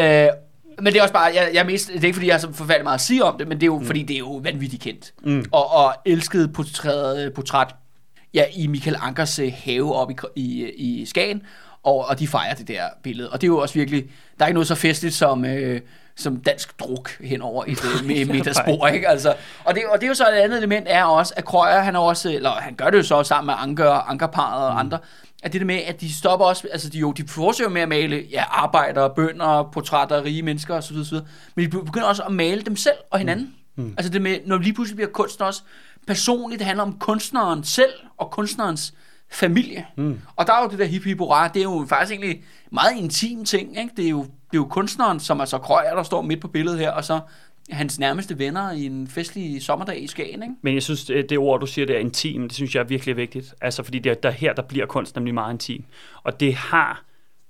Øh, 0.00 0.28
men 0.78 0.86
det 0.86 0.96
er 0.96 1.02
også 1.02 1.14
bare, 1.14 1.30
jeg, 1.34 1.50
jeg 1.54 1.66
mest, 1.66 1.88
det 1.88 2.00
er 2.00 2.04
ikke 2.04 2.14
fordi, 2.14 2.26
jeg 2.26 2.34
har 2.34 2.40
så 2.40 2.52
forfærdeligt 2.52 2.84
meget 2.84 2.94
at 2.94 3.00
sige 3.00 3.24
om 3.24 3.38
det, 3.38 3.48
men 3.48 3.56
det 3.56 3.62
er 3.62 3.66
jo, 3.66 3.78
mm. 3.78 3.84
fordi 3.84 4.02
det 4.02 4.14
er 4.14 4.18
jo 4.18 4.40
vanvittigt 4.44 4.82
kendt. 4.82 5.12
Mm. 5.24 5.44
Og, 5.52 5.72
og 5.72 5.94
elsket 6.06 6.52
portræt, 6.52 7.32
portræt 7.32 7.74
ja, 8.34 8.44
i 8.56 8.66
Michael 8.66 8.96
Ankers 9.00 9.38
øh, 9.38 9.52
have 9.64 9.94
op 9.94 10.10
i, 10.10 10.16
i, 10.36 10.70
i 10.70 11.06
Skagen, 11.06 11.42
og, 11.82 12.06
og 12.08 12.18
de 12.18 12.28
fejrer 12.28 12.54
det 12.54 12.68
der 12.68 12.82
billede. 13.02 13.30
Og 13.30 13.40
det 13.40 13.46
er 13.46 13.48
jo 13.48 13.58
også 13.58 13.74
virkelig, 13.74 14.04
der 14.38 14.44
er 14.44 14.48
ikke 14.48 14.54
noget 14.54 14.68
så 14.68 14.74
festligt 14.74 15.14
som, 15.14 15.44
øh, 15.44 15.80
som 16.16 16.36
dansk 16.36 16.80
druk 16.80 17.10
hen 17.20 17.42
over 17.42 17.64
et 17.66 17.78
øh, 17.84 18.06
middagsbord, 18.34 18.90
ikke? 18.94 19.08
Altså, 19.08 19.34
og, 19.64 19.74
det, 19.74 19.82
og 19.86 20.00
det 20.00 20.04
er 20.04 20.08
jo 20.08 20.14
så 20.14 20.28
et 20.28 20.32
andet 20.32 20.58
element 20.58 20.86
er 20.90 21.04
også, 21.04 21.34
at 21.36 21.44
Krøyer, 21.44 21.80
han 21.80 21.96
er 21.96 22.00
også, 22.00 22.32
eller 22.32 22.50
han 22.50 22.74
gør 22.74 22.90
det 22.90 22.98
jo 22.98 23.02
så 23.02 23.22
sammen 23.22 23.46
med 23.46 23.54
Anker, 23.58 23.90
Ankerparet 24.10 24.66
og 24.66 24.78
andre, 24.78 24.98
at 25.42 25.52
det 25.52 25.60
der 25.60 25.66
med, 25.66 25.76
at 25.86 26.00
de 26.00 26.14
stopper 26.14 26.46
også, 26.46 26.68
altså 26.72 26.88
de, 26.88 26.98
jo, 26.98 27.12
de 27.12 27.28
forsøger 27.28 27.70
med 27.70 27.82
at 27.82 27.88
male 27.88 28.24
ja, 28.30 28.44
arbejdere, 28.48 29.10
bønder, 29.10 29.70
portrætter, 29.72 30.24
rige 30.24 30.42
mennesker 30.42 30.74
osv., 30.74 30.96
osv., 30.96 31.18
men 31.54 31.64
de 31.64 31.70
begynder 31.70 32.06
også 32.06 32.22
at 32.22 32.32
male 32.32 32.62
dem 32.62 32.76
selv 32.76 32.96
og 33.10 33.18
hinanden. 33.18 33.54
Mm. 33.76 33.94
Altså 33.98 34.12
det 34.12 34.22
med, 34.22 34.38
når 34.46 34.58
lige 34.58 34.74
pludselig 34.74 34.96
bliver 34.96 35.10
kunsten 35.10 35.44
også 35.44 35.62
personligt, 36.06 36.58
det 36.58 36.66
handler 36.66 36.84
om 36.84 36.98
kunstneren 36.98 37.64
selv 37.64 37.92
og 38.18 38.30
kunstnerens 38.30 38.94
familie. 39.32 39.86
Mm. 39.96 40.20
Og 40.36 40.46
der 40.46 40.52
er 40.52 40.62
jo 40.62 40.70
det 40.70 40.78
der 40.78 40.84
hip 40.84 41.04
hip 41.04 41.18
hurra, 41.18 41.48
det 41.48 41.60
er 41.60 41.62
jo 41.62 41.86
faktisk 41.88 42.12
egentlig 42.12 42.30
en 42.36 42.44
meget 42.72 42.96
intim 42.96 43.44
ting, 43.44 43.78
ikke? 43.78 43.90
Det 43.96 44.04
er 44.04 44.10
jo, 44.10 44.22
det 44.22 44.28
er 44.28 44.58
jo 44.58 44.64
kunstneren, 44.64 45.20
som 45.20 45.40
er 45.40 45.44
så 45.44 45.58
krøjer, 45.58 45.94
der 45.94 46.02
står 46.02 46.22
midt 46.22 46.40
på 46.40 46.48
billedet 46.48 46.78
her, 46.78 46.90
og 46.90 47.04
så 47.04 47.20
hans 47.70 47.98
nærmeste 47.98 48.38
venner 48.38 48.72
i 48.72 48.86
en 48.86 49.08
festlig 49.08 49.62
sommerdag 49.62 50.02
i 50.02 50.06
Skagen, 50.06 50.42
ikke? 50.42 50.54
Men 50.62 50.74
jeg 50.74 50.82
synes, 50.82 51.04
det, 51.04 51.30
det 51.30 51.38
ord, 51.38 51.60
du 51.60 51.66
siger, 51.66 51.86
det 51.86 51.96
er 51.96 52.00
intim, 52.00 52.42
det 52.42 52.52
synes 52.52 52.74
jeg 52.74 52.80
er 52.80 52.84
virkelig 52.84 53.16
vigtigt. 53.16 53.54
Altså, 53.60 53.82
fordi 53.82 53.98
det 53.98 54.10
er 54.10 54.14
der, 54.14 54.30
her, 54.30 54.52
der 54.52 54.62
bliver 54.62 54.86
kunst 54.86 55.16
nemlig 55.16 55.34
meget 55.34 55.52
intim. 55.52 55.84
Og 56.22 56.40
det 56.40 56.54
har 56.54 57.04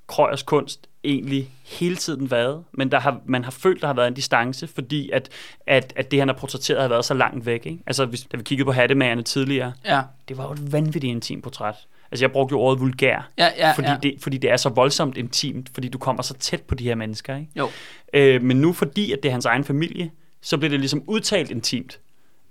Krøyers 0.06 0.42
kunst 0.42 0.88
egentlig 1.04 1.50
hele 1.64 1.96
tiden 1.96 2.30
været, 2.30 2.64
men 2.72 2.90
der 2.90 3.00
har, 3.00 3.20
man 3.26 3.44
har 3.44 3.50
følt, 3.50 3.80
der 3.80 3.86
har 3.86 3.94
været 3.94 4.08
en 4.08 4.14
distance, 4.14 4.66
fordi 4.66 5.10
at, 5.10 5.28
at, 5.66 5.92
at 5.96 6.10
det, 6.10 6.18
han 6.18 6.28
har 6.28 6.34
portrætteret, 6.34 6.80
har 6.82 6.88
været 6.88 7.04
så 7.04 7.14
langt 7.14 7.46
væk. 7.46 7.66
Ikke? 7.66 7.78
Altså, 7.86 8.04
hvis, 8.06 8.20
da 8.20 8.36
vi 8.36 8.42
kiggede 8.42 8.64
på 8.66 8.72
hattemagerne 8.72 9.22
tidligere, 9.22 9.72
Ja. 9.84 10.00
det 10.28 10.38
var 10.38 10.44
jo 10.46 10.52
et 10.52 10.72
vanvittigt 10.72 11.10
intimt 11.10 11.42
portræt. 11.42 11.74
Altså, 12.10 12.24
jeg 12.24 12.32
brugte 12.32 12.52
jo 12.52 12.60
ordet 12.60 12.80
vulgær, 12.80 13.30
Ja, 13.38 13.48
ja, 13.58 13.72
fordi, 13.72 13.88
ja. 13.88 13.96
Det, 14.02 14.14
fordi 14.20 14.36
det 14.38 14.50
er 14.50 14.56
så 14.56 14.68
voldsomt 14.68 15.16
intimt, 15.16 15.70
fordi 15.74 15.88
du 15.88 15.98
kommer 15.98 16.22
så 16.22 16.34
tæt 16.34 16.62
på 16.62 16.74
de 16.74 16.84
her 16.84 16.94
mennesker. 16.94 17.36
Ikke? 17.36 17.48
Jo. 17.56 17.68
Øh, 18.14 18.42
men 18.42 18.56
nu 18.56 18.72
fordi, 18.72 19.12
at 19.12 19.18
det 19.22 19.28
er 19.28 19.32
hans 19.32 19.46
egen 19.46 19.64
familie, 19.64 20.10
så 20.42 20.56
bliver 20.58 20.70
det 20.70 20.80
ligesom 20.80 21.02
udtalt 21.06 21.50
intimt. 21.50 21.98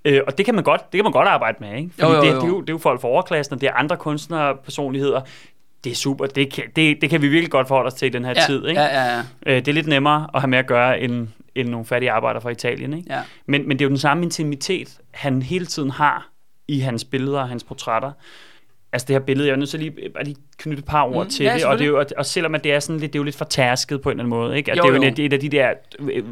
Øh, 0.06 0.22
og 0.28 0.38
det 0.38 0.46
kan 0.46 0.56
man 0.56 0.64
godt, 0.64 0.82
det 0.92 0.98
kan 0.98 1.04
man 1.04 1.12
godt 1.14 1.28
arbejde 1.28 1.58
med, 1.62 1.78
ikke? 1.78 1.90
Fordi 2.00 2.12
Jo, 2.12 2.18
jo, 2.18 2.22
det, 2.22 2.28
jo. 2.32 2.36
det, 2.36 2.44
er 2.44 2.48
jo, 2.48 2.62
det 2.62 2.70
er 2.70 2.74
jo 2.74 2.78
folk 2.78 3.02
fra 3.02 3.08
overklassen, 3.08 3.54
og 3.54 3.62
det 3.62 3.70
er 3.70 3.74
andre 3.74 3.98
kunstnere, 3.98 4.56
personligheder. 4.64 5.22
Det 5.84 5.92
er 5.92 5.96
super. 5.96 6.26
Det 6.26 6.54
kan, 6.54 6.64
det, 6.76 7.02
det 7.02 7.10
kan 7.10 7.22
vi 7.22 7.28
virkelig 7.28 7.52
godt 7.52 7.68
forholde 7.68 7.88
os 7.88 7.94
til 7.94 8.06
i 8.06 8.10
den 8.10 8.26
her 8.26 8.34
ja, 8.36 8.46
tid. 8.46 8.68
Ikke? 8.68 8.82
Ja, 8.82 9.04
ja, 9.04 9.16
ja. 9.16 9.24
Øh, 9.46 9.56
det 9.56 9.68
er 9.68 9.74
lidt 9.74 9.88
nemmere 9.88 10.28
at 10.34 10.42
have 10.42 10.50
med 10.50 10.58
at 10.58 10.68
gøre 10.68 11.00
end, 11.00 11.28
end 11.56 11.70
nogle 11.70 11.86
fattige 11.86 12.12
arbejdere 12.12 12.42
fra 12.42 12.50
Italien. 12.50 12.94
Ikke? 12.94 13.14
ja. 13.14 13.22
Men, 13.46 13.68
men 13.68 13.80
det 13.80 13.82
er 13.82 13.86
jo 13.86 13.90
den 13.90 13.98
samme 13.98 14.24
intimitet, 14.24 15.00
han 15.12 15.42
hele 15.42 15.66
tiden 15.66 15.90
har 15.90 16.30
i 16.68 16.80
hans 16.80 17.06
billeder 17.06 17.40
og 17.40 17.50
hans 17.50 17.64
portrætter. 17.64 18.12
Altså 18.94 19.06
det 19.08 19.14
her 19.14 19.20
billede, 19.20 19.48
jeg 19.48 19.54
er 19.54 19.58
nødt 19.58 19.70
til 19.70 19.80
lige, 19.80 20.10
bare 20.14 20.24
lige 20.24 20.36
knytte 20.58 20.80
et 20.80 20.86
par 20.86 21.04
ord 21.04 21.26
Mm, 21.26 21.30
til 21.30 21.44
ja, 21.44 21.54
det, 21.54 21.66
og, 21.66 21.78
det 21.78 21.84
er 21.84 21.88
jo, 21.90 22.00
og, 22.00 22.06
og 22.18 22.26
selvom 22.26 22.56
at 22.56 22.64
det 22.64 22.74
er 22.74 22.80
sådan 22.80 23.00
lidt, 23.00 23.14
det 23.14 23.20
er 23.20 23.22
jo 23.22 23.24
lidt 23.24 23.36
fortærsket 23.36 24.02
på 24.02 24.10
en 24.10 24.14
eller 24.14 24.24
anden 24.24 24.30
måde, 24.30 24.58
ikke? 24.58 24.72
At 24.72 24.78
Jo, 24.78 24.82
det 24.84 24.90
er 24.90 24.94
jo 24.96 25.04
jo. 25.04 25.10
et, 25.10 25.20
et 25.20 25.34
af 25.34 25.40
de 25.40 25.50
der 25.50 25.70
øh, 26.00 26.24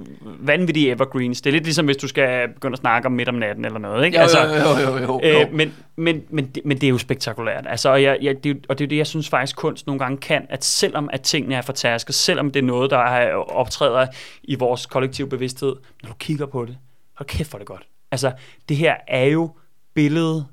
vanvittige 0.48 0.92
evergreens. 0.92 1.42
Det 1.42 1.50
er 1.50 1.52
lidt 1.52 1.64
ligesom, 1.64 1.86
hvis 1.86 1.98
du 1.98 2.08
skal 2.08 2.48
begynde 2.48 2.74
at 2.74 2.80
snakke 2.80 3.06
om 3.06 3.12
midt 3.12 3.30
om 3.30 3.36
natten 3.36 3.66
eller 3.66 3.80
noget, 3.80 4.06
ikke? 4.06 4.20
Jo, 4.20 4.26
jo, 4.26 4.54
jo, 4.56 4.92
jo, 4.92 4.98
jo, 4.98 5.22
jo. 5.24 5.42
Øh, 5.42 5.54
men, 5.54 5.74
men, 5.96 6.24
men, 6.30 6.46
det, 6.46 6.66
men 6.66 6.78
det 6.78 6.88
er 6.88 6.92
jo 6.92 6.98
spektakulært. 6.98 7.66
Altså, 7.70 7.90
og, 7.90 8.04
jeg, 8.04 8.18
jeg, 8.22 8.44
det, 8.44 8.66
og 8.70 8.80
det 8.80 8.84
er 8.84 8.88
jo 8.88 8.90
det, 8.90 8.98
jeg 8.98 9.08
synes 9.08 9.30
faktisk 9.30 9.56
kunst 9.56 9.88
nogle 9.88 10.00
gange 10.00 10.18
kan, 10.18 10.46
at 10.50 10.66
selvom 10.66 11.10
at 11.14 11.22
tingene 11.22 11.56
er 11.56 11.62
fortærsket, 11.62 12.16
selvom 12.16 12.52
det 12.52 12.60
er 12.60 12.66
noget, 12.66 12.92
der 12.92 12.98
er, 12.98 13.34
optræder 13.36 14.08
i 14.44 14.56
vores 14.56 14.86
kollektive 14.86 15.30
bevidsthed, 15.30 15.76
når 16.04 16.10
du 16.10 16.16
kigger 16.20 16.46
på 16.46 16.66
det, 16.66 16.78
hold 17.14 17.28
kæft 17.28 17.52
for 17.52 17.58
det 17.58 17.68
godt. 17.68 17.84
Altså, 18.12 18.32
det 18.70 18.78
her 18.78 18.96
er 19.08 19.26
jo 19.26 19.50
billedet 19.94 20.46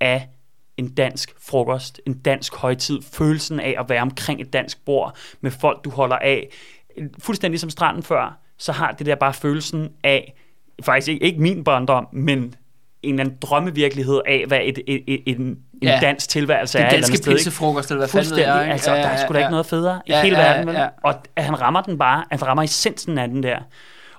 af 0.00 0.28
en 0.80 0.88
dansk 0.94 1.30
frokost, 1.48 2.00
en 2.06 2.14
dansk 2.18 2.54
højtid, 2.56 2.98
følelsen 3.12 3.60
af 3.60 3.74
at 3.78 3.88
være 3.88 4.02
omkring 4.02 4.40
et 4.40 4.52
dansk 4.52 4.84
bord 4.84 5.16
med 5.40 5.50
folk, 5.50 5.84
du 5.84 5.90
holder 5.90 6.16
af. 6.16 6.48
Fuldstændig 7.18 7.60
som 7.60 7.70
stranden 7.70 8.02
før, 8.02 8.38
så 8.58 8.72
har 8.72 8.92
det 8.92 9.06
der 9.06 9.14
bare 9.14 9.34
følelsen 9.34 9.88
af, 10.04 10.34
faktisk 10.82 11.08
ikke, 11.08 11.26
ikke 11.26 11.40
min 11.42 11.64
barndom, 11.64 12.08
men 12.12 12.54
en 13.02 13.14
eller 13.14 13.24
anden 13.24 13.38
drømmevirkelighed 13.42 14.20
af, 14.26 14.44
hvad 14.46 14.58
et, 14.62 14.78
et, 14.86 15.04
et, 15.06 15.22
en, 15.26 15.40
en 15.40 15.58
Ja. 15.82 15.98
dansk 16.02 16.28
tilværelse 16.28 16.78
Det 16.78 16.84
er. 16.84 16.88
et 16.88 16.94
eller 16.94 17.08
danske 17.08 17.30
pilsefrokost, 17.30 17.90
eller 17.90 17.98
hvad 18.00 18.08
fanden 18.08 18.30
ved 18.30 18.38
jeg, 18.38 18.62
ikke? 18.62 18.72
altså, 18.72 18.90
der 18.94 19.00
er 19.00 19.16
sgu 19.24 19.34
da 19.34 19.38
ikke 19.38 19.50
noget 19.50 19.66
federe 19.66 20.00
i 20.06 20.10
Ja, 20.12 20.22
hele 20.22 20.38
ja, 20.38 20.48
verden, 20.48 20.66
vel? 20.66 20.74
ja. 20.74 20.88
Og 21.02 21.14
at 21.36 21.44
han 21.44 21.60
rammer 21.60 21.80
den 21.82 21.98
bare, 21.98 22.24
han 22.30 22.46
rammer 22.46 22.62
essensen 22.62 23.18
af 23.18 23.28
den 23.28 23.42
der. 23.42 23.58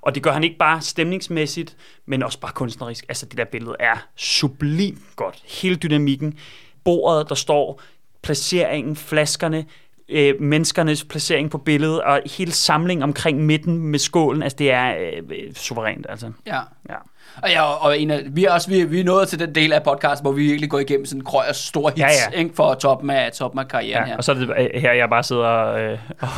Og 0.02 0.16
det 0.16 0.24
gør 0.24 0.32
han 0.32 0.44
ikke 0.44 0.58
bare 0.58 0.82
stemningsmæssigt, 0.82 1.78
men 2.06 2.24
også 2.24 2.40
bare 2.40 2.52
kunstnerisk. 2.52 3.06
Altså, 3.10 3.26
det 3.26 3.38
der 3.38 3.46
billede 3.46 3.76
er 3.80 3.96
sublim 4.16 5.02
godt. 5.16 5.44
Hele 5.62 5.76
dynamikken, 5.76 6.40
bordet, 6.84 7.30
der 7.30 7.36
står, 7.36 7.82
placeringen, 8.22 8.96
flaskerne, 8.96 9.66
øh, 10.10 10.42
menneskernes 10.42 11.04
placering 11.04 11.52
på 11.52 11.58
billedet, 11.58 12.02
og 12.02 12.22
hele 12.38 12.52
samlingen 12.52 13.04
omkring 13.04 13.46
midten 13.46 13.78
med 13.78 14.00
skålen, 14.00 14.44
altså 14.44 14.56
det 14.56 14.72
er 14.72 14.96
øh, 15.00 15.24
øh, 15.30 15.54
suverænt, 15.54 16.06
altså. 16.10 16.32
Ja. 16.46 16.60
Ja. 16.90 16.96
Og, 17.44 17.50
ja, 17.50 17.62
og 17.64 18.00
en 18.00 18.12
af, 18.12 18.22
vi 18.32 18.46
er 18.46 18.52
også 18.52 18.70
vi, 18.70 18.84
vi 18.84 19.00
er 19.00 19.04
nået 19.04 19.28
til 19.28 19.40
den 19.40 19.56
del 19.56 19.74
af 19.74 19.84
podcast, 19.84 20.22
hvor 20.22 20.32
vi 20.32 20.44
virkelig 20.44 20.70
går 20.70 20.80
igennem 20.80 21.06
sådan 21.06 21.22
Krøyers 21.24 21.58
store 21.58 21.92
hits, 21.96 22.00
Ja, 22.00 22.08
ja. 22.34 22.40
Ikke, 22.40 22.52
for 22.56 22.74
toppen 22.74 23.10
af, 23.10 23.32
toppen 23.32 23.60
af 23.60 23.68
karrieren 23.68 24.04
Ja, 24.04 24.06
her. 24.10 24.18
og 24.18 24.24
så 24.24 24.32
er 24.32 24.36
det 24.36 24.50
her, 24.82 24.94
jeg 24.94 25.10
bare 25.10 25.24
sidder 25.24 25.74
øh, 25.74 25.98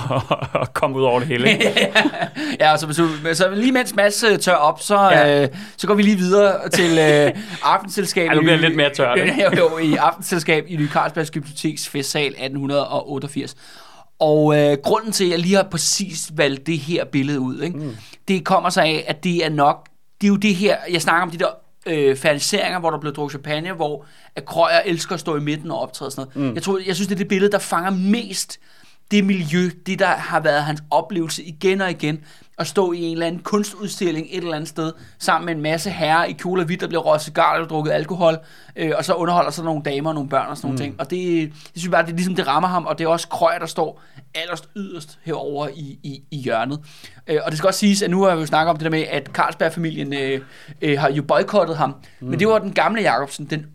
og, 0.10 0.22
og 0.62 0.74
kommer 0.74 0.98
ud 0.98 1.04
over 1.04 1.20
det 1.20 1.28
hele. 1.28 1.52
Ikke? 1.52 1.92
ja, 2.60 2.72
og 2.72 2.80
så, 2.80 2.94
så, 2.94 3.08
så 3.34 3.50
lige 3.56 3.72
mens 3.72 3.96
Mads 3.96 4.24
øh, 4.24 4.40
tør 4.40 4.54
op, 4.54 4.82
så, 4.82 5.00
Ja. 5.12 5.42
øh, 5.44 5.48
så 5.78 5.88
går 5.88 5.94
vi 5.94 6.02
lige 6.02 6.18
videre 6.18 6.70
til 6.70 6.98
øh, 7.00 7.32
aftenselskab. 7.64 8.30
Ja, 8.30 8.34
nu 8.36 8.42
bliver 8.42 8.58
lidt 8.58 8.76
mere 8.76 8.90
tørt, 8.94 9.20
jo, 9.44 9.58
jo, 9.58 9.78
i 9.78 9.96
aftenselskab 9.96 10.66
i 10.68 10.76
Ny 10.78 10.90
Carlsbergs 10.90 11.32
Glyptoteks 11.32 11.90
festsal 11.90 12.22
1888. 12.28 13.56
Og 14.20 14.58
øh, 14.60 14.78
grunden 14.84 15.12
til, 15.12 15.26
at 15.26 15.32
jeg 15.32 15.40
lige 15.40 15.56
har 15.56 15.64
præcis 15.72 16.32
valgt 16.36 16.68
det 16.68 16.78
her 16.80 17.06
billede 17.06 17.40
ud, 17.40 17.62
ikke? 17.62 17.78
Mm. 17.78 17.96
det 18.28 18.46
kommer 18.46 18.70
sig 18.70 18.84
af, 18.84 19.04
at 19.08 19.24
det 19.24 19.46
er 19.46 19.50
nok, 19.50 19.88
det 20.24 20.28
er 20.28 20.32
jo 20.32 20.36
det 20.36 20.56
her, 20.56 20.78
jeg 20.92 21.02
snakker 21.02 21.22
om 21.22 21.32
de 21.32 21.38
der 21.38 21.48
øh, 21.86 22.18
ferniseringer, 22.18 22.80
hvor 22.80 22.92
der 22.92 23.00
bliver 23.00 23.14
drukket 23.14 23.32
champagne, 23.32 23.72
hvor 23.72 24.06
at 24.36 24.46
Krøyer 24.46 24.82
elsker 24.86 25.14
at 25.14 25.20
stå 25.20 25.36
i 25.36 25.40
midten 25.40 25.72
og 25.72 25.80
optræde 25.80 26.08
og 26.08 26.12
sådan 26.12 26.32
noget. 26.36 26.50
Mm. 26.50 26.56
Jeg, 26.56 26.64
tror, 26.64 26.80
jeg 26.86 26.96
synes, 26.96 27.08
det 27.08 27.16
er 27.16 27.18
det 27.18 27.28
billede, 27.28 27.52
der 27.52 27.60
fanger 27.60 27.92
mest 27.92 28.60
det 29.12 29.26
miljø, 29.26 29.70
det 29.86 30.00
der 30.00 30.08
har 30.08 30.40
været 30.40 30.64
hans 30.64 30.84
oplevelse 30.92 31.44
igen 31.44 31.82
og 31.82 31.92
igen, 31.92 32.24
at 32.58 32.68
stå 32.68 32.92
i 32.92 33.02
en 33.02 33.12
eller 33.12 33.28
anden 33.28 33.42
kunstudstilling 33.42 34.28
et 34.32 34.38
eller 34.38 34.56
andet 34.56 34.70
sted, 34.70 34.94
sammen 35.20 35.46
med 35.46 35.56
en 35.56 35.62
masse 35.62 35.90
herrer 35.90 36.26
i 36.26 36.32
kjole 36.32 36.62
og 36.62 36.66
hvidt, 36.66 36.82
der 36.82 36.88
bliver 36.88 37.02
røget 37.02 37.22
cigarer 37.22 37.62
og 37.62 37.70
drukket 37.70 37.92
alkohol, 37.92 38.38
øh, 38.76 38.92
og 38.98 39.06
så 39.06 39.14
underholder 39.14 39.52
så 39.52 39.64
nogle 39.64 39.84
damer 39.84 40.10
og 40.10 40.14
nogle 40.14 40.30
børn 40.30 40.50
og 40.50 40.58
sådan 40.58 40.68
nogle 40.68 40.84
ting. 40.84 41.00
Og 41.00 41.10
det, 41.10 41.42
jeg 41.42 41.52
synes 41.76 41.92
bare, 41.92 42.04
det 42.04 42.12
er 42.12 42.16
ligesom, 42.16 42.36
det 42.36 42.48
rammer 42.48 42.70
ham, 42.70 42.86
og 42.86 42.98
det 42.98 43.04
er 43.04 43.08
også 43.08 43.28
Krøyer, 43.28 43.60
der 43.60 43.66
står 43.66 44.02
allerst 44.36 44.70
yderst 44.76 45.20
herover 45.24 45.68
i, 45.68 46.00
i, 46.04 46.24
i 46.32 46.38
hjørnet. 46.38 46.80
Øh, 47.28 47.40
og 47.46 47.52
det 47.52 47.58
skal 47.58 47.68
også 47.68 47.80
siges, 47.80 48.02
at 48.02 48.10
nu 48.10 48.24
har 48.24 48.36
vi 48.36 48.42
jo 48.42 48.48
snakket 48.48 48.70
om 48.70 48.78
det 48.78 48.84
der 48.86 48.92
med, 48.92 49.06
at 49.10 49.30
Carlsberg-familien 49.34 50.14
øh, 50.14 50.42
øh, 50.82 51.00
har 51.00 51.12
jo 51.12 51.24
boykottet 51.24 51.78
ham, 51.78 51.96
mm. 52.20 52.28
men 52.28 52.40
det 52.40 52.48
var 52.48 52.60
den 52.60 52.74
gamle 52.74 53.02
Jacobsen, 53.02 53.46
den 53.46 53.66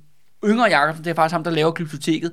yngre 0.44 0.64
Jacobsen, 0.64 1.04
det 1.04 1.10
er 1.10 1.14
faktisk 1.14 1.32
ham, 1.32 1.44
der 1.44 1.50
laver 1.50 1.70
glyptoteket, 1.70 2.32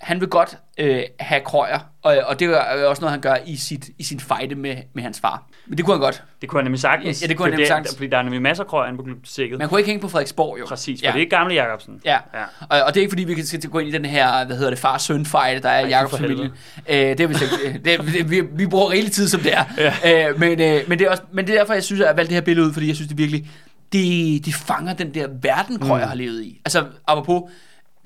han 0.00 0.20
vil 0.20 0.28
godt 0.28 0.58
øh, 0.78 1.02
have 1.20 1.40
krøjer, 1.44 1.78
og, 2.02 2.18
og 2.26 2.40
det 2.40 2.48
er 2.48 2.84
også 2.86 3.00
noget, 3.00 3.10
han 3.12 3.20
gør 3.20 3.34
i, 3.46 3.56
sit, 3.56 3.88
i 3.98 4.02
sin 4.04 4.20
fejde 4.20 4.54
med, 4.54 4.76
med 4.94 5.02
hans 5.02 5.20
far. 5.20 5.46
Men 5.66 5.76
det 5.78 5.84
kunne 5.84 5.94
han 5.94 6.00
godt. 6.00 6.22
Det 6.40 6.48
kunne 6.48 6.58
han 6.60 6.64
nemlig 6.64 6.80
sagtens. 6.80 7.22
Ja, 7.22 7.26
det 7.26 7.36
kunne 7.36 7.44
han 7.46 7.50
nemlig 7.52 7.64
der- 7.68 7.74
sagtens. 7.74 7.96
Fordi 7.96 8.06
der 8.08 8.18
er 8.18 8.22
nemlig 8.22 8.42
masser 8.42 8.64
af 8.64 8.70
krøjer 8.70 8.96
på 8.96 9.02
glyptoteket. 9.02 9.58
Man 9.58 9.68
kunne 9.68 9.80
ikke 9.80 9.90
hænge 9.90 10.00
på 10.00 10.08
Frederiksborg, 10.08 10.58
jo. 10.60 10.66
Præcis, 10.68 11.00
for 11.00 11.06
Ja. 11.06 11.10
det 11.12 11.16
er 11.16 11.20
ikke 11.20 11.36
gamle 11.36 11.54
Jacobsen. 11.54 12.00
Ja, 12.04 12.18
Ja. 12.34 12.42
Og, 12.60 12.82
og 12.82 12.94
det 12.94 13.00
er 13.00 13.02
ikke 13.02 13.10
fordi, 13.10 13.24
vi 13.24 13.34
kan 13.34 13.46
skal 13.46 13.60
gå 13.70 13.78
ind 13.78 13.88
i 13.88 13.92
den 13.92 14.04
her, 14.04 14.44
hvad 14.46 14.56
hedder 14.56 14.70
det, 14.70 14.78
far-søn 14.78 15.26
fejde, 15.26 15.60
der 15.62 15.68
er 15.68 15.78
i 15.80 15.82
Ej, 15.82 15.88
Jacobs 15.88 16.10
for 16.10 16.16
familie. 16.18 16.44
Øh, 16.88 16.96
det 16.96 17.20
er 17.20 17.26
vi, 17.26 17.34
ikke- 17.34 17.78
det, 17.84 18.00
det, 18.14 18.30
vi, 18.30 18.40
vi 18.52 18.66
bruger 18.66 18.90
rigelig 18.90 19.12
tid 19.12 19.28
som 19.28 19.40
det 19.40 19.54
er. 19.54 19.64
Ja. 20.04 20.28
Øh, 20.30 20.40
men, 20.40 20.60
øh, 20.60 20.80
men, 20.88 20.98
det 20.98 21.06
er 21.06 21.10
også, 21.10 21.22
men 21.32 21.46
det 21.46 21.54
er 21.54 21.58
derfor, 21.58 21.72
jeg 21.74 21.84
synes, 21.84 22.00
at 22.00 22.04
jeg 22.04 22.10
har 22.12 22.16
valgt 22.16 22.28
det 22.30 22.34
her 22.36 22.40
billede 22.42 22.66
ud, 22.68 22.72
fordi 22.72 22.86
jeg 22.88 22.94
synes, 22.96 23.08
det 23.08 23.18
virkelig, 23.18 23.50
det, 23.92 24.44
det 24.46 24.54
fanger 24.54 24.94
den 24.94 25.14
der 25.14 25.28
verden, 25.42 25.78
Krøyer 25.78 26.02
mm. 26.04 26.08
har 26.08 26.14
levet 26.14 26.42
i. 26.42 26.60
Altså, 26.64 26.84
apropos, 27.06 27.42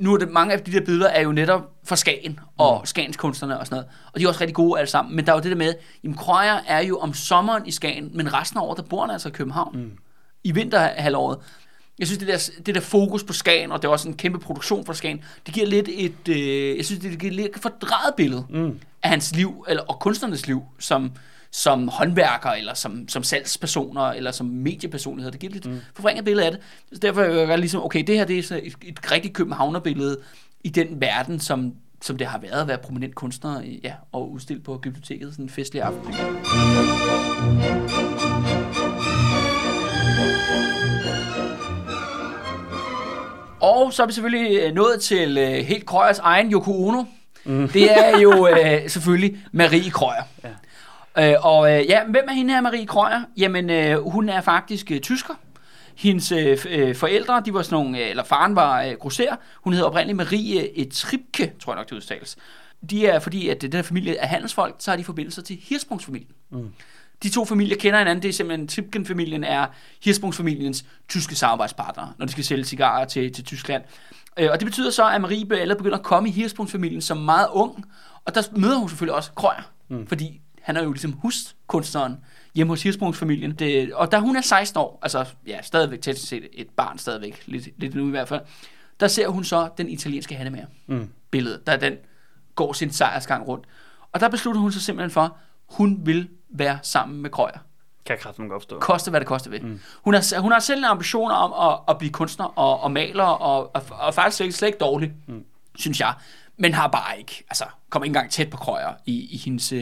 nu 0.01 0.15
er 0.15 0.19
det, 0.19 0.31
mange 0.31 0.53
af 0.53 0.61
de 0.61 0.73
der 0.73 0.85
billeder 0.85 1.09
er 1.09 1.23
jo 1.23 1.33
netop 1.33 1.71
fra 1.85 1.97
Skagen 1.97 2.41
og 2.59 2.89
Skagens 2.89 3.17
kunstnerne 3.17 3.59
og 3.61 3.67
sådan 3.67 3.77
noget. 3.77 3.91
Og 4.13 4.21
de 4.21 4.25
er 4.25 4.29
også 4.29 4.41
rigtig 4.41 4.55
gode 4.55 4.79
alle 4.79 4.91
sammen. 4.91 5.17
Men 5.17 5.27
der 5.27 5.33
er 5.33 5.37
jo 5.37 5.43
det 5.43 5.51
der 5.51 5.57
med, 5.57 5.75
jamen 6.05 6.17
Krøyer 6.17 6.61
er 6.67 6.81
jo 6.81 6.99
om 6.99 7.15
sommeren 7.15 7.67
i 7.67 7.71
Skagen, 7.71 8.11
men 8.15 8.35
resten 8.35 8.59
af 8.59 8.63
året, 8.63 8.77
der 8.77 8.83
bor 8.83 9.01
han 9.01 9.11
altså 9.11 9.29
i 9.29 9.33
København. 9.33 9.77
Mm. 9.79 9.93
I 10.45 10.53
vinterhalvåret. 10.53 11.39
Jeg 11.99 12.07
synes, 12.07 12.19
det 12.19 12.29
der, 12.29 12.63
det 12.67 12.75
der 12.75 12.81
fokus 12.81 13.25
på 13.25 13.33
Skagen, 13.33 13.73
og 13.73 13.83
det 13.83 13.89
er 13.89 13.93
også 13.93 14.09
en 14.09 14.17
kæmpe 14.17 14.39
produktion 14.39 14.87
for 14.87 14.93
Skagen, 14.93 15.25
det 15.47 15.55
giver 15.55 15.67
lidt 15.67 15.89
et, 15.93 16.29
øh, 16.29 16.77
jeg 16.77 16.85
synes, 16.85 17.01
det 17.01 17.19
giver 17.19 17.33
lidt 17.33 17.57
et 17.57 17.63
fordrejet 17.63 18.15
billede 18.17 18.45
mm. 18.51 18.81
af 19.03 19.11
hans 19.11 19.35
liv, 19.35 19.65
eller, 19.69 19.83
og 19.83 19.99
kunstnernes 19.99 20.47
liv, 20.47 20.63
som, 20.79 21.13
som 21.53 21.89
håndværker, 21.89 22.51
eller 22.51 22.75
som, 22.75 23.09
som 23.09 23.23
salgspersoner, 23.23 24.03
eller 24.03 24.31
som 24.31 24.47
mediepersonligheder. 24.47 25.31
Det 25.31 25.41
giver 25.41 25.53
lidt 25.53 25.67
mm. 25.67 25.81
forvrænget 25.95 26.25
billede 26.25 26.47
af 26.47 26.53
det. 26.53 26.61
Så 26.93 26.99
derfor 26.99 27.23
er 27.23 27.49
jeg 27.49 27.59
ligesom, 27.59 27.85
okay, 27.85 28.05
det 28.07 28.17
her 28.17 28.25
det 28.25 28.39
er 28.39 28.43
så 28.43 28.61
et, 28.63 28.75
et 28.83 29.13
rigtig 29.13 29.33
københavnerbillede 29.33 30.19
i 30.65 30.69
den 30.69 31.01
verden, 31.01 31.41
som, 31.41 31.75
som 32.03 32.17
det 32.17 32.27
har 32.27 32.39
været 32.39 32.61
at 32.61 32.69
være 32.69 32.79
prominent 32.79 33.15
kunstner 33.15 33.63
ja, 33.83 33.93
og 34.13 34.31
udstille 34.31 34.63
på 34.63 34.79
biblioteket 34.79 35.33
sådan 35.33 35.45
en 35.45 35.51
festlig 35.51 35.83
aften. 35.83 36.15
Og 43.61 43.93
så 43.93 44.03
er 44.03 44.07
vi 44.07 44.13
selvfølgelig 44.13 44.61
øh, 44.61 44.75
nået 44.75 45.01
til 45.01 45.39
øh, 45.39 45.49
helt 45.49 45.87
Krøyers 45.87 46.19
egen 46.19 46.53
Yoko 46.53 46.87
Ono. 46.87 47.05
Mm. 47.45 47.69
Det 47.69 47.99
er 47.99 48.19
jo 48.19 48.49
øh, 48.53 48.91
selvfølgelig 48.91 49.39
Marie 49.53 49.91
Krøyer. 49.91 50.23
Ja. 50.45 50.49
Øh, 51.19 51.35
og 51.43 51.73
øh, 51.73 51.87
ja, 51.87 52.05
hvem 52.05 52.25
er 52.29 52.33
hende 52.33 52.55
her, 52.55 52.61
Marie 52.61 52.87
Krøyer? 52.87 53.23
Jamen, 53.37 53.71
øh, 53.71 54.11
hun 54.11 54.29
er 54.29 54.41
faktisk 54.41 54.91
øh, 54.91 55.01
tysker. 55.01 55.35
Hendes 55.97 56.33
øh, 56.33 56.59
øh, 56.69 56.95
forældre, 56.95 57.43
de 57.45 57.55
var 57.55 57.63
sådan 57.63 57.75
nogle, 57.85 57.99
øh, 57.99 58.11
eller 58.11 58.25
faren 58.25 58.57
var 58.57 58.83
øh, 58.83 58.93
grosser. 58.93 59.37
Hun 59.65 59.73
hedder 59.73 59.87
oprindeligt 59.87 60.17
Marie 60.17 60.81
øh, 60.81 60.87
Tripke, 60.93 61.53
tror 61.61 61.73
jeg 61.73 61.77
nok, 61.77 61.91
det 61.91 61.97
udtales. 61.97 62.37
De 62.91 63.07
er, 63.07 63.19
fordi 63.19 63.49
at 63.49 63.63
den 63.63 63.73
her 63.73 63.83
familie 63.83 64.17
er 64.17 64.27
handelsfolk, 64.27 64.75
så 64.79 64.91
har 64.91 64.97
de 64.97 65.05
forbindelser 65.05 65.43
til 65.43 65.57
Hirschsprungsfamilien. 65.63 66.31
Mm. 66.51 66.73
De 67.23 67.29
to 67.29 67.45
familier 67.45 67.77
kender 67.77 67.99
hinanden. 67.99 68.23
Det 68.23 68.29
er 68.29 68.33
simpelthen, 68.33 68.69
Tripken-familien 68.69 69.45
er 69.45 69.67
Hirschsprungsfamiliens 70.05 70.85
tyske 71.09 71.35
samarbejdspartnere, 71.35 72.13
når 72.19 72.27
de 72.27 72.33
skal 72.33 72.45
sælge 72.45 72.65
cigarer 72.65 73.05
til, 73.05 73.33
til 73.33 73.45
Tyskland. 73.45 73.83
Øh, 74.37 74.49
og 74.53 74.61
det 74.61 74.67
betyder 74.67 74.91
så, 74.91 75.09
at 75.09 75.21
Marie 75.21 75.47
allerede 75.51 75.79
begynder 75.79 75.99
at 75.99 76.05
komme 76.05 76.29
i 76.29 76.33
Hirschsprungsfamilien 76.33 77.01
som 77.01 77.17
meget 77.17 77.49
ung. 77.53 77.85
Og 78.25 78.35
der 78.35 78.43
møder 78.57 78.77
hun 78.77 78.89
selvfølgelig 78.89 79.15
også 79.15 79.31
Krøyer, 79.33 79.71
mm. 79.89 80.07
fordi 80.07 80.41
han 80.63 80.77
er 80.77 80.83
jo 80.83 80.93
ligesom 80.93 81.13
huskunstneren 81.13 82.17
hjemme 82.55 82.73
hos 82.73 82.83
Hirschsprungsfamilien. 82.83 83.53
Det, 83.53 83.95
og 83.95 84.13
da 84.13 84.19
hun 84.19 84.37
er 84.37 84.41
16 84.41 84.81
år, 84.81 84.99
altså 85.03 85.25
ja, 85.47 85.63
stadigvæk 85.63 86.01
teknisk 86.03 86.29
set 86.29 86.49
et 86.53 86.69
barn 86.69 86.99
stadigvæk, 86.99 87.43
lidt, 87.47 87.69
lidt 87.77 87.95
nu 87.95 88.07
i 88.07 88.11
hvert 88.11 88.29
fald, 88.29 88.41
der 89.01 89.09
ser 89.09 89.29
hun 89.29 89.45
så 89.45 89.69
den 89.79 89.89
italienske 89.89 90.35
Hanne 90.35 90.67
mm. 90.87 91.09
billede, 91.31 91.61
der 91.67 91.77
den 91.77 91.95
går 92.55 92.73
sin 92.73 92.91
sejrsgang 92.93 93.49
rundt. 93.49 93.67
Og 94.13 94.21
der 94.21 94.29
beslutter 94.29 94.61
hun 94.61 94.73
sig 94.73 94.83
simpelthen 94.83 95.11
for, 95.11 95.37
hun 95.69 96.01
vil 96.07 96.29
være 96.51 96.79
sammen 96.83 97.23
med 97.23 97.31
Krøyer. 97.31 97.59
Kan 98.05 98.15
jeg 98.15 98.19
kraften 98.19 98.49
godt 98.49 98.63
forstå. 98.63 98.79
Koste 98.79 99.11
hvad 99.11 99.21
det 99.21 99.29
koster 99.29 99.51
ved. 99.51 99.61
Mm. 99.61 99.81
Hun, 100.05 100.15
har, 100.15 100.41
hun 100.41 100.53
har 100.53 100.59
selv 100.61 100.79
en 100.79 100.85
ambition 100.85 101.31
om 101.31 101.71
at, 101.73 101.79
at 101.89 101.99
blive 101.99 102.13
kunstner 102.13 102.45
og, 102.45 102.81
og 102.81 102.93
maler, 102.93 103.25
og, 103.25 103.71
og, 103.75 103.83
og 103.91 104.15
faktisk 104.15 104.37
slet, 104.37 104.47
ikke- 104.47 104.57
slet 104.57 104.69
ikke 104.69 104.79
dårlig, 104.79 105.13
mm. 105.27 105.45
synes 105.77 106.01
jeg. 106.01 106.15
Men 106.57 106.75
har 106.75 106.89
bare 106.89 107.19
ikke, 107.19 107.45
altså 107.51 107.65
kommer 107.91 108.05
ikke 108.05 108.11
engang 108.11 108.31
tæt 108.31 108.51
på 108.51 108.57
Krøyer 108.57 108.93
i, 109.07 109.35
i 109.35 109.37
hendes 109.37 109.73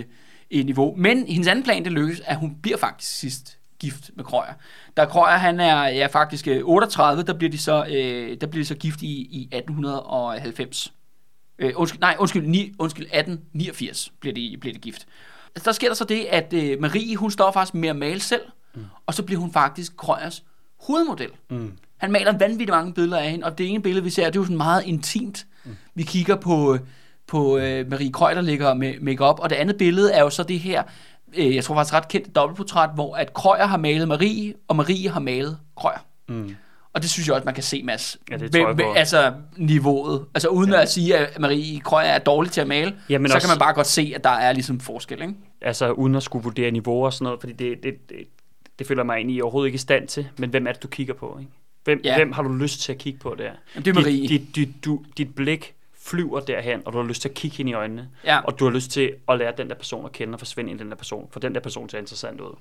øh, 0.51 0.65
niveau. 0.65 0.95
Men 0.97 1.27
hendes 1.27 1.49
anden 1.49 1.65
plan, 1.65 1.85
det 1.85 1.93
lykkes, 1.93 2.21
at 2.21 2.37
hun 2.37 2.57
bliver 2.63 2.79
faktisk 2.79 3.19
sidst 3.19 3.59
gift 3.79 4.11
med 4.17 4.25
Krøyer. 4.25 4.55
Da 4.97 5.05
Krøyer, 5.05 5.37
han 5.37 5.61
er 5.61 5.83
ja, 5.89 6.07
faktisk 6.07 6.49
øh, 6.49 6.61
38, 6.65 7.23
der 7.23 7.33
bliver 7.33 7.51
de 7.51 7.59
så, 7.59 7.87
øh, 7.87 8.37
der 8.41 8.47
bliver 8.47 8.65
de 8.65 8.69
så 8.69 8.75
gift 8.75 9.03
i, 9.03 9.29
i 9.31 9.49
1890. 9.53 10.93
Øh, 11.59 11.73
undskyld, 11.77 12.01
nej, 12.01 12.17
undskyld, 12.19 12.47
ni, 12.47 12.73
undskyld, 12.79 13.07
1889 13.07 14.13
bliver 14.21 14.35
de, 14.35 14.57
bliver 14.61 14.75
de 14.75 14.81
gift. 14.81 15.07
Altså, 15.55 15.65
der 15.65 15.73
sker 15.73 15.89
der 15.89 15.95
så 15.95 16.05
det, 16.05 16.25
at 16.25 16.53
øh, 16.53 16.81
Marie, 16.81 17.17
hun 17.17 17.31
står 17.31 17.51
faktisk 17.51 17.75
med 17.75 17.89
at 17.89 17.97
male 17.97 18.21
selv, 18.21 18.43
mm. 18.75 18.85
og 19.07 19.15
så 19.15 19.23
bliver 19.23 19.41
hun 19.41 19.53
faktisk 19.53 19.97
Krøyers 19.97 20.45
hovedmodel. 20.81 21.31
Mm. 21.51 21.73
Han 21.97 22.13
maler 22.13 22.39
vanvittigt 22.39 22.71
mange 22.71 22.95
billeder 22.95 23.19
af 23.19 23.31
hende, 23.31 23.47
og 23.47 23.59
det 23.59 23.69
ene 23.69 23.83
billede, 23.83 24.05
vi 24.05 24.11
ser, 24.11 24.25
det 24.25 24.37
er 24.37 24.41
jo 24.41 24.45
sådan 24.45 24.57
meget 24.57 24.85
intimt. 24.85 25.47
Mm. 25.65 25.77
Vi 25.95 26.03
kigger 26.03 26.37
på, 26.37 26.79
på 27.29 27.59
øh, 27.59 27.91
Marie 27.91 28.13
Krøyer, 28.13 28.35
der 28.35 28.43
ligger 28.43 28.75
med 28.75 28.95
makeup, 29.01 29.41
og 29.41 29.51
det 29.51 29.57
andet 29.57 29.77
billede 29.77 30.13
er 30.13 30.21
jo 30.21 30.31
så 30.31 30.43
det 30.43 30.59
her, 30.61 30.83
øh, 31.37 31.55
jeg 31.55 31.65
tror 31.65 31.75
faktisk 31.75 31.95
ret 31.95 32.09
kendt 32.09 32.37
dobbeltportræt, 32.37 32.91
hvor 32.95 33.17
at 33.17 33.35
Krøyer 33.35 33.67
har 33.67 33.77
malet 33.77 34.09
Marie, 34.09 34.55
og 34.69 34.77
Marie 34.77 35.09
har 35.09 35.21
malet 35.21 35.59
Krøyer. 35.77 36.05
Mm. 36.29 36.57
Og 36.93 37.03
det 37.03 37.11
synes 37.11 37.27
jeg 37.29 37.35
også, 37.35 37.45
man 37.45 37.55
kan 37.55 37.63
se, 37.63 37.83
Mads. 37.83 38.17
Ja, 38.31 38.37
det 38.37 38.53
tror 38.53 38.67
jeg 38.67 38.77
på. 38.77 38.93
Altså 38.93 39.33
niveauet. 39.57 40.25
Altså 40.35 40.49
uden 40.49 40.71
ja. 40.71 40.81
at 40.83 40.91
sige, 40.91 41.17
at 41.17 41.39
Marie 41.41 41.81
Krøyer 41.81 42.07
er 42.09 42.19
dårlig 42.19 42.53
til 42.53 42.61
at 42.61 42.67
male, 42.69 42.95
Jamen 43.09 43.29
så 43.31 43.35
også- 43.35 43.49
kan 43.49 43.53
man 43.55 43.59
bare 43.59 43.75
godt 43.75 43.87
se, 43.87 44.13
at 44.17 44.25
der 44.25 44.31
er 44.31 44.53
ligesom 44.53 44.81
forskel, 44.81 45.23
ikke? 45.23 45.35
Altså 45.63 45.91
uden 45.91 46.15
at 46.15 46.23
skulle 46.23 46.43
vurdere 46.43 46.71
niveau 46.71 47.05
og 47.05 47.13
sådan 47.13 47.25
noget, 47.25 47.41
fordi 47.41 47.53
det, 47.53 47.77
det, 47.83 47.95
det, 48.09 48.17
det 48.79 48.87
føler 48.87 49.03
mig 49.03 49.15
egentlig 49.17 49.43
overhovedet 49.43 49.69
ikke 49.69 49.77
i 49.77 49.79
stand 49.79 50.09
til. 50.09 50.29
Men 50.39 50.51
hvem 50.51 50.67
er 50.67 50.73
det, 50.73 50.83
du 50.83 50.89
kigger 50.89 51.15
på? 51.15 51.37
Ikke? 51.41 51.53
Hvem, 51.85 52.01
ja. 52.05 52.17
hvem 52.17 52.33
har 52.33 52.43
du 52.43 52.53
lyst 52.53 52.81
til 52.81 52.93
at 52.93 52.99
kigge 52.99 53.19
på 53.19 53.35
der? 53.39 53.45
Jamen, 53.45 53.85
det 53.85 53.87
er 53.87 53.95
Marie. 53.95 54.29
Dit, 54.29 54.31
dit, 54.31 54.57
dit, 54.57 54.85
du, 54.85 55.01
dit 55.17 55.35
blik 55.35 55.75
flyver 56.11 56.41
derhen, 56.41 56.83
og 56.87 56.93
du 56.93 56.99
har 56.99 57.05
lyst 57.05 57.23
til 57.23 57.29
at 57.29 57.35
kigge 57.35 57.57
hende 57.57 57.71
i 57.71 57.75
øjnene. 57.75 58.09
Ja. 58.25 58.41
Og 58.41 58.59
du 58.59 58.65
har 58.65 58.73
lyst 58.73 58.91
til 58.91 59.15
at 59.29 59.39
lære 59.39 59.53
den 59.57 59.69
der 59.69 59.75
person 59.75 60.05
at 60.07 60.13
kende 60.13 60.35
og 60.35 60.39
forsvinde 60.39 60.73
i 60.73 60.77
den 60.77 60.91
der 60.91 60.97
person. 60.97 61.29
For 61.31 61.41
den 61.41 61.55
der 61.55 61.61
person 61.61 61.89
ser 61.89 61.99
interessant 61.99 62.41
ud. 62.41 62.55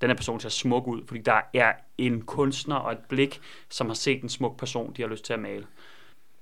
Den 0.00 0.08
der 0.08 0.16
person 0.16 0.40
ser 0.40 0.48
smuk 0.48 0.86
ud, 0.86 1.00
fordi 1.06 1.20
der 1.20 1.40
er 1.54 1.72
en 1.98 2.22
kunstner 2.22 2.76
og 2.76 2.92
et 2.92 2.98
blik, 3.08 3.40
som 3.68 3.86
har 3.86 3.94
set 3.94 4.22
en 4.22 4.28
smuk 4.28 4.58
person, 4.58 4.92
de 4.96 5.02
har 5.02 5.08
lyst 5.08 5.24
til 5.24 5.32
at 5.32 5.38
male. 5.38 5.64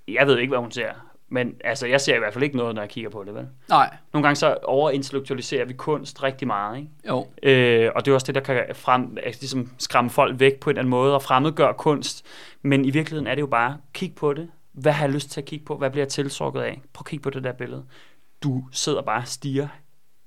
Jeg 0.09 0.27
ved 0.27 0.39
ikke, 0.39 0.51
hvad 0.51 0.59
hun 0.59 0.71
ser. 0.73 0.91
Men 1.29 1.55
altså, 1.65 1.87
jeg 1.87 2.01
ser 2.01 2.15
i 2.15 2.19
hvert 2.19 2.33
fald 2.33 2.45
ikke 2.45 2.57
noget, 2.57 2.75
når 2.75 2.83
jeg 2.83 2.89
kigger 2.89 3.11
på 3.11 3.25
det, 3.25 3.35
vel? 3.35 3.49
Nej, 3.69 3.97
Nogle 4.13 4.23
gange 4.23 4.37
så 4.37 4.57
overintellektualiserer 4.63 5.65
vi 5.65 5.73
kunst 5.73 6.23
rigtig 6.23 6.47
meget, 6.47 6.77
ikke? 6.77 6.91
jo. 7.09 7.27
Øh, 7.43 7.91
og 7.95 8.05
det 8.05 8.11
er 8.11 8.15
også 8.15 8.27
det, 8.27 8.35
der 8.35 8.41
kan 8.41 8.65
frem, 8.75 9.19
altså, 9.23 9.41
ligesom 9.41 9.71
skræmme 9.79 10.11
folk 10.11 10.41
væk 10.41 10.61
på 10.61 10.71
en 10.71 10.75
eller 10.75 10.81
anden 10.81 10.91
måde 10.91 11.15
og 11.15 11.23
fremmedgøre 11.23 11.75
kunst. 11.75 12.27
Men 12.63 12.85
i 12.85 12.91
virkeligheden 12.91 13.27
er 13.27 13.35
det 13.35 13.41
jo 13.41 13.47
bare, 13.47 13.77
kig 13.93 14.15
på 14.15 14.33
det. 14.33 14.49
Hvad 14.77 14.93
har 14.93 15.05
jeg 15.05 15.15
lyst 15.15 15.31
til 15.31 15.41
at 15.41 15.45
kigge 15.45 15.65
på? 15.65 15.77
Hvad 15.77 15.91
bliver 15.91 16.05
jeg 16.05 16.09
tiltrukket 16.09 16.61
af? 16.61 16.83
Prøv 16.93 17.03
at 17.03 17.07
kigge 17.07 17.23
på 17.23 17.31
det 17.31 17.45
der 17.45 17.53
billede. 17.53 17.85
Du 18.43 18.65
sidder 18.73 19.03
bare 19.03 19.21
og 19.21 19.29
stiger 19.29 19.69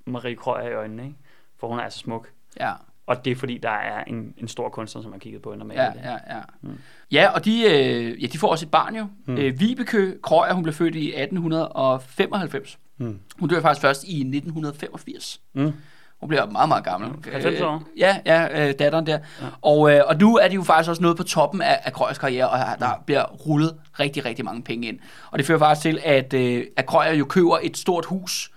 Marie 0.05 0.35
Krøyer 0.35 0.69
i 0.69 0.73
øjnene, 0.73 1.03
ikke? 1.03 1.15
For 1.59 1.67
hun 1.67 1.79
er 1.79 1.83
altså 1.83 1.99
smuk. 1.99 2.29
Ja. 2.59 2.73
Og 3.05 3.25
det 3.25 3.31
er 3.31 3.35
fordi, 3.35 3.57
der 3.57 3.69
er 3.69 4.03
en, 4.03 4.33
en 4.37 4.47
stor 4.47 4.69
kunstner, 4.69 5.01
som 5.01 5.11
har 5.11 5.19
kigget 5.19 5.41
på 5.41 5.51
hende 5.51 5.73
Ja, 5.73 5.91
ja, 6.03 6.11
ja. 6.11 6.41
Mm. 6.61 6.77
Ja, 7.11 7.29
og 7.29 7.45
de, 7.45 7.63
øh, 7.63 8.23
ja, 8.23 8.27
de 8.27 8.37
får 8.37 8.47
også 8.47 8.65
et 8.65 8.71
barn 8.71 8.95
jo. 8.95 9.07
Mm. 9.25 9.37
Øh, 9.37 9.59
Vibeke 9.59 10.17
Krøyer, 10.23 10.53
hun 10.53 10.63
blev 10.63 10.73
født 10.73 10.95
i 10.95 11.07
1895. 11.07 12.79
Mm. 12.97 13.19
Hun 13.39 13.49
dør 13.49 13.61
faktisk 13.61 13.81
først 13.81 14.03
i 14.03 14.19
1985. 14.19 15.41
Mm. 15.53 15.73
Hun 16.19 16.29
bliver 16.29 16.45
meget, 16.45 16.67
meget 16.69 16.83
gammel. 16.83 17.09
90 17.31 17.61
år? 17.61 17.75
Øh, 17.75 17.81
ja, 17.99 18.19
ja, 18.25 18.67
øh, 18.67 18.73
datteren 18.79 19.07
der. 19.07 19.19
Ja. 19.41 19.45
Og, 19.61 19.91
øh, 19.91 20.01
og 20.07 20.15
nu 20.15 20.37
er 20.37 20.47
de 20.47 20.55
jo 20.55 20.63
faktisk 20.63 20.89
også 20.89 21.01
nået 21.01 21.17
på 21.17 21.23
toppen 21.23 21.61
af, 21.61 21.79
af 21.83 21.93
Krøyers 21.93 22.17
karriere, 22.17 22.49
og 22.49 22.59
der 22.79 23.03
bliver 23.05 23.23
rullet 23.23 23.75
rigtig, 23.99 24.25
rigtig 24.25 24.45
mange 24.45 24.61
penge 24.61 24.87
ind. 24.87 24.99
Og 25.31 25.39
det 25.39 25.47
fører 25.47 25.59
faktisk 25.59 25.81
til, 25.81 25.99
at, 26.03 26.33
øh, 26.33 26.65
at 26.77 26.85
Krøyer 26.85 27.13
jo 27.13 27.25
køber 27.25 27.57
et 27.63 27.77
stort 27.77 28.05
hus 28.05 28.51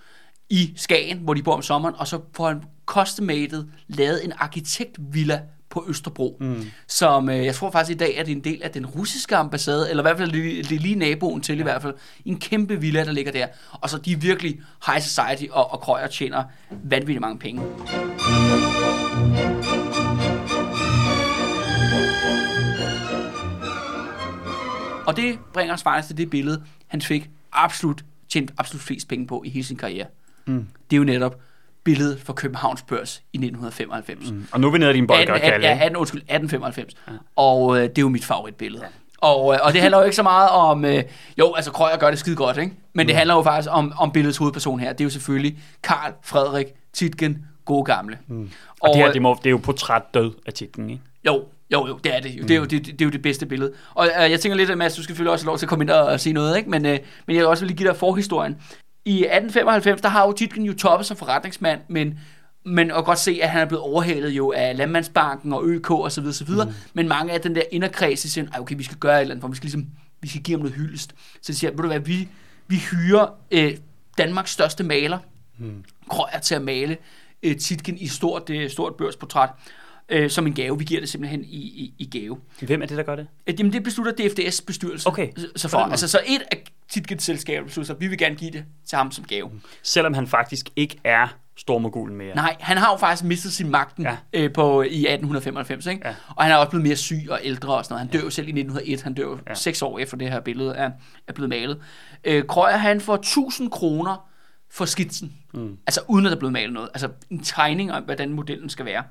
i 0.49 0.73
Skagen, 0.75 1.17
hvor 1.17 1.33
de 1.33 1.43
bor 1.43 1.53
om 1.53 1.61
sommeren, 1.61 1.95
og 1.97 2.07
så 2.07 2.19
får 2.35 2.47
han 2.47 2.63
custom-madet 2.85 3.71
lavet 3.87 4.25
en 4.25 4.33
arkitektvilla 4.37 5.41
på 5.73 5.85
Østerbro, 5.87 6.37
mm. 6.39 6.65
som 6.87 7.29
øh, 7.29 7.45
jeg 7.45 7.55
tror 7.55 7.71
faktisk 7.71 7.95
i 7.95 7.99
dag 7.99 8.15
er 8.17 8.23
det 8.23 8.31
en 8.31 8.43
del 8.43 8.63
af 8.63 8.71
den 8.71 8.85
russiske 8.85 9.35
ambassade, 9.35 9.89
eller 9.89 10.03
i 10.03 10.05
hvert 10.05 10.17
fald 10.17 10.31
det, 10.31 10.69
det 10.69 10.75
er 10.75 10.79
lige 10.79 10.95
naboen 10.95 11.41
til 11.41 11.55
ja. 11.55 11.59
i 11.59 11.63
hvert 11.63 11.81
fald, 11.81 11.93
en 12.25 12.39
kæmpe 12.39 12.81
villa, 12.81 13.05
der 13.05 13.11
ligger 13.11 13.31
der. 13.31 13.47
Og 13.71 13.89
så 13.89 13.97
de 13.97 14.11
er 14.11 14.17
virkelig 14.17 14.61
high 14.85 15.01
society, 15.01 15.51
og, 15.51 15.71
og 15.71 15.79
Krøyer 15.79 16.07
tjener 16.07 16.43
vanvittigt 16.83 17.21
mange 17.21 17.39
penge. 17.39 17.61
Og 25.07 25.17
det 25.17 25.39
bringer 25.53 25.73
os 25.73 25.83
faktisk 25.83 26.07
til 26.07 26.17
det 26.17 26.29
billede, 26.29 26.63
han 26.87 27.01
fik 27.01 27.29
absolut 27.51 28.03
tjent 28.29 28.51
absolut 28.57 28.81
flest 28.81 29.07
penge 29.07 29.27
på 29.27 29.43
i 29.45 29.49
hele 29.49 29.65
sin 29.65 29.77
karriere. 29.77 30.07
Mm. 30.45 30.67
Det 30.89 30.95
er 30.95 30.97
jo 30.97 31.03
netop 31.03 31.39
billedet 31.83 32.21
fra 32.21 32.33
Københavns 32.33 32.81
Børs 32.81 33.23
i 33.33 33.37
1995. 33.37 34.31
Mm. 34.31 34.47
Og 34.51 34.59
nu 34.59 34.67
er 34.67 34.71
vi 34.71 34.77
nede 34.77 34.89
af 34.89 34.93
din 34.93 35.03
18, 35.03 35.07
boldgør, 35.07 35.33
18, 35.33 35.51
Kalle. 35.51 35.67
ja, 35.67 35.73
18, 35.73 35.97
undskyld, 35.97 36.21
1895. 36.21 36.93
Ja. 37.07 37.11
Og 37.35 37.77
øh, 37.77 37.83
det 37.83 37.97
er 37.97 38.01
jo 38.01 38.09
mit 38.09 38.25
favoritbillede. 38.25 38.83
Ja. 38.83 38.89
Og, 39.17 39.53
øh, 39.53 39.59
og 39.63 39.73
det 39.73 39.81
handler 39.81 39.97
jo 39.97 40.03
ikke 40.03 40.15
så 40.15 40.23
meget 40.23 40.49
om... 40.49 40.85
Øh, 40.85 41.03
jo, 41.37 41.53
altså 41.53 41.71
Krøyer 41.71 41.97
gør 41.97 42.09
det 42.09 42.19
skide 42.19 42.35
godt, 42.35 42.57
ikke? 42.57 42.73
Men 42.93 43.03
mm. 43.03 43.07
det 43.07 43.15
handler 43.15 43.35
jo 43.35 43.41
faktisk 43.41 43.69
om, 43.71 43.93
om 43.97 44.11
billedets 44.11 44.37
hovedperson 44.37 44.79
her. 44.79 44.93
Det 44.93 45.01
er 45.01 45.05
jo 45.05 45.09
selvfølgelig 45.09 45.57
Karl 45.83 46.11
Frederik 46.23 46.67
Titgen, 46.93 47.45
gode 47.65 47.85
gamle. 47.85 48.17
Mm. 48.27 48.51
Og 48.79 48.89
det 48.89 48.95
her, 48.95 49.07
øh, 49.07 49.13
det, 49.13 49.21
må, 49.21 49.37
det 49.37 49.45
er 49.45 49.51
jo 49.51 49.57
portræt 49.63 50.01
død 50.13 50.31
af 50.45 50.53
titlen, 50.53 50.89
ikke? 50.89 51.01
jo, 51.25 51.43
jo, 51.73 51.87
jo, 51.87 51.99
det 52.03 52.15
er 52.15 52.19
det. 52.19 52.29
Jo. 52.35 52.43
Det, 52.43 52.51
er 52.51 52.55
jo, 52.55 52.65
det, 52.65 52.85
det 52.85 53.01
er 53.01 53.05
jo 53.05 53.11
det 53.11 53.21
bedste 53.21 53.45
billede. 53.45 53.73
Og 53.93 54.07
øh, 54.23 54.31
jeg 54.31 54.39
tænker 54.39 54.55
lidt, 54.57 54.77
Mads, 54.77 54.95
du 54.95 55.03
skal 55.03 55.11
selvfølgelig 55.11 55.31
også 55.31 55.45
have 55.45 55.49
lov 55.49 55.57
til 55.57 55.65
at 55.65 55.69
komme 55.69 55.83
ind 55.83 55.89
og, 55.89 56.05
og 56.05 56.19
sige 56.19 56.33
noget, 56.33 56.57
ikke? 56.57 56.69
Men, 56.69 56.85
øh, 56.85 56.99
men 57.27 57.35
jeg 57.35 57.41
vil 57.41 57.47
også 57.47 57.65
lige 57.65 57.77
give 57.77 57.89
dig 57.89 57.97
forhistorien. 57.97 58.55
I 59.05 59.13
1895, 59.13 60.01
der 60.01 60.09
har 60.09 60.25
jo 60.27 60.31
Titgen 60.31 60.65
jo 60.65 60.73
toppet 60.73 61.05
som 61.05 61.17
forretningsmand, 61.17 61.81
men 61.87 62.19
men 62.65 62.91
at 62.91 63.05
godt 63.05 63.19
se, 63.19 63.39
at 63.41 63.49
han 63.49 63.61
er 63.61 63.65
blevet 63.65 63.83
overhalet 63.83 64.29
jo 64.29 64.51
af 64.51 64.77
Landmandsbanken 64.77 65.53
og 65.53 65.63
ØK 65.65 65.91
og 65.91 66.11
så 66.11 66.21
videre, 66.21 66.33
så 66.33 66.45
videre. 66.45 66.65
Mm. 66.65 66.73
Men 66.93 67.07
mange 67.07 67.33
af 67.33 67.41
den 67.41 67.55
der 67.55 67.61
inderkreds, 67.71 68.21
de 68.21 68.29
siger, 68.29 68.47
"Ej, 68.53 68.59
okay, 68.59 68.75
vi 68.77 68.83
skal 68.83 68.97
gøre 68.97 69.15
et 69.17 69.21
eller 69.21 69.33
andet, 69.33 69.41
for 69.41 69.47
vi 69.47 69.55
skal 69.55 69.65
ligesom, 69.65 69.87
vi 70.21 70.27
skal 70.27 70.41
give 70.41 70.57
ham 70.57 70.61
noget 70.61 70.75
hyldest. 70.75 71.15
Så 71.41 71.51
de 71.51 71.57
siger, 71.57 71.71
ved 71.71 71.77
du 71.77 71.87
hvad, 71.87 71.99
vi, 71.99 72.27
vi 72.67 72.75
hyrer 72.91 73.27
øh, 73.51 73.77
Danmarks 74.17 74.51
største 74.51 74.83
maler, 74.83 75.19
mm. 75.57 75.83
Krøyer, 76.09 76.39
til 76.39 76.55
at 76.55 76.61
male 76.61 76.97
øh, 77.43 77.57
Titgen 77.57 77.97
i 77.97 78.07
stort, 78.07 78.49
øh, 78.49 78.69
stort 78.69 78.95
børsportræt 78.95 79.49
øh, 80.13 80.29
som 80.29 80.47
en 80.47 80.53
gave. 80.53 80.77
Vi 80.77 80.83
giver 80.83 80.99
det 80.99 81.09
simpelthen 81.09 81.43
i, 81.45 81.57
i, 81.57 81.93
i 81.99 82.05
gave. 82.19 82.37
Hvem 82.61 82.81
er 82.81 82.85
det, 82.85 82.97
der 82.97 83.03
gør 83.03 83.15
det? 83.15 83.27
Øh, 83.47 83.59
Jamen, 83.59 83.73
det 83.73 83.83
beslutter 83.83 84.11
DFDS 84.27 84.61
bestyrelse. 84.61 85.07
Okay, 85.07 85.27
Så, 85.55 85.67
for, 85.67 85.77
altså, 85.77 86.07
så 86.07 86.19
et 86.25 86.41
af 86.51 86.63
Titgens 86.89 87.23
selskaber 87.23 87.65
beslutter 87.67 87.93
at 87.93 88.01
vi 88.01 88.07
vil 88.07 88.17
gerne 88.17 88.35
give 88.35 88.51
det 88.51 88.65
til 88.85 88.97
ham 88.97 89.11
som 89.11 89.23
gave. 89.25 89.51
Selvom 89.83 90.13
han 90.13 90.27
faktisk 90.27 90.69
ikke 90.75 90.97
er 91.03 91.27
stormogulen 91.57 92.15
mere. 92.17 92.35
Nej, 92.35 92.55
han 92.59 92.77
har 92.77 92.91
jo 92.91 92.97
faktisk 92.97 93.23
mistet 93.23 93.53
sin 93.53 93.69
magten 93.69 94.03
Ja. 94.03 94.17
øh, 94.33 94.53
på, 94.53 94.81
i 94.81 94.85
1895, 94.85 95.85
ikke? 95.85 96.07
Ja. 96.07 96.15
Og 96.35 96.43
han 96.43 96.51
er 96.51 96.55
også 96.55 96.69
blevet 96.69 96.83
mere 96.87 96.95
syg 96.95 97.27
og 97.29 97.39
ældre 97.43 97.73
og 97.73 97.85
sådan 97.85 97.93
noget. 97.93 97.99
Han 98.11 98.19
dør 98.19 98.25
jo 98.25 98.29
selv 98.29 98.47
i 98.47 98.51
1901, 98.51 99.01
han 99.01 99.13
dør 99.13 99.23
jo 99.23 99.39
Ja. 99.49 99.53
seks 99.53 99.81
år 99.81 99.99
efter 99.99 100.17
det 100.17 100.31
her 100.31 100.39
billede 100.39 100.75
er, 100.75 100.91
er 101.27 101.33
blevet 101.33 101.49
malet. 101.49 101.79
Øh, 102.23 102.43
Krøyer, 102.43 102.77
han 102.77 103.01
får 103.01 103.15
1000 103.15 103.71
kroner 103.71 104.29
for 104.71 104.85
skitsen. 104.85 105.33
Mm. 105.53 105.77
Altså 105.87 106.01
uden 106.07 106.25
at 106.25 106.29
der 106.29 106.35
er 106.35 106.39
blevet 106.39 106.53
malet 106.53 106.73
noget. 106.73 106.89
Altså 106.93 107.09
en 107.29 107.43
tegning 107.43 107.91
om, 107.93 108.03
hvordan 108.03 108.33
modellen 108.33 108.69
skal 108.69 108.85
være. 108.85 109.03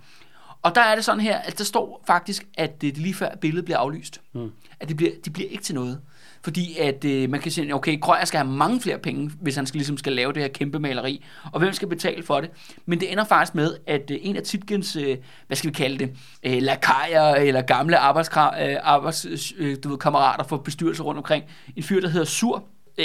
Og 0.63 0.75
der 0.75 0.81
er 0.81 0.95
det 0.95 1.05
sådan 1.05 1.21
her, 1.21 1.39
at 1.39 1.59
der 1.59 1.65
står 1.65 2.05
faktisk, 2.07 2.47
at 2.59 2.81
det, 2.81 2.95
det 2.95 3.03
lige 3.03 3.15
før 3.15 3.37
billedet 3.41 3.65
bliver 3.65 3.79
aflyst. 3.79 4.21
Mm. 4.35 4.51
At 4.81 4.89
det 4.89 4.97
bliver, 4.97 5.13
det 5.25 5.33
bliver 5.33 5.49
ikke 5.51 5.63
til 5.63 5.75
noget. 5.75 6.01
Fordi 6.45 6.79
at 6.79 7.05
øh, 7.05 7.31
man 7.31 7.41
kan 7.41 7.53
sige, 7.53 7.75
okay, 7.75 8.01
Krøyer 8.01 8.25
skal 8.25 8.39
have 8.39 8.51
mange 8.51 8.81
flere 8.81 8.99
penge, 8.99 9.31
hvis 9.41 9.57
han 9.57 9.67
skal, 9.67 9.79
ligesom 9.79 9.99
skal 9.99 10.13
lave 10.13 10.33
det 10.33 10.43
her 10.43 10.49
kæmpe 10.49 10.79
maleri. 10.79 11.25
Og 11.53 11.61
hvem 11.61 11.73
skal 11.73 11.89
betale 11.89 12.23
for 12.23 12.41
det? 12.41 12.51
Men 12.87 13.01
det 13.01 13.13
ender 13.13 13.25
faktisk 13.25 13.55
med, 13.55 13.77
at 13.87 14.11
øh, 14.11 14.19
en 14.21 14.37
af 14.37 14.43
Titgens, 14.43 14.97
øh, 14.97 15.17
hvad 15.47 15.57
skal 15.57 15.71
vi 15.71 15.75
kalde 15.75 15.99
det, 15.99 16.17
øh, 16.43 16.63
lakajer 16.63 17.35
eller 17.35 17.63
gamle 17.63 17.99
arbejdskra- 17.99 18.63
øh, 18.63 18.77
arbejds, 18.83 19.27
øh, 19.59 19.77
du 19.85 19.89
ved, 19.89 19.99
kammerater 19.99 20.45
for 20.45 20.57
bestyrelser 20.57 21.05
rundt 21.05 21.19
omkring, 21.19 21.45
en 21.77 21.83
fyr, 21.83 22.01
der 22.01 22.09
hedder 22.09 22.27
Sur, 22.27 22.65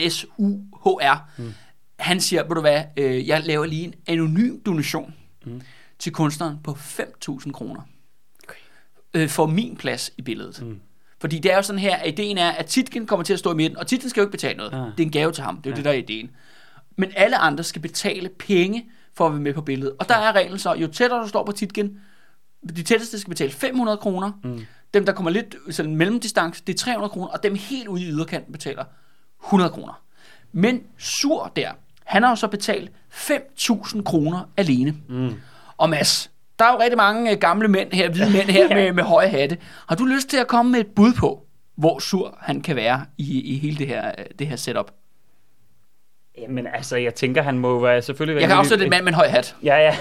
S-U-H-R, 0.09 1.29
mm. 1.37 1.53
han 1.99 2.19
siger, 2.19 2.43
ved 2.43 2.55
du 2.55 2.61
hvad, 2.61 2.83
øh, 2.97 3.27
jeg 3.27 3.43
laver 3.45 3.65
lige 3.65 3.83
en 3.83 3.93
anonym 4.07 4.59
donation 4.65 5.13
mm. 5.45 5.61
Til 5.99 6.13
kunstneren 6.13 6.57
på 6.63 6.71
5.000 6.71 7.51
kroner 7.51 7.81
øh, 9.13 9.29
for 9.29 9.45
min 9.45 9.77
plads 9.77 10.11
i 10.17 10.21
billedet. 10.21 10.61
Mm. 10.61 10.79
Fordi 11.19 11.39
det 11.39 11.51
er 11.51 11.55
jo 11.55 11.61
sådan 11.61 11.79
her, 11.79 11.95
at 11.95 12.07
ideen 12.07 12.37
er, 12.37 12.51
at 12.51 12.65
Titgen 12.65 13.07
kommer 13.07 13.23
til 13.23 13.33
at 13.33 13.39
stå 13.39 13.51
i 13.51 13.55
midten, 13.55 13.77
og 13.77 13.87
Titgen 13.87 14.09
skal 14.09 14.21
jo 14.21 14.25
ikke 14.25 14.31
betale 14.31 14.57
noget. 14.57 14.71
Ja. 14.71 14.77
Det 14.77 14.99
er 14.99 15.03
en 15.03 15.11
gave 15.11 15.31
til 15.31 15.43
ham. 15.43 15.57
Det 15.57 15.65
er 15.65 15.71
jo 15.71 15.75
det, 15.75 15.85
der 15.85 15.91
er 15.91 15.95
ideen. 15.95 16.29
Men 16.97 17.11
alle 17.15 17.37
andre 17.37 17.63
skal 17.63 17.81
betale 17.81 18.29
penge 18.29 18.85
for 19.13 19.25
at 19.25 19.31
være 19.31 19.41
med 19.41 19.53
på 19.53 19.61
billedet. 19.61 19.95
Og 19.99 20.09
der 20.09 20.15
er 20.15 20.31
reglen 20.31 20.59
så, 20.59 20.73
jo 20.73 20.87
tættere 20.87 21.23
du 21.23 21.27
står 21.27 21.45
på 21.45 21.51
Titgen, 21.51 21.99
de 22.75 22.83
tætteste 22.83 23.19
skal 23.19 23.29
betale 23.29 23.51
500 23.51 23.97
kroner. 23.97 24.31
Mm. 24.43 24.65
Dem, 24.93 25.05
der 25.05 25.13
kommer 25.13 25.31
lidt 25.31 25.55
sådan 25.69 25.95
mellemdistance, 25.95 26.63
det 26.67 26.73
er 26.73 26.77
300 26.77 27.09
kroner, 27.09 27.27
og 27.27 27.43
dem 27.43 27.55
helt 27.55 27.87
ude 27.87 28.01
i 28.01 28.05
yderkanten 28.05 28.51
betaler 28.51 28.85
100 29.45 29.69
kroner. 29.71 30.01
Men 30.51 30.83
Sur 30.97 31.51
der, 31.55 31.71
han 32.03 32.23
har 32.23 32.29
jo 32.29 32.35
så 32.35 32.47
betalt 32.47 32.91
5.000 33.11 34.03
kroner 34.03 34.49
alene. 34.57 34.95
Mm. 35.09 35.33
Og 35.77 35.89
Mads, 35.89 36.31
der 36.59 36.65
er 36.65 36.71
jo 36.73 36.79
rigtig 36.79 36.97
mange 36.97 37.31
øh, 37.31 37.37
gamle 37.37 37.67
mænd 37.67 37.91
her, 37.91 38.09
hvide 38.09 38.31
mænd 38.31 38.49
her 38.49 38.69
med, 38.75 38.91
med 38.91 39.03
høje 39.03 39.27
hatte. 39.27 39.57
Har 39.87 39.95
du 39.95 40.05
lyst 40.05 40.29
til 40.29 40.37
at 40.37 40.47
komme 40.47 40.71
med 40.71 40.79
et 40.79 40.87
bud 40.87 41.13
på, 41.13 41.45
hvor 41.75 41.99
sur 41.99 42.37
han 42.41 42.61
kan 42.61 42.75
være 42.75 43.05
i, 43.17 43.41
i 43.41 43.57
hele 43.57 43.77
det 43.77 43.87
her, 43.87 44.11
øh, 44.17 44.25
det 44.39 44.47
her 44.47 44.55
setup? 44.55 44.91
Jamen 46.37 46.67
altså, 46.67 46.97
jeg 46.97 47.15
tænker, 47.15 47.41
han 47.41 47.57
må 47.59 47.79
være 47.79 48.01
selvfølgelig 48.01 48.35
være... 48.35 48.41
Jeg 48.57 48.65
kan 48.65 48.79
er 48.79 48.83
en 48.83 48.89
mand 48.89 49.03
med 49.03 49.11
en 49.11 49.15
høj 49.15 49.27
hat. 49.27 49.55
Ja, 49.63 49.75
ja. 49.75 49.95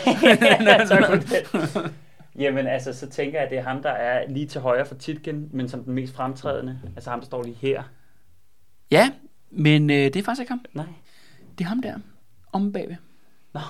tak 0.86 1.04
for 1.04 1.14
det. 1.14 1.92
Jamen 2.38 2.66
altså, 2.66 2.92
så 2.92 3.08
tænker 3.08 3.38
jeg, 3.38 3.44
at 3.44 3.50
det 3.50 3.58
er 3.58 3.62
ham, 3.62 3.82
der 3.82 3.90
er 3.90 4.28
lige 4.28 4.46
til 4.46 4.60
højre 4.60 4.86
for 4.86 4.94
Titgen, 4.94 5.48
men 5.52 5.68
som 5.68 5.84
den 5.84 5.94
mest 5.94 6.14
fremtrædende. 6.14 6.80
Altså 6.96 7.10
ham, 7.10 7.20
der 7.20 7.26
står 7.26 7.42
lige 7.42 7.56
her. 7.60 7.82
Ja, 8.90 9.10
Men 9.50 9.90
øh, 9.90 9.96
det 9.96 10.16
er 10.16 10.22
faktisk 10.22 10.40
ikke 10.40 10.50
ham. 10.50 10.64
Nej. 10.72 10.86
Det 11.58 11.64
er 11.64 11.68
ham 11.68 11.82
der. 11.82 11.94
Om 12.52 12.72
bagved. 12.72 12.96
Nå. 13.54 13.60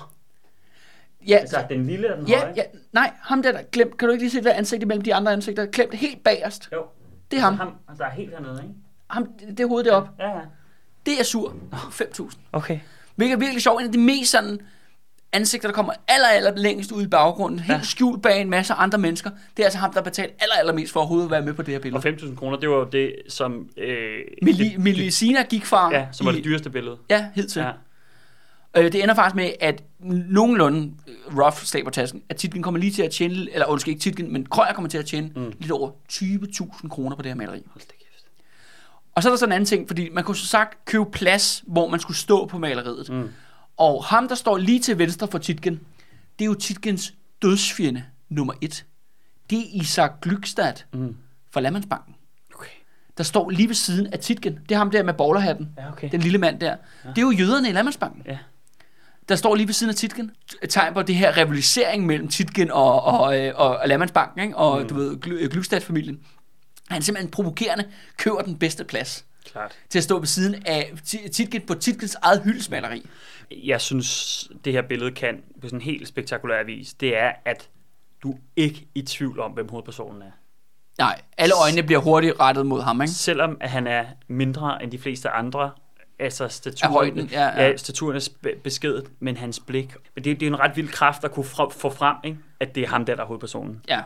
Ja, 1.27 1.35
Altså, 1.37 1.63
den 1.69 1.85
lille 1.85 2.13
og 2.13 2.17
den 2.19 2.27
ja, 2.27 2.39
høje? 2.39 2.53
ja, 2.55 2.63
nej, 2.93 3.11
ham 3.21 3.43
der, 3.43 3.51
der 3.51 3.61
glemt. 3.71 3.97
Kan 3.97 4.07
du 4.07 4.11
ikke 4.11 4.23
lige 4.23 4.31
se 4.31 4.37
det 4.37 4.45
der 4.45 4.53
ansigt 4.53 4.83
imellem 4.83 5.03
de 5.03 5.15
andre 5.15 5.33
ansigter? 5.33 5.65
Glemt 5.65 5.93
helt 5.93 6.23
bagerst. 6.23 6.69
Jo. 6.73 6.83
Det 7.31 7.37
er 7.37 7.41
ham. 7.41 7.53
Altså, 7.53 7.65
ham 7.87 7.97
der 7.97 8.05
er 8.05 8.09
helt 8.11 8.29
hernede, 8.31 8.61
ikke? 8.63 8.75
ham 9.09 9.27
det 9.49 9.59
er 9.59 9.67
hovedet 9.67 9.85
deroppe. 9.85 10.09
Ja, 10.19 10.29
ja. 10.29 10.41
Det 11.05 11.19
er 11.19 11.23
sur. 11.23 11.55
5.000. 11.73 12.37
Okay. 12.51 12.79
Hvilket 13.15 13.35
er 13.35 13.39
virkelig 13.39 13.61
sjovt. 13.63 13.79
En 13.81 13.85
af 13.87 13.91
de 13.93 13.97
mest 13.99 14.31
sådan 14.31 14.59
ansigter, 15.33 15.67
der 15.67 15.73
kommer 15.75 15.93
aller, 16.07 16.27
aller 16.27 16.55
længst 16.55 16.91
ud 16.91 17.03
i 17.03 17.07
baggrunden. 17.07 17.59
Helt 17.59 17.77
Ja. 17.77 17.83
skjult 17.83 18.21
bag 18.23 18.41
en 18.41 18.49
masse 18.49 18.73
andre 18.73 18.97
mennesker. 18.97 19.29
Det 19.57 19.63
er 19.63 19.67
altså 19.67 19.79
ham, 19.79 19.93
der 19.93 20.01
betaler 20.01 20.29
aller, 20.39 20.55
aller 20.59 20.73
mest 20.73 20.93
for 20.93 20.99
overhovedet 20.99 21.25
at 21.27 21.31
være 21.31 21.41
med 21.41 21.53
på 21.53 21.61
det 21.61 21.73
her 21.73 21.79
billede. 21.81 21.99
Og 21.99 22.13
5.000 22.13 22.35
kroner, 22.35 22.57
det 22.57 22.69
var 22.69 22.75
jo 22.75 22.83
det, 22.91 23.13
som... 23.29 23.69
Øh, 23.77 24.17
Mili, 24.41 24.69
det, 24.69 24.79
Milicina 24.79 25.43
gik 25.43 25.65
fra... 25.65 25.89
Ja, 25.95 26.07
som 26.11 26.25
var 26.25 26.31
i- 26.33 26.35
det 26.35 26.43
dyreste 26.43 26.69
billede. 26.69 26.97
Ja, 27.09 27.27
hidtil. 27.35 27.59
Ja. 27.59 27.65
Ja. 27.67 27.73
Øh, 28.77 28.91
det 28.91 29.03
ender 29.03 29.15
faktisk 29.15 29.35
med, 29.35 29.51
at 29.59 29.83
nogenlunde 29.99 30.93
øh, 31.07 31.37
rough 31.37 31.57
slag 31.57 31.83
på 31.83 31.89
tasken, 31.89 32.23
at 32.29 32.35
titlen 32.35 32.63
kommer 32.63 32.79
lige 32.79 32.91
til 32.91 33.01
at 33.01 33.11
tjene, 33.11 33.53
eller 33.53 33.65
undskyld 33.65 33.91
ikke 33.91 34.01
titlen, 34.01 34.33
men 34.33 34.45
Krøyer 34.45 34.73
kommer 34.73 34.89
til 34.89 34.97
at 34.97 35.05
tjene 35.05 35.31
mm. 35.35 35.53
lidt 35.59 35.71
over 35.71 35.91
20.000 36.13 36.87
kroner 36.87 37.15
på 37.15 37.21
det 37.21 37.29
her 37.31 37.35
maleri. 37.35 37.63
Hold 37.67 37.87
da 37.87 37.93
kæft. 37.99 38.25
Og 39.15 39.23
så 39.23 39.29
er 39.29 39.31
der 39.31 39.37
sådan 39.37 39.49
en 39.49 39.53
anden 39.55 39.65
ting, 39.65 39.87
fordi 39.87 40.09
man 40.09 40.23
kunne 40.23 40.37
så 40.37 40.45
sagt 40.45 40.85
købe 40.85 41.05
plads, 41.11 41.63
hvor 41.67 41.89
man 41.89 41.99
skulle 41.99 42.17
stå 42.17 42.45
på 42.45 42.57
maleriet. 42.57 43.09
Mm. 43.09 43.29
Og 43.77 44.03
ham, 44.03 44.27
der 44.27 44.35
står 44.35 44.57
lige 44.57 44.79
til 44.79 44.97
venstre 44.97 45.27
for 45.27 45.37
Titgen, 45.37 45.79
det 46.39 46.45
er 46.45 46.49
jo 46.49 46.53
Titkens 46.53 47.13
dødsfjende 47.41 48.03
nummer 48.29 48.53
et. 48.61 48.85
Det 49.49 49.59
er 49.59 49.81
Isak 49.81 50.21
Glykstad 50.21 50.73
mm. 50.93 51.15
fra 51.51 51.61
Landmandsbanken. 51.61 52.15
Okay. 52.55 52.69
Der 53.17 53.23
står 53.23 53.49
lige 53.49 53.67
ved 53.67 53.75
siden 53.75 54.07
af 54.13 54.19
Titgen. 54.19 54.59
Det 54.69 54.75
er 54.75 54.77
ham 54.77 54.91
der 54.91 55.03
med 55.03 55.13
bowlerhatten. 55.13 55.69
Ja, 55.77 55.91
okay. 55.91 56.09
Den 56.11 56.21
lille 56.21 56.37
mand 56.37 56.59
der. 56.59 56.75
Ja. 57.05 57.09
Det 57.09 57.17
er 57.17 57.21
jo 57.21 57.31
jøderne 57.31 57.69
i 57.69 57.71
Landmandsbanken. 57.71 58.23
Ja. 58.25 58.37
Der 59.29 59.35
står 59.35 59.55
lige 59.55 59.67
ved 59.67 59.73
siden 59.73 59.89
af 59.89 59.95
Titgen. 59.95 60.31
Tegn 60.69 60.93
på 60.93 61.01
det 61.01 61.15
her 61.15 61.37
rivalisering 61.37 62.05
mellem 62.05 62.27
Titgen 62.27 62.71
og, 62.71 63.03
og, 63.03 63.39
øh, 63.39 63.53
og, 63.55 63.77
og 63.77 63.87
Landmandsbanken, 63.87 64.43
ikke? 64.43 64.57
og 64.57 64.81
mm. 64.81 64.87
du 64.87 64.95
ved, 64.95 65.17
Gly- 65.21 65.47
Glykstad-familien. 65.47 66.19
Han 66.89 67.01
simpelthen 67.01 67.31
provokerende 67.31 67.85
køber 68.17 68.41
den 68.41 68.57
bedste 68.59 68.83
plads 68.83 69.25
Klart. 69.51 69.71
til 69.89 69.99
at 69.99 70.03
stå 70.03 70.19
ved 70.19 70.27
siden 70.27 70.63
af 70.65 70.91
Ti- 71.05 71.29
Titgen 71.29 71.61
på 71.61 71.73
Titkens 71.73 72.15
eget 72.21 72.41
hyldesmaleri. 72.43 73.05
Jeg 73.51 73.81
synes, 73.81 74.47
det 74.65 74.73
her 74.73 74.81
billede 74.81 75.11
kan 75.11 75.41
på 75.61 75.67
sådan 75.67 75.77
en 75.77 75.81
helt 75.81 76.07
spektakulær 76.07 76.63
vis, 76.63 76.93
det 76.93 77.17
er, 77.17 77.31
at 77.45 77.69
du 78.23 78.35
ikke 78.55 78.87
i 78.95 79.01
tvivl 79.01 79.39
om, 79.39 79.51
hvem 79.51 79.69
hovedpersonen 79.69 80.21
er. 80.21 80.31
Nej, 80.97 81.21
alle 81.37 81.53
øjnene 81.63 81.83
bliver 81.83 81.99
hurtigt 82.01 82.39
rettet 82.39 82.65
mod 82.65 82.81
ham, 82.81 83.01
ikke? 83.01 83.13
Selvom 83.13 83.57
at 83.61 83.69
han 83.69 83.87
er 83.87 84.05
mindre 84.27 84.83
end 84.83 84.91
de 84.91 84.97
fleste 84.97 85.29
andre, 85.29 85.71
altså 86.19 86.47
staturen, 86.47 86.89
Af 86.93 86.93
højden, 86.93 87.27
ja, 87.31 87.41
ja. 87.47 87.67
ja, 87.67 87.77
staturen 87.77 88.15
er 88.15 88.29
beskeden, 88.63 89.05
men 89.19 89.37
hans 89.37 89.59
blik. 89.59 89.95
Men 90.15 90.23
det, 90.23 90.39
det 90.39 90.45
er 90.45 90.51
en 90.51 90.59
ret 90.59 90.75
vild 90.75 90.87
kraft 90.87 91.23
at 91.23 91.31
kunne 91.31 91.45
fra- 91.45 91.69
få 91.71 91.89
frem, 91.89 92.15
ikke? 92.23 92.37
at 92.59 92.75
det 92.75 92.83
er 92.83 92.87
ham 92.87 93.05
der, 93.05 93.15
der 93.15 93.23
er 93.23 93.27
hovedpersonen. 93.27 93.81
Ja. 93.87 94.01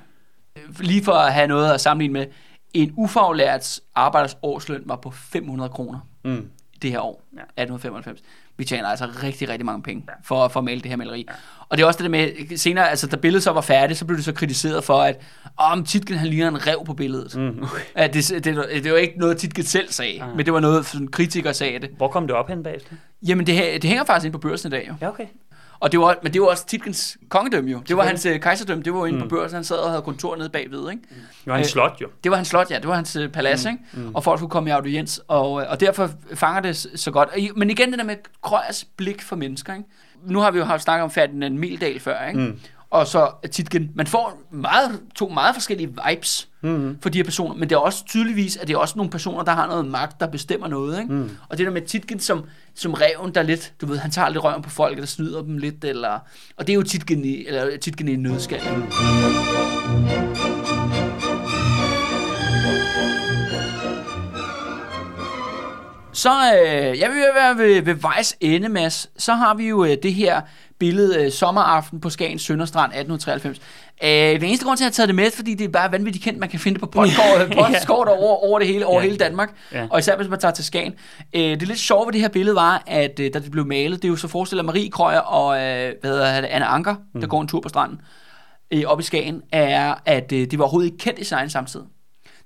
Lige 0.80 1.04
for 1.04 1.12
at 1.14 1.34
have 1.34 1.48
noget 1.48 1.74
at 1.74 1.82
sammenligne 1.82 2.14
med, 2.14 2.26
en 2.74 2.94
ufaglært 2.98 3.80
arbejders 3.96 4.38
årsløn 4.42 4.84
var 4.86 4.96
på 4.96 5.12
500 5.12 5.70
kroner 5.70 6.00
Mm. 6.24 6.50
det 6.82 6.92
her 6.92 7.00
år, 7.00 7.24
Ja. 7.34 7.42
1895. 7.42 8.22
Vi 8.62 8.66
tjener 8.66 8.88
altså 8.90 9.08
rigtig, 9.24 9.50
rigtig 9.50 9.66
mange 9.66 9.84
penge 9.84 10.04
for, 10.24 10.48
for 10.48 10.60
at 10.60 10.64
male 10.64 10.82
det 10.82 10.90
her 10.90 10.96
maleri. 10.98 11.26
Ja. 11.30 11.34
Og 11.70 11.78
det 11.78 11.84
er 11.84 11.88
også 11.88 11.98
det 11.98 12.04
der 12.04 12.10
med, 12.10 12.58
senere, 12.58 12.90
altså 12.90 13.08
da 13.08 13.16
billedet 13.16 13.44
så 13.44 13.52
var 13.52 13.62
færdigt, 13.62 14.00
så 14.00 14.06
blev 14.06 14.18
det 14.18 14.26
så 14.26 14.34
kritiseret 14.34 14.84
for, 14.84 15.02
at 15.02 15.22
om 15.58 15.84
Titgen 15.86 16.18
han 16.18 16.28
ligner 16.28 16.48
en 16.48 16.68
rev 16.68 16.84
på 16.86 16.94
billedet. 16.94 17.36
Mm. 17.36 17.66
At 17.96 18.14
det, 18.14 18.30
det, 18.30 18.46
det, 18.46 18.84
det 18.84 18.92
var 18.92 18.98
ikke 18.98 19.20
noget, 19.20 19.38
Titgen 19.38 19.64
selv 19.66 19.92
sagde, 19.92 20.22
Ah. 20.24 20.36
men 20.38 20.46
det 20.46 20.54
var 20.54 20.60
noget, 20.60 20.86
sådan, 20.86 21.08
kritikere 21.08 21.54
sagde 21.54 21.80
det. 21.80 21.90
Hvor 21.98 22.08
kom 22.08 22.28
det 22.28 22.36
op 22.36 22.50
hen 22.50 22.64
bagefter? 22.64 22.92
Jamen, 23.28 23.48
det, 23.48 23.82
det 23.82 23.84
hænger 23.84 24.04
faktisk 24.06 24.26
ind 24.26 24.34
på 24.34 24.40
børsen 24.40 24.68
i 24.68 24.72
dag, 24.72 24.86
jo. 24.90 24.94
Ja, 25.02 25.10
okay. 25.10 25.26
Og 25.82 25.91
det 25.91 25.99
var, 25.99 26.18
men 26.24 26.34
det 26.34 26.41
var 26.41 26.48
også 26.48 26.66
Titgens 26.66 27.18
kongedømme, 27.30 27.72
jo. 27.72 27.82
Det 27.88 27.98
var 27.98 28.03
hans 28.03 28.26
øh, 28.26 28.40
kejserdømme, 28.40 28.84
det 28.84 28.94
var 28.94 28.99
jo 28.99 29.06
inde 29.06 29.20
mm. 29.20 29.30
på 29.30 29.36
børsen, 29.36 29.56
han 29.56 29.64
sad 29.64 29.76
og 29.78 29.90
havde 29.90 30.02
kontor 30.02 30.36
nede 30.36 30.49
bagved, 30.49 30.91
ikke? 30.91 31.03
Det 31.10 31.18
var 31.45 31.56
en 31.56 31.60
Øh, 31.60 31.66
slot 31.66 31.98
jo. 32.02 32.08
Det 32.24 32.32
var 32.32 32.36
hans 32.38 32.48
slot, 32.48 32.72
ja. 32.72 32.76
Det 32.76 32.88
var 32.88 32.95
hans 32.95 33.16
øh, 33.16 33.30
palads, 33.30 33.66
mm. 33.66 33.72
ikke? 33.72 33.84
Mm. 33.94 34.16
Og 34.16 34.24
folk 34.24 34.40
kunne 34.40 34.49
komme 34.49 34.70
i 34.70 34.74
audiens, 34.74 35.22
og, 35.28 35.62
øh, 35.62 35.68
og 35.70 35.80
derfor 35.80 36.10
fanger 36.34 36.62
det 36.62 36.88
så 36.95 37.12
godt. 37.12 37.30
Men 37.56 37.70
igen 37.70 37.90
det 37.91 37.99
der 37.99 38.06
med 38.06 38.16
Krøjers 38.44 38.86
blik 38.98 39.22
for 39.22 39.36
mennesker, 39.36 39.74
ikke? 39.74 39.86
Nu 40.26 40.40
har 40.40 40.52
vi 40.52 40.58
jo 40.58 40.64
haft 40.64 40.84
snakket 40.84 41.03
om 41.03 41.12
Ferdinand 41.12 41.58
Mildal 41.58 41.99
før, 41.99 42.28
ikke? 42.28 42.40
Mm. 42.40 42.60
Og 42.92 43.08
så 43.08 43.32
Titgen. 43.52 43.92
Man 43.96 44.08
får 44.08 44.42
meget, 44.52 45.02
to 45.16 45.30
meget 45.30 45.56
forskellige 45.56 45.90
vibes 46.08 46.50
mm. 46.62 46.98
for 47.02 47.10
de 47.10 47.18
her 47.18 47.24
personer, 47.24 47.56
men 47.56 47.70
det 47.70 47.76
er 47.76 47.80
også 47.80 48.06
tydeligvis, 48.06 48.58
at 48.58 48.68
det 48.68 48.74
er 48.74 48.78
også 48.78 48.94
nogle 48.98 49.12
personer, 49.12 49.44
der 49.44 49.52
har 49.52 49.68
noget 49.68 49.86
magt, 49.86 50.20
der 50.20 50.28
bestemmer 50.28 50.68
noget, 50.68 51.00
ikke? 51.00 51.14
Mm. 51.14 51.30
Og 51.50 51.58
det 51.58 51.66
der 51.66 51.72
med 51.72 51.82
Titgen 51.82 52.20
som, 52.20 52.44
som 52.76 52.94
reven, 52.94 53.36
der 53.36 53.42
lidt, 53.42 53.74
du 53.82 53.86
ved, 53.86 53.98
han 53.98 54.12
tager 54.12 54.30
lidt 54.30 54.44
røven 54.44 54.62
på 54.62 54.70
folk, 54.70 54.98
der 54.98 55.06
snyder 55.06 55.42
dem 55.42 55.58
lidt, 55.58 55.84
eller... 55.84 56.20
Og 56.58 56.68
det 56.68 56.74
er 56.74 56.76
jo 56.76 56.84
Titgen 56.84 57.26
i, 57.26 57.46
eller 57.48 57.78
Titgen 57.78 58.08
i 58.08 58.14
en 58.14 58.24
nødskal. 58.24 58.62
Mm. 58.76 58.92
Så 66.14 66.30
øh, 66.30 67.00
jeg 67.00 67.10
vil 67.10 67.24
være 67.36 67.58
ved, 67.58 67.82
ved 67.82 67.94
vejs 67.94 68.38
ende, 68.40 68.70
Mads. 68.70 69.10
Så 69.18 69.34
har 69.34 69.54
vi 69.54 69.68
jo 69.68 69.86
øh, 69.86 69.98
det 70.04 70.14
her 70.14 70.42
billede 70.82 71.26
øh, 71.26 71.32
sommeraften 71.32 71.99
på 72.02 72.10
Skagen 72.10 72.40
Sønderstrand 72.40 72.91
1893. 72.91 73.62
Øh, 74.03 74.10
den 74.41 74.48
eneste 74.48 74.66
grund 74.66 74.78
til, 74.78 74.84
at 74.84 74.86
jeg 74.86 74.90
har 74.90 74.94
taget 74.94 75.08
det 75.08 75.16
med, 75.16 75.32
fordi 75.32 75.53
det 75.53 75.66
er 75.66 75.70
bare 75.70 75.91
vanvittigt 75.91 76.24
kendt. 76.24 76.40
Man 76.40 76.49
kan 76.49 76.60
finde 76.60 76.74
det 76.80 76.82
på 76.82 76.88
postkort, 76.99 77.52
postkort 77.56 78.08
over, 78.08 78.36
over 78.45 78.60
det 78.60 78.68
hele, 78.68 78.86
over 78.86 79.02
Ja. 79.02 79.06
hele 79.06 79.18
Danmark. 79.18 79.53
Ja. 79.72 79.88
Og 79.90 79.99
især 79.99 80.16
hvis 80.18 80.28
man 80.28 80.40
tager 80.40 80.52
til 80.52 80.66
Skagen. 80.66 80.94
Øh, 81.34 81.41
det 81.41 81.62
lidt 81.68 81.80
sjove 81.80 82.06
ved 82.06 82.14
det 82.14 82.22
her 82.22 82.30
billede 82.30 82.56
var, 82.56 82.84
at 82.88 83.20
øh, 83.20 83.34
da 83.34 83.40
det 83.40 83.52
blev 83.52 83.66
malet, 83.66 84.02
det 84.02 84.08
er 84.08 84.10
jo 84.10 84.16
så 84.16 84.28
forestiller 84.28 84.64
Marie 84.64 84.90
Krøyer 84.90 85.20
og 85.20 85.56
øh, 85.56 85.94
hvad 86.02 86.12
hedder 86.12 86.41
det, 86.41 86.48
Anna 86.48 86.66
Anker, 86.76 86.95
der 87.22 87.28
går 87.28 87.41
en 87.41 87.48
tur 87.48 87.60
på 87.62 87.70
stranden 87.70 88.02
øh, 88.74 88.84
op 88.86 88.99
i 88.99 89.03
Skagen, 89.03 89.41
er, 89.52 89.95
at 90.06 90.32
øh, 90.32 90.40
det 90.52 90.60
var 90.60 90.66
overhovedet 90.66 90.91
ikke 90.91 91.03
kendt 91.03 91.20
i 91.20 91.24
sin 91.24 91.36
egen 91.38 91.49
samtid. 91.49 91.82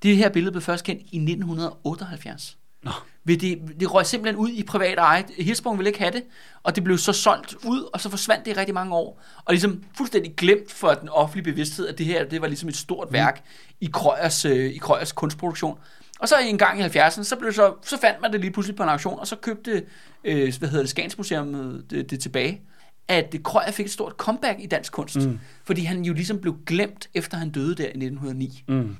Det 0.04 0.18
her 0.18 0.30
billede 0.30 0.52
blev 0.52 0.62
først 0.62 0.84
kendt 0.86 1.02
i 1.02 1.18
1978. 1.18 2.58
Nå. 2.84 2.92
Ved 3.28 3.38
det, 3.38 3.62
det 3.80 3.94
røg 3.94 4.06
simpelthen 4.06 4.36
ud 4.42 4.50
i 4.50 4.64
privat 4.64 4.98
eje. 4.98 5.24
Hirschsprung 5.38 5.78
ville 5.78 5.90
ikke 5.90 6.00
have 6.00 6.12
det, 6.12 6.24
og 6.64 6.76
det 6.76 6.84
blev 6.84 6.98
så 6.98 7.14
solgt 7.14 7.56
ud, 7.66 7.90
og 7.94 8.02
så 8.02 8.10
forsvandt 8.10 8.46
det 8.46 8.52
i 8.52 8.60
rigtig 8.60 8.74
mange 8.74 8.96
år. 8.96 9.22
Og 9.46 9.54
ligesom 9.54 9.84
fuldstændig 9.98 10.36
glemt 10.36 10.72
for 10.72 10.94
den 10.94 11.10
offentlige 11.10 11.44
bevidsthed, 11.44 11.88
at 11.88 11.98
det 11.98 12.06
her 12.06 12.26
det 12.26 12.42
var 12.42 12.48
ligesom 12.48 12.70
et 12.70 12.76
stort 12.76 13.08
værk 13.12 13.44
i 13.82 13.90
Krøyers, 13.94 14.46
øh, 14.46 14.66
i 14.66 14.78
Krøyers 14.78 15.12
kunstproduktion. 15.12 15.78
Og 16.20 16.30
så 16.30 16.36
en 16.40 16.58
gang 16.58 16.80
i 16.80 16.84
70'erne, 16.84 17.24
så, 17.24 17.36
blev 17.40 17.54
så, 17.54 17.74
så 17.84 17.98
fandt 18.02 18.22
man 18.22 18.34
det 18.34 18.42
lige 18.42 18.52
pludselig 18.52 18.76
på 18.76 18.84
en 18.84 18.90
auktion, 18.90 19.20
og 19.20 19.28
så 19.28 19.36
købte 19.36 19.84
øh, 20.24 20.54
hvad 20.60 20.70
hedder 20.70 20.84
det, 20.84 20.90
Skagensmuseum 20.90 21.56
øh, 21.56 21.84
det, 21.90 22.12
det 22.12 22.20
tilbage 22.20 22.62
at 23.08 23.36
Krøyer 23.44 23.72
fik 23.72 23.86
et 23.86 23.92
stort 23.92 24.14
comeback 24.18 24.60
i 24.60 24.66
dansk 24.66 24.94
kunst, 24.94 25.16
mm. 25.16 25.40
fordi 25.64 25.84
han 25.84 26.02
jo 26.02 26.14
ligesom 26.14 26.40
blev 26.40 26.56
glemt, 26.66 27.10
efter 27.14 27.38
han 27.38 27.50
døde 27.50 27.76
der 27.76 27.84
i 27.84 27.88
1909. 27.88 28.64
Mm. 28.68 28.96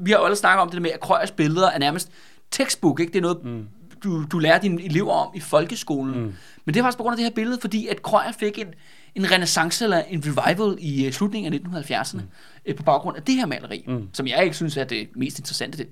Vi 0.00 0.10
har 0.10 0.18
jo 0.18 0.24
alle 0.24 0.36
snakket 0.36 0.62
om 0.62 0.68
det 0.68 0.74
der 0.74 0.80
med, 0.80 0.90
at 0.90 1.00
Krøyers 1.00 1.30
billeder 1.30 1.70
er 1.70 1.78
nærmest 1.78 2.10
textbook, 2.50 3.00
ikke? 3.00 3.12
Det 3.12 3.18
er 3.18 3.22
noget, 3.22 3.44
mm. 3.44 3.66
du, 4.04 4.24
du 4.24 4.38
lærer 4.38 4.58
dine 4.60 4.82
elever 4.84 5.12
om 5.12 5.32
i 5.34 5.40
folkeskolen. 5.40 6.20
Mm. 6.20 6.34
Men 6.64 6.74
det 6.74 6.76
er 6.80 6.84
faktisk 6.84 6.96
på 6.98 7.02
grund 7.02 7.12
af 7.12 7.16
det 7.16 7.24
her 7.24 7.34
billede, 7.34 7.58
fordi 7.60 7.86
at 7.86 8.02
Krøyer 8.02 8.32
fik 8.40 8.58
en, 8.58 8.66
en 9.14 9.30
renaissance 9.32 9.84
eller 9.84 10.02
en 10.08 10.22
revival 10.26 10.76
i 10.80 11.06
uh, 11.06 11.12
slutningen 11.12 11.52
af 11.54 11.58
1970'erne 11.82 12.16
mm. 12.16 12.22
øh, 12.66 12.74
på 12.74 12.82
baggrund 12.82 13.16
af 13.16 13.22
det 13.22 13.34
her 13.34 13.46
maleri, 13.46 13.84
mm. 13.88 14.08
som 14.12 14.26
jeg 14.26 14.44
ikke 14.44 14.56
synes 14.56 14.76
er 14.76 14.84
det 14.84 15.08
mest 15.16 15.38
interessante. 15.38 15.78
Det 15.78 15.86
er 15.86 15.90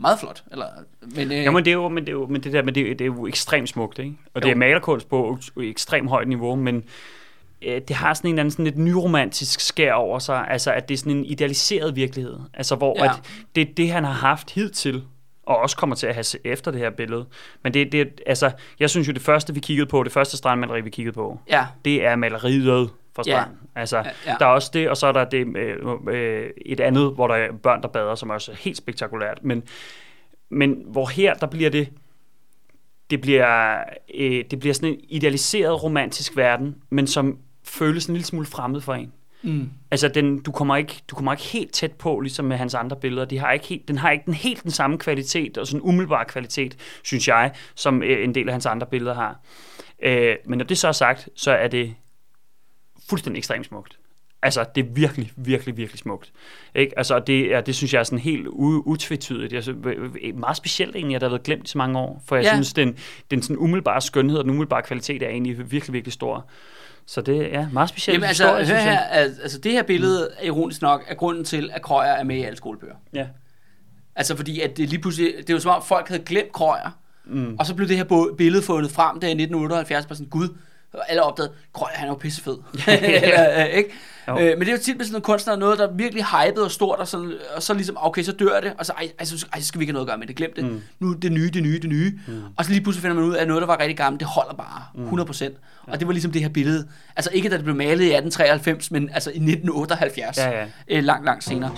meget 0.00 0.20
flot. 0.20 0.44
Eller, 0.50 0.66
men, 1.16 1.32
øh, 1.32 1.38
Ja, 1.38 1.50
men 1.50 1.64
det 1.64 1.70
er 1.70 1.74
jo, 1.74 1.88
men 1.88 2.02
det, 2.04 2.08
er 2.08 2.12
jo, 2.12 2.26
men 2.26 2.42
det 2.42 2.52
der, 2.52 2.62
men 2.62 2.74
det, 2.74 2.82
er- 2.90 2.94
det 2.94 3.00
er 3.00 3.06
jo 3.06 3.26
ekstremt 3.26 3.68
smukt, 3.68 3.98
ikke? 3.98 4.14
Og 4.34 4.42
det 4.42 4.48
Jo. 4.48 4.52
er 4.52 4.56
malerkunst 4.56 5.08
på 5.08 5.38
ekstremt 5.62 6.08
højt 6.08 6.28
niveau, 6.28 6.56
men 6.56 6.84
øh, 7.62 7.80
det 7.88 7.96
har 7.96 8.14
sådan 8.14 8.28
en 8.28 8.34
eller 8.34 8.40
anden 8.42 8.50
sådan 8.50 8.64
lidt 8.64 8.78
nyromantisk 8.78 9.60
skær 9.60 9.92
over 9.92 10.18
sig, 10.18 10.46
altså 10.50 10.72
at 10.72 10.88
det 10.88 10.94
er 10.94 10.98
sådan 10.98 11.16
en 11.16 11.24
idealiseret 11.24 11.96
virkelighed, 11.96 12.36
altså 12.54 12.76
hvor 12.76 12.94
Ja. 12.98 13.04
ja. 13.04 13.10
at 13.10 13.20
det 13.54 13.68
er 13.70 13.74
det, 13.74 13.90
han 13.90 14.04
har 14.04 14.12
haft 14.12 14.50
hidtil, 14.50 15.02
og 15.46 15.56
også 15.56 15.76
kommer 15.76 15.96
til 15.96 16.06
at 16.06 16.14
have 16.14 16.24
efter 16.46 16.70
det 16.70 16.80
her 16.80 16.90
billede. 16.90 17.26
Men 17.62 17.74
det, 17.74 17.92
det 17.92 18.20
altså, 18.26 18.50
jeg 18.80 18.90
synes 18.90 19.08
jo, 19.08 19.12
det 19.12 19.22
første, 19.22 19.54
vi 19.54 19.60
kiggede 19.60 19.86
på, 19.86 20.02
det 20.02 20.12
første 20.12 20.36
strandmaleri, 20.36 20.80
vi 20.80 20.90
kiggede 20.90 21.14
på, 21.14 21.40
ja, 21.48 21.66
det 21.84 22.04
er 22.06 22.16
maleriet 22.16 22.90
fra 23.16 23.22
Ja. 23.26 23.32
stranden. 23.32 23.56
Altså, 23.74 23.96
Ja, 23.96 24.02
ja. 24.26 24.34
der 24.38 24.46
er 24.46 24.50
også 24.50 24.70
det, 24.74 24.88
og 24.90 24.96
så 24.96 25.06
er 25.06 25.12
der 25.12 25.24
det, 25.24 25.56
øh, 25.56 25.76
øh, 26.08 26.50
et 26.66 26.80
andet, 26.80 27.14
hvor 27.14 27.28
der 27.28 27.34
er 27.34 27.52
børn, 27.52 27.82
der 27.82 27.88
bader, 27.88 28.14
som 28.14 28.30
også 28.30 28.52
er 28.52 28.56
helt 28.56 28.76
spektakulært. 28.76 29.38
Men, 29.42 29.62
men 30.50 30.82
hvor 30.86 31.06
her, 31.06 31.34
der 31.34 31.46
bliver 31.46 31.70
det, 31.70 31.88
det 33.10 33.20
bliver, 33.20 33.76
øh, 34.14 34.44
det 34.50 34.58
bliver 34.60 34.74
sådan 34.74 34.88
en 34.88 35.00
idealiseret 35.08 35.82
romantisk 35.82 36.36
verden, 36.36 36.76
men 36.90 37.06
som 37.06 37.38
føles 37.64 38.06
en 38.06 38.14
lille 38.14 38.26
smule 38.26 38.46
fremmed 38.46 38.80
for 38.80 38.94
en. 38.94 39.12
Mm, 39.42 39.70
Altså, 39.90 40.08
den, 40.08 40.42
du, 40.42 40.52
kommer 40.52 40.76
ikke, 40.76 41.02
du 41.08 41.14
kommer 41.14 41.32
ikke 41.32 41.44
helt 41.44 41.72
tæt 41.72 41.92
på, 41.92 42.20
ligesom 42.20 42.44
med 42.44 42.56
hans 42.56 42.74
andre 42.74 42.96
billeder. 42.96 43.24
De 43.24 43.38
har 43.38 43.52
ikke 43.52 43.66
helt, 43.66 43.88
den 43.88 43.98
har 43.98 44.10
ikke 44.10 44.24
den 44.26 44.34
helt 44.34 44.62
den 44.62 44.70
samme 44.70 44.98
kvalitet, 44.98 45.58
og 45.58 45.66
sådan 45.66 45.80
umiddelbar 45.82 46.24
kvalitet, 46.24 46.76
synes 47.02 47.28
jeg, 47.28 47.52
som 47.74 48.02
øh, 48.02 48.24
en 48.24 48.34
del 48.34 48.48
af 48.48 48.54
hans 48.54 48.66
andre 48.66 48.86
billeder 48.86 49.14
har. 49.14 49.40
Øh, 50.02 50.36
men 50.46 50.58
når 50.58 50.64
det 50.64 50.78
så 50.78 50.88
er 50.88 50.92
sagt, 50.92 51.28
så 51.36 51.50
er 51.50 51.68
det 51.68 51.94
fuldstændig 53.08 53.38
ekstremt 53.38 53.66
smukt. 53.66 53.98
Altså, 54.44 54.64
det 54.74 54.84
er 54.84 54.88
virkelig, 54.92 55.32
virkelig, 55.36 55.76
virkelig 55.76 55.98
smukt. 55.98 56.32
Ikke? 56.74 56.98
Altså, 56.98 57.18
det, 57.18 57.54
er, 57.54 57.60
det 57.60 57.74
synes 57.74 57.92
jeg 57.94 58.00
er 58.00 58.04
sådan 58.04 58.18
helt 58.18 58.46
u- 58.48 58.82
utvetydigt. 58.86 59.52
Altså, 59.52 59.72
meget 60.34 60.56
specielt 60.56 60.96
egentlig, 60.96 61.14
at 61.14 61.20
der 61.20 61.26
har 61.28 61.30
været 61.30 61.42
glemt 61.42 61.64
i 61.64 61.70
så 61.70 61.78
mange 61.78 61.98
år. 61.98 62.22
For 62.26 62.36
jeg 62.36 62.42
Ja. 62.44 62.48
ja. 62.48 62.54
synes, 62.54 62.72
den, 62.72 62.96
den 63.30 63.42
sådan 63.42 63.56
umiddelbare 63.58 64.00
skønhed 64.00 64.38
og 64.38 64.44
den 64.44 64.50
umiddelbare 64.50 64.82
kvalitet 64.82 65.22
er 65.22 65.28
egentlig 65.28 65.70
virkelig, 65.72 65.92
virkelig 65.92 66.12
stor. 66.12 66.46
Så 67.06 67.20
det 67.20 67.54
er 67.54 67.60
ja, 67.60 67.68
meget 67.72 67.88
specielt. 67.88 68.14
Jamen 68.14 68.28
altså, 68.28 68.58
historie, 68.58 68.66
hør 68.66 68.90
her, 68.90 68.98
altså 68.98 69.58
det 69.58 69.72
her 69.72 69.82
billede, 69.82 70.30
er 70.38 70.46
ironisk 70.46 70.82
nok, 70.82 71.04
er 71.08 71.14
grunden 71.14 71.44
til, 71.44 71.70
at 71.72 71.82
Krøyer 71.82 72.12
er 72.12 72.24
med 72.24 72.36
i 72.36 72.42
alle 72.42 72.56
skolebøger. 72.56 72.94
Ja. 73.12 73.26
Altså 74.16 74.36
fordi, 74.36 74.60
at 74.60 74.76
det 74.76 74.88
lige 74.88 75.00
pludselig, 75.00 75.34
det 75.46 75.52
var 75.52 75.60
som 75.60 75.70
om 75.70 75.82
folk 75.82 76.08
havde 76.08 76.22
glemt 76.22 76.52
Krøyer, 76.52 76.98
mm. 77.24 77.56
og 77.58 77.66
så 77.66 77.74
blev 77.74 77.88
det 77.88 77.96
her 77.96 78.34
billede 78.38 78.62
fundet 78.62 78.90
frem 78.90 79.20
der 79.20 79.28
i 79.28 79.30
1978, 79.30 80.06
bare 80.06 80.16
sådan, 80.16 80.30
gud, 80.30 80.48
og 80.92 81.10
alle 81.10 81.22
opdagede, 81.22 81.52
Krøyer, 81.72 81.94
han 81.94 82.08
er 82.08 82.12
jo 82.12 82.18
pissefed. 82.18 82.56
Eller, 82.88 83.60
øh, 83.60 83.66
ikke? 83.66 83.90
Jo. 84.28 84.38
Øh, 84.38 84.58
men 84.58 84.60
det 84.60 84.68
er 84.68 84.72
jo 84.72 84.78
tit 84.78 84.96
med 84.96 85.04
sådan 85.04 85.12
noget 85.12 85.24
kunstner, 85.24 85.56
noget, 85.56 85.78
der 85.78 85.88
er 85.88 85.92
virkelig 85.92 86.24
hypet 86.24 86.64
og 86.64 86.70
stort, 86.70 86.98
og, 86.98 87.08
sådan, 87.08 87.32
og 87.56 87.62
så 87.62 87.74
ligesom, 87.74 87.96
okay, 88.00 88.22
så 88.22 88.32
dør 88.32 88.60
det, 88.60 88.72
og 88.78 88.86
så, 88.86 88.92
ej, 88.92 89.10
ej, 89.18 89.24
så, 89.24 89.46
ej, 89.52 89.60
så 89.60 89.66
skal 89.66 89.78
vi 89.78 89.82
ikke 89.82 89.90
have 89.90 89.94
noget 89.94 90.06
at 90.06 90.10
gøre 90.10 90.18
med 90.18 90.26
det, 90.26 90.36
glem 90.36 90.52
det. 90.56 90.64
Mm. 90.64 90.80
Nu 91.00 91.12
det 91.12 91.32
nye, 91.32 91.50
det 91.50 91.62
nye, 91.62 91.78
det 91.78 91.90
nye. 91.90 92.18
Mm. 92.26 92.42
Og 92.56 92.64
så 92.64 92.70
lige 92.70 92.82
pludselig 92.82 93.02
finder 93.02 93.14
man 93.14 93.24
ud 93.24 93.34
af, 93.34 93.42
at 93.42 93.48
noget, 93.48 93.60
der 93.60 93.66
var 93.66 93.80
rigtig 93.80 93.96
gammelt, 93.96 94.20
det 94.20 94.28
holder 94.28 94.54
bare 94.54 94.82
100%. 94.94 95.48
Mm. 95.48 95.92
Og 95.92 95.98
det 95.98 96.06
var 96.06 96.12
ligesom 96.12 96.32
det 96.32 96.42
her 96.42 96.48
billede. 96.48 96.88
Altså 97.16 97.30
ikke, 97.32 97.48
da 97.48 97.56
det 97.56 97.64
blev 97.64 97.76
malet 97.76 98.04
i 98.04 98.14
1893, 98.14 98.90
men 98.90 99.10
altså 99.12 99.30
i 99.30 99.32
1978. 99.32 100.38
Ja, 100.38 100.50
ja. 100.50 100.66
Øh, 100.88 101.04
langt, 101.04 101.24
langt 101.24 101.44
senere. 101.44 101.70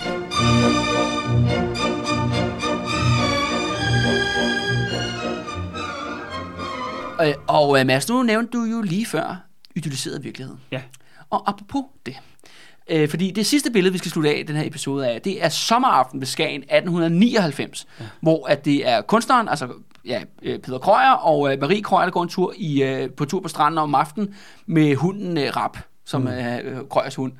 Øh, 7.21 7.33
og 7.47 7.79
øh, 7.79 7.85
Mads, 7.85 8.09
nu 8.09 8.23
nævnte 8.23 8.57
du 8.57 8.63
jo 8.63 8.81
lige 8.81 9.05
før 9.05 9.45
idylliseret 9.75 10.23
virkelighed. 10.23 10.55
Ja. 10.71 10.81
Og 11.29 11.49
apropos 11.49 11.83
det, 12.05 12.15
øh, 12.89 13.09
fordi 13.09 13.31
det 13.31 13.45
sidste 13.45 13.71
billede, 13.71 13.91
vi 13.91 13.97
skal 13.97 14.11
slutte 14.11 14.29
af 14.29 14.39
i 14.39 14.43
den 14.43 14.55
her 14.55 14.67
episode 14.67 15.07
af, 15.07 15.21
det 15.21 15.43
er 15.43 15.49
sommeraften 15.49 16.19
ved 16.19 16.27
Skagen 16.27 16.61
1899, 16.61 17.87
ja. 17.99 18.05
hvor 18.21 18.47
at 18.47 18.65
det 18.65 18.87
er 18.87 19.01
kunstneren, 19.01 19.47
altså 19.47 19.67
ja, 20.05 20.23
øh, 20.41 20.59
Peter 20.59 20.77
Krøyer 20.77 21.11
og 21.11 21.53
øh, 21.53 21.59
Marie 21.61 21.83
Krøyer, 21.83 22.03
der 22.03 22.11
går 22.11 22.23
en 22.23 22.29
tur 22.29 22.53
i, 22.57 22.83
øh, 22.83 23.11
på 23.11 23.25
tur 23.25 23.39
på 23.39 23.47
stranden 23.47 23.77
om 23.77 23.95
aftenen 23.95 24.35
med 24.65 24.95
hunden 24.95 25.37
øh, 25.37 25.55
Rap, 25.55 25.77
som 26.05 26.21
mm. 26.21 26.27
er 26.27 26.61
øh, 26.63 26.77
Krøyers 26.89 27.15
hund. 27.15 27.33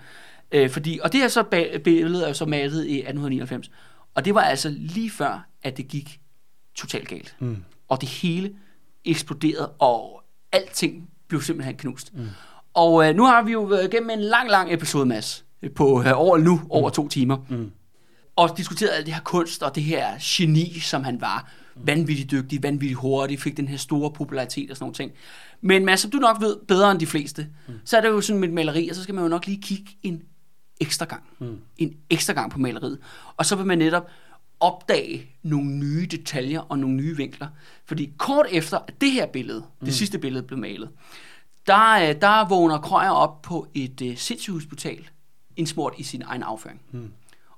Øh, 0.51 0.69
fordi, 0.69 0.99
og 1.03 1.13
det 1.13 1.21
her 1.21 1.27
så 1.27 1.43
billede 1.83 2.23
er 2.23 2.27
jo 2.27 2.33
så 2.33 2.45
malet 2.45 2.85
i 2.85 2.97
1899, 2.97 3.71
og 4.15 4.25
det 4.25 4.35
var 4.35 4.41
altså 4.41 4.69
lige 4.77 5.11
før, 5.11 5.47
at 5.63 5.77
det 5.77 5.87
gik 5.87 6.19
totalt 6.75 7.07
galt. 7.07 7.35
Mm. 7.39 7.63
Og 7.87 8.01
det 8.01 8.09
hele 8.09 8.53
eksploderede, 9.05 9.67
og 9.67 10.23
alting 10.51 11.09
blev 11.27 11.41
simpelthen 11.41 11.75
knust. 11.75 12.13
Mm. 12.13 12.27
Og 12.75 13.09
øh, 13.09 13.15
nu 13.15 13.25
har 13.25 13.43
vi 13.43 13.51
jo 13.51 13.61
været 13.61 13.93
igennem 13.93 14.09
en 14.09 14.19
lang, 14.19 14.49
lang 14.49 14.73
episode, 14.73 15.05
Mads, 15.05 15.45
på 15.75 16.03
øh, 16.03 16.11
over 16.15 16.37
nu, 16.37 16.61
over 16.69 16.89
to 16.89 17.07
timer. 17.07 17.37
Mm. 17.49 17.71
Og 18.35 18.57
diskuteret 18.57 18.91
alt 18.91 19.05
det 19.05 19.13
her 19.13 19.21
kunst, 19.21 19.63
og 19.63 19.75
det 19.75 19.83
her 19.83 20.07
geni, 20.19 20.79
som 20.79 21.03
han 21.03 21.21
var. 21.21 21.51
Vanvittigt 21.75 22.31
dygtig, 22.31 22.63
vanvittigt 22.63 22.99
hurtig, 22.99 23.39
fik 23.39 23.57
den 23.57 23.67
her 23.67 23.77
store 23.77 24.11
popularitet 24.11 24.71
og 24.71 24.77
sådan 24.77 24.83
nogle 24.83 24.93
ting. 24.93 25.11
Men 25.61 25.85
Mads, 25.85 25.99
som 25.99 26.11
du 26.11 26.17
nok 26.17 26.41
ved 26.41 26.55
bedre 26.67 26.91
end 26.91 26.99
de 26.99 27.05
fleste, 27.05 27.47
mm. 27.67 27.73
så 27.85 27.97
er 27.97 28.01
det 28.01 28.07
jo 28.07 28.21
sådan 28.21 28.39
med 28.39 28.47
et 28.47 28.53
maleri, 28.53 28.89
og 28.89 28.95
så 28.95 29.03
skal 29.03 29.15
man 29.15 29.23
jo 29.23 29.29
nok 29.29 29.45
lige 29.45 29.61
kigge 29.61 29.91
en 30.03 30.21
ekstra 30.81 31.05
gang. 31.05 31.23
Mm. 31.39 31.59
En 31.77 31.93
ekstra 32.09 32.33
gang 32.33 32.51
på 32.51 32.59
maleriet. 32.59 32.99
Og 33.37 33.45
så 33.45 33.55
vil 33.55 33.65
man 33.65 33.77
netop 33.77 34.07
opdage 34.59 35.25
nogle 35.43 35.69
nye 35.71 36.07
detaljer 36.11 36.59
og 36.59 36.79
nogle 36.79 36.95
nye 36.95 37.17
vinkler. 37.17 37.47
Fordi 37.85 38.13
kort 38.17 38.45
efter 38.51 38.77
at 38.77 39.01
det 39.01 39.11
her 39.11 39.25
billede, 39.25 39.59
mm. 39.59 39.85
det 39.85 39.93
sidste 39.93 40.19
billede 40.19 40.43
blev 40.43 40.59
malet, 40.59 40.89
der, 41.67 42.09
øh, 42.09 42.21
der 42.21 42.47
vågner 42.47 42.77
Krøyer 42.77 43.09
op 43.09 43.41
på 43.41 43.67
et 43.73 44.01
uh, 44.01 44.15
sindssygehospital, 44.15 45.09
indsmurt 45.55 45.93
i 45.97 46.03
sin 46.03 46.21
egen 46.21 46.43
afføring. 46.43 46.81
Mm. 46.91 47.11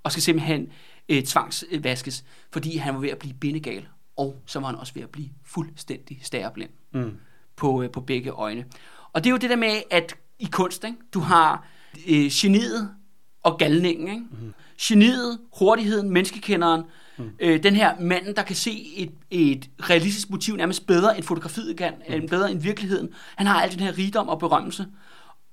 Og 0.04 0.12
skal 0.12 0.24
simpelthen 0.24 0.72
uh, 1.12 1.20
tvangsvaskes, 1.20 2.24
fordi 2.52 2.78
han 2.78 2.94
var 2.94 3.00
ved 3.00 3.10
at 3.10 3.18
blive 3.18 3.34
bindegal, 3.34 3.88
og 4.18 4.42
så 4.46 4.60
var 4.60 4.68
han 4.68 4.76
også 4.76 4.94
ved 4.94 5.04
at 5.04 5.10
blive 5.10 5.30
fuldstændig 5.46 6.20
stærblind 6.22 6.70
mm. 6.94 7.18
på, 7.56 7.84
uh, 7.84 7.92
på 7.92 8.02
begge 8.02 8.30
øjne. 8.30 8.66
Og 9.14 9.24
det 9.24 9.30
er 9.30 9.32
jo 9.32 9.38
det 9.38 9.50
der 9.50 9.56
med, 9.56 9.82
at 9.92 10.16
i 10.40 10.46
kunst, 10.52 10.84
ikke? 10.84 10.98
du 11.14 11.20
har 11.20 11.68
uh, 11.96 12.28
geniet 12.32 12.96
og 13.44 13.58
galningen. 13.58 14.08
Ikke? 14.08 14.26
Mm. 14.32 14.54
Geniet, 14.82 15.40
hurtigheden, 15.60 16.10
menneskekenderen, 16.10 16.84
mm. 17.18 17.32
øh, 17.40 17.64
den 17.64 17.76
her 17.76 18.00
manden, 18.00 18.36
der 18.36 18.44
kan 18.44 18.56
se 18.56 18.94
et, 18.96 19.12
et 19.32 19.70
realistisk 19.80 20.30
motiv 20.30 20.56
nærmest 20.56 20.88
bedre 20.88 21.18
end 21.18 21.26
fotografiet 21.26 21.78
kan, 21.78 21.94
mm. 22.10 22.28
bedre 22.28 22.52
end 22.52 22.62
virkeligheden. 22.62 23.10
Han 23.36 23.48
har 23.48 23.62
al 23.62 23.72
den 23.72 23.80
her 23.80 23.98
rigdom 23.98 24.30
og 24.30 24.40
berømmelse. 24.40 24.88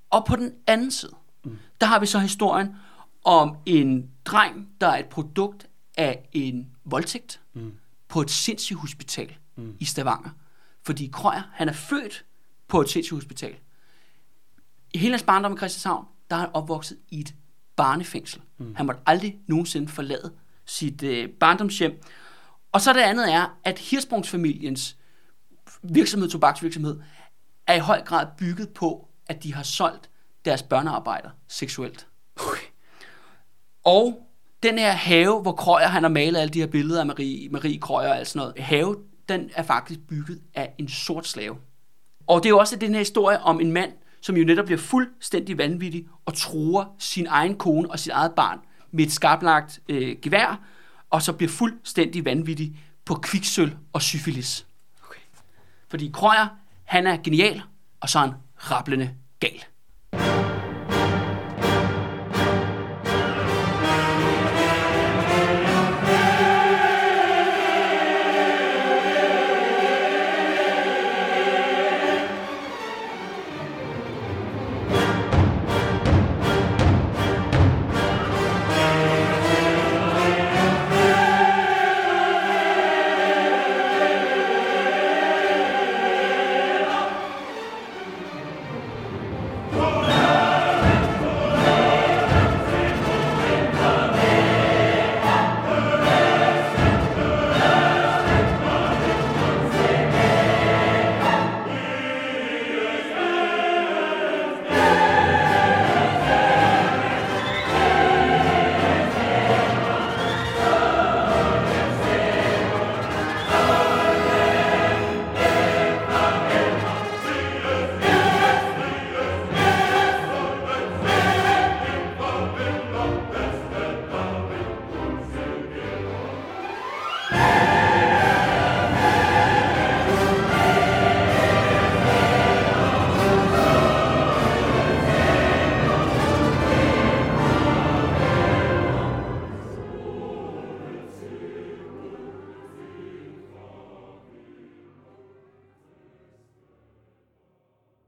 Og 0.09 0.25
på 0.25 0.35
den 0.35 0.51
anden 0.67 0.91
side, 0.91 1.11
mm. 1.43 1.57
der 1.81 1.87
har 1.87 1.99
vi 1.99 2.05
så 2.05 2.19
historien 2.19 2.75
om 3.23 3.57
en 3.65 4.09
dreng, 4.25 4.69
der 4.81 4.87
er 4.87 4.97
et 4.97 5.05
produkt 5.05 5.67
af 5.97 6.29
en 6.33 6.67
voldtægt 6.85 7.41
mm. 7.53 7.73
på 8.07 8.21
et 8.21 8.31
sindssygt 8.31 8.79
hospital 8.79 9.35
mm. 9.55 9.75
i 9.79 9.85
Stavanger. 9.85 10.29
Fordi 10.83 11.09
Krøyer, 11.13 11.49
han 11.53 11.69
er 11.69 11.73
født 11.73 12.25
på 12.67 12.81
et 12.81 12.89
sindssygt 12.89 13.15
hospital. 13.15 13.55
I 14.93 14.97
hele 14.97 15.13
hans 15.13 15.23
barndom 15.23 15.53
i 15.53 15.57
Christianshavn, 15.57 16.05
der 16.29 16.35
er 16.35 16.39
han 16.39 16.49
opvokset 16.53 16.97
i 17.09 17.19
et 17.19 17.35
barnefængsel. 17.75 18.41
Mm. 18.57 18.75
Han 18.75 18.85
måtte 18.85 19.01
aldrig 19.05 19.37
nogensinde 19.47 19.87
forlade 19.87 20.31
sit 20.65 21.03
øh, 21.03 21.29
barndomshjem. 21.29 22.01
Og 22.71 22.81
så 22.81 22.93
det 22.93 22.99
andet 22.99 23.33
er, 23.33 23.57
at 23.63 23.79
Hirsprungsfamiliens 23.79 24.97
virksomhed, 25.83 26.29
tobaksvirksomhed, 26.29 26.99
er 27.67 27.73
i 27.73 27.79
høj 27.79 28.01
grad 28.01 28.27
bygget 28.37 28.69
på, 28.69 29.07
at 29.27 29.43
de 29.43 29.53
har 29.53 29.63
solgt 29.63 30.09
deres 30.45 30.63
børnearbejder 30.63 31.29
seksuelt. 31.47 32.07
Og 33.83 34.27
den 34.63 34.79
her 34.79 34.91
have, 34.91 35.41
hvor 35.41 35.51
Krøyer 35.51 35.87
han 35.87 36.03
har 36.03 36.09
malet 36.09 36.39
alle 36.39 36.53
de 36.53 36.59
her 36.59 36.67
billeder 36.67 36.99
af 36.99 37.05
Marie, 37.05 37.49
Marie 37.49 37.79
Krøyer 37.79 38.09
og 38.09 38.17
alt 38.17 38.27
sådan 38.27 38.39
noget, 38.39 38.59
have, 38.59 38.97
den 39.29 39.49
er 39.55 39.63
faktisk 39.63 39.99
bygget 39.99 40.41
af 40.53 40.73
en 40.77 40.89
sort 40.89 41.27
slave. 41.27 41.57
Og 42.27 42.43
det 42.43 42.45
er 42.45 42.49
jo 42.49 42.59
også 42.59 42.75
den 42.75 42.91
her 42.91 42.99
historie 42.99 43.39
om 43.39 43.61
en 43.61 43.71
mand, 43.71 43.91
som 44.21 44.37
jo 44.37 44.45
netop 44.45 44.65
bliver 44.65 44.77
fuldstændig 44.77 45.57
vanvittig 45.57 46.07
og 46.25 46.33
truer 46.33 46.85
sin 46.99 47.27
egen 47.27 47.57
kone 47.57 47.91
og 47.91 47.99
sit 47.99 48.11
eget 48.11 48.31
barn 48.35 48.59
med 48.95 49.05
et 49.05 49.11
skarplagt 49.11 49.79
øh, 49.89 50.15
gevær, 50.21 50.59
og 51.09 51.21
så 51.21 51.33
bliver 51.33 51.49
fuldstændig 51.49 52.25
vanvittig 52.25 52.75
på 53.05 53.15
kviksøl 53.15 53.75
og 53.93 54.01
syfilis. 54.01 54.65
Okay. 55.07 55.19
Fordi 55.89 56.11
Krøyer, 56.13 56.47
han 56.83 57.07
er 57.07 57.17
genial, 57.23 57.61
og 57.99 58.09
så 58.09 58.19
er 58.19 58.23
han 58.23 58.33
rablende 58.57 59.11
gal. 59.39 59.65